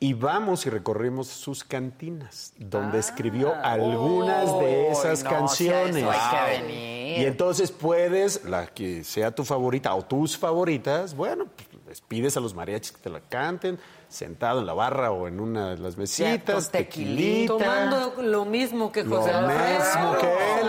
Y 0.00 0.12
vamos 0.12 0.66
y 0.66 0.70
recorrimos 0.70 1.28
sus 1.28 1.62
cantinas, 1.64 2.52
donde 2.58 2.98
escribió 2.98 3.54
algunas 3.54 4.58
de 4.58 4.90
esas 4.90 5.22
no, 5.24 5.30
canciones. 5.30 5.94
sí, 5.96 6.02
a 6.02 6.10
eso 6.10 6.10
hay 6.10 6.56
que 6.58 6.62
venir. 6.62 7.18
Y 7.20 7.24
entonces 7.26 7.70
puedes, 7.70 8.44
la 8.44 8.66
que 8.66 9.04
sea 9.04 9.30
tu 9.34 9.44
favorita 9.44 9.94
o 9.94 10.04
tus 10.04 10.36
favoritas, 10.36 11.14
bueno, 11.14 11.46
pues, 11.54 11.68
les 11.86 12.00
pides 12.00 12.36
a 12.36 12.40
los 12.40 12.54
mariachis 12.54 12.92
que 12.92 13.02
te 13.02 13.08
la 13.10 13.20
canten, 13.20 13.78
sentado 14.14 14.60
en 14.60 14.66
la 14.66 14.72
barra 14.74 15.10
o 15.10 15.26
en 15.28 15.40
una 15.40 15.70
de 15.70 15.78
las 15.78 15.96
mesitas, 15.96 16.70
tequilita. 16.70 17.52
Tomando 17.54 18.14
lo 18.22 18.44
mismo 18.44 18.92
que 18.92 19.02
Lo 19.04 19.16
José 19.18 19.32
Alfredo. 19.32 19.78
mismo 19.78 20.18
que 20.18 20.60
él. 20.60 20.68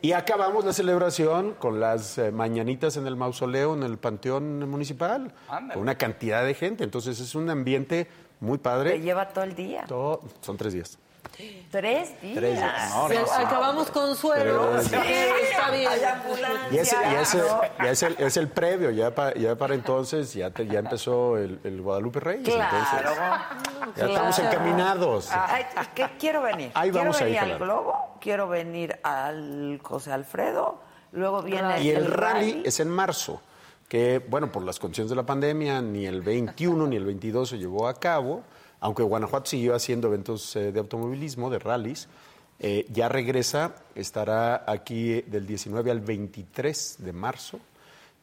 Y 0.00 0.12
acabamos 0.12 0.64
la 0.64 0.72
celebración 0.72 1.54
con 1.58 1.80
las 1.80 2.18
eh, 2.18 2.30
mañanitas 2.30 2.96
en 2.96 3.06
el 3.06 3.16
mausoleo, 3.16 3.74
en 3.74 3.82
el 3.82 3.98
panteón 3.98 4.68
municipal, 4.70 5.32
con 5.48 5.80
una 5.82 5.96
cantidad 5.98 6.44
de 6.44 6.54
gente. 6.54 6.84
Entonces 6.84 7.18
es 7.20 7.34
un 7.34 7.50
ambiente 7.50 8.06
muy 8.40 8.58
Te 8.58 8.62
padre. 8.62 9.00
lleva 9.00 9.28
todo 9.28 9.44
el 9.44 9.54
día. 9.56 9.84
Todo- 9.88 10.20
son 10.40 10.56
tres 10.56 10.72
días. 10.72 10.98
Tres 11.70 12.20
días. 12.20 12.34
Tres 12.34 12.56
días. 12.56 12.90
No, 12.90 13.08
no, 13.08 13.14
sí. 13.14 13.16
acabamos 13.36 13.90
con 13.90 14.16
suero, 14.16 14.80
sí, 14.82 14.86
está 14.86 15.70
bien. 15.70 15.88
Y 16.72 16.78
ese, 16.78 16.96
y 17.12 17.14
ese- 17.14 17.42
ya 17.78 17.90
es, 17.90 18.02
el, 18.02 18.16
es 18.18 18.36
el 18.36 18.48
previo, 18.48 18.90
ya, 18.90 19.14
pa- 19.14 19.34
ya 19.34 19.54
para 19.56 19.74
entonces 19.74 20.32
ya, 20.34 20.50
te- 20.50 20.66
ya 20.66 20.80
empezó 20.80 21.36
el, 21.36 21.60
el 21.62 21.80
Guadalupe 21.80 22.20
Reyes. 22.20 22.54
Claro. 22.54 22.76
entonces, 22.78 23.96
ya 23.96 24.06
estamos 24.06 24.36
Claro. 24.36 24.50
encaminados. 24.52 25.28
Ay, 25.32 25.64
¿qué 25.94 26.06
quiero 26.18 26.42
venir? 26.42 26.70
Ahí 26.74 26.90
quiero 26.90 27.04
vamos 27.04 27.20
a 27.20 27.28
ir, 27.28 27.34
venir 27.34 27.38
al 27.40 27.48
Fernanda. 27.50 27.64
Globo, 27.74 28.16
quiero 28.20 28.48
venir 28.48 28.98
al 29.02 29.80
José 29.82 30.12
Alfredo, 30.12 30.80
luego 31.12 31.42
viene 31.42 31.82
Y 31.82 31.90
el 31.90 32.06
rally 32.06 32.62
es 32.64 32.80
en 32.80 32.88
marzo, 32.90 33.40
que, 33.88 34.24
bueno, 34.28 34.50
por 34.50 34.64
las 34.64 34.78
condiciones 34.78 35.10
de 35.10 35.16
la 35.16 35.24
pandemia, 35.24 35.80
ni 35.82 36.04
el 36.06 36.20
21 36.22 36.86
ni 36.88 36.96
el 36.96 37.04
22 37.04 37.48
se 37.50 37.58
llevó 37.58 37.86
a 37.86 37.94
cabo, 37.94 38.42
aunque 38.80 39.02
Guanajuato 39.02 39.46
siguió 39.50 39.74
haciendo 39.74 40.08
eventos 40.08 40.54
eh, 40.56 40.72
de 40.72 40.80
automovilismo, 40.80 41.50
de 41.50 41.58
rallies. 41.58 42.08
eh, 42.60 42.86
ya 42.92 43.08
regresa, 43.08 43.72
estará 43.94 44.64
aquí 44.66 45.22
del 45.22 45.46
19 45.46 45.90
al 45.90 46.00
23 46.00 46.96
de 46.98 47.12
marzo. 47.12 47.60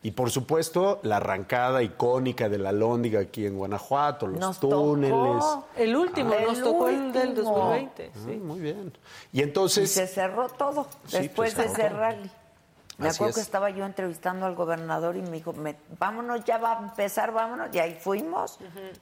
Y 0.04 0.12
por 0.12 0.30
supuesto, 0.30 1.00
la 1.02 1.18
arrancada 1.18 1.82
icónica 1.82 2.48
de 2.48 2.60
la 2.60 2.72
Lóndiga 2.72 3.22
aquí 3.22 3.46
en 3.48 3.58
Guanajuato, 3.58 4.28
los 4.28 4.40
Nos 4.40 4.60
túneles. 4.60 5.10
tocó. 5.40 5.68
El 5.78 5.96
último, 5.96 6.36
nos 6.46 6.62
tocó 6.62 6.90
el 6.90 7.12
del 7.12 7.30
último. 7.30 7.52
2020. 7.52 8.12
Ah, 8.14 8.20
sí. 8.24 8.32
muy 8.38 8.60
bien. 8.60 8.94
Y 9.34 9.40
Y 9.40 9.44
entonces. 9.44 9.90
se 9.90 10.06
cerró 10.06 10.48
todo 10.50 10.86
Sí, 11.08 11.18
después 11.20 11.56
pues, 11.56 11.68
de 11.74 11.74
ese 11.74 11.90
rally. 11.90 12.30
Me 12.98 13.08
Así 13.10 13.18
acuerdo 13.18 13.30
es. 13.32 13.36
que 13.36 13.42
estaba 13.42 13.70
yo 13.72 13.86
entrevistando 13.86 14.46
al 14.46 14.56
gobernador 14.56 15.16
y 15.18 15.22
me 15.22 15.32
dijo, 15.32 15.52
"Me- 15.54 15.76
vámonos, 16.00 16.44
ya 16.46 16.58
va 16.58 16.80
a 16.80 16.84
empezar, 16.84 17.32
vámonos. 17.34 17.70
Y 17.74 17.80
ahí 17.80 17.98
fuimos 18.00 18.58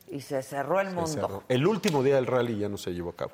y 0.09 0.21
se 0.21 0.41
cerró 0.41 0.79
el 0.79 0.87
Se 0.89 0.93
mundo. 0.95 1.07
cerró. 1.11 1.43
El 1.47 1.67
último 1.67 2.01
día 2.01 2.15
del 2.15 2.25
rally 2.25 2.57
ya 2.57 2.69
no 2.69 2.77
se 2.77 2.91
llevó 2.93 3.11
a 3.11 3.15
cabo. 3.15 3.31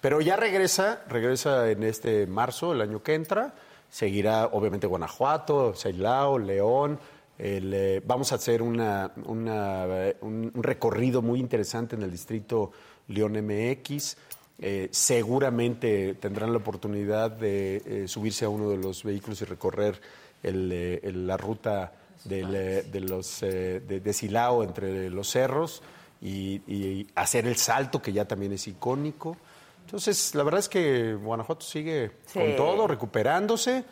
Pero 0.00 0.20
ya 0.20 0.36
regresa, 0.36 1.02
regresa 1.08 1.68
en 1.70 1.82
este 1.82 2.26
marzo, 2.26 2.72
el 2.72 2.80
año 2.80 3.02
que 3.02 3.14
entra. 3.14 3.52
Seguirá, 3.90 4.46
obviamente, 4.46 4.86
Guanajuato, 4.86 5.74
Ceilao, 5.74 6.38
León. 6.38 6.98
El, 7.36 7.72
eh, 7.74 8.02
vamos 8.04 8.32
a 8.32 8.36
hacer 8.36 8.62
una, 8.62 9.12
una, 9.26 9.84
eh, 9.86 10.16
un, 10.22 10.50
un 10.54 10.62
recorrido 10.62 11.22
muy 11.22 11.38
interesante 11.40 11.96
en 11.96 12.02
el 12.02 12.10
distrito 12.10 12.72
León 13.08 13.32
MX. 13.36 14.16
Eh, 14.60 14.88
seguramente 14.90 16.14
tendrán 16.14 16.50
la 16.52 16.58
oportunidad 16.58 17.30
de 17.30 17.76
eh, 17.86 18.08
subirse 18.08 18.44
a 18.44 18.48
uno 18.48 18.70
de 18.70 18.76
los 18.78 19.04
vehículos 19.04 19.40
y 19.42 19.44
recorrer 19.44 20.00
el, 20.42 20.70
eh, 20.72 21.00
el- 21.04 21.26
la 21.26 21.36
ruta 21.36 21.92
del, 22.24 22.54
eh, 22.56 22.82
de, 22.82 23.00
los, 23.00 23.40
de, 23.40 23.80
de 23.80 24.12
Silao 24.12 24.64
entre 24.64 25.10
los 25.10 25.30
cerros 25.30 25.82
y, 26.20 26.60
y 26.66 27.06
hacer 27.14 27.46
el 27.46 27.56
salto, 27.56 28.02
que 28.02 28.12
ya 28.12 28.26
también 28.26 28.52
es 28.52 28.66
icónico. 28.66 29.36
Entonces, 29.84 30.34
la 30.34 30.42
verdad 30.42 30.58
es 30.58 30.68
que 30.68 31.14
Guanajuato 31.14 31.64
sigue 31.64 32.10
Sí. 32.26 32.40
con 32.40 32.56
todo, 32.56 32.86
recuperándose. 32.88 33.84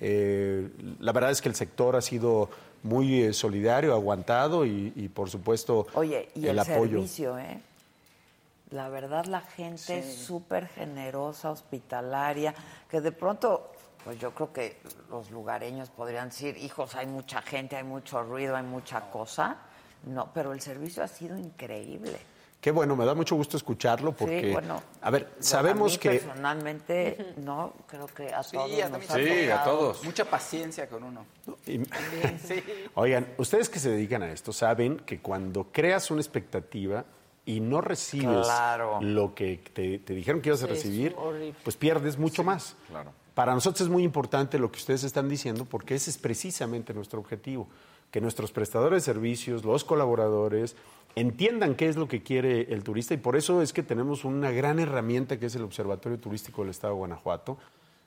Eh, 0.00 0.68
la 1.00 1.12
verdad 1.12 1.30
es 1.30 1.40
que 1.42 1.48
el 1.50 1.54
sector 1.54 1.96
ha 1.96 2.00
sido 2.00 2.48
muy 2.82 3.22
eh, 3.24 3.32
solidario, 3.32 3.92
aguantado 3.92 4.64
y, 4.66 4.92
y, 4.96 5.08
por 5.08 5.28
supuesto, 5.30 5.86
Oye, 5.94 6.28
y 6.34 6.46
el, 6.48 6.58
apoyo. 6.58 6.96
servicio, 6.98 7.38
¿eh? 7.38 7.60
La 8.74 8.88
verdad, 8.88 9.26
la 9.26 9.40
gente 9.40 10.00
es 10.00 10.16
súper 10.16 10.66
generosa, 10.66 11.52
hospitalaria, 11.52 12.52
que 12.90 13.00
de 13.00 13.12
pronto, 13.12 13.70
pues 14.02 14.18
yo 14.18 14.34
creo 14.34 14.52
que 14.52 14.80
los 15.08 15.30
lugareños 15.30 15.90
podrían 15.90 16.30
decir, 16.30 16.56
hijos, 16.56 16.96
hay 16.96 17.06
mucha 17.06 17.40
gente, 17.40 17.76
hay 17.76 17.84
mucho 17.84 18.24
ruido, 18.24 18.56
hay 18.56 18.64
mucha 18.64 19.12
cosa. 19.12 19.58
No, 20.06 20.28
pero 20.34 20.52
el 20.52 20.60
servicio 20.60 21.04
ha 21.04 21.08
sido 21.08 21.38
increíble. 21.38 22.18
Qué 22.60 22.72
bueno, 22.72 22.96
me 22.96 23.04
da 23.04 23.14
mucho 23.14 23.36
gusto 23.36 23.56
escucharlo 23.56 24.10
porque, 24.10 24.40
sí, 24.40 24.50
bueno. 24.52 24.82
a 25.02 25.10
ver, 25.10 25.34
a 25.38 25.42
sabemos 25.42 25.92
mí 25.92 25.98
que... 25.98 26.10
personalmente, 26.10 27.34
no, 27.36 27.74
creo 27.86 28.06
que 28.08 28.32
a 28.34 28.42
Sí, 28.42 28.56
todos 28.56 28.82
a 28.82 28.88
nos 28.88 29.08
ha 29.10 29.18
tocado. 29.18 29.96
Mucha 30.02 30.24
paciencia 30.24 30.88
con 30.88 31.04
uno. 31.04 31.26
Y- 31.66 31.78
Sí. 32.42 32.60
Oigan, 32.94 33.34
ustedes 33.38 33.68
que 33.68 33.78
se 33.78 33.90
dedican 33.90 34.22
a 34.24 34.32
esto 34.32 34.52
saben 34.52 34.96
que 34.98 35.20
cuando 35.20 35.68
creas 35.70 36.10
una 36.10 36.20
expectativa 36.22 37.04
y 37.46 37.60
no 37.60 37.80
recibes 37.80 38.46
Claro. 38.46 39.00
lo 39.02 39.34
que 39.34 39.60
te, 39.72 39.98
te 39.98 40.14
dijeron 40.14 40.40
que 40.40 40.48
ibas 40.48 40.62
a 40.62 40.66
recibir, 40.66 41.14
pues 41.62 41.76
pierdes 41.76 42.18
mucho 42.18 42.42
más. 42.42 42.76
Claro. 42.88 43.12
Para 43.34 43.52
nosotros 43.52 43.82
es 43.82 43.88
muy 43.88 44.04
importante 44.04 44.58
lo 44.58 44.70
que 44.70 44.78
ustedes 44.78 45.02
están 45.04 45.28
diciendo 45.28 45.64
porque 45.64 45.94
ese 45.96 46.10
es 46.10 46.18
precisamente 46.18 46.94
nuestro 46.94 47.18
objetivo, 47.20 47.66
que 48.10 48.20
nuestros 48.20 48.52
prestadores 48.52 49.04
de 49.04 49.12
servicios, 49.12 49.64
los 49.64 49.84
colaboradores, 49.84 50.76
entiendan 51.16 51.74
qué 51.74 51.88
es 51.88 51.96
lo 51.96 52.08
que 52.08 52.22
quiere 52.22 52.72
el 52.72 52.82
turista 52.84 53.12
y 53.14 53.16
por 53.18 53.36
eso 53.36 53.60
es 53.60 53.72
que 53.72 53.82
tenemos 53.82 54.24
una 54.24 54.50
gran 54.52 54.78
herramienta 54.78 55.38
que 55.38 55.46
es 55.46 55.54
el 55.56 55.62
Observatorio 55.62 56.18
Turístico 56.18 56.62
del 56.62 56.70
Estado 56.70 56.94
de 56.94 56.98
Guanajuato. 56.98 57.58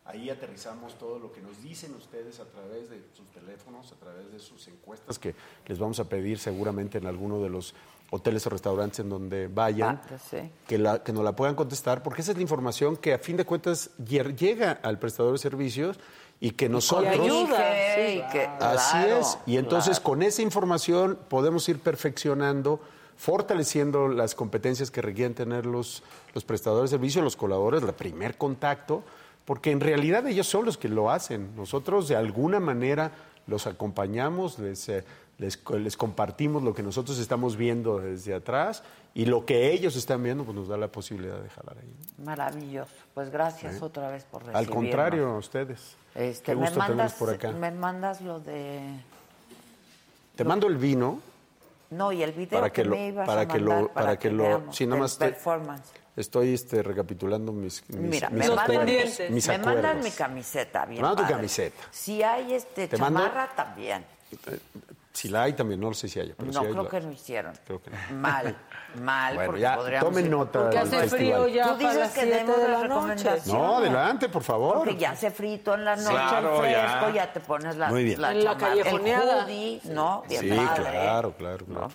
Ahí 0.06 0.30
aterrizamos 0.30 0.98
todo 0.98 1.20
lo 1.20 1.34
que 1.34 1.42
nos 1.42 1.62
dicen 1.62 1.94
ustedes 1.94 2.40
a 2.40 2.46
través 2.46 2.90
de 2.90 3.02
sus 3.14 3.28
teléfonos, 3.32 3.92
a 3.92 3.96
través 3.96 4.32
de 4.32 4.40
sus 4.40 4.66
encuestas, 4.70 5.20
que 5.20 5.36
les 5.68 5.78
vamos 5.78 6.00
a 6.00 6.06
pedir 6.08 6.40
seguramente 6.40 6.98
en 6.98 7.08
alguno 7.08 7.42
de 7.42 7.50
los 7.50 7.74
hoteles 8.12 8.46
o 8.48 8.50
restaurantes 8.50 9.00
en 9.00 9.10
donde 9.10 9.48
vayan, 9.48 10.02
Ah, 10.10 10.18
sí. 10.30 10.38
que, 10.68 10.78
la, 10.78 11.04
que 11.04 11.12
nos 11.12 11.24
la 11.24 11.36
puedan 11.36 11.56
contestar, 11.56 12.04
porque 12.04 12.22
esa 12.22 12.32
es 12.32 12.38
la 12.38 12.42
información 12.44 12.96
que 12.96 13.14
a 13.14 13.20
fin 13.20 13.36
de 13.38 13.46
cuentas 13.46 13.90
lle- 14.00 14.36
llega 14.36 14.80
al 14.84 14.98
prestador 15.00 15.34
de 15.34 15.40
servicios 15.40 16.00
y 16.40 16.52
que 16.52 16.70
nosotros... 16.70 17.08
ayuda, 17.14 17.58
sí, 17.96 18.22
que- 18.32 18.50
Así 18.62 18.92
claro, 18.98 19.20
es. 19.20 19.38
Y 19.46 19.58
entonces 19.58 20.00
claro. 20.00 20.04
con 20.04 20.22
esa 20.24 20.42
información 20.42 21.18
podemos 21.28 21.68
ir 21.68 21.80
perfeccionando, 21.80 22.80
fortaleciendo 23.18 24.08
las 24.08 24.36
competencias 24.36 24.90
que 24.90 25.02
requieren 25.02 25.34
tener 25.34 25.66
los, 25.66 26.02
los 26.34 26.46
prestadores 26.46 26.92
de 26.92 26.96
servicios, 26.98 27.24
los 27.24 27.36
colaboradores, 27.36 27.88
el 27.90 27.94
primer 27.96 28.38
contacto, 28.38 29.04
porque 29.44 29.72
en 29.72 29.80
realidad 29.82 30.26
ellos 30.28 30.48
son 30.48 30.64
los 30.66 30.78
que 30.78 30.88
lo 30.88 31.10
hacen. 31.12 31.56
Nosotros 31.58 32.08
de 32.08 32.16
alguna 32.16 32.60
manera 32.62 33.12
los 33.48 33.66
acompañamos, 33.68 34.60
les, 34.60 34.88
eh, 34.90 35.04
les, 35.38 35.60
les 35.70 35.98
compartimos 35.98 36.64
lo 36.64 36.74
que 36.74 36.82
nosotros 36.84 37.20
estamos 37.20 37.56
viendo 37.58 38.00
desde 38.00 38.34
atrás 38.34 38.84
y 39.14 39.26
lo 39.26 39.46
que 39.46 39.72
ellos 39.72 39.96
están 39.96 40.22
viendo 40.24 40.44
pues 40.44 40.56
nos 40.56 40.68
da 40.68 40.78
la 40.78 40.88
posibilidad 40.88 41.40
de 41.40 41.50
jalar 41.50 41.78
ahí. 41.80 41.96
Maravilloso. 42.24 42.92
Pues 43.14 43.30
gracias 43.30 43.76
Sí. 43.76 43.84
otra 43.84 44.10
vez 44.10 44.24
por 44.26 44.42
Al 44.44 44.48
recibirnos. 44.48 44.76
contrario, 44.76 45.28
a 45.30 45.38
ustedes. 45.38 45.96
Este, 46.16 46.52
Qué 46.52 46.56
me 46.56 46.62
gusto 46.62 46.80
mandas, 46.80 47.14
tenerlos 47.14 47.14
por 47.14 47.30
acá. 47.30 47.52
me 47.52 47.72
mandas 47.72 48.22
lo 48.22 48.40
de 48.40 48.80
Te 50.36 50.44
mando 50.44 50.68
el 50.68 50.78
vino. 50.78 51.20
no 51.92 52.12
y 52.12 52.22
el 52.24 52.32
video 52.34 52.60
para 52.60 52.72
que, 52.72 52.82
que, 52.84 52.90
lo, 52.90 52.96
me 52.96 53.08
ibas 53.08 53.28
para 53.28 53.42
a 53.42 53.48
que 53.48 53.60
mandar 53.60 53.82
lo 53.84 53.88
para 53.94 54.18
que 54.20 54.32
lo 54.32 54.44
nada 54.44 54.64
del 54.78 54.90
más 55.00 55.18
te- 55.18 55.26
performance. 55.30 55.90
estoy 56.16 56.54
este 56.54 56.82
recapitulando 56.84 57.52
mis 57.54 57.88
mis, 57.90 58.00
Mira, 58.00 58.30
mis 58.30 58.50
me 58.50 58.56
mandan, 58.56 58.82
acuerdos, 58.82 59.20
mis 59.30 59.48
me 59.48 59.58
mandan 59.60 60.00
mi 60.04 60.12
camiseta 60.12 60.86
bien. 60.86 61.02
Me 61.02 61.08
mandan 61.08 61.26
tu 61.28 61.32
camiseta. 61.34 61.82
Si 61.92 62.22
hay 62.24 62.54
este 62.56 62.88
Te 62.88 62.98
mando- 62.98 63.20
chamarra 63.20 63.50
también. 63.56 64.04
Si 65.18 65.30
la 65.30 65.44
hay 65.44 65.54
también 65.54 65.80
no 65.80 65.94
sé 65.94 66.08
si 66.08 66.20
haya 66.20 66.34
pero 66.38 66.48
no 66.48 66.54
si 66.54 66.60
hay, 66.60 66.72
creo 66.72 66.84
la- 66.84 66.90
que 66.90 67.02
no 67.02 67.12
hicieron. 67.12 67.54
creo 67.66 67.82
que 67.82 67.90
no. 67.90 67.98
Mal, 68.18 68.56
mal 69.02 69.34
Bueno, 69.36 69.48
porque 69.48 69.62
ya, 69.62 69.76
podríamos 69.76 70.10
tomen 70.10 70.26
ir- 70.26 70.30
nota 70.30 70.60
Porque 70.62 70.78
hace 70.78 70.98
festival. 71.00 71.18
frío 71.18 71.48
ya 71.48 71.64
Tú 71.64 71.70
para 71.70 71.78
dices 71.80 71.98
las 72.00 72.14
que 72.14 72.22
siete 72.22 72.38
demos 72.38 72.58
de 72.58 72.68
la 72.68 72.88
noche. 72.88 73.30
no 73.48 73.76
adelante 73.78 74.30
por 74.30 74.44
favor 74.44 74.76
Porque 74.76 74.96
ya 74.98 75.12
hace 75.12 75.32
frito 75.32 75.74
en 75.74 75.86
la 75.86 75.96
noche, 75.96 76.10
Claro, 76.10 76.64
el 76.66 76.72
ya. 76.72 76.88
fresco, 76.88 77.16
ya. 77.16 77.34
te 77.34 77.40
pones 77.40 77.76
la, 77.78 77.90
Muy 77.90 78.04
bien. 78.04 78.22
la 78.22 78.32
En 78.32 78.44
la 78.44 78.58
callejoneada. 78.58 79.40
el 79.40 79.44
hoodie, 79.46 79.82
¿no? 79.86 80.24
Bien 80.30 80.42
sí 80.42 80.50
padre. 80.50 80.84
claro 80.92 81.34
claro 81.38 81.66
claro 81.66 81.88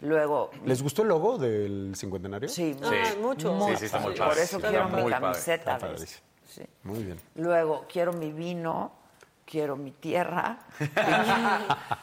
Luego, 0.00 0.50
les 0.64 0.80
gustó 0.80 1.02
el 1.02 1.08
logo 1.08 1.38
del 1.38 1.92
cincuentenario 1.96 2.48
sí, 2.48 2.76
Ah, 2.84 2.90
mucho. 3.20 3.58
Sí, 3.66 3.76
sí, 3.78 3.84
está 3.86 3.98
muy. 3.98 4.14
Por 4.14 4.38
eso 4.38 4.60
quiero 4.60 4.88
mi 4.88 5.10
camiseta. 5.10 5.78
Sí. 6.44 6.62
muy 6.84 7.02
bien 7.02 7.18
Luego, 7.34 7.84
quiero 7.92 8.12
mi 8.12 8.30
vino, 8.32 8.92
quiero 9.48 9.76
mi 9.76 9.92
tierra 9.92 10.58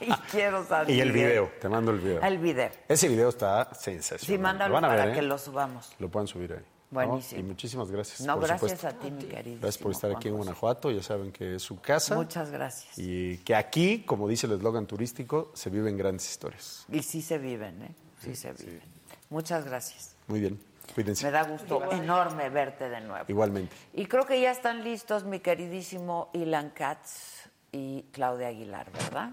y, 0.01 0.05
y 0.05 0.11
quiero 0.31 0.65
San 0.65 0.89
y 0.89 0.99
el 0.99 1.11
video 1.11 1.51
te 1.61 1.69
mando 1.69 1.91
el 1.91 1.99
video 1.99 2.21
El 2.21 2.37
video. 2.39 2.69
ese 2.87 3.07
video 3.07 3.29
está 3.29 3.73
sensacional 3.73 4.25
Sí, 4.37 4.41
mándalo 4.41 4.69
lo 4.69 4.73
van 4.75 4.85
a 4.85 4.87
para 4.89 5.05
ver, 5.05 5.13
que 5.13 5.19
¿eh? 5.19 5.23
lo 5.23 5.37
subamos. 5.37 5.93
lo 5.99 6.09
puedan 6.09 6.27
subir 6.27 6.53
ahí 6.53 6.63
Buenísimo. 6.91 7.41
¿no? 7.41 7.45
y 7.45 7.49
muchísimas 7.49 7.91
gracias 7.91 8.21
No, 8.21 8.35
por 8.35 8.47
gracias 8.47 8.71
supuesto. 8.79 8.87
a 8.87 8.99
ti, 8.99 9.11
mi 9.11 9.23
querido. 9.25 9.59
Gracias 9.59 9.81
por 9.83 9.91
estar 9.91 10.11
aquí 10.11 10.27
en 10.29 10.35
Guanajuato. 10.37 10.91
Ya 10.91 11.03
saben 11.03 11.31
que 11.31 11.55
es 11.55 11.61
su 11.63 11.81
casa. 11.81 12.15
Muchas 12.15 12.51
gracias. 12.51 12.97
Y 12.97 13.39
que 13.39 13.53
aquí, 13.55 14.03
como 14.05 14.27
dice 14.29 14.45
el 14.47 14.53
eslogan 14.53 14.85
turístico, 14.85 15.51
se 15.55 15.69
viven 15.71 15.97
grandes 15.97 16.29
historias. 16.29 16.85
Y 16.89 17.01
sí 17.01 17.21
se 17.21 17.37
viven, 17.37 17.81
¿eh? 17.81 17.95
Sí 18.21 18.35
se 18.35 18.53
viven. 18.53 18.81
Muchas 19.29 19.65
gracias. 19.65 20.15
Muy 20.27 20.39
bien. 20.39 20.59
Cuídense. 20.93 21.25
Me 21.25 21.31
da 21.31 21.43
gusto 21.43 21.91
enorme 21.91 22.49
verte 22.49 22.87
de 22.87 23.01
nuevo. 23.01 23.25
Igualmente. 23.27 23.75
Y 23.93 24.05
creo 24.05 24.25
que 24.25 24.39
ya 24.39 24.51
están 24.51 24.83
listos 24.83 25.25
mi 25.25 25.39
queridísimo 25.39 26.29
Ilan 26.33 26.69
Katz 26.69 27.34
y 27.75 28.05
Claudia 28.13 28.47
Aguilar, 28.47 28.89
¿verdad? 28.91 29.31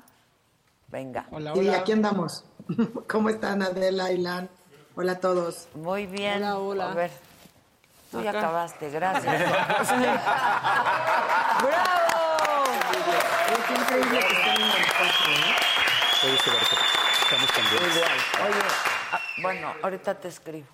Venga. 0.88 1.26
Y 1.54 1.68
aquí 1.68 1.92
andamos. 1.92 2.44
¿Cómo 3.08 3.28
están 3.28 3.62
Adela, 3.62 4.10
Ilan? 4.10 4.50
Hola 4.96 5.12
a 5.12 5.20
todos. 5.20 5.68
Muy 5.74 6.06
bien. 6.06 6.42
Hola, 6.42 6.58
hola. 6.58 6.90
A 6.90 6.94
ver. 6.94 7.12
Tú 8.10 8.20
ya 8.20 8.30
acabaste, 8.30 8.90
gracias. 8.90 9.24
¡Bravo! 11.62 12.64
Es 13.48 13.70
increíble 13.80 14.18
que 14.18 14.34
estén 14.34 14.60
en 14.60 14.70
el 14.70 14.86
coche, 14.92 15.32
¿eh? 15.32 15.54
Estamos 16.22 17.40
Muy 17.40 17.56
cambiando. 17.56 17.94
bien. 17.94 18.12
Oye, 18.44 18.62
ah, 19.12 19.20
bueno, 19.42 19.72
ahorita 19.82 20.14
te 20.14 20.28
escribo. 20.28 20.66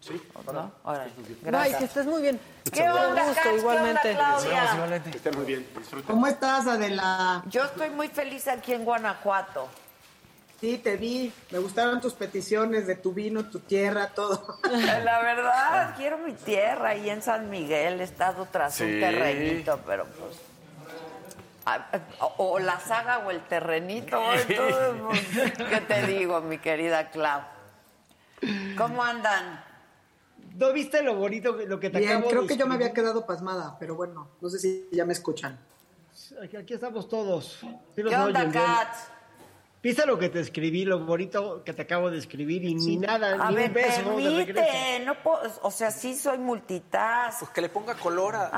¿no? 0.52 0.72
Órale. 0.84 1.10
Bye, 1.16 1.36
Gracias. 1.42 1.78
que 1.78 1.84
estés 1.84 2.06
muy 2.06 2.22
bien. 2.22 2.40
¿Qué 2.72 2.88
onda, 2.88 3.24
gusto, 3.28 3.56
igualmente. 3.56 4.12
Claudia? 4.14 5.00
Estén 5.14 5.36
muy 5.36 5.44
bien. 5.46 5.66
Disfruten. 5.76 6.06
¿Cómo 6.06 6.26
estás, 6.26 6.66
Adela? 6.66 7.42
Yo 7.46 7.64
estoy 7.64 7.90
muy 7.90 8.08
feliz 8.08 8.48
aquí 8.48 8.72
en 8.74 8.84
Guanajuato. 8.84 9.68
Sí, 10.60 10.76
te 10.78 10.96
vi. 10.96 11.32
Me 11.52 11.58
gustaron 11.60 12.00
tus 12.00 12.14
peticiones 12.14 12.86
de 12.88 12.96
tu 12.96 13.12
vino, 13.12 13.44
tu 13.48 13.60
tierra, 13.60 14.08
todo. 14.08 14.58
La 15.04 15.20
verdad, 15.22 15.94
quiero 15.96 16.18
mi 16.18 16.32
tierra 16.32 16.90
ahí 16.90 17.08
en 17.10 17.22
San 17.22 17.48
Miguel. 17.48 18.00
He 18.00 18.04
estado 18.04 18.46
tras 18.50 18.80
un 18.80 18.88
Sí. 18.88 18.98
terrenito, 19.00 19.78
pero 19.86 20.04
pues. 20.06 20.36
ah, 21.64 21.86
ah, 21.92 22.26
O 22.38 22.58
la 22.58 22.80
saga 22.80 23.18
o 23.18 23.30
el 23.30 23.40
terrenito. 23.42 24.20
entonces, 24.34 24.76
pues, 25.06 25.52
¿Qué 25.68 25.80
te 25.82 26.06
digo, 26.08 26.40
mi 26.40 26.58
querida 26.58 27.08
Clau? 27.10 27.42
¿Cómo 28.76 29.02
andan? 29.02 29.64
¿No 30.54 30.72
viste 30.72 31.02
lo 31.02 31.14
bonito, 31.16 31.56
que- 31.56 31.66
lo 31.66 31.78
que 31.78 31.90
te 31.90 31.98
Bien, 32.00 32.12
acabo 32.12 32.30
creo 32.30 32.42
de 32.42 32.48
que 32.48 32.56
yo 32.56 32.66
me 32.66 32.74
había 32.74 32.92
quedado 32.92 33.24
pasmada, 33.26 33.76
pero 33.78 33.94
bueno, 33.94 34.28
no 34.40 34.48
sé 34.48 34.58
si 34.58 34.88
ya 34.92 35.04
me 35.04 35.12
escuchan. 35.12 35.58
Aquí, 36.42 36.56
aquí 36.56 36.74
estamos 36.74 37.08
todos. 37.08 37.58
Sí 37.60 38.02
¿Qué 38.02 38.16
onda. 38.16 38.50
Katz? 38.50 39.08
¿Viste 39.80 40.04
lo 40.04 40.18
que 40.18 40.28
te 40.28 40.40
escribí, 40.40 40.84
lo 40.84 40.98
bonito 41.04 41.62
que 41.62 41.72
te 41.72 41.82
acabo 41.82 42.10
de 42.10 42.18
escribir? 42.18 42.64
Y 42.64 42.74
ni 42.74 42.96
nada, 42.96 43.34
A 43.46 43.50
ni 43.50 43.54
ver, 43.56 43.68
un 43.68 43.74
beso 43.74 44.02
permite, 44.04 45.00
no 45.06 45.14
puedo, 45.22 45.40
o 45.62 45.70
sea, 45.70 45.92
sí 45.92 46.16
soy 46.16 46.38
multitask. 46.38 47.38
Pues 47.38 47.50
que 47.52 47.60
le 47.60 47.68
ponga 47.68 47.94
color 47.94 48.34
a... 48.34 48.50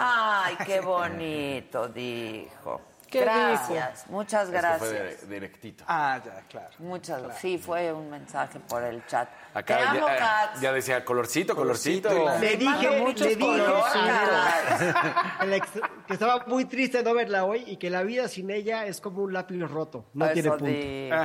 Ay, 0.47 0.57
qué 0.65 0.81
bonito, 0.81 1.89
dijo. 1.89 2.81
¿Qué 3.11 3.21
gracias, 3.21 4.07
muchas 4.09 4.45
Es 4.45 4.51
que 4.51 4.57
gracias. 4.59 4.79
fue 4.79 4.93
de- 4.93 5.17
directito. 5.27 5.85
Ah, 5.89 6.21
ya, 6.25 6.43
claro. 6.49 6.71
Muchas 6.79 7.23
Sí, 7.39 7.59
fue 7.59 7.93
un 7.93 8.09
mensaje 8.11 8.61
por 8.61 8.83
el 8.85 9.05
chat. 9.07 9.29
Acá 9.53 9.79
Te 9.79 9.83
amo, 9.83 10.07
ya, 10.07 10.45
eh, 10.45 10.49
ya 10.61 10.73
decía 10.73 11.05
colorcito, 11.05 11.57
colorcito. 11.57 12.09
Colorcito, 12.09 12.41
Le 12.41 12.57
dije, 12.57 13.01
muchos 13.01 13.27
le 13.27 13.37
dije 13.37 13.51
que 16.07 16.13
estaba 16.15 16.45
muy 16.47 16.65
triste 16.67 17.03
no 17.03 17.15
verla 17.15 17.45
hoy 17.45 17.65
y 17.67 17.77
que 17.77 17.91
la 17.91 18.03
vida 18.03 18.29
sin 18.29 18.51
ella 18.51 18.87
es 18.87 19.01
como 19.01 19.23
un 19.23 19.33
lápiz 19.33 19.59
roto. 19.61 20.05
No 20.15 20.25
Eso 20.27 20.35
tiene 20.35 20.49
punto. 20.51 20.65
dijo. 20.67 21.17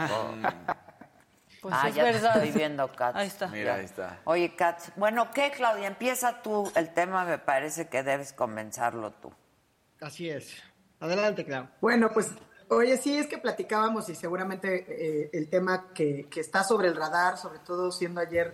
Pues 1.61 1.73
ah, 1.75 1.87
es 1.89 1.95
ya 1.95 2.03
te 2.03 2.11
verdad. 2.11 2.35
estoy 2.37 2.51
viendo, 2.51 2.87
Katz. 2.91 3.15
Ahí 3.15 3.27
está. 3.27 3.47
Mira, 3.47 3.75
ahí 3.75 3.85
está. 3.85 4.19
Oye, 4.25 4.55
Katz, 4.55 4.91
bueno, 4.95 5.31
¿qué, 5.31 5.51
Claudia? 5.51 5.87
Empieza 5.87 6.41
tú. 6.43 6.71
El 6.75 6.93
tema 6.93 7.25
me 7.25 7.39
parece 7.39 7.87
que 7.87 8.03
debes 8.03 8.33
comenzarlo 8.33 9.11
tú. 9.11 9.33
Así 9.99 10.29
es. 10.29 10.61
Adelante, 11.05 11.45
Clau. 11.45 11.67
Bueno, 11.81 12.09
pues, 12.13 12.29
oye, 12.69 12.97
sí, 12.97 13.17
es 13.17 13.27
que 13.27 13.37
platicábamos 13.37 14.09
y 14.09 14.15
seguramente 14.15 14.85
eh, 14.87 15.29
el 15.33 15.49
tema 15.49 15.93
que, 15.93 16.27
que 16.29 16.41
está 16.41 16.63
sobre 16.63 16.87
el 16.87 16.95
radar, 16.95 17.37
sobre 17.37 17.59
todo 17.59 17.91
siendo 17.91 18.21
ayer 18.21 18.53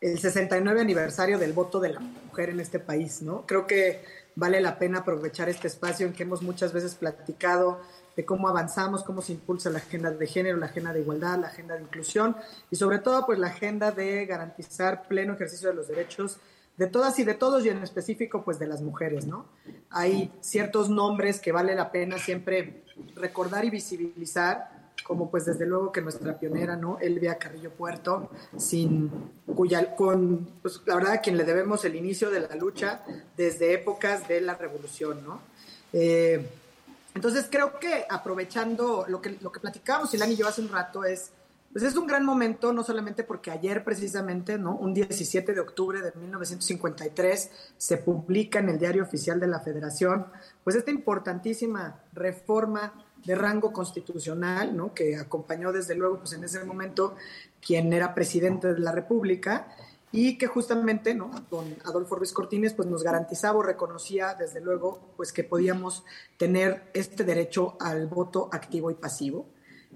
el 0.00 0.18
69 0.18 0.80
aniversario 0.80 1.38
del 1.38 1.52
voto 1.52 1.80
de 1.80 1.90
la 1.90 2.00
mujer 2.00 2.50
en 2.50 2.60
este 2.60 2.78
país, 2.78 3.20
¿no? 3.22 3.44
Creo 3.46 3.66
que 3.66 4.04
vale 4.36 4.60
la 4.60 4.78
pena 4.78 5.00
aprovechar 5.00 5.48
este 5.48 5.66
espacio 5.66 6.06
en 6.06 6.12
que 6.12 6.22
hemos 6.22 6.42
muchas 6.42 6.72
veces 6.72 6.94
platicado 6.94 7.80
de 8.14 8.24
cómo 8.24 8.48
avanzamos, 8.48 9.02
cómo 9.02 9.22
se 9.22 9.32
impulsa 9.32 9.70
la 9.70 9.78
agenda 9.78 10.10
de 10.10 10.26
género, 10.26 10.56
la 10.56 10.66
agenda 10.66 10.92
de 10.92 11.00
igualdad, 11.00 11.38
la 11.38 11.48
agenda 11.48 11.74
de 11.74 11.82
inclusión 11.82 12.36
y 12.70 12.76
sobre 12.76 12.98
todo 12.98 13.26
pues 13.26 13.38
la 13.38 13.48
agenda 13.48 13.90
de 13.90 14.26
garantizar 14.26 15.08
pleno 15.08 15.34
ejercicio 15.34 15.68
de 15.68 15.74
los 15.74 15.88
derechos 15.88 16.38
de 16.78 16.86
todas 16.86 17.18
y 17.18 17.24
de 17.24 17.34
todos 17.34 17.64
y 17.66 17.68
en 17.68 17.82
específico 17.82 18.44
pues 18.44 18.58
de 18.58 18.68
las 18.68 18.80
mujeres, 18.80 19.26
¿no? 19.26 19.46
Hay 19.90 20.32
ciertos 20.40 20.88
nombres 20.88 21.40
que 21.40 21.50
vale 21.50 21.74
la 21.74 21.90
pena 21.90 22.18
siempre 22.18 22.84
recordar 23.16 23.64
y 23.64 23.70
visibilizar, 23.70 24.92
como 25.04 25.28
pues 25.28 25.44
desde 25.44 25.66
luego 25.66 25.90
que 25.90 26.00
nuestra 26.00 26.38
pionera, 26.38 26.76
¿no? 26.76 26.98
Elvia 27.00 27.36
Carrillo 27.36 27.72
Puerto, 27.72 28.30
sin 28.56 29.10
cuya, 29.56 29.96
con, 29.96 30.48
pues 30.62 30.80
la 30.86 30.94
verdad 30.94 31.12
a 31.14 31.20
quien 31.20 31.36
le 31.36 31.44
debemos 31.44 31.84
el 31.84 31.96
inicio 31.96 32.30
de 32.30 32.40
la 32.40 32.54
lucha 32.54 33.02
desde 33.36 33.74
épocas 33.74 34.28
de 34.28 34.40
la 34.40 34.54
revolución, 34.54 35.24
¿no? 35.24 35.40
Eh, 35.92 36.46
entonces 37.14 37.48
creo 37.50 37.80
que 37.80 38.04
aprovechando 38.08 39.04
lo 39.08 39.20
que, 39.20 39.36
lo 39.40 39.50
que 39.50 39.58
platicábamos 39.58 40.14
Ilan 40.14 40.30
y 40.30 40.36
yo 40.36 40.46
hace 40.46 40.60
un 40.60 40.68
rato 40.68 41.04
es, 41.04 41.32
pues 41.72 41.84
es 41.84 41.96
un 41.96 42.06
gran 42.06 42.24
momento, 42.24 42.72
no 42.72 42.82
solamente 42.82 43.24
porque 43.24 43.50
ayer 43.50 43.84
precisamente, 43.84 44.58
¿no? 44.58 44.76
Un 44.76 44.94
17 44.94 45.52
de 45.52 45.60
octubre 45.60 46.00
de 46.00 46.12
1953 46.18 47.50
se 47.76 47.96
publica 47.98 48.58
en 48.58 48.70
el 48.70 48.78
Diario 48.78 49.02
Oficial 49.02 49.38
de 49.38 49.46
la 49.46 49.60
Federación, 49.60 50.26
pues 50.64 50.76
esta 50.76 50.90
importantísima 50.90 52.00
reforma 52.12 53.04
de 53.24 53.34
rango 53.34 53.72
constitucional, 53.72 54.76
¿no? 54.76 54.94
Que 54.94 55.16
acompañó 55.16 55.72
desde 55.72 55.94
luego, 55.94 56.18
pues 56.18 56.32
en 56.32 56.44
ese 56.44 56.64
momento, 56.64 57.16
quien 57.60 57.92
era 57.92 58.14
presidente 58.14 58.72
de 58.72 58.80
la 58.80 58.92
República, 58.92 59.68
y 60.10 60.38
que 60.38 60.46
justamente, 60.46 61.14
¿no? 61.14 61.30
Don 61.50 61.76
Adolfo 61.84 62.16
Ruiz 62.16 62.32
Cortines, 62.32 62.72
pues 62.72 62.88
nos 62.88 63.02
garantizaba 63.02 63.58
o 63.58 63.62
reconocía, 63.62 64.34
desde 64.34 64.60
luego, 64.60 65.00
pues 65.16 65.32
que 65.32 65.44
podíamos 65.44 66.04
tener 66.38 66.90
este 66.94 67.24
derecho 67.24 67.76
al 67.78 68.06
voto 68.06 68.48
activo 68.52 68.90
y 68.90 68.94
pasivo. 68.94 69.46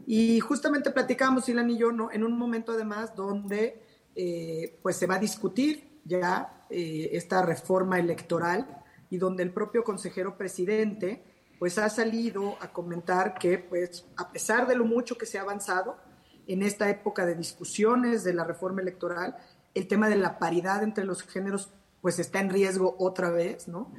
Y 0.07 0.41
justamente 0.41 0.91
platicábamos, 0.91 1.49
Ilan 1.49 1.71
y 1.71 1.79
yo, 1.79 1.93
¿no? 1.93 2.11
En 2.11 2.25
un 2.25 2.37
momento 2.37 2.73
además 2.73 3.15
donde, 3.15 3.83
eh, 4.15 4.79
pues 4.83 4.97
se 4.97 5.07
va 5.07 5.17
a 5.17 5.19
discutir 5.19 6.01
ya 6.05 6.67
eh, 6.71 7.11
esta 7.13 7.43
reforma 7.43 7.99
electoral 7.99 8.83
y 9.11 9.19
donde 9.19 9.43
el 9.43 9.53
propio 9.53 9.85
consejero 9.85 10.37
presidente, 10.37 11.25
pues 11.59 11.79
ha 11.79 11.89
salido 11.89 12.57
a 12.61 12.73
comentar 12.73 13.35
que, 13.35 13.59
pues, 13.59 14.07
a 14.17 14.33
pesar 14.33 14.67
de 14.67 14.75
lo 14.75 14.85
mucho 14.85 15.17
que 15.17 15.27
se 15.27 15.39
ha 15.39 15.43
avanzado 15.43 15.97
en 16.47 16.63
esta 16.63 16.89
época 16.91 17.25
de 17.25 17.35
discusiones 17.35 18.25
de 18.25 18.35
la 18.35 18.45
reforma 18.45 18.81
electoral, 18.81 19.37
el 19.75 19.87
tema 19.87 20.09
de 20.09 20.17
la 20.17 20.39
paridad 20.39 20.83
entre 20.83 21.05
los 21.05 21.23
géneros 21.23 21.71
pues 22.03 22.19
está 22.19 22.41
en 22.41 22.51
riesgo 22.51 22.97
otra 22.99 23.31
vez, 23.31 23.69
¿no? 23.69 23.95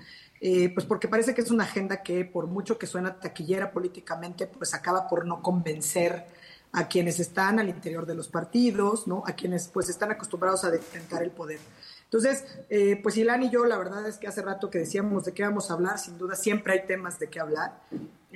Eh, 0.46 0.74
pues 0.74 0.86
porque 0.86 1.08
parece 1.08 1.34
que 1.34 1.40
es 1.40 1.52
una 1.52 1.64
agenda 1.64 2.04
que 2.04 2.26
por 2.26 2.48
mucho 2.48 2.78
que 2.78 2.86
suena 2.86 3.18
taquillera 3.18 3.72
políticamente, 3.72 4.46
pues 4.46 4.74
acaba 4.74 5.08
por 5.08 5.26
no 5.26 5.42
convencer 5.42 6.26
a 6.74 6.90
quienes 6.90 7.22
están 7.22 7.60
al 7.60 7.70
interior 7.70 8.06
de 8.06 8.14
los 8.14 8.28
partidos, 8.28 9.08
¿no? 9.08 9.24
A 9.26 9.38
quienes 9.38 9.70
pues 9.70 9.88
están 9.88 10.12
acostumbrados 10.12 10.66
a 10.66 10.70
detentar 10.70 11.24
el 11.24 11.32
poder. 11.32 11.60
Entonces, 12.04 12.44
eh, 12.70 13.00
pues 13.02 13.16
Ilan 13.16 13.44
y 13.44 13.52
yo, 13.52 13.64
la 13.64 13.78
verdad 13.78 14.06
es 14.06 14.18
que 14.18 14.28
hace 14.28 14.42
rato 14.42 14.70
que 14.70 14.80
decíamos 14.80 15.24
de 15.24 15.32
qué 15.32 15.44
vamos 15.44 15.72
a 15.72 15.76
hablar, 15.76 15.98
sin 15.98 16.18
duda 16.18 16.36
siempre 16.36 16.74
hay 16.74 16.86
temas 16.86 17.20
de 17.20 17.30
qué 17.30 17.40
hablar. 17.40 17.80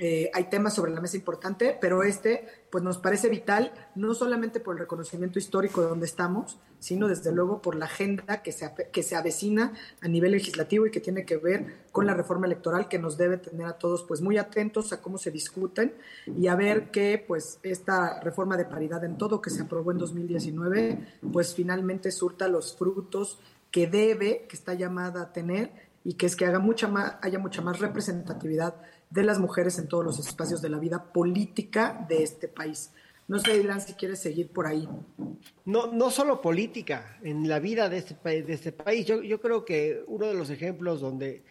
Eh, 0.00 0.30
hay 0.32 0.44
temas 0.44 0.74
sobre 0.74 0.92
la 0.92 1.00
mesa 1.00 1.16
importante, 1.16 1.76
pero 1.80 2.04
este 2.04 2.46
pues 2.70 2.84
nos 2.84 2.98
parece 2.98 3.28
vital, 3.28 3.72
no 3.96 4.14
solamente 4.14 4.60
por 4.60 4.74
el 4.76 4.80
reconocimiento 4.80 5.40
histórico 5.40 5.80
de 5.80 5.88
donde 5.88 6.06
estamos, 6.06 6.60
sino 6.78 7.08
desde 7.08 7.32
luego 7.32 7.60
por 7.60 7.74
la 7.74 7.86
agenda 7.86 8.40
que 8.42 8.52
se, 8.52 8.70
que 8.92 9.02
se 9.02 9.16
avecina 9.16 9.72
a 10.00 10.06
nivel 10.06 10.32
legislativo 10.32 10.86
y 10.86 10.92
que 10.92 11.00
tiene 11.00 11.24
que 11.24 11.36
ver 11.36 11.86
con 11.90 12.06
la 12.06 12.14
reforma 12.14 12.46
electoral 12.46 12.88
que 12.88 13.00
nos 13.00 13.16
debe 13.16 13.38
tener 13.38 13.66
a 13.66 13.78
todos 13.78 14.04
pues 14.04 14.20
muy 14.20 14.38
atentos 14.38 14.92
a 14.92 15.02
cómo 15.02 15.18
se 15.18 15.32
discuten 15.32 15.94
y 16.26 16.46
a 16.46 16.54
ver 16.54 16.92
que 16.92 17.24
pues 17.26 17.58
esta 17.64 18.20
reforma 18.20 18.56
de 18.56 18.66
paridad 18.66 19.02
en 19.04 19.18
todo 19.18 19.42
que 19.42 19.50
se 19.50 19.62
aprobó 19.62 19.90
en 19.90 19.98
2019 19.98 21.18
pues 21.32 21.54
finalmente 21.54 22.12
surta 22.12 22.46
los 22.46 22.76
frutos 22.76 23.40
que 23.72 23.88
debe, 23.88 24.46
que 24.48 24.56
está 24.56 24.74
llamada 24.74 25.22
a 25.22 25.32
tener 25.32 25.88
y 26.04 26.14
que 26.14 26.26
es 26.26 26.36
que 26.36 26.46
haga 26.46 26.58
mucha 26.58 26.88
más, 26.88 27.16
haya 27.20 27.38
mucha 27.38 27.60
más 27.62 27.80
representatividad 27.80 28.76
de 29.10 29.22
las 29.22 29.38
mujeres 29.38 29.78
en 29.78 29.88
todos 29.88 30.04
los 30.04 30.18
espacios 30.18 30.60
de 30.62 30.68
la 30.68 30.78
vida 30.78 31.12
política 31.12 32.04
de 32.08 32.22
este 32.22 32.48
país. 32.48 32.92
No 33.26 33.38
sé, 33.38 33.58
Irán, 33.58 33.80
si 33.80 33.92
quieres 33.92 34.20
seguir 34.20 34.48
por 34.48 34.66
ahí. 34.66 34.88
No, 35.66 35.92
no 35.92 36.10
solo 36.10 36.40
política, 36.40 37.18
en 37.22 37.46
la 37.46 37.58
vida 37.58 37.88
de 37.88 37.98
este, 37.98 38.42
de 38.42 38.52
este 38.52 38.72
país. 38.72 39.06
Yo, 39.06 39.22
yo 39.22 39.40
creo 39.40 39.64
que 39.64 40.02
uno 40.06 40.26
de 40.26 40.34
los 40.34 40.48
ejemplos 40.48 41.00
donde, 41.00 41.44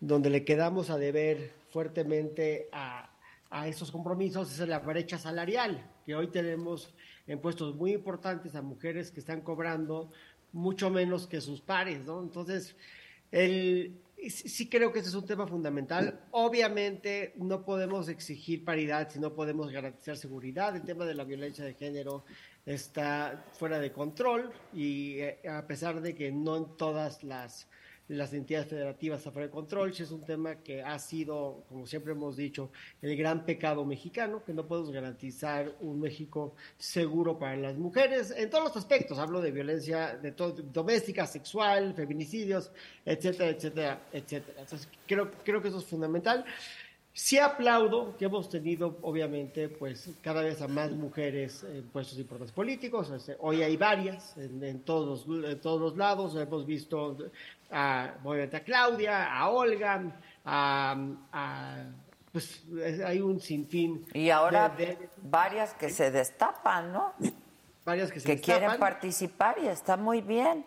donde 0.00 0.30
le 0.30 0.44
quedamos 0.44 0.88
a 0.88 0.96
deber 0.96 1.52
fuertemente 1.70 2.68
a, 2.72 3.10
a 3.50 3.68
esos 3.68 3.90
compromisos 3.90 4.58
es 4.58 4.66
la 4.66 4.78
brecha 4.78 5.18
salarial, 5.18 5.90
que 6.06 6.14
hoy 6.14 6.28
tenemos 6.28 6.94
en 7.26 7.40
puestos 7.40 7.74
muy 7.74 7.92
importantes 7.92 8.54
a 8.54 8.62
mujeres 8.62 9.10
que 9.10 9.20
están 9.20 9.42
cobrando 9.42 10.10
mucho 10.52 10.88
menos 10.88 11.26
que 11.26 11.40
sus 11.40 11.60
pares, 11.60 12.04
¿no? 12.04 12.22
Entonces, 12.22 12.74
el, 13.30 14.00
sí 14.28 14.68
creo 14.68 14.92
que 14.92 14.98
ese 15.00 15.08
es 15.08 15.14
un 15.14 15.26
tema 15.26 15.46
fundamental. 15.46 16.20
Obviamente 16.32 17.32
no 17.36 17.64
podemos 17.64 18.08
exigir 18.08 18.64
paridad 18.64 19.08
si 19.10 19.18
no 19.18 19.34
podemos 19.34 19.70
garantizar 19.70 20.16
seguridad. 20.16 20.74
El 20.74 20.82
tema 20.82 21.04
de 21.04 21.14
la 21.14 21.24
violencia 21.24 21.64
de 21.64 21.74
género 21.74 22.24
está 22.66 23.46
fuera 23.52 23.78
de 23.78 23.92
control 23.92 24.52
y 24.72 25.18
eh, 25.20 25.40
a 25.48 25.66
pesar 25.66 26.00
de 26.00 26.14
que 26.14 26.30
no 26.30 26.56
en 26.56 26.76
todas 26.76 27.22
las 27.22 27.68
las 28.08 28.32
entidades 28.32 28.68
federativas 28.68 29.26
a 29.26 29.30
de 29.30 29.50
control, 29.50 29.90
es 29.90 30.10
un 30.10 30.24
tema 30.24 30.56
que 30.56 30.82
ha 30.82 30.98
sido, 30.98 31.64
como 31.68 31.86
siempre 31.86 32.12
hemos 32.12 32.36
dicho, 32.36 32.70
el 33.02 33.16
gran 33.16 33.44
pecado 33.44 33.84
mexicano, 33.84 34.42
que 34.44 34.52
no 34.52 34.66
podemos 34.66 34.90
garantizar 34.90 35.74
un 35.80 36.00
México 36.00 36.54
seguro 36.78 37.38
para 37.38 37.56
las 37.56 37.76
mujeres 37.76 38.32
en 38.36 38.48
todos 38.50 38.64
los 38.64 38.76
aspectos, 38.76 39.18
hablo 39.18 39.40
de 39.40 39.50
violencia 39.50 40.16
de 40.16 40.32
doméstica, 40.72 41.26
sexual, 41.26 41.94
feminicidios, 41.94 42.70
etcétera, 43.04 43.50
etcétera, 43.50 44.02
etcétera. 44.12 44.60
Entonces, 44.60 44.88
creo, 45.06 45.30
creo 45.44 45.60
que 45.60 45.68
eso 45.68 45.78
es 45.78 45.84
fundamental. 45.84 46.44
Sí 47.18 47.36
aplaudo 47.36 48.16
que 48.16 48.26
hemos 48.26 48.48
tenido, 48.48 48.96
obviamente, 49.02 49.68
pues 49.68 50.08
cada 50.22 50.40
vez 50.40 50.62
a 50.62 50.68
más 50.68 50.92
mujeres 50.92 51.64
en 51.64 51.82
puestos 51.88 52.16
importantes 52.16 52.54
políticos. 52.54 53.10
Este, 53.10 53.36
hoy 53.40 53.60
hay 53.60 53.76
varias 53.76 54.36
en, 54.36 54.84
todos, 54.84 55.26
en 55.26 55.60
todos 55.60 55.80
los 55.80 55.96
lados. 55.96 56.36
Hemos 56.36 56.64
visto 56.64 57.16
a, 57.72 58.04
a 58.04 58.60
Claudia, 58.64 59.36
a 59.36 59.50
Olga, 59.50 60.00
a, 60.44 61.86
pues 62.30 62.62
hay 63.04 63.20
un 63.20 63.40
sinfín. 63.40 64.06
Y 64.14 64.30
ahora 64.30 64.76
varias 65.20 65.74
que 65.74 65.90
se 65.90 66.12
destapan, 66.12 66.92
¿no? 66.92 67.14
Varias 67.84 68.12
que 68.12 68.20
se 68.20 68.28
que 68.28 68.40
quieren 68.40 68.78
participar 68.78 69.56
y 69.60 69.66
está 69.66 69.96
muy 69.96 70.20
bien. 70.20 70.64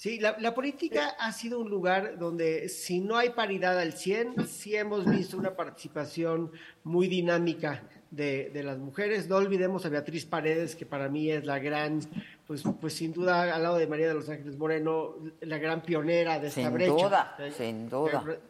Sí, 0.00 0.18
la, 0.18 0.54
política 0.54 1.14
ha 1.18 1.30
sido 1.30 1.60
un 1.60 1.68
lugar 1.68 2.18
donde 2.18 2.70
si 2.70 3.00
no 3.00 3.18
hay 3.18 3.28
paridad 3.28 3.78
al 3.78 3.92
100, 3.92 4.48
sí 4.48 4.74
hemos 4.74 5.04
visto 5.04 5.36
una 5.36 5.54
participación 5.54 6.52
muy 6.84 7.06
dinámica 7.06 7.82
de, 8.10 8.50
las 8.64 8.78
mujeres. 8.78 9.28
No 9.28 9.36
olvidemos 9.36 9.84
a 9.84 9.90
Beatriz 9.90 10.24
Paredes, 10.24 10.74
que 10.74 10.86
para 10.86 11.10
mí 11.10 11.30
es 11.30 11.44
la 11.44 11.58
gran, 11.58 12.00
pues, 12.46 12.62
pues 12.80 12.94
sin 12.94 13.12
duda, 13.12 13.54
al 13.54 13.62
lado 13.62 13.76
de 13.76 13.86
María 13.86 14.08
de 14.08 14.14
los 14.14 14.30
Ángeles 14.30 14.56
Moreno, 14.56 15.16
la 15.42 15.58
gran 15.58 15.82
pionera 15.82 16.40
de 16.40 16.48
esta 16.48 16.70
brecha. 16.70 16.94
Sin 16.94 17.04
duda, 17.04 17.36
sin 17.58 17.88
duda 17.90 18.40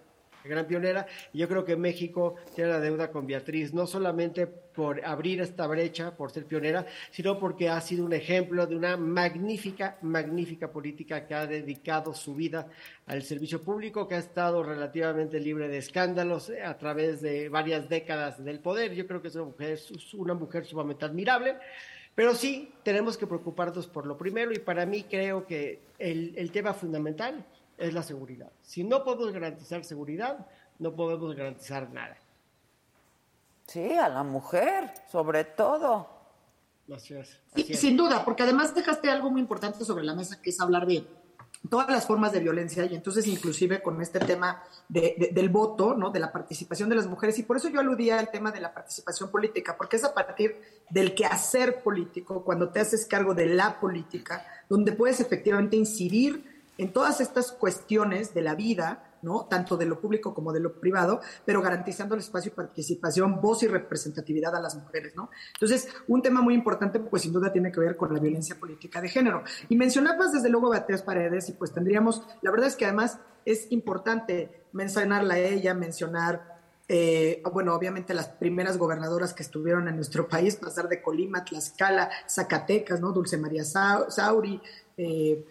gran 0.44 0.66
pionera. 0.66 1.06
Y 1.32 1.38
yo 1.38 1.48
creo 1.48 1.64
que 1.64 1.76
México 1.76 2.36
tiene 2.54 2.70
la 2.70 2.80
deuda 2.80 3.10
con 3.10 3.26
Beatriz, 3.26 3.72
no 3.74 3.86
solamente 3.86 4.46
por 4.46 5.04
abrir 5.04 5.40
esta 5.40 5.66
brecha, 5.66 6.16
por 6.16 6.30
ser 6.30 6.44
pionera, 6.46 6.86
sino 7.10 7.38
porque 7.38 7.68
ha 7.68 7.80
sido 7.80 8.04
un 8.04 8.12
ejemplo 8.12 8.66
de 8.66 8.76
una 8.76 8.96
magnífica, 8.96 9.98
magnífica 10.02 10.70
política 10.70 11.26
que 11.26 11.34
ha 11.34 11.46
dedicado 11.46 12.14
su 12.14 12.34
vida 12.34 12.68
al 13.06 13.22
servicio 13.22 13.62
público, 13.62 14.08
que 14.08 14.14
ha 14.14 14.18
estado 14.18 14.62
relativamente 14.62 15.40
libre 15.40 15.68
de 15.68 15.78
escándalos 15.78 16.50
a 16.64 16.76
través 16.78 17.20
de 17.20 17.48
varias 17.48 17.88
décadas 17.88 18.42
del 18.44 18.60
poder. 18.60 18.94
Yo 18.94 19.06
creo 19.06 19.20
que 19.20 19.28
es 19.28 19.34
una 19.34 19.44
mujer, 19.44 19.78
una 20.14 20.34
mujer 20.34 20.64
sumamente 20.64 21.04
admirable. 21.04 21.56
Pero 22.14 22.34
sí, 22.34 22.72
tenemos 22.82 23.16
que 23.16 23.26
preocuparnos 23.26 23.86
por 23.86 24.06
lo 24.06 24.16
primero 24.16 24.52
y 24.52 24.58
para 24.58 24.84
mí 24.84 25.04
creo 25.04 25.46
que 25.46 25.80
el, 25.98 26.34
el 26.36 26.50
tema 26.50 26.74
fundamental 26.74 27.44
es 27.80 27.94
la 27.94 28.02
seguridad. 28.02 28.52
Si 28.62 28.84
no 28.84 29.02
podemos 29.02 29.32
garantizar 29.32 29.84
seguridad, 29.84 30.46
no 30.78 30.94
podemos 30.94 31.34
garantizar 31.34 31.90
nada. 31.90 32.16
Sí, 33.66 33.92
a 33.94 34.08
la 34.08 34.22
mujer, 34.22 34.92
sobre 35.10 35.44
todo. 35.44 36.08
Gracias. 36.86 37.38
sin 37.54 37.96
duda, 37.96 38.24
porque 38.24 38.42
además 38.42 38.74
dejaste 38.74 39.10
algo 39.10 39.30
muy 39.30 39.40
importante 39.40 39.84
sobre 39.84 40.04
la 40.04 40.14
mesa, 40.14 40.42
que 40.42 40.50
es 40.50 40.60
hablar 40.60 40.86
de 40.86 41.06
todas 41.68 41.88
las 41.88 42.06
formas 42.06 42.32
de 42.32 42.40
violencia 42.40 42.84
y 42.86 42.94
entonces 42.94 43.26
inclusive 43.26 43.82
con 43.82 44.00
este 44.00 44.18
tema 44.18 44.62
del 44.88 45.48
voto, 45.50 45.94
¿no? 45.94 46.10
de 46.10 46.18
la 46.18 46.32
participación 46.32 46.88
de 46.88 46.96
las 46.96 47.06
mujeres 47.06 47.38
y 47.38 47.42
por 47.42 47.58
eso 47.58 47.68
yo 47.68 47.80
aludía 47.80 48.18
al 48.18 48.30
tema 48.30 48.50
de 48.50 48.60
la 48.60 48.72
participación 48.72 49.30
política, 49.30 49.76
porque 49.76 49.96
es 49.96 50.04
a 50.04 50.14
partir 50.14 50.60
del 50.88 51.14
quehacer 51.14 51.82
político, 51.82 52.42
cuando 52.44 52.70
te 52.70 52.80
haces 52.80 53.06
cargo 53.06 53.34
de 53.34 53.46
la 53.46 53.78
política, 53.78 54.44
donde 54.68 54.92
puedes 54.92 55.20
efectivamente 55.20 55.76
incidir 55.76 56.49
en 56.80 56.94
todas 56.94 57.20
estas 57.20 57.52
cuestiones 57.52 58.32
de 58.32 58.40
la 58.40 58.54
vida, 58.54 59.12
¿no? 59.20 59.44
Tanto 59.50 59.76
de 59.76 59.84
lo 59.84 60.00
público 60.00 60.32
como 60.32 60.50
de 60.50 60.60
lo 60.60 60.80
privado, 60.80 61.20
pero 61.44 61.60
garantizando 61.60 62.14
el 62.14 62.22
espacio 62.22 62.52
y 62.52 62.54
participación, 62.54 63.38
voz 63.38 63.62
y 63.62 63.66
representatividad 63.66 64.56
a 64.56 64.60
las 64.60 64.76
mujeres, 64.76 65.14
¿no? 65.14 65.28
Entonces, 65.52 65.88
un 66.08 66.22
tema 66.22 66.40
muy 66.40 66.54
importante, 66.54 66.98
pues 66.98 67.20
sin 67.20 67.34
duda 67.34 67.52
tiene 67.52 67.70
que 67.70 67.80
ver 67.80 67.98
con 67.98 68.14
la 68.14 68.18
violencia 68.18 68.58
política 68.58 69.02
de 69.02 69.10
género. 69.10 69.44
Y 69.68 69.76
mencionabas 69.76 70.32
desde 70.32 70.48
luego 70.48 70.68
a 70.68 70.78
Beatriz 70.78 71.02
Paredes, 71.02 71.50
y 71.50 71.52
pues 71.52 71.70
tendríamos, 71.70 72.22
la 72.40 72.50
verdad 72.50 72.68
es 72.68 72.76
que 72.76 72.86
además 72.86 73.18
es 73.44 73.70
importante 73.70 74.64
mencionarla 74.72 75.34
a 75.34 75.38
ella, 75.38 75.74
mencionar 75.74 76.62
eh, 76.88 77.42
bueno, 77.52 77.74
obviamente 77.74 78.14
las 78.14 78.28
primeras 78.28 78.78
gobernadoras 78.78 79.34
que 79.34 79.42
estuvieron 79.42 79.86
en 79.86 79.96
nuestro 79.96 80.26
país, 80.26 80.56
pasar 80.56 80.88
de 80.88 81.02
Colima, 81.02 81.44
Tlaxcala, 81.44 82.10
Zacatecas, 82.26 83.02
¿no? 83.02 83.12
Dulce 83.12 83.36
María 83.36 83.64
Sauri, 83.64 84.60
eh, 84.96 85.44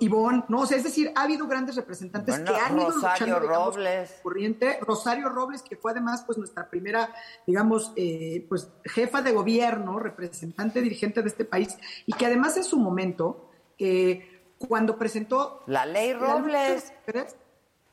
Ivonne, 0.00 0.44
no, 0.48 0.62
o 0.62 0.66
sea, 0.66 0.76
es 0.76 0.84
decir, 0.84 1.12
ha 1.14 1.22
habido 1.22 1.46
grandes 1.46 1.76
representantes 1.76 2.40
que 2.40 2.50
han 2.52 2.76
ido 2.76 2.90
Rosario 2.90 3.38
Robles. 3.38 4.18
corriente. 4.22 4.78
Rosario 4.80 5.28
Robles, 5.28 5.62
que 5.62 5.76
fue 5.76 5.92
además 5.92 6.24
pues 6.26 6.38
nuestra 6.38 6.68
primera, 6.68 7.14
digamos, 7.46 7.92
eh, 7.94 8.44
pues 8.48 8.68
jefa 8.84 9.22
de 9.22 9.32
gobierno, 9.32 9.98
representante, 9.98 10.82
dirigente 10.82 11.22
de 11.22 11.28
este 11.28 11.44
país, 11.44 11.78
y 12.06 12.12
que 12.12 12.26
además 12.26 12.56
en 12.56 12.64
su 12.64 12.78
momento, 12.78 13.50
eh, 13.78 14.42
cuando 14.58 14.98
presentó... 14.98 15.62
La 15.66 15.86
ley 15.86 16.14
Robles. 16.14 16.92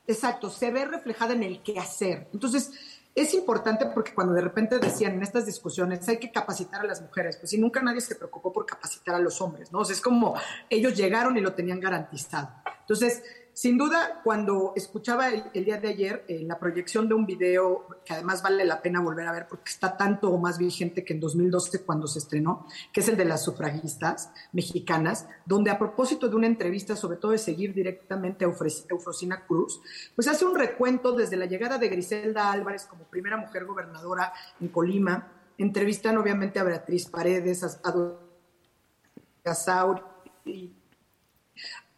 exacto, 0.08 0.50
se 0.50 0.72
ve 0.72 0.86
reflejada 0.86 1.34
en 1.34 1.44
el 1.44 1.62
qué 1.62 1.80
hacer. 1.80 2.28
Entonces, 2.34 2.72
es 3.22 3.34
importante 3.34 3.88
porque 3.88 4.14
cuando 4.14 4.34
de 4.34 4.42
repente 4.42 4.78
decían 4.78 5.14
en 5.14 5.24
estas 5.24 5.46
discusiones 5.46 6.08
hay 6.08 6.18
que 6.18 6.32
capacitar 6.32 6.82
a 6.82 6.84
las 6.84 7.02
mujeres, 7.02 7.38
pues 7.38 7.50
si 7.50 7.58
nunca 7.58 7.82
nadie 7.82 8.02
se 8.02 8.16
preocupó 8.16 8.54
por 8.54 8.66
capacitar 8.66 9.16
a 9.16 9.20
los 9.20 9.42
hombres, 9.42 9.72
¿no? 9.72 9.80
O 9.80 9.86
sea, 9.86 9.96
es 9.96 10.02
como 10.02 10.36
ellos 10.70 10.96
llegaron 10.96 11.36
y 11.36 11.42
lo 11.42 11.54
tenían 11.54 11.80
garantizado. 11.80 12.50
Entonces, 12.82 13.24
sin 13.58 13.76
duda, 13.76 14.22
cuando 14.24 14.74
escuchaba 14.76 15.30
el, 15.30 15.66
día 15.66 15.78
de 15.78 15.88
ayer 15.88 16.24
eh, 16.28 16.44
la 16.44 16.60
proyección 16.60 17.10
de 17.10 17.16
un 17.16 17.26
video 17.26 17.88
que 18.06 18.14
además 18.14 18.44
vale 18.44 18.64
la 18.66 18.84
pena 18.84 19.02
volver 19.02 19.28
a 19.28 19.32
ver 19.32 19.48
porque 19.48 19.72
está 19.72 19.98
tanto 19.98 20.30
o 20.30 20.38
más 20.38 20.60
vigente 20.60 21.04
que 21.04 21.14
en 21.14 21.20
2012 21.20 21.82
cuando 21.82 22.06
se 22.06 22.20
estrenó, 22.20 22.68
que 22.94 23.00
es 23.00 23.10
el 23.10 23.18
de 23.18 23.26
las 23.26 23.44
sufragistas 23.44 24.30
mexicanas, 24.52 25.28
donde 25.44 25.72
a 25.72 25.80
propósito 25.80 26.30
de 26.30 26.36
una 26.36 26.46
entrevista, 26.46 26.96
sobre 26.96 27.18
todo 27.18 27.32
de 27.32 27.40
seguir 27.40 27.74
directamente 27.74 28.46
a 28.46 28.48
Eufrosina 28.48 29.44
Cruz, 29.48 29.82
pues 30.14 30.28
hace 30.28 30.46
un 30.46 30.54
recuento 30.54 31.14
desde 31.14 31.36
la 31.36 31.48
llegada 31.48 31.80
de 31.80 31.90
Griselda 31.90 32.52
Álvarez 32.52 32.86
como 32.86 33.06
primera 33.06 33.38
mujer 33.38 33.66
gobernadora 33.66 34.34
en 34.62 34.68
Colima, 34.68 35.32
entrevistan 35.58 36.16
obviamente 36.20 36.60
a 36.60 36.64
Beatriz 36.64 37.08
Paredes, 37.08 37.64
a, 37.64 37.96
a 39.46 39.56
Sauri, 39.56 40.77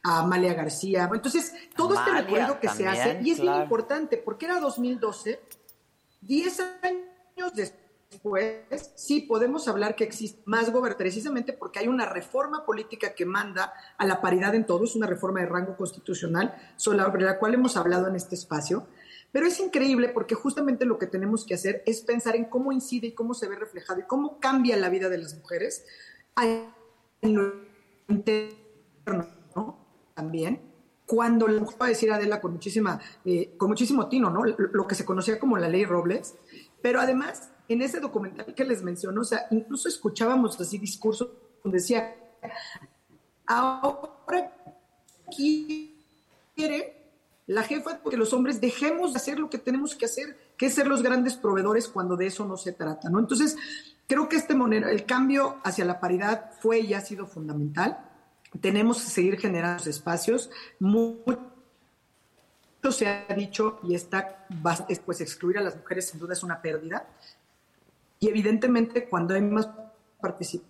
a 0.09 0.19
Amalia 0.19 0.53
García. 0.53 1.09
Entonces, 1.13 1.53
todo 1.75 1.97
Amalia 1.97 2.19
este 2.19 2.25
recuerdo 2.25 2.59
que 2.59 2.67
también, 2.67 2.93
se 2.95 3.01
hace, 3.01 3.21
y 3.21 3.31
es 3.31 3.39
claro. 3.39 3.57
bien 3.57 3.63
importante, 3.63 4.17
porque 4.17 4.45
era 4.45 4.59
2012, 4.59 5.39
10 6.21 6.59
años 6.81 7.53
después, 7.53 8.91
sí 8.95 9.21
podemos 9.21 9.67
hablar 9.67 9.95
que 9.95 10.03
existe 10.03 10.41
más 10.45 10.71
gobernanza, 10.71 10.97
precisamente 10.97 11.53
porque 11.53 11.79
hay 11.79 11.88
una 11.88 12.05
reforma 12.05 12.65
política 12.65 13.13
que 13.13 13.25
manda 13.25 13.71
a 13.97 14.05
la 14.05 14.19
paridad 14.19 14.55
en 14.55 14.65
todo, 14.65 14.83
es 14.83 14.95
una 14.95 15.05
reforma 15.05 15.41
de 15.41 15.45
rango 15.45 15.77
constitucional 15.77 16.55
sobre 16.75 17.23
la 17.23 17.38
cual 17.38 17.53
hemos 17.53 17.77
hablado 17.77 18.07
en 18.07 18.15
este 18.15 18.33
espacio. 18.33 18.88
Pero 19.31 19.45
es 19.45 19.59
increíble 19.59 20.09
porque 20.09 20.33
justamente 20.33 20.85
lo 20.85 20.97
que 20.97 21.05
tenemos 21.05 21.45
que 21.45 21.53
hacer 21.53 21.83
es 21.85 22.01
pensar 22.01 22.35
en 22.35 22.45
cómo 22.45 22.71
incide 22.71 23.07
y 23.07 23.11
cómo 23.11 23.35
se 23.35 23.47
ve 23.47 23.57
reflejado 23.57 23.99
y 23.99 24.07
cómo 24.07 24.39
cambia 24.39 24.75
la 24.75 24.89
vida 24.89 25.07
de 25.07 25.19
las 25.19 25.35
mujeres 25.35 25.85
en 27.21 27.35
lo 27.35 27.53
interno, 28.07 29.27
¿no? 29.55 29.89
También. 30.19 30.59
Cuando 31.06 31.48
le 31.48 31.59
voy 31.59 31.73
a 31.80 31.85
decir 31.85 32.11
Adela 32.11 32.41
con 32.41 32.51
muchísima, 32.51 32.99
eh, 33.23 33.53
con 33.57 33.69
muchísimo 33.69 34.09
tino, 34.09 34.30
¿no? 34.30 34.43
Lo, 34.43 34.85
que 34.85 34.95
se 34.95 35.06
conocía 35.06 35.39
como 35.39 35.57
la 35.57 35.69
ley 35.69 35.85
Robles, 35.85 36.35
pero 36.81 36.99
además 36.99 37.51
en 37.69 37.81
ese 37.81 38.01
documental 38.01 38.53
que 38.53 38.65
les 38.65 38.83
menciono, 38.83 39.22
o 39.22 39.23
sea, 39.23 39.48
incluso 39.51 39.88
escuchábamos 39.88 40.59
así 40.59 40.77
discursos 40.77 41.30
donde 41.64 41.77
decía, 41.77 42.15
ahora 43.45 44.53
quiere 45.33 46.98
la 47.48 47.64
jefa 47.64 48.01
que 48.01 48.17
los 48.17 48.33
hombres 48.33 48.59
dejemos 48.59 49.14
de 49.14 49.19
hacer 49.19 49.39
lo 49.39 49.49
que 49.49 49.57
tenemos 49.57 49.95
que 49.95 50.03
hacer, 50.03 50.38
que 50.57 50.65
es 50.65 50.75
ser 50.75 50.88
los 50.88 51.01
grandes 51.01 51.38
proveedores 51.38 51.88
cuando 51.88 52.17
de 52.17 52.27
eso 52.27 52.45
no 52.45 52.57
se 52.57 52.73
trata, 52.73 53.09
¿no? 53.09 53.19
Entonces, 53.19 53.56
creo 54.06 54.27
que 54.27 54.35
este 54.35 54.53
moneda, 54.53 54.91
el 54.91 55.06
cambio 55.06 55.59
hacia 55.64 55.85
la 55.85 56.01
paridad 56.01 56.51
fue 56.59 56.81
y 56.81 56.93
ha 56.93 56.99
sido 56.99 57.25
fundamental. 57.25 58.08
Tenemos 58.61 59.02
que 59.02 59.10
seguir 59.10 59.40
generando 59.40 59.90
espacios. 59.90 60.50
Mucho 60.80 61.40
se 62.92 63.08
ha 63.08 63.34
dicho 63.36 63.80
y 63.84 63.94
está, 63.95 64.48
pues 65.06 65.22
excluir 65.22 65.58
a 65.58 65.61
las 65.61 65.76
mujeres 65.76 66.08
sin 66.08 66.19
duda 66.19 66.34
es 66.34 66.44
una 66.44 66.61
pérdida. 66.61 67.08
Y 68.19 68.28
evidentemente 68.30 69.08
cuando 69.08 69.34
hay 69.34 69.42
más 69.42 69.69
participación 70.19 70.69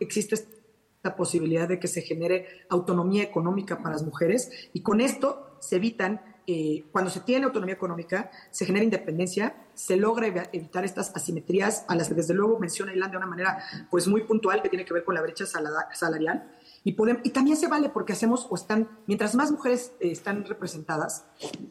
existe 0.00 0.34
esta 0.34 1.16
posibilidad 1.16 1.68
de 1.68 1.78
que 1.78 1.88
se 1.88 2.02
genere 2.02 2.66
autonomía 2.70 3.22
económica 3.22 3.78
para 3.78 3.90
las 3.90 4.02
mujeres 4.02 4.50
y 4.72 4.80
con 4.80 5.00
esto 5.00 5.56
se 5.60 5.76
evitan, 5.76 6.20
eh, 6.46 6.84
cuando 6.92 7.10
se 7.10 7.20
tiene 7.20 7.46
autonomía 7.46 7.74
económica, 7.74 8.30
se 8.50 8.66
genera 8.66 8.84
independencia, 8.84 9.54
se 9.74 9.96
logra 9.96 10.26
evi- 10.28 10.48
evitar 10.52 10.84
estas 10.84 11.14
asimetrías 11.16 11.84
a 11.88 11.94
las 11.96 12.08
que 12.08 12.14
desde 12.14 12.34
luego 12.34 12.58
menciona 12.58 12.92
Ilan 12.92 13.10
de 13.10 13.16
una 13.16 13.26
manera 13.26 13.58
pues 13.90 14.06
muy 14.06 14.22
puntual 14.24 14.62
que 14.62 14.68
tiene 14.68 14.84
que 14.84 14.92
ver 14.94 15.04
con 15.04 15.14
la 15.14 15.22
brecha 15.22 15.44
salarial 15.92 16.50
y, 16.84 16.94
podem- 16.96 17.20
y 17.24 17.30
también 17.30 17.56
se 17.56 17.66
vale 17.66 17.88
porque 17.88 18.12
hacemos 18.12 18.46
o 18.50 18.54
están, 18.56 18.88
mientras 19.06 19.34
más 19.34 19.50
mujeres 19.50 19.92
eh, 20.00 20.10
están 20.12 20.44
representadas, 20.44 21.24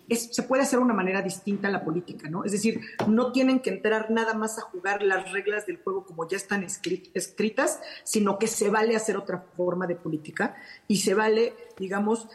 es- 0.09 0.35
se 0.35 0.43
puede 0.43 0.63
hacer 0.63 0.79
una 0.79 0.93
manera 0.93 1.21
distinta 1.21 1.67
en 1.67 1.73
la 1.73 1.85
política, 1.85 2.29
¿no? 2.29 2.43
Es 2.43 2.51
decir, 2.51 2.81
no 3.07 3.31
tienen 3.31 3.59
que 3.59 3.69
entrar 3.69 4.09
nada 4.11 4.33
más 4.33 4.57
a 4.57 4.61
jugar 4.63 5.03
las 5.03 5.31
reglas 5.31 5.65
del 5.67 5.77
juego 5.81 6.05
como 6.05 6.27
ya 6.27 6.35
están 6.37 6.63
escri- 6.63 7.09
escritas, 7.13 7.79
sino 8.03 8.37
que 8.39 8.47
se 8.47 8.69
vale 8.69 8.95
hacer 8.95 9.17
otra 9.17 9.45
forma 9.55 9.87
de 9.87 9.95
política 9.95 10.55
y 10.87 10.97
se 10.97 11.13
vale, 11.13 11.53
digamos, 11.77 12.27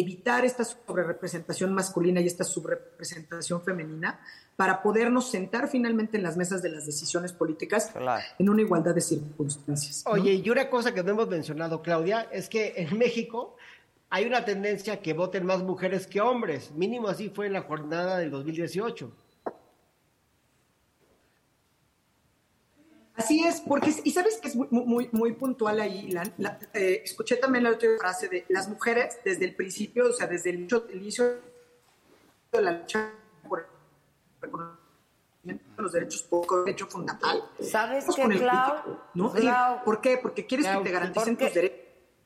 evitar 0.00 0.44
esta 0.44 0.64
sobrerepresentación 0.64 1.72
masculina 1.72 2.20
y 2.20 2.26
esta 2.26 2.44
subrepresentación 2.44 3.62
femenina 3.62 4.20
para 4.56 4.82
podernos 4.82 5.30
sentar 5.30 5.68
finalmente 5.68 6.16
en 6.16 6.22
las 6.22 6.36
mesas 6.36 6.62
de 6.62 6.70
las 6.70 6.86
decisiones 6.86 7.32
políticas 7.32 7.92
en 8.38 8.48
una 8.48 8.62
igualdad 8.62 8.94
de 8.94 9.00
circunstancias. 9.00 10.04
¿no? 10.06 10.12
Oye, 10.12 10.34
y 10.34 10.50
una 10.50 10.68
cosa 10.68 10.92
que 10.92 11.02
no 11.02 11.10
hemos 11.10 11.28
mencionado, 11.28 11.82
Claudia, 11.82 12.28
es 12.30 12.48
que 12.48 12.74
en 12.76 12.98
México 12.98 13.56
hay 14.10 14.26
una 14.26 14.44
tendencia 14.44 14.94
a 14.94 14.96
que 14.98 15.14
voten 15.14 15.46
más 15.46 15.62
mujeres 15.62 16.06
que 16.06 16.20
hombres. 16.20 16.70
Mínimo 16.72 17.08
así 17.08 17.30
fue 17.30 17.46
en 17.46 17.54
la 17.54 17.62
jornada 17.62 18.18
del 18.18 18.30
2018. 18.30 19.10
Así 23.14 23.44
es, 23.44 23.60
porque, 23.60 23.92
y 24.04 24.10
sabes 24.10 24.38
que 24.38 24.48
es 24.48 24.56
muy, 24.56 24.68
muy, 24.70 25.08
muy 25.12 25.32
puntual 25.34 25.80
ahí, 25.80 26.06
Ilan? 26.08 26.32
La- 26.38 26.58
eh, 26.72 27.02
escuché 27.04 27.36
también 27.36 27.64
la 27.64 27.70
otra 27.70 27.90
frase 27.98 28.28
de 28.28 28.46
las 28.48 28.68
mujeres 28.68 29.18
desde 29.24 29.44
el 29.44 29.54
principio, 29.54 30.06
o 30.08 30.12
sea, 30.12 30.26
desde 30.26 30.50
el 30.50 30.66
inicio, 30.94 31.34
de 32.52 32.62
la 32.62 32.72
lucha 32.72 33.10
por 33.48 33.60
el 33.60 33.66
reconocimiento 34.40 35.64
de 35.76 35.82
los 35.82 35.92
derechos 35.92 36.22
públicos, 36.22 36.64
derecho 36.64 36.86
fundamental. 36.86 37.42
¿Sabes 37.60 38.06
qué, 38.06 38.22
Clau? 38.22 38.28
crítico, 38.28 39.02
¿no? 39.14 39.32
Clau- 39.34 39.84
¿Por 39.84 40.00
qué? 40.00 40.18
Porque 40.18 40.46
quieres 40.46 40.66
Clau, 40.66 40.82
que 40.82 40.88
te 40.88 40.92
garanticen 40.94 41.34
porque- 41.36 41.44
tus 41.46 41.54
derechos. 41.54 41.78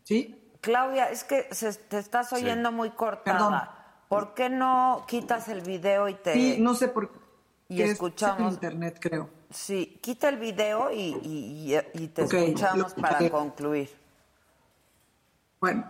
¿Sí? 0.05 0.43
Claudia, 0.61 1.11
es 1.11 1.25
que 1.25 1.49
se- 1.53 1.75
te 1.75 1.99
estás 1.99 2.33
oyendo 2.33 2.71
muy 2.73 2.91
cortada. 2.91 3.73
¿Por 4.09 4.35
qué 4.35 4.49
no 4.49 5.05
quitas 5.09 5.49
el 5.49 5.63
video 5.63 6.09
y 6.09 6.15
te... 6.15 6.33
Sí, 6.33 6.57
no 6.61 6.75
sé 6.75 6.87
por 6.89 7.11
Y 7.69 7.77
qué 7.79 7.85
es 7.87 7.91
escuchamos... 7.93 8.55
internet, 8.55 8.99
creo. 9.01 9.29
Sí, 9.51 9.99
quita 10.03 10.29
el 10.29 10.39
video 10.39 10.91
y, 10.91 11.17
y- 11.23 11.75
y- 11.75 12.03
y 12.03 12.09
te 12.09 12.23
escuchamos 12.23 12.97
lo- 12.97 13.03
para 13.03 13.31
concluir. 13.31 13.91
Bueno, 15.61 15.87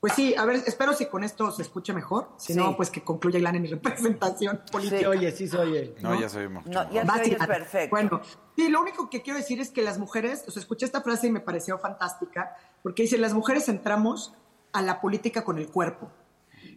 pues 0.00 0.12
sí, 0.14 0.34
a 0.36 0.44
ver, 0.44 0.56
espero 0.66 0.92
si 0.92 1.06
con 1.06 1.24
esto 1.24 1.50
se 1.50 1.62
escucha 1.62 1.92
mejor. 1.92 2.30
Si 2.36 2.52
Sí. 2.52 2.58
no, 2.58 2.76
pues 2.76 2.90
que 2.90 3.02
concluya 3.02 3.38
Ilan 3.38 3.56
en 3.56 3.62
mi 3.62 3.68
representación 3.70 4.62
política. 4.70 5.08
Oye, 5.08 5.32
sí 5.32 5.48
se 5.48 5.58
oye. 5.58 5.94
No, 6.00 6.18
ya 6.18 6.28
se 6.28 6.38
oímos. 6.38 6.64
No, 6.66 6.90
ya 6.90 7.04
Básicamente. 7.04 7.46
perfecto. 7.46 7.90
Bueno, 7.90 8.20
sí, 8.56 8.68
lo 8.68 8.80
único 8.80 9.10
que 9.10 9.22
quiero 9.22 9.38
decir 9.38 9.60
es 9.60 9.70
que 9.70 9.82
las 9.82 9.98
mujeres, 9.98 10.44
o 10.46 10.50
sea, 10.50 10.60
escuché 10.60 10.86
esta 10.86 11.02
frase 11.02 11.26
y 11.26 11.30
me 11.30 11.40
pareció 11.40 11.78
fantástica, 11.78 12.56
porque 12.82 13.02
dice, 13.02 13.18
las 13.18 13.34
mujeres 13.34 13.68
entramos 13.68 14.32
a 14.72 14.82
la 14.82 15.00
política 15.00 15.42
con 15.44 15.58
el 15.58 15.68
cuerpo. 15.70 16.10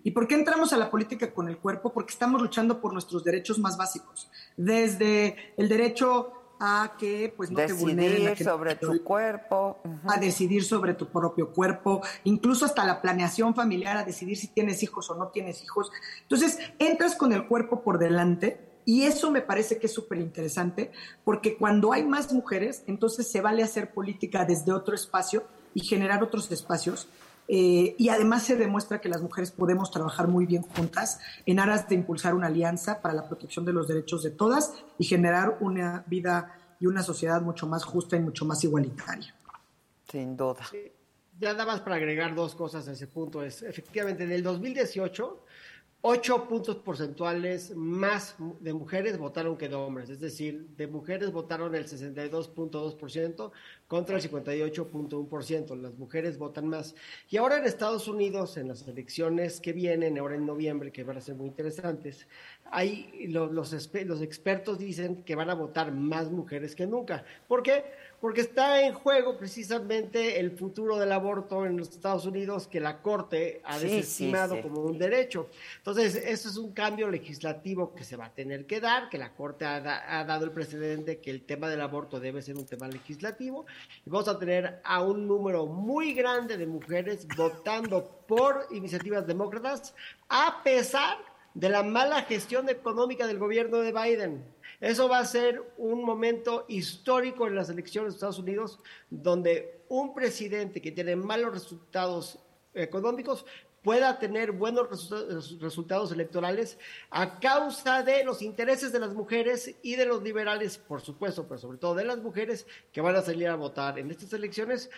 ¿Y 0.04 0.12
por 0.12 0.28
qué 0.28 0.36
entramos 0.36 0.72
a 0.74 0.78
la 0.78 0.90
política 0.90 1.32
con 1.34 1.50
el 1.50 1.58
cuerpo? 1.58 1.92
Porque 1.92 2.14
estamos 2.14 2.42
luchando 2.42 2.80
por 2.80 2.94
nuestros 2.94 3.24
derechos 3.24 3.60
más 3.60 3.78
básicos, 3.78 4.30
desde 4.56 5.54
el 5.58 5.68
derecho 5.68 6.34
a 6.62 6.96
que 7.00 7.34
pues 7.38 7.50
no 7.52 7.58
te 7.58 7.72
vulneren, 7.74 8.12
a 8.28 8.30
Decidir 8.32 8.38
que- 8.38 8.44
sobre 8.44 8.76
tu 8.76 9.04
cuerpo. 9.04 9.80
A 10.08 10.18
decidir 10.20 10.64
sobre 10.64 10.94
tu 10.94 11.08
propio 11.08 11.52
cuerpo, 11.54 12.02
incluso 12.26 12.66
hasta 12.66 12.86
la 12.86 13.02
planeación 13.02 13.56
familiar, 13.56 13.96
a 13.98 14.04
decidir 14.04 14.36
si 14.38 14.48
tienes 14.48 14.84
hijos 14.84 15.10
o 15.10 15.16
no 15.16 15.28
tienes 15.30 15.64
hijos. 15.64 15.90
Entonces, 16.24 16.60
entras 16.78 17.16
con 17.16 17.32
el 17.32 17.48
cuerpo 17.48 17.82
por 17.82 17.98
delante 17.98 18.60
y 18.86 19.04
eso 19.04 19.32
me 19.32 19.42
parece 19.42 19.78
que 19.80 19.86
es 19.88 19.94
súper 19.94 20.18
interesante 20.20 20.92
porque 21.24 21.56
cuando 21.58 21.94
hay 21.94 22.04
más 22.04 22.34
mujeres, 22.34 22.84
entonces 22.88 23.32
se 23.32 23.40
vale 23.40 23.64
hacer 23.64 23.94
política 23.94 24.44
desde 24.44 24.74
otro 24.74 24.96
espacio 24.96 25.44
y 25.74 25.82
generar 25.86 26.24
otros 26.24 26.52
espacios. 26.52 27.08
Eh, 27.52 27.96
y 27.98 28.10
además 28.10 28.44
se 28.44 28.56
demuestra 28.56 29.02
que 29.02 29.10
las 29.10 29.24
mujeres 29.24 29.50
podemos 29.50 29.90
trabajar 29.90 30.28
muy 30.28 30.46
bien 30.46 30.62
juntas 30.62 31.20
en 31.48 31.60
aras 31.60 31.90
de 31.90 31.96
impulsar 31.96 32.36
una 32.36 32.46
alianza 32.46 33.02
para 33.02 33.16
la 33.16 33.28
protección 33.28 33.66
de 33.66 33.74
los 33.74 33.88
derechos 33.88 34.22
de 34.22 34.30
todas 34.30 34.76
y 35.00 35.06
generar 35.06 35.58
una 35.60 36.04
vida 36.06 36.56
y 36.80 36.86
una 36.86 37.02
sociedad 37.02 37.42
mucho 37.42 37.66
más 37.66 37.84
justa 37.84 38.16
y 38.16 38.20
mucho 38.20 38.46
más 38.46 38.64
igualitaria. 38.64 39.34
Sin 40.08 40.38
duda. 40.38 40.60
Ya 41.40 41.54
nada 41.54 41.66
más 41.66 41.82
para 41.82 41.96
agregar 41.96 42.36
dos 42.36 42.54
cosas 42.54 42.88
a 42.88 42.92
ese 42.92 43.08
punto. 43.08 43.42
Es 43.42 43.64
efectivamente 43.64 44.26
en 44.26 44.32
el 44.32 44.44
2018, 44.44 45.46
8 46.02 46.48
puntos 46.48 46.78
porcentuales 46.78 47.76
más 47.76 48.36
de 48.62 48.74
mujeres 48.74 49.18
votaron 49.18 49.58
que 49.58 49.68
de 49.68 49.76
hombres. 49.76 50.10
Es 50.10 50.22
decir, 50.22 50.66
de 50.78 50.88
mujeres 50.88 51.34
votaron 51.34 51.76
el 51.76 51.86
62.2% 51.88 53.52
contra 53.88 54.16
el 54.18 54.22
58.1%. 54.22 55.76
Las 55.76 55.98
mujeres 55.98 56.38
votan 56.38 56.68
más. 56.68 56.96
Y 57.30 57.36
ahora 57.36 57.58
en 57.58 57.66
Estados 57.66 58.08
Unidos, 58.08 58.56
en 58.56 58.70
las 58.70 58.88
elecciones 58.88 59.60
que 59.60 59.74
vienen, 59.74 60.18
ahora 60.18 60.36
en 60.36 60.46
noviembre, 60.46 60.92
que 60.94 61.04
van 61.04 61.18
a 61.18 61.22
ser 61.22 61.36
muy 61.36 61.48
interesantes, 61.48 62.28
hay, 62.72 63.28
lo- 63.28 63.52
los, 63.52 63.74
espe- 63.74 64.06
los 64.06 64.22
expertos 64.22 64.80
dicen 64.80 65.24
que 65.24 65.36
van 65.36 65.50
a 65.50 65.56
votar 65.56 65.92
más 65.92 66.32
mujeres 66.32 66.76
que 66.76 66.88
nunca. 66.88 67.26
¿Por 67.48 67.62
qué? 67.62 67.84
Porque 68.22 68.42
está 68.42 68.82
en 68.86 68.94
juego 68.94 69.38
precisamente 69.38 70.40
el 70.40 70.52
futuro 70.58 70.98
del 70.98 71.12
aborto 71.12 71.66
en 71.66 71.78
los 71.78 71.90
Estados 71.90 72.26
Unidos 72.26 72.68
que 72.68 72.80
la 72.80 73.02
Corte 73.02 73.62
ha 73.64 73.80
Sí, 73.80 73.88
sí, 73.90 73.96
desestimado 73.96 74.56
sí. 74.56 74.62
como 74.62 74.82
un 74.82 74.98
derecho. 74.98 75.48
Entonces, 75.78 76.16
eso 76.16 76.50
es 76.50 76.58
un 76.58 76.74
cambio 76.74 77.10
legislativo 77.10 77.94
que 77.96 78.04
se 78.04 78.16
va 78.18 78.26
a 78.26 78.34
tener 78.34 78.66
que 78.66 78.80
dar, 78.82 79.10
que 79.10 79.18
la 79.18 79.34
Corte 79.34 79.66
ha, 79.66 79.80
da- 79.80 80.20
ha 80.20 80.26
dado 80.26 80.46
el 80.46 80.52
precedente 80.52 81.20
que 81.20 81.32
el 81.32 81.44
tema 81.44 81.70
del 81.70 81.82
aborto 81.82 82.20
debe 82.20 82.42
ser 82.42 82.58
un 82.58 82.66
tema 82.66 82.88
legislativo. 82.88 83.66
Y 84.06 84.10
vamos 84.10 84.28
a 84.28 84.38
tener 84.38 84.82
a 84.84 85.02
un 85.02 85.28
número 85.28 85.66
muy 85.66 86.14
grande 86.14 86.58
de 86.58 86.66
mujeres 86.68 87.26
votando 87.38 88.04
por 88.28 88.68
iniciativas 88.72 89.26
demócratas, 89.26 89.94
a 90.28 90.62
pesar 90.64 91.18
de 91.54 91.70
la 91.70 91.84
mala 91.84 92.22
gestión 92.24 92.70
económica 92.70 93.26
del 93.28 93.40
gobierno 93.40 93.78
de 93.80 93.92
Biden. 93.92 94.44
Eso 94.80 95.10
va 95.10 95.20
a 95.20 95.26
ser 95.26 95.62
un 95.78 96.04
momento 96.04 96.66
histórico 96.70 97.48
en 97.48 97.56
las 97.56 97.70
elecciones 97.70 98.14
de 98.14 98.16
Estados 98.18 98.40
Unidos, 98.40 98.80
donde 99.10 99.82
un 99.90 100.14
presidente 100.14 100.82
que 100.82 100.92
tiene 100.92 101.16
malos 101.16 101.52
resultados 101.54 102.40
económicos 102.74 103.46
pueda 103.82 104.20
tener 104.20 104.52
buenos 104.52 104.90
resu- 104.90 105.60
resultados 105.60 106.12
electorales 106.12 106.78
a 107.10 107.40
causa 107.40 108.04
de 108.04 108.24
los 108.24 108.42
intereses 108.42 108.92
de 108.92 109.00
las 109.00 109.14
mujeres 109.14 109.76
y 109.82 109.96
de 109.96 110.06
los 110.06 110.22
liberales, 110.22 110.78
por 110.78 111.02
supuesto, 111.02 111.48
pero 111.48 111.60
sobre 111.60 111.78
todo 111.78 111.96
de 111.96 112.04
las 112.06 112.18
mujeres 112.18 112.68
que 112.92 113.02
van 113.02 113.16
a 113.16 113.22
salir 113.22 113.48
a 113.48 113.56
votar 113.56 113.98
en 113.98 114.12
estas 114.12 114.34
elecciones 114.34 114.90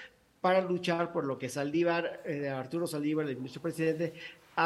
para 0.41 0.61
luchar 0.61 1.13
por 1.13 1.25
lo 1.25 1.37
que 1.37 1.49
Saldívar, 1.49 2.23
eh, 2.25 2.49
Arturo 2.49 2.87
Saldívar, 2.87 3.27
el 3.29 3.37
ministro 3.37 3.61
presidente, 3.61 4.13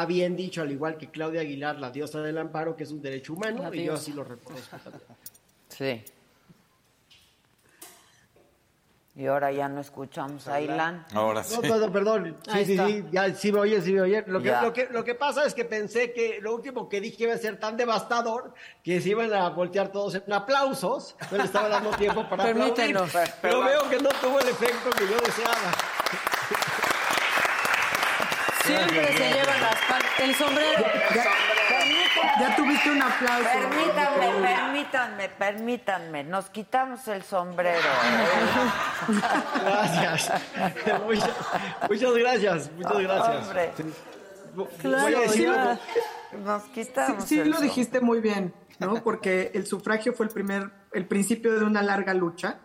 ha 0.00 0.06
bien 0.06 0.36
dicho, 0.36 0.62
al 0.62 0.70
igual 0.70 0.96
que 0.96 1.10
Claudia 1.10 1.40
Aguilar, 1.40 1.78
la 1.78 1.90
diosa 1.90 2.20
del 2.20 2.38
amparo, 2.38 2.76
que 2.76 2.84
es 2.84 2.90
un 2.90 3.00
derecho 3.00 3.34
humano, 3.34 3.62
La 3.62 3.74
y 3.74 3.84
yo 3.84 3.94
así 3.94 4.12
lo 4.12 4.24
reconozco 4.24 4.76
también. 4.78 5.02
Sí. 5.68 6.04
Y 9.18 9.26
ahora 9.26 9.50
ya 9.50 9.66
no 9.66 9.80
escuchamos 9.80 10.46
a 10.46 10.60
Ilan. 10.60 11.06
Ahora 11.14 11.42
No, 11.50 11.62
perdón, 11.62 11.92
perdón. 11.92 12.36
Sí, 12.52 12.64
sí, 12.66 12.76
sí, 12.76 13.04
ya 13.10 13.34
sí 13.34 13.50
me 13.50 13.60
oye, 13.60 13.80
sí 13.80 13.94
me 13.94 14.02
oye. 14.02 14.22
Lo 14.26 14.42
que, 14.42 14.52
lo, 14.60 14.72
que, 14.74 14.88
lo 14.90 15.02
que 15.04 15.14
pasa 15.14 15.46
es 15.46 15.54
que 15.54 15.64
pensé 15.64 16.12
que 16.12 16.38
lo 16.42 16.54
último 16.54 16.86
que 16.86 17.00
dije 17.00 17.24
iba 17.24 17.32
a 17.32 17.38
ser 17.38 17.58
tan 17.58 17.78
devastador 17.78 18.52
que 18.84 19.00
se 19.00 19.08
iban 19.08 19.32
a 19.32 19.48
voltear 19.48 19.90
todos 19.90 20.16
en 20.16 20.30
aplausos. 20.30 21.16
No 21.30 21.38
le 21.38 21.44
estaba 21.44 21.70
dando 21.70 21.92
tiempo 21.92 22.28
para 22.28 22.44
aplaudir. 22.44 22.74
Permítenos. 22.74 23.10
Pero 23.40 23.64
veo 23.64 23.88
que 23.88 23.98
no 24.00 24.10
tuvo 24.20 24.38
el 24.38 24.48
efecto 24.48 24.90
que 24.90 25.04
yo 25.06 25.18
deseaba. 25.24 25.72
Siempre 28.66 29.16
se 29.16 29.32
lleva 29.32 29.56
las 29.60 29.76
palmas. 29.88 30.20
El 30.20 30.34
sombrero. 30.34 30.84
Ya 32.38 32.56
tuviste 32.56 32.90
un 32.90 33.02
aplauso. 33.02 33.44
Permítanme, 33.44 34.46
permítanme, 34.46 35.28
permítanme. 35.28 36.24
Nos 36.24 36.50
quitamos 36.50 37.06
el 37.08 37.22
sombrero. 37.22 37.88
Gracias. 39.64 40.32
muchas, 41.06 41.30
muchas 41.88 42.14
gracias. 42.14 42.70
Muchas 42.72 42.98
gracias. 42.98 43.46
Hombre. 43.46 43.72
Voy 44.82 45.14
a 45.14 45.20
decir 45.20 45.44
ya. 45.46 45.78
Nos 46.44 46.62
Sí, 46.64 46.70
quitamos 46.74 47.24
sí 47.24 47.40
el 47.40 47.50
lo 47.50 47.60
dijiste 47.60 48.00
muy 48.00 48.20
bien, 48.20 48.52
¿no? 48.78 49.02
Porque 49.02 49.50
el 49.54 49.66
sufragio 49.66 50.12
fue 50.12 50.26
el 50.26 50.32
primer, 50.32 50.70
el 50.92 51.06
principio 51.06 51.58
de 51.58 51.64
una 51.64 51.82
larga 51.82 52.12
lucha 52.14 52.58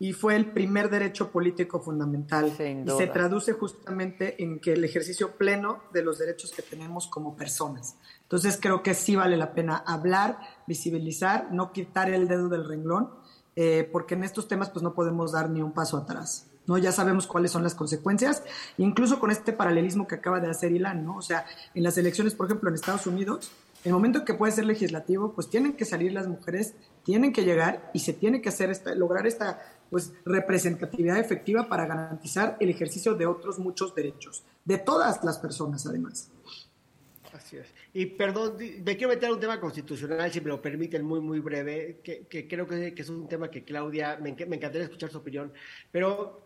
y 0.00 0.12
fue 0.12 0.36
el 0.36 0.52
primer 0.52 0.90
derecho 0.90 1.30
político 1.30 1.80
fundamental. 1.80 2.46
Y 2.46 2.90
se 2.90 3.06
traduce 3.08 3.52
justamente 3.52 4.42
en 4.42 4.60
que 4.60 4.74
el 4.74 4.84
ejercicio 4.84 5.32
pleno 5.32 5.82
de 5.92 6.02
los 6.02 6.18
derechos 6.18 6.52
que 6.52 6.62
tenemos 6.62 7.08
como 7.08 7.36
personas. 7.36 7.96
Entonces 8.22 8.58
creo 8.60 8.82
que 8.82 8.94
sí 8.94 9.16
vale 9.16 9.36
la 9.36 9.54
pena 9.54 9.82
hablar, 9.86 10.38
visibilizar, 10.66 11.52
no 11.52 11.72
quitar 11.72 12.10
el 12.10 12.28
dedo 12.28 12.48
del 12.48 12.68
renglón, 12.68 13.10
eh, 13.56 13.88
porque 13.90 14.14
en 14.14 14.24
estos 14.24 14.46
temas 14.46 14.70
pues 14.70 14.82
no 14.82 14.94
podemos 14.94 15.32
dar 15.32 15.50
ni 15.50 15.62
un 15.62 15.72
paso 15.72 15.96
atrás. 15.96 16.46
¿no? 16.66 16.78
Ya 16.78 16.92
sabemos 16.92 17.26
cuáles 17.26 17.50
son 17.50 17.64
las 17.64 17.74
consecuencias, 17.74 18.44
incluso 18.76 19.18
con 19.18 19.30
este 19.30 19.52
paralelismo 19.52 20.06
que 20.06 20.16
acaba 20.16 20.38
de 20.38 20.50
hacer 20.50 20.70
Ilan, 20.70 21.04
¿no? 21.04 21.16
O 21.16 21.22
sea, 21.22 21.46
en 21.74 21.82
las 21.82 21.96
elecciones, 21.96 22.34
por 22.34 22.46
ejemplo, 22.46 22.68
en 22.68 22.74
Estados 22.74 23.06
Unidos, 23.06 23.50
el 23.84 23.92
momento 23.92 24.24
que 24.24 24.34
puede 24.34 24.52
ser 24.52 24.66
legislativo, 24.66 25.32
pues 25.32 25.48
tienen 25.48 25.72
que 25.74 25.84
salir 25.84 26.12
las 26.12 26.26
mujeres, 26.26 26.74
tienen 27.04 27.32
que 27.32 27.44
llegar 27.44 27.90
y 27.94 28.00
se 28.00 28.12
tiene 28.12 28.42
que 28.42 28.48
hacer 28.50 28.70
esta, 28.70 28.94
lograr 28.94 29.26
esta 29.26 29.62
pues 29.90 30.12
representatividad 30.24 31.18
efectiva 31.18 31.68
para 31.68 31.86
garantizar 31.86 32.56
el 32.60 32.70
ejercicio 32.70 33.14
de 33.14 33.26
otros 33.26 33.58
muchos 33.58 33.94
derechos, 33.94 34.44
de 34.64 34.78
todas 34.78 35.22
las 35.24 35.38
personas 35.38 35.86
además. 35.86 36.30
Así 37.32 37.56
es. 37.56 37.66
Y 37.92 38.06
perdón, 38.06 38.56
me 38.58 38.96
quiero 38.96 39.10
meter 39.10 39.28
a 39.28 39.32
un 39.32 39.40
tema 39.40 39.60
constitucional, 39.60 40.30
si 40.32 40.40
me 40.40 40.48
lo 40.48 40.60
permiten, 40.60 41.04
muy, 41.04 41.20
muy 41.20 41.40
breve, 41.40 42.00
que, 42.02 42.26
que 42.26 42.48
creo 42.48 42.66
que, 42.66 42.94
que 42.94 43.02
es 43.02 43.08
un 43.08 43.28
tema 43.28 43.50
que 43.50 43.64
Claudia, 43.64 44.16
me, 44.16 44.32
me 44.46 44.56
encantaría 44.56 44.84
escuchar 44.84 45.10
su 45.10 45.18
opinión, 45.18 45.52
pero 45.90 46.40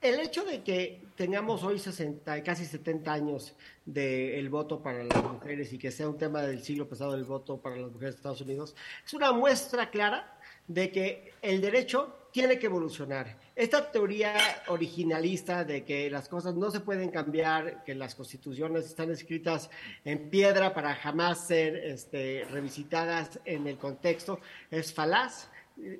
el 0.00 0.20
hecho 0.20 0.44
de 0.44 0.62
que 0.62 1.00
tengamos 1.16 1.64
hoy 1.64 1.78
60, 1.78 2.42
casi 2.44 2.64
70 2.64 3.12
años 3.12 3.54
del 3.84 4.48
voto 4.48 4.80
para 4.80 5.02
las 5.02 5.24
mujeres 5.24 5.72
y 5.72 5.78
que 5.78 5.90
sea 5.90 6.08
un 6.08 6.16
tema 6.16 6.42
del 6.42 6.62
siglo 6.62 6.88
pasado 6.88 7.14
el 7.14 7.24
voto 7.24 7.58
para 7.58 7.76
las 7.76 7.90
mujeres 7.90 8.14
de 8.14 8.18
Estados 8.18 8.40
Unidos, 8.40 8.76
es 9.04 9.12
una 9.14 9.32
muestra 9.32 9.90
clara 9.90 10.38
de 10.68 10.92
que 10.92 11.32
el 11.42 11.60
derecho 11.60 12.14
tiene 12.32 12.58
que 12.58 12.66
evolucionar. 12.66 13.36
Esta 13.56 13.90
teoría 13.90 14.34
originalista 14.68 15.64
de 15.64 15.84
que 15.84 16.10
las 16.10 16.28
cosas 16.28 16.54
no 16.54 16.70
se 16.70 16.80
pueden 16.80 17.10
cambiar, 17.10 17.82
que 17.84 17.94
las 17.94 18.14
constituciones 18.14 18.86
están 18.86 19.10
escritas 19.10 19.70
en 20.04 20.28
piedra 20.30 20.74
para 20.74 20.94
jamás 20.94 21.46
ser 21.46 21.76
este, 21.76 22.46
revisitadas 22.50 23.40
en 23.44 23.66
el 23.66 23.78
contexto, 23.78 24.40
es 24.70 24.92
falaz. 24.92 25.48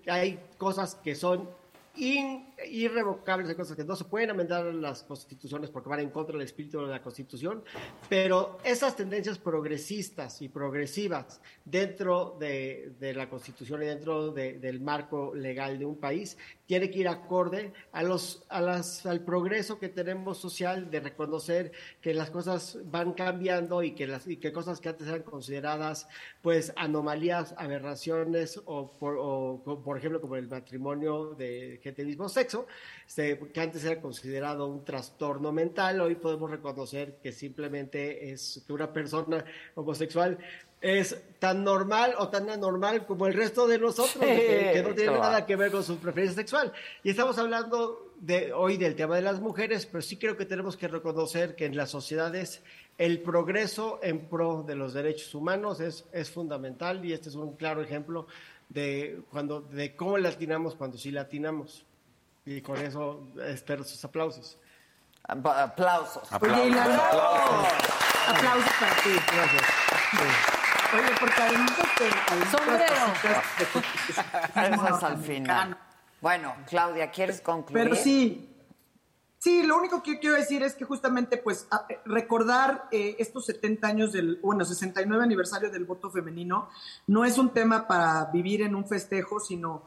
Hay 0.07 0.39
cosas 0.59 0.97
que 0.97 1.15
son 1.15 1.49
in- 1.99 2.47
irrevocables, 2.71 3.49
hay 3.49 3.55
cosas 3.55 3.77
que 3.77 3.85
no 3.85 3.95
se 3.97 4.05
pueden 4.05 4.31
amendar 4.31 4.67
en 4.67 4.81
las 4.83 5.03
constituciones 5.03 5.71
porque 5.71 5.89
van 5.89 6.01
en 6.01 6.11
contra 6.11 6.33
del 6.35 6.43
espíritu 6.45 6.81
de 6.81 6.87
la 6.89 7.03
constitución, 7.03 7.63
pero 8.09 8.59
esas 8.65 8.97
tendencias 8.97 9.39
progresistas 9.39 10.43
y 10.43 10.49
progresivas 10.49 11.41
dentro 11.65 12.37
de, 12.41 12.93
de 12.99 13.15
la 13.15 13.29
constitución 13.29 13.83
y 13.83 13.87
dentro 13.87 14.31
de- 14.33 14.59
del 14.59 14.81
marco 14.81 15.35
legal 15.35 15.79
de 15.79 15.85
un 15.85 15.97
país 15.99 16.37
tiene 16.67 16.91
que 16.91 16.99
ir 16.99 17.09
acorde 17.09 17.73
a 17.93 18.03
los, 18.03 18.45
a 18.49 18.61
las, 18.61 19.07
al 19.07 19.21
progreso 19.25 19.79
que 19.79 19.89
tenemos 19.89 20.39
social 20.39 20.91
de 20.91 21.01
reconocer 21.01 21.73
que 22.01 22.13
las 22.13 22.31
cosas 22.31 22.79
van 22.91 23.13
cambiando 23.15 23.83
y 23.83 23.93
que, 23.93 24.07
las, 24.07 24.27
y 24.27 24.37
que 24.37 24.53
cosas 24.53 24.81
que 24.81 24.89
antes 24.91 25.07
eran 25.09 25.23
consideradas 25.23 26.09
pues 26.43 26.73
anomalías, 26.77 27.55
aberraciones 27.57 28.61
o 28.67 28.91
por, 28.99 29.17
o, 29.19 29.63
por 29.85 29.97
ejemplo 29.97 30.21
como 30.21 30.37
el 30.37 30.49
matrimonio 30.49 31.35
de 31.35 31.81
gente 31.89 32.03
del 32.03 32.09
mismo 32.09 32.29
sexo, 32.29 32.67
este, 33.07 33.39
que 33.53 33.61
antes 33.61 33.85
era 33.85 34.01
considerado 34.01 34.67
un 34.67 34.85
trastorno 34.85 35.53
mental, 35.53 36.01
hoy 36.01 36.15
podemos 36.15 36.51
reconocer 36.51 37.17
que 37.23 37.33
simplemente 37.33 38.31
es 38.31 38.63
que 38.67 38.73
una 38.73 38.93
persona 38.93 39.45
homosexual 39.75 40.39
es 40.81 41.21
tan 41.39 41.65
normal 41.65 42.15
o 42.19 42.29
tan 42.29 42.49
anormal 42.51 43.05
como 43.07 43.27
el 43.27 43.35
resto 43.35 43.67
de 43.67 43.79
nosotros, 43.79 44.13
Sí, 44.13 44.21
que, 44.21 44.71
que 44.75 44.83
no 44.83 44.95
tiene 44.95 45.11
claro. 45.11 45.23
nada 45.23 45.47
que 45.47 45.57
ver 45.57 45.73
con 45.73 45.83
su 45.83 45.99
preferencia 45.99 46.37
sexual. 46.37 46.73
Y 47.03 47.11
estamos 47.11 47.37
hablando 47.39 48.13
de, 48.21 48.53
hoy 48.53 48.77
del 48.77 48.95
tema 48.95 49.17
de 49.17 49.23
las 49.23 49.41
mujeres, 49.41 49.87
pero 49.87 50.03
sí 50.03 50.17
creo 50.17 50.37
que 50.37 50.47
tenemos 50.47 50.77
que 50.77 50.89
reconocer 50.89 51.57
que 51.57 51.67
en 51.67 51.77
las 51.77 51.91
sociedades 51.91 52.63
el 52.97 53.21
progreso 53.21 54.01
en 54.03 54.27
pro 54.29 54.65
de 54.67 54.75
los 54.75 54.93
derechos 54.93 55.35
humanos 55.35 55.81
es, 55.81 56.05
es 56.13 56.31
fundamental 56.31 57.05
y 57.05 57.13
este 57.13 57.29
es 57.29 57.37
un 57.37 57.57
claro 57.57 57.81
ejemplo 57.81 58.27
de, 58.69 59.23
cuando, 59.31 59.61
de 59.61 59.97
cómo 59.97 60.19
latinamos 60.19 60.75
cuando 60.75 60.99
sí 60.99 61.11
latinamos. 61.11 61.85
Y 62.45 62.61
con 62.63 62.79
eso 62.79 63.27
espero 63.47 63.85
sus 63.85 64.03
aplausos. 64.05 64.59
Aplausos. 65.25 66.29
Oye, 66.41 66.69
Ilan, 66.69 66.93
aplausos 66.93 68.73
para 68.81 68.95
ti. 69.03 69.11
Gracias. 69.35 69.63
Oye, 70.95 71.17
porque 71.21 71.43
además 71.43 71.77
de 71.77 71.83
que 71.97 72.05
hay 72.05 72.39
muchas 72.39 72.51
Sombrero. 72.51 73.07
cositas 73.73 75.01
de 75.01 75.07
al 75.07 75.19
final. 75.19 75.79
Bueno, 76.21 76.55
Claudia, 76.67 77.11
¿quieres 77.11 77.41
concluir? 77.41 77.85
Pero 77.85 77.95
sí, 77.95 78.48
sí, 79.39 79.63
lo 79.63 79.77
único 79.77 80.03
que 80.03 80.19
quiero 80.19 80.37
decir 80.37 80.63
es 80.63 80.75
que 80.75 80.85
justamente, 80.85 81.37
pues, 81.37 81.67
eh, 81.89 81.99
recordar 82.05 82.89
eh, 82.91 83.17
estos 83.19 83.47
70 83.47 83.87
años 83.87 84.13
del, 84.13 84.39
bueno, 84.43 84.65
69 84.65 85.23
aniversario 85.23 85.71
del 85.71 85.85
voto 85.85 86.11
femenino 86.11 86.69
no 87.07 87.25
es 87.25 87.39
un 87.39 87.51
tema 87.51 87.87
para 87.87 88.27
vivir 88.27 88.63
en 88.63 88.75
un 88.75 88.87
festejo, 88.87 89.41
sino 89.41 89.83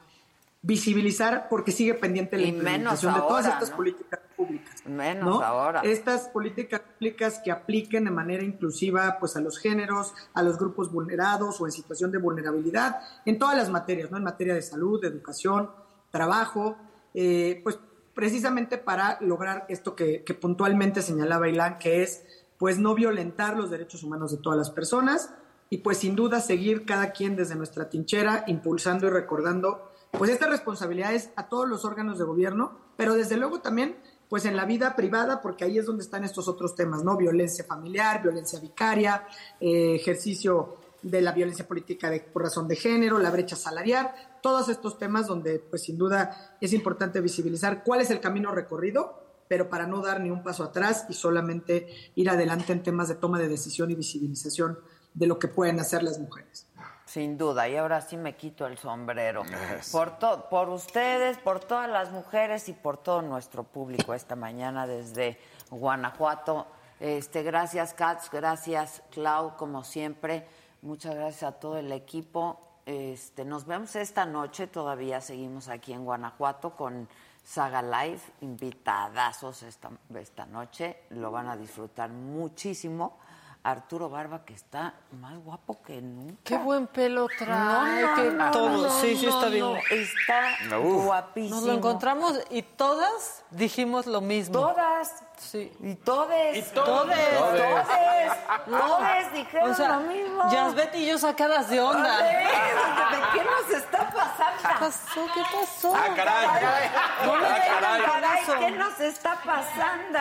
visibilizar 0.63 1.47
porque 1.49 1.71
sigue 1.71 1.95
pendiente 1.95 2.37
la 2.37 2.47
implementación 2.47 3.15
de 3.15 3.19
todas 3.21 3.47
estas 3.47 3.71
¿no? 3.71 3.77
políticas 3.77 4.19
públicas. 4.37 4.85
Menos 4.85 5.39
¿no? 5.39 5.41
ahora. 5.41 5.81
Estas 5.81 6.27
políticas 6.27 6.81
públicas 6.81 7.41
que 7.43 7.51
apliquen 7.51 8.05
de 8.05 8.11
manera 8.11 8.43
inclusiva 8.43 9.17
pues, 9.19 9.35
a 9.35 9.41
los 9.41 9.57
géneros, 9.57 10.13
a 10.33 10.43
los 10.43 10.59
grupos 10.59 10.91
vulnerados 10.91 11.59
o 11.59 11.65
en 11.65 11.71
situación 11.71 12.11
de 12.11 12.19
vulnerabilidad, 12.19 12.99
en 13.25 13.39
todas 13.39 13.57
las 13.57 13.69
materias, 13.69 14.11
¿no? 14.11 14.17
en 14.17 14.23
materia 14.23 14.53
de 14.53 14.61
salud, 14.61 15.01
de 15.01 15.07
educación, 15.07 15.71
trabajo, 16.11 16.77
eh, 17.13 17.59
pues 17.63 17.79
precisamente 18.13 18.77
para 18.77 19.17
lograr 19.21 19.65
esto 19.69 19.95
que, 19.95 20.23
puntualmente 20.39 21.01
señalaba 21.01 21.49
Ilan, 21.49 21.77
que 21.77 22.03
es 22.03 22.23
pues 22.57 22.77
no 22.77 22.93
violentar 22.93 23.57
los 23.57 23.69
derechos 23.71 24.03
humanos 24.03 24.31
de 24.31 24.37
todas 24.37 24.57
las 24.57 24.69
personas 24.69 25.31
y 25.69 25.79
pues 25.79 25.97
sin 25.97 26.15
duda 26.15 26.41
seguir 26.41 26.85
cada 26.85 27.11
quien 27.11 27.35
desde 27.35 27.55
nuestra 27.55 27.89
trinchera 27.89 28.43
impulsando 28.47 29.07
y 29.07 29.09
recordando 29.09 29.91
pues 30.11 30.29
estas 30.29 30.49
responsabilidades 30.49 31.31
a 31.35 31.47
todos 31.47 31.67
los 31.67 31.85
órganos 31.85 32.19
de 32.19 32.25
gobierno, 32.25 32.77
pero 32.97 33.15
desde 33.15 33.37
luego 33.37 33.61
también 33.61 33.95
pues 34.29 34.45
en 34.45 34.55
la 34.55 34.65
vida 34.65 34.95
privada, 34.95 35.41
porque 35.41 35.65
ahí 35.65 35.77
es 35.77 35.85
donde 35.85 36.03
están 36.03 36.23
estos 36.23 36.47
otros 36.47 36.75
temas, 36.75 37.03
¿no? 37.03 37.17
Violencia 37.17 37.65
familiar, 37.65 38.21
violencia 38.21 38.59
vicaria, 38.59 39.27
eh, 39.59 39.95
ejercicio 39.95 40.77
de 41.01 41.21
la 41.21 41.31
violencia 41.31 41.67
política 41.67 42.09
por 42.31 42.43
razón 42.43 42.67
de 42.67 42.75
género, 42.75 43.19
la 43.19 43.31
brecha 43.31 43.55
salarial, 43.55 44.11
todos 44.41 44.69
estos 44.69 44.97
temas 44.97 45.27
donde 45.27 45.59
pues 45.59 45.83
sin 45.83 45.97
duda 45.97 46.55
es 46.61 46.73
importante 46.73 47.21
visibilizar 47.21 47.83
cuál 47.83 48.01
es 48.01 48.09
el 48.11 48.19
camino 48.19 48.51
recorrido, 48.51 49.21
pero 49.47 49.69
para 49.69 49.85
no 49.87 50.01
dar 50.01 50.19
ni 50.21 50.29
un 50.31 50.43
paso 50.43 50.63
atrás 50.63 51.05
y 51.09 51.13
solamente 51.13 51.87
ir 52.15 52.29
adelante 52.29 52.71
en 52.73 52.83
temas 52.83 53.07
de 53.09 53.15
toma 53.15 53.37
de 53.39 53.47
decisión 53.49 53.91
y 53.91 53.95
visibilización 53.95 54.79
de 55.13 55.27
lo 55.27 55.39
que 55.39 55.47
pueden 55.49 55.79
hacer 55.79 56.03
las 56.03 56.19
mujeres. 56.19 56.67
Sin 57.05 57.37
duda, 57.37 57.67
y 57.67 57.75
ahora 57.75 57.99
sí 57.99 58.15
me 58.15 58.37
quito 58.37 58.65
el 58.65 58.77
sombrero. 58.77 59.43
Por, 59.91 60.17
to- 60.17 60.47
por 60.49 60.69
ustedes, 60.69 61.37
por 61.39 61.59
todas 61.59 61.89
las 61.89 62.11
mujeres 62.11 62.69
y 62.69 62.73
por 62.73 62.95
todo 62.97 63.21
nuestro 63.21 63.63
público 63.63 64.13
esta 64.13 64.37
mañana 64.37 64.87
desde 64.87 65.37
Guanajuato. 65.69 66.67
Este, 67.01 67.43
gracias, 67.43 67.93
Katz, 67.93 68.29
gracias, 68.31 69.01
Clau, 69.11 69.57
como 69.57 69.83
siempre. 69.83 70.47
Muchas 70.81 71.13
gracias 71.15 71.43
a 71.43 71.51
todo 71.59 71.77
el 71.77 71.91
equipo. 71.91 72.70
Este, 72.91 73.45
nos 73.45 73.65
vemos 73.65 73.95
esta 73.95 74.25
noche, 74.25 74.67
todavía 74.67 75.21
seguimos 75.21 75.69
aquí 75.69 75.93
en 75.93 76.03
Guanajuato 76.03 76.75
con 76.75 77.07
Saga 77.41 77.81
Live, 77.81 78.19
invitadazos 78.41 79.63
esta, 79.63 79.89
esta 80.15 80.45
noche, 80.45 80.97
lo 81.11 81.31
van 81.31 81.47
a 81.47 81.55
disfrutar 81.55 82.09
muchísimo. 82.09 83.17
Arturo 83.63 84.09
Barba, 84.09 84.43
que 84.43 84.55
está 84.55 84.95
más 85.21 85.37
guapo 85.37 85.81
que 85.83 86.01
nunca. 86.01 86.41
Qué 86.43 86.57
buen 86.57 86.87
pelo 86.87 87.27
trae, 87.37 88.01
No, 88.01 88.07
no, 88.09 88.15
que 88.15 88.31
no, 88.31 88.51
todo. 88.51 88.69
no, 88.87 88.89
sí, 88.89 89.15
sí, 89.15 89.27
está 89.27 89.49
bien. 89.49 89.65
no, 89.65 89.75
Está 89.77 90.77
guapísimo. 90.77 91.55
Nos 91.57 91.65
lo 91.65 91.73
encontramos 91.73 92.39
y 92.49 92.63
todas 92.63 93.43
dijimos 93.51 94.07
lo 94.07 94.19
mismo. 94.19 94.53
Todas. 94.59 95.23
Sí. 95.41 95.71
Y 95.81 95.95
todes. 95.95 96.57
Y 96.57 96.61
todes. 96.73 97.37
Todes. 97.37 98.31
No. 98.67 98.77
Todes 98.79 99.33
dijeron 99.33 99.71
O 99.71 99.73
sea, 99.73 99.87
lo 99.89 99.99
mismo. 100.01 100.51
Yasbet 100.51 100.95
y 100.95 101.07
yo 101.07 101.17
sacadas 101.17 101.69
de 101.69 101.81
onda. 101.81 102.17
¿De 102.17 103.17
qué 103.33 103.43
nos 103.43 103.69
está 103.83 104.09
pasando? 104.09 104.61
¿Qué 104.61 104.75
pasó? 104.79 105.27
¿Qué 105.33 105.41
pasó? 105.51 105.93
Ah, 105.95 106.13
caray. 106.15 106.89
No 107.25 107.35
me 107.37 107.47
Ah, 107.47 107.99
caray. 108.07 108.59
¿qué 108.59 108.71
nos 108.77 108.99
está 108.99 109.35
pasando? 109.43 110.19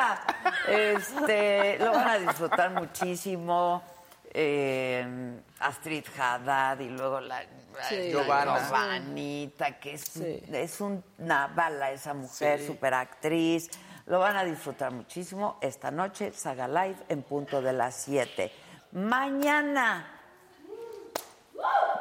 Este, 0.67 1.79
lo 1.79 1.93
van 1.93 2.09
a 2.09 2.19
disfrutar 2.19 2.71
muchísimo. 2.71 3.83
Eh, 4.33 5.41
Astrid 5.59 6.05
Haddad 6.19 6.79
y 6.81 6.89
luego 6.89 7.21
la, 7.21 7.43
Sí. 7.89 8.13
la 8.13 8.23
Giovanna. 8.23 8.59
Giovanita, 8.61 9.79
que 9.79 9.95
es, 9.95 10.03
Sí. 10.03 10.43
es 10.53 10.81
una 10.81 11.49
bala 11.49 11.91
esa 11.91 12.15
mujer, 12.15 12.61
Sí. 12.61 12.67
superactriz. 12.69 13.71
Lo 14.07 14.19
van 14.19 14.37
a 14.37 14.45
disfrutar 14.45 14.91
muchísimo 14.93 15.59
esta 15.61 15.91
noche, 15.91 16.33
Saga 16.33 16.67
Live 16.69 16.97
en 17.09 17.23
punto 17.23 17.61
de 17.63 17.73
las 17.73 17.95
7. 17.97 18.53
Mañana. 18.93 20.07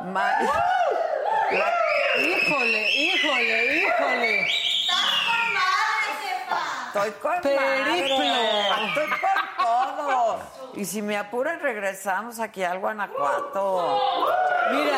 Ma- 0.05 0.31
La- 1.51 1.73
Híjole, 2.21 2.91
híjole, 2.95 3.75
híjole. 3.77 4.47
Estoy 6.87 7.11
con 7.21 7.41
Periplo. 7.41 8.17
madre. 8.17 8.87
Estoy 8.87 9.09
con 9.09 9.55
todo. 9.57 10.39
Y 10.73 10.85
si 10.85 11.01
me 11.01 11.17
apuran, 11.17 11.59
regresamos 11.59 12.39
aquí 12.39 12.63
al 12.63 12.79
Guanajuato. 12.79 14.01
Mira, 14.71 14.88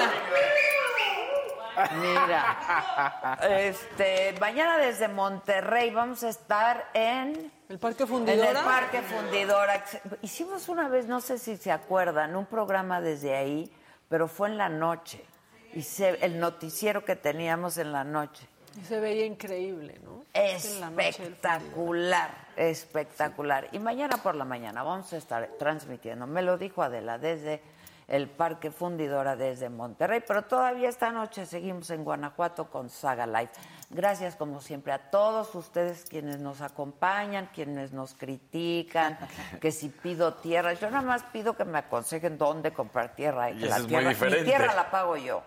Mira. 2.00 3.38
Este, 3.50 4.36
mañana 4.40 4.78
desde 4.78 5.08
Monterrey 5.08 5.90
vamos 5.92 6.24
a 6.24 6.30
estar 6.30 6.90
en 6.94 7.52
el 7.70 7.80
Parque 7.80 8.04
en 8.04 8.10
Fundidora. 8.10 8.50
el 8.60 8.66
Parque 8.66 9.02
Fundidora. 9.02 9.84
Hicimos 10.22 10.70
una 10.70 10.88
vez, 10.90 11.08
no 11.08 11.22
sé 11.22 11.38
si 11.38 11.58
se 11.58 11.72
acuerdan, 11.72 12.36
un 12.36 12.46
programa 12.46 13.02
desde 13.02 13.36
ahí, 13.36 13.72
pero 14.10 14.28
fue 14.28 14.50
en 14.50 14.58
la 14.58 14.70
noche. 14.70 15.24
Y 15.74 15.84
se- 15.84 16.24
el 16.24 16.40
noticiero 16.40 17.04
que 17.06 17.16
teníamos 17.16 17.78
en 17.78 17.92
la 17.94 18.04
noche. 18.04 18.46
Y 18.80 18.86
se 18.86 19.00
veía 19.00 19.26
increíble, 19.26 20.00
¿no? 20.04 20.24
En 20.34 20.80
la 20.82 20.90
noche 20.90 21.24
del 21.24 21.34
Espectacular, 21.34 22.30
espectacular. 22.56 23.68
Y 23.72 23.80
mañana 23.80 24.18
por 24.18 24.36
la 24.36 24.46
mañana 24.46 24.84
vamos 24.84 25.12
a 25.14 25.18
estar 25.18 25.50
transmitiendo, 25.60 26.28
me 26.28 26.42
lo 26.42 26.58
dijo 26.58 26.82
Adela, 26.84 27.18
desde 27.18 27.62
el 28.12 28.28
Parque 28.30 28.72
Fundidora, 28.72 29.38
desde 29.38 29.70
Monterrey, 29.70 30.22
pero 30.28 30.44
todavía 30.44 30.90
esta 30.90 31.12
noche 31.14 31.46
seguimos 31.46 31.90
en 31.92 32.04
Guanajuato 32.04 32.70
con 32.70 32.90
Saga 32.90 33.26
Live. 33.26 33.52
Gracias 33.90 34.36
como 34.36 34.60
siempre 34.60 34.92
a 34.92 35.10
todos 35.10 35.56
ustedes 35.56 36.06
quienes 36.10 36.40
nos 36.40 36.60
acompañan, 36.60 37.50
quienes 37.54 37.94
nos 37.94 38.14
critican, 38.14 39.18
que 39.62 39.72
si 39.72 39.88
pido 39.88 40.34
tierra, 40.34 40.74
yo 40.74 40.92
nada 40.92 41.04
más 41.04 41.24
pido 41.32 41.56
que 41.56 41.64
me 41.64 41.78
aconsejen 41.78 42.38
dónde 42.38 42.74
comprar 42.74 43.16
tierra 43.16 43.50
y 43.50 43.60
que 43.60 43.68
la 43.68 43.78
es 43.78 43.82
muy 43.84 43.88
tierra, 43.88 44.04
mi 44.04 44.10
diferente. 44.10 44.44
tierra 44.44 44.76
la 44.76 44.92
pago 44.92 45.16
yo. 45.16 45.42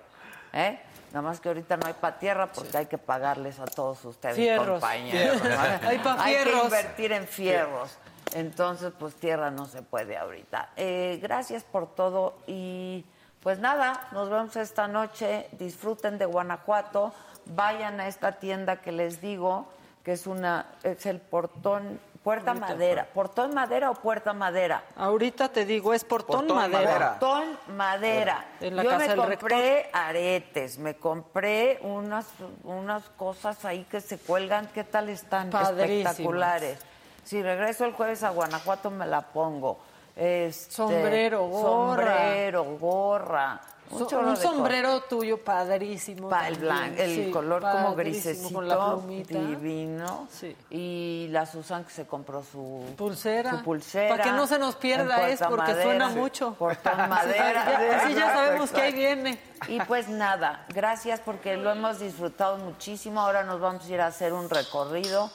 ¿Eh? 0.54 0.80
Nada 1.12 1.20
más 1.20 1.40
que 1.40 1.48
ahorita 1.48 1.76
no 1.76 1.86
hay 1.86 1.92
para 1.92 2.18
tierra 2.18 2.50
porque 2.50 2.78
hay 2.78 2.86
que 2.86 2.96
pagarles 2.96 3.60
a 3.60 3.66
todos 3.66 4.02
ustedes, 4.06 4.36
Fierros. 4.36 4.80
compañeros. 4.80 5.38
Fierros. 5.42 5.82
Hay 5.84 5.98
pa' 5.98 6.16
Hay 6.24 6.36
que 6.44 6.58
invertir 6.64 7.12
en 7.12 7.26
fierros. 7.26 7.98
Entonces, 8.32 8.92
pues 8.98 9.14
tierra 9.14 9.50
no 9.50 9.66
se 9.66 9.82
puede 9.82 10.16
ahorita. 10.16 10.70
Eh, 10.76 11.18
gracias 11.22 11.64
por 11.64 11.94
todo 11.94 12.34
y 12.46 13.04
pues 13.42 13.58
nada, 13.58 14.08
nos 14.12 14.30
vemos 14.30 14.56
esta 14.56 14.88
noche. 14.88 15.48
Disfruten 15.52 16.18
de 16.18 16.24
Guanajuato. 16.24 17.12
Vayan 17.46 18.00
a 18.00 18.08
esta 18.08 18.32
tienda 18.32 18.76
que 18.80 18.90
les 18.90 19.20
digo, 19.20 19.66
que 20.02 20.12
es 20.12 20.26
una, 20.26 20.66
es 20.82 21.04
el 21.04 21.20
portón, 21.20 22.00
puerta 22.22 22.52
Ahorita, 22.52 22.66
madera. 22.68 23.08
¿Portón 23.12 23.52
madera 23.54 23.90
o 23.90 23.94
puerta 23.94 24.32
madera? 24.32 24.82
Ahorita 24.96 25.50
te 25.50 25.66
digo, 25.66 25.92
es 25.92 26.04
portón, 26.04 26.46
Portón 26.46 26.56
madera. 26.56 26.80
madera. 26.80 27.18
Portón 27.18 27.58
madera. 27.76 28.44
En 28.62 28.76
la 28.76 28.82
Yo 28.82 28.88
casa 28.88 29.02
me 29.02 29.08
del 29.08 29.18
compré 29.18 29.90
aretes, 29.92 30.78
me 30.78 30.96
compré 30.96 31.78
unas, 31.82 32.26
unas 32.62 33.10
cosas 33.10 33.62
ahí 33.66 33.84
que 33.90 34.00
se 34.00 34.16
cuelgan. 34.18 34.68
¿Qué 34.68 34.84
tal 34.84 35.10
están? 35.10 35.50
Padrísimas. 35.50 36.12
Espectaculares. 36.12 36.78
Si 37.24 37.42
regreso 37.42 37.84
el 37.84 37.92
jueves 37.92 38.22
a 38.22 38.30
Guanajuato 38.30 38.90
me 38.90 39.06
la 39.06 39.22
pongo. 39.22 39.78
Este, 40.16 40.72
Sombrero, 40.74 41.46
gorra. 41.48 42.04
Sombrero, 42.16 42.64
gorra. 42.78 43.60
Un, 43.90 43.98
So- 44.08 44.36
sombrero 44.36 45.02
tuyo 45.02 45.44
padrísimo. 45.44 46.28
Pa- 46.30 46.48
el, 46.48 46.54
también. 46.56 46.94
blan- 46.96 47.00
el 47.00 47.14
Sí, 47.26 47.30
color 47.30 47.60
como 47.60 47.94
grisecito, 47.94 48.54
Con 48.54 48.66
la 48.68 48.76
plumita. 48.92 49.38
divino. 49.38 50.26
Sí. 50.30 50.56
Y 50.70 51.28
la 51.30 51.44
Susan 51.44 51.84
que 51.84 51.90
se 51.90 52.06
compró 52.06 52.42
su 52.42 52.82
Pulsera. 52.96 53.50
su 53.50 53.62
pulsera. 53.62 54.08
Para 54.08 54.24
que 54.24 54.32
no 54.32 54.46
se 54.46 54.58
nos 54.58 54.76
pierda, 54.76 55.28
es 55.28 55.38
porque 55.40 55.72
madera. 55.72 55.82
suena 55.82 56.08
mucho. 56.08 56.54
Portón 56.54 56.92
Así 56.98 57.08
madera. 57.10 58.00
así 58.02 58.14
ya 58.14 58.32
sabemos 58.32 58.70
que 58.70 58.80
ahí 58.80 58.92
viene. 58.94 59.38
Y 59.68 59.78
pues 59.82 60.08
nada, 60.08 60.64
gracias 60.70 61.20
porque 61.20 61.56
lo 61.58 61.70
hemos 61.70 61.98
disfrutado 61.98 62.56
muchísimo. 62.56 63.20
Ahora 63.20 63.44
nos 63.44 63.60
vamos 63.60 63.84
a 63.84 63.88
ir 63.92 64.00
a 64.00 64.06
hacer 64.06 64.32
un 64.32 64.48
recorrido 64.48 65.30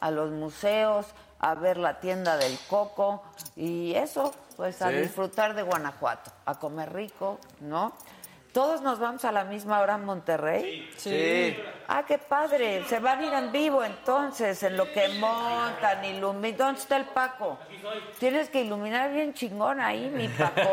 a 0.00 0.10
los 0.10 0.30
museos, 0.30 1.06
a 1.44 1.54
ver 1.54 1.76
la 1.76 2.00
tienda 2.00 2.36
del 2.38 2.58
coco 2.70 3.22
y 3.54 3.94
eso, 3.94 4.34
pues 4.56 4.80
a 4.80 4.88
Sí. 4.90 4.96
disfrutar 4.96 5.54
de 5.54 5.62
Guanajuato, 5.62 6.30
a 6.46 6.54
comer 6.54 6.90
rico, 6.92 7.38
¿no? 7.60 7.92
Todos 8.54 8.80
nos 8.82 8.98
vamos 9.00 9.24
a 9.24 9.32
la 9.32 9.44
misma 9.44 9.80
hora 9.80 9.96
en 9.96 10.04
Monterrey. 10.04 10.88
Sí. 10.96 11.56
Ah, 11.88 12.04
qué 12.06 12.18
padre. 12.18 12.84
Se 12.88 13.00
van 13.00 13.18
a 13.18 13.26
ir 13.26 13.32
en 13.34 13.50
vivo 13.52 13.82
entonces, 13.84 14.62
en 14.62 14.76
lo 14.76 14.90
que 14.92 15.08
montan, 15.18 16.04
iluminan. 16.04 16.56
¿Dónde 16.56 16.80
está 16.80 16.96
el 16.96 17.04
Paco? 17.06 17.58
Tienes 18.20 18.48
que 18.48 18.62
iluminar 18.62 19.12
bien 19.12 19.34
chingón 19.34 19.80
ahí, 19.80 20.08
mi 20.08 20.28
Paco. 20.28 20.62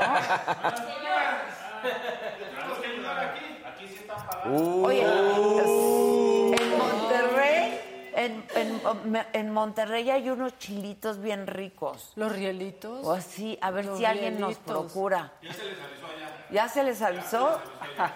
Oye, 4.83 5.05
Monterrey, 5.05 5.70
en, 8.25 8.45
en- 8.55 9.25
en 9.33 9.49
Monterrey 9.51 10.09
hay 10.09 10.29
unos 10.29 10.57
chilitos 10.57 11.19
bien 11.21 11.47
ricos. 11.47 12.13
Los 12.15 12.31
rielitos. 12.31 13.05
O 13.05 13.13
así, 13.13 13.57
a 13.61 13.71
ver 13.71 13.85
Los 13.85 13.97
si 13.97 14.05
alguien 14.05 14.39
nos 14.39 14.49
rielitos. 14.55 14.65
procura. 14.91 15.31
¿Ya 16.49 16.67
se 16.67 16.83
les 16.83 17.01
avisó? 17.01 17.61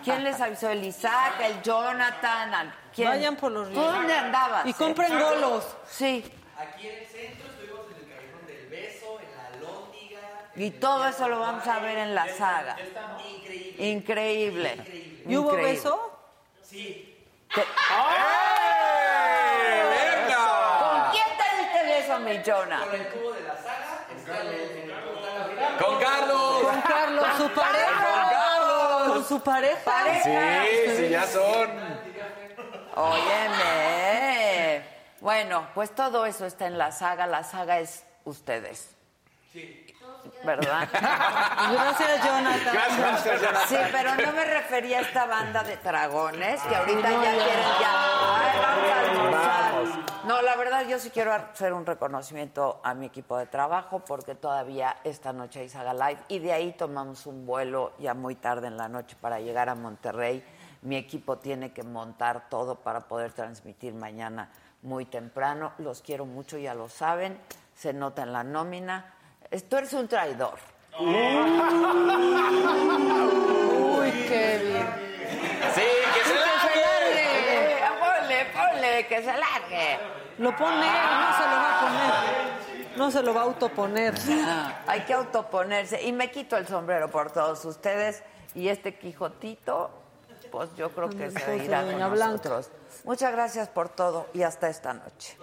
¿Quién 0.04 0.24
les 0.24 0.40
avisó? 0.42 0.70
¿El 0.70 0.84
Isaac, 0.84 1.36
el 1.44 1.62
Jonathan? 1.62 2.54
al- 2.54 2.74
¿Quién? 2.94 3.10
Vayan 3.10 3.36
por 3.36 3.52
los 3.52 3.70
¿Tú 3.70 3.80
dónde 3.82 4.14
andabas? 4.14 4.66
Y 4.66 4.74
compren 4.74 5.18
golos. 5.20 5.66
Sí. 5.88 6.24
Aquí 6.58 6.88
en 6.88 6.96
el 7.00 7.06
centro 7.08 7.48
estuvimos 7.50 7.86
en 7.92 7.96
el 8.10 8.16
Callejón 8.16 8.48
del 8.48 8.68
Beso, 8.70 9.20
en 9.20 9.32
la 9.62 9.68
Lóndiga. 9.68 10.22
Y 10.56 10.72
todo 10.72 11.06
eso 11.08 11.28
lo 11.30 11.40
vamos 11.40 11.66
a 11.68 11.80
ver 11.80 11.98
en 11.98 12.16
la 12.16 12.28
saga. 12.36 12.76
Increíble. 13.28 13.88
Increíble. 13.90 15.24
¿Y 15.28 15.36
hubo 15.38 15.50
Increíble. 15.52 15.72
beso? 15.74 16.20
Sí. 16.62 17.12
¿Con 17.54 17.64
quién 21.12 21.26
te 21.38 21.44
diste 21.62 21.84
beso, 21.84 21.90
mi 21.92 21.94
Jonah? 21.94 22.05
Con 22.16 22.28
el 22.28 22.42
cubo 23.10 23.34
de 23.34 23.42
la 23.42 23.58
saga 23.58 24.06
está 24.16 24.42
en 24.42 24.48
el 24.48 24.94
¡Con 25.78 26.00
Carlos! 26.00 26.64
Con 26.64 26.82
Carlos, 26.82 27.26
su 27.38 27.50
pareja. 27.50 27.92
¡Con 27.92 28.30
Carlos! 28.30 29.12
Con 29.12 29.26
su 29.28 29.40
pareja. 29.42 30.24
Sí, 30.24 30.32
sí, 30.96 31.10
ya 31.10 31.28
son. 31.28 31.70
Óyeme. 32.96 34.86
Bueno, 35.20 35.68
pues 35.74 35.94
todo 35.94 36.26
eso 36.26 36.46
está 36.46 36.68
en 36.68 36.78
la 36.78 36.94
saga. 36.94 37.28
La 37.28 37.44
saga 37.44 37.80
es 37.80 38.06
ustedes. 38.24 38.96
Sí. 39.52 39.86
¿Verdad? 40.44 40.88
Gracias, 40.94 42.26
Jonathan. 42.26 42.74
Gracias, 42.74 43.42
Jonathan. 43.42 43.68
Sí, 43.68 43.76
pero 43.92 44.16
no 44.16 44.32
me 44.32 44.46
refería 44.46 45.00
a 45.00 45.02
esta 45.02 45.26
banda 45.26 45.64
de 45.64 45.76
dragones 45.78 46.62
que 46.62 46.76
ahorita 46.76 47.12
ya 47.12 47.20
quieren 47.20 47.72
ya. 47.82 47.92
Ay, 48.38 48.60
vamos 48.60 48.90
a 48.90 49.00
almorzar. 49.00 49.65
No, 50.28 50.42
la 50.42 50.56
verdad 50.56 50.88
yo 50.88 50.98
sí 50.98 51.12
quiero 51.12 51.32
hacer 51.34 51.72
un 51.74 51.86
reconocimiento 51.86 52.80
a 52.84 52.96
mi 52.96 53.06
equipo 53.06 53.38
de 53.38 53.46
trabajo 53.46 54.00
porque 54.00 54.34
todavía 54.34 54.98
esta 55.04 55.32
noche 55.34 55.60
hay 55.60 55.70
Saga 55.70 55.94
Live 55.94 56.18
y 56.30 56.40
de 56.40 56.52
ahí 56.52 56.72
tomamos 56.72 57.28
un 57.28 57.46
vuelo 57.46 57.94
ya 58.00 58.16
muy 58.16 58.34
tarde 58.34 58.66
en 58.66 58.76
la 58.76 58.90
noche 58.90 59.16
para 59.22 59.40
llegar 59.40 59.70
a 59.70 59.76
Monterrey. 59.76 60.44
Mi 60.82 60.96
equipo 60.96 61.38
tiene 61.38 61.74
que 61.74 61.84
montar 61.84 62.50
todo 62.50 62.74
para 62.76 63.02
poder 63.02 63.34
transmitir 63.34 63.94
mañana 63.94 64.50
muy 64.82 65.06
temprano. 65.06 65.74
Los 65.78 66.02
quiero 66.02 66.26
mucho, 66.26 66.58
ya 66.58 66.74
lo 66.74 66.90
saben. 66.90 67.40
Se 67.76 67.94
nota 67.94 68.24
en 68.24 68.34
la 68.34 68.44
nómina. 68.44 69.14
Tú 69.70 69.78
eres 69.78 69.94
un 69.94 70.08
traidor. 70.08 70.58
Uy, 71.00 71.08
qué 74.28 74.60
bien. 74.64 74.88
Sí, 75.76 75.82
que 76.14 76.30
se 76.30 76.45
Ponle, 78.76 79.08
que 79.08 79.22
se 79.22 79.38
largue. 79.38 80.00
Lo 80.38 80.56
pone, 80.56 80.86
no 80.86 81.38
se 81.38 81.44
lo 81.44 81.56
va 81.56 81.78
a 81.78 81.82
poner. 81.82 82.98
No 82.98 83.12
se 83.12 83.24
lo 83.24 83.34
va 83.34 83.42
a 83.42 83.44
autoponer. 83.44 84.14
Hay 84.88 85.02
que 85.02 85.14
autoponerse. 85.14 86.02
Y 86.04 86.12
me 86.12 86.32
quito 86.32 86.58
el 86.58 86.68
sombrero 86.68 87.10
por 87.10 87.32
todos 87.32 87.64
ustedes. 87.66 88.24
Y 88.54 88.70
este 88.70 88.96
Quijotito, 88.98 89.92
pues 90.52 90.74
yo 90.76 90.90
creo 90.92 91.10
que 91.10 91.30
se 91.32 91.58
irá 91.58 91.84
con 91.84 92.00
nosotros. 92.00 92.70
Muchas 93.04 93.32
gracias 93.34 93.68
por 93.68 93.90
todo 93.90 94.28
y 94.34 94.44
hasta 94.44 94.70
esta 94.70 94.94
noche. 94.94 95.38